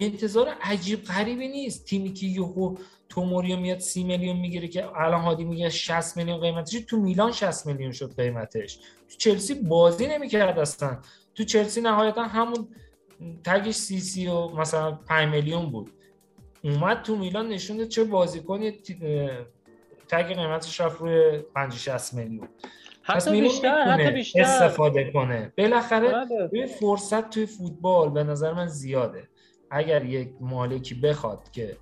انتظار 0.00 0.48
عجیب 0.62 1.04
غریبی 1.04 1.48
نیست. 1.48 1.86
تیمی 1.86 2.12
که 2.12 2.26
یهو 2.26 2.76
توموریو 3.08 3.56
میاد 3.56 3.78
سی 3.78 4.04
میلیون 4.04 4.36
می‌گیره 4.36 4.68
که 4.68 4.96
الان 4.96 5.20
هادی 5.20 5.44
میگه 5.44 5.68
60 5.68 6.16
میلیون 6.16 6.40
قیمتش 6.40 6.72
تو 6.72 6.96
میلان 6.96 7.32
60 7.32 7.66
میلیون 7.66 7.92
شد 7.92 8.16
قیمتش. 8.16 8.78
تو 9.08 9.16
چلسی 9.18 9.54
بازی 9.54 10.06
نمی‌کرد 10.06 10.58
اصلا. 10.58 10.98
تو 11.34 11.44
چلسی 11.44 11.80
نهایتا 11.80 12.22
همون 12.22 12.68
تگش 13.44 13.74
سی 13.74 14.00
سی 14.00 14.26
و 14.26 14.48
مثلا 14.48 14.92
5 14.92 15.28
میلیون 15.28 15.70
بود. 15.70 15.90
اومد 16.64 17.02
تو 17.02 17.16
میلان 17.16 17.48
نشونده 17.48 17.86
چه 17.86 18.04
بازیکن 18.04 18.70
تگ 20.08 20.26
قیمتش 20.26 20.80
رفت 20.80 21.00
روی 21.00 21.38
50 21.54 21.78
60 21.78 22.14
میلیون. 22.14 22.48
حتی 23.02 23.40
بیشتر 23.40 23.82
حتی 23.82 24.10
بیشتر. 24.10 24.40
استفاده 24.40 25.10
کنه. 25.12 25.52
بالاخره 25.58 26.08
بله. 26.08 26.46
روی 26.52 26.66
فرصت 26.66 27.30
توی 27.30 27.46
فوتبال 27.46 28.10
به 28.10 28.24
نظر 28.24 28.52
من 28.52 28.66
زیاده. 28.66 29.28
اگر 29.70 30.04
یک 30.04 30.32
مالکی 30.40 30.94
بخواد 30.94 31.50
که 31.50 31.76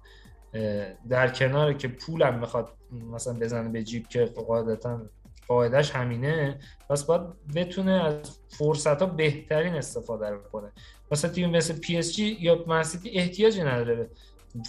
در 1.08 1.28
کنار 1.28 1.72
که 1.72 1.88
پولم 1.88 2.38
می‌خواد 2.38 2.72
مثلا 3.12 3.38
بزنه 3.38 3.68
به 3.68 3.82
جیب 3.82 4.08
که 4.08 4.24
قاعدتا 4.24 5.02
قاعدش 5.48 5.90
همینه 5.90 6.58
پس 6.90 7.04
باید 7.04 7.22
بتونه 7.54 7.92
از 7.92 8.38
فرصت 8.48 9.02
ها 9.02 9.06
بهترین 9.06 9.74
استفاده 9.74 10.30
رو 10.30 10.38
کنه. 10.52 10.72
مثلا 11.12 11.30
تیم 11.30 11.50
مثل 11.50 11.78
پی 11.78 11.98
اس 11.98 12.16
جی 12.16 12.36
یا 12.40 12.64
من‌سیتی 12.66 13.18
احتیاجی 13.18 13.62
نداره 13.62 14.10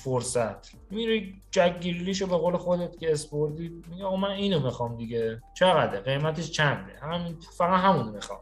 فرصت. 0.03 0.71
میره 0.91 1.33
جک 1.51 1.79
گریلیشو 1.79 2.27
به 2.27 2.37
قول 2.37 2.57
خودت 2.57 2.99
که 2.99 3.11
اسپورتی 3.11 3.83
میگه 3.91 4.03
آقا 4.05 4.15
من 4.15 4.29
اینو 4.29 4.59
می‌خوام 4.59 4.97
دیگه. 4.97 5.41
چقدر؟ 5.53 5.99
قیمتش 5.99 6.51
چنده؟ 6.51 6.93
همین 7.01 7.37
فقط 7.57 7.79
همونو 7.79 8.11
می‌خوام. 8.11 8.39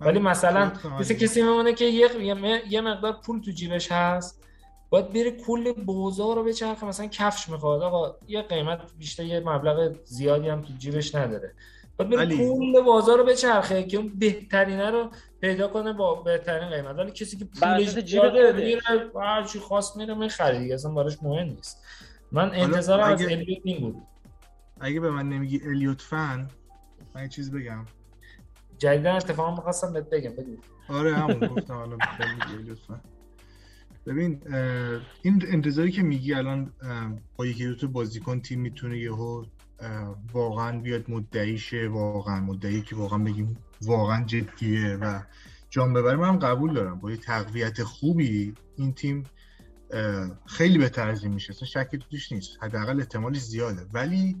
ولی 0.00 0.18
مثلا 0.18 0.72
مثل 1.00 1.14
کسی 1.14 1.42
میمونه 1.42 1.72
که 1.72 1.84
یه, 1.84 2.08
یه- 2.20 2.62
یه 2.68 2.80
مقدار 2.80 3.12
پول 3.12 3.40
تو 3.40 3.50
جیبش 3.50 3.92
هست 3.92 4.42
باید 4.90 5.12
بره 5.12 5.30
کل 5.30 5.72
بازار 5.72 6.36
رو 6.36 6.44
بچرخه 6.44 6.86
مثلا 6.86 7.06
کفش 7.06 7.48
می‌خواد. 7.48 7.82
آقا 7.82 8.16
یه 8.28 8.42
قیمت 8.42 8.80
بیشتر 8.98 9.24
یه 9.24 9.40
مبلغ 9.40 9.92
زیادی 10.04 10.48
هم 10.48 10.62
تو 10.62 10.72
جیبش 10.78 11.14
نداره. 11.14 11.54
باید 11.96 12.10
بره 12.10 12.36
کل 12.36 12.80
بازار 12.80 13.18
رو 13.18 13.24
بچرخه 13.24 13.84
که 13.84 13.96
اون 13.96 14.12
بهترینه 14.18 14.90
رو 14.90 15.10
پیدا 15.42 15.68
کنه 15.68 15.92
با 15.92 16.14
بهترین 16.14 16.68
قیمت. 16.68 16.96
ولی 16.98 17.10
کسی 17.10 17.36
که 17.36 17.44
پولش 17.44 17.94
جیب. 17.98 18.22
میره 18.56 18.80
هر 19.20 19.42
چی 19.44 19.58
خواست 19.58 19.96
میره 19.96 20.14
می‌خره 20.14 20.58
دیگه 20.58 20.74
اصلا 20.74 20.90
براش 20.92 21.22
مهم 21.22 21.46
نیست. 21.48 21.84
من 22.32 22.50
انتظارم 22.54 23.12
از 23.12 23.22
اگه- 23.22 23.32
الیوت 23.32 23.58
این 23.64 23.80
بود. 23.80 24.02
اگه 24.80 25.00
به 25.00 25.10
من 25.10 25.28
نمیگی 25.28 25.60
الیوت 25.64 26.00
فن 26.02 26.48
من 27.14 27.28
چیز 27.28 27.50
بگم. 27.52 27.84
جدیدا 28.78 29.12
اتفاقا 29.14 29.50
می‌خواستم 29.56 29.92
بهت 29.92 30.10
بگم 30.10 30.30
بگو. 30.30 30.56
آره 30.88 31.14
همون 31.20 31.38
گفتم 31.48 31.74
حالا 31.74 31.96
میگی 31.96 32.70
لطفا 32.70 33.00
ببین 34.06 34.40
این 35.22 35.44
انتظاری 35.48 35.90
که 35.92 36.02
میگی 36.02 36.34
الان 36.34 36.72
با 37.36 37.46
یکی 37.46 37.66
دو 37.66 37.74
تا 37.74 37.86
بازیکن 37.86 38.40
تیم 38.40 38.60
می‌تونه 38.60 38.98
یهو 38.98 39.44
واقعا 40.32 40.78
بیاد 40.80 41.10
مدعی 41.10 41.58
شه 41.58 41.88
واقعا 41.88 42.40
مدعی 42.40 42.82
که 42.82 42.96
واقعا 42.96 43.18
بگیم 43.18 43.56
واقعا 43.84 44.24
جدیه 44.24 44.96
و 44.96 45.20
جام 45.70 45.92
ببره 45.92 46.16
من 46.16 46.38
قبول 46.38 46.74
دارم. 46.74 47.00
با 47.00 47.10
یه 47.10 47.16
تقویت 47.16 47.82
خوبی 47.82 48.54
این 48.76 48.94
تیم 48.94 49.24
خیلی 50.46 50.78
بهتر 50.78 51.08
از 51.08 51.24
این 51.24 51.34
میشه. 51.34 51.50
اصلا 51.50 51.68
شکی 51.68 51.98
توش 51.98 52.32
نیست. 52.32 52.62
حداقل 52.62 53.00
احتمالش 53.00 53.40
زیاده. 53.40 53.86
ولی 53.92 54.36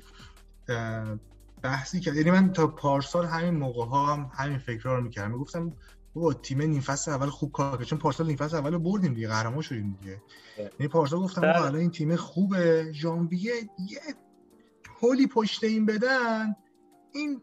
بحثی 1.62 2.00
که 2.00 2.12
یعنی 2.12 2.30
من 2.30 2.52
تا 2.52 2.66
پارسال 2.66 3.26
همین 3.26 3.54
موقع 3.54 3.84
ها 3.84 4.14
هم 4.14 4.30
همین 4.34 4.58
فکرها 4.58 4.94
رو 4.94 5.02
می‌کردم. 5.02 5.30
می‌گفتم 5.30 5.72
بابا 6.14 6.32
تیم 6.34 6.62
نیم 6.62 6.80
فصل 6.80 7.10
اول 7.10 7.26
خوب 7.26 7.52
کار 7.52 7.76
کرد. 7.76 7.86
چون 7.86 7.98
پارسال 7.98 8.26
نیم 8.26 8.36
فصل 8.36 8.56
اول 8.56 8.78
بردیم 8.78 9.14
دیگه. 9.14 9.28
قهرمان 9.28 9.62
شدیم 9.62 9.98
دیگه. 10.00 10.22
یعنی 10.58 10.88
پارسال 10.88 11.20
گفتم 11.20 11.42
الان 11.42 11.74
این 11.74 11.90
تیم 11.90 12.16
خوبه. 12.16 12.92
ژانویه 12.92 13.52
یه 13.90 14.00
هولی 15.00 15.26
پشت 15.26 15.64
این 15.64 15.86
بدن. 15.86 16.54
این 17.14 17.42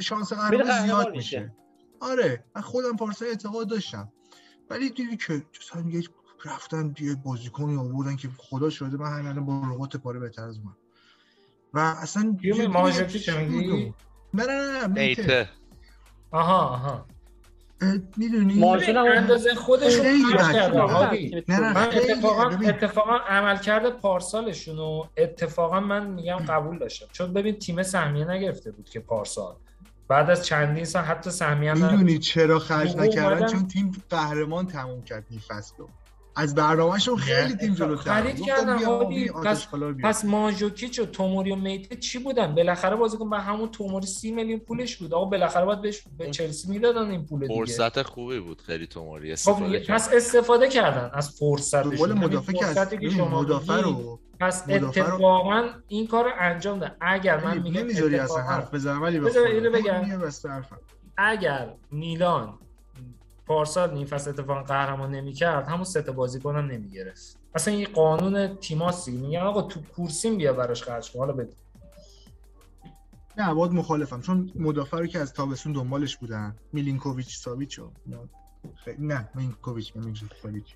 شانس 0.00 0.32
قهرمان 0.32 0.82
زیاد 0.86 1.08
میشه. 1.16 1.40
میشه. 1.40 1.52
آره 2.00 2.44
من 2.56 2.62
خودم 2.62 2.96
پارسال 2.96 3.28
اعتقاد 3.28 3.68
داشتم. 3.68 4.12
ولی 4.70 4.90
دیدی 4.90 5.16
که 5.16 5.42
مثلا 5.60 5.90
یه 5.90 6.02
رفتن 6.44 6.94
یه 7.00 7.14
بازیکنی 7.14 7.76
آوردن 7.76 8.16
که 8.16 8.28
خدا 8.38 8.70
شده 8.70 8.96
من 8.96 9.12
همین 9.12 9.26
الان 9.26 9.44
با 9.46 9.62
ربات 9.74 9.96
پاره 9.96 10.18
بهتر 10.20 10.42
از 10.44 10.58
من 10.60 10.72
و 11.74 11.78
اصلا؟ 11.78 12.22
بود؟ 12.22 13.94
نه 14.34 14.46
نه 14.46 14.78
نه 14.78 14.86
میته 14.86 15.00
ایته 15.00 15.48
آها 16.30 16.58
آها. 16.58 17.06
می‌دونی؟ 18.16 18.54
مارشال 18.54 18.96
هم- 18.96 19.06
اندازه 19.16 19.54
خودش 19.54 19.94
رو. 19.94 20.04
نه 20.04 21.60
نه 21.60 21.72
من 21.72 21.88
اتفاقا 21.88 22.44
اتفاقا 22.68 23.16
عملکرد 23.16 23.90
پارسالشون 24.00 24.76
رو 24.76 25.08
اتفاقا 25.16 25.80
من 25.80 26.06
میگم 26.06 26.36
قبول 26.36 26.78
داشتم. 26.78 27.06
چون 27.12 27.32
ببین 27.32 27.58
تیم 27.58 27.82
سهمیه 27.82 28.30
نگرفته 28.30 28.70
بود 28.72 28.88
که 28.90 29.00
پارسال. 29.00 29.56
بعد 30.12 30.30
از 30.30 30.46
چندین 30.46 30.84
سال 30.84 31.04
حتی 31.04 31.30
سهمیه. 31.30 31.74
می‌دونی 31.74 32.18
چرا 32.18 32.58
خرج 32.58 32.96
نکردن 32.96 33.46
چون 33.46 33.68
تیم 33.68 33.92
قهرمان 34.10 34.66
تموم 34.66 35.02
کرد 35.02 35.24
این 35.30 35.40
فصل 35.40 35.74
رو 35.78 35.88
از 36.36 36.54
برنامهشون 36.54 37.16
خیلی 37.16 37.54
تیم 37.56 37.74
جلوتر 37.74 38.02
خرید 38.22 38.36
بود. 38.36 38.46
کردن، 38.46 38.76
بیا. 39.08 39.32
پس 40.04 40.24
ماژوکیچ 40.24 40.98
و 40.98 41.06
توموری 41.06 41.52
و 41.52 41.56
میته 41.56 41.96
چی 41.96 42.18
بودن؟ 42.18 42.54
بالاخره 42.54 42.96
بازیکن 42.96 43.30
به 43.30 43.38
همون 43.38 43.68
توموری 43.70 44.06
سی 44.06 44.30
میلیون 44.30 44.58
پولش 44.58 44.96
بود. 44.96 45.14
آقا 45.14 45.24
بالاخره 45.24 45.64
باید 45.64 45.80
بهش 45.80 46.02
به 46.18 46.30
چلسی 46.30 46.70
می‌دادن 46.70 47.10
این 47.10 47.26
پول 47.26 47.40
دیگه. 47.40 47.54
فرصت 47.54 48.02
خوبی 48.02 48.40
بود 48.40 48.60
خیلی 48.62 48.86
توموری 48.86 49.36
خب 49.36 49.50
استفاده 49.52 49.78
پس 49.88 50.06
کرد. 50.06 50.16
استفاده 50.16 50.68
کردن 50.68 51.10
از 51.12 51.30
فرصتشون. 51.38 51.90
دنبال 51.90 52.10
همین 52.10 52.24
مدافع 52.24 52.52
که 52.96 53.10
شما 53.10 53.40
مدافع 53.40 53.80
رو 53.80 54.18
پس 54.40 54.68
مدافع 54.68 55.00
رو- 55.00 55.14
اتفاقا 55.14 55.68
این 55.88 56.06
کار 56.06 56.24
رو 56.24 56.30
انجام 56.38 56.78
ده 56.78 56.92
اگر 57.00 57.44
من 57.44 57.58
میگم 57.58 57.80
نمی‌ذاری 57.80 58.16
اصلا 58.18 58.42
حرف 58.42 58.74
بزنم 58.74 59.02
ولی 59.02 59.20
بگم. 59.20 60.22
اگر 61.16 61.74
میلان 61.90 62.58
پارسال 63.46 63.94
نیم 63.94 64.06
فصل 64.06 64.30
اتفاقا 64.30 64.62
قهرمان 64.62 65.10
نمی‌کرد 65.10 65.68
همون 65.68 65.84
سه 65.84 66.02
تا 66.02 66.12
بازیکن 66.12 66.56
هم 66.56 66.66
نمی‌گرفت. 66.66 67.38
اصلا 67.54 67.74
این 67.74 67.86
قانون 67.94 68.56
تیماسی 68.56 69.12
میگن 69.12 69.40
آقا 69.40 69.62
تو 69.62 69.80
کورسیم 69.80 70.36
بیا 70.36 70.52
براش 70.52 70.82
خرج 70.82 71.12
کن 71.12 71.18
حالا 71.18 71.32
بده 71.32 71.52
نه 73.38 73.54
باید 73.54 73.72
مخالفم 73.72 74.20
چون 74.20 74.52
مدافع 74.54 74.98
رو 74.98 75.06
که 75.06 75.18
از 75.18 75.32
تابستون 75.32 75.72
دنبالش 75.72 76.16
بودن 76.16 76.56
میلینکوویچ 76.72 77.36
ساویچ 77.36 77.80
خیلی 78.84 79.06
نه 79.06 79.28
میلینکوویچ 79.34 79.96
میلینکوویچ. 79.96 80.74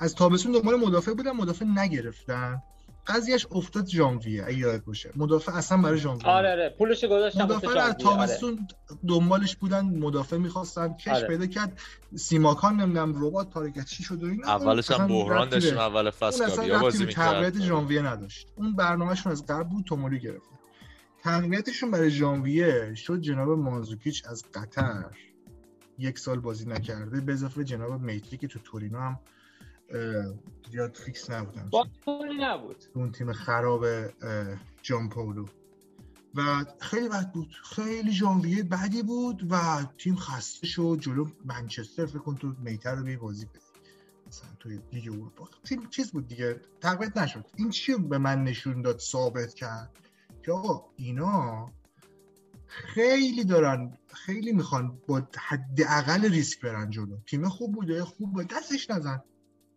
از 0.00 0.14
تابستون 0.14 0.52
دنبال 0.52 0.76
مدافع 0.76 1.14
بودن 1.14 1.30
مدافع 1.30 1.64
نگرفتن. 1.64 2.62
قضیهش 3.06 3.46
افتاد 3.50 3.86
ژانویه 3.86 4.44
اگه 4.46 4.58
یادت 4.58 4.84
باشه. 4.84 5.10
مدافع 5.16 5.52
اصلا 5.52 5.78
برای 5.78 5.98
ژانویه 5.98 6.26
آره 6.26 6.50
آره. 6.50 6.74
پولش 6.78 7.04
گذاشتم 7.04 7.42
مدافع 7.42 7.68
از 7.68 7.76
آره. 7.76 7.92
تابستون 7.92 8.68
دنبالش 9.08 9.56
بودن 9.56 9.80
مدافع 9.80 10.36
می‌خواستن 10.36 10.94
کش 10.94 11.08
آره. 11.08 11.28
پیدا 11.28 11.46
کرد. 11.46 11.80
سیماکان 12.16 12.80
نمی‌دونم 12.80 13.26
ربات 13.26 13.50
پارکت 13.50 13.84
چی 13.84 14.02
شد 14.02 14.24
و 14.24 14.26
اینا. 14.26 14.48
اولش 14.48 14.90
هم 14.90 15.06
بحران 15.06 15.48
داشتیم 15.48 15.78
اول 15.78 16.10
فصل 16.10 16.44
ربطی 16.44 16.70
بازی 16.70 17.04
می‌کرد. 17.04 17.60
ژانویه 17.60 18.02
نداشت. 18.02 18.48
اون 18.56 18.76
برنامهشون 18.76 19.32
از 19.32 19.46
قبل 19.46 19.68
بود 19.68 19.84
توموری 19.84 20.20
گرفت. 20.20 20.48
تقویتشون 21.22 21.90
برای 21.90 22.10
ژانویه 22.10 22.94
شد 22.94 23.20
جناب 23.20 23.48
مانزوکیچ 23.48 24.22
از 24.26 24.44
قطر. 24.54 25.04
یک 25.98 26.18
سال 26.18 26.40
بازی 26.40 26.66
نکرده 26.66 27.20
به 27.20 27.32
اضافه 27.32 27.64
جناب 27.64 28.00
میته‌ای 28.00 28.36
که 28.36 28.48
تو 28.48 28.58
تورینو 28.58 28.98
هم 28.98 29.20
زیاد 30.70 30.96
فیکس 30.96 31.30
پولی 32.04 32.34
نبود. 32.40 32.84
اون 32.94 33.12
تیم 33.12 33.32
خراب 33.32 33.84
جان 34.82 35.08
پائولو 35.08 35.46
و 36.34 36.64
خیلی 36.80 37.08
بد 37.08 37.32
بود. 37.32 37.48
خیلی 37.62 38.12
ژانویه 38.12 38.62
بدی 38.62 39.02
بود 39.02 39.46
و 39.50 39.84
تیم 39.98 40.16
خسته 40.16 40.66
شد. 40.66 40.98
جلو 41.00 41.26
منچستر 41.44 42.06
فکر 42.06 42.18
کن 42.18 42.36
تو 42.36 42.54
میته 42.58 42.94
رو 42.94 43.04
بی 43.04 43.16
بازی 43.16 43.46
بدی. 43.46 43.58
مثلا 44.26 44.48
توی 44.60 44.80
لیگ 44.92 45.12
اروپا. 45.12 45.48
تیم 45.64 45.88
چیز 45.88 46.12
بود 46.12 46.28
دیگه. 46.28 46.60
تقویت 46.80 47.16
نشد. 47.16 47.44
این 47.56 47.70
چی 47.70 47.94
به 47.94 48.18
من 48.18 48.44
نشون 48.44 48.82
داد 48.82 48.98
ثابت 48.98 49.54
کرد؟ 49.54 49.90
که 50.42 50.52
آقا 50.52 50.84
اینا 50.96 51.70
خیلی 52.66 53.44
دارن 53.44 53.98
خیلی 54.14 54.52
می‌خوان 54.52 54.98
با 55.08 55.22
حداقل 55.38 56.30
ریسک 56.30 56.60
برن 56.60 56.90
جلو. 56.90 57.18
تیم 57.26 57.48
خوب 57.48 57.72
بوده 57.72 58.04
خوب 58.04 58.32
بوده 58.32 58.56
دستش 58.56 58.90
نزن. 58.90 59.22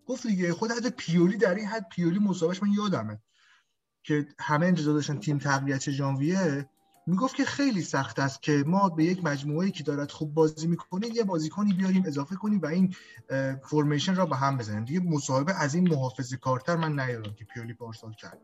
گفت 0.08 0.28
دیگه 0.28 0.54
خود 0.54 0.72
حتی 0.72 0.90
پیولی 0.90 1.38
در 1.38 1.56
این 1.56 1.66
حد 1.66 1.90
پیولی 1.92 2.20
مصاحبهش 2.20 2.64
من 2.64 2.72
یادمه 2.72 3.20
که 4.04 4.28
همه 4.40 4.66
انتظار 4.66 4.94
داشتن 4.94 5.20
تیم 5.20 5.38
تقویت 5.38 5.92
ژانویه. 5.92 6.70
می‌گفت 7.08 7.36
که 7.36 7.46
خیلی 7.46 7.82
سخت 7.82 8.20
است 8.20 8.42
که 8.42 8.64
ما 8.68 8.90
به 8.90 9.04
یک 9.04 9.24
مجموعه 9.24 9.72
که 9.72 9.84
دارد 9.84 10.12
خوب 10.12 10.34
بازی 10.34 10.68
می‌کنه 10.68 11.08
یه 11.08 11.24
بازیکنی 11.24 11.74
بیاریم 11.74 12.04
اضافه 12.06 12.36
کنیم 12.36 12.60
و 12.62 12.66
این 12.66 12.96
فرمیشن 13.64 14.16
را 14.16 14.26
به 14.26 14.36
هم 14.36 14.58
بزنیم. 14.58 14.86
دیگه 14.86 15.00
مصاحبه 15.00 15.54
از 15.54 15.76
این 15.76 15.90
محافظه 15.90 16.38
کارتر 16.38 16.76
من 16.76 17.00
نیادم 17.00 17.34
که 17.34 17.46
پیولی 17.46 17.74
پارسال 17.74 18.14
کرد. 18.14 18.38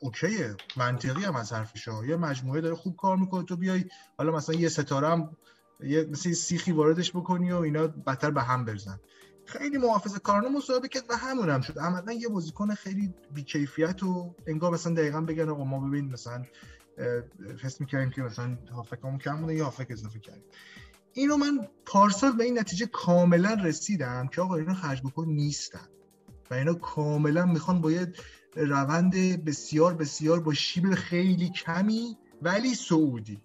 اوکیه 0.00 0.56
منطقی 0.76 1.24
هم 1.24 1.36
از 1.36 1.52
حرفش. 1.52 1.88
یه 2.08 2.16
مجموعه 2.16 2.60
داره 2.60 2.74
خوب 2.74 2.96
کار 2.96 3.16
می‌کنه 3.16 3.44
تو 3.44 3.56
بیای 3.56 3.84
حالا 4.18 4.32
مثلا 4.32 4.54
یه 4.54 4.68
ستاره 4.68 5.08
هم 5.08 5.36
یه 5.80 6.08
مثل 6.10 6.32
سیخی 6.32 6.72
واردش 6.72 7.10
بکنی 7.10 7.52
و 7.52 7.56
اینا 7.56 7.86
بدتر 7.86 8.30
به 8.30 8.42
هم 8.42 8.64
برزن 8.64 9.00
خیلی 9.46 9.78
محافظه 9.78 10.18
کارانه 10.18 10.48
مصاحبه 10.48 10.88
کرد 10.88 11.04
و 11.08 11.16
همون 11.16 11.50
هم 11.50 11.60
شد. 11.60 11.78
عملا 11.78 12.12
یه 12.12 12.28
بازیکن 12.28 12.74
خیلی 12.74 13.14
بیکیفیت 13.34 14.02
و 14.02 14.34
انگار 14.46 14.72
مثلا 14.72 14.94
دقیقا 14.94 15.20
بگن 15.20 15.48
آقا 15.48 15.64
ما 15.64 15.80
ببین 15.80 16.12
مثلا 16.12 16.44
حس 17.62 17.80
می‌کردیم 17.80 18.10
که 18.10 18.22
مثلا 18.22 18.58
هافکمون 18.72 19.18
کم 19.18 19.38
مونه 19.38 19.54
یا 19.54 19.64
هافک 19.64 19.86
اضافه 19.90 20.18
کردیم. 20.18 20.44
اینو 21.12 21.36
من 21.36 21.68
پارسال 21.86 22.32
به 22.32 22.44
این 22.44 22.58
نتیجه 22.58 22.86
کاملا 22.86 23.54
رسیدم 23.54 24.28
که 24.28 24.40
آقا 24.40 24.56
اینا 24.56 24.74
خرج 24.74 25.02
بکن 25.02 25.28
نیستن 25.28 25.88
و 26.50 26.54
اینا 26.54 26.74
کاملا 26.74 27.46
می‌خوان 27.46 27.80
با 27.80 27.90
یه 27.90 28.12
روند 28.56 29.14
بسیار 29.44 29.94
بسیار 29.94 30.40
با 30.40 30.54
شیب 30.54 30.94
خیلی 30.94 31.50
کمی 31.50 32.18
ولی 32.42 32.74
سعودی. 32.74 33.42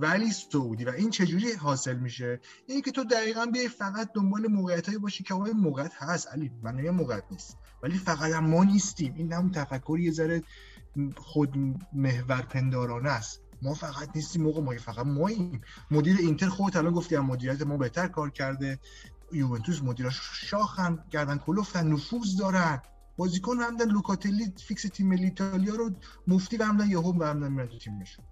ولی 0.00 0.32
سعودی. 0.32 0.84
و 0.84 0.90
این 0.90 1.10
چجوری 1.10 1.52
حاصل 1.52 1.96
میشه؟ 1.96 2.40
اینه 2.66 2.82
که 2.82 2.90
تو 2.90 3.04
دقیقا 3.04 3.46
بیای 3.46 3.68
فقط 3.68 4.12
دنبال 4.14 4.46
موقعیت 4.46 4.86
هایی 4.86 4.98
باشی 4.98 5.24
که 5.24 5.34
آقای 5.34 5.52
موقعیت 5.52 5.92
هست. 5.94 6.28
علی 6.28 6.50
نمیگم 6.64 6.90
موقعیت 6.90 7.24
نیست. 7.30 7.56
ولی 7.82 7.98
فقط 7.98 8.32
ما 8.32 8.64
نیستیم. 8.64 9.14
این 9.14 9.32
هم 9.32 9.50
تفکر 9.50 9.98
یه 10.00 10.12
ذره 10.12 10.42
خود 11.16 11.56
محور 11.92 12.42
پندارانه 12.42 13.10
است. 13.10 13.42
ما 13.62 13.74
فقط 13.74 14.08
نیستیم 14.14 14.42
موقع 14.42 14.60
ما 14.60 14.72
فقط 14.78 15.06
ماییم. 15.06 15.60
مدیر 15.90 16.16
اینتر 16.16 16.48
خودت 16.48 16.76
الان 16.76 16.92
گفتی 16.92 17.14
هم 17.14 17.26
مدیریت 17.26 17.62
ما 17.62 17.76
بهتر 17.76 18.08
کار 18.08 18.30
کرده. 18.30 18.78
یوونتوس 19.32 19.82
مدیراش 19.82 20.20
شاخن 20.32 21.04
گردن 21.10 21.38
کلفتن 21.38 21.92
نفوذ 21.92 22.36
دارن. 22.38 22.82
بازیکن 23.16 23.60
همه‌ان 23.60 23.90
لوکاتلی 23.90 24.52
fix 24.66 24.82
تیم 24.82 25.08
ملی 25.08 25.24
ایتالیا 25.24 25.74
رو 25.74 25.90
مفتی 26.26 26.56
و 26.56 26.64
همدن 26.64 26.90
یهو 26.90 27.18
و 27.18 27.24
همدن 27.24 27.52
میاد 27.52 27.78
تیمشون 27.78 28.24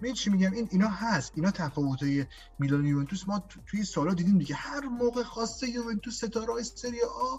می 0.00 0.12
چی 0.12 0.30
میگم؟ 0.30 0.52
این 0.52 0.68
اینا 0.70 0.88
هست. 0.88 1.32
اینا 1.34 1.50
تفاوتای 1.50 2.26
میلان 2.58 2.80
و 2.80 2.86
یوونتوس. 2.86 3.28
ما 3.28 3.44
توی 3.66 3.84
سالا 3.84 4.14
دیدیم 4.14 4.38
دیگه 4.38 4.54
هر 4.54 4.80
موقع 4.80 5.22
خواسته 5.22 5.70
یوونتوس 5.70 6.24
ستاره 6.24 6.52
های 6.52 6.64
سری 6.64 7.00
آ 7.02 7.36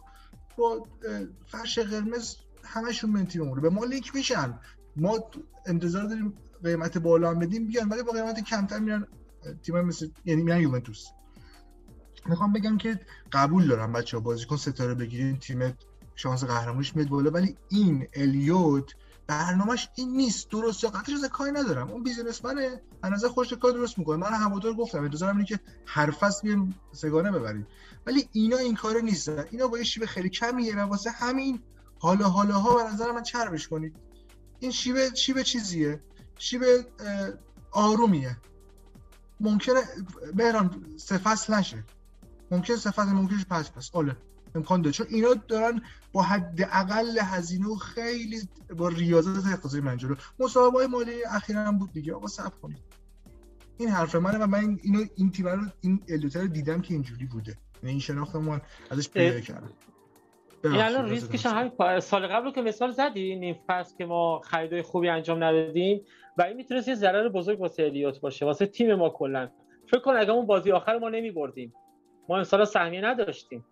با 0.57 0.87
فرش 1.47 1.79
قرمز 1.79 2.35
همشون 2.63 3.09
من 3.09 3.25
تیم 3.25 3.61
به 3.61 3.69
ما 3.69 3.85
لینک 3.85 4.15
میشن. 4.15 4.59
ما 4.95 5.19
انتظار 5.65 6.03
داریم 6.03 6.33
قیمت 6.63 6.97
بالا 6.97 7.29
هم 7.29 7.39
بدیم 7.39 7.67
بیان 7.67 7.89
ولی 7.89 8.03
با 8.03 8.11
قیمت 8.11 8.39
کمتر 8.39 8.79
میرن 8.79 9.07
تیم 9.63 9.81
مثل 9.81 10.09
یعنی 10.25 10.43
میرن 10.43 10.61
یوونتوس. 10.61 11.07
می‌خوام 12.25 12.53
بگم 12.53 12.77
که 12.77 12.99
قبول 13.31 13.67
دارم 13.67 13.93
بچه 13.93 14.17
ها 14.17 14.23
بازیکن 14.23 14.57
ستاره 14.57 14.93
بگیرین 14.93 15.39
تیم 15.39 15.73
شانس 16.15 16.43
قهرمانیش 16.43 16.95
میاد 16.95 17.09
بالا 17.09 17.31
ولی 17.31 17.57
این 17.69 18.07
الیوت 18.13 18.93
برنامهش 19.27 19.89
این 19.95 20.17
نیست 20.17 20.49
درست 20.49 20.83
یا 20.83 20.89
از 21.13 21.25
کاری 21.25 21.51
ندارم. 21.51 21.91
اون 21.91 22.03
بیزینسمنه. 22.03 22.81
نظر 23.03 23.27
خوش 23.27 23.53
کار 23.53 23.71
درست 23.71 23.99
می‌کنه. 23.99 24.17
من 24.17 24.33
همونطور 24.33 24.73
گفتم 24.73 25.03
انتظارم 25.03 25.35
اینه 25.35 25.47
که 25.47 25.59
هر 25.85 26.11
فصل 26.11 26.41
بیایم 26.41 26.79
سگانه 26.91 27.31
ببریم. 27.31 27.67
ولی 28.05 28.29
اینا 28.31 28.57
این 28.57 28.75
کارو 28.75 29.01
نیستن. 29.01 29.45
اینا 29.51 29.67
با 29.67 29.77
یه 29.77 29.83
شیوه 29.83 30.05
خیلی 30.05 30.29
کمیه 30.29 30.75
و 30.75 30.79
واسه 30.79 31.09
همین 31.11 31.59
حالا 31.99 32.29
حالا 32.29 32.59
ها 32.59 32.75
به 32.75 32.93
نظر 32.93 33.11
من 33.11 33.23
چربش 33.23 33.67
کنید. 33.67 33.95
این 34.59 34.71
شیوه 34.71 35.15
شیوه 35.15 35.43
چیزیه. 35.43 36.03
شیوه 36.37 36.83
آرومیه. 37.71 38.37
ممکنه 39.39 39.81
بهران 40.35 40.85
سه 40.97 41.17
نشه. 41.49 41.83
ممکن 42.51 42.75
سه 42.75 42.91
فصل 42.91 43.09
ممکنش 43.09 43.45
پس 43.45 43.71
پس 43.71 43.89
آله 43.93 44.17
امکان 44.57 44.81
داره. 44.81 44.93
چون 44.93 45.07
اینا 45.09 45.33
دارن 45.47 45.81
با 46.13 46.21
حد 46.21 46.61
اقل 46.71 47.19
هزینه 47.19 47.67
و 47.67 47.75
خیلی 47.75 48.41
با 48.77 48.87
ریاضت 48.87 49.47
اقتصادی 49.53 49.81
منجلو 49.81 50.15
مصاحبه 50.39 50.87
مالی 50.87 51.25
اخیرا 51.25 51.59
هم 51.59 51.77
بود 51.77 51.93
دیگه. 51.93 52.13
آقا 52.13 52.27
صبر 52.27 52.57
کنید. 52.61 52.77
این 53.77 53.89
حرف 53.89 54.15
منه 54.15 54.37
و 54.37 54.47
من 54.47 54.79
اینو 54.83 55.05
این 55.15 55.31
تیم 55.31 55.47
رو 55.47 55.65
این 55.81 55.99
الوتر 56.09 56.41
رو 56.41 56.47
دیدم 56.47 56.81
که 56.81 56.93
اینجوری 56.93 57.25
بوده. 57.25 57.57
یعنی 57.83 57.91
این 57.91 57.99
شناخت 57.99 58.35
من 58.35 58.61
ازش 58.91 59.09
پیدا 59.09 59.39
کردم. 59.39 59.71
این 60.63 60.75
الان 60.75 61.09
ریسکش 61.09 61.45
هم 61.45 61.99
سال 61.99 62.27
قبل 62.27 62.45
رو 62.45 62.51
که 62.51 62.61
مثال 62.61 62.91
زدی 62.91 63.21
این 63.21 63.55
فصل 63.67 63.97
که 63.97 64.05
ما 64.05 64.41
خریدای 64.43 64.81
خوبی 64.81 65.09
انجام 65.09 65.43
ندادیم 65.43 66.01
و 66.37 66.41
این 66.41 66.57
می‌تونست 66.57 66.87
یه 66.87 66.95
ضرر 66.95 67.29
بزرگ 67.29 67.61
واسه 67.61 67.83
الیوت 67.83 68.19
باشه 68.19 68.45
واسه 68.45 68.65
تیم 68.65 68.95
ما 68.95 69.09
کلا. 69.09 69.49
فکر 69.87 69.99
کن 69.99 70.15
اگه 70.15 70.31
اون 70.31 70.45
بازی 70.45 70.71
آخر 70.71 70.97
ما 70.99 71.09
نمیبردیم. 71.09 71.73
ما 72.29 72.37
امسال 72.37 72.65
سهمیه 72.65 73.01
نداشتیم. 73.01 73.65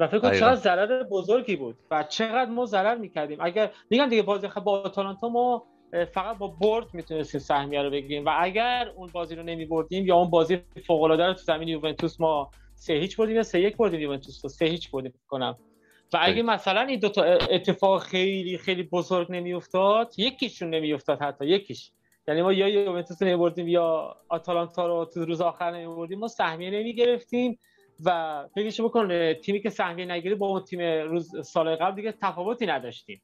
و 0.00 0.06
فکر 0.06 0.18
کنم 0.18 0.30
چقدر 0.30 0.54
ضرر 0.54 1.02
بزرگی 1.02 1.56
بود. 1.56 1.76
و 1.90 2.02
چقدر 2.02 2.50
ما 2.50 2.66
ضرر 2.66 2.94
می‌کردیم. 2.96 3.38
اگر 3.40 3.70
میگم 3.90 4.08
دیگه 4.08 4.22
بازی 4.22 4.48
با 4.64 4.80
آتالانتا 4.80 5.28
ما 5.28 5.66
فقط 6.12 6.38
با 6.38 6.48
برد 6.48 6.86
می‌تونستیم 6.92 7.40
سهمیه 7.40 7.82
رو 7.82 7.90
بگیریم. 7.90 8.24
و 8.26 8.30
اگر 8.38 8.92
اون 8.96 9.08
بازی 9.12 9.34
رو 9.34 9.42
نمیبردیم 9.42 10.06
یا 10.06 10.16
اون 10.16 10.30
بازی 10.30 10.58
فوق 10.86 11.02
العاده 11.02 11.26
رو 11.26 11.34
تو 11.34 11.40
زمین 11.40 11.68
یوونتوس 11.68 12.20
ما 12.20 12.50
سه 12.74 12.92
هیچ 12.92 13.16
بردیم 13.16 13.36
یا 13.36 13.42
سه 13.42 13.60
یک 13.60 13.76
بردیم 13.76 14.00
یوونتوس 14.00 14.44
رو 14.44 14.48
سه 14.48 14.64
هیچ 14.64 14.90
بردیم 14.90 15.14
کنم. 15.28 15.58
و 16.12 16.18
اگه 16.20 16.42
مثلا 16.42 16.80
این 16.80 17.00
دو 17.00 17.08
تا 17.08 17.22
اتفاق 17.22 18.02
خیلی 18.02 18.58
خیلی 18.58 18.82
بزرگ 18.82 19.26
نمیافتاد 19.30 20.12
یکیشون 20.18 20.70
نمیافتاد 20.70 21.22
حتی 21.22 21.46
یکیش. 21.46 21.92
یعنی 22.28 22.42
ما 22.42 22.52
یا 22.52 22.68
یوونتوس 22.68 23.22
نمیبردیم 23.22 23.68
یا 23.68 24.16
آتالانتا 24.28 24.86
رو 24.86 25.04
تو 25.04 25.24
روز 25.24 25.40
آخر 25.40 25.70
نمیبردیم 25.70 26.18
ما 26.18 26.28
سهمیه 26.28 26.70
نمی‌گرفتیم. 26.70 27.58
و 28.04 28.48
فکرش 28.54 28.80
بکن 28.80 29.32
تیمی 29.32 29.60
که 29.60 29.70
سهمیه 29.70 30.06
نگیره 30.06 30.34
با 30.34 30.46
اون 30.46 30.64
تیم 30.64 30.80
روز 30.80 31.48
سال 31.48 31.76
قبل 31.76 31.96
دیگه 31.96 32.14
تفاوتی 32.22 32.66
نداشتیم. 32.66 33.22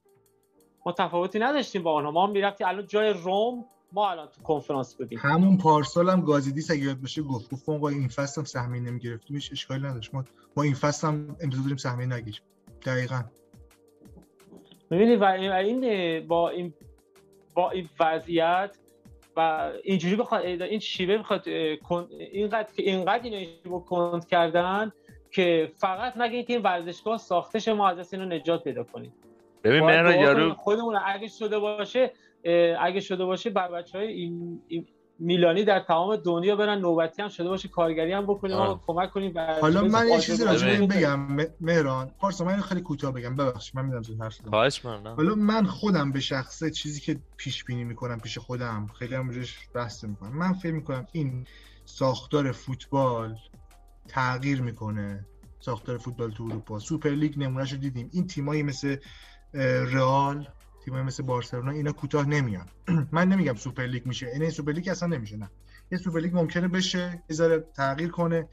ما 0.87 0.93
تفاوتی 0.93 1.39
نداشتیم 1.39 1.83
با 1.83 1.93
اونها. 1.93 2.11
ما 2.11 2.27
می‌رفتیم 2.27 2.67
الان 2.67 2.87
جای 2.87 3.09
روم 3.09 3.65
ما 3.93 4.11
الان 4.11 4.27
تو 4.27 4.43
کنفرانس 4.43 4.95
بودیم. 4.95 5.19
همون 5.23 5.59
پارسال 5.59 6.11
هم 6.11 6.21
گازیدیس 6.21 6.71
اگه 6.71 6.83
یاد 6.83 7.01
باشه 7.01 7.23
گفت 7.23 7.51
گفت 7.51 7.69
ما 7.69 7.89
این 7.89 8.09
فصل 8.09 8.41
هم 8.41 8.45
سهمیه 8.45 8.81
نمی‌گرفتیم 8.81 9.37
هیچ 9.37 9.53
اشکالی 9.53 9.83
نداشت. 9.83 10.15
ما 10.15 10.25
با 10.55 10.63
این 10.63 10.75
فصل 10.75 11.07
هم 11.09 11.37
امروز 11.41 11.63
داریم 11.63 11.77
سهمیه 11.77 12.07
نگیریم. 12.07 12.41
دقیقاً. 12.87 13.23
ببینید 14.91 15.21
و 15.21 15.25
این 15.25 16.27
با 16.27 16.51
این 16.51 16.75
با 17.55 17.71
این 17.71 17.89
وضعیت 18.01 18.77
و 19.37 19.71
اینجوری 19.85 20.17
بخواد 20.17 20.45
این 20.45 20.81
شیوه 20.81 21.19
بخواد 21.19 21.49
اینقدر 22.19 22.69
که 22.77 22.83
اینقدر 22.83 23.23
اینو 23.25 23.81
کند 23.81 24.27
کردن 24.27 24.93
که 25.31 25.73
فقط 25.77 26.17
اینکه 26.21 26.53
این 26.53 26.63
ورزشگاه 26.63 27.19
ساخته 27.19 27.73
ما 27.73 27.89
از 27.89 28.15
اینو 28.15 28.27
نجات 28.27 28.65
پیدا 28.65 28.85
کنیم 28.85 29.13
ببین 29.65 29.85
من 29.85 30.21
یارو 30.21 30.55
خودمون 30.55 30.99
اگه 31.05 31.29
شده 31.29 31.59
باشه 31.59 32.13
اگه 32.81 33.01
شده 33.01 33.25
باشه 33.25 33.51
بر 33.51 33.69
بچه 33.69 33.99
های 33.99 34.13
این, 34.13 34.63
این 34.69 34.87
میلانی 35.19 35.65
در 35.65 35.81
تمام 35.81 36.17
دنیا 36.17 36.57
برن 36.57 36.79
نوبتی 36.79 37.23
هم 37.23 37.29
شده 37.29 37.49
باشه 37.49 37.69
کارگری 37.69 38.13
هم 38.13 38.27
بکنیم 38.27 38.57
و 38.57 38.79
کمک 38.87 39.11
کنیم 39.11 39.39
حالا 39.61 39.83
من 39.83 40.09
یه 40.09 40.21
چیزی 40.21 40.45
راجع 40.45 40.67
این 40.67 40.89
بگم 40.89 41.47
مهران. 41.61 42.11
پارسا 42.19 42.45
من 42.45 42.61
خیلی 42.61 42.81
کوتاه 42.81 43.13
بگم. 43.13 43.37
ببخشید 43.37 43.77
من 43.77 43.85
میدم 43.85 44.03
زود 44.03 44.21
حرف 44.21 44.41
خواهش 44.49 44.81
حالا 45.17 45.35
من 45.35 45.67
خودم 45.67 46.13
به 46.13 46.21
شخصه 46.21 46.71
چیزی 46.71 47.01
که 47.01 47.19
پیش 47.37 47.65
بینی 47.65 47.85
می‌کنم 47.85 48.21
پیش 48.21 48.39
خودم 48.39 48.87
خیلی 48.99 49.15
هم 49.15 49.31
روش 49.31 49.69
بحث 49.75 50.05
می‌کنم 50.05 50.37
من 50.37 50.53
فکر 50.53 50.73
می‌کنم 50.73 51.07
این 51.13 51.47
ساختار 51.85 52.53
فوتبال 52.53 53.37
تغییر 54.09 54.63
می‌کنه 54.63 55.27
ساختار 55.61 55.99
فوتبال 55.99 56.31
تو 56.31 56.45
اروپا. 56.45 56.79
سوپر 56.79 57.11
لیگ 57.11 57.39
نمونهش 57.39 57.73
رو 57.73 57.79
دیدیم. 57.79 58.11
این 58.13 58.27
تیمایی 58.27 58.63
مثل 58.63 58.97
رئال 59.93 60.49
تیمای 60.87 61.03
مثل 61.03 61.23
بارسلونا 61.23 61.71
اینا 61.71 61.93
کوتاه 61.93 62.29
نمیان. 62.29 62.67
من 63.13 63.29
نمیگم 63.29 63.55
سوپر 63.55 63.87
لیگ 63.87 64.07
میشه. 64.07 64.27
این 64.27 64.51
سوپر 64.51 64.73
لیگ 64.73 64.89
اصلا 64.89 65.09
نمیشه 65.09 65.37
نه. 65.37 65.51
یه 65.93 65.99
سوپر 65.99 66.21
لیگ 66.21 66.37
ممکنه 66.37 66.69
بشه 66.69 67.23
یه 67.31 67.65
تغییر 67.75 68.11
کنه. 68.11 68.49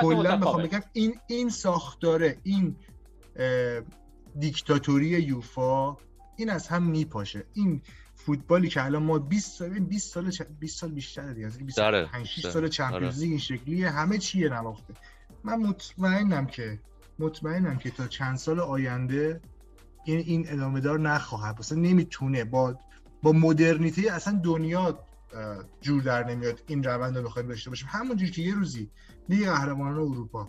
کلا 0.00 0.36
بخوام 0.36 0.62
بگم 0.62 0.80
این 0.92 1.14
این 1.26 1.50
ساختاره 1.50 2.38
این 2.42 2.76
دیکتاتوری 4.38 5.06
یوفا 5.06 5.96
این 6.36 6.50
از 6.50 6.68
هم 6.68 6.82
میپاشه. 6.82 7.44
این 7.52 7.82
فوتبالی 8.14 8.68
که 8.68 8.84
الان 8.84 9.02
ما 9.02 9.18
20 9.18 9.58
سال 9.58 9.68
20 9.68 10.14
سال 10.14 10.30
20 10.60 10.80
سال 10.80 10.90
بیشتر 10.90 11.32
دیگه. 11.32 11.48
25 11.48 12.46
سال 12.52 12.68
چمپیونز 12.68 13.20
لیگ 13.20 13.30
این 13.30 13.38
شکلیه. 13.38 13.90
همه 13.90 14.18
چیه 14.18 14.48
نواخته. 14.48 14.94
من 15.44 15.56
مطمئنم 15.56 16.46
که 16.46 16.78
مطمئنم 17.18 17.78
که 17.78 17.90
تا 17.90 18.06
چند 18.06 18.36
سال 18.36 18.60
آینده 18.60 19.40
این 20.06 20.18
این 20.18 20.52
ادامه 20.52 20.80
دار 20.80 21.00
نخواهد 21.00 21.56
اصلا 21.58 21.78
نمی‌تونه 21.78 22.44
با 22.44 22.78
با 23.22 23.32
مدرنیته 23.32 24.12
اصلا 24.12 24.40
دنیا 24.44 24.98
جور 25.80 26.02
در 26.02 26.24
نمیاد 26.24 26.62
این 26.66 26.84
روند 26.84 27.18
رو 27.18 27.24
بخوایم 27.24 27.48
داشته 27.48 27.70
باشیم. 27.70 27.88
همونجوری 27.90 28.30
که 28.30 28.42
یه 28.42 28.54
روزی 28.54 28.90
لیگ 29.28 29.48
قهرمانان 29.48 29.98
اروپا 29.98 30.48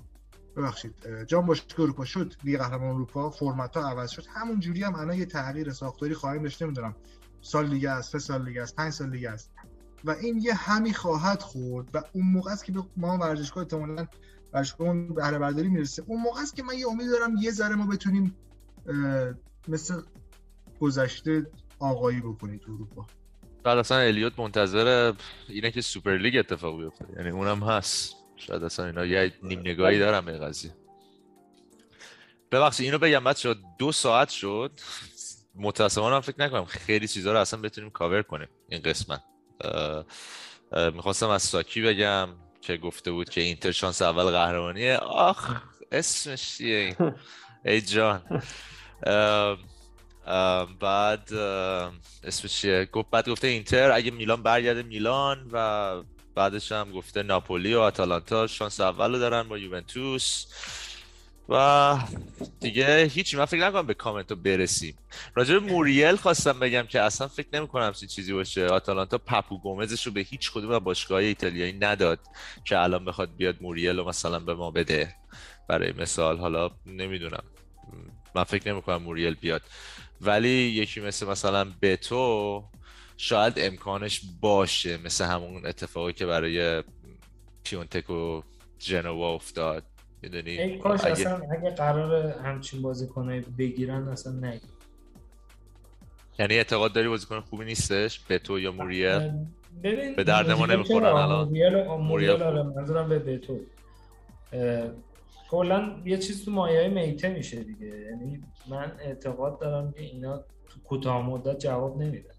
ببخشید 0.58 0.96
جام 1.28 1.46
باشگاه 1.46 1.86
اروپا 1.86 2.06
شد 2.06 2.34
لیگ 2.44 2.58
قهرمان 2.58 2.96
اروپا 2.96 3.30
فرمت 3.30 3.78
ها 3.78 3.90
عوض 3.90 4.10
شد. 4.10 4.26
همون 4.30 4.60
جوری 4.60 4.84
هم 4.84 4.96
الان 4.96 5.18
یه 5.18 5.26
تغییر 5.26 5.72
ساختاری 5.72 6.14
خواهیم 6.14 6.44
داشته 6.44 6.66
نمی‌دونم 6.66 6.96
سال 7.42 7.70
دیگه 7.70 7.90
است 7.90 8.12
سه 8.12 8.20
سال 8.20 8.46
دیگه 8.46 8.62
است 8.62 8.76
پنج 8.76 8.94
سال 8.94 9.10
دیگه 9.10 9.30
است. 9.30 9.52
و 10.04 10.12
این 10.12 10.38
یه 10.38 10.54
همی 10.54 10.94
خواهد 10.94 11.42
خورد 11.42 11.96
و 11.96 12.02
اون 12.14 12.26
موقع 12.26 12.52
است 12.52 12.66
که 12.66 12.74
ما 12.98 13.18
ورزشگاه 13.18 13.64
احتمالاً 13.64 14.08
ورزشگاه 14.54 14.94
بهره 14.96 15.40
برداری 15.40 15.70
می‌رسه. 15.70 16.04
اون 16.08 16.22
موقع 16.22 16.42
است 16.42 16.56
که 16.56 16.64
من 16.64 16.74
یه 16.78 16.88
امید 16.88 17.08
دارم 17.12 17.36
یه 17.42 17.52
ذره 17.52 17.76
ما 17.76 17.86
بتونیم 17.86 18.36
مثل 19.68 20.02
گذشته 20.80 21.46
آقایی 21.80 22.20
بکنی 22.20 22.60
تو 22.60 22.72
اروپا. 22.72 23.06
بعد 23.64 23.78
اصلا 23.78 23.98
الیوت 23.98 24.40
منتظر 24.40 25.14
اینه 25.48 25.72
که 25.72 25.82
سوپر 25.82 26.18
لیگ 26.18 26.38
اتفاق 26.38 26.78
بیفته. 26.78 27.06
یعنی 27.18 27.30
اونم 27.30 27.64
هست. 27.64 28.16
شاید 28.36 28.64
اصلا 28.64 28.86
اینا 28.86 29.06
یه 29.06 29.34
نیم 29.44 29.60
نگاهی 29.60 30.00
دارم 30.00 30.26
به 30.26 30.38
قضیه. 30.38 30.76
ببخشید 32.52 32.86
اینو 32.86 32.98
بگم 32.98 33.24
بعد 33.24 33.38
شد 33.38 33.58
دو 33.80 33.92
ساعت 33.92 34.30
شد. 34.30 34.72
متاسفانه 35.56 36.16
هم 36.16 36.22
فکر 36.22 36.42
نکنم 36.42 36.66
خیلی 36.66 37.08
چیزها 37.08 37.34
رو 37.34 37.40
اصلا 37.40 37.62
بتونیم 37.62 37.90
کاور 37.90 38.22
کنیم 38.22 38.48
این 38.70 38.82
قسمت. 38.82 39.24
می‌خواستم 40.94 41.30
از 41.30 41.42
ساکی 41.42 41.82
بگم 41.82 42.30
که 42.62 42.78
گفته 42.78 43.12
بود 43.12 43.30
که 43.30 43.42
اینتر 43.42 43.72
شانس 43.72 44.02
اول 44.02 44.24
قهرمانیه. 44.24 44.98
آخ 44.98 45.62
اسمش 45.92 46.58
چیه 46.58 46.96
ای 47.66 47.82
جان. 47.82 48.42
بعد 50.80 51.34
اسمش 52.24 52.62
چیه؟ 52.62 52.86
گفت 52.86 53.10
بعد 53.10 53.30
گفته 53.30 53.48
اینتر 53.48 53.92
اگه 53.92 54.12
میلان 54.12 54.44
برگرده 54.44 54.84
میلان 54.84 55.50
و 55.52 56.04
بعدش 56.36 56.72
هم 56.72 56.92
گفته 56.92 57.24
ناپولی 57.24 57.74
و 57.74 57.80
آتالانتا 57.80 58.48
شانس 58.48 58.80
اول 58.80 59.14
رو 59.14 59.20
دارن 59.20 59.44
با 59.44 59.58
یوونتوس. 59.58 60.46
و 61.50 61.98
دیگه 62.60 63.04
هیچی. 63.14 63.38
من 63.38 63.46
فکر 63.46 63.68
نکنم 63.68 63.88
به 63.88 63.94
کامنت 63.94 64.34
برسیم. 64.34 64.98
راجع 65.36 65.54
به 65.54 65.60
موریل 65.60 66.16
خواستم 66.16 66.60
بگم 66.60 66.84
که 66.84 67.02
اصلا 67.02 67.28
فکر 67.28 67.48
نمی 67.54 67.68
کنم 67.68 67.92
چیزی 67.92 68.34
باشه. 68.34 68.68
آتالانتا 68.68 69.18
پپو 69.18 69.58
گومزش 69.58 70.08
رو 70.08 70.14
به 70.14 70.22
هیچ 70.22 70.52
کدوم 70.52 70.80
باشگاه 70.80 71.20
ایتالیایی 71.20 71.74
نداد 71.74 72.20
که 72.66 72.80
الان 72.80 73.06
بخواد 73.06 73.36
بیاد 73.38 73.56
موریل 73.62 73.98
رو 73.98 74.10
مثلا 74.10 74.40
به 74.40 74.54
ما 74.54 74.72
بده. 74.72 75.16
برای 75.70 75.92
مثال 75.92 76.38
حالا 76.38 76.72
نمی‌دونم. 76.86 77.44
من 78.38 78.44
فکر 78.44 78.74
نمی 78.74 78.82
کنم 78.82 78.98
موریل 78.98 79.34
بیاد. 79.34 79.62
ولی 80.22 80.50
یکی 80.50 81.02
مثل 81.02 81.28
مثلا 81.28 81.68
بتو 81.82 82.64
شاید 83.18 83.54
امکانش 83.58 84.22
باشه 84.42 84.98
مثل 84.98 85.26
همون 85.26 85.66
اتفاقی 85.66 86.14
که 86.14 86.26
برای 86.26 86.84
پیونتک 87.64 88.10
و 88.10 88.42
جنوا 88.80 89.34
افتاد. 89.34 89.84
می‌دونی؟ 90.22 90.52
ای 90.52 90.78
کاش 90.78 91.02
اگه... 91.04 91.12
اصلا 91.12 91.42
اگه 91.52 91.70
قرار 91.70 92.32
همچین 92.32 92.82
بازیکنای 92.82 93.40
بگیرن 93.58 94.08
اصلا 94.08 94.34
نگیر 94.34 94.62
یعنی 96.40 96.54
اعتقاد 96.54 96.94
داری 96.94 97.08
بازیکن 97.08 97.40
خوبی 97.40 97.66
نیستش؟ 97.66 98.22
بتو 98.30 98.60
یا 98.60 98.72
موریل؟ 98.72 99.32
ببین 99.84 100.16
به 100.16 100.24
درد 100.24 100.52
ما 100.52 100.66
نمی‌خورن 100.66 101.06
الان. 101.06 101.48
موریل 101.48 101.84
موریل 101.84 102.62
منظورم 102.62 103.10
به 103.10 103.20
بتو. 103.20 103.60
کلا 105.50 105.96
یه 106.06 106.18
چیز 106.18 106.46
تو 106.46 106.52
مایه 106.52 106.80
های 106.80 106.90
میته 106.90 107.30
میشه 107.30 107.64
دیگه. 107.64 107.88
یعنی 107.88 108.44
من 108.68 108.92
اعتقاد 109.00 109.60
دارم 109.60 109.92
که 109.92 110.02
اینا 110.02 110.38
تو 110.38 110.80
کوتاه 110.84 111.30
مدت 111.30 111.60
جواب 111.60 112.02
نمیدن. 112.02 112.34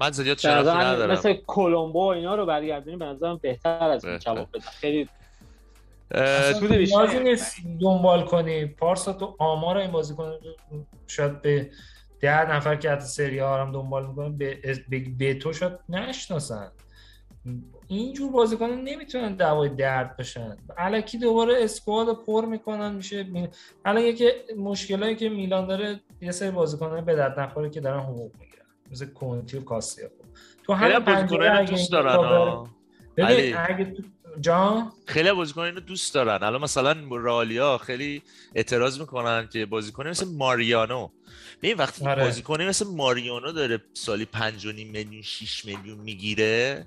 من 0.00 0.10
زیاد 0.10 0.38
شرفی 0.38 0.68
ندارم. 0.68 1.12
مثل 1.12 1.34
کلمبو 1.46 1.98
اینا 1.98 2.34
رو 2.34 2.46
برگردونی 2.46 2.96
به 2.96 3.04
نظرم 3.04 3.36
بهتر 3.42 3.90
از 3.90 4.04
این 4.04 4.18
جواب 4.18 4.48
بدن 4.54 4.60
خیلی 4.60 5.08
بیشتری 6.70 7.24
نیست 7.24 7.56
دنبال 7.80 8.24
کنی. 8.24 8.66
پارسا 8.66 9.12
تو 9.12 9.36
آمار 9.38 9.76
این 9.76 9.90
بازیکن 9.90 10.32
شاید 11.06 11.42
به 11.42 11.70
ده 12.20 12.50
نفر 12.50 12.76
که 12.76 12.90
حتی 12.90 13.06
سری 13.06 13.38
ها 13.38 13.60
هم 13.60 13.72
دنبال 13.72 14.06
می‌کنن 14.06 14.36
به, 14.36 14.58
به, 14.88 15.00
به 15.18 15.34
تو 15.34 15.52
شاید 15.52 15.72
نشناسن. 15.88 16.72
اینجور 17.90 18.32
بازیکن 18.32 18.70
نمی‌تونن 18.70 19.34
دوای 19.34 19.68
درد 19.68 20.16
بشن 20.16 20.56
الکی 20.78 21.18
دوباره 21.18 21.64
اسکواد 21.64 22.24
پر 22.26 22.44
می‌کنن 22.44 22.94
میشه 22.94 23.22
می... 23.22 23.48
الان 23.84 24.02
یکی 24.02 24.28
مشکلایی 24.56 25.16
که 25.16 25.28
میلان 25.28 25.66
داره 25.66 26.00
یه 26.20 26.32
سری 26.32 26.50
بازیکن 26.50 27.04
به 27.04 27.14
درد 27.14 27.40
نخوره 27.40 27.70
که 27.70 27.80
دارن 27.80 28.00
حقوق 28.00 28.32
می‌گیرن. 28.38 28.64
مثل 28.90 29.06
کنتی 29.06 29.58
و 29.58 29.60
کاسیا 29.60 30.08
تو 30.64 30.72
همین 30.72 30.98
پنجره 30.98 31.64
دوست 31.64 31.92
دارن 31.92 32.66
ببین 33.16 33.56
اگه 33.56 33.84
تو 33.84 34.02
جان؟ 34.40 34.92
خیلی 35.06 35.32
بازیکن 35.32 35.60
اینو 35.60 35.80
دوست 35.80 36.14
دارن. 36.14 36.42
الان 36.42 36.62
مثلا 36.62 36.96
رالیا 37.10 37.78
خیلی 37.78 38.22
اعتراض 38.54 39.00
می‌کنن 39.00 39.48
که 39.52 39.66
بازیکن 39.66 40.08
مثل 40.08 40.28
ماریانو. 40.28 41.08
ببین 41.62 41.76
وقتی 41.76 42.06
آره. 42.06 42.24
بازیکن 42.24 42.62
مثل 42.62 42.86
ماریانو 42.86 43.52
داره 43.52 43.82
سالی 43.94 44.24
5 44.24 44.66
میلیون 44.66 45.22
6 45.22 45.64
میلیون 45.64 45.98
می‌گیره 45.98 46.86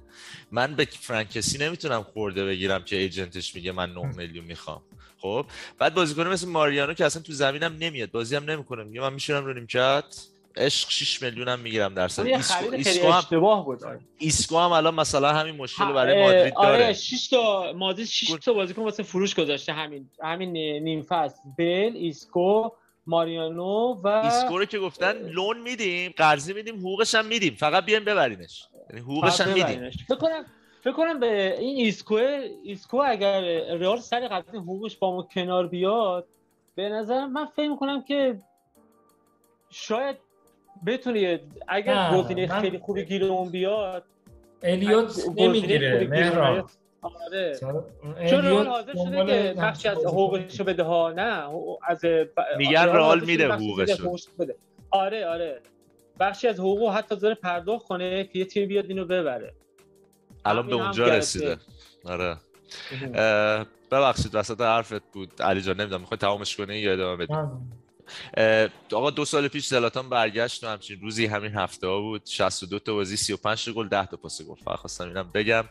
من 0.51 0.75
به 0.75 0.87
فرانک 0.99 1.28
کسیه 1.28 1.57
نمی‌تونم 1.57 2.03
خورده 2.03 2.45
بگیرم 2.45 2.83
که 2.83 2.95
agent 2.95 3.38
ش 3.38 3.55
میگه 3.55 3.71
من 3.71 3.93
9 3.93 4.17
میلیون 4.17 4.45
می‌خوام. 4.45 4.81
خب؟ 5.17 5.45
بعد 5.77 5.93
بازیکن 5.93 6.27
مثل 6.27 6.47
ماریانو 6.47 6.93
که 6.93 7.05
اصلا 7.05 7.21
تو 7.21 7.33
زمینم 7.33 7.77
نمیاد 7.79 8.11
بازی 8.11 8.35
هم 8.35 8.43
نمی‌کنه 8.43 8.83
میگه 8.83 9.01
من 9.01 9.13
میشینم 9.13 9.45
رو 9.45 9.53
نیمکت. 9.53 10.32
عشق 10.57 10.89
6 10.89 11.21
میلیون 11.21 11.47
هم 11.47 11.59
می‌گیرم 11.59 11.93
در 11.93 12.07
سال 12.07 12.27
ایسکو, 12.27 12.71
ایسکو 12.71 13.07
هم 13.07 13.17
اشتباه 13.17 13.65
بود. 13.65 13.81
ایسکو 14.17 14.57
هم 14.57 14.71
الان 14.71 14.95
مثلا 14.95 15.33
همین 15.33 15.55
مشکل 15.55 15.93
برای 15.93 16.23
مادرید 16.23 16.53
داره. 16.53 16.85
آره 16.85 16.93
6 16.93 17.27
تا 17.27 17.73
مادرید 17.73 18.07
6 18.07 18.31
تا 18.45 18.53
بازیکن 18.53 18.81
واسه 18.81 19.03
فروش 19.03 19.35
گذاشته. 19.35 19.73
همین 19.73 20.09
همین 20.23 20.51
نیم 20.83 21.01
فصل 21.01 21.39
بل 21.57 21.91
ایسکو 21.95 22.69
ماریانو 23.07 23.93
و 24.03 24.07
ایسکو 24.07 24.57
رو 24.57 24.65
که 24.65 24.79
گفتن 24.79 25.29
loan 25.29 25.61
میدیم 25.61 26.13
قرضی 26.17 26.53
میدیم 26.53 26.79
حقوقش 26.79 27.15
هم 27.15 27.25
میدیم. 27.25 27.55
فقط 27.55 27.85
بیاین 27.85 28.03
ببرینش. 28.05 28.67
یعنی 28.89 29.01
حقوقش 29.01 29.41
هم 29.41 29.53
میدیم. 29.53 29.89
فکر 29.89 30.15
کنم 30.15 30.45
فکر 30.83 30.93
کنم 30.93 31.19
به 31.19 31.59
این 31.59 31.85
ایسکو 31.85 32.19
ایسکو 32.63 33.03
اگر 33.05 33.41
ریال 33.77 33.97
سر 33.97 34.27
قضیه 34.27 34.59
حقوقش 34.59 34.97
با 34.97 35.15
ما 35.15 35.23
کنار 35.23 35.67
بیاد 35.67 36.27
به 36.75 36.89
نظر 36.89 37.25
من 37.25 37.45
فکر 37.45 37.69
می‌کنم 37.69 38.03
که 38.03 38.41
شاید 39.69 40.17
بتونی 40.85 41.39
اگر 41.67 42.11
گزینه 42.13 42.47
من... 42.47 42.61
خیلی 42.61 42.79
خوبی 42.79 43.05
گیر 43.05 43.25
اون 43.25 43.49
بیاد 43.49 44.03
الیوت 44.63 45.19
نمی‌گیره 45.37 46.07
مهران. 46.09 46.69
آره. 47.01 47.59
چون 48.29 48.45
رئال 48.45 48.67
حاضر 48.67 48.93
شده 48.93 49.25
که 49.25 49.53
بخشی 49.57 49.87
از 49.87 49.97
حقوقش 49.97 50.59
رو 50.59 50.65
بده 50.65 50.83
ها. 50.83 51.11
نه 51.11 51.49
از 51.87 52.05
میگن 52.57 52.85
رئال 52.85 53.19
میده 53.25 53.51
حقوقش 53.51 53.97
آره 54.89 55.27
آره. 55.27 55.61
بخشی 56.19 56.47
از 56.47 56.59
حقوق 56.59 56.93
حتی 56.93 57.15
داره 57.15 57.35
پرداخت 57.35 57.85
کنه 57.85 58.23
که 58.23 58.39
یه 58.39 58.45
تیم 58.45 58.67
بیاد 58.67 58.85
اینو 58.85 59.05
ببره. 59.05 59.53
الان 60.45 60.67
به 60.67 60.75
اونجا 60.75 61.07
رسیده. 61.07 61.57
آره. 62.05 62.37
ببخشید 63.91 64.35
وسط 64.35 64.61
حرفت 64.61 65.11
بود. 65.11 65.41
علی 65.41 65.61
جان 65.61 65.75
نمی‌دونم 65.75 66.01
می‌خوای 66.01 66.17
تمامش 66.17 66.57
کنی 66.57 66.77
یا 66.77 66.93
ادامه 66.93 67.25
بدی؟ 67.25 67.33
آقا 68.93 69.09
دو 69.09 69.25
سال 69.25 69.47
پیش 69.47 69.67
زلاتان 69.67 70.09
برگشت 70.09 70.63
و 70.63 70.67
همچین 70.67 71.01
روزی 71.01 71.25
همین 71.25 71.55
هفته 71.55 71.87
ها 71.87 71.99
بود. 71.99 72.25
62 72.25 72.79
تا 72.79 72.93
بازی 72.93 73.17
35 73.17 73.69
گل 73.69 73.87
10 73.87 74.05
تا 74.05 74.17
پاس 74.17 74.41
گل. 74.41 74.55
فقط 74.55 74.79
خواستم 74.79 75.07
اینم 75.07 75.29
بگم. 75.33 75.63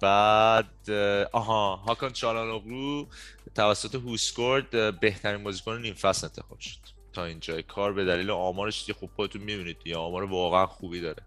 بعد 0.00 0.90
آها 1.32 1.76
هاکان 1.76 2.12
چالانوغلو 2.12 3.06
توسط 3.54 3.94
هوسکورد 3.94 5.00
بهترین 5.00 5.44
بازیکن 5.44 5.80
نیم 5.80 5.94
فصل 5.94 6.26
انتخاب 6.26 6.60
شد. 6.60 6.78
تا 7.12 7.24
اینجای 7.24 7.62
کار 7.62 7.92
به 7.92 8.04
دلیل 8.04 8.30
آمارش 8.30 8.84
که 8.84 8.94
خوب 8.94 9.10
خودتون 9.16 9.42
می‌بینید 9.42 9.76
یه 9.84 9.96
آمار 9.96 10.24
واقعا 10.24 10.66
خوبی 10.66 11.00
داره. 11.00 11.22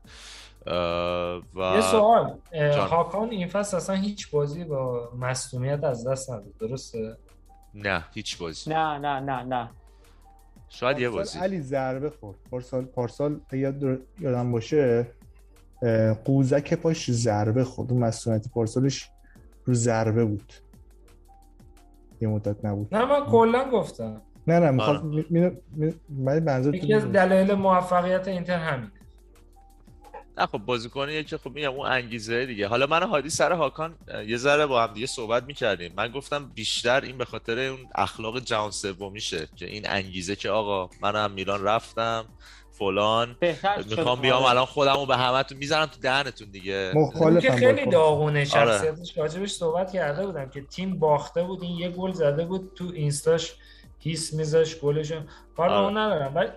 و 1.55 1.75
یه 1.75 1.81
سوال. 1.81 2.33
هاکان 2.89 3.29
این 3.29 3.47
فصل 3.47 3.77
اصلا 3.77 3.95
هیچ 3.95 4.29
بازی 4.31 4.63
با 4.63 5.11
مصونیت 5.19 5.83
از 5.83 6.07
دست 6.07 6.29
نداد. 6.29 6.57
درسته؟ 6.59 7.17
نه. 7.83 8.05
هیچ 8.13 8.37
بازی. 8.37 8.69
نه 8.69 8.97
نه 8.97 9.19
نه 9.19 9.43
نه. 9.43 9.69
شاید 10.69 10.99
یه 10.99 11.09
بازی. 11.09 11.39
علی 11.39 11.61
ضربه 11.61 12.09
خورد. 12.09 12.37
پارسال 12.51 12.85
پارسال 12.85 13.39
یاد 13.51 13.83
یادم 14.19 14.51
باشه 14.51 15.07
قوزک 16.25 16.73
پاش 16.73 17.11
ضربه 17.11 17.63
خورد. 17.63 17.91
اون 17.91 18.03
مسئولیت 18.03 18.49
پارسالش 18.49 19.09
رو 19.65 19.73
ضربه 19.73 20.25
بود. 20.25 20.53
یه 22.21 22.27
مدت 22.27 22.65
نبود. 22.65 22.95
نه 22.95 23.05
من 23.05 23.25
کلا 23.25 23.69
گفتم. 23.69 24.21
نه 24.47 24.59
نه 24.59 24.71
می‌خواد 24.71 25.03
من 26.09 26.73
یکی 26.73 26.93
از 26.93 27.11
دلایل 27.11 27.53
موفقیت 27.53 28.27
اینتر 28.27 28.57
همین 28.57 28.91
نه 30.37 30.45
خب 30.45 30.57
بازیکنیه 30.57 31.23
که 31.23 31.37
خب 31.37 31.49
میگم 31.49 31.71
اون 31.71 31.87
انگیزه 31.87 32.45
دیگه. 32.45 32.67
حالا 32.67 32.87
من 32.87 33.03
هادی 33.03 33.29
سر 33.29 33.51
هاکان 33.51 33.95
یه 34.27 34.37
ذره 34.37 34.65
با 34.65 34.83
هم 34.83 34.93
دیگه 34.93 35.05
صحبت 35.07 35.43
می‌کردیم. 35.43 35.93
من 35.97 36.11
گفتم 36.11 36.51
بیشتر 36.55 37.01
این 37.01 37.17
به 37.17 37.25
خاطر 37.25 37.59
اون 37.59 37.79
اخلاق 37.95 38.39
جهان 38.39 38.71
سومیشه 38.71 39.47
که 39.55 39.65
این 39.65 39.89
انگیزه 39.89 40.35
که 40.35 40.49
آقا 40.49 40.89
من 41.01 41.15
هم 41.15 41.31
میلان 41.31 41.63
رفتم 41.63 42.25
فلان 42.71 43.35
می‌خوام 43.89 44.21
بیام 44.21 44.43
الان 44.43 44.65
خودمو 44.65 45.05
به 45.05 45.17
همتون 45.17 45.57
می‌ذارم 45.57 45.85
تو 45.85 45.99
دهنتون 46.01 46.51
دیگه. 46.51 46.93
که 47.41 47.51
خیلی 47.51 47.85
داغونه 47.85 48.45
شخصیتش 48.45 49.17
راجبش 49.17 49.51
صحبت 49.51 49.93
کرده 49.93 50.25
بودم 50.25 50.49
که 50.49 50.61
تیم 50.61 50.99
باخته 50.99 51.43
بود 51.43 51.63
این 51.63 51.77
یه 51.77 51.89
گل 51.89 52.11
زده 52.11 52.45
بود 52.45 52.71
تو 52.75 52.91
اینستاش. 52.93 53.55
هیس 53.99 54.33
میذاش 54.33 54.79
گلش 54.79 55.13
کار 55.57 55.69
اون 55.69 55.97
ندارم. 55.97 56.35
ولی 56.35 56.49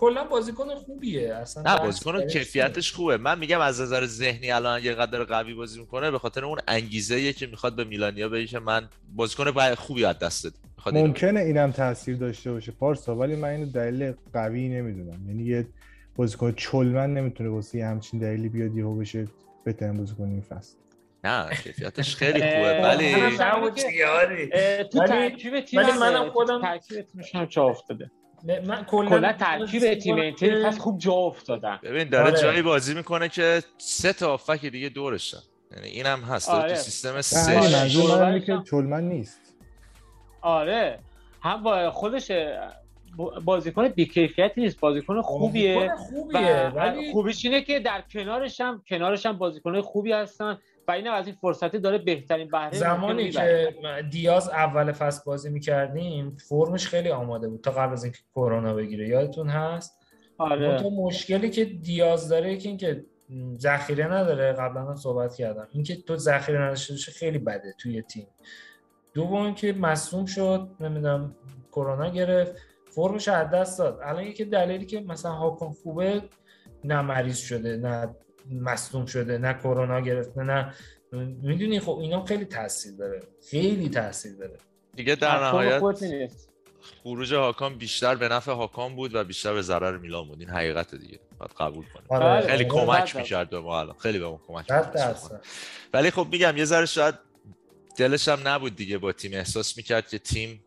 کلا 0.00 0.24
بازیکن 0.24 0.74
خوبیه. 0.74 1.34
اصلا 1.34 1.74
نه 1.74 1.78
بازیکن 1.78 2.26
کیفیتش 2.26 2.92
خوبه. 2.92 3.16
من 3.16 3.38
میگم 3.38 3.60
از 3.60 3.80
نظر 3.80 4.06
ذهنی 4.06 4.50
الان 4.50 4.84
یه 4.84 4.94
قدر 4.94 5.24
قوی 5.24 5.54
بازی 5.54 5.80
می‌کنه 5.80 6.10
به 6.10 6.18
خاطر 6.18 6.44
اون 6.44 6.58
انگیزه 6.68 7.32
که 7.32 7.46
می‌خواد 7.46 7.76
به 7.76 7.84
میلانیا 7.84 8.28
بگه 8.28 8.46
که 8.46 8.58
من 8.58 8.88
بازیکن 9.16 9.74
خوبی 9.74 10.04
از 10.04 10.18
دست 10.18 10.60
ممکنه 10.92 11.40
اینم 11.40 11.72
تاثیر 11.72 12.16
داشته 12.16 12.52
باشه 12.52 12.72
پارسا 12.72 13.16
ولی 13.16 13.36
من 13.36 13.48
اینو 13.48 13.66
دلیل 13.66 14.12
قوی 14.32 14.68
نمی‌دونم. 14.68 15.28
یعنی 15.28 15.42
یه 15.42 15.66
بازیکن 16.16 16.52
چلمن 16.52 17.14
نمی‌تونه 17.14 17.50
واسه 17.50 17.84
همچین 17.84 18.20
دلیلی 18.20 18.48
بیاد 18.48 18.76
یهو 18.76 18.94
بشه 18.94 19.28
بهترین 19.64 19.96
بازیکن 19.96 20.24
این 20.24 20.40
فصل. 20.40 20.74
نه 21.24 21.50
کیفیتش 21.62 22.16
خیلی 22.20 22.40
خوبه 22.40 22.80
ولی 22.82 23.14
تو 24.84 25.06
ترکیب 25.06 25.60
تیم 25.60 25.80
ولی 25.80 25.92
منم 25.92 26.30
خودم 26.30 26.62
ترکیب 26.62 27.02
تیمش 27.02 27.34
هم 27.34 27.46
چه 27.46 27.60
افتاده. 27.60 28.10
من 28.66 28.84
کلا 28.84 29.32
ترکیب 29.32 29.94
تیم 29.94 30.16
اینتر 30.16 30.64
پس 30.64 30.78
خوب 30.78 30.98
جا 30.98 31.12
افتادن. 31.12 31.78
ببین 31.82 32.08
داره 32.08 32.30
آره. 32.30 32.40
جایی 32.40 32.62
بازی 32.62 32.94
می‌کنه 32.94 33.28
که 33.28 33.62
سه 33.78 34.12
تا 34.12 34.34
افک 34.34 34.66
دیگه 34.66 34.88
دورشن 34.88 35.38
یعنی 35.76 35.88
اینم 35.88 36.20
هست 36.20 36.48
آره. 36.48 36.68
تو 36.68 36.74
سیستم 36.74 37.20
سه 37.20 37.54
منظور 37.54 38.24
من 38.24 38.40
که 38.40 38.58
چلمن 38.70 39.04
نیست. 39.04 39.40
آره. 40.42 40.98
هم 41.42 41.62
با 41.62 41.90
خودش 41.90 42.32
بازیکن 43.44 43.88
بیکیفیتی 43.88 44.60
نیست 44.60 44.80
بازیکن 44.80 45.22
خوبیه 45.22 45.94
خوبیه 45.96 46.72
ولی 46.74 47.12
خوبیش 47.12 47.44
اینه 47.44 47.62
که 47.62 47.80
در 47.80 48.04
کنارش 48.12 48.60
هم 48.60 48.82
کنارش 48.88 49.26
هم 49.26 49.38
بازیکن 49.38 49.80
خوبی 49.80 50.12
هستن. 50.12 50.58
و 50.88 50.90
این 50.90 51.08
از 51.08 51.26
این 51.26 51.36
فرصتی 51.40 51.78
داره 51.78 51.98
بهترین 51.98 52.48
بهره 52.48 52.78
زمانی 52.78 53.30
که 53.30 53.74
دیاز 54.10 54.48
اول 54.48 54.92
فصل 54.92 55.22
بازی 55.26 55.50
می‌کردیم 55.50 56.36
فرمش 56.48 56.86
خیلی 56.86 57.10
آماده 57.10 57.48
بود 57.48 57.60
تا 57.60 57.70
قبل 57.70 57.92
از 57.92 58.04
اینکه 58.04 58.18
کرونا 58.34 58.74
بگیره. 58.74 59.08
یادتون 59.08 59.48
هست؟ 59.48 59.98
آره. 60.38 60.78
تو 60.78 60.90
مشکلی 60.90 61.50
که 61.50 61.64
دیاز 61.64 62.28
داره 62.28 62.56
که 62.56 62.68
اینکه 62.68 63.04
ذخیره 63.58 64.06
نداره 64.06 64.52
قبلا 64.52 64.82
هم 64.82 64.96
صحبت 64.96 65.34
کردم. 65.34 65.68
اینکه 65.72 65.96
تو 65.96 66.16
ذخیره 66.16 66.60
نداشته 66.60 66.92
باشه 66.92 67.12
خیلی 67.12 67.38
بده 67.38 67.74
توی 67.78 68.02
تیم. 68.02 68.26
دوم 69.14 69.54
که 69.54 69.72
مصوم 69.72 70.26
شد 70.26 70.70
نمی‌دونم 70.80 71.36
کرونا 71.72 72.08
گرفت. 72.08 72.52
فرمش 72.90 73.28
از 73.28 73.50
دست 73.50 73.78
داد. 73.78 74.00
الان 74.02 74.22
یکی 74.22 74.44
دلیلی 74.44 74.86
که 74.86 75.00
مثلا 75.00 75.32
هاکون 75.32 75.72
خوبه 75.72 76.22
نه 76.84 77.02
مریض 77.02 77.38
شده 77.38 77.76
نه 77.76 78.14
مصدوم 78.50 79.06
شده 79.06 79.38
نه 79.38 79.54
کرونا 79.54 80.00
گرفته 80.00 80.42
نه 80.42 80.74
می‌دونی 81.42 81.80
خب 81.80 81.98
اینا 81.98 82.24
خیلی 82.24 82.44
تاثیر 82.44 82.92
داره 82.92 83.20
خیلی 83.50 83.88
تاثیر 83.88 84.32
داره 84.32 84.56
دیگه 84.94 85.14
در 85.14 85.44
نهایت 85.44 85.82
خروج 87.02 87.34
هاکان 87.34 87.78
بیشتر 87.78 88.14
به 88.14 88.28
نفع 88.28 88.52
هاکان 88.52 88.96
بود 88.96 89.14
و 89.14 89.24
بیشتر 89.24 89.54
به 89.54 89.62
ضرر 89.62 89.98
میلان 89.98 90.28
بود 90.28 90.40
این 90.40 90.50
حقیقت 90.50 90.94
دیگه 90.94 91.20
باید 91.38 91.50
قبول 91.50 91.84
کنیم 91.94 92.06
آره. 92.08 92.46
خیلی 92.46 92.70
آره. 92.70 92.86
کمک. 92.86 93.16
می‌کرد 93.16 93.50
به 93.50 93.60
ما 93.60 93.80
الان 93.80 93.96
خیلی 93.98 94.18
به 94.18 94.26
ما 94.28 94.40
کمک. 94.46 94.66
ولی 95.92 96.10
خب 96.10 96.26
میگم 96.32 96.56
یه 96.56 96.64
ذره 96.64 96.86
شاید 96.86 97.14
دلش 97.96 98.28
هم 98.28 98.48
نبود 98.48 98.76
دیگه 98.76 98.98
با 98.98 99.12
تیم 99.12 99.34
احساس 99.34 99.76
می‌کرد 99.76 100.08
که 100.08 100.18
تیم 100.18 100.64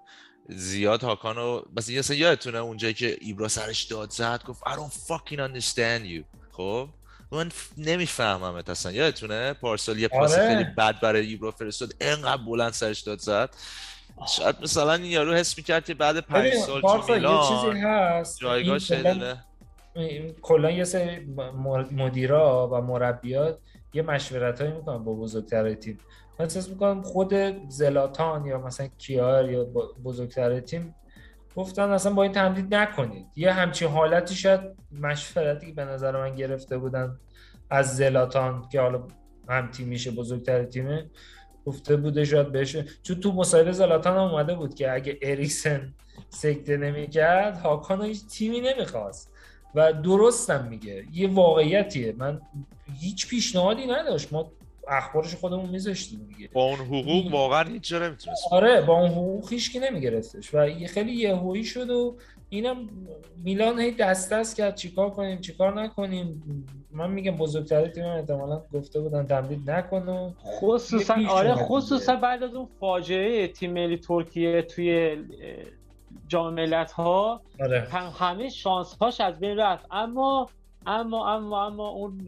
زیاد 0.50 1.04
هاکانو 1.04 1.62
بس 1.62 1.90
یه 1.90 2.00
اصلا 2.00 2.18
یادتونه 2.18 2.58
اونجایی 2.58 2.94
که 2.94 3.18
ایبرا 3.22 3.48
سرش 3.48 3.84
داد 3.84 4.10
زد 4.10 4.44
گفت 4.48 4.64
I 4.64 4.72
don't 4.72 4.94
fucking 4.94 5.38
understand 5.38 6.06
you 6.06 6.24
خب 6.52 6.90
من 7.32 7.50
ف- 7.50 7.54
نمیفهممت 7.78 8.70
اصلا. 8.70 8.92
یادتونه؟ 8.92 9.54
پارسال 9.54 10.00
یه 10.00 10.08
پاس 10.08 10.34
آره. 10.34 10.48
خیلی 10.48 10.64
بد 10.64 11.00
برای 11.02 11.28
ایبرا 11.28 11.52
فرستاد 11.52 11.94
انقدر 12.02 12.42
بلند 12.42 12.74
سرش 12.74 13.02
داد 13.02 13.20
زد. 13.20 13.50
شاید 14.38 14.56
مثلا 14.62 14.94
این 14.94 15.06
یارو 15.06 15.34
حس 15.34 15.58
می‌کرد 15.58 15.86
که 15.86 15.94
بعد 15.94 16.20
پنج 16.20 16.54
سال 16.54 16.82
تو 16.82 16.88
پارسا، 16.88 17.18
یه 17.18 17.22
چیزی 17.22 17.68
میلان 17.68 17.78
هست 17.78 18.40
جایگاهش 18.40 18.92
کلاً- 20.42 20.72
یه 20.72 20.84
سری 20.84 21.36
مدیرا 21.92 22.70
و 22.74 22.82
مربیات 22.82 23.58
یه 23.94 24.02
مشورت 24.02 24.62
هایی 24.62 24.74
می‌کنن 24.74 25.04
با 25.04 25.14
بزرگتر 25.14 25.74
تیم. 25.74 26.00
من 26.40 26.46
احساس 26.46 26.70
می‌کنم 26.70 27.02
خود 27.02 27.34
زلاتان 27.70 28.46
یا 28.46 28.58
مثلا 28.58 28.88
کیار 28.98 29.52
یا 29.52 29.64
بزرگتر 30.04 30.60
تیم 30.60 30.96
گفتن 31.56 31.90
اصلا 31.90 32.14
با 32.14 32.24
این 32.24 32.32
تمدید 32.32 32.76
نکنید. 32.76 33.26
یه 33.36 33.54
همچین 33.54 33.88
حالتی 33.88 34.36
شاید 34.36 34.62
مشورتی 35.02 35.68
که 35.68 35.74
به 35.74 35.86
نظر 35.86 36.18
من 36.18 36.36
گرفته 36.36 36.78
بودن 36.78 37.20
از 37.70 37.98
زلاتان 37.98 38.70
که 38.72 38.82
حالا 38.82 39.04
هم 39.50 39.72
تیمیشه 39.72 40.12
بزرگتر 40.12 40.64
تیمه 40.64 41.06
گفته 41.66 41.96
بوده 41.96 42.26
شاید 42.26 42.52
بهش 42.52 42.78
چون 43.04 43.20
تو 43.20 43.32
مصاحبه 43.32 43.72
زلاتان 43.72 44.18
هم 44.18 44.24
اومده 44.24 44.56
بود 44.56 44.76
که 44.76 44.94
اگه 44.94 45.20
اریکسن 45.22 45.94
سکته 46.30 46.78
نمی‌کرد 46.78 47.58
هاکان 47.58 48.02
هیچ 48.02 48.28
تیمی 48.28 48.62
نمی‌خواست 48.62 49.32
و 49.76 49.94
درستم 49.94 50.68
میگه. 50.68 51.06
یه 51.14 51.30
واقعیتیه. 51.30 52.16
من 52.18 52.42
هیچ 53.00 53.28
پیشنهادی 53.28 53.86
نداشت. 53.86 54.34
ما 54.34 54.52
اخبارش 54.92 55.36
خودمون 55.36 55.70
میذاشتیم 55.70 56.28
دیگه. 56.28 56.50
با 56.54 56.64
اون 56.64 56.76
حقوق 56.76 57.34
واقعا 57.34 57.64
هیچ 57.64 57.90
جا 57.90 58.00
نمی‌تونست 58.00 58.44
آره 58.52 58.82
با 58.82 59.00
اون 59.02 59.10
حقوق 59.10 59.50
هیچکی 59.50 59.80
نمیگرفتش 59.80 60.54
و 60.54 60.68
یه 60.68 60.88
خیلی 60.88 61.12
یهویی 61.12 61.64
شد 61.64 61.90
و 61.90 62.16
اینم 62.50 62.90
میلان 63.44 63.80
هی 63.80 63.92
دست 63.92 64.34
دست 64.34 64.58
کرد 64.58 64.76
چیکار 64.76 65.10
کنیم 65.10 65.42
چیکار 65.42 65.82
نکنیم. 65.82 66.44
من 66.92 67.12
میگم 67.12 67.38
بزرگتر 67.38 67.88
تیم 67.88 68.06
احتمالا 68.06 68.62
گفته 68.74 69.00
بودن 69.00 69.26
تمدید 69.26 69.72
نکن 69.72 70.10
و 70.10 70.32
خصوصا 70.44 71.16
آره 71.30 71.56
خصوصا. 71.56 72.16
بعد 72.16 72.44
از 72.44 72.54
اون 72.54 72.68
فاجعه 72.80 73.48
تیم 73.48 73.74
ملی 73.74 73.98
ترکیه 73.98 74.62
توی 74.62 75.18
جام 76.28 76.54
ملت 76.54 76.92
ها 76.92 77.42
آره. 77.60 77.88
هم 77.92 78.14
همه 78.20 78.50
شانس 78.50 78.96
هاش 79.02 79.22
از 79.22 79.40
بین 79.40 79.58
رفت. 79.58 79.86
اما 79.92 80.50
اما 80.86 81.36
اما 81.36 81.66
اما 81.66 81.88
اون 81.88 82.28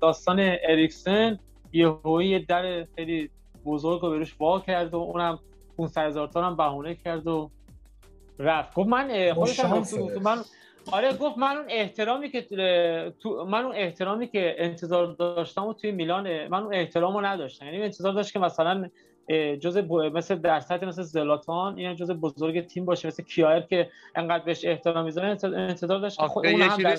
داستان 0.00 0.56
اریکسن 0.68 1.38
یه 1.72 1.96
یه 2.04 2.38
در 2.38 2.86
خیلی 2.96 3.30
بزرگ 3.64 4.00
رو 4.00 4.10
بهش 4.10 4.34
وا 4.40 4.60
کرد 4.60 4.94
و 4.94 4.96
اونم 4.96 5.38
500 5.78 6.06
هزار 6.06 6.28
تا 6.28 6.46
هم 6.46 6.56
بهونه 6.56 6.94
کرد 6.94 7.26
و 7.26 7.50
رفت 8.38 8.74
گفت 8.74 8.88
من 8.88 9.32
خودش. 9.32 9.60
من 10.22 10.38
آره 10.92 11.12
گفت 11.12 11.38
من 11.38 11.56
اون 11.56 11.66
احترامی 11.68 12.30
که 12.30 12.42
تو 13.20 13.44
من 13.44 13.64
اون 13.64 13.74
احترامی 13.74 14.28
که 14.28 14.54
انتظار 14.58 15.06
داشتم 15.06 15.66
و 15.66 15.72
توی 15.72 15.92
میلان 15.92 16.48
من 16.48 16.62
اون 16.62 16.74
احترامو 16.74 17.20
نداشتم 17.20 17.66
یعنی 17.66 17.82
انتظار 17.82 18.12
داشت 18.12 18.32
که 18.32 18.38
مثلا 18.38 18.90
ب... 19.28 19.92
مثل 19.92 20.34
در 20.34 20.60
سطح 20.60 20.86
مثل 20.86 21.02
زلاتان 21.02 21.78
این 21.78 21.96
جزء 21.96 22.14
بزرگ 22.14 22.66
تیم 22.66 22.84
باشه 22.84 23.08
مثل 23.08 23.22
کیایر 23.22 23.60
که 23.60 23.90
انقدر 24.14 24.44
بهش 24.44 24.64
احترام 24.64 25.04
می‌ذاره 25.04 25.28
انتظار 25.44 25.98
داشت 25.98 26.18
که 26.20 26.26
خود 26.26 26.46
اون 26.46 26.62
هم 26.62 26.82
در 26.82 26.96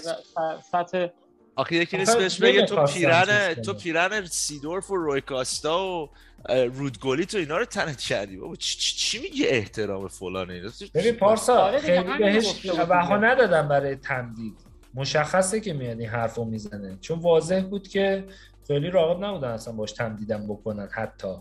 سطح 0.61 1.07
آخه 1.55 1.75
یکی 1.75 1.97
نیست 1.97 2.17
بهش 2.17 2.39
بگه 2.39 2.65
تو 2.65 2.85
پیرن 2.85 3.53
تو. 3.53 3.73
پیرن 3.73 4.25
سیدورف 4.25 4.91
و 4.91 4.95
روی 4.95 5.21
کاستا 5.21 5.85
و 5.85 6.09
رودگولی 6.49 7.25
تو 7.25 7.37
اینا 7.37 7.57
رو 7.57 7.65
تنت 7.65 8.01
کردی. 8.01 8.37
بابا 8.37 8.55
چی, 8.55 8.77
چی, 8.77 8.95
چی 8.95 9.21
میگه 9.21 9.45
احترام 9.49 10.07
فلان 10.07 10.51
اینا؟ 10.51 10.69
ببین 10.93 11.15
پارسا 11.15 11.57
آره 11.57 11.79
خیلی 11.79 12.17
بهش 12.17 12.65
بها. 12.65 13.17
ندادم 13.17 13.67
برای 13.67 13.95
تمدید. 13.95 14.57
مشخصه 14.93 15.61
که 15.61 15.73
میاد 15.73 15.99
این 15.99 16.09
حرف 16.09 16.35
رو 16.35 16.45
می‌زنه. 16.45 16.97
چون 17.01 17.19
واضح 17.19 17.61
بود 17.61 17.87
که 17.87 18.27
خیلی 18.67 18.89
راغب 18.89 19.23
نبودن 19.23 19.47
اصلا 19.47 19.73
باش 19.73 19.91
تمدیدم 19.91 20.47
بکنن 20.47 20.89
حتی. 20.91 21.35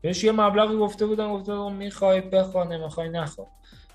بهش 0.00 0.24
یه 0.24 0.32
مبلغی 0.32 0.76
گفته 0.76 1.06
بودن 1.06 1.28
گفته 1.32 1.54
بودن 1.54 1.76
می‌خوای 1.76 2.20
بخوا 2.20 2.64
نمی‌خوای 2.64 3.08
نخوا 3.08 3.46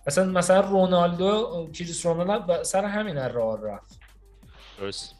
اصلا 0.07 0.25
مثلا 0.25 0.59
رونالدو 0.59 1.69
کریس 1.73 2.06
رونالدو 2.06 2.64
سر 2.64 2.85
همین 2.85 3.30
راه 3.30 3.61
رفت. 3.64 3.99
درست. 4.80 5.15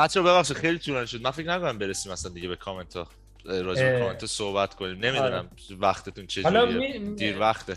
بچه 0.00 0.22
ببخشید 0.22 0.56
خیلی 0.56 0.78
طولانی 0.78 1.06
شد. 1.06 1.22
من 1.22 1.30
فکر 1.30 1.48
نکنم 1.48 1.78
برسیم 1.78 2.12
اصلا 2.12 2.32
دیگه 2.32 2.48
به 2.48 2.56
کامنت 2.56 2.96
ها 2.96 3.06
راجع 3.44 3.92
به. 3.92 3.98
کامنت 4.00 4.20
ها 4.20 4.26
صحبت 4.26 4.74
کنیم. 4.74 4.98
نمی‌دونم 4.98 5.48
وقتتون 5.80 6.26
حالا 6.44 6.66
چجوریه 6.66 6.98
می- 6.98 7.14
دیر 7.14 7.38
وقته. 7.40 7.76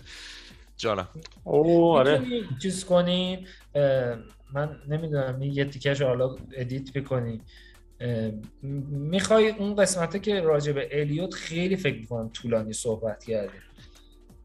جانم. 0.77 1.07
او 1.43 1.97
آره. 1.97 2.21
چیز 2.61 2.85
کنی؟ 2.85 3.47
اه، 3.75 4.17
من 4.53 4.79
نمی‌دونم 4.87 5.39
این 5.39 5.53
یه 5.53 5.65
تیکش 5.65 6.01
حالا 6.01 6.35
ادیت 6.51 6.93
بکنی. 6.93 7.41
می‌خوای 8.89 9.49
اون 9.49 9.75
قسمته 9.75 10.19
که 10.19 10.41
راجع 10.41 10.71
به 10.71 10.89
الیوت 11.01 11.33
خیلی 11.33 11.75
فکر 11.75 11.99
می‌کنم 11.99 12.29
طولانی 12.29 12.73
صحبت 12.73 13.23
کردیم 13.23 13.61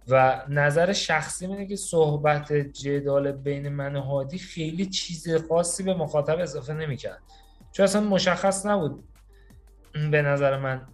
و 0.09 0.43
نظر 0.49 0.93
شخصی 0.93 1.47
اینه 1.47 1.67
که 1.67 1.77
صحبت 1.77 2.53
جدال 2.53 3.33
بین 3.33 3.69
من 3.69 3.97
و 3.97 4.01
هادی 4.01 4.39
خیلی 4.39 4.87
چیز 4.87 5.29
خاصی 5.49 5.83
به 5.83 5.95
مخاطب 5.95 6.39
اضافه 6.39 6.73
نمی‌کرد. 6.73 7.23
چون 7.73 7.85
اصلا 7.85 8.01
مشخص 8.01 8.67
نبود. 8.67 9.05
به 10.11 10.23
نظر 10.23 10.59
من 10.59 10.87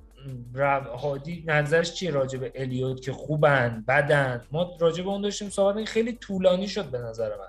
هادی 1.03 1.45
نظرش 1.47 1.93
چیه 1.93 2.11
راجع 2.11 2.51
الیوت 2.55 3.01
که 3.01 3.13
خوبن 3.13 3.85
بدن؟ 3.89 4.45
ما 4.53 4.77
راجع 4.81 5.05
اون 5.05 5.21
داشتیم 5.23 5.49
صحبت 5.51 5.85
خیلی 5.85 6.13
طولانی 6.13 6.69
شد 6.69 6.85
به 6.85 6.99
نظر 6.99 7.29
من 7.29 7.49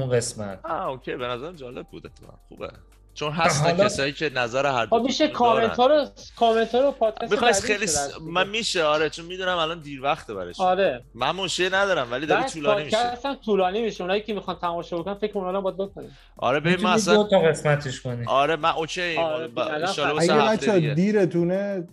اون 0.00 0.10
قسمت. 0.10 0.64
آه 0.64 0.86
okay. 0.86 1.16
به 1.16 1.26
نظرم 1.26 1.54
جالب 1.56 1.86
بود 1.86 2.06
اتفاقا. 2.06 2.38
خوبه. 2.48 2.70
چون 3.14 3.32
هستن 3.32 3.70
حالا- 3.70 3.84
کسایی 3.84 4.12
که 4.12 4.30
نظر 4.34 4.66
هر 4.66 4.86
خب 4.86 4.96
دو 4.98 5.02
میشه 5.02 5.24
رو 5.24 5.30
دارن. 5.32 5.68
کامنت 5.68 5.76
ها 5.76 5.86
رو 5.86 6.06
کامنت 6.38 6.74
ها 6.74 6.80
رو 6.80 6.90
پادکست 6.90 7.32
می‌خوای 7.32 7.52
بعدی 7.52 7.66
خیلی 7.66 7.80
میشه 7.80 7.92
س... 7.92 8.14
من 8.20 8.48
میشه 8.48 8.84
آره 8.84 9.10
چون 9.10 9.24
می‌دونم 9.24 9.56
الان 9.56 9.80
دیر 9.80 10.02
وقته 10.02 10.34
برش. 10.34 10.60
آره. 10.60 11.02
من 11.14 11.30
مشکلی 11.30 11.68
ندارم 11.68 12.12
ولی 12.12 12.26
داره 12.26 12.48
طولانی 12.48 12.84
میشه. 12.84 12.96
هم 13.24 13.34
طولانی 13.44 13.82
میشه. 13.82 14.02
اونایی 14.04 14.22
که 14.22 14.34
می‌خوان 14.34 14.56
تماشا 14.60 14.98
بکنن 14.98 15.14
فکر 15.14 15.32
کنم 15.32 15.44
الان 15.44 15.62
باید 15.62 15.76
بکنیم 15.76 16.16
آره 16.36 16.60
ببین 16.60 16.80
من 16.80 16.94
می‌تونی 16.94 17.16
دو 17.16 17.22
اصلا 17.22 17.40
تا 17.40 17.46
قسمتش 17.48 18.00
کنی. 18.00 18.24
آره 18.26 18.56
من 18.56 18.70
okay 18.70 19.16
آره، 19.16 19.50
اگه 19.56 20.34
هفته 20.34 20.66
بچه 20.66 20.74
دیگه. 20.80 20.94
دیرتونه 20.94 21.88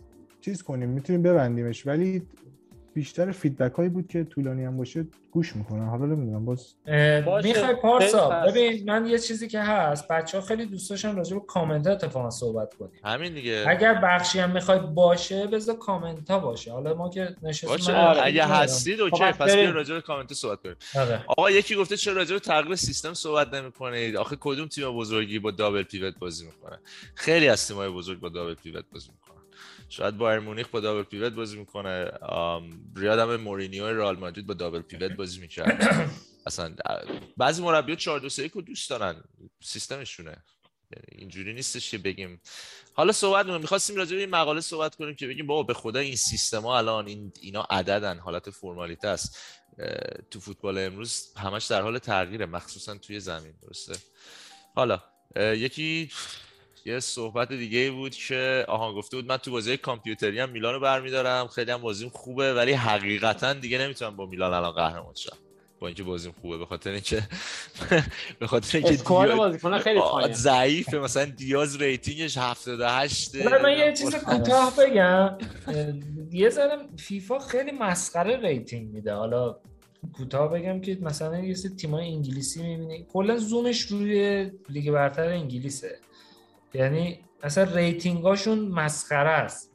چیز 0.45 0.63
کنیم 0.63 0.89
می‌تونیم 0.89 1.23
ببندیمش. 1.23 1.87
ولی 1.87 2.21
بیشتر 2.93 3.31
feedback 3.31 3.73
هایی 3.73 3.89
بود 3.89 4.07
که 4.07 4.23
طولانی 4.23 4.65
هم 4.65 4.77
باشه 4.77 5.07
گوش 5.31 5.55
می‌کنن 5.55 5.87
حالا 5.87 6.05
نمی‌دونم 6.05 6.45
باز. 6.45 6.75
می‌خوای 7.43 7.75
پارسا. 7.81 8.29
ببین 8.29 8.91
من 8.91 9.05
یه 9.05 9.19
چیزی 9.19 9.47
که 9.47 9.59
هست 9.59 10.07
بچه 10.07 10.39
ها 10.39 10.43
خیلی 10.43 10.65
دوست 10.65 10.89
داشتن 10.89 11.15
راجع 11.15 11.37
به 11.37 11.41
کامنت 11.47 11.87
ها 11.87 11.93
اتفاقا 11.93 12.29
صحبت 12.29 12.73
کنیم 12.73 12.91
همین 13.03 13.33
دیگه 13.33 13.65
اگر 13.67 14.01
بخشی 14.03 14.39
هم 14.39 14.51
می‌خوای 14.51 14.79
باشه 14.79 15.47
بذار 15.47 15.75
کامنت 15.75 16.31
ها 16.31 16.39
باشه 16.39 16.71
حالا 16.71 16.93
ما 16.93 17.09
که 17.09 17.35
نشستیم 17.43 17.95
آره. 17.95 18.23
اگه. 18.23 18.45
هستید 18.45 19.01
okay 19.01 19.17
خب، 19.17 19.31
پس 19.31 19.37
بریم. 19.37 19.55
بیاین 19.55 19.73
راجع 19.73 19.93
به 19.93 20.01
کامنت 20.01 20.33
صحبت 20.33 20.61
کنیم 20.61 20.75
آره. 20.95 21.23
آقا 21.27 21.51
یکی 21.51 21.75
گفته 21.75 21.97
چرا 21.97 22.13
راجع 22.13 22.33
به 22.33 22.39
تغییر 22.39 22.75
سیستم 22.75 23.13
صحبت 23.13 23.53
نمی‌کنید 23.53 24.15
آخه 24.15 24.37
کدوم 24.39 24.67
تیم 24.67 24.97
بزرگی 24.97 25.39
با 25.39 25.51
double 25.51 25.83
pivot 25.83 26.19
بازی 26.19 26.45
می‌کنه 26.45 26.79
خیلی 27.15 27.47
از 27.47 27.67
تیم‌های 27.67 27.89
بزرگ 27.89 28.19
با 28.19 28.29
double 28.29 28.53
pivot 28.53 28.85
بازی 28.93 29.09
شاید 29.91 30.17
بایرن 30.17 30.39
مونیخ 30.39 30.67
با 30.67 30.79
double 30.79 31.03
pivot 31.03 31.33
بازی 31.33 31.57
می‌کنه. 31.57 32.11
ریاد 32.95 33.19
هم 33.19 33.35
مورینیو 33.35 33.87
رئال 33.87 34.19
مادرید 34.19 34.47
با 34.47 34.53
دابل 34.53 34.81
پیوت 34.81 35.11
بازی 35.11 35.39
می‌کرد. 35.39 36.11
اصلا 36.47 36.75
بعضی 37.37 37.63
مربیات 37.63 37.99
4 37.99 38.19
2 38.19 38.29
3 38.29 38.47
رو 38.53 38.61
دوست 38.61 38.89
دارن. 38.89 39.23
سیستمشونه. 39.63 40.29
یعنی 40.91 41.05
اینجوری 41.11 41.53
نیستش 41.53 41.91
که 41.91 41.97
بگیم. 41.97 42.41
حالا 42.93 43.11
صحبت 43.11 43.45
می‌خواستیم 43.45 43.95
راجع 43.95 44.15
به 44.15 44.21
این 44.21 44.29
مقاله 44.29 44.61
صحبت 44.61 44.95
کنیم 44.95 45.15
که 45.15 45.27
بگیم 45.27 45.47
بابا 45.47 45.63
به 45.63 45.73
خدا 45.73 45.99
این 45.99 46.15
سیستما 46.15 46.77
الان 46.77 47.07
این 47.07 47.33
اینا 47.41 47.61
عددن. 47.61 48.19
حالت 48.19 48.49
فرمالیته 48.49 49.07
است. 49.07 49.37
تو 50.31 50.39
فوتبال 50.39 50.77
امروز 50.77 51.33
همش 51.37 51.65
در 51.65 51.81
حال 51.81 51.97
تغییره. 51.97 52.45
مخصوصا 52.45 52.97
توی 52.97 53.19
زمین. 53.19 53.53
درسته؟ 53.61 53.95
حالا 54.75 55.03
یکی 55.35 56.11
یه 56.85 56.99
صحبت 56.99 57.49
دیگه 57.49 57.91
بود 57.91 58.15
که 58.15 58.65
آها 58.67 58.93
گفته 58.93 59.17
بود 59.17 59.25
من 59.25 59.37
تو 59.37 59.51
بازی 59.51 59.77
کامپیوتری 59.77 60.39
هم 60.39 60.49
میلان 60.49 60.73
رو 60.73 60.79
برمیدارم. 60.79 61.47
خیلی 61.47 61.71
هم 61.71 61.81
بازیم 61.81 62.09
خوبه 62.09 62.53
ولی 62.53 62.71
حقیقتا 62.71 63.53
دیگه 63.53 63.77
نمی‌تونم 63.77 64.15
با 64.15 64.25
میلان 64.25 64.53
الان 64.53 64.71
قهرمان 64.71 65.13
شم. 65.15 65.37
با 65.79 65.87
اینکه 65.87 66.03
بازیم 66.03 66.35
خوبه 66.41 66.57
به 66.57 66.65
خاطر 66.65 66.91
اینکه 66.91 67.23
به 68.39 68.47
خاطر 68.47 68.77
اینکه 68.77 69.03
بازیکن 69.03 69.79
خیلی 69.79 70.01
ضعیفه. 70.33 70.99
مثلا 70.99 71.25
دیاز 71.25 71.81
rating 71.81 72.23
ش 72.23 72.37
78 72.37 73.35
من 73.35 73.77
یه 73.77 73.93
چیز 73.93 74.15
کوتاه 74.25 74.73
بگم. 74.75 75.37
یه 76.31 76.49
ذره 76.49 76.77
فیفا 76.97 77.39
خیلی 77.39 77.71
مسخره 77.71 78.37
rating 78.47 78.93
میده. 78.93 79.13
حالا 79.13 79.57
کوتاه 80.13 80.53
بگم 80.53 80.81
که 80.81 80.97
مثلا 81.01 81.39
یه 81.39 81.53
سری 81.53 81.75
تیمای 81.75 82.07
انگلیسی 82.07 82.63
می‌بینی. 82.63 83.05
کلا 83.13 83.37
زومش 83.37 83.81
روی 83.81 84.51
لیگ 84.69 84.91
برتر 84.91 85.27
انگلیسه. 85.27 85.99
یعنی 86.73 87.19
اصلا 87.43 87.63
rating 87.63 88.21
اشون 88.21 88.59
مسخره 88.59 89.29
است. 89.29 89.71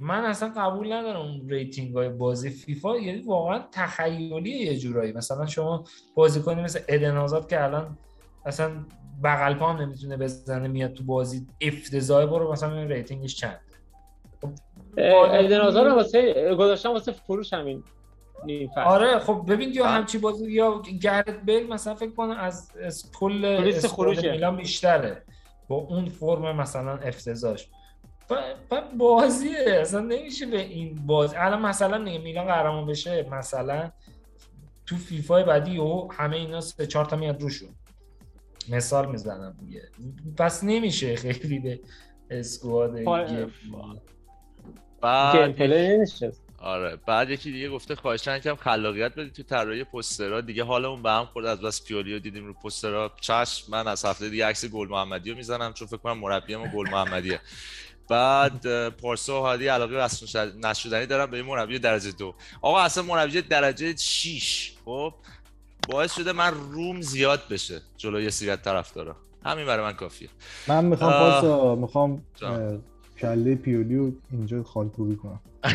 من 0.00 0.24
اصلا 0.24 0.52
قبول 0.56 0.92
ندارم 0.92 1.20
اون 1.20 1.48
rating 1.48 1.94
های 1.94 2.08
بازی 2.08 2.50
فیفا 2.50 2.98
یعنی 2.98 3.22
واقعا 3.22 3.64
تخیلی 3.72 4.50
یه 4.50 4.76
جورایی. 4.76 5.12
مثلا 5.12 5.46
شما 5.46 5.84
بازی 6.14 6.40
کنی 6.40 6.62
مثل 6.62 6.80
ادن 6.88 7.16
آزاد 7.16 7.48
که 7.48 7.64
الان 7.64 7.98
اصلا 8.46 8.70
بغل 9.24 9.54
پا 9.54 9.72
نمی‌تونه 9.72 10.16
بزنه 10.16 10.68
میاد 10.68 10.92
تو 10.92 11.04
بازی 11.04 11.46
افتضاح 11.60 12.26
برو 12.26 12.52
مثلا 12.52 12.84
ریتینگش 12.84 13.36
چند؟ 13.36 13.60
خب، 14.40 14.50
ادن 14.96 15.60
آزاد 15.60 15.86
واسه 15.86 16.54
گذاشتم 16.54 16.90
واسه 16.90 17.12
فروش 17.12 17.52
همین 17.52 17.84
آره 18.76 19.18
خب 19.18 19.44
ببین 19.48 19.72
یا 19.72 19.86
همچی 19.86 20.18
بازی 20.18 20.52
یا 20.52 20.82
گرت 21.02 21.44
بیل 21.44 21.66
مثلا 21.66 21.94
فکر 21.94 22.10
کنم 22.10 22.30
از, 22.30 22.70
از 22.84 23.12
کل 23.12 23.70
خروج 23.80 24.26
میلان 24.26 24.56
بیشتره. 24.56 25.22
با 25.68 25.76
اون 25.76 26.08
فرم 26.08 26.56
مثلا 26.56 26.96
افتضاحش 26.96 27.68
و 28.30 28.82
بازیه. 28.98 29.64
اصلا 29.68 30.00
نمیشه 30.00 30.46
به 30.46 30.60
این 30.60 31.06
باز 31.06 31.34
الان 31.36 31.62
مثلا 31.62 31.98
نگه 31.98 32.18
میلان 32.18 32.46
قهرمان 32.46 32.86
بشه 32.86 33.28
مثلا 33.30 33.90
تو 34.86 34.96
فیفا 34.96 35.42
بعدی 35.42 35.78
و 35.78 36.08
همه 36.12 36.36
اینا 36.36 36.60
سه 36.60 36.86
چهار 36.86 37.04
تا 37.04 37.16
میاد 37.16 37.42
روشون. 37.42 37.68
مثال 38.68 39.10
می‌زنم 39.10 39.56
دیگه. 39.60 39.82
پس 40.36 40.64
نمیشه 40.64 41.16
خیلی 41.16 41.58
به 41.58 41.80
اسکواد 42.30 43.04
بعد 45.00 45.56
آره. 46.58 46.96
بعد 47.06 47.30
یکی 47.30 47.52
دیگه 47.52 47.68
گفته 47.68 47.94
خواهشان 47.94 48.38
کم 48.38 48.54
خلاقیت 48.54 49.14
بدید 49.14 49.32
تو 49.32 49.42
طراحی 49.42 49.84
پوسترها 49.84 50.40
دیگه 50.40 50.64
حالمون 50.64 51.02
به 51.02 51.10
هم 51.10 51.24
خورد. 51.24 51.46
از 51.46 51.60
بس 51.60 51.84
پیولیو 51.84 52.18
دیدیم 52.18 52.46
رو 52.46 52.52
پوسترها 52.52 53.10
چشم 53.20 53.72
من 53.72 53.88
از 53.88 54.04
هفته 54.04 54.28
دیگه 54.28 54.46
عکس 54.46 54.64
گل 54.64 54.88
محمدی 54.88 55.30
رو 55.30 55.36
می‌زنم 55.36 55.72
چون 55.72 55.88
فکر 55.88 55.96
کنم 55.96 56.18
مربی 56.18 56.56
ما 56.56 56.66
گل 56.74 56.90
محمدیه. 56.90 57.40
بعد 58.08 58.88
پارسا 58.88 59.40
و 59.40 59.44
هادی 59.44 59.68
علاقه 59.68 59.96
رسم 59.96 60.50
نشدنی 60.64 61.06
دارم 61.06 61.30
به 61.30 61.36
این 61.36 61.46
مربی 61.46 61.78
درجه 61.78 62.10
دو. 62.12 62.34
آقا 62.62 62.80
اصلا 62.80 63.02
مربی 63.02 63.42
درجه 63.42 63.96
6 63.96 64.72
خب 64.84 65.14
باعث 65.88 66.14
شده 66.14 66.32
من 66.32 66.54
روم 66.54 67.00
زیاد 67.00 67.42
بشه 67.50 67.80
جلوی 67.96 68.30
سیرت 68.30 68.62
طرفدارا. 68.62 69.16
همین 69.44 69.66
برای 69.66 69.84
من 69.84 69.92
کافیه. 69.92 70.28
من 70.66 70.84
می‌خوام 70.84 71.12
پارسا 71.12 71.74
می‌خوام 71.74 72.22
کله 73.20 73.54
پیولیو 73.54 74.10
اینجا 74.32 74.62
خالکوبی 74.62 75.16
کنم. 75.16 75.40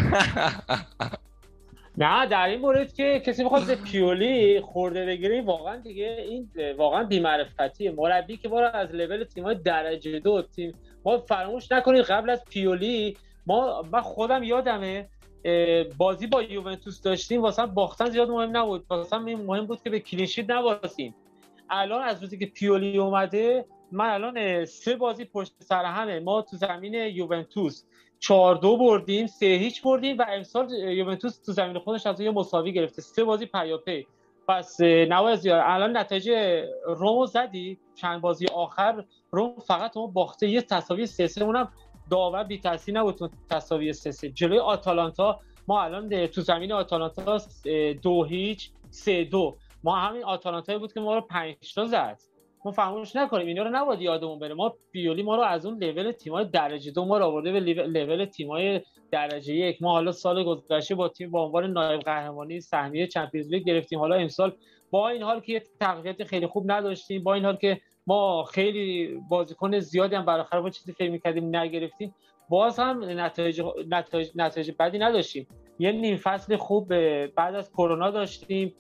نه 1.98 2.26
در 2.28 2.48
این 2.48 2.62
مورد 2.62 2.94
که 2.94 3.22
کسی 3.26 3.44
بخواد 3.44 3.68
به 3.68 3.76
پیولی 3.76 4.62
خورده 4.62 5.06
بگیره 5.06 5.42
واقعا 5.42 5.78
دیگه 5.78 6.26
این 6.30 6.50
واقعا 6.78 7.04
بی‌معرفتیه. 7.04 7.92
مربی 7.92 8.38
که 8.38 8.50
ما 8.50 8.60
از 8.60 8.92
لول 8.92 9.24
تیم‌های 9.24 9.56
درجه 9.56 10.20
دو 10.20 10.42
تیم 10.42 10.74
ما 11.06 11.18
فراموش 11.18 11.72
نکنید 11.72 12.02
قبل 12.02 12.30
از 12.30 12.46
پیولی 12.50 13.18
ما 13.46 13.82
من 13.92 14.02
خودم 14.02 14.44
یادمه 14.44 15.08
بازی 15.98 16.28
با 16.28 16.44
یوونتوس 16.44 17.02
داشتیم 17.02 17.42
واسه 17.42 17.66
باختن 17.66 18.10
زیاد 18.10 18.30
مهم 18.30 18.58
نبود. 18.58 18.86
واسه 18.90 19.18
مهم 19.18 19.66
بود 19.66 19.84
که 19.84 19.90
به 19.90 20.00
کلینشیت 20.00 20.50
نباسیم 20.50 21.16
الان 21.70 22.04
از 22.04 22.22
روزی 22.22 22.38
که 22.38 22.46
پیولی 22.46 22.98
اومده 22.98 23.66
من 23.94 24.10
الان 24.10 24.66
سه 24.66 24.96
بازی 24.96 25.26
پشت 25.26 25.54
سر 25.60 25.86
همه. 25.86 26.20
ما 26.20 26.42
تو 26.42 26.58
زمین 26.58 26.94
یوونتوس 26.94 27.84
چهار 28.20 28.56
دو 28.56 28.78
بردیم 28.78 29.28
سه 29.28 29.46
هیچ 29.46 29.84
بردیم 29.84 30.18
و 30.18 30.26
امسال 30.30 30.72
یوونتوس 30.72 31.42
تو 31.42 31.52
زمین 31.52 31.80
خودش 31.80 32.08
از 32.08 32.20
یه 32.20 32.32
مساوی 32.32 32.74
گرفته. 32.74 33.02
سه 33.02 33.24
بازی 33.24 33.46
پیاپی. 33.46 34.08
پس 34.48 34.82
نوای 34.82 35.38
زیاد 35.38 35.62
الان 35.66 35.98
نتایج 35.98 36.30
رومو 36.86 37.26
زدی. 37.26 37.78
چند 37.96 38.22
بازی 38.22 38.46
آخر 38.48 39.04
روم 39.32 39.56
فقط 39.68 39.98
اون 39.98 40.14
باخته 40.14 40.48
یه 40.48 40.62
تساوی 40.62 41.06
سه 41.06 41.28
سه. 41.28 41.46
اونم 41.46 41.72
داور 42.12 42.44
بی 42.44 42.58
تاثیر 42.60 43.00
نبود 43.00 43.16
تو 43.16 43.30
تساوی 43.50 43.94
سه 43.94 44.12
سه. 44.12 44.30
جلوی 44.30 44.60
آتالانتا 44.60 45.40
ما 45.68 45.84
الان 45.84 46.28
تو 46.28 46.42
زمین 46.42 46.72
آتالانتا 46.72 47.38
دو 48.02 48.24
هیچ 48.24 48.72
سه 48.90 49.24
دو. 49.24 49.58
ما 49.84 49.96
همین 49.96 50.24
آتالانتا 50.24 50.80
بود 50.80 50.94
که 50.94 51.00
ما 51.00 51.16
رو 51.16 51.22
پنج 51.22 51.74
تا 51.76 51.86
زد. 51.86 52.22
ما 52.66 52.72
فراموش 52.72 53.16
نکنیم 53.16 53.48
اینا 53.48 53.64
رو 53.64 53.70
نباید 53.70 54.02
یادمون 54.02 54.40
بره. 54.40 54.54
ما 54.54 54.76
پیولی 54.92 55.24
ما 55.24 55.36
رو 55.36 55.42
از 55.42 55.66
اون 55.66 55.84
لول 55.84 56.12
تیمای 56.12 56.46
درجه 56.46 56.92
دو 56.92 57.06
ما 57.06 57.18
رو 57.18 57.26
آورده 57.26 57.52
به 57.52 57.60
لول 57.60 58.26
تیمای 58.26 58.82
درجه 59.12 59.54
یک. 59.54 59.82
ما 59.82 59.92
حالا 59.92 60.12
سال 60.12 60.44
گذشته 60.44 60.96
با 60.96 61.10
تیم 61.10 61.32
با 61.32 61.46
عنوان 61.46 61.72
نایب 61.72 62.02
قهرمانی 62.02 62.62
سهمیه 62.62 63.08
چمپیونز 63.08 63.50
لیگ 63.50 63.64
گرفتیم. 63.64 64.00
حالا 64.00 64.16
امسال 64.16 64.56
با 64.92 65.10
این 65.10 65.24
حال 65.24 65.40
که 65.40 65.64
تقویت 65.80 66.24
خیلی 66.24 66.48
خوب 66.48 66.72
نداشتیم 66.72 67.24
با 67.24 67.34
این 67.34 67.46
حال 67.46 67.56
که 67.56 67.82
ما 68.08 68.44
خیلی 68.44 69.18
بازیکن 69.30 69.80
زیادی 69.80 70.16
هم 70.16 70.26
برای 70.26 70.46
ما 70.54 70.70
چیزی 70.70 70.94
فکر 70.94 71.12
می‌کردیم 71.12 71.56
نگرفتیم. 71.56 72.16
باز 72.50 72.80
هم 72.80 73.04
نتایج 73.20 73.62
نتایج 73.90 74.30
نتایج 74.36 74.72
بدی 74.80 75.00
نداشتیم. 75.00 75.48
یه 75.80 75.92
نیم 75.92 76.18
فصل 76.18 76.56
خوب 76.56 76.88
بعد 77.26 77.56
از 77.56 77.72
کرونا 77.72 78.12
داشتیم. 78.12 78.76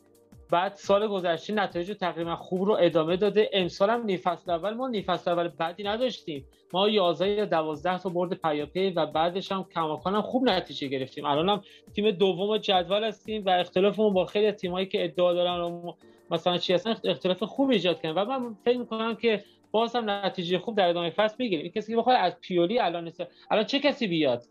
بعد 0.53 0.75
سال 0.75 1.07
گذشته 1.07 1.53
نتایج 1.53 1.91
تقریبا 1.91 2.35
خوب 2.35 2.64
رو 2.64 2.77
ادامه 2.80 3.17
داده. 3.17 3.49
امسال 3.53 3.90
هم 3.90 4.06
نیم 4.06 4.17
فصل 4.17 4.51
اول 4.51 4.73
ما 4.73 4.88
نیم 4.88 5.01
فصل 5.01 5.32
اول 5.32 5.48
بدی 5.48 5.83
نداشتیم. 5.83 6.45
ما 6.73 6.90
11 6.90 7.30
یا 7.30 7.45
12 7.45 7.98
تا 7.98 8.09
برد 8.09 8.33
پیاپی 8.33 8.90
و 8.90 9.06
بعدش 9.06 9.51
هم 9.51 9.65
کماکان 9.75 10.15
هم 10.15 10.22
خوب 10.22 10.43
نتیجه 10.49 10.88
گرفتیم. 10.88 11.25
الان 11.25 11.49
هم 11.49 11.61
تیم 11.95 12.11
دوم 12.11 12.57
جدول 12.57 13.03
هستیم 13.03 13.45
و 13.45 13.49
اختلافمون 13.49 14.14
با 14.14 14.25
خیلی 14.25 14.51
تیمایی 14.51 14.85
که 14.85 15.03
ادعا 15.03 15.33
دارن 15.33 15.93
مثلا 16.32 16.57
چی 16.57 16.73
هستن 16.73 16.95
اختلاف 17.03 17.43
خوب 17.43 17.69
ایجاد 17.69 18.01
کردن. 18.01 18.22
و 18.22 18.25
من 18.25 18.56
فکر 18.65 18.77
می‌کنم 18.77 19.15
که 19.15 19.43
باز 19.72 19.95
هم 19.95 20.09
نتیجه 20.09 20.59
خوب 20.59 20.77
در 20.77 20.90
ادامه 20.90 21.09
فصل 21.09 21.35
می‌گیریم. 21.40 21.72
کسی 21.72 21.91
که 21.91 21.98
بخواد 21.98 22.17
از 22.19 22.40
پیولی 22.41 22.80
الان 22.80 23.11
الان 23.51 23.64
چه 23.65 23.80
کسی 23.80 24.07
بیاد؟ 24.07 24.43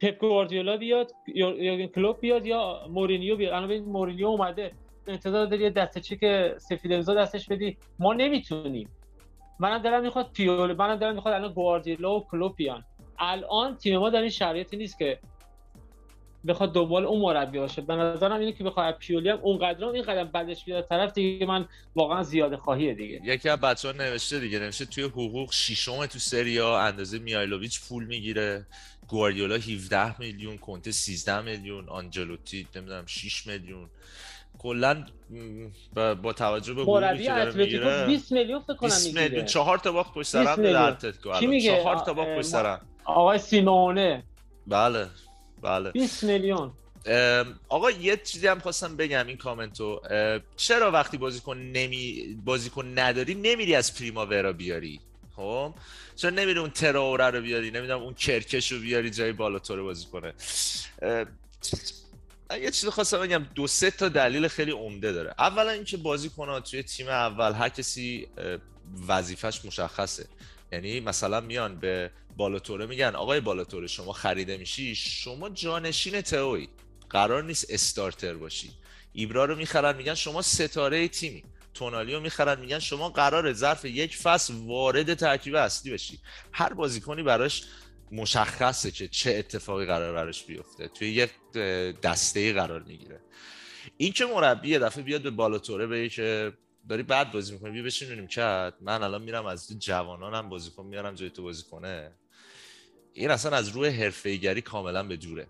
پپ 0.00 0.18
گواردیولا 0.18 0.76
بیاد 0.76 1.10
یا 1.34 1.86
کلوب 1.86 2.20
بیاد 2.20 2.46
یا 2.46 2.80
مورینیو 2.90 3.36
بیاد؟ 3.36 3.52
الان 3.52 3.68
ببین 3.68 3.84
مورینیو 3.84 4.26
اومده. 4.26 4.72
انتظار 5.06 5.46
داری 5.46 5.70
دسته 5.70 6.00
چک 6.00 6.18
سفید 6.58 6.92
امضا 6.92 7.14
دستش 7.14 7.48
بدی. 7.48 7.76
ما 7.98 8.14
نمی‌تونیم. 8.14 8.88
منم 9.58 9.78
دارم 9.78 10.02
می‌خواد 10.02 10.30
پیول 10.32 10.72
منم 10.72 10.96
دارم 10.96 11.14
می‌خواد 11.14 11.34
الان 11.34 11.52
گواردیولا 11.52 12.14
و 12.14 12.26
کلوب 12.26 12.56
بیان. 12.56 12.84
الان 13.18 13.76
تیم 13.76 13.98
ما 13.98 14.10
در 14.10 14.20
این 14.20 14.30
شرایطی 14.30 14.76
نیست 14.76 14.98
که 14.98 15.18
بخواد 16.46 16.72
دنبال 16.72 17.04
اون 17.04 17.20
مربی 17.20 17.58
باشه. 17.58 17.82
به 17.82 17.94
نظرم 17.94 18.40
اینه 18.40 18.52
که 18.52 18.64
بخواد 18.64 18.96
پیولی 18.98 19.28
هم 19.28 19.38
اونقدر 19.42 19.84
این 19.84 20.02
قدم 20.02 20.24
بعدش 20.24 20.64
بیاد 20.64 20.86
طرف 20.88 21.12
دیگه 21.12 21.46
من 21.46 21.68
واقعا 21.94 22.22
زیاده 22.22 22.56
خواهیه 22.56 22.94
دیگه. 22.94 23.20
یکی 23.24 23.48
از 23.48 23.60
بچه‌ها 23.60 23.94
نوشته 23.94 24.40
دیگه 24.40 24.58
نوشته 24.58 24.84
توی 24.84 25.04
حقوق 25.04 25.52
ششم 25.52 26.06
تو 26.06 26.18
سریا 26.18 26.80
اندازه 26.80 27.18
میایلوویچ 27.18 27.88
پول 27.88 28.04
می‌گیره. 28.04 28.66
گواردیولا 29.08 29.54
17 29.54 30.20
میلیون 30.20 30.58
کنته 30.58 30.92
13 30.92 31.40
میلیون 31.40 31.88
آنجلوتی 31.88 32.66
نمی‌دونم 32.76 33.06
6 33.06 33.46
میلیون. 33.46 33.88
کلا 34.64 35.06
با 36.22 36.32
توجه 36.32 36.74
به 36.74 36.84
مربی 36.84 37.28
اتلتیکو 37.28 38.06
20 38.06 38.32
میلیون 38.32 38.60
فکر 38.60 38.74
کنم 38.74 38.90
می‌گیره. 39.04 39.44
چهار 39.44 39.78
تا 39.78 39.92
باخت 39.92 40.14
پشت 40.14 40.28
سر 40.28 40.44
هم 40.44 40.62
به 40.62 40.80
اتلتیکو 40.80 41.38
کی 41.38 41.46
میگه؟ 41.46 41.76
چهار 41.76 41.96
تا 41.96 42.14
باخت 42.14 42.38
پشت 42.38 42.46
سر 42.46 42.78
آقای 43.04 43.38
سیمونه. 43.38 44.22
بله 44.66 45.06
بله. 45.62 45.90
20 45.90 46.24
میلیون. 46.24 46.72
آقا 47.68 47.90
یه 47.90 48.16
چیزی 48.16 48.46
هم 48.46 48.58
خواستم 48.58 48.96
بگم 48.96 49.26
این 49.26 49.36
کامنتو. 49.36 50.00
چرا 50.56 50.90
وقتی 50.90 51.16
بازیکن 51.16 51.56
نمی 51.56 52.36
بازیکن 52.44 52.98
نداری 52.98 53.34
نمیری 53.34 53.74
از 53.74 53.98
پریما 53.98 54.26
ورا 54.26 54.52
بیاری؟ 54.52 55.00
خب؟ 55.36 55.74
چرا 56.16 56.30
نمیری 56.30 56.58
اون 56.58 56.70
تراوره 56.70 57.30
رو 57.30 57.40
بیاری؟ 57.40 57.70
نمی‌دونم 57.70 58.02
اون 58.02 58.14
کرکش 58.14 58.72
رو 58.72 58.78
بیاری 58.78 59.10
جای 59.10 59.32
بالاتور 59.32 59.82
بازی 59.82 60.06
کنه. 60.12 60.32
یه 62.50 62.70
چیزی 62.70 62.90
خواستم 62.90 63.20
بگم 63.20 63.46
دو 63.54 63.66
سه 63.66 63.90
تا 63.90 64.08
دلیل 64.08 64.48
خیلی 64.48 64.70
عمده 64.70 65.12
داره. 65.12 65.34
اولا 65.38 65.70
اینکه 65.70 65.96
بازیکن‌ها 65.96 66.60
توی 66.60 66.82
تیم 66.82 67.08
اول 67.08 67.52
هر 67.52 67.68
کسی 67.68 68.28
وظیفش 69.08 69.64
مشخصه. 69.64 70.26
یعنی 70.72 71.00
مثلا 71.00 71.40
میان 71.40 71.76
به 71.80 72.10
بالاتوره 72.36 72.86
میگن 72.86 73.14
آقای 73.14 73.40
بالاتوره 73.40 73.86
شما 73.86 74.12
خریده 74.12 74.56
میشی؟ 74.56 74.94
شما 74.94 75.50
جانشین 75.50 76.20
تئوی 76.20 76.68
قرار 77.10 77.42
نیست 77.42 77.66
استارتر 77.68 78.34
باشی. 78.34 78.70
ایبرا 79.12 79.44
رو 79.44 79.56
می‌خرن 79.56 79.96
میگن 79.96 80.14
شما 80.14 80.42
ستاره 80.42 81.08
تیمی. 81.08 81.44
تونالی 81.74 82.14
رو 82.14 82.20
می‌خرن 82.20 82.60
میگن 82.60 82.78
شما 82.78 83.08
قرار 83.08 83.52
ظرف 83.52 83.84
یک 83.84 84.16
فصل 84.16 84.54
وارد 84.54 85.14
ترکیب 85.14 85.54
اصلی 85.54 85.92
بشی. 85.92 86.18
هر 86.52 86.72
بازیکنی 86.72 87.22
براش 87.22 87.62
مشخصه 88.12 88.90
که 88.90 89.08
چه 89.08 89.34
اتفاقی 89.34 89.86
قرار 89.86 90.12
براش 90.12 90.44
بیفته. 90.44 90.88
توی 90.88 91.10
یک 91.10 91.30
دسته 92.02 92.52
قرار 92.52 92.82
می‌گیره. 92.82 93.20
این 93.96 94.12
که 94.12 94.26
مربی 94.26 94.68
یه 94.68 94.78
دفعه 94.78 95.02
بیاد 95.02 95.22
به 95.22 95.30
بالاتوره 95.30 95.86
بگه 95.86 96.08
که 96.08 96.52
داری 96.88 97.02
بعد 97.02 97.32
بازی 97.32 97.52
می‌کنی 97.52 97.70
بیا 97.72 97.82
بشینیم 97.82 98.26
کرد 98.26 98.74
من 98.80 99.02
الان 99.02 99.22
میرم 99.22 99.46
از 99.46 99.78
جوانانم 99.78 100.48
بازیکن 100.48 100.86
میارم 100.86 101.14
جای 101.14 101.30
تو 101.30 101.42
بازی 101.42 101.62
کنه. 101.62 102.12
این 103.12 103.30
اصلا 103.30 103.56
از 103.56 103.68
روی 103.68 103.88
حرفه‌ایگری 103.88 104.60
کاملا 104.60 105.02
به 105.02 105.16
دوره. 105.16 105.46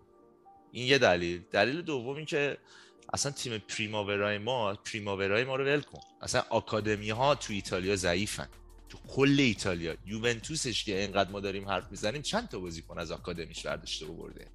این 0.72 0.86
یه 0.86 0.98
دلیل. 0.98 1.42
دلیل 1.52 1.82
دوم 1.82 2.16
این 2.16 2.26
که 2.26 2.58
اصلا 3.12 3.32
تیم 3.32 3.58
پریماورای 3.58 4.38
ما 4.38 4.74
پریماورای 4.74 5.44
ما 5.44 5.56
رو 5.56 5.64
ول 5.64 5.80
کن. 5.80 6.00
اصلا 6.20 6.42
آکادمی 6.50 7.10
ها 7.10 7.34
تو 7.34 7.52
ایتالیا 7.52 7.96
ضعیفن. 7.96 8.48
تو 8.94 9.08
کل 9.08 9.36
ایتالیا. 9.38 9.94
یوونتوسش 10.06 10.84
که 10.84 11.00
اینقدر 11.00 11.30
ما 11.30 11.40
داریم 11.40 11.68
حرف 11.68 11.90
می‌زنیم 11.90 12.22
چند 12.22 12.48
تا 12.48 12.58
بازیکن 12.58 12.98
از 12.98 13.12
آکادمیش 13.12 13.66
برداشته 13.66 14.06
برده 14.06 14.46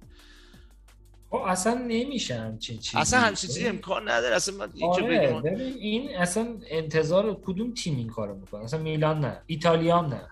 خب 1.30 1.36
اصلا 1.36 1.74
نمیشه 1.74 2.34
همچین 2.34 2.78
چیزی. 2.78 2.98
اصلا 2.98 3.20
همچین 3.20 3.48
چیزی 3.48 3.66
امکان 3.66 4.08
نداره. 4.08 4.36
اصلا 4.36 4.56
من 4.56 4.72
آره 4.82 5.40
ببین 5.40 5.74
این 5.74 6.16
اصلا 6.16 6.58
انتظار 6.66 7.40
کدوم 7.44 7.74
تیم 7.74 7.96
این 7.96 8.08
کارو 8.08 8.36
می‌کنه؟ 8.36 8.64
اصلا 8.64 8.82
میلان 8.82 9.20
نه 9.20 9.42
ایتالیا 9.46 9.98
هم 9.98 10.06
نه. 10.06 10.28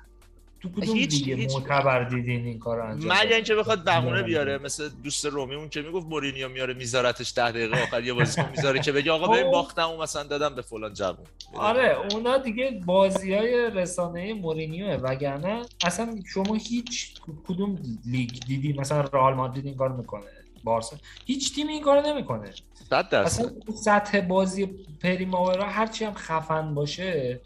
تو 0.63 0.69
کدوم 0.69 0.97
هیچ- 0.97 1.11
دیگه 1.11 1.35
هیچ- 1.35 1.53
معتبر 1.55 2.05
دیدین 2.05 2.45
این 2.45 2.59
کارو 2.59 2.85
انجام 2.85 3.13
مگر؟ 3.13 3.33
اینکه 3.33 3.55
بخواد 3.55 3.85
بهونه 3.85 4.07
میلان 4.11 4.23
بیاره 4.27 4.59
مثل 4.59 4.89
دوست 5.05 5.27
رومیمون 5.27 5.69
که 5.69 5.83
می‌گفت 5.83 6.07
مورینیو 6.07 6.49
میاره 6.49 6.75
میذارتش 6.75 7.33
ده 7.37 7.51
دقیقه 7.51 7.83
آخر 7.83 8.05
یه 8.05 8.13
بازیکن 8.13 8.49
می‌ذاره 8.57 8.81
که 8.81 8.93
بگه 8.93 9.13
آقا 9.13 9.29
ببین 9.29 9.45
خب. 9.45 9.51
باختم 9.51 9.91
و 9.91 9.97
مثلا 10.03 10.23
دادم 10.23 10.55
به 10.55 10.63
فلان 10.63 10.95
جوون. 10.95 11.27
آره 11.55 11.97
اونا 12.13 12.39
دیگه 12.39 12.81
بازی 12.87 13.35
های 13.35 13.71
رسانه 13.71 14.35
مورینیوه 14.35 14.95
وگرنه 14.95 15.63
اصلا 15.85 16.15
شما 16.33 16.55
هیچ 16.55 17.15
کدوم 17.49 17.79
لیگ 18.07 18.31
دیدی 18.47 18.73
مثلا 18.73 19.01
رئال 19.01 19.35
مادرید 19.35 19.67
این 19.67 19.77
کار 19.77 19.93
می‌کنه 19.93 20.25
بارسا 20.65 20.97
هیچ 21.27 21.55
تیم 21.55 21.69
این 21.69 21.83
کارو 21.83 22.07
نمی‌کنه. 22.07 22.51
صد 22.91 23.09
درصد. 23.09 23.27
اصلا 23.27 23.51
سطح 23.75 24.21
بازی 24.21 24.67
پریماورا 25.03 25.65
هرچی 25.65 26.05
هم 26.05 26.15
خفن 26.15 26.75
باشه 26.75 27.41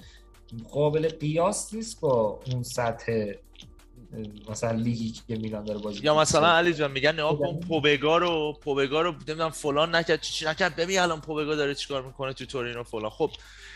قابل 0.70 1.08
قیاس 1.08 1.74
نیست 1.74 2.00
با 2.00 2.40
اون 2.52 2.62
سطح 2.62 3.32
مثلا 4.48 4.70
لیگی 4.70 5.12
که 5.28 5.36
میلان 5.36 5.64
داره 5.64 5.78
بازی 5.78 6.00
یا. 6.02 6.18
مثلا 6.18 6.56
علی 6.56 6.74
جان 6.74 6.90
میگن 6.90 7.12
نگاه 7.12 7.38
کن 7.38 7.60
پوبگا 7.60 8.18
رو 8.18 8.58
پوبگا 8.64 9.02
رو 9.02 9.12
نمی‌دونم 9.12 9.50
فلان 9.50 9.94
نکرد 9.94 10.20
چی 10.20 10.44
نکرد. 10.44 10.76
ببین 10.76 10.98
الان 10.98 11.20
پوبگا 11.20 11.54
داره 11.54 11.74
چیکار 11.74 12.02
می‌کنه 12.02 12.32
تو 12.32 12.46
تورینو 12.46 12.82
فلان. 12.82 13.10
خب 13.10 13.30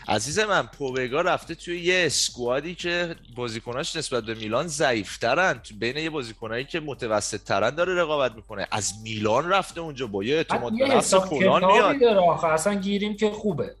عزیز 0.07 0.39
من 0.39 0.61
پوبگا 0.61 1.21
رفته 1.21 1.55
توی 1.55 1.79
یه 1.79 2.03
اسکوادی 2.05 2.75
که 2.75 3.15
بازیکناش 3.35 3.95
نسبت 3.95 4.23
به 4.23 4.33
میلان 4.33 4.67
ضعیفترن. 4.67 5.61
بین 5.79 5.97
یه 5.97 6.09
بازیکنایی 6.09 6.65
که 6.65 6.79
متوسط 6.79 7.43
ترن 7.43 7.69
داره 7.69 7.95
رقابت 7.95 8.35
می‌کنه. 8.35 8.67
از 8.71 8.93
میلان 9.03 9.49
رفته 9.49 9.81
اونجا 9.81 10.07
با 10.07 10.23
یه 10.23 10.35
اعتماد 10.35 10.77
به 10.77 10.87
نفس 10.87 11.15
فلان 11.15 11.65
میاد. 11.65 12.03
اصلا 12.43 12.73
گیریم 12.73 13.15
که 13.17 13.31
خوبه. 13.31 13.75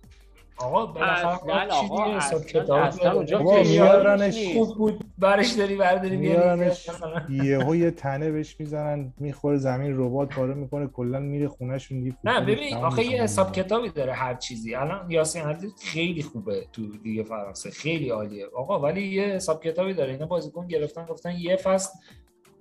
آقا 0.57 0.85
بالاخره 0.85 1.55
اصلاً 1.55 1.81
چی 1.81 1.89
دیگه 1.89 2.17
حساب 2.17 2.45
کتاب 2.45 3.67
میارنش 3.67 4.47
خوب 4.53 4.77
بود 4.77 5.03
برش 5.17 5.51
داری 5.51 5.75
برداری 5.75 6.17
میارنش. 6.17 6.89
یهو 7.43 7.75
یه 7.75 7.91
تنه 7.91 8.31
بهش 8.31 8.55
می‌زنن 8.59 9.13
می‌خوره 9.19 9.57
زمین 9.57 9.97
ربات 9.97 10.29
پاره 10.35 10.53
می‌کنه 10.53 10.87
کلا 10.87 11.19
میره 11.19 11.47
خونهشون 11.47 11.99
دیگه 12.03 12.17
نه 12.23 12.41
ببین 12.41 12.73
آخه. 12.73 13.05
یه 13.05 13.23
حساب 13.23 13.51
کتابی 13.51 13.89
داره 13.89 14.13
هر 14.13 14.35
چیزی. 14.35 14.75
الان 14.75 15.11
یاسین 15.11 15.41
علی 15.41 15.73
خیلی 15.81 16.21
خوبه 16.21 16.65
تو 16.73 16.81
لیگ 17.03 17.25
فرانسه 17.25 17.69
خیلی 17.71 18.09
عالیه. 18.09 18.45
آقا 18.55 18.79
ولی 18.79 19.01
یه 19.07 19.23
حساب 19.23 19.63
کتابی 19.63 19.93
داره. 19.93 20.11
اینا 20.13 20.25
بازیکن 20.25 20.67
گرفتن 20.67 21.05
گفتن 21.05 21.35
یه 21.37 21.55
فصل 21.55 21.99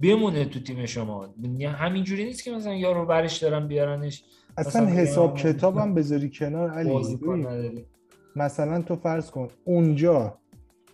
بمونه 0.00 0.44
تو 0.44 0.60
تیم 0.60 0.86
شما. 0.86 1.28
یعنی 1.42 1.64
همینجوری 1.64 2.24
نیست 2.24 2.44
که 2.44 2.50
مثلا 2.50 2.74
یارو 2.74 3.06
برش 3.06 3.36
دارن 3.38 3.68
بیارنش. 3.68 4.24
اصلا 4.58 4.86
حساب 4.86 5.36
کتابم 5.36 5.94
بذاری 5.94 6.30
کنار 6.30 6.70
علی. 6.70 7.86
مثلا 8.36 8.82
تو 8.82 8.96
فرض 8.96 9.30
کن 9.30 9.48
اونجا 9.64 10.38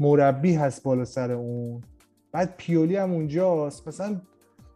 مربی 0.00 0.54
هست 0.54 0.82
بالا 0.82 1.04
سر 1.04 1.32
اون 1.32 1.80
بعد 2.32 2.54
پیولی 2.56 2.96
هم 2.96 3.12
اونجاست 3.12 3.88
مثلا 3.88 4.20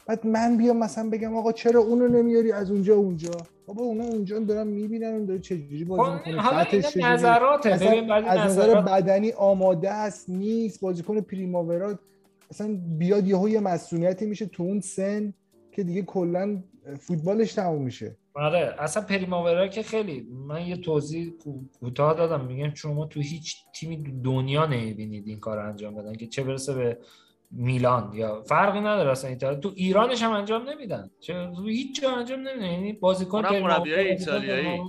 بعد 0.06 0.26
من 0.26 0.56
بیام 0.56 0.76
مثلا 0.78 1.10
بگم 1.10 1.36
آقا 1.36 1.52
چرا 1.52 1.80
اونو 1.80 2.08
نمیاری 2.08 2.52
از 2.52 2.70
اونجا 2.70 2.96
اونجا؟ 2.96 3.30
بابا 3.66 3.82
اونا 3.82 4.04
اونجا 4.04 4.38
دارن 4.38 4.66
می‌بینن 4.66 5.06
اون 5.06 5.24
داره 5.24 5.38
چجوری 5.40 5.84
بازی 5.84 6.02
خب، 6.02 6.26
می‌کنه. 6.26 6.42
حالا. 6.42 6.64
نظراته. 6.96 7.70
از 7.70 8.40
نظر 8.50 8.80
بدنی 8.80 9.32
آماده 9.32 9.90
است 9.90 10.28
نیست 10.30 10.80
بازیکن 10.80 11.20
پریماورا 11.20 11.98
اصلا 12.50 12.78
بیاد 12.98 13.26
یهو 13.26 13.48
یه 13.48 13.60
مسئولیتی 13.60 14.26
میشه 14.26 14.46
تو 14.46 14.62
اون 14.62 14.80
سن 14.80 15.32
که 15.72 15.82
دیگه 15.82 16.02
کلا 16.02 16.62
فوتبالش 16.98 17.54
تموم 17.54 17.82
میشه. 17.82 18.16
آره 18.36 18.74
اصلا 18.78 19.02
پریماورا 19.02 19.68
که 19.68 19.82
خیلی 19.82 20.20
من 20.48 20.66
یه 20.66 20.76
توضیح 20.76 21.30
کو- 21.44 21.78
کوتاه 21.80 22.14
دادم. 22.14 22.44
میگم 22.44 22.74
شما 22.74 23.06
تو 23.06 23.20
هیچ 23.20 23.56
تیمی 23.74 24.20
دنیا 24.24 24.66
نمی‌بینید 24.66 25.26
این 25.28 25.40
کار 25.40 25.58
انجام 25.58 25.94
بدن 25.94 26.14
که 26.14 26.26
چه 26.26 26.42
برسه 26.44 26.74
به 26.74 26.98
میلان 27.50 28.10
یا 28.14 28.42
فرقی 28.42 28.80
نداره 28.80 29.10
اصلا 29.10 29.30
ایتالیا 29.30 29.60
تو 29.60 29.72
ایرانش 29.74 30.22
هم 30.22 30.32
انجام 30.32 30.68
نمیدن. 30.70 31.10
چه 31.20 31.50
تو 31.56 31.64
هیچ 31.64 32.00
جا 32.02 32.10
انجام 32.10 32.40
نمیدن. 32.40 32.70
یعنی 32.72 32.92
بازیکن 32.92 33.42
مربیای 33.46 34.08
ایتالیایی. 34.10 34.80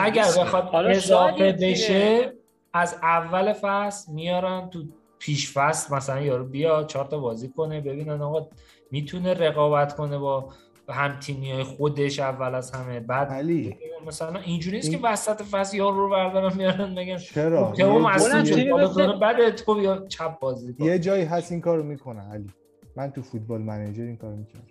اگر. 0.00 0.22
بخواد 0.22 0.64
حالا 0.64 0.88
اضافه 0.88 1.52
بشه 1.52 2.32
از 2.72 2.94
اول 3.02 3.52
فصل 3.52 4.12
میارن 4.12 4.70
تو 4.70 4.84
پیش 5.18 5.52
فصل 5.52 5.94
مثلا 5.94 6.20
یارو 6.20 6.44
بیا 6.44 6.84
چهار 6.84 7.04
تا 7.06 7.18
بازی 7.18 7.48
کنه 7.48 7.80
ببینن 7.80 8.22
آقا 8.22 8.48
می‌تونه 8.90 9.34
رقابت 9.34 9.96
کنه 9.96 10.18
با 10.18 10.48
هم 10.92 11.18
تیمی 11.18 11.52
های 11.52 11.62
خودش 11.62 12.20
اول 12.20 12.54
از 12.54 12.70
همه 12.70 13.00
بعد 13.00 13.28
علی. 13.28 13.76
مثلا 14.06 14.40
اینجوری 14.40 14.76
نیست 14.76 14.88
این- 14.90 15.00
که 15.00 15.08
وسط 15.08 15.42
فصل 15.42 15.76
یارو 15.76 15.96
رو 15.96 16.10
بردارن 16.10 16.56
میارن 16.56 16.90
میگن 16.98 17.16
چرا؟ 17.16 17.72
که 17.72 17.84
اون 17.84 18.06
اصلا 18.06 19.18
بعد 19.18 19.50
تو 19.50 19.74
بیا 19.74 20.06
چپ 20.08 20.38
بازی 20.38 20.74
کن. 20.74 20.84
یه 20.84 20.98
جایی 20.98 21.24
هست 21.24 21.52
این 21.52 21.60
کارو 21.60 21.82
می‌کنه 21.82 22.20
علی. 22.32 22.50
من 22.96 23.10
تو 23.10 23.22
فوتبال 23.22 23.60
منیجر 23.60 24.02
این 24.02 24.16
کارو 24.16 24.36
می‌کنم. 24.36 24.62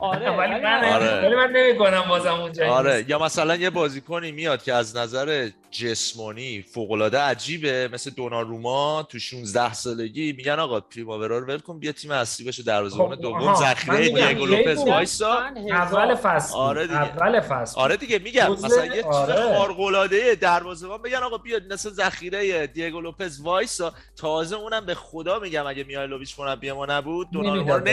آره 0.00 0.30
ولی 0.30 0.50
ولی 0.50 0.60
من 0.60 0.84
آره. 0.84 1.26
ولی 1.26 1.34
من 1.34 1.50
نمی‌کنم 1.50 2.04
بازم 2.08 2.34
اونجا 2.34 2.72
آره 2.72 3.04
یا 3.08 3.18
مثلا 3.18 3.56
یه 3.56 3.70
بازیکنی 3.70 4.32
میاد 4.32 4.62
که 4.62 4.74
از 4.74 4.96
نظر 4.96 5.50
جسمانی 5.70 6.62
فوق‌العاده 6.62 7.18
عجیبه 7.18 7.88
مثل 7.92 8.10
دوناروما 8.10 9.02
تو 9.02 9.18
16 9.18 9.72
سالگی 9.72 10.32
میگن 10.32 10.58
آقا 10.58 10.80
پریماورا 10.80 11.38
رو 11.38 11.46
ول 11.46 11.58
کن 11.58 11.78
بیا 11.78 11.92
تیم 11.92 12.10
اصلی 12.10 12.46
بشه 12.46 12.62
دروازه‌بان 12.62 13.16
خب، 13.16 13.22
دوم 13.22 13.54
ذخیره 13.54 14.28
دیگو 14.28 14.46
لوپز 14.46 14.78
وایسا 14.78 15.38
اول 15.70 16.14
فصل. 16.14 16.56
آره 16.56 16.86
دیگه. 16.86 17.02
اول 17.02 17.40
فصل. 17.40 17.80
آره 17.80 17.96
دیگه 17.96 18.18
میگم 18.18 18.52
مثلا 18.52 18.84
یه 18.84 18.92
چیز 18.92 19.04
آره. 19.04 19.56
خارق‌العاده 19.58 20.34
دروازه‌بان 20.34 21.02
بگن 21.02 21.16
آقا 21.18 21.38
بیا 21.38 21.60
مثل 21.70 21.90
ذخیره 21.90 22.66
دیگو 22.66 23.00
لوپز 23.00 23.40
وایسا 23.40 23.92
تازه 24.16 24.56
اونم 24.56 24.86
به 24.86 24.94
خدا 24.94 25.38
میگم 25.38 25.66
اگه 25.66 25.84
میایلوویچ 25.84 26.40
مربی 26.40 26.72
ما 26.72 26.86
نبود 26.86 27.30
دوناروما 27.30 27.76
رو 27.76 27.84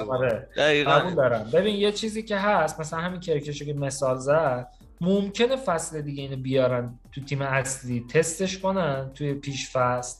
آره. 0.00 0.28
قبول 0.28 0.38
دقیقاً 0.56 1.12
دارم. 1.16 1.50
ببین 1.52 1.76
یه 1.76 1.92
چیزی 1.92 2.22
که 2.22 2.36
هست 2.36 2.80
مثلا 2.80 3.00
همین 3.00 3.20
کرکشو 3.20 3.64
که 3.64 3.74
مثال 3.74 4.18
زد 4.18 4.68
ممکنه 5.00 5.56
فصل 5.56 6.00
دیگه 6.00 6.22
اینو 6.22 6.36
بیارن 6.36 6.98
تو 7.12 7.20
تیم 7.20 7.42
اصلی 7.42 8.04
تستش 8.08 8.58
کنن 8.58 9.10
توی 9.14 9.34
پیش 9.34 9.70
فصل 9.70 10.18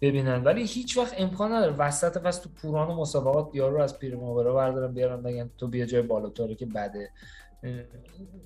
ببینن. 0.00 0.44
ولی 0.44 0.64
هیچ 0.64 0.96
وقت 0.96 1.14
امکان 1.18 1.52
نداره. 1.52 1.72
وسط 1.72 2.18
فصل 2.18 2.42
تو 2.42 2.48
پوران 2.62 2.88
و 2.88 2.94
مسابقات 2.94 3.50
یارو 3.54 3.76
رو 3.76 3.82
از 3.82 3.98
پیرماورا 3.98 4.54
بردارن 4.54 4.94
بیارن 4.94 5.22
بگن 5.22 5.50
تو 5.58 5.68
بیا 5.68 5.86
جای 5.86 6.02
بالاتاره 6.02 6.54
که 6.54 6.66
بده. 6.66 7.10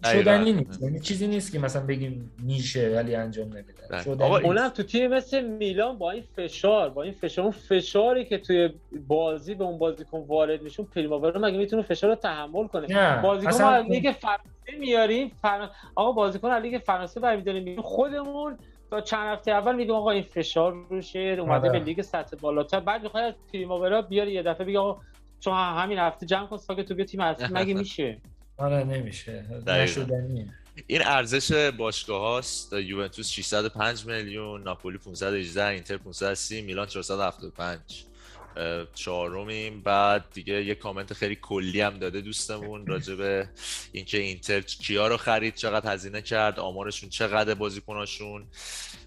شدنی. 0.05 0.53
نیست 0.53 0.83
یعنی 0.83 1.01
چیزی 1.01 1.27
نیست 1.27 1.53
که 1.53 1.59
مثلا 1.59 1.87
بگیم 1.87 2.33
میشه 2.43 2.93
ولی 2.97 3.15
انجام 3.15 3.49
نمیدن. 3.49 4.03
شدنی 4.03 4.23
آقا،. 4.23 4.39
اونم 4.39 4.69
تو 4.69 4.83
تیم 4.83 5.11
مثل 5.11 5.45
میلان 5.45 5.99
با 5.99 6.11
این 6.11 6.23
فشار 6.37 6.91
با 6.91 7.03
این 7.03 7.13
فشار 7.13 7.45
اون 7.45 7.53
فشاری 7.53 8.25
که 8.25 8.39
توی 8.39 8.71
بازی 9.07 9.55
به 9.55 9.65
اون 9.65 9.79
بازیکن 9.79 10.19
وارد 10.19 10.63
میشه 10.63 10.81
اون 10.81 10.89
پریماورا 10.95 11.41
مگه 11.41 11.59
می‌تونه 11.59 11.83
فشار 11.83 12.11
رو 12.11 12.17
تحمل 12.17 12.67
کنه 12.67 12.87
نه 12.87 13.23
بازیکن 13.23 13.65
از 13.65 13.85
لیگ 13.85 14.15
فرانسه 14.21 14.79
میاریم 14.79 15.29
فر... 15.43 15.69
آقا 15.95 16.13
بازیکن 16.13 16.51
از 16.51 16.63
لیگ 16.63 16.79
فرانسه 16.79 17.21
برمی‌داریم 17.21 17.63
میاریم 17.63 17.83
خودمون 17.83 18.59
تا 18.91 19.01
چند 19.01 19.33
هفته 19.33 19.51
اول 19.51 19.77
میگیم 19.77 19.95
آقا 19.95 20.11
این 20.11 20.23
فشار 20.23 20.87
روشه 20.91 21.37
اومده 21.41 21.69
آره. 21.69 21.79
به 21.79 21.85
لیگ 21.85 22.03
سطح 22.03 22.37
بالاتر 22.37 22.81
بعد 22.81 23.03
می‌خواد 23.03 23.25
از 23.25 23.35
پریماورا 23.53 24.03
بیاری 24.03 24.33
یه 24.33 24.43
دفعه 24.43 24.67
بگه 24.67 24.79
آقا 24.79 25.01
چون 25.41 25.55
همین 25.55 25.99
هفته 25.99 26.27
جمع 26.27 26.47
کن 26.47 26.57
ساکت 26.57 26.89
تو 26.89 26.95
بیا 26.95 27.05
تیم 27.05 27.21
اصلی 27.21 27.49
مگه 27.51 27.75
میشه 27.75 28.19
آره 28.63 28.85
نمیشه. 28.85 29.45
نشدنیه. 29.67 30.47
این 30.87 31.03
ارزش 31.05 31.53
باشگاه 31.53 32.21
هاست. 32.21 32.73
یوونتوس 32.73 33.31
605 33.31 34.07
میلیون 34.07 34.63
ناپولی 34.63 34.99
518 34.99 35.67
اینتر 35.67 35.97
530 35.97 36.63
میلان 36.63 36.87
475 36.87 37.79
اه، 38.57 38.87
چهارمیم. 38.95 39.81
بعد 39.83 40.25
دیگه 40.35 40.65
یه 40.65 40.75
کامنت 40.75 41.13
خیلی 41.13 41.39
کلی 41.43 41.81
هم 41.81 41.99
داده 41.99 42.21
دوستمون 42.21 42.87
راجع 42.87 43.15
به 43.15 43.49
اینکه 43.93 44.19
اینتر 44.19 44.61
کیا 44.61 45.09
رو 45.09 45.17
خرید 45.17 45.55
چقدر 45.55 45.93
هزینه 45.93 46.23
کرد 46.23 46.61
آمارشون 46.61 47.09
چقدر 47.09 47.55
بازیکناشون. 47.55 48.47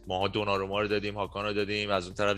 ماها 0.07 0.27
دوناروما 0.27 0.81
رو 0.81 0.87
دادیم 0.87 1.15
هاکان 1.15 1.45
رو 1.45 1.53
دادیم. 1.53 1.89
از 1.89 2.05
اون 2.05 2.15
طرف 2.15 2.37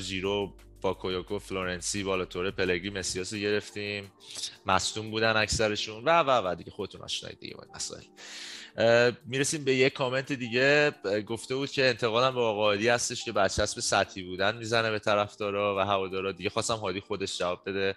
ژیرو 0.78 0.94
باکایوکو 0.94 1.40
فلورنزی 1.40 2.04
بالوتوره 2.04 2.52
پلگری 2.52 2.90
مسیاس 2.90 3.34
رو 3.34 3.40
گرفتیم. 3.40 4.12
مصدوم 4.66 5.12
بودن 5.12 5.38
اکثرشون. 5.38 6.04
و 6.04 6.10
و 6.10 6.52
و 6.52 6.56
دیگه 6.56 6.72
خودتون 6.72 7.02
آشنایید 7.02 7.40
دیگه 7.40 7.56
با 7.56 7.64
این 7.64 7.76
مسائل. 7.76 8.04
می‌رسیم 9.26 9.64
به 9.64 9.76
یک 9.76 9.94
کامنت 9.94 10.34
دیگه. 10.34 10.92
گفته 11.28 11.56
بود 11.56 11.72
که 11.72 11.86
انتقادم 11.86 12.36
به 12.36 12.42
آقا 12.42 12.64
هادی 12.64 12.88
هستش 12.88 13.26
که 13.26 13.32
برچسب 13.32 13.80
سطحی 13.80 14.24
بودن 14.24 14.58
می‌زنه 14.58 14.92
به 14.92 15.00
طرفدارا 15.00 15.76
و 15.78 15.80
هوادارا. 15.80 16.32
دیگه 16.32 16.50
خواستم 16.50 16.76
هادی 16.76 17.00
خودش 17.00 17.38
جواب 17.38 17.62
بده 17.66 17.96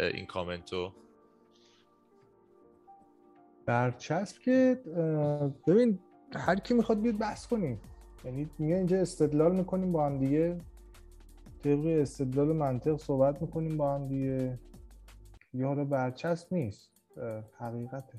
این 0.00 0.26
کامنتو. 0.26 0.92
برچسب 3.66 4.38
که 4.42 4.80
ببین 5.66 5.98
هر 6.34 6.56
کی 6.56 6.74
می‌خواد 6.74 7.02
بیاد 7.02 7.18
بحث 7.18 7.46
کنیم. 7.46 7.80
یعنی 8.24 8.50
میگه 8.58 8.74
اینجا 8.74 8.96
استدلال 8.96 9.52
می‌کنیم 9.52 9.92
با 9.92 10.06
هم 10.06 10.18
دیگه. 10.18 10.60
طبق 11.64 11.86
استدلال 11.86 12.52
منطق 12.52 12.96
صحبت 12.96 13.42
می‌کنیم 13.42 13.76
با 13.76 13.94
هم 13.94 14.08
دیگه. 14.08 14.58
یه 15.54 15.66
حالا 15.66 15.84
برچسب 15.84 16.54
نیست. 16.54 16.90
حقیقته. 17.58 18.18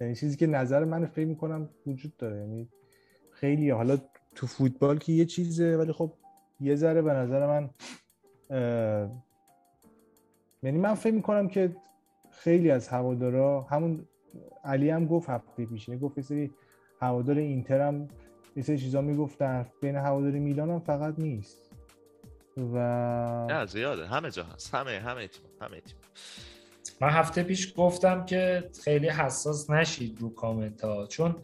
یعنی 0.00 0.14
چیزی 0.14 0.36
که 0.36 0.46
نظر 0.46 0.84
من 0.84 1.06
فکر 1.06 1.26
می‌کنم 1.26 1.68
وجود 1.86 2.16
داره. 2.16 2.36
یعنی 2.36 2.68
خیلی 3.30 3.70
حالا 3.70 3.98
تو 4.34 4.46
فوتبال 4.46 4.98
که 4.98 5.12
یه 5.12 5.24
چیزه 5.24 5.76
ولی 5.76 5.92
خب 5.92 6.12
یه 6.60 6.74
ذره 6.74 7.02
به 7.02 7.12
نظر 7.12 7.46
من 7.46 7.70
یعنی 10.62 10.78
من 10.78 10.94
فکر 10.94 11.14
می‌کنم 11.14 11.48
که 11.48 11.76
خیلی 12.30 12.70
از 12.70 12.88
هوادارا 12.88 13.62
همون 13.62 14.04
علی 14.64 14.90
هم 14.90 15.06
گفت 15.06 15.30
هفته 15.30 15.66
پیش 15.66 15.88
یعنی 15.88 16.00
گفت 16.00 16.20
سری 16.20 16.50
هوادار 17.00 17.38
اینتر 17.38 17.80
هم 17.80 18.08
یه 18.56 18.62
سری 18.62 18.78
چیزا 18.78 19.00
می‌گفتن. 19.00 19.66
بین 19.80 19.96
هوادار 19.96 20.30
میلان 20.30 20.70
هم 20.70 20.80
فقط 20.80 21.14
نیست. 21.18 21.72
و 22.56 22.78
نه 23.50 23.66
زیاده. 23.66 24.06
همه 24.06 24.30
جا 24.30 24.44
هست. 24.44 24.74
همه 24.74 24.90
همه 24.90 25.28
تیم 25.28 25.42
همه 25.60 25.80
تیم. 25.80 25.96
من 27.00 27.08
هفته 27.08 27.42
پیش 27.42 27.74
گفتم 27.76 28.24
که 28.24 28.70
خیلی 28.84 29.08
حساس 29.08 29.70
نشید 29.70 30.20
رو 30.20 30.34
کامنت 30.34 30.84
ها 30.84 31.06
چون 31.06 31.36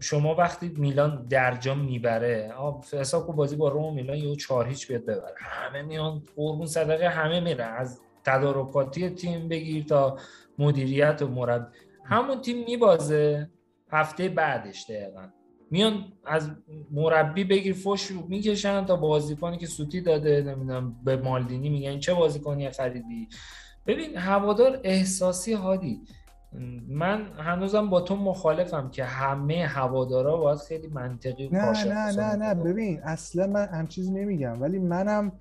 شما 0.00 0.34
وقتی 0.34 0.68
میلان 0.76 1.26
درجا 1.26 1.74
می‌بره 1.74 2.54
حساب 2.92 3.26
کن 3.26 3.36
بازی 3.36 3.56
با 3.56 3.68
روم 3.68 3.84
و 3.84 3.90
میلان 3.90 4.16
یهو 4.16 4.34
چهار 4.34 4.66
هیچ 4.66 4.88
بیاد 4.88 5.02
ببره. 5.02 5.34
همه 5.38 5.82
میان 5.82 6.22
قربون 6.36 6.66
صدقه 6.66 7.08
همه 7.08 7.40
میره 7.40 7.64
از 7.64 8.00
تدارکاتی 8.24 9.10
تیم 9.10 9.48
بگیر 9.48 9.84
تا 9.84 10.18
مدیریت 10.58 11.22
و 11.22 11.28
مربی. 11.28 11.76
همون 12.04 12.40
تیم 12.40 12.64
میبازه. 12.64 13.50
هفته 13.92 14.28
بعدش 14.28 14.90
دقیقا. 14.90 15.28
میان 15.70 16.04
از 16.26 16.50
مربی 16.90 17.44
بگیر 17.44 17.74
فش 17.74 18.06
رو 18.06 18.26
می‌کشن 18.28 18.84
تا 18.84 18.96
بازیکنی 18.96 19.58
که 19.58 19.66
سوتی 19.66 20.00
داده 20.00 20.42
نمی‌دونم 20.42 20.96
به 21.04 21.16
مالدینی 21.16 21.68
میگن 21.68 21.98
چه 21.98 22.14
بازیکنی 22.14 22.70
خریدی 22.70 23.28
ببین 23.86 24.16
هوادار 24.16 24.80
احساسی 24.84 25.52
هادی 25.52 26.00
من 26.88 27.26
هنوزم 27.38 27.90
با 27.90 28.00
تو 28.00 28.16
مخالفم 28.16 28.90
که 28.90 29.04
همه 29.04 29.66
هوادارا 29.66 30.36
باید 30.36 30.58
خیلی 30.58 30.88
منطقی 30.88 31.48
نه 31.52 31.84
نه 31.84 32.12
نه 32.12 32.36
نه. 32.36 32.54
ببین 32.54 33.00
اصلا 33.02 33.46
من 33.46 33.66
هم 33.66 33.86
چیزی 33.86 34.10
نمیگم 34.12 34.62
ولی 34.62 34.78
منم 34.78 35.32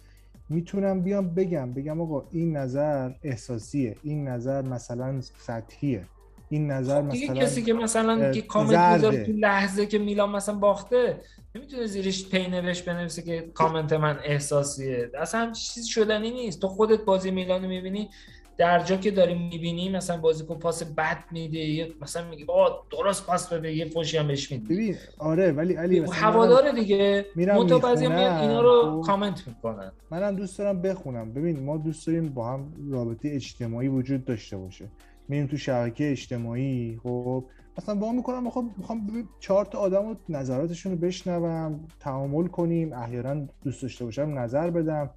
می‌تونم 0.49 1.01
بیام 1.01 1.35
بگم 1.35 1.73
بگم 1.73 2.01
آقا 2.01 2.27
این 2.31 2.57
نظر 2.57 3.11
احساسیه 3.23 3.95
این 4.03 4.27
نظر 4.27 4.61
مثلا 4.61 5.21
سطحیه 5.21 6.05
این 6.49 6.71
نظر 6.71 7.01
خب 7.01 7.09
دیگه 7.09 7.31
مثلا 7.31 7.45
کسی 7.45 7.63
که 7.63 7.73
مثلا 7.73 8.31
که 8.31 8.41
کامنت. 8.41 8.93
می‌ذاره 8.93 9.25
تو 9.25 9.31
لحظه 9.31 9.85
که 9.85 9.99
میلان 9.99 10.29
مثلا 10.29 10.55
باخته 10.55 11.21
نمی‌تونه 11.55 11.85
زیرش 11.85 12.29
پی 12.29 12.47
نوشت 12.47 12.85
بنویسه 12.85 13.21
که 13.21 13.51
کامنت 13.53 13.93
من 13.93 14.19
احساسیه. 14.23 15.11
اصلا 15.17 15.41
هم 15.41 15.51
چیزی 15.51 15.89
شدنی 15.89 16.31
نیست. 16.31 16.61
تو 16.61 16.67
خودت 16.67 17.05
بازی 17.05 17.31
میلان 17.31 17.63
رو 17.63 17.69
می‌بینی 17.69 18.09
در 18.57 18.79
جا 18.79 18.95
که 18.95 19.11
داریم 19.11 19.47
می‌بینی 19.47 19.89
مثلا 19.89 20.17
بازیکن 20.17 20.59
پاس 20.59 20.83
بد 20.83 21.23
میده 21.31 21.93
مثلا 22.01 22.29
میگه 22.29 22.45
با 22.45 22.83
درست 22.91 23.25
پاس 23.25 23.53
بده 23.53 23.73
یه 23.75 23.85
فوشی 23.85 24.17
هم 24.17 24.27
بهش 24.27 24.51
میده 24.51 24.73
ببین 24.73 24.95
آره 25.17 25.51
ولی 25.51 25.73
علی 25.73 25.99
هوادار 25.99 26.71
دیگه. 26.71 27.25
منتها 27.35 27.79
بعضی 27.79 28.05
اینا 28.05 28.61
رو 28.61 29.01
خب. 29.01 29.07
کامنت 29.07 29.47
می‌کنن. 29.47 29.91
منم 30.11 30.35
دوست 30.35 30.57
دارم 30.57 30.81
بخونم. 30.81 31.33
ببین 31.33 31.63
ما 31.63 31.77
دوست 31.77 32.07
داریم 32.07 32.29
با 32.29 32.47
هم 32.47 32.73
رابطه 32.91 33.29
اجتماعی 33.29 33.87
وجود 33.87 34.25
داشته 34.25 34.57
باشه. 34.57 34.85
میریم 35.29 35.47
تو 35.47 35.57
شبکه 35.57 36.11
اجتماعی 36.11 36.99
خب؟ 37.03 37.45
مثلا 37.77 37.95
با 37.95 38.11
می‌کنم 38.11 38.49
خب 38.49 38.65
می‌خوام 38.77 39.27
چهار 39.39 39.65
تا 39.65 39.77
آدم 39.77 40.09
رو 40.09 40.15
نظراتشون 40.29 40.91
رو 40.91 40.97
بشنوم 40.97 41.87
تعامل 41.99 42.47
کنیم 42.47 42.93
احیانا 42.93 43.47
دوست 43.63 43.81
داشته 43.81 44.05
باشم 44.05 44.39
نظر 44.39 44.69
بدم. 44.69 45.09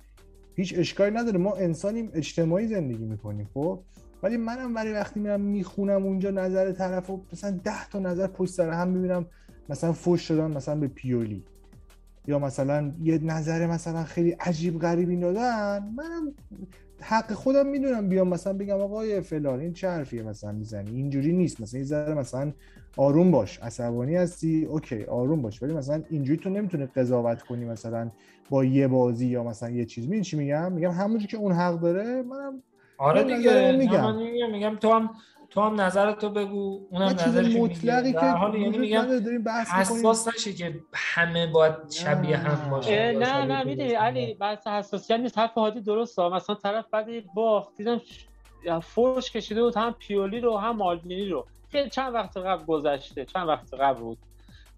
هیچ 0.57 0.75
اشکالی 0.79 1.17
نداره 1.17 1.39
ما 1.39 1.55
انسانیم 1.55 2.11
اجتماعی 2.15 2.67
زندگی 2.67 3.05
می‌کنیم 3.05 3.49
خب؟ 3.55 3.81
ولی 4.23 4.37
منم 4.37 4.75
ولی 4.75 4.93
وقتی 4.93 5.21
میرم 5.21 5.41
می‌خونم 5.41 6.03
اونجا 6.07 6.31
نظر 6.31 6.73
طرف 6.73 7.11
و 7.11 7.23
مثلا 7.33 7.51
ده 7.65 7.89
تا 7.91 7.99
نظر 7.99 8.27
پشت 8.27 8.53
سر 8.53 8.71
هم 8.71 8.89
می‌بینم 8.89 9.27
مثلا 9.69 9.93
فوش 9.93 10.21
شدن 10.21 10.51
مثلا 10.51 10.75
به 10.75 10.89
پیولی. 10.89 11.45
یا 12.27 12.39
مثلا 12.39 12.93
یه 13.03 13.19
نظر 13.19 13.67
مثلا 13.67 14.05
خیلی 14.05 14.31
عجیب 14.31 14.79
غریبی 14.79 15.17
دادن 15.17 15.93
منم 15.97 16.35
حق 17.03 17.33
خودم 17.33 17.67
می‌دونم 17.67 18.09
بیام 18.09 18.29
مثلا 18.29 18.53
بگم 18.53 18.81
آقای 18.81 19.21
فلان 19.21 19.61
این 19.61 19.73
چه 19.73 19.89
حرفیه 19.89 20.23
مثلا 20.23 20.53
می‌زنی؟ 20.53 20.91
اینجوری 20.91 21.33
نیست. 21.33 21.61
مثلا 21.61 21.81
یه 21.81 21.87
ذره 21.87 22.15
مثلا 22.15 22.53
آروم 22.97 23.31
باش. 23.31 23.59
عصبانی 23.59 24.17
هستی؟ 24.17 24.65
اوکی 24.65 25.05
آروم 25.05 25.43
باش. 25.43 25.63
ولی 25.63 25.75
مثلا 25.75 26.03
اینجوری 26.11 26.39
تو 26.39 26.51
نمی‌تونی 26.51 26.87
قضاوت 26.87 27.43
کنی 27.43 27.65
مثلا 27.65 28.11
با 28.51 28.65
یه 28.65 28.89
بازی 28.89 29.27
یا 29.27 29.45
مثلا 29.45 29.71
یه 29.71 29.85
چیز. 29.85 30.05
می‌دونی 30.05 30.23
چی 30.25 30.37
میگم؟ 30.37 30.73
میگم 30.73 30.91
همونجوری 30.91 31.27
که 31.27 31.37
اون 31.37 31.53
حق 31.53 31.81
داره 31.81 32.23
منم 32.23 32.63
آره 32.99 33.25
دیگه. 33.25 33.73
میگم. 33.73 34.17
میگم 34.17 34.51
میگم 34.51 34.77
تو 34.77 34.93
هم 34.93 35.11
تو 35.53 35.61
هم 35.61 35.81
نظرتو 35.81 36.29
بگو 36.31 36.81
اونم 36.91 37.09
نظرش 37.09 37.57
مطلقی 37.57 38.13
که 38.13 38.19
در 38.19 38.37
حال 38.37 38.55
یعنی 38.55 38.79
میگم 38.79 39.19
داریم 39.21 39.43
بحث 39.43 39.67
می‌کنیم. 39.79 40.11
حساس 40.11 40.29
نشه 40.29 40.53
که 40.53 40.81
همه 40.95 41.47
باید 41.47 41.91
شبیه 41.91 42.37
هم 42.37 42.71
باشه. 42.71 43.13
نه 43.13 43.45
نه 43.45 43.65
می‌دونی. 43.65 43.89
علی 43.93 44.35
بحث 44.35 44.67
حساسیت 44.67 45.21
نیست 45.21 45.39
حرف 45.39 45.55
هادی 45.55 45.81
درسته 45.81 46.29
مثلا 46.29 46.57
طرف 46.57 46.85
بعد 46.93 47.09
یه 47.09 47.25
باخت 47.35 47.77
دیدم 47.77 47.99
ش- 47.99 48.27
فوش 48.83 49.31
کشیده 49.31 49.63
بود 49.63 49.77
هم 49.77 49.93
پیولی 49.99 50.41
رو 50.41 50.57
هم 50.59 50.77
مالدینی 50.77 51.29
رو. 51.29 51.47
خیلی 51.73 51.91
چند 51.91 52.15
وقت 52.15 52.37
قبل 52.37 52.65
گذشته 52.65 53.25
چند 53.25 53.49
وقت 53.49 53.75
قبل 53.75 54.01
بود. 54.01 54.19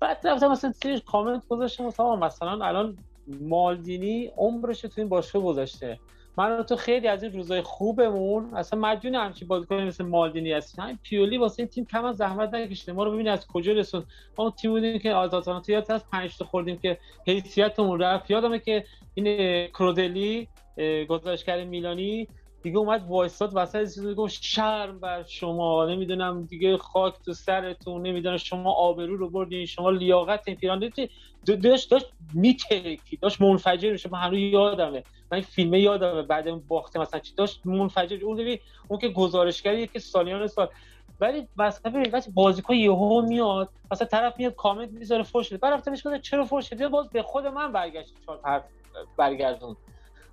بعد 0.01 0.27
رفتم 0.27 0.49
مثلا 0.51 0.73
سری 0.73 1.01
کامنت 1.01 1.49
گذاشتم 1.49 1.85
مثلا 2.19 2.65
الان 2.67 2.97
مالدینی 3.41 4.31
عمرش 4.37 4.81
تو 4.81 4.93
این 4.97 5.09
باشگاه 5.09 5.43
گذاشته. 5.43 6.01
من 6.39 6.63
تو 6.63 6.77
خیلی 6.77 7.09
از 7.09 7.23
این 7.23 7.33
روزای 7.33 7.63
خوبمون 7.63 8.55
اصلا 8.55 8.81
مدیون 8.81 9.15
همچین 9.15 9.49
بازیکن 9.49 9.83
مثل 9.83 10.05
مالدینی 10.05 10.53
هستیم. 10.53 10.85
همین 10.85 10.99
پیولی 11.03 11.39
واسه 11.39 11.61
این 11.61 11.69
تیم 11.69 11.85
کم 11.85 12.05
از 12.05 12.17
زحمت 12.17 12.55
نکشیده. 12.55 12.93
ما 12.93 13.05
رو 13.05 13.13
ببین 13.13 13.29
از 13.29 13.47
کجا 13.47 13.73
رسوند 13.73 14.07
ما 14.39 14.45
اون 14.45 14.53
تیم 14.53 14.71
بودیم 14.71 14.99
که 14.99 15.13
آزادانه 15.13 15.63
یاد 15.69 15.93
از 15.93 16.11
پنج 16.11 16.37
تا 16.37 16.45
خوردیم 16.45 16.79
که 16.79 16.99
حیثیتمون 17.27 18.01
رفت. 18.01 18.31
یادمه 18.31 18.59
که 18.59 18.85
این 19.15 19.67
کرودلی 19.67 20.49
گزارشگر 21.09 21.65
میلانی 21.65 22.29
دیگه 22.63 22.79
اومد 22.79 23.07
وایستاد 23.09 23.51
وسط 23.55 23.95
چیز 23.95 24.07
گفت 24.07 24.43
شرم 24.43 25.01
بر 25.01 25.23
شما. 25.23 25.87
نمی‌دونم 25.87 26.47
دیگه 26.47 26.77
خاک 26.77 27.15
تو 27.25 27.33
سرتون. 27.33 28.03
نمی‌دونم 28.03 28.37
شما 28.37 28.73
آبرو 28.73 29.17
رو 29.17 29.31
بردین. 29.31 29.67
شما 29.67 29.91
لیاقت 29.91 30.43
این 30.47 30.57
پیران 30.57 30.93
داشت 31.63 31.91
داشت 31.91 32.07
میترکی 32.35 33.17
داشت 33.17 33.41
منفجر 33.41 33.93
میشه 33.93 34.11
من 34.13 34.19
هنوز 34.19 34.39
یادمه. 34.39 35.03
من 35.35 35.41
فیلمه 35.41 35.81
یادمه 35.81 36.23
بعد 36.23 36.49
اون 36.49 36.63
باخته 36.69 37.01
مثلا 37.01 37.21
چی 37.21 37.35
داشت 37.35 37.67
منفجر. 37.67 38.25
اون 38.25 38.37
ببین 38.37 38.59
اون 38.89 39.01
که 39.01 39.09
گزارشگریه 39.09 39.87
که 39.87 39.99
سالیان 39.99 40.47
سال. 40.47 40.69
ولی 41.21 41.49
مثلا 41.57 41.93
ببین 41.93 42.11
وقتی 42.13 42.31
بازیکن 42.31 42.75
یهو 42.75 43.23
میاد 43.23 43.69
مثلا 43.91 44.07
طرف 44.07 44.35
میاد 44.39 44.55
کامنت 44.55 44.91
می‌ذاره 44.91 45.23
فوش 45.23 45.53
بعد 45.53 45.85
بهش 45.85 46.07
گفتم 46.07 46.19
چرا 46.19 46.45
فوش 46.45 46.69
دادی 46.69 46.87
باز 46.87 47.09
به 47.11 47.23
خود 47.23 47.47
من 47.47 47.73
برگشت 47.73 48.15
چهار 48.27 48.41
حرف 48.45 48.63
برگردون. 49.17 49.77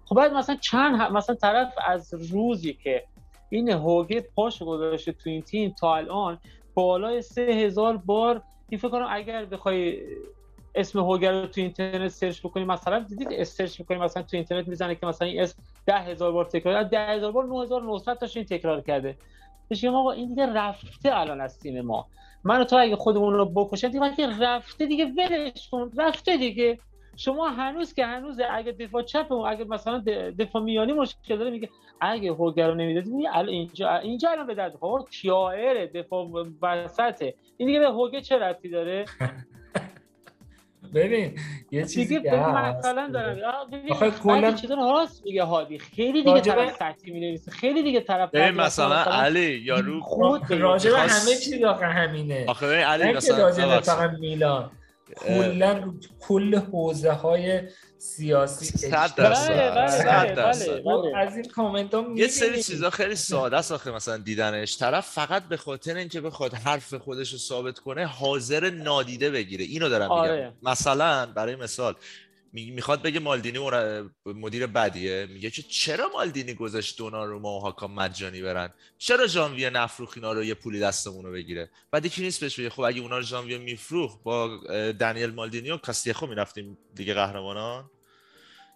خب 0.05 0.15
بعد 0.15 0.33
مثلا 0.33 0.55
چند 0.55 1.11
مثلا 1.11 1.35
طرف 1.35 1.73
از 1.87 2.13
روزی 2.31 2.73
که 2.73 3.03
این 3.49 3.69
هوگه 3.69 4.21
پاش 4.35 4.63
گذاشته 4.63 5.11
تو 5.11 5.29
این 5.29 5.41
تیم 5.41 5.75
تا 5.79 5.95
الان 5.95 6.39
بالای 6.73 7.21
سه 7.21 7.73
بار 8.05 8.41
این 8.69 8.79
فکر 8.79 8.89
کنم 8.89 9.07
اگر 9.09 9.45
بخوای 9.45 10.01
اسم 10.75 10.99
هوگه 10.99 11.31
رو 11.31 11.47
تو 11.47 11.61
اینترنت 11.61 12.07
سرچ 12.07 12.39
بکنی 12.39 12.65
مثلا 12.65 12.99
دیدید 12.99 13.43
سرچ 13.43 13.79
می‌کنی 13.79 13.97
مثلا 13.97 14.23
تو 14.23 14.37
اینترنت 14.37 14.67
می‌زنه 14.67 14.95
که 14.95 15.05
مثلا 15.05 15.27
این 15.27 15.41
اسم 15.41 15.63
ده 15.85 15.99
هزار 15.99 16.31
بار 16.31 16.45
تکرار 16.45 16.83
ده 16.83 17.07
هزار 17.07 17.31
بار 17.31 17.45
9900 17.45 18.17
تاش 18.17 18.37
این 18.37 18.45
تکرار 18.45 18.81
کرده. 18.81 19.17
بگیم 19.69 19.95
آقا 19.95 20.11
این 20.11 20.27
دیگه 20.27 20.53
رفته 20.53 21.17
الان 21.17 21.41
از 21.41 21.59
تیم 21.59 21.81
ما 21.81 22.07
من 22.43 22.61
و 22.61 22.63
تو 22.63 22.77
اگه 22.79 22.95
خودمون 22.95 23.33
رو 23.33 23.45
بکشن 23.45 23.87
دیگه 23.87 24.39
رفته 24.39 24.85
دیگه 24.85 25.05
ولش 25.05 25.69
کن 25.69 25.91
رفته 25.97 26.37
دیگه. 26.37 26.79
شما 27.17 27.49
هنوز 27.49 27.93
که 27.93 28.05
هنوز 28.05 28.41
اگه 28.51 28.71
دفاع 28.71 29.03
چپ 29.03 29.31
اگه 29.31 29.63
مثلا 29.63 30.03
دفاع 30.39 30.61
میانی 30.61 30.93
مشکل 30.93 31.37
داره 31.37 31.51
میگه 31.51 31.69
اگه 32.01 32.31
هوگر 32.31 32.67
رو 32.67 32.75
نمی‌دادی 32.75 33.27
الان 33.27 33.49
اینجا 33.49 33.95
اینجا 33.95 34.29
الان 34.29 34.47
به 34.47 34.55
درد 34.55 34.75
خورد 34.75 35.09
کیایر 35.09 35.85
دفاع 35.85 36.29
وسطه. 36.61 37.35
این 37.57 37.67
دیگه 37.67 37.79
به 37.79 37.89
هوگه 37.89 38.21
چه 38.21 38.37
ربطی 38.37 38.69
داره؟ 38.69 39.05
ببین 40.93 41.39
یه 41.71 41.85
چیزی 41.85 42.17
دیگه 42.17 42.49
مثلا 42.77 43.09
دارم. 43.13 43.37
آخه 43.89 44.11
کلا 44.11 44.51
چیزا 44.51 44.75
راست 44.75 45.25
میگه 45.25 45.43
هادی. 45.43 45.79
خیلی 45.79 46.23
دیگه 46.23 46.41
طرف 46.41 46.75
سطحی 46.75 47.11
می‌نویسه. 47.11 47.51
خیلی 47.51 47.83
دیگه 47.83 47.99
طرف 47.99 48.29
ببین 48.31 48.61
مثلا 48.61 49.03
علی 49.03 49.61
یارو 49.65 50.01
خود 50.01 50.51
راجع 50.51 50.91
به 50.91 50.97
همه 50.97 51.35
چیز 51.35 51.63
آخه 51.63 51.85
همینه. 51.85 52.45
آخه 52.47 52.67
ببین 52.67 52.79
علی 52.85 53.13
مثلا 53.13 53.37
راجع 53.37 53.65
به 53.65 53.79
فقط 53.79 54.11
میلان. 54.19 54.71
کلا 55.15 55.93
کل 56.19 56.55
حوزه 56.55 57.11
های 57.11 57.61
سیاسی 58.01 58.65
صد 58.65 59.15
درصد. 59.15 59.87
صد 59.87 60.35
درصد. 60.35 60.81
از 61.15 61.35
این 61.35 61.45
کامنت 61.45 61.93
ها 61.93 62.05
یه 62.15 62.27
سری 62.27 62.63
چیزا 62.63 62.89
خیلی 62.89 63.15
ساده 63.15 63.57
است 63.57 63.71
آخه 63.71 63.91
مثلا 63.91 64.17
دیدنش. 64.17 64.77
طرف 64.77 65.07
فقط 65.07 65.43
به 65.43 65.57
خاطر 65.57 65.95
اینکه 65.95 66.21
بخواد 66.21 66.53
حرف 66.53 66.93
خودش 66.93 67.31
رو 67.31 67.37
ثابت 67.37 67.79
کنه 67.79 68.05
حاضر 68.05 68.69
نادیده 68.69 69.31
بگیره. 69.31 69.65
اینو 69.65 69.89
دارم 69.89 70.03
میگم. 70.09 70.21
آره. 70.21 70.53
مثلا 70.63 71.25
برای 71.25 71.55
مثال 71.55 71.95
می‌خواد 72.53 73.01
بگه 73.01 73.19
مالدینی 73.19 73.59
مدیر 74.25 74.67
بدیه. 74.67 75.27
میگه 75.29 75.49
که 75.49 75.61
چرا 75.61 76.09
مالدینی 76.13 76.53
گذاشت 76.53 76.97
دونا 76.97 77.25
رو 77.25 77.39
ما 77.39 77.59
هاکا 77.59 77.87
مجانی 77.87 78.41
برن؟ 78.41 78.73
چرا 78.97 79.27
ژانویه 79.27 79.69
نفروخ 79.69 80.13
اینا 80.15 80.33
رو 80.33 80.43
یه 80.43 80.53
پولی 80.53 80.79
دستمون 80.79 81.25
رو 81.25 81.31
بگیره؟ 81.31 81.69
بعد 81.91 82.05
یکی 82.05 82.21
نیست 82.21 82.39
بهش 82.39 82.59
بگه 82.59 82.69
خب 82.69 82.81
اگه 82.81 83.01
اونا 83.01 83.17
رو 83.17 83.23
ژانویه 83.23 83.57
میفروخ 83.57 84.17
با 84.23 84.57
دنیل 84.99 85.29
مالدینی 85.29 85.71
و 85.71 85.77
کاستیخو 85.77 86.27
می‌رفتیم 86.27 86.77
دیگه 86.95 87.13
قهرمانان؟ 87.13 87.89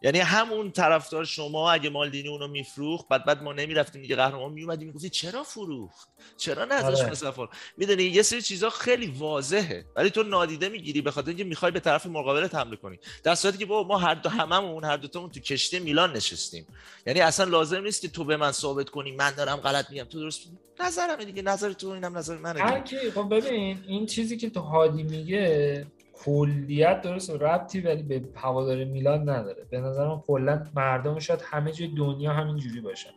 یعنی 0.05 0.19
همون 0.19 0.71
طرفدار 0.71 1.25
شما 1.25 1.71
اگه 1.71 1.89
مالدینی 1.89 2.27
اونو 2.27 2.47
میفروخت 2.47 3.07
بعد 3.07 3.25
بعد 3.25 3.43
ما 3.43 3.53
نمی‌رفتیم 3.53 4.01
دیگه 4.01 4.15
قهرمان 4.15 4.51
میومدیم 4.51 4.87
می‌گفتی 4.87 5.09
چرا 5.09 5.43
فروخت؟ 5.43 6.09
چرا 6.37 6.65
نذاش 6.65 6.99
آره. 6.99 7.11
مسافر؟ 7.11 7.47
می‌دونی 7.77 8.03
یه 8.03 8.21
سری 8.21 8.41
چیزا 8.41 8.69
خیلی 8.69 9.07
واضحه 9.07 9.85
ولی 9.95 10.09
تو 10.09 10.23
نادیده 10.23 10.69
می‌گیری 10.69 11.01
به 11.01 11.11
خاطر 11.11 11.27
اینکه 11.27 11.43
می‌خوای 11.43 11.71
به 11.71 11.79
طرف 11.79 12.05
مقابلت 12.05 12.55
حمله 12.55 12.75
کنی. 12.75 12.99
در 13.23 13.35
صورتی 13.35 13.57
که 13.57 13.65
بابا 13.65 13.87
ما 13.87 13.97
هر 13.97 14.13
دو 14.13 14.29
هممون 14.29 14.83
هر 14.83 14.97
دو 14.97 15.07
تامون 15.07 15.29
تو 15.29 15.39
کشتی 15.39 15.79
میلان 15.79 16.15
نشستیم. 16.15 16.67
یعنی 17.05 17.21
اصلا 17.21 17.45
لازم 17.45 17.83
نیست 17.83 18.01
که 18.01 18.07
تو 18.07 18.23
به 18.23 18.37
من 18.37 18.51
ثابت 18.51 18.89
کنی 18.89 19.11
من 19.11 19.31
دارم 19.31 19.55
غلط 19.55 19.89
میگم. 19.89 20.03
تو 20.03 20.19
درست 20.19 20.45
میگی؟ 20.45 20.57
نظرم 20.79 21.23
دیگه 21.23 21.41
نظر 21.41 21.73
تو 21.73 21.87
اینم 21.89 22.17
نظر 22.17 22.37
منه 22.37 22.61
هر 22.61 22.79
کی 22.79 23.11
خب 23.11 23.29
ببین 23.35 23.83
این 23.87 24.05
چیزی 24.05 24.37
که 24.37 24.49
تو 24.49 24.59
هادی 24.59 25.03
میگه 25.03 25.87
کلیت 26.23 27.01
درست 27.01 27.29
ربطی 27.29 27.81
ولی 27.81 28.03
به 28.03 28.21
هوادار 28.35 28.83
میلان 28.83 29.29
نداره. 29.29 29.65
به 29.69 29.79
نظرم 29.79 30.23
کلا 30.27 30.63
مردم 30.75 31.19
شاید 31.19 31.41
همه 31.43 31.71
جای 31.71 31.87
دنیا 31.87 32.31
همین 32.33 32.57
جوری 32.57 32.81
باشن. 32.81 33.09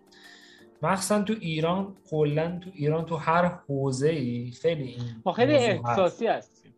مخصوصا 0.83 1.23
تو 1.23 1.35
ایران 1.41 1.97
کلا 2.11 2.59
تو 2.65 2.71
ایران 2.75 3.05
تو 3.05 3.17
هر 3.17 3.59
حوزه 3.69 4.09
ای 4.09 4.51
خیلی 4.51 4.83
این 4.83 5.23
ما 5.25 5.33
خیلی 5.33 5.55
احساسی 5.55 6.27
هستیم. 6.27 6.75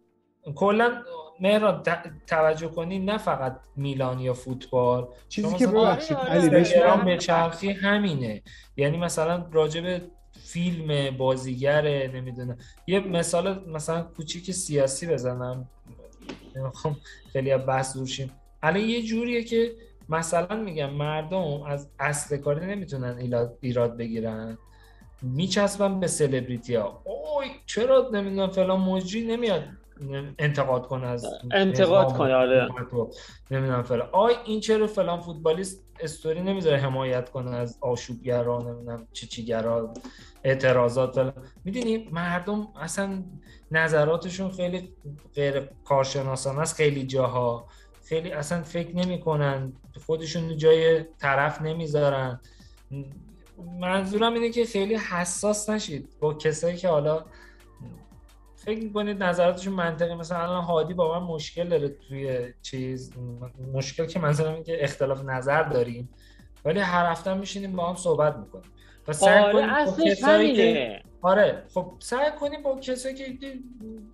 کلا 0.55 1.02
مهران 1.40 1.82
توجه 2.26 2.68
کنی 2.68 2.99
نه 2.99 3.18
فقط 3.18 3.60
میلان 3.76 4.20
یا 4.20 4.34
فوتبال. 4.34 5.08
چیزی 5.28 5.57
که 5.57 5.66
ببخشید 5.66 6.16
آره، 6.16 6.31
علی 6.31 6.40
آره. 6.40 6.50
بهش 6.50 6.73
ایران 6.73 7.05
به 7.05 7.16
چرخی 7.16 7.70
همینه. 7.70 8.42
یعنی 8.76 8.99
مثلا 8.99 9.47
راجب 9.52 10.02
فیلم 10.44 11.16
بازیگر 11.16 12.08
نمی‌دونم. 12.08 12.58
یه 12.86 13.00
مثال 13.00 13.70
مثلا 13.70 14.02
کوچیک 14.02 14.50
سیاسی 14.50 15.07
بزنم. 15.07 15.68
نمی‌خوام 16.57 16.97
خیلی 17.33 17.57
بحث 17.57 17.97
دور 17.97 18.07
شیم. 18.07 18.33
الان 18.62 18.81
یه 18.81 19.02
جوریه 19.02 19.44
که 19.44 19.73
مثلا 20.09 20.57
میگم 20.57 20.91
مردم 20.91 21.62
از 21.62 21.89
اصل 21.99 22.36
کاری 22.36 22.67
نمی‌تونن 22.67 23.18
ایراد 23.60 23.97
بگیرن. 23.97 24.59
میچسبن 25.23 26.00
به 26.00 26.07
سلبریتی 26.07 26.75
ها. 26.75 27.02
اوی 27.05 27.49
چرا 27.67 28.10
نمی‌دونم 28.12 28.50
فلان 28.50 28.81
مجری 28.81 29.26
نمیاد. 29.26 29.65
انتقاد 30.39 30.87
کنه 30.87 31.07
از 31.07 31.27
انتقاد 31.51 32.17
کنه 32.17 32.35
آره. 32.35 32.69
نمی‌دونم 33.51 33.83
فلان. 33.83 34.09
آی 34.12 34.35
این 34.45 34.61
چرا 34.61 34.87
فلان 34.87 35.20
فوتبالیست 35.20 35.85
استوری 36.01 36.41
نمی‌ذاره 36.41 36.77
حمایت 36.77 37.31
کنه 37.31 37.57
از 37.57 37.79
آشوبگرا 37.81 38.59
نمی‌دونم 38.59 39.07
چی 39.12 39.27
چیگرا 39.27 39.95
اعتراضات 40.45 41.15
فلان. 41.15 41.33
می‌دونی 41.65 42.09
مردم 42.12 42.69
اصلا 42.81 43.23
نظراتشون 43.70 44.51
خیلی 44.51 44.93
غیر 45.35 45.61
کارشناسانه 45.85 46.61
است 46.61 46.75
خیلی 46.75 47.07
جاها. 47.07 47.67
خیلی 48.05 48.33
اصلا 48.33 48.62
فکر 48.62 48.97
نمی‌کنن 48.97 49.73
خودشون 50.07 50.57
جای 50.57 51.05
طرف 51.19 51.62
نمی‌ذارن. 51.62 52.41
منظورم 53.81 54.35
اینه 54.35 54.51
که 54.51 54.65
خیلی 54.65 54.95
حساس 54.95 55.70
نشید. 55.70 56.09
با 56.20 56.35
کسایی 56.35 56.77
که 56.77 56.89
حالا 56.89 57.25
فکر 58.65 58.85
می‌کنید 58.85 59.23
نظراتشون 59.23 59.73
منطقی؟ 59.73 60.15
مثلا 60.15 60.39
الان 60.39 60.65
هادی 60.65 60.95
با 60.95 61.21
من 61.21 61.27
مشکل 61.27 61.69
داره 61.69 61.89
توی 61.89 62.53
چیز 62.63 63.13
مشکل 63.73 64.07
که 64.07 64.19
منظورم 64.19 64.53
اینه 64.53 64.65
که 64.65 64.85
اختلاف 64.85 65.25
نظر 65.25 65.63
داریم. 65.63 66.09
ولی 66.65 66.81
هر 66.81 67.11
هفته 67.11 67.35
میشینیم 67.35 67.73
با 67.73 67.89
هم 67.89 67.97
صحبت 67.97 68.37
می‌کنیم. 68.37 68.71
و 69.09 69.13
سعی 69.13 69.43
آره 69.43 69.73
اصلش 69.73 70.25
همینه. 70.25 71.03
آره 71.23 71.63
خب 71.75 71.93
سعی 71.99 72.31
کنیم 72.41 72.63
با 72.63 72.81
کسایی 72.81 73.15
که 73.15 73.59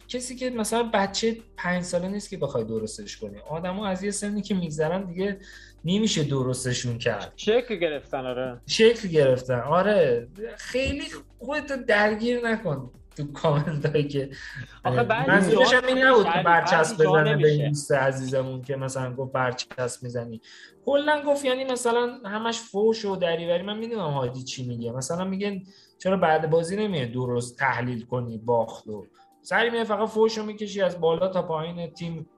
کسی 0.08 0.36
که 0.36 0.50
مثلا 0.50 0.90
بچه 0.94 1.36
پنج 1.56 1.82
ساله 1.82 2.08
نیست 2.08 2.30
که 2.30 2.36
بخوای 2.36 2.64
درستش 2.64 3.16
کنی. 3.16 3.38
آدمو 3.38 3.82
از 3.82 4.02
یه 4.02 4.10
سنی 4.10 4.42
که 4.42 4.54
میگذرن 4.54 5.04
دیگه 5.04 5.38
نمیشه 5.84 6.24
درستشون 6.24 6.98
کرد. 6.98 7.32
شکل 7.36 7.76
گرفتن 7.76 8.26
آره. 8.26 8.60
شکل 8.66 9.08
گرفتن. 9.08 9.60
آره 9.60 10.28
خیلی 10.56 11.04
خودت 11.38 11.86
درگیر 11.86 12.48
نکن. 12.48 12.90
تو 13.16 13.32
کامنت 13.32 13.86
هایی 13.86 14.08
که 14.08 14.30
منظورش 15.28 15.74
هم 15.74 15.86
این 15.86 16.04
نبود 16.04 16.26
که 16.26 16.42
برچسب 16.44 17.04
بزنه 17.04 17.36
به 17.36 17.48
این 17.48 17.68
دوست 17.68 17.92
عزیزمون 17.92 18.62
که 18.62 18.76
مثلا 18.76 19.14
گفت 19.14 19.32
برچسب 19.32 20.02
می‌زنی. 20.02 20.40
کلا 20.84 21.22
گفت 21.26 21.44
یعنی 21.44 21.64
مثلا 21.64 22.18
همش 22.24 22.58
فوش 22.60 23.04
و 23.04 23.16
دریوری. 23.16 23.62
من 23.62 23.78
می‌دونم 23.78 24.10
هادی 24.10 24.42
چی 24.42 24.66
میگه. 24.68 24.92
مثلا 24.92 25.24
میگن 25.24 25.62
چرا 25.98 26.16
بعد 26.16 26.50
بازی 26.50 26.76
نمیه 26.76 27.06
درست 27.06 27.58
تحلیل 27.58 28.04
کنی 28.04 28.38
باخت 28.38 28.86
و 28.86 29.06
سری 29.42 29.70
میه 29.70 29.84
فقط 29.84 30.08
فوش 30.08 30.38
رو 30.38 30.44
می‌کشی 30.44 30.82
از 30.82 31.00
بالا 31.00 31.28
تا 31.28 31.42
پایین 31.42 31.90
تیم 31.90 32.28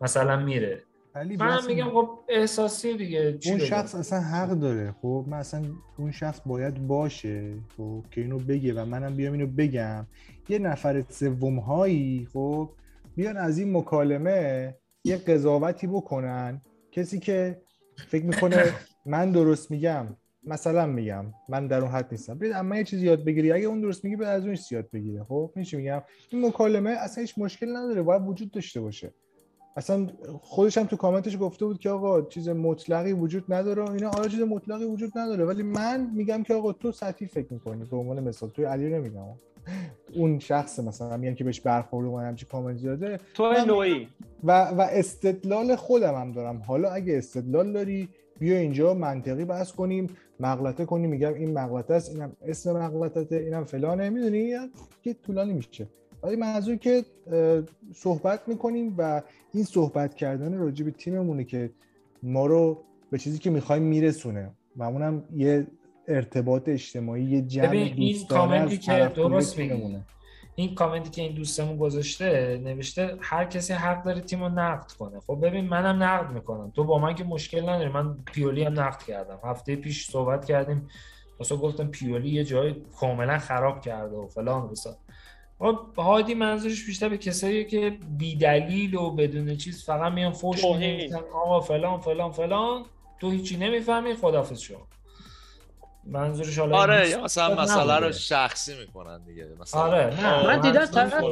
مثلا 0.00 0.36
میره. 0.36 0.84
من 1.24 1.66
میگم 1.66 1.90
خب 1.90 2.18
احساسی 2.28 2.96
دیگه 2.96 3.38
اون 3.46 3.58
شخص 3.58 3.94
اصلا 3.94 4.20
حق 4.20 4.48
داره. 4.48 4.94
خب 5.02 5.24
من 5.28 5.38
اصلا 5.38 5.62
اون 5.98 6.10
شخص 6.10 6.40
باید 6.46 6.86
باشه. 6.86 7.54
خب 7.76 8.04
که 8.10 8.20
اینو 8.20 8.38
بگه 8.38 8.74
و 8.74 8.84
منم 8.84 9.16
بیام 9.16 9.32
اینو 9.32 9.46
بگم. 9.46 10.06
یه 10.48 10.58
نفر 10.58 11.04
سوم 11.08 11.58
هایی 11.58 12.28
خب 12.32 12.70
بیان 13.16 13.36
از 13.36 13.58
این 13.58 13.76
مکالمه 13.76 14.74
یه 15.04 15.16
قضاوتی 15.16 15.86
بکنن. 15.86 16.60
کسی 16.92 17.18
که 17.18 17.60
فکر 18.08 18.24
می‌کنه 18.24 18.64
من 19.06 19.30
درست 19.30 19.70
میگم 19.70 20.06
مثلا 20.44 20.86
میگم. 20.86 21.24
من 21.48 21.66
در 21.66 21.80
اون 21.80 21.90
حد 21.90 22.08
نیستم. 22.10 22.38
برید 22.38 22.52
اما 22.52 22.76
یه 22.76 22.84
چیزی 22.84 23.06
یاد 23.06 23.24
بگیری. 23.24 23.52
اگه 23.52 23.66
اون 23.66 23.80
درست 23.80 24.04
میگه 24.04 24.16
به 24.16 24.26
از 24.26 24.44
اونش 24.44 24.72
یاد 24.72 24.90
بگیره. 24.90 25.24
خب 25.24 25.52
میشه 25.56 25.76
میگم؟ 25.76 26.02
این 26.30 26.46
مکالمه 26.46 26.90
اصلا 26.90 27.20
هیچ 27.20 27.34
مشکل 27.38 27.76
نداره. 27.76 28.02
باید 28.02 28.22
وجود 28.26 28.50
داشته 28.50 28.80
باشه. 28.80 29.12
اصلا 29.76 30.06
خودش 30.40 30.78
هم 30.78 30.86
تو 30.86 30.96
کامنتش 30.96 31.38
گفته 31.40 31.64
بود 31.64 31.78
که 31.78 31.90
آقا 31.90 32.22
چیز 32.22 32.48
مطلقی 32.48 33.12
وجود 33.12 33.44
نداره. 33.48 33.90
اینا 33.90 34.10
آره 34.10 34.28
چیز 34.28 34.40
مطلقی 34.40 34.84
وجود 34.84 35.18
نداره. 35.18 35.44
ولی 35.44 35.62
من 35.62 36.10
میگم 36.14 36.42
که 36.42 36.54
آقا 36.54 36.72
تو 36.72 36.92
سطحی 36.92 37.26
فکر 37.26 37.52
می‌کنی. 37.52 37.84
به 37.84 37.96
عنوان 37.96 38.20
مثال 38.20 38.50
توی 38.50 38.64
علی 38.64 38.88
نمیگم. 38.90 39.24
اون 40.14 40.38
شخص 40.38 40.78
مثلا 40.78 41.16
میگم 41.16 41.34
که 41.34 41.44
بهش 41.44 41.60
برخورد 41.60 42.06
و 42.06 42.18
همچی 42.18 42.46
کامنت 42.46 42.82
داده 42.82 43.18
تو 43.34 43.52
نوعی. 43.66 44.08
و 44.44 44.68
و 44.68 44.80
استدلال 44.80 45.76
خودم 45.76 46.14
هم 46.14 46.32
دارم. 46.32 46.62
حالا 46.66 46.90
اگه 46.90 47.18
استدلال 47.18 47.72
داری 47.72 48.08
بیا 48.38 48.56
اینجا 48.56 48.94
منطقی 48.94 49.44
بحث 49.44 49.72
کنیم 49.72 50.06
مغلطه 50.40 50.84
کنیم. 50.84 51.10
میگم 51.10 51.34
این 51.34 51.52
مغلطه 51.52 51.94
است 51.94 52.10
اینم 52.10 52.32
اسم 52.46 52.72
مغلطته 52.72 53.36
اینم 53.36 53.64
فلانه. 53.64 54.10
می‌دونی؟ 54.10 54.54
که 55.02 55.14
طولانی 55.14 55.52
میشه. 55.52 55.86
ولی 56.26 56.36
منظور 56.36 56.76
که 56.76 57.04
صحبت 57.94 58.48
می‌کنیم 58.48 58.94
و 58.98 59.22
این 59.52 59.64
صحبت 59.64 60.14
کردن 60.14 60.58
راجع 60.58 60.84
به 60.84 60.90
تیممونه 60.90 61.44
که 61.44 61.70
ما 62.22 62.46
رو 62.46 62.82
به 63.10 63.18
چیزی 63.18 63.38
که 63.38 63.50
می‌خوایم 63.50 63.82
میرسونه. 63.82 64.50
و 64.76 64.82
اونم 64.82 65.24
یه 65.36 65.66
ارتباط 66.08 66.68
اجتماعی 66.68 67.24
یه 67.24 67.42
جمع 67.42 67.70
این 67.70 68.26
کامنتی 68.28 68.78
که 68.78 69.12
درست 69.16 69.58
میگه 69.58 70.04
این 70.54 70.74
کامنتی 70.74 71.10
که 71.10 71.22
این 71.22 71.34
دوستمون 71.34 71.76
گذاشته 71.76 72.60
نوشته 72.64 73.16
هر 73.20 73.44
کسی 73.44 73.72
حق 73.72 74.04
داره 74.04 74.20
تیم 74.20 74.42
رو 74.42 74.48
نقد 74.48 74.92
کنه. 74.92 75.20
خب 75.20 75.38
ببین 75.42 75.64
منم 75.64 76.02
نقد 76.02 76.32
می‌کنم. 76.32 76.70
تو 76.70 76.84
با 76.84 76.98
من 76.98 77.14
که 77.14 77.24
مشکل 77.24 77.68
نداری. 77.68 77.88
من 77.88 78.16
پیولی 78.24 78.62
هم 78.64 78.80
نقد 78.80 79.02
کردم. 79.02 79.38
هفته 79.44 79.76
پیش 79.76 80.10
صحبت 80.10 80.44
کردیم. 80.44 80.88
واسه 81.38 81.56
گفتم 81.56 81.86
پیولی 81.86 82.28
یه 82.30 82.44
جای 82.44 82.74
کاملا 83.00 83.38
خراب 83.38 83.80
کرده 83.80 84.16
و 84.16 84.26
فلان. 84.26 84.68
بسا 84.68 84.96
هادی 85.96 86.34
منظورش 86.34 86.86
بیشتر 86.86 87.08
به 87.08 87.18
کسایی 87.18 87.64
که 87.64 87.98
بی 88.18 88.36
دلیل 88.36 88.94
و 88.94 89.10
بدون 89.10 89.56
چیز 89.56 89.84
فقط 89.84 90.12
میان 90.12 90.32
فوش. 90.32 90.64
میدن 90.64 91.16
آقا 91.34 91.60
فلان 91.60 92.00
فلان 92.00 92.30
فلان. 92.32 92.84
تو 93.20 93.30
هیچی 93.30 93.56
نمی‌فهمی 93.56 94.14
خدافظ 94.14 94.60
شو. 94.60 94.74
منظورش 96.04 96.58
حالا 96.58 96.76
آره 96.76 97.16
مثلا. 97.24 97.62
مسئله 97.62 97.96
رو 97.96 98.12
شخصی 98.12 98.74
می‌کنن 98.80 99.24
دیگه. 99.24 99.48
مثلا 99.60 99.80
آره 99.80 100.20
نه. 100.22 100.46
من 100.46 100.60
دیدم 100.60 100.86
طرف- 100.86 101.24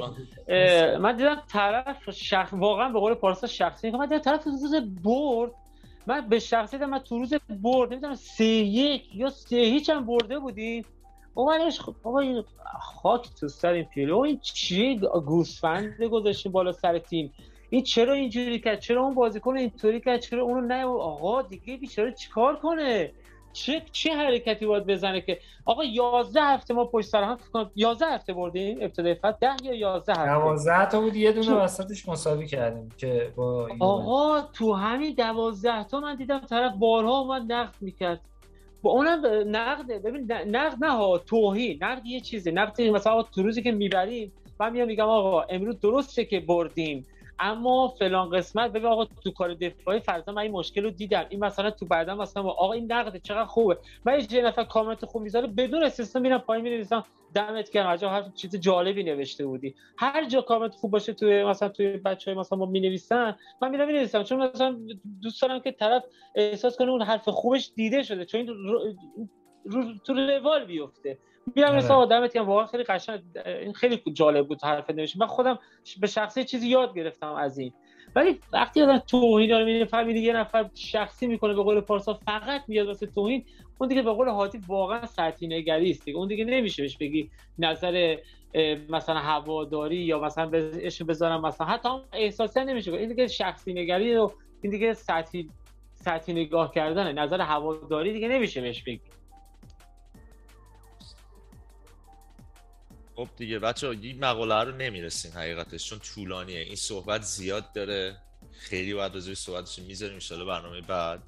من 1.00 1.16
دیدم 1.16 1.42
طرف 1.52 2.10
شخص 2.10 2.52
واقعا 2.52 2.88
به 2.88 2.98
قول 3.00 3.14
پارسا 3.14 3.46
شخصی 3.46 3.90
من 3.90 4.06
دیدم 4.06 4.18
طرف 4.18 4.44
روز 4.44 4.74
برد. 5.02 5.50
من 6.06 6.28
به 6.28 6.38
شخصی 6.38 6.76
دیدم 6.76 6.90
من 6.90 6.98
تو 6.98 7.18
روز 7.18 7.34
برد 7.62 7.92
نمی‌دونم 7.92 8.14
سه 8.14 8.44
یک 8.44 9.14
یا 9.14 9.30
سه 9.30 9.56
هیچ 9.56 9.90
هم 9.90 10.06
برده 10.06 10.38
بودیم 10.38 10.84
اومدش 11.34 11.80
بابا 12.02 12.20
این 12.20 12.44
خاک 12.80 13.28
تو 13.40 13.48
سر 13.48 13.72
این 13.72 13.84
پیلو 13.84 14.18
این 14.18 14.38
چی 14.42 15.00
گوسفند 15.26 16.02
گذاشتیم 16.02 16.52
بالا 16.52 16.72
سر 16.72 16.98
تیم؟ 16.98 17.32
این 17.70 17.82
چرا 17.82 18.12
اینجوری 18.12 18.60
کرد؟ 18.60 18.80
چرا 18.80 19.02
اون 19.02 19.14
بازیکن 19.14 19.56
اینطوری 19.56 20.00
کرد؟ 20.00 20.20
چرا 20.20 20.42
اونو 20.42 20.60
نه 20.60 20.84
آقا 20.84 21.42
دیگه 21.42 21.76
بیچاره 21.76 22.12
چیکار 22.12 22.56
کنه؟ 22.56 23.12
چه 23.52 23.82
چه 23.92 24.12
حرکتی 24.16 24.66
باید 24.66 24.86
بزنه 24.86 25.20
که؟ 25.20 25.38
آقا 25.64 25.84
11 25.84 26.42
هفته 26.42 26.74
ما 26.74 26.84
پشت 26.84 27.08
سر 27.08 27.22
هم 27.22 27.36
فکر 27.36 27.50
کنم 27.50 27.70
11 27.76 28.06
هفته 28.06 28.32
بردیم 28.32 28.78
ابتدای 28.80 29.14
فصل؟ 29.14 29.36
10 29.40 29.48
یا 29.62 29.74
11 29.74 30.12
هفته؟ 30.12 30.24
دوازده 30.24 30.88
تا 30.88 31.00
بود 31.00 31.16
یه 31.16 31.32
دونه 31.32 31.54
وسطش 31.54 32.08
مساوی 32.08 32.46
کردیم 32.46 32.88
که 32.98 33.32
با. 33.36 33.68
آقا 33.80 34.40
تو 34.40 34.72
همین 34.72 35.14
دوازده 35.14 35.84
تا 35.84 36.00
من 36.00 36.16
دیدم 36.16 36.38
طرف 36.38 36.72
بارها 36.78 37.18
اومد 37.18 37.52
نقد 37.52 37.74
می‌کرد. 37.80 38.20
با 38.84 38.90
اونم 38.90 39.22
نقد 39.56 39.92
ببین 40.02 40.32
نقد 40.32 40.84
نه 40.84 40.90
ها 40.90 41.18
توهین. 41.18 41.78
نقد 41.82 42.06
یه 42.06 42.20
چیزه. 42.20 42.50
نقد 42.50 42.80
مثلا 42.80 43.22
تو 43.22 43.42
روزی 43.42 43.62
که 43.62 43.72
می‌بریم 43.72 44.32
من 44.60 44.72
میام 44.72 44.88
میگم 44.88 45.08
آقا 45.08 45.42
امروز 45.42 45.80
درسته 45.80 46.24
که 46.24 46.40
بردیم. 46.40 47.06
اما 47.38 47.88
فلان 47.88 48.30
قسمت 48.30 48.70
ببین 48.70 48.86
آقا 48.86 49.04
تو 49.04 49.30
کار 49.30 49.54
دفاعی 49.54 50.00
فرضا 50.00 50.32
من 50.32 50.42
این 50.42 50.52
مشکل 50.52 50.84
رو 50.84 50.90
دیدم. 50.90 51.26
این 51.28 51.44
مثلا 51.44 51.70
تو 51.70 51.86
بعدا 51.86 52.14
مثلا 52.14 52.42
آقا 52.42 52.72
این 52.72 52.92
نقد 52.92 53.22
چقدر 53.22 53.44
خوبه؟ 53.44 53.78
من 54.04 54.22
یه 54.30 54.42
نفر 54.42 54.64
کامنت 54.64 55.04
خوب 55.04 55.22
می‌ذاره 55.22 55.46
بدون 55.46 55.84
استثنا 55.84 56.22
میرم 56.22 56.38
پایین 56.38 56.64
می‌نویسم 56.64 57.04
دمت 57.34 57.70
گرم. 57.70 57.86
عجب 57.86 58.08
هر 58.08 58.24
چیز 58.34 58.56
جالبی 58.56 59.02
نوشته 59.02 59.46
بودی. 59.46 59.74
هر 59.98 60.28
جا 60.28 60.40
کامنت 60.40 60.74
خوب 60.74 60.90
باشه 60.90 61.12
توی 61.12 61.44
مثلا 61.44 61.68
توی 61.68 61.96
بچهای 61.96 62.36
مثلا 62.36 62.58
ما 62.58 62.66
می‌نویسن 62.66 63.36
من 63.62 63.70
میرم 63.70 63.86
می‌نویسم. 63.86 64.22
چون 64.22 64.42
مثلا 64.42 64.76
دوست 65.22 65.42
دارم 65.42 65.60
که 65.60 65.72
طرف 65.72 66.04
احساس 66.34 66.76
کنه 66.76 66.90
اون 66.90 67.02
حرف 67.02 67.28
خوبش 67.28 67.70
دیده 67.76 68.02
شده 68.02 68.24
چون 68.24 68.40
این 68.40 68.48
رو, 68.48 68.94
رو, 69.64 69.84
تو 70.06 70.14
روال 70.14 70.64
بیفته. 70.64 71.18
میرم 71.56 71.68
آره. 71.68 71.78
مثلا 71.78 71.96
آدمت 71.96 72.32
که 72.32 72.40
واقعا 72.40 72.66
خیلی 72.66 72.84
قشنگ 72.84 73.22
این 73.46 73.72
خیلی 73.72 74.02
جالب 74.12 74.48
بود 74.48 74.64
حرف 74.64 74.90
نوشت 74.90 75.16
من 75.16 75.26
خودم 75.26 75.58
به 76.00 76.06
شخصی 76.06 76.44
چیزی 76.44 76.68
یاد 76.68 76.94
گرفتم 76.96 77.34
از 77.34 77.58
این. 77.58 77.72
ولی 78.16 78.40
وقتی 78.52 78.82
آدم 78.82 78.98
توهین 78.98 79.50
رو 79.50 79.58
می‌بینه 79.58 79.84
فهمیده 79.84 80.20
یه 80.20 80.32
نفر 80.32 80.70
شخصی 80.74 81.26
می‌کنه 81.26 81.54
به 81.54 81.62
قول 81.62 81.80
پارسا 81.80 82.14
فقط 82.14 82.62
میاد 82.68 82.86
واسه 82.86 83.06
توهین 83.06 83.44
اون 83.78 83.88
دیگه 83.88 84.02
به 84.02 84.12
قول 84.12 84.28
هادی 84.28 84.58
واقعا 84.68 85.06
سطحی 85.06 85.46
نگری 85.46 85.90
است 85.90 86.04
دیگه. 86.04 86.18
اون 86.18 86.28
دیگه 86.28 86.44
نمیشه 86.44 86.82
بهش 86.82 86.96
بگی 86.96 87.30
نظر 87.58 88.16
مثلا 88.88 89.14
هواداری 89.14 89.96
یا 89.96 90.20
مثلا 90.20 90.46
بهش 90.46 91.02
بذارم 91.02 91.46
مثلا. 91.46 91.66
حتی 91.66 91.88
هم 91.88 92.00
احساسی 92.12 92.60
هم 92.60 92.68
نمیشه. 92.68 92.92
این 92.92 93.08
دیگه 93.08 93.26
شخصی 93.26 93.72
نگری 93.72 94.16
و 94.16 94.30
این 94.62 94.72
دیگه 94.72 94.94
سطحی 94.94 95.50
سطحی 95.94 96.34
نگاه 96.34 96.74
کردنه. 96.74 97.12
نظر 97.12 97.40
هواداری 97.40 98.12
دیگه 98.12 98.28
نمیشه 98.28 98.60
بهش 98.60 98.82
بگی. 98.82 99.00
خب 103.16 103.28
دیگه 103.36 103.58
بچه‌ها 103.58 103.88
این 103.88 104.24
مقاله 104.24 104.54
رو 104.54 104.76
نمی‌رسیم 104.76 105.32
حقیقتش 105.32 105.88
چون 105.88 105.98
طولانیه. 105.98 106.58
این 106.58 106.76
صحبت 106.76 107.22
زیاد 107.22 107.72
داره. 107.72 108.16
خیلی 108.52 108.94
باید 108.94 109.14
راجع 109.14 109.34
صحبتش 109.34 109.78
می‌ذاریم 109.78 110.18
ان 110.30 110.46
برنامه 110.46 110.80
بعد. 110.80 111.22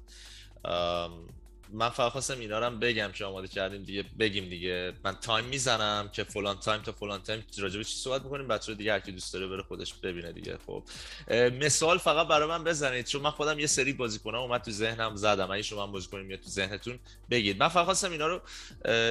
من 1.73 1.89
فقط 1.89 2.11
خواستم 2.11 2.39
اینا 2.39 2.59
رو 2.59 2.77
بگم 2.77 3.11
که 3.11 3.25
آماده 3.25 3.47
کردیم 3.47 3.83
دیگه 3.83 4.05
بگیم 4.19 4.49
دیگه. 4.49 4.93
من 5.03 5.15
time 5.15 5.45
می‌زنم 5.45 6.09
که 6.13 6.23
فلان 6.23 6.59
time 6.59 6.81
تا 6.81 6.91
فلان 6.91 7.23
time 7.23 7.45
راجع 7.57 7.77
به 7.77 7.83
چی 7.83 7.95
صحبت 7.95 8.21
می‌کنیم 8.23 8.47
بچه 8.47 8.75
دیگه 8.75 8.93
هر 8.93 8.99
کی 8.99 9.11
دوست 9.11 9.33
داره 9.33 9.47
بره 9.47 9.63
خودش 9.63 9.93
ببینه 9.93 10.31
دیگه. 10.31 10.57
خب. 10.67 10.83
مثال 11.33 11.97
فقط 11.97 12.27
برای 12.27 12.49
من 12.49 12.63
بزنید 12.63 13.05
چون 13.05 13.21
من 13.21 13.31
خودم 13.31 13.59
یه 13.59 13.67
سری 13.67 13.93
بازیکن‌ها 13.93 14.41
اومد 14.41 14.61
تو 14.61 14.71
ذهنم 14.71 15.15
زدم. 15.15 15.51
اگه 15.51 15.61
شما 15.61 15.83
هم 15.83 15.91
بازیکن 15.91 16.19
میاد 16.19 16.39
تو 16.39 16.49
ذهنتون 16.49 16.99
بگید. 17.29 17.59
من 17.59 17.67
فقط 17.67 17.85
خواستم 17.85 18.11
اینا 18.11 18.27
رو 18.27 18.41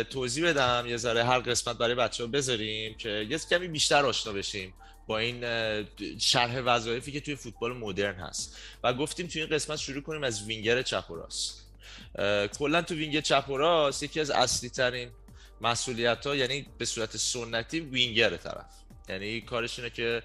توضیح 0.04 0.48
بدم. 0.48 0.84
یه 0.88 0.96
ذره 0.96 1.24
هر 1.24 1.38
قسمت 1.38 1.78
برای 1.78 1.94
بچه 1.94 2.24
ها 2.24 2.30
بذاریم 2.30 2.94
که 2.94 3.26
یه 3.30 3.38
کمی 3.38 3.68
بیشتر 3.68 4.06
آشنا 4.06 4.32
بشیم 4.32 4.74
با 5.06 5.18
این 5.18 5.44
شرح 6.18 6.60
وظایفی 6.60 7.12
که 7.12 7.20
توی 7.20 7.36
فوتبال 7.36 7.72
مدرن 7.72 8.14
هست. 8.14 8.56
و 8.82 8.94
گفتیم 8.94 9.26
توی 9.26 9.42
این 9.42 9.50
قسمت 9.50 9.78
شروع 9.78 10.02
کنیم 10.02 10.24
از 10.24 10.46
وینگر 10.46 10.82
چپ 10.82 11.10
و 11.10 11.14
راست. 11.14 11.65
کلا 12.58 12.82
تو 12.82 12.94
وینگر 12.94 13.20
چپ 13.20 13.48
و 13.48 13.56
راست 13.56 14.02
یکی 14.02 14.20
از 14.20 14.30
اصلی 14.30 14.70
ترین 14.70 15.10
مسئولیت 15.60 16.26
ها 16.26 16.36
یعنی 16.36 16.66
به 16.78 16.84
صورت 16.84 17.16
سنتی 17.16 17.80
وینگر 17.80 18.36
طرف. 18.36 18.74
یعنی 19.08 19.40
کارش 19.40 19.78
اینه 19.78 19.90
که 19.90 20.22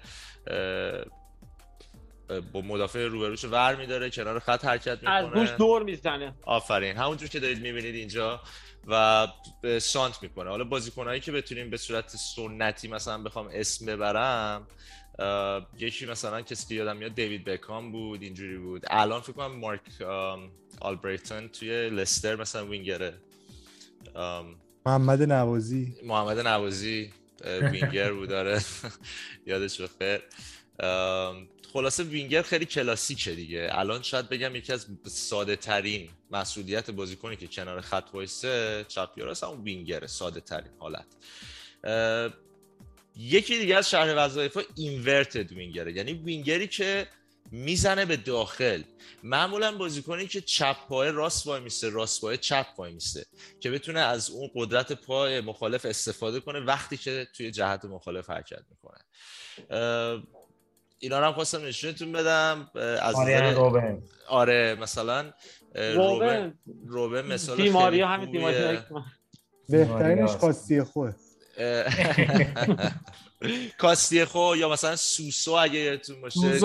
با 2.52 2.60
مدافع 2.60 3.04
روبروش 3.04 3.44
ور 3.44 3.74
میداره 3.74 4.10
کنار 4.10 4.38
خط 4.38 4.64
حرکت 4.64 4.98
می‌کنه. 4.98 5.10
از 5.10 5.26
گوش 5.26 5.50
دور 5.50 5.82
می‌زنه. 5.82 6.34
آفرین. 6.42 6.96
همونجور 6.96 7.28
که 7.28 7.40
دارید 7.40 7.60
می‌بینید 7.60 7.94
اینجا 7.94 8.40
و 8.86 9.28
سانت 9.80 10.22
می‌کنه. 10.22 10.50
حالا 10.50 10.64
بازیکنهایی 10.64 11.20
که 11.20 11.32
بتونیم 11.32 11.70
به 11.70 11.76
صورت 11.76 12.08
سنتی 12.08 12.88
مثلا 12.88 13.22
بخوام 13.22 13.48
اسم 13.52 13.86
ببرم 13.86 14.66
یکی 15.78 16.06
مثلا 16.06 16.42
کسی 16.42 16.66
که 16.68 16.74
یادم 16.74 16.96
میاد 16.96 17.14
دیوید 17.14 17.44
بکام 17.44 17.92
بود 17.92 18.22
اینجوری 18.22 18.58
بود. 18.58 18.82
الان 18.90 19.20
فکر 19.20 19.32
کنم 19.32 19.52
مارک 19.56 20.02
آم، 20.02 20.50
آلبریتون 20.80 21.48
توی 21.48 21.90
لستر 21.90 22.36
مثلا 22.36 22.66
وینگره. 22.66 23.14
محمد 24.86 25.22
نوازی. 25.22 25.94
محمد 26.04 26.38
نوازی 26.38 27.10
وینگر 27.44 28.12
بود 28.12 28.28
داره 28.28 28.60
یادش 29.46 29.80
بخیر 29.80 30.20
خلاصه 31.72 32.02
وینگر 32.02 32.42
خیلی 32.42 32.66
کلاسیکه 32.66 33.34
دیگه. 33.34 33.68
الان 33.72 34.02
شاید 34.02 34.28
بگم 34.28 34.56
یکی 34.56 34.72
از 34.72 34.86
ساده 35.04 35.56
ترین 35.56 36.08
مسئولیت 36.30 36.90
بازیکنی 36.90 37.36
که 37.36 37.46
کنار 37.46 37.80
خط 37.80 38.04
وایسه 38.14 38.84
چپ 38.88 39.10
یا 39.16 39.24
راست 39.24 39.44
همون 39.44 39.62
وینگره 39.62 40.06
ساده 40.06 40.40
ترین 40.40 40.70
حالت 40.78 41.06
یکی 43.16 43.58
دیگه 43.58 43.76
از 43.76 43.90
شرح 43.90 44.24
وظایف 44.24 44.58
inverted 44.76 45.52
winger 45.52 45.86
ه 45.86 45.92
یعنی 45.92 46.12
وینگری 46.12 46.66
که 46.66 47.06
می‌زنه 47.50 48.04
به 48.04 48.16
داخل. 48.16 48.82
معمولا 49.22 49.76
بازیکنی 49.76 50.26
که 50.26 50.40
چپ 50.40 50.76
پای 50.88 51.10
راست 51.12 51.46
وای 51.46 51.60
میسته 51.60 51.88
راست 51.88 52.20
پای 52.20 52.36
چپ 52.36 52.66
وای 52.78 52.92
میسته. 52.92 53.26
که 53.60 53.70
بتونه 53.70 54.00
از 54.00 54.30
اون 54.30 54.50
قدرت 54.54 54.92
پای 54.92 55.40
مخالف 55.40 55.86
استفاده 55.86 56.40
کنه 56.40 56.60
وقتی 56.60 56.96
که 56.96 57.28
توی 57.36 57.50
جهت 57.50 57.84
مخالف 57.84 58.30
حرکت 58.30 58.62
می‌کنه. 58.70 58.98
اینا 60.98 61.18
رو 61.20 61.26
هم 61.26 61.32
خواستم 61.32 61.64
نشونتون 61.64 62.12
بدم. 62.12 62.70
از 62.74 63.18
نظر- 63.20 63.54
روبن. 63.54 64.02
آره 64.28 64.76
مثلا 64.80 65.32
روبن. 65.74 65.94
روبن 65.96 66.54
روبن 66.86 67.32
مثال 67.32 67.56
دیماریا 67.56 68.06
خیلی 68.08 68.22
همین. 68.22 68.30
دیماریا 68.30 68.84
بهترینش. 69.68 70.30
خاصی 70.30 70.82
خوه 70.82 71.14
کاستی 73.78 74.24
خو 74.24 74.56
یا 74.56 74.68
مثلا 74.68 74.96
سوسو 74.96 75.52
اگه 75.52 75.78
یادتون 75.78 76.20
باشه. 76.20 76.58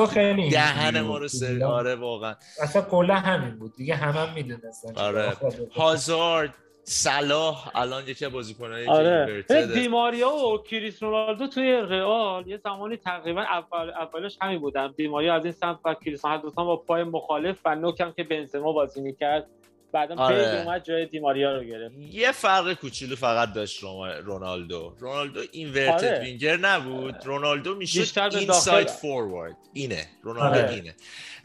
دهن 0.51 1.01
ما. 1.01 1.17
رو 1.17 1.27
سر 1.27 1.63
آره 1.63 1.95
واقعا. 1.95 2.35
اصلا 2.61 2.81
کلا 2.81 3.15
همین 3.15 3.59
بود. 3.59 3.75
دیگه 3.75 3.95
همه 3.95 4.19
هم 4.19 4.33
می‌دونستن 4.33 4.95
آره. 4.95 5.33
هازارد 5.71 6.55
صلاح 6.83 7.71
الان 7.75 8.07
یکی 8.07 8.25
از 8.25 8.31
بازیکنایی 8.31 8.85
که 8.85 8.91
آره. 8.91 9.45
دیماریا 9.73 10.29
و 10.29 10.57
کریس 10.57 11.03
رونالدو 11.03 11.47
توی 11.47 11.71
رئال 11.71 12.47
یه 12.47 12.57
زمانی 12.57 12.97
تقریبا 12.97 13.41
اول 13.41 13.89
اولش 13.89 14.37
همین 14.41 14.59
بودن. 14.59 14.93
دیماریا 14.97 15.35
از 15.35 15.43
این 15.43 15.53
سمت 15.53 15.79
و 15.85 15.93
کریس 15.93 16.25
هر 16.25 16.37
دوتا 16.37 16.63
با 16.63 16.77
پای 16.77 17.03
مخالف 17.03 17.57
و 17.65 17.75
نوکم 17.75 18.11
که 18.11 18.23
بنزما 18.23 18.73
بازی 18.73 19.01
می‌کرد. 19.01 19.47
بعدا 19.91 20.15
آره. 20.15 20.61
اومد 20.61 20.83
جای 20.83 21.05
دیماریا 21.05 21.57
رو 21.57 21.63
گرفت 21.63 21.95
یه 22.11 22.31
فرق 22.31 22.73
کوچولو 22.73 23.15
فقط 23.15 23.53
داشت 23.53 23.83
رونالدو 24.23 24.95
رونالدو 24.99 25.41
inverted 25.51 26.05
آره. 26.05 26.19
وینگر 26.19 26.57
نبود 26.57 27.15
رونالدو 27.25 27.75
می‌شد 27.75 27.99
بیشتر 27.99 28.29
به 28.29 28.37
inside. 28.37 28.87
forward 28.87 29.57
اینه 29.73 30.05
رونالدو 30.23 30.59
آره. 30.59 30.73
اینه 30.73 30.95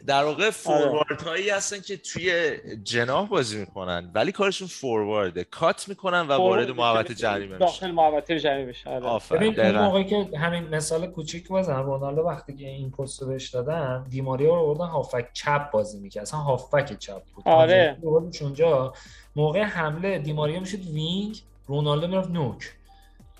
در 0.07 0.23
واقع 0.23 0.49
فوروارد 0.49 1.21
هایی 1.21 1.49
هستن 1.49 1.81
که 1.81 1.97
توی 1.97 2.57
جناح 2.83 3.27
بازی 3.27 3.59
می‌کنن 3.59 4.11
ولی 4.15 4.31
کارشون 4.31 4.67
فوروارده 4.67 5.43
کات 5.43 5.89
می‌کنن 5.89 6.21
و 6.21 6.31
وارد 6.31 6.69
محوطه 6.69 7.13
جریمه 7.13 7.53
میشن. 7.53 7.65
داخل 7.65 7.91
محوطه 7.91 8.39
جریمه 8.39 8.65
میشه 8.65 8.89
آره. 8.89 9.05
آفرین. 9.05 9.39
ببین 9.39 9.59
اون 9.59 9.69
دقیقاً. 9.69 9.85
موقعی 9.85 10.03
که 10.03 10.37
همین 10.37 10.63
مثال 10.63 11.07
کوچیک 11.07 11.49
بزنم 11.49 11.85
رونالدو 11.85 12.21
وقتی 12.21 12.55
که 12.55 12.67
این 12.67 12.91
پست 12.91 13.21
رو 13.21 13.27
بهش 13.27 13.49
دادن 13.49 14.05
دیماریا 14.09 14.55
رو 14.55 14.61
آوردن 14.61 14.85
هافک 14.85 15.33
چپ 15.33 15.71
بازی 15.71 15.99
می‌کرد. 15.99 16.21
اصلا 16.21 16.39
هافک 16.39 16.99
چپ 16.99 17.21
بود. 17.35 17.43
آره. 17.47 17.97
اونجا 18.41 18.93
موقع 19.35 19.61
حمله 19.61 20.19
دیماریا 20.19 20.59
می‌شد 20.59 20.87
وینگ 20.93 21.41
رونالدو 21.67 22.07
می‌رفت 22.07 22.29
نوک. 22.29 22.73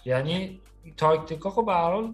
یعنی 0.06 0.60
تاکتیکا 0.98 1.50
خب 1.50 1.66
به 1.66 1.74
هر 1.74 1.92
حال 1.92 2.14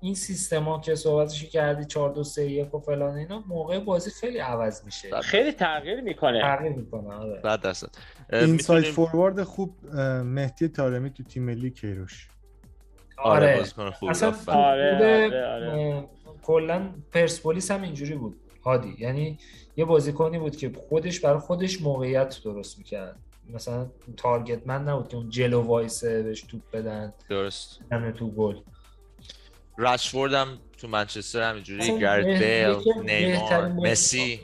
این 0.00 0.14
سیستما 0.14 0.80
که 0.80 0.94
صحبتش 0.94 1.44
کردی 1.44 1.84
4 1.84 2.12
2 2.12 2.24
3 2.24 2.44
1 2.44 2.74
و 2.74 2.78
فلان 2.78 3.14
اینا 3.16 3.42
موقع 3.48 3.78
بازی 3.78 4.10
خیلی 4.10 4.38
عوض 4.38 4.84
میشه. 4.84 5.20
خیلی 5.20 5.52
تغییر 5.52 6.00
می‌کنه. 6.00 6.40
تغییر 6.40 6.72
می‌کنه 6.72 7.14
آره. 7.14 7.40
بعد 7.40 7.60
درصد 7.60 7.88
این 8.32 8.58
سایت 8.58 8.84
فوروارد 8.84 9.42
خوب 9.42 9.76
مهدی 10.24 10.68
تارمی 10.68 11.10
تو 11.10 11.22
تیم 11.22 11.42
ملی 11.42 11.70
کیروش. 11.70 12.28
آره 13.18 13.46
آره. 13.46 13.58
بازیکن 13.58 13.90
خوبی 13.90 14.10
اصلا. 14.10 14.34
آره، 14.46 14.94
آره، 14.94 15.46
آره. 15.46 15.94
اه، 15.96 16.04
کلا 16.42 16.90
پرسپولیس 17.12 17.70
هم 17.70 17.82
اینجوری 17.82 18.14
بود 18.14 18.36
هادی. 18.64 18.96
یعنی 18.98 19.38
یه 19.76 19.84
بازیکنی 19.84 20.38
بود 20.38 20.56
که 20.56 20.72
خودش 20.88 21.20
برای 21.20 21.38
خودش 21.38 21.82
موقعیت 21.82 22.40
درست 22.44 22.78
می‌کرد. 22.78 23.16
مثلا 23.54 23.86
تارگت 24.16 24.66
من 24.66 24.84
نبود 24.88 25.08
که 25.08 25.16
اون 25.16 25.30
جلو 25.30 25.60
وایسه 25.62 26.22
بهش 26.22 26.40
توپ 26.42 26.60
بدن 26.72 27.12
درست 27.30 27.80
تو 28.16 28.30
گل 28.30 28.56
رشفورد 29.78 30.32
هم 30.34 30.48
تو 30.78 30.88
منچستر 30.88 31.50
همینجوری 31.50 31.90
بهترین 31.90 32.38
بیل 33.04 33.10
نیمار. 33.10 33.68
مسی 33.68 34.40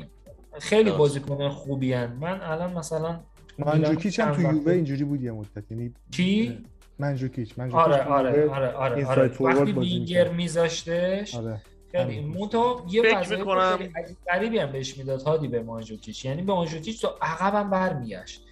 خیلی. 0.58 0.91
بازیکن 0.91 1.49
خوبی 1.49 1.92
هن. 1.92 2.12
من 2.20 2.41
الان 2.41 2.73
مثلا 2.73 3.20
منجوکیچ 3.58 4.20
هم 4.20 4.34
تو 4.34 4.41
یووه 4.42 4.73
اینجوری 4.73 5.05
بود 5.05 5.23
یه 5.23 5.33
مدت 5.33 5.70
یعنی 5.70 5.94
کی 6.10 6.58
منجوکیچ 6.99 7.58
منجوکیچ 7.58 7.81
آره 7.86 8.05
تو 8.05 8.10
آره 8.10 8.49
آره 8.50 8.70
آره 8.73 9.07
آره 9.07 9.28
فوروارد 9.28 9.68
وقتی 9.68 9.73
وینگر. 9.81 10.28
میذاشتش 10.28 11.34
آره 11.34 11.62
خیلی. 11.92 12.20
منتها 12.20 12.86
یه 12.91 13.02
می‌کنم- 13.02 13.76
خیلی 13.76 13.92
عجیب 13.97 14.16
غریبی 14.28 14.58
هم 14.58 14.73
بهش 14.73 14.99
می‌داد 14.99 15.23
هادی 15.23 15.49
به 15.49 15.62
مانجوکیچ 15.62 16.24
یعنی 16.24 16.42
به 16.42 16.52
مانجوکیچ 16.52 17.00
تو 17.02 17.08
عقبم 17.23 17.70
برمیگشت 17.70 18.43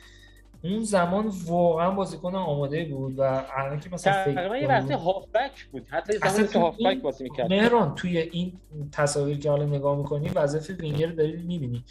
اون 0.65 0.81
زمان 0.81 1.32
واقعا 1.47 1.91
بازیکن 1.91 2.34
آماده 2.34 2.84
بود 2.84 3.18
و 3.18 3.23
الان 3.57 3.81
که 3.81 3.91
مثلا 3.92 4.24
فکر 4.24 4.57
یه 4.57 4.68
وقتی 4.68 4.92
هافبک 4.92 5.65
بود. 5.73 5.86
حتی 5.89 6.12
زمانی 6.12 6.39
که 6.39 6.47
تو 6.47 6.60
هافبک 6.60 7.02
بازی 7.02 7.24
می‌کرد 7.24 7.52
مهران 7.52 7.94
توی 7.94 8.18
این 8.18 8.52
تصاویر 8.92 9.39
که 9.39 9.50
حالا 9.50 9.65
نگاه 9.66 9.99
می‌کنی 9.99 10.28
وظایف 10.28 10.81
وینگر 10.81 11.07
رو 11.07 11.15
داری 11.15 11.36
می‌بینی. 11.36 11.84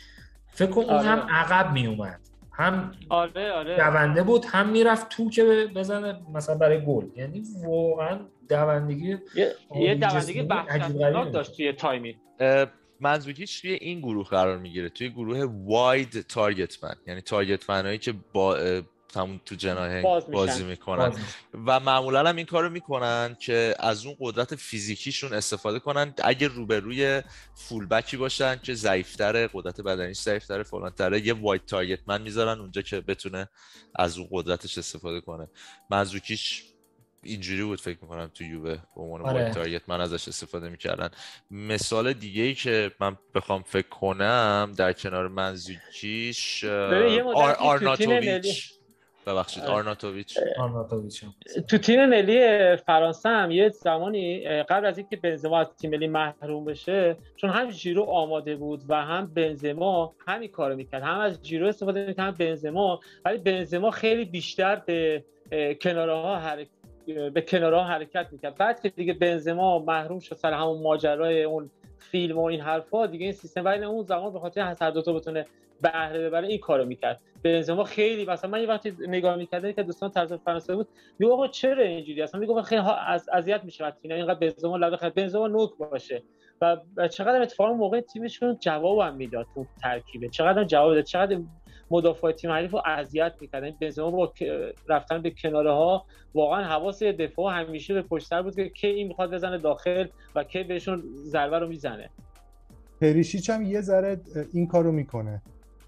فکر 0.47 0.69
کن 0.71 0.81
اون 0.81 0.93
آره. 0.93 1.07
هم 1.07 1.27
عقب 1.29 1.73
میومد 1.73 2.19
هم 2.51 2.91
آره 3.09 3.51
آره. 3.51 3.75
دونده 3.75 4.23
بود 4.23 4.45
هم 4.45 4.69
می‌رفت 4.69 5.09
تو 5.09 5.29
که 5.29 5.69
بزنه 5.75 6.19
مثلا 6.33 6.55
برای 6.55 6.85
گل. 6.85 7.05
یعنی 7.15 7.43
واقعا 7.63 8.19
دوندگی 8.49 9.17
یه 9.35 9.55
یه 9.75 9.95
دوندگی 9.95 10.41
وحشتناک 10.41 11.31
داشت 11.31 11.55
توی 11.55 11.73
time 11.73 12.15
ی 13.01 13.07
مانژوکیچ 13.07 13.61
توی 13.61 13.71
این 13.71 13.99
گروه 13.99 14.27
قرار 14.27 14.57
می‌گیره 14.57 14.89
توی 14.89 15.09
گروه 15.09 15.43
wide 15.65 16.21
target 16.21 16.83
man 16.83 16.95
یعنی 17.07 17.21
target 17.21 17.69
man 17.69 17.86
ایی 17.86 17.97
که 17.97 18.13
با 18.33 18.81
همون 19.15 19.41
تو 19.45 19.55
جناح 19.55 20.01
باز. 20.01 20.27
بازی 20.27 20.63
می‌کنن 20.63 21.09
باز. 21.09 21.19
و 21.65 21.79
معمولا 21.79 22.29
هم 22.29 22.35
این 22.35 22.45
کارو 22.45 22.69
می‌کنن 22.69 23.37
که 23.39 23.75
از 23.79 24.05
اون 24.05 24.15
قدرت 24.19 24.55
فیزیکیشون 24.55 25.33
استفاده 25.33 25.79
کنن 25.79 26.13
اگه 26.23 26.47
روبروی 26.47 27.21
فولبکی 27.55 28.17
باشن 28.17 28.59
که 28.63 28.73
ضعیفتره 28.73 29.49
قدرت 29.53 29.81
بدنیش 29.81 30.19
ضعیفتره 30.19 30.63
فلانتره 30.63 31.27
یه 31.27 31.33
واید 31.33 31.65
تارگت 31.65 31.99
من 32.07 32.21
می‌ذارن 32.21 32.59
اونجا 32.59 32.81
که 32.81 33.01
بتونه 33.01 33.49
از 33.95 34.17
اون 34.17 34.27
قدرتش 34.31 34.77
استفاده 34.77 35.21
کنه 35.21 35.47
منزوکیش 35.89 36.63
اینجوری 37.23 37.63
بود 37.63 37.81
فکر 37.81 37.97
می‌کنم 38.01 38.31
تو 38.33 38.43
یووه 38.43 38.77
به 38.95 39.01
عنوان 39.01 39.21
آره. 39.21 39.51
تارگت 39.51 39.81
من 39.87 40.01
ازش 40.01 40.27
استفاده 40.27 40.69
می‌کردن 40.69 41.09
مثال 41.51 42.13
دیگه 42.13 42.43
ای 42.43 42.53
که 42.53 42.91
من 42.99 43.17
بخوام 43.35 43.61
فکر 43.63 43.87
کنم 43.87 44.73
در 44.77 44.93
کنار 44.93 45.27
منزوکیش 45.27 46.63
آر- 46.63 47.77
تو 47.79 47.95
تیم 47.95 48.09
ملی- 48.09 48.29
آرناتوویچ 48.29 48.73
ببخشید 49.27 49.63
آره. 49.63 49.73
آرناتوویچ 49.73 50.39
آرناتوویچ. 50.57 51.23
تو 51.67 51.77
تیم 51.77 52.05
ملی 52.05 52.75
فرانسه 52.75 53.29
هم 53.29 53.51
یه 53.51 53.69
زمانی 53.69 54.43
قبل 54.63 54.85
از 54.85 54.97
اینکه 54.97 55.15
بنزما 55.15 55.59
از 55.59 55.67
تیم 55.81 55.91
ملی 55.91 56.07
محروم 56.07 56.65
بشه 56.65 57.17
چون 57.35 57.49
هم 57.49 57.71
ژیرو 57.71 58.03
آماده 58.03 58.55
بود 58.55 58.81
و 58.89 58.95
هم 58.95 59.33
بنزما 59.33 60.15
همین 60.27 60.49
کارو 60.49 60.75
می‌کرد 60.75 61.03
هم 61.03 61.19
از 61.19 61.39
ژیرو 61.43 61.67
استفاده 61.67 62.05
می‌کرد 62.05 62.25
هم 62.25 62.31
بنزما 62.31 62.99
ولی 63.25 63.37
بنزما 63.37 63.91
خیلی 63.91 64.25
بیشتر 64.25 64.75
به 64.75 65.23
کناره 65.81 66.13
ها 66.13 66.39
حرکت 66.39 66.69
به 67.33 67.41
کناره 67.41 67.77
ها 67.77 67.83
حرکت 67.83 68.27
می‌کرد. 68.31 68.55
بعد 68.57 68.81
که 68.81 68.89
دیگه 68.89 69.13
بنزما 69.13 69.79
محروم 69.79 70.19
شد 70.19 70.35
سر 70.35 70.53
همون 70.53 70.81
ماجرای 70.81 71.43
اون 71.43 71.69
فیلم 71.97 72.37
و 72.37 72.43
این 72.43 72.61
حرفا 72.61 73.07
دیگه 73.07 73.23
این 73.23 73.33
سیستم 73.33 73.65
ولی 73.65 73.83
اون 73.83 74.03
زمان 74.03 74.33
به 74.33 74.39
خاطر 74.39 74.61
هر 74.61 74.91
دو 74.91 75.01
تا 75.01 75.13
بتونه 75.13 75.45
بهره 75.81 76.19
ببره 76.19 76.47
این 76.47 76.59
کارو 76.59 76.85
می‌کرد. 76.85 77.19
بنزما 77.43 77.83
خیلی 77.83 78.25
مثلا 78.25 78.49
من 78.49 78.61
یه 78.61 78.67
وقتی 78.67 78.93
نگاه 79.07 79.35
می‌کردم 79.35 79.71
که 79.71 79.83
دوستان 79.83 80.09
طرف 80.11 80.33
فرانسه 80.33 80.75
بود 80.75 80.87
میگم 81.19 81.31
آقا 81.31 81.47
چرا 81.47 81.83
اینجوری؟ 81.83 82.21
اصلا 82.21 82.39
میگم 82.39 82.61
خیلی 82.61 82.81
از 83.07 83.29
اذیت 83.33 83.63
میشه 83.63 83.83
وقتی 83.83 83.99
اینا 84.01 84.15
اینقدر 84.15 84.39
بنزما 84.39 84.77
لبه 84.77 84.97
خرید. 84.97 85.13
بنزما 85.13 85.47
نوک 85.47 85.69
باشه. 85.77 86.23
و 86.61 86.77
و 86.97 87.07
چقدر 87.07 87.41
اتفاقا 87.41 87.73
موقع 87.73 88.01
تیمشون 88.01 88.57
جوابم 88.59 89.15
می‌داد 89.15 89.45
تو 89.55 89.65
ترکیبه. 89.81 90.29
چقدر 90.29 90.63
جواب 90.63 90.93
داد؟ 90.93 91.03
چقدر 91.03 91.39
مدافع 91.91 92.31
تیم 92.31 92.51
حریف 92.51 92.71
رو 92.71 92.81
اذیت 92.85 93.33
می‌کرد 93.41 93.63
این 93.63 93.75
بنزما 93.81 94.11
با 94.11 94.33
رفتن 94.87 95.21
به 95.21 95.31
کناره 95.31 95.71
ها 95.71 96.05
واقعا 96.33 96.63
حواس 96.63 97.03
دفاع 97.03 97.53
همیشه 97.59 97.93
به 97.93 98.01
پشت 98.01 98.27
سر 98.27 98.41
بود 98.41 98.55
که 98.55 98.69
کی 98.69 98.87
این 98.87 99.07
می‌خواد 99.07 99.33
بزنه 99.33 99.57
داخل 99.57 100.07
و 100.35 100.43
کی 100.43 100.63
بهشون 100.63 101.03
ضربه 101.23 101.59
رو 101.59 101.67
می‌زنه. 101.67 102.09
پریشیچ 103.01 103.49
هم 103.49 103.63
یه 103.63 103.81
ذره 103.81 104.21
این 104.53 104.67
کارو 104.67 104.91
می‌کنه. 104.91 105.41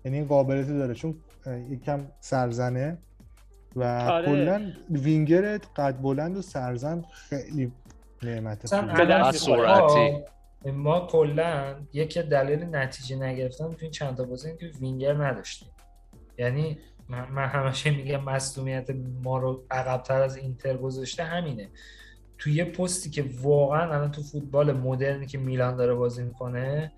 یعنی 0.05 0.17
این 0.17 0.27
قابلیت 0.27 0.67
داره. 0.67 0.93
چون 0.93 1.15
یکم 1.69 2.05
سرزنه 2.19 2.97
و 3.75 3.83
آره. 3.83 4.25
کلا 4.25 4.71
وینگرت 4.89 5.67
قد 5.75 6.01
بلند 6.01 6.37
و 6.37 6.41
سرزن 6.41 7.03
خیلی 7.11 7.71
نعمت 8.23 8.65
سرعتی. 8.65 10.23
ما 10.65 11.07
کلا 11.07 11.75
یکی 11.93 12.21
دلیل 12.21 12.63
نتیجه 12.75 13.15
نگرفتن 13.15 13.69
تو 13.69 13.77
این 13.81 13.91
چند 13.91 14.17
تا 14.17 14.23
بازی 14.23 14.57
که 14.57 14.71
وینگر 14.81 15.13
نداشتیم. 15.13 15.69
یعنی 16.37 16.77
من, 17.09 17.31
من 17.31 17.45
همیشه 17.45 17.91
میگم 17.91 18.23
مصونیت 18.23 18.89
ما 19.23 19.37
رو 19.37 19.63
عقبتر 19.71 20.21
از 20.21 20.37
اینتر 20.37 20.77
گذاشته 20.77 21.23
همینه. 21.23 21.69
تو 22.37 22.49
یه 22.49 22.65
پستی 22.65 23.09
که 23.09 23.25
واقعا 23.41 23.93
الان 23.93 24.11
تو 24.11 24.21
فوتبال 24.21 24.73
مدرنی 24.73 25.25
که 25.25 25.37
میلان 25.37 25.75
داره 25.75 25.93
بازی 25.93 26.23
می‌کنه 26.23 26.91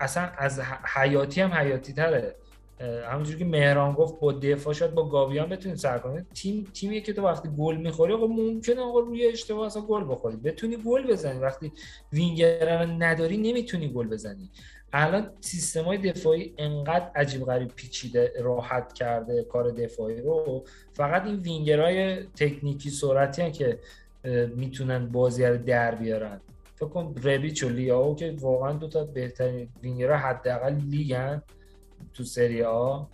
اصلا 0.00 0.30
از 0.38 0.60
حیاتی 0.94 1.40
هم 1.40 1.52
حیاتی 1.52 1.92
تره 1.92 2.36
همونجوری 2.80 3.38
که 3.38 3.44
مهران 3.44 3.92
گفت 3.92 4.20
با 4.20 4.32
دفاع 4.32 4.74
شاید 4.74 4.94
با 4.94 5.08
گاویان 5.08 5.48
بتونید 5.48 5.78
سر 5.78 5.98
کنید. 5.98 6.26
تیم 6.34 6.64
تیمی 6.74 7.02
که 7.02 7.12
تو 7.12 7.22
وقتی 7.22 7.48
گل 7.58 7.76
می‌خوری 7.76 8.12
آقا 8.12 8.26
ممکنه 8.26 8.80
آقا 8.80 9.00
روی 9.00 9.26
اشتباه 9.26 9.66
اصلا 9.66 9.82
گل 9.82 10.04
بخوری. 10.08 10.36
بتونی 10.36 10.76
گل 10.76 11.06
بزنی. 11.06 11.38
وقتی 11.38 11.72
وینگر 12.12 12.86
نداری 12.86 13.36
نمی‌تونی 13.36 13.88
گل 13.88 14.08
بزنی. 14.08 14.50
الان 14.92 15.30
سیستم 15.40 15.82
های 15.84 15.98
دفاعی 15.98 16.54
انقدر 16.58 17.10
عجیب 17.14 17.44
غریب 17.44 17.68
پیچیده 17.68 18.32
راحت 18.40 18.92
کرده 18.92 19.42
کار 19.42 19.70
دفاعی 19.70 20.20
رو. 20.20 20.64
فقط 20.92 21.26
این 21.26 21.36
وینگرهای 21.36 22.22
تکنیکی 22.24 22.90
سرعتی 22.90 23.50
که 23.50 23.78
می‌تونن 24.56 25.08
بازی 25.08 25.44
رو 25.44 25.58
در 25.58 25.94
بیارن. 25.94 26.40
فکر 26.76 26.88
کن 26.88 27.14
ربیچ 27.24 27.64
و 27.64 27.68
لیاو 27.68 28.16
که 28.16 28.34
واقعا 28.40 28.72
دو 28.72 28.88
تا 28.88 29.04
بهترین 29.04 29.68
وینگرها 29.82 30.16
حداقل 30.16 30.74
لیگن 30.74 31.42
تو 32.14 32.24
سری 32.24 32.62
آ 32.62 33.04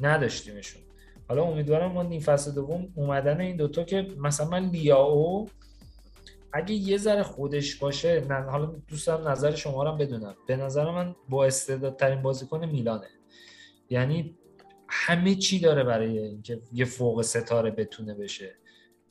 نداشتیمشون. 0.00 0.82
حالا 1.28 1.42
امیدوارم 1.42 1.92
ما 1.92 2.02
نیم 2.02 2.20
فصل 2.20 2.52
دوم 2.52 2.88
اومدن 2.94 3.40
این 3.40 3.56
دوتا 3.56 3.84
که 3.84 4.06
مثلا 4.18 4.48
من 4.48 4.64
لیاو 4.64 5.48
اگه 6.52 6.74
یه 6.74 6.96
ذره 6.96 7.22
خودش 7.22 7.76
باشه 7.76 8.20
نه 8.28 8.34
حالا 8.34 8.66
دوست 8.88 9.06
دارم 9.06 9.28
نظر 9.28 9.54
شما 9.54 9.82
رو 9.82 9.92
بدونم. 9.92 10.36
به 10.46 10.56
نظر 10.56 10.90
من 10.90 11.16
با 11.28 11.44
استعدادترین 11.44 12.22
بازیکن 12.22 12.64
میلانه. 12.64 13.08
یعنی 13.90 14.38
همه 14.88 15.34
چی 15.34 15.60
داره 15.60 15.84
برای 15.84 16.18
اینکه 16.18 16.60
یه 16.72 16.84
فوق 16.84 17.22
ستاره 17.22 17.70
بتونه 17.70 18.14
بشه. 18.14 18.54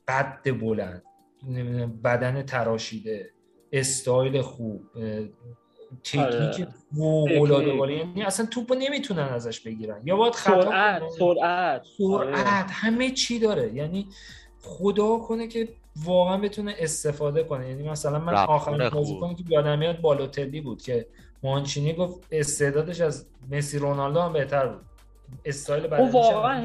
قد 0.07 0.59
بلند 0.61 1.03
بدن 2.03 2.43
تراشیده 2.43 3.31
استایل 3.71 4.41
خوب 4.41 4.83
تکنیک 6.03 6.19
آره. 6.19 6.67
فوق‌العاده 6.95 7.93
یعنی 7.93 8.23
اصلا 8.23 8.45
توپو 8.45 8.75
نمی‌تونن 8.75 9.19
ازش 9.19 9.59
بگیرن. 9.59 10.01
یا 10.05 10.15
باید 10.15 10.33
خطا 10.33 10.61
سرعت. 10.61 11.03
سرعت. 11.19 11.85
آره. 12.05 12.35
سرعت 12.35 12.71
همه 12.71 13.11
چی 13.11 13.39
داره. 13.39 13.73
یعنی 13.73 14.09
خدا 14.61 15.17
کنه 15.17 15.47
که 15.47 15.69
واقعا 16.03 16.37
بتونه 16.37 16.75
استفاده 16.77 17.43
کنه. 17.43 17.69
یعنی 17.69 17.89
مثلا 17.89 18.19
من 18.19 18.33
آخرین. 18.33 18.89
بازیکنی 18.89 19.35
که 19.35 19.43
یادم 19.49 19.79
میاد 19.79 20.01
بالوتلی 20.01 20.61
بود 20.61 20.81
که 20.81 21.07
مانچینی 21.43 21.93
گفت 21.93 22.19
استعدادش 22.31 23.01
از 23.01 23.25
مسی 23.51 23.79
رونالدو 23.79 24.21
هم 24.21 24.33
بهتر 24.33 24.67
بود. 24.67 24.81
استایل 25.45 25.87
بدنش 25.87 26.13
واقعا 26.13 26.61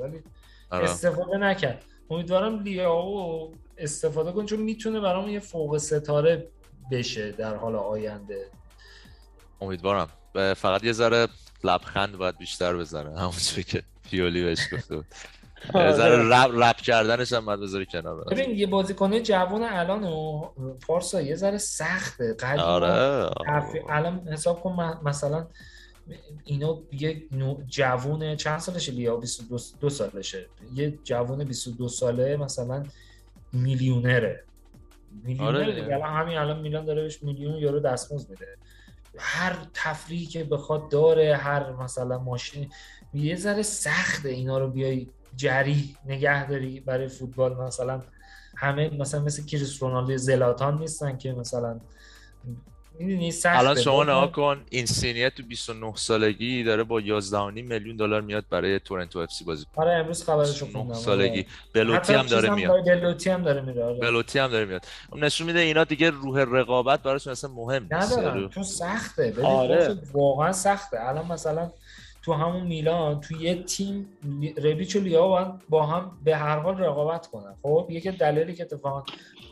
ولی 0.00 0.22
آره. 0.70 0.84
استفاده 0.84 1.36
نکرد. 1.36 1.84
امیدوارم 2.10 2.62
لیاو 2.62 3.52
استفاده 3.78 4.32
کنه 4.32 4.46
چون 4.46 4.60
می‌تونه 4.60 5.00
برام 5.00 5.28
یه 5.28 5.40
فوق 5.40 5.78
ستاره 5.78 6.48
بشه 6.92 7.32
در 7.32 7.56
حال 7.56 7.76
آینده. 7.76 8.46
امیدوارم. 9.60 10.08
فقط 10.56 10.84
یه 10.84 10.92
ذره 10.92 11.28
لبخند 11.64 12.16
باید 12.16 12.38
بیشتر 12.38 12.76
بزنه 12.76 13.20
همونجوری 13.20 13.62
که 13.62 13.82
پیولی 14.10 14.44
بهش 14.44 14.74
گفته 14.74 14.96
بود. 14.96 15.06
ذره 15.74 16.28
رپ, 16.28 16.50
رپ 16.54 16.76
کردنش 16.76 17.32
هم 17.32 17.46
باید 17.46 17.60
بذاری 17.60 17.86
کنار. 17.86 18.24
ببین 18.24 18.58
یه 18.58 18.66
بازیکن 18.66 19.22
جوان 19.22 19.62
الان 19.62 20.04
و 20.04 20.48
پارسا 20.86 21.20
یه 21.20 21.34
ذره 21.34 21.58
سخته 21.58 22.34
قدیم 22.34 22.60
آره. 22.60 23.30
الان 23.88 24.28
حساب 24.32 24.60
کن 24.60 24.98
مثلا 25.04 25.46
اینا 26.44 26.78
یه 26.92 27.22
جوون 27.66 28.36
چند 28.36 28.58
سالشه؟ 28.58 28.92
لیا 28.92 29.16
22 29.16 29.58
دو 29.80 29.88
سالشه. 29.88 30.46
یه 30.74 30.98
جوون 31.04 31.44
22 31.44 31.88
ساله 31.88 32.36
مثلا 32.36 32.84
میلیونره. 33.52 34.44
میلیونره 35.24 35.94
آره 35.94 36.04
همین 36.04 36.38
الان 36.38 36.60
میلان 36.60 36.84
داره 36.84 37.02
بهش 37.02 37.22
میلیون 37.22 37.54
یورو 37.54 37.80
دستمزد 37.80 38.30
میده. 38.30 38.46
هر 39.18 39.56
تفریحی 39.74 40.26
که 40.26 40.44
بخواد 40.44 40.88
داره 40.88 41.36
هر 41.36 41.72
مثلا 41.72 42.18
ماشین 42.18 42.70
یه 43.14 43.36
ذره 43.36 43.62
سخته 43.62 44.28
اینا 44.28 44.58
رو 44.58 44.68
بیای 44.68 45.06
جری 45.36 45.96
نگه 46.06 46.48
داری 46.48 46.80
برای 46.80 47.08
فوتبال. 47.08 47.54
مثلا 47.54 48.02
همه 48.56 48.90
مثلا 48.98 49.20
مثل 49.20 49.44
کریس 49.44 49.82
رونالدو 49.82 50.16
زلاتان 50.16 50.78
نیستن 50.78 51.18
که 51.18 51.32
مثلا 51.32 51.80
می‌دونی 52.98 53.32
سخته. 53.32 53.58
الان 53.58 53.80
شما 53.80 54.04
نها 54.04 54.26
کن 54.26 54.62
اینسینیه 54.70 55.30
تو 55.30 55.42
29 55.42 55.92
سالگی 55.96 56.64
داره 56.64 56.84
با 56.84 57.00
11.5 57.00 57.04
میلیون 57.54 57.96
دلار 57.96 58.20
میاد 58.20 58.44
برای 58.50 58.78
تورنتو 58.78 59.18
FC 59.18 59.44
بازی 59.44 59.64
کنه. 59.64 59.84
آره 59.86 59.96
امروز 59.96 60.24
خبرشو 60.24 60.64
29 60.64 60.72
خوندم. 60.72 60.94
سالگی. 60.94 61.46
بلوتی 61.74 62.12
هم 62.14 62.26
داره 62.26 62.50
میاد. 62.50 62.84
بلوتی 62.84 63.30
هم 63.30 63.42
داره 63.42 63.60
میره 63.60 63.84
آره. 63.84 63.98
بلوتی 63.98 64.38
هم 64.38 64.50
داره 64.50 64.64
میاد. 64.64 64.84
اون 65.12 65.24
نشون 65.24 65.46
میده 65.46 65.58
اینا 65.58 65.84
دیگه 65.84 66.10
روح 66.10 66.40
رقابت 66.40 67.02
براشون 67.02 67.30
اصلا 67.30 67.50
مهم 67.50 67.88
نیست. 67.92 68.18
ندارم 68.18 68.48
چون 68.48 68.62
سخته. 68.62 69.30
ببین 69.30 69.44
آره. 69.44 69.84
آره. 69.84 69.98
واقعا 70.12 70.52
سخته. 70.52 71.08
الان 71.08 71.26
مثلا 71.26 71.70
تو 72.26 72.32
همون 72.32 72.62
میلان 72.62 73.20
تو 73.20 73.42
یه 73.42 73.62
تیم 73.62 74.08
ربیچ 74.64 74.96
و 74.96 75.00
لیا 75.00 75.28
باید 75.28 75.48
با 75.68 75.86
هم 75.86 76.18
به 76.24 76.36
هر 76.36 76.58
حال 76.58 76.78
رقابت 76.78 77.26
کنن. 77.26 77.54
خب 77.62 77.86
یکی 77.90 78.10
دلیلی 78.10 78.54
که 78.54 78.62
اتفاقا 78.62 79.02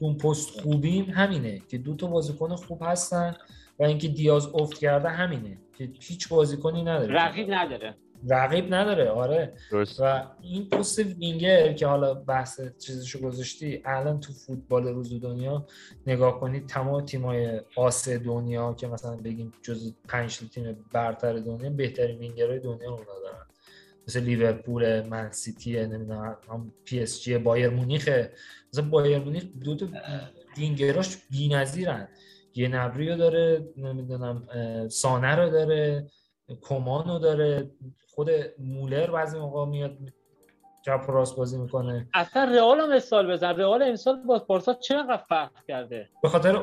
اون 0.01 0.19
پست 0.19 0.61
خوبیم 0.61 1.05
همینه 1.05 1.63
که 1.69 1.79
دو 1.79 1.97
تا 1.97 2.07
بازیکن 2.07 2.57
خوب 2.57 2.79
هستن 2.83 3.37
و 3.79 3.85
اینکه 3.85 4.09
دیاز 4.09 4.55
افت 4.55 4.79
کرده 4.79 5.09
همینه 5.09 5.59
که 5.79 5.89
هیچ 6.01 6.29
بازیکنی 6.29 6.83
نداره. 6.83 7.15
رقیب 7.15 7.47
نداره. 7.51 7.95
رقیب 8.29 8.75
نداره 8.75 9.11
آره. 9.11 9.53
درست. 9.71 10.01
و 10.01 10.23
این 10.43 10.69
پست 10.69 10.99
وینگر 10.99 11.73
که 11.73 11.87
حالا 11.87 12.15
بحث 12.15 12.61
چیزشو 12.79 13.21
گذاشتی 13.21 13.83
الان 13.85 14.21
تو 14.21 14.33
فوتبال 14.33 14.89
روز 14.89 15.23
دنیا 15.23 15.67
نگاه 16.07 16.41
کنید 16.41 16.67
تمام 16.67 17.05
تیمای 17.05 17.61
آس 17.77 18.09
دنیا 18.09 18.75
که 18.75 18.87
مثلا 18.87 19.17
بگیم 19.17 19.53
جز 19.63 19.95
پنج 20.09 20.39
تیم 20.39 20.77
برتر 20.93 21.33
دنیا 21.33 21.71
بهترین 21.71 22.19
وینگرهای 22.19 22.59
دنیا 22.59 22.91
اونا 22.91 23.05
دارن. 23.23 23.47
مثل 24.09 24.21
لیورپول 24.21 25.09
من‌سیتی 25.09 25.87
نمی‌دونم 25.87 26.37
پی 26.85 27.01
اس 27.01 27.23
جی 27.23 27.39
بایرن 27.39 27.69
مونیخه 27.71 28.33
مثلا 28.73 28.89
بایرن 28.89 29.19
مونیخ 29.19 29.45
دو 29.65 29.77
تا 29.77 29.87
وینگراش 30.59 31.17
بی‌نظیرن. 31.31 32.09
یه 32.55 32.69
گنبری 32.69 33.11
رو 33.11 33.17
داره 33.17 33.69
نمی‌دونم 33.77 34.49
سانه 34.89 35.35
رو 35.35 35.51
داره 35.51 36.07
کومان 36.61 37.09
رو 37.09 37.19
داره. 37.19 37.71
خود 38.15 38.31
مولر 38.59 39.11
بعضی 39.11 39.39
موقع 39.39 39.65
میاد 39.65 39.99
چپ 40.87 41.05
راست 41.09 41.37
بازی 41.37 41.59
می‌کنه. 41.59 42.09
اصلا 42.15 42.45
رئال 42.45 42.81
هم 42.81 42.95
مثال 42.97 43.33
بزن. 43.33 43.57
رئال 43.57 43.83
امسال 43.83 44.17
با 44.17 44.39
بارسا 44.39 44.75
چقدر 44.75 45.17
فرق 45.17 45.51
کرده؟ 45.69 46.09
به 46.23 46.29
خاطر 46.29 46.63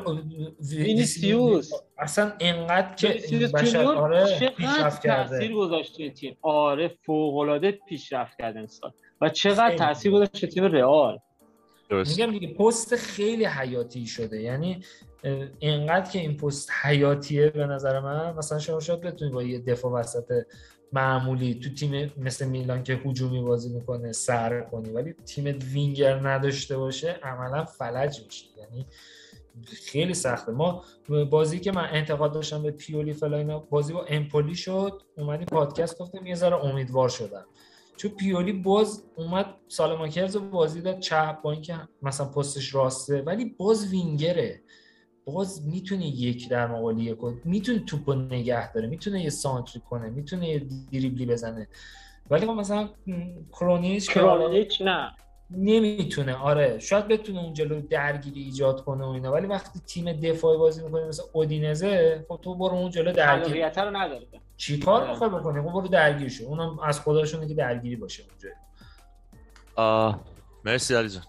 وینیسیوس. 0.70 1.72
اصلا 1.98 2.32
انقدر 2.40 2.94
که 2.94 3.08
بشر 3.54 3.84
آره 3.84 4.50
پیشرفت 4.56 5.02
کرده. 5.02 5.28
تاثیر 5.30 5.54
گذاشته 5.54 6.10
تیم. 6.10 6.36
آره 6.42 6.88
فوق 6.88 7.36
العاده 7.36 7.78
پیشرفت 7.88 8.38
کرده 8.38 8.60
امسال. 8.60 8.92
و 9.20 9.28
چقدر 9.28 9.66
خیلی. 9.66 9.78
تاثیر 9.78 10.12
گذاشته 10.12 10.46
تیم 10.46 10.64
رئال. 10.64 11.18
درست. 11.90 12.18
میگم 12.18 12.32
دیگه 12.32 12.54
پست 12.54 12.96
خیلی 12.96 13.44
حیاتی 13.44 14.06
شده. 14.06 14.40
یعنی 14.42 14.80
اه، 15.24 15.46
اینقدر 15.58 16.10
که 16.10 16.18
این 16.18 16.36
پست 16.36 16.70
حیاتیه 16.82 17.50
به 17.50 17.66
نظر 17.66 18.00
من 18.00 18.34
مثلا 18.34 18.58
شما 18.58 18.80
شاید 18.80 19.00
بتونی 19.00 19.30
با 19.30 19.42
یه 19.42 19.58
دفاع 19.58 19.92
وسط 19.92 20.46
معمولی 20.92 21.54
تو 21.54 21.70
تیم 21.74 22.12
مثل 22.16 22.48
میلان 22.48 22.82
که 22.82 22.94
هجومی 22.94 23.42
بازی 23.42 23.74
می‌کنه 23.74 24.12
سر 24.12 24.60
کنی. 24.60 24.90
ولی 24.90 25.12
تیم 25.12 25.58
وینگر 25.72 26.28
نداشته 26.28 26.76
باشه 26.76 27.18
عملا 27.22 27.64
فلج 27.64 28.24
میشی 28.24 28.46
یعنی 28.58 28.86
خیلی 29.64 30.14
سخته. 30.14 30.52
ما 30.52 30.84
بازی 31.30 31.60
که 31.60 31.72
من 31.72 31.88
انتقاد 31.90 32.32
داشتم 32.32 32.62
به 32.62 32.70
پیولی 32.70 33.12
فلا 33.12 33.36
اینا 33.36 33.58
بازی 33.58 33.92
با 33.92 34.04
امپولی 34.04 34.54
شد 34.54 35.02
اومدی 35.18 35.44
پادکست 35.44 35.98
گفتم 35.98 36.26
یه 36.26 36.34
ذره 36.34 36.64
امیدوار 36.64 37.08
شدم. 37.08 37.44
چون 37.96 38.10
پیولی 38.10 38.52
باز 38.52 39.04
اومد 39.16 39.46
سالماکرز 39.68 40.36
بازی 40.36 40.80
داد 40.80 40.98
چپ 40.98 41.42
با 41.42 41.52
اینکه 41.52 41.78
مثلا 42.02 42.26
پستش 42.26 42.74
راسته 42.74 43.22
ولی 43.22 43.44
باز 43.44 43.90
وینگره. 43.90 44.62
باز 45.26 45.66
می‌تونه 45.66 46.06
یک 46.06 46.48
در 46.48 46.66
مقابل 46.66 46.98
یک 46.98 47.18
کنه 47.18 47.36
می‌تونه 47.44 47.78
توپ 47.78 48.10
رو 48.10 48.14
نگه 48.14 48.72
داره 48.72 48.86
می‌تونه 48.86 49.22
یه 49.22 49.30
سانتری 49.30 49.82
کنه 49.90 50.10
می‌تونه 50.10 50.48
یه 50.48 50.66
دریبلی 50.92 51.26
بزنه. 51.26 51.68
ولی 52.30 52.46
خب 52.46 52.52
مثلا 52.52 52.88
کرونیچ 53.52 54.10
کرونیچ 54.10 54.82
نه. 54.82 55.12
نمی‌تونه. 55.50 56.34
آره 56.34 56.78
شاید 56.78 57.08
بتونه 57.08 57.42
اون 57.42 57.52
جلو 57.52 57.80
درگیری 57.80 58.42
ایجاد 58.42 58.84
کنه 58.84 59.04
و 59.04 59.08
اینا. 59.08 59.32
ولی 59.32 59.46
وقتی 59.46 59.80
تیم 59.86 60.12
دفاعی 60.12 60.58
بازی 60.58 60.84
می‌کنه 60.84 61.08
مثل 61.08 61.22
اودینزه 61.32 62.24
خب 62.28 62.40
تو 62.42 62.54
برو 62.54 62.74
اون 62.74 62.90
جلو 62.90 63.12
درگیری. 63.12 63.62
رو 63.62 63.96
نداره. 63.96 64.26
چی 64.56 64.78
کار 64.78 65.02
آره. 65.02 65.10
می‌خوای 65.10 65.30
بکنی؟ 65.30 65.62
خب 65.62 65.72
برو 65.72 65.88
درگیر 65.88 66.28
شو. 66.28 66.44
اونم 66.44 66.78
از 66.78 67.00
خداشونه 67.00 67.48
که 67.48 67.54
درگیری 67.54 67.96
باشه 67.96 68.24
اونجا. 68.30 68.48
آه، 69.76 70.20
مرسی 70.64 70.94
علی 70.94 71.08
جان 71.08 71.22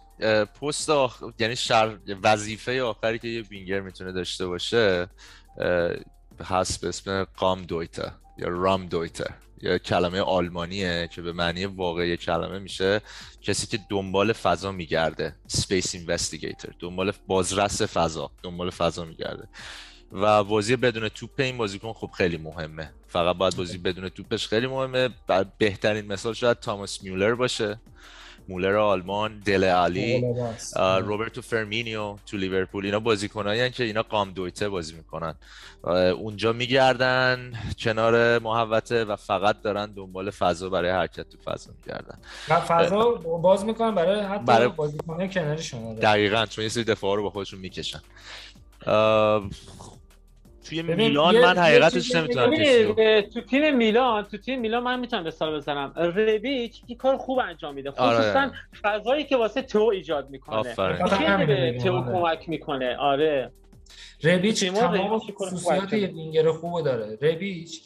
پست 0.62 0.90
آخ... 0.90 1.24
یعنی 1.40 1.56
شر... 1.56 1.98
وظیفه 2.24 2.84
آخری 2.84 3.20
که 3.20 3.28
یه 3.28 3.42
وینگر 3.42 3.80
می‌تونه 3.80 4.12
داشته 4.12 4.48
باشه 4.48 5.08
هست 6.46 6.82
به 6.82 6.88
اسم 6.88 7.24
قام 7.24 7.62
دویتا 7.62 8.12
یا 8.38 8.48
رام 8.48 8.86
دویتا 8.86 9.26
یا 9.62 9.78
کلمه 9.78 10.22
آلمانیه 10.22 11.10
که 11.16 11.22
به 11.22 11.34
معنی 11.34 11.66
واقعی 11.66 12.18
کلمه 12.18 12.60
میشه. 12.60 13.02
کسی 13.42 13.68
که 13.68 13.80
دنبال 13.90 14.34
فضا 14.34 14.72
میگرده. 14.72 15.36
Space 15.50 15.90
Investigator. 15.90 16.74
دنبال 16.80 17.14
بازرس 17.28 17.82
فضا. 17.82 18.32
دنبال 18.44 18.70
فضا 18.70 19.06
میگرده. 19.06 19.48
و 20.12 20.44
بازی 20.44 20.76
بدون 20.76 21.10
توپ 21.10 21.40
این 21.40 21.58
بازیکن 21.58 21.94
خب 21.94 22.10
خیلی 22.18 22.38
مهمه. 22.38 22.94
فقط 23.08 23.36
باید 23.36 23.56
بازی 23.56 23.78
بدون 23.78 24.10
توپش 24.10 24.48
خیلی 24.48 24.68
مهمه. 24.68 25.10
بهترین 25.58 26.06
مثال 26.06 26.34
شاید 26.34 26.60
تاماس 26.60 27.04
میولر 27.04 27.36
باشه. 27.36 27.80
مولر 28.48 28.76
آلمان 28.76 29.40
دل 29.46 29.64
علی 29.64 30.24
روبرتو 30.78 31.42
فرمینیو 31.42 32.16
تو 32.26 32.38
لیورپول. 32.38 32.86
اینا 32.86 33.00
بازیکنایی 33.00 33.70
که 33.70 33.84
اینا 33.84 34.04
قام 34.04 34.32
دویته 34.32 34.70
بازی 34.70 34.94
می‌کنن. 34.96 35.36
اونجا 36.18 36.54
میگردن 36.54 37.54
کنار 37.80 38.40
محوطه 38.40 39.04
و 39.04 39.16
فقط 39.16 39.62
دارن 39.62 39.86
دنبال 39.86 40.30
فضا 40.30 40.70
برای 40.70 40.92
حرکت 40.92 41.30
تو 41.30 41.38
فضا 41.46 41.72
میگردن. 41.78 42.18
و 42.50 42.60
فضا 42.60 43.12
باز 43.42 43.66
می‌کنن 43.66 43.96
برای 43.96 44.20
حتی 44.20 44.44
برای- 44.46 44.68
بازیکنه 44.68 45.28
کنارشون. 45.28 45.86
آره. 45.86 46.00
دقیقا 46.00 46.46
چون 46.46 46.64
یه 46.64 46.70
سری 46.70 46.84
دفاع 46.84 47.16
رو 47.16 47.24
با 47.24 47.30
خودشون 47.30 47.60
می‌کشن. 47.60 48.02
توی 50.64 50.82
میلان 50.82 51.42
من 51.42 51.58
حقیقتش 51.58 52.16
نمی‌تونم 52.16 52.52
تو 53.34 53.42
تیم 53.42 53.78
میلان 53.78 54.24
تو 54.24 54.38
تیم 54.38 54.60
میلان 54.62 54.84
من 54.84 55.00
می‌تونم 55.00 55.24
مثال 55.24 55.56
بزنم. 55.56 55.94
ربیچ 55.98 56.82
یه 56.88 56.96
کار 56.96 57.18
خوب 57.18 57.40
انجام 57.40 57.74
میده. 57.74 57.92
آره. 57.92 58.18
خصوصا 58.18 58.52
فضایی 58.82 59.24
که 59.24 59.38
واسه 59.38 59.62
تو 59.62 59.84
ایجاد 59.84 60.30
می‌کنه. 60.30 60.64
خیلی 60.64 61.46
به 61.46 61.78
تو 61.84 61.98
آره. 61.98 62.12
کمک 62.12 62.50
می‌کنه؟ 62.50 62.98
آره. 62.98 63.52
ربیچ 64.24 64.66
تمام 64.66 65.20
خصوصیات 65.20 65.94
یه. 65.94 66.08
وینگر 66.08 66.52
خوبو 66.52 66.82
داره. 66.82 67.18
ربیچ 67.22 67.82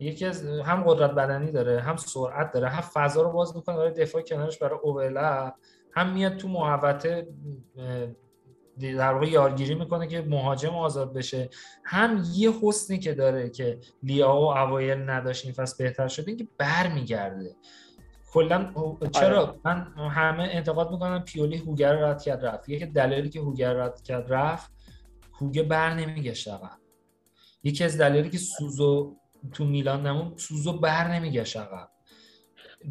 یکی 0.00 0.26
از 0.26 0.46
هم 0.46 0.82
قدرت 0.86 1.10
بدنی 1.10 1.52
داره 1.52 1.80
هم 1.80 1.96
سرعت 1.96 2.52
داره 2.52 2.68
هم 2.68 2.80
فضا 2.80 3.22
رو 3.22 3.32
باز 3.32 3.56
می‌کنه. 3.56 3.76
برای 3.76 3.90
دفاع 3.90 4.22
کنارش 4.22 4.58
برای 4.58 4.78
اوورلپ. 4.82 5.54
هم 5.92 6.12
میاد 6.12 6.36
تو 6.36 6.48
محوطه 6.48 7.26
در 8.80 9.12
واقع 9.12 9.26
یارگیری 9.26 9.74
می‌کنه 9.74 10.06
که 10.06 10.22
مهاجم 10.22 10.74
آزاد 10.74 11.14
بشه. 11.14 11.50
هم 11.84 12.24
یه 12.34 12.52
حسنی 12.62 12.98
که 12.98 13.14
داره 13.14 13.50
که 13.50 13.78
لیاو 14.02 14.44
اوایل 14.44 15.10
نداشت 15.10 15.44
این 15.44 15.54
فصل 15.54 15.84
بهتر 15.84 16.08
شده 16.08 16.28
اینکه 16.28 16.48
برمیگرده. 16.58 17.56
کلا 18.32 18.72
چرا؟ 19.12 19.60
من 19.64 19.92
همه 20.10 20.48
انتقاد 20.52 20.90
می‌کنم 20.90 21.22
پیولی 21.24 21.56
هوگر 21.56 21.92
رد 21.92 22.22
کرد 22.22 22.44
رفت. 22.44 22.68
یکی 22.68 22.86
دلیلی 22.86 23.28
که 23.28 23.40
هوگر 23.40 23.72
رد 23.72 24.02
کرد 24.02 24.32
رفت. 24.32 24.72
هوگه 25.32 25.62
بر 25.62 25.94
نمیگشت 25.94 26.48
عقب. 26.48 26.78
یکی 27.64 27.84
از 27.84 27.98
دلایلی 27.98 28.30
که 28.30 28.38
سوزو 28.38 29.16
تو 29.52 29.64
میلان 29.64 30.06
نمون 30.06 30.36
سوزو 30.36 30.72
بر 30.72 31.12
نمیگشت 31.12 31.56
عقب. 31.56 31.88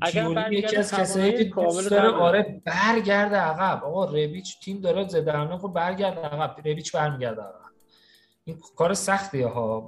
اگر 0.01 0.51
یکی 0.53 0.75
از 0.75 0.93
کسایی 0.93 1.31
که 1.31 1.49
کامل 1.49 1.67
دوست 1.67 1.89
داره. 1.89 2.09
آره 2.09 2.61
برگرده 2.65 3.35
عقب. 3.35 3.83
آقا 3.83 4.05
ربیچ 4.05 4.59
تیم 4.59 4.81
داره 4.81 5.07
حمله 5.27 5.57
خب 5.57 5.73
برگرده 5.73 6.21
عقب. 6.21 6.67
ربیچ 6.67 6.95
برمیگرده 6.95 7.41
عقب. 7.41 7.69
این 8.45 8.57
کار 8.75 8.93
سختیه 8.93 9.47
ها 9.47 9.87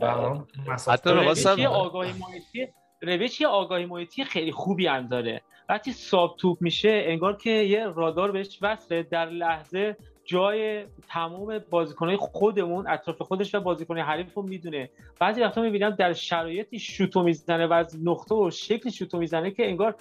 حتی 0.87 1.09
ربیچ 1.09 1.45
یه 1.57 1.67
آگاهی 1.67 2.13
محیطی 2.13 2.73
رویچ 3.01 3.41
یه 3.41 3.47
آگاهی 3.47 3.85
محیطی 3.85 4.23
خیلی 4.23 4.51
خوبی 4.51 4.87
هم 4.87 5.07
داره. 5.07 5.41
وقتی 5.69 5.91
ساب 5.91 6.35
توپ 6.37 6.61
میشه 6.61 7.01
انگار 7.05 7.37
که 7.37 7.49
یه 7.49 7.85
رادار 7.85 8.31
بهش 8.31 8.59
وصله. 8.61 9.03
در 9.03 9.29
لحظه 9.29 9.97
جای 10.31 10.85
تمام 11.07 11.59
بازیکنهای 11.69 12.17
خودمون 12.17 12.87
اطراف 12.87 13.21
خودش 13.21 13.55
و 13.55 13.59
بازیکن 13.59 13.97
حریف 13.97 14.33
رو 14.33 14.43
می‌دونه. 14.43 14.89
بعضی 15.19 15.41
وقتا 15.41 15.61
می‌بینم 15.61 15.89
در 15.89 16.13
شرایطی 16.13 16.79
شوتو 16.79 17.23
می‌زنه 17.23 17.67
و 17.67 17.73
از 17.73 17.97
نقطه 18.03 18.35
و 18.35 18.49
شکل 18.51 18.89
شوتو 18.89 19.17
می‌زنه 19.17 19.51
که 19.51 19.67
انگار 19.67 19.95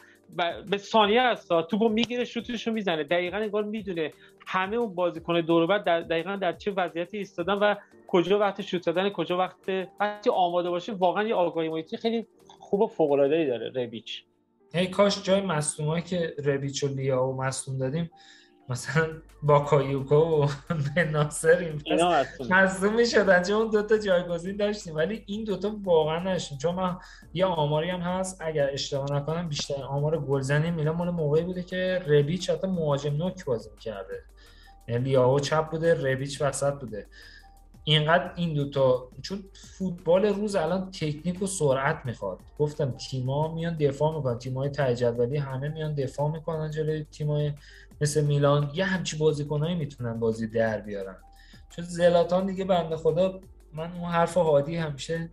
به 0.70 0.76
ثانیه 0.76 1.20
است 1.20 1.48
توپو 1.48 1.88
می‌گیره 1.88 2.24
شوتش 2.24 2.66
رو 2.66 2.72
می‌زنه. 2.72 3.04
دقیقا 3.04 3.36
انگار 3.36 3.64
می‌دونه 3.64 4.12
همه 4.46 4.76
اون 4.76 4.94
بازیکن 4.94 5.40
دور 5.40 5.66
بعد 5.66 5.84
در 5.84 6.00
دقیقا 6.00 6.36
در 6.36 6.52
چه 6.52 6.70
وضعیتی 6.70 7.18
ایستادن 7.18 7.54
و 7.54 7.74
کجا 8.06 8.38
وقت 8.38 8.62
شوت 8.62 8.82
زدن 8.82 9.10
کجا 9.10 9.38
وقت 9.38 9.88
وقتی 10.00 10.30
آماده 10.30 10.70
باشه 10.70 10.92
واقعا 10.92 11.22
یه 11.22 11.34
آگاهی 11.34 11.68
محیطی 11.68 11.96
خیلی 11.96 12.26
خوب 12.46 12.80
و 12.80 12.86
فوق 12.86 13.12
العاده 13.12 13.46
داره 13.46 13.70
ربیچ. 13.74 14.24
هی 14.74 14.86
کاش 14.86 15.22
جای 15.22 15.40
مصدومایی 15.40 16.02
که 16.02 16.34
ربیچ 16.44 16.84
و 16.84 16.88
لیا 16.88 17.24
و 17.24 17.36
مصدوم 17.36 17.78
دادیم 17.78 18.10
مثلا 18.70 19.06
با 19.42 19.60
کایوکو 19.60 20.14
و 20.14 20.48
ناصر 21.12 21.58
این 21.58 21.82
مصدوم 22.50 22.94
می‌شدن 22.94 23.42
چون 23.42 23.56
اون 23.56 23.70
دوتا 23.70 23.98
جایگزین 23.98 24.56
داشتیم. 24.56 24.96
ولی 24.96 25.22
این 25.26 25.44
دوتا 25.44 25.76
واقعا 25.84 26.18
نشون. 26.18 26.58
چون 26.58 26.74
من 26.74 26.96
یه 27.34 27.46
آماری 27.46 27.90
هم 27.90 28.00
هست. 28.00 28.40
اگر 28.40 28.70
اشتباه 28.72 29.12
نکنم 29.12 29.48
بیشتر 29.48 29.82
آمار 29.82 30.18
گلزنی 30.18 30.70
میلان 30.70 30.96
مال 30.96 31.10
موقعی 31.10 31.42
بوده 31.42 31.62
که 31.62 32.02
ربیچ 32.06 32.50
حتی 32.50 32.66
مهاجم 32.66 33.16
نوک 33.16 33.44
بازی 33.44 33.70
کرده. 33.80 34.22
یعنی 34.88 35.04
لیاو 35.04 35.40
چپ 35.40 35.70
بوده 35.70 35.94
ربیچ 35.94 36.42
وسط 36.42 36.72
بوده. 36.72 37.06
اینقدر 37.84 38.32
این 38.36 38.54
دوتا 38.54 39.08
چون 39.22 39.44
فوتبال 39.78 40.24
روز 40.26 40.54
الان 40.56 40.90
تکنیک 40.90 41.42
و 41.42 41.46
سرعت 41.46 42.00
می‌خواد. 42.04 42.38
گفتم 42.58 42.90
تیما 42.90 43.54
میان 43.54 43.76
دفاع 43.76 44.16
می‌کنن. 44.16 44.38
تیمای 44.38 44.70
جدولی 44.70 45.36
همه 45.36 45.68
میان 45.68 45.94
دفاع 45.94 46.30
می‌کنن 46.30 46.70
جلوی 46.70 47.04
تیمای 47.04 47.52
مثل 48.00 48.24
میلان 48.24 48.70
یه 48.74 48.84
همچی 48.84 49.16
بازیکنایی 49.16 49.74
می‌تونن 49.74 50.20
بازی 50.20 50.46
در 50.46 50.80
بیارن. 50.80 51.16
چون 51.70 51.84
زلاتان 51.84 52.46
دیگه 52.46 52.64
بنده 52.64 52.96
خدا 52.96 53.40
من 53.72 53.92
اون 53.92 54.10
حرف 54.10 54.36
هادی 54.36 54.76
همیشه 54.76 55.30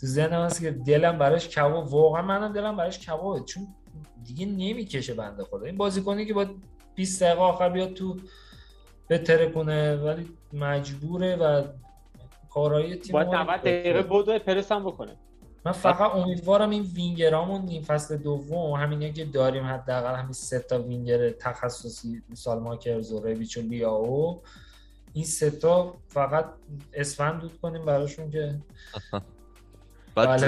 تو 0.00 0.06
ذهنم 0.06 0.42
هست 0.42 0.60
که 0.60 0.70
دلم 0.70 1.18
براش 1.18 1.48
کباب. 1.48 1.94
واقعا 1.94 2.22
منم 2.22 2.52
دلم 2.52 2.76
براش 2.76 2.98
کبابه 2.98 3.40
چون 3.40 3.66
دیگه 4.24 4.46
نمی‌کشه 4.46 5.14
بنده 5.14 5.44
خدا. 5.44 5.66
این 5.66 5.76
بازیکنی 5.76 6.26
که 6.26 6.34
با 6.34 6.46
20 6.94 7.22
دقیقه 7.22 7.40
آخر 7.40 7.68
بیاد 7.68 7.92
تو 7.92 8.16
بهتره 9.08 9.48
کنه 9.50 9.96
ولی 9.96 10.28
مجبوره 10.52 11.36
و 11.36 11.62
کارهای 12.50 12.96
تیم 12.96 13.12
باید 13.12 13.28
90 13.28 13.60
دقیقه 13.60 14.02
بود 14.02 14.38
پرس 14.38 14.72
هم 14.72 14.84
بکنه. 14.84 15.16
من 15.66 15.72
فقط 15.72 16.14
امیدوارم 16.14 16.70
این 16.70 16.82
وینگرامون 16.82 17.62
نیم 17.62 17.82
فصل 17.82 18.16
دوم 18.16 18.72
همین 18.72 19.12
که 19.12 19.24
داریم 19.24 19.64
حداقل 19.64 20.14
همین 20.14 20.32
سه 20.32 20.58
تا 20.58 20.82
وینگر 20.82 21.30
تخصصی 21.30 22.22
سالماکرز 22.34 23.12
و 23.12 23.20
رویچ 23.20 23.56
و 23.56 23.60
لیاو 23.60 24.42
این 25.12 25.24
سه 25.24 25.50
تا 25.50 25.94
فقط 26.08 26.44
اسفند 26.94 27.40
دود 27.40 27.60
کنیم 27.62 27.84
براشون 27.84 28.30
که 28.30 28.54
بعد 30.14 30.44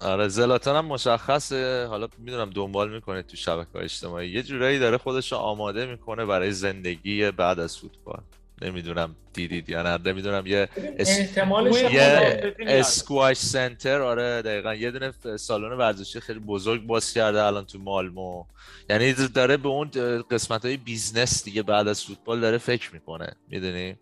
آره 0.00 0.28
زلاتان 0.28 0.76
هم 0.76 0.86
مشخصه. 0.86 1.86
حالا 1.86 2.08
می‌دونم 2.18 2.50
دنبال 2.50 2.92
می‌کنه 2.92 3.22
تو 3.22 3.36
شبکه 3.36 3.78
اجتماعی. 3.78 4.30
یه 4.30 4.42
جورایی 4.42 4.78
داره 4.78 4.98
خودش 4.98 5.32
رو 5.32 5.38
آماده 5.38 5.86
می‌کنه 5.86 6.24
برای 6.24 6.52
زندگی 6.52 7.30
بعد 7.30 7.58
از 7.58 7.78
فوتبال. 7.78 8.22
نمی‌دونم 8.62 9.16
دیدید 9.32 9.68
یا 9.68 9.82
نه 9.82 9.98
نمی‌دونم 10.10 10.46
یه 10.46 10.68
احتمالش 10.98 11.82
یه 11.82 12.54
اسکواش 12.60 13.36
سنتر 13.36 14.00
آره 14.00 14.42
دقیقا. 14.42 14.74
یه 14.74 14.90
دونه 14.90 15.12
سالن 15.36 15.72
ورزشی 15.72 16.20
خیلی 16.20 16.38
بزرگ 16.38 16.86
باز 16.86 17.12
کرده 17.12 17.42
الان 17.42 17.64
تو 17.64 17.78
مالمو. 17.78 18.44
یعنی 18.90 19.12
داره 19.12 19.56
به 19.56 19.68
اون 19.68 19.90
قسمت 20.30 20.64
های 20.64 20.76
بیزنس 20.76 21.44
دیگه 21.44 21.62
بعد 21.62 21.88
از 21.88 22.04
فوتبال 22.04 22.40
داره 22.40 22.58
فکر 22.58 22.94
می‌کنه. 22.94 23.32
می‌دونی؟ 23.48 23.96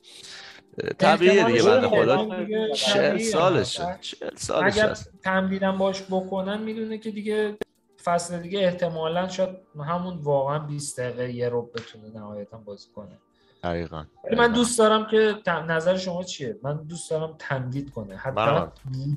طبیعیه 0.98 1.44
دیگه 1.44 1.62
بنده 1.62 1.88
خدا. 1.88 2.44
چهل 2.74 3.18
سالشه. 3.18 3.98
چهل 4.00 4.36
سالشه 4.36 4.82
اگر 4.82 4.96
تمرینم 5.22 5.78
باش 5.78 6.02
بکنن 6.02 6.62
می‌دونه 6.62 6.98
که 6.98 7.10
دیگه 7.10 7.56
فصل 8.04 8.38
دیگه 8.38 8.58
احتمالا 8.58 9.28
شاید 9.28 9.50
همون 9.80 10.18
واقعا 10.18 10.58
20 10.58 11.00
دقیقه 11.00 11.32
یه 11.32 11.48
رو 11.48 11.62
بتونه 11.62 12.14
نهایتا 12.14 12.58
بازی 12.58 12.88
کنه. 12.94 13.18
دقیقا. 13.66 14.04
من 14.36 14.52
دوست 14.52 14.78
دارم 14.78 15.06
که 15.06 15.34
نظر 15.68 15.96
شما 15.96 16.22
چیه؟ 16.22 16.58
من 16.62 16.76
دوست 16.76 17.10
دارم 17.10 17.34
تمدید 17.38 17.90
کنه. 17.90 18.16
حتی 18.16 18.66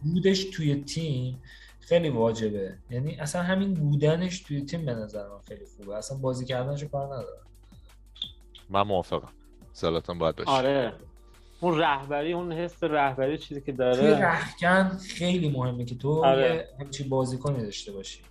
وجودش 0.06 0.44
توی 0.44 0.84
تیم 0.84 1.42
خیلی 1.80 2.10
واجبه. 2.10 2.78
یعنی 2.90 3.16
اصلا 3.16 3.42
همین 3.42 3.74
بودنش 3.74 4.40
توی 4.40 4.62
تیم 4.62 4.86
به 4.86 4.94
نظر 4.94 5.28
من 5.28 5.40
خیلی 5.48 5.66
خوبه. 5.66 5.96
اصلا 5.96 6.18
بازی 6.18 6.46
کردنشو 6.46 6.88
کار 6.88 7.06
نداره 7.06 7.40
من 8.70 8.82
موافقم. 8.82 9.32
زلاتان 9.74 10.18
باید 10.18 10.36
باشه. 10.36 10.50
آره. 10.50 10.94
اون 11.60 11.78
رهبری 11.78 12.34
اون 12.34 12.52
حس 12.52 12.84
رهبری 12.84 13.38
چیزی 13.38 13.62
که 13.62 13.72
داره. 13.72 13.98
توی 13.98 14.10
رخکن 14.10 14.98
خیلی 14.98 15.50
مهمه 15.50 15.86
که 15.86 15.96
تو 15.96 16.26
آره. 16.26 16.70
همچی 16.80 17.04
بازیکنی 17.04 17.64
داشته 17.64 17.92
باشی. 17.92 18.22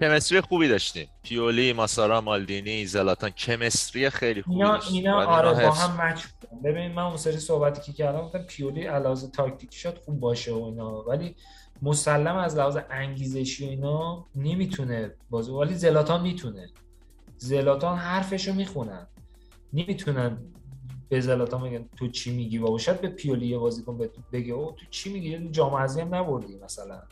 کمستری 0.00 0.40
خوبی 0.40 0.68
داشتیم. 0.68 1.08
پیولی 1.22 1.72
ماسارا 1.72 2.20
مالدینی 2.20 2.86
زلاتان. 2.86 3.30
کمستری 3.30 4.10
خیلی 4.10 4.42
خوبی 4.42 4.56
اینا 4.56 4.72
داشتیم. 4.72 4.94
اینا 4.94 5.26
آره 5.26 5.66
با 5.66 5.72
هم 5.72 6.06
مچ 6.06 6.24
ببین 6.64 6.92
من 6.92 7.02
اون 7.02 7.16
سری 7.16 7.36
صحبتی 7.36 7.80
که 7.82 7.92
کردم 7.92 8.20
گفتم 8.20 8.42
پیولی 8.42 8.84
علاوه 8.84 9.30
تاکتیکی 9.30 9.78
شد 9.78 9.98
خوب 10.04 10.20
باشه 10.20 10.52
و 10.52 10.64
اینا. 10.64 11.02
ولی 11.02 11.36
مسلم 11.82 12.36
از 12.36 12.56
لحاظ 12.56 12.78
انگیزشی 12.90 13.66
و 13.66 13.68
اینا 13.68 14.26
نمی‌تونه 14.34 15.14
بازی 15.30 15.52
ولی 15.52 15.74
زلاتان 15.74 16.22
می‌تونه. 16.22 16.70
زلاتان 17.36 17.98
حرفشو 17.98 18.54
می‌خونن. 18.54 19.06
نمی‌تونن 19.72 20.38
به 21.08 21.20
زلاتان 21.20 21.62
میگن 21.62 21.88
تو 21.96 22.08
چی 22.08 22.36
میگی؟ 22.36 22.58
بابا 22.58 22.78
شاید 22.78 23.00
به 23.00 23.08
پیولی 23.08 23.46
یه 23.46 23.58
بازیکن 23.58 24.08
بگه 24.32 24.52
او 24.52 24.72
تو 24.72 24.86
چی 24.90 25.12
میگی؟ 25.12 25.48
جام 25.50 25.74
ازی 25.74 26.00
هم 26.00 26.14
نبردی 26.14 26.56
مثلا. 26.64 27.02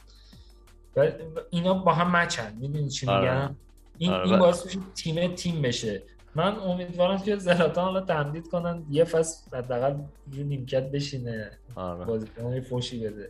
اینا 1.51 1.75
با 1.75 1.93
هم 1.93 2.17
مچن 2.17 2.53
می‌دونی 2.61 2.89
چی 2.89 3.07
میگم 3.07 3.17
آره. 3.17 3.51
این 3.99 4.13
آره. 4.13 4.29
این 4.29 4.39
باعث 4.39 4.67
میشه 4.67 4.79
تیم 4.95 5.35
تیم 5.35 5.63
بشه 5.63 6.03
من 6.35 6.57
امیدوارم 6.57 7.19
که 7.19 7.37
زلاتان 7.37 7.85
حالا 7.85 8.01
تمدید 8.01 8.49
کنن 8.49 8.85
یه 8.91 9.05
فصل 9.05 9.57
حداقل 9.57 9.93
رو 10.33 10.43
نیمکت 10.43 10.91
بشینه 10.91 11.51
آره. 11.75 12.05
بازیکن 12.05 12.61
فوشی 12.61 13.09
بده 13.09 13.29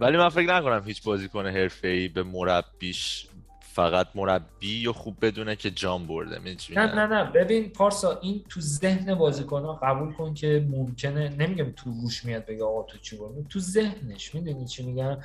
ولی 0.00 0.16
من 0.16 0.28
فکر 0.28 0.54
نکنم 0.54 0.82
هیچ 0.86 1.02
بازیکن 1.02 1.46
حرفه‌ای 1.46 2.08
به 2.08 2.22
مربیش 2.22 3.26
فقط 3.60 4.06
مربی 4.14 4.86
و 4.86 4.92
خوب 4.92 5.16
بدونه 5.22 5.56
که 5.56 5.70
جام 5.70 6.06
برده 6.06 6.38
نه 6.74 6.94
نه 6.94 7.06
نه 7.06 7.24
ببین 7.24 7.70
پارسا 7.70 8.18
این 8.22 8.44
تو 8.48 8.60
ذهن 8.60 9.14
بازیکن 9.14 9.62
ها 9.62 9.74
قبول 9.82 10.12
کن 10.12 10.34
که 10.34 10.66
ممکنه 10.70 11.28
نمیگم 11.28 11.70
تو 11.70 11.90
روش 12.02 12.24
میاد 12.24 12.46
بگه 12.46 12.64
آقا 12.64 12.82
تو 12.82 12.98
چی 12.98 13.16
برده 13.16 13.44
تو 13.48 13.60
ذهنش 13.60 14.34
می‌دونی 14.34 14.66
چی 14.66 14.82
میگم 14.82 15.18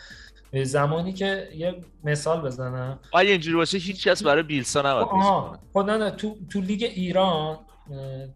زمانی 0.53 1.13
که 1.13 1.49
یه 1.55 1.75
مثال 2.03 2.41
بزنم. 2.41 2.99
اگه 3.13 3.31
اینجوری 3.31 3.55
باشه 3.57 3.77
هیچ 3.77 4.07
کس 4.07 4.23
برای 4.23 4.43
بیلسا 4.43 4.81
نباید 4.81 5.07
کنه. 5.07 5.59
خب 5.73 5.79
نه 5.79 6.11
تو 6.11 6.35
تو 6.49 6.61
لیگ 6.61 6.83
ایران 6.83 7.59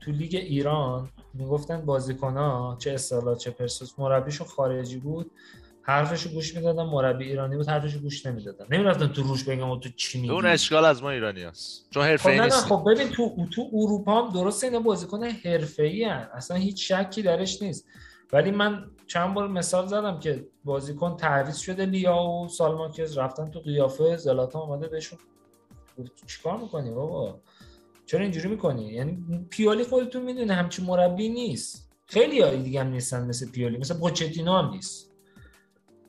تو 0.02 0.12
لیگ 0.12 0.36
ایران 0.36 1.10
می‌گفتن 1.34 1.82
بازیکن 1.82 2.78
چه 2.80 2.92
اصطلاح 2.92 3.38
چه 3.38 3.52
پرسوس 3.52 4.00
مربیشون 4.00 4.48
خارجی 4.48 4.98
بود. 4.98 5.32
حرفشو 5.84 6.30
گوش 6.30 6.56
می‌دادن 6.56 6.84
مربی 6.84 7.26
ایرانی 7.26 7.58
بود 7.58 7.70
حرفشو 7.70 8.00
گوش 8.00 8.26
نمی‌دادن. 8.26 8.66
نمی‌رفتن 8.72 9.08
تو 9.08 9.24
روش 9.24 9.44
بگم 9.44 9.80
تو 9.80 9.90
چی 9.90 10.22
میگی 10.22 10.34
اون 10.34 10.46
اشکال 10.46 10.86
از 10.86 11.04
ما 11.04 11.10
ایرانی 11.10 11.44
هست. 11.44 11.88
چون 11.90 12.04
حرفه‌ای 12.04 12.38
خب 12.38 12.44
نیست. 12.44 12.66
خب 12.66 12.84
ببین 12.88 13.10
تو 13.10 13.48
تو 13.56 13.70
اروپا 13.74 14.22
هم 14.22 14.34
درسته 14.34 14.68
اینا 14.68 14.80
بازیکن 14.80 15.24
حرفه‌ای 15.24 16.06
اصلا 16.06 16.58
هیچ 16.58 16.92
شکی 16.92 17.22
درش 17.22 17.62
نیست. 17.62 17.86
ولی 18.34 18.52
من 18.52 18.86
چند 19.14 19.34
بار 19.34 19.48
مثال 19.48 19.88
زدم 19.88 20.20
که 20.20 20.48
بازیکن 20.64 21.18
تعویض 21.18 21.58
شده 21.58 21.86
لیا 21.86 22.24
و 22.24 22.48
سالماکز 22.48 23.18
رفتن 23.18 23.52
تو 23.52 23.60
قیافه 23.60 24.18
زلاتان 24.18 24.62
اومده 24.62 24.88
بهشون. 24.88 25.20
چیکار 26.28 26.58
می‌کنی 26.58 26.92
بابا؟ 26.92 27.40
چرا 28.06 28.22
اینجوری 28.22 28.48
می‌کنی؟ 28.48 28.84
یعنی 28.84 29.46
پیولی 29.50 29.84
خودتون 29.84 30.24
می‌دونه 30.24 30.54
همچین 30.54 30.86
مربی 30.86 31.30
نیست. 31.30 31.92
خیلی 32.08 32.42
هایی 32.42 32.64
دیگه 32.64 32.80
هم 32.80 32.88
نیستن 32.88 33.28
مثل 33.28 33.52
پیولی 33.52 33.78
مثل 33.78 34.00
پوچتینو 34.00 34.54
هم 34.54 34.70
نیست. 34.70 35.12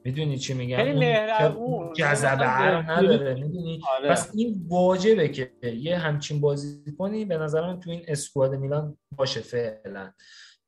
می‌دونی 0.04 0.38
چی 0.38 0.54
میگم؟ 0.54 0.76
خیلی 0.76 0.98
مهربون. 0.98 1.92
جذبه 1.92 2.30
نداره 2.30 3.34
می‌دونی؟ 3.34 3.80
آره. 3.98 4.10
پس 4.10 4.30
این 4.34 4.66
واجبه 4.68 5.28
که 5.28 5.52
یه 5.62 5.98
همچین 5.98 6.40
بازی 6.40 6.94
کنی 6.98 7.24
به 7.24 7.38
نظر 7.38 7.60
من 7.66 7.80
تو 7.80 7.90
این 7.90 8.02
اسکواد 8.08 8.54
میلان 8.54 8.96
باشه 9.16 9.40
فعلا. 9.40 10.12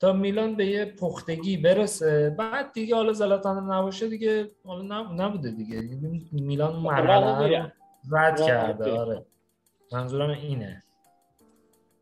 تا 0.00 0.12
میلان 0.12 0.56
به 0.56 0.66
یه 0.66 0.84
پختگی 0.84 1.56
برسه. 1.56 2.34
بعد 2.39 2.73
دیگه 2.73 2.94
حالا 2.94 3.12
زلاتان 3.12 3.73
نباشه 3.73 4.08
دیگه 4.08 4.50
حالا 4.64 5.02
نبوده 5.02 5.50
دیگه. 5.50 5.81
میلان 6.32 6.76
مرحله 6.76 7.58
رو 7.62 7.70
رد 8.12 8.40
کرده 8.40 8.92
آره. 8.92 9.26
منظورم 9.92 10.31
اینه. 10.31 10.82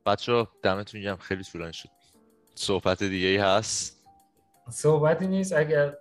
بچه 0.06 0.46
دمتون 0.62 1.00
گرم. 1.00 1.16
خیلی 1.16 1.44
طولانی 1.44 1.72
شد. 1.72 1.88
صحبت 2.54 3.02
دیگه 3.02 3.28
ای 3.28 3.36
هست؟ 3.36 4.04
صحبتی 4.70 5.26
نیست. 5.26 5.52
اگر 5.52 5.94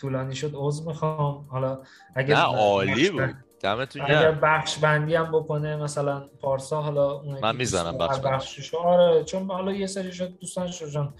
طولانی 0.00 0.34
شد 0.34 0.52
عذر 0.54 0.86
می‌خوام. 0.86 1.46
حالا 1.50 1.82
اگر 2.14 2.34
نه 2.34 2.42
عالی 2.42 3.10
بود. 3.10 3.34
دمتون 3.64 4.02
اگر 4.02 4.20
گرم 4.20 4.40
بخش 4.42 4.78
بندی 4.78 5.14
هم 5.14 5.32
بکنه 5.32 5.76
مثلا 5.76 6.28
پارسا 6.40 6.82
حالا 6.82 7.12
اون 7.12 7.38
من 7.42 7.56
می‌زنم 7.56 7.98
بخش. 7.98 8.20
بخشش 8.20 8.74
آره 8.74 9.24
چون 9.24 9.50
حالا 9.50 9.72
یه 9.72 9.86
سری 9.86 10.12
شد 10.12 10.38
دوستان 10.40 10.70
شدن 10.70 11.14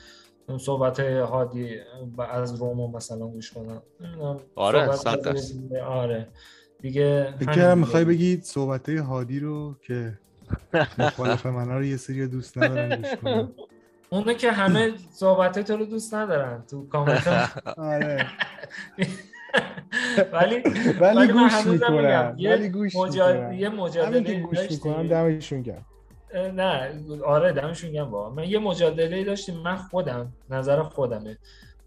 صحبت 0.59 1.01
هادی 1.01 1.77
از 2.19 2.55
رومو 2.55 2.89
مثلا 2.89 3.27
گوش 3.27 3.53
کنن 3.53 3.83
نمی‌دونم، 4.01 4.41
آره، 4.55 4.97
صحبت 4.97 5.37
صد. 5.37 5.77
آره 5.77 6.29
دیگه 6.81 7.35
فکر. 7.41 7.75
می‌خوای 7.75 8.05
بگید 8.05 8.43
صحبت 8.45 8.89
هادی 8.89 9.41
رو 9.41 9.75
که 9.83 10.19
مخالف 10.99 11.47
من 11.47 11.69
رو 11.69 11.85
یه 11.85 11.97
سری 11.97 12.27
دوست 12.27 12.59
ندارن 12.59 12.97
گوش 12.97 13.15
کنن 13.15 13.49
اونه 14.11 14.35
که 14.35 14.53
همه 14.53 14.93
صحبت 15.13 15.59
تو 15.59 15.77
رو 15.77 15.85
دوست 15.85 16.15
ندارن 16.15 16.65
تو 16.71 16.89
کامنت. 16.89 17.29
آره 17.77 18.27
ولی 20.33 20.63
ولی 21.01 21.33
گوش 21.33 21.53
یه 22.37 22.51
ولی 22.53 22.69
گوش 22.69 22.97
می‌کنن 22.97 23.55
یه 23.59 23.69
مجادله 23.69 24.41
گوش 24.41 24.59
داشتیم. 24.59 24.79
می‌کنن 24.93 25.07
دمشون 25.07 25.63
گرم. 25.63 25.87
نه 26.55 26.91
آره 27.25 27.53
دمشون 27.53 27.93
گم 27.93 28.05
با. 28.11 28.31
من 28.31 28.45
یه 28.45 28.59
مجادله 28.59 29.25
داشتیم 29.25 29.55
من 29.57 29.77
خودم 29.77 30.33
نظر 30.51 30.83
خودمه. 30.83 31.39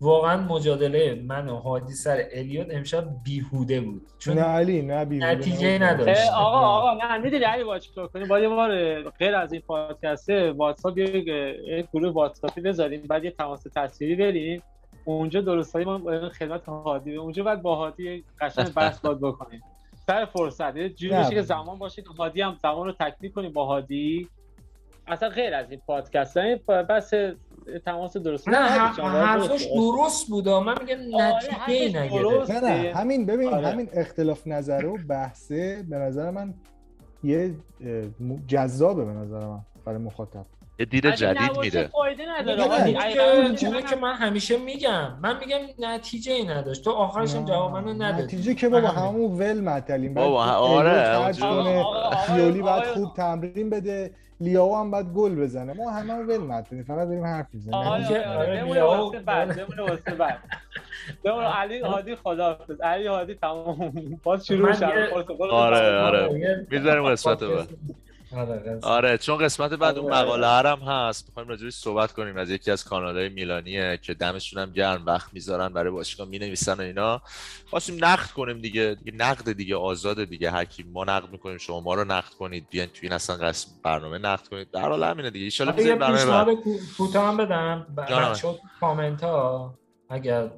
واقعا 0.02 0.38
مجادله 0.42 1.22
من 1.28 1.50
و 1.50 1.56
هادی 1.58 1.94
سر 1.94 2.24
الیوت 2.32 2.68
امشب 2.70 3.08
بیهوده 3.24 3.82
بود. 3.82 4.02
نه 4.02 4.08
چون 4.20 4.38
علی 4.38 4.82
نه 4.82 5.06
بیهوده 5.06 5.32
نتیجه. 5.36 5.80
نداشت. 5.82 6.32
آقا 6.32 6.58
آقا 6.60 6.94
نه 7.08 7.18
می‌دونی 7.18 7.44
علی 7.44 7.64
باید 7.64 7.82
چیکار 7.82 8.08
کنیم؟ 8.08 8.28
باید 8.28 8.44
یه 8.44 8.50
بار 8.50 9.02
غیر 9.10 9.36
از 9.36 9.54
این 9.54 9.62
پادکسته 9.68 10.52
واتساپ 10.52 10.98
یک 10.98 11.26
گروه 11.94 12.14
واتساپی 12.14 12.62
بذاریم 12.62 13.02
بعد 13.10 13.24
یه 13.24 13.32
تماس 13.32 13.64
تصویری 13.76 14.16
بریم. 14.16 14.64
اونجا 15.08 15.42
درستایی 15.42 15.86
ما 15.86 15.98
باید 15.98 16.24
خدمت 16.32 16.66
هادی 16.70 17.16
اونجا 17.16 17.44
بعد 17.44 17.62
با 17.62 17.76
هادی 17.76 18.24
قشنگ 18.42 18.74
بحث 18.74 19.00
باید 19.06 19.20
بکنیم. 19.20 19.62
سر 20.08 20.26
فرصت. 20.26 20.76
یه 20.76 20.90
جوری. 20.90 21.14
بشه 21.14 21.30
که 21.30 21.42
زمان 21.42 21.80
باشه 21.80 22.02
که 22.02 22.10
هادی 22.18 22.42
هم 22.42 22.56
زمان 22.62 22.86
رو 22.86 22.92
تکمیل 22.92 23.32
کنیم 23.32 23.54
با 23.54 23.66
هادی. 23.66 24.28
اصلا 25.08 25.30
غیر 25.30 25.54
از 25.54 25.72
این 25.72 25.82
پادکست. 25.88 26.38
این 26.38 26.60
بس 26.68 27.12
تماس 27.86 28.18
درست 28.18 28.50
نه 28.50 28.80
باید 28.80 29.00
حرفش 29.16 29.64
درست- 29.76 30.30
بود 30.30 30.50
من 30.50 30.76
میگم 30.82 31.16
آره، 31.22 31.36
نتیجه 31.64 32.00
نگرفت. 32.04 32.22
درست. 32.22 32.52
نه 32.52 32.60
نه. 32.60 32.94
همین 32.96 33.26
ببین 33.26 33.54
آره. 33.54 33.68
همین 33.68 33.90
اختلاف 33.94 34.48
نظر 34.48 34.86
و 34.86 34.98
بحثه. 35.10 35.86
به 35.90 35.96
نظر 35.98 36.32
من 36.32 36.54
یه 37.24 37.56
جذابه 38.48 39.06
به 39.06 39.12
نظر 39.12 39.46
من. 39.48 39.60
برای 39.86 39.98
مخاطب. 39.98 40.46
یه 40.80 40.86
دید 40.86 41.12
جدید 41.12 41.58
میده. 41.60 41.88
فایده 41.88 42.24
نداره. 42.40 43.84
که, 43.90 43.96
من 43.96 44.14
همیشه 44.14 44.58
میگم. 44.58 45.18
من 45.22 45.40
میگم 45.40 45.58
نتیجه 45.80 46.32
ای 46.34 46.44
نداشت. 46.48 46.84
تو 46.84 46.92
آخرش 46.92 47.36
هم 47.36 47.46
جواب 47.46 47.72
منو 47.72 47.94
ندادی 47.94 48.24
نتیجه 48.24 48.54
که 48.54 48.70
بابا. 48.70 48.88
همون 48.88 49.32
ول 49.40 49.60
معطلیم. 49.60 50.14
بابا، 50.14 50.46
بعد 50.46 50.56
آره، 50.56 51.34
کنه 51.34 51.86
پیولی 52.28 52.62
بعد 52.62 52.84
خوب 52.84 53.14
تمرین 53.14 53.70
بده 53.70 54.12
لیاو 54.42 54.76
هم 54.78 54.92
بعد 54.92 55.14
گل 55.14 55.36
بزنه. 55.36 55.74
ما 55.74 55.92
همه 55.92 56.14
هم 56.14 56.28
ول 56.28 56.38
معطلیم. 56.38 56.84
فقط 56.84 57.08
داریم 57.08 57.26
حرف 57.26 57.46
می‌زنیم. 57.54 57.74
آره 57.76 58.08
که- 58.08 58.28
آره 58.28 58.38
آره 58.38 58.56
بمونه 58.62 58.74
لیاو- 58.74 59.06
واسه 59.06 59.20
بعد 59.20 59.56
بمونه 59.56 59.82
واسه 59.92 60.12
بعد. 60.12 60.38
بمونه 61.24 61.48
علی 61.48 61.80
هادی 61.80 62.16
خداحافظ. 62.16 62.82
علی 62.82 63.08
هادی 63.08 63.34
تمام. 63.36 63.92
باز 64.24 64.46
شروع 64.48 64.74
شد. 64.74 64.84
آره،. 65.52 66.00
آره. 66.00 66.66
می‌ذاریم 66.72 67.10
قسمت 67.12 67.40
پادکست- 67.44 67.74
آره. 68.36 68.80
آره 68.84 69.18
چون 69.18 69.38
قسمت 69.38 69.74
بعد 69.74 69.98
اون 69.98 70.14
آره. 70.14 70.26
مقاله 70.26 70.48
هرم 70.48 70.80
هست 70.80 71.28
می‌خوایم 71.28 71.50
راجعش 71.50 71.74
صحبت 71.74 72.12
کنیم 72.12 72.38
از 72.38 72.50
یکی 72.50 72.72
از 72.72 72.84
کانالهای 72.84 73.30
میلانیه 73.30 74.00
که 74.02 74.14
دمشون 74.14 74.62
هم 74.62 74.72
گرم 74.72 75.06
وقت 75.06 75.34
می‌ذارن 75.34 75.70
برای 75.70 75.92
باشگاه 75.92 76.28
می‌نویسن 76.28 76.74
و 76.74 76.82
اینا. 76.82 77.22
خواستیم 77.70 78.06
نقد 78.06 78.32
کنیم 78.32 78.62
دیگه 78.62 78.98
دیگه 79.04 79.18
نقد 79.18 79.52
دیگه 79.52 79.76
آزاده 79.76 80.26
دیگه. 80.26 80.52
هر 80.52 80.66
کی 80.66 80.84
ما 80.84 81.04
نقد 81.04 81.32
می‌کنیم 81.32 81.58
شما 81.58 81.80
ما 81.80 81.94
رو 81.94 82.04
نقد 82.04 82.34
کنید. 82.34 82.68
بیاین 82.70 82.90
تو 82.90 83.00
این 83.02 83.14
اصلا 83.14 83.36
قسم 83.36 83.72
برنامه 83.84 84.18
نقد 84.18 84.48
کنید. 84.48 84.72
در 84.72 84.90
حال 84.90 85.04
همینه 85.04 85.30
دیگه. 85.30 85.62
ان 85.62 85.68
یه 85.68 85.74
بذاریم 85.74 86.00
برنامه 86.00 86.58
کوتاه 86.98 87.26
هم 87.26 87.38
بدم. 87.38 87.88
ب- 87.98 88.10
جانم. 88.10 88.32
بچه 88.32 88.60
کامنت 88.80 89.24
ها 89.24 89.74
اگر 90.10 90.52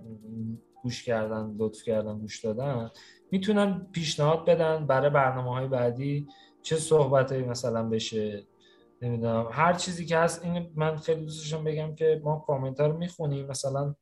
گوش 0.84 1.04
کردن 1.04 1.56
لطف 1.60 1.84
کردن 1.84 2.20
گوش 2.20 2.40
دادن 2.46 2.92
می‌تونن 3.32 3.88
پیشنهاد 3.92 4.46
بدن 4.46 4.88
برای 4.88 5.10
برنامه 5.10 5.50
های 5.54 5.68
بعدی. 5.68 6.28
چه 6.70 6.76
صحبت 6.76 7.32
مثلا 7.32 7.84
بشه 7.84 8.44
نمی‌دونم. 9.02 9.48
هر 9.52 9.74
چیزی 9.74 10.06
که 10.06 10.18
هست 10.18 10.46
این 10.46 10.72
من 10.76 10.98
خیلی 10.98 11.22
دوستشم 11.22 11.64
بگم 11.64 11.96
که 11.96 12.22
ما 12.24 12.44
کامنت 12.48 12.80
ها 12.80 12.88
رو 12.88 12.98
می‌خونیم. 12.98 13.48
مثلا 13.48 13.96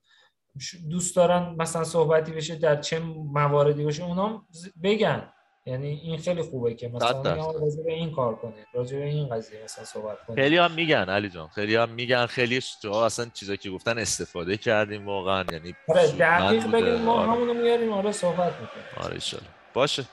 دوست 0.90 1.16
دارن 1.16 1.56
مثلا 1.58 1.84
صحبتی 1.84 2.32
بشه 2.32 2.56
در 2.56 2.82
چه 2.82 3.00
مواردی 3.00 3.84
باشه 3.84 4.04
اونا 4.04 4.46
بگن. 4.84 5.34
یعنی 5.66 5.88
این 5.88 6.18
خیلی 6.18 6.42
خوبه 6.42 6.74
که 6.74 6.88
مثلا 6.88 7.22
راجع 7.52 7.84
به 7.86 7.94
این 7.94 8.12
کار 8.12 8.36
کنید 8.36 8.66
راجع 8.74 8.98
به 8.98 9.06
این 9.06 9.30
قضیه 9.30 9.64
مثلا 9.64 9.86
صحبت 9.86 10.18
کنید 10.28 10.40
خیلی 10.40 10.58
هم 10.58 10.72
میگن 10.72 11.10
علی 11.10 11.30
جان. 11.30 11.48
خیلی 11.48 11.76
هم 11.76 11.90
میگن. 11.90 12.26
خیلی 12.26 12.62
جا 12.82 13.06
اصلا 13.06 13.26
چیزایی 13.34 13.58
که 13.58 13.70
گفتن 13.70 13.98
استفاده 13.98 14.58
کردیم 14.58 15.06
واقعا. 15.06 15.46
یعنی 15.52 15.74
آره 15.88 16.12
دقیق. 16.12 16.72
بگیم 16.72 17.02
ما 17.02 17.14
آره. 17.14 17.32
همونو 17.32 17.54
میاریم 17.54 17.94
آره 17.94 18.12
صحبت 18.12 18.54
می‌کنیم. 18.62 18.86
آره 18.98 19.14
ایشالا 19.14 19.48
باشه. 19.74 20.06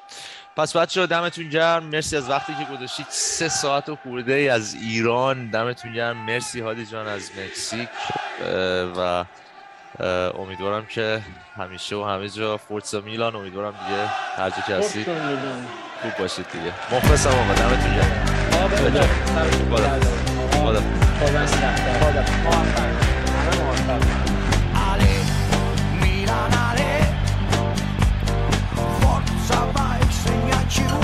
پس 0.57 0.77
بچه 0.77 1.07
دمتون 1.07 1.49
گرم 1.49 1.85
مرسی 1.85 2.17
از 2.17 2.31
وقتی 2.31 2.53
که 2.55 2.77
گذاشتید 2.77 3.07
سه 3.09 3.49
ساعت 3.49 3.89
و 3.89 3.97
خورده 3.97 4.35
ای 4.35 4.49
از 4.49 4.75
ایران 4.75 5.51
دمتون 5.51 5.93
گرم 5.93 6.17
مرسی 6.17 6.61
هادی 6.61 6.87
جان 6.87 7.07
از 7.07 7.31
مکزیک 7.39 7.89
و 8.97 9.25
امیدوارم 10.39 10.87
که 10.87 11.23
همیشه 11.57 11.97
و 11.97 12.05
همه 12.05 12.29
جا 12.29 12.57
فورتزا 12.57 13.01
میلان 13.01 13.37
امیدوارم 13.37 13.73
دیگه 13.73 14.07
هر 14.37 14.51
جا 14.51 14.57
که 14.67 14.75
هستید 14.75 15.05
خب،. 15.05 15.13
خوب 16.03 16.17
باشید 16.19 16.47
دیگه 16.53 16.73
مخلصم 16.93 17.31
آقا 17.31 17.55
دمتون 17.55 17.95
گرم. 17.95 18.69
خدا. 18.69 19.03
خدا 20.61 20.81
خدا 23.91 24.34
you. 30.79 31.04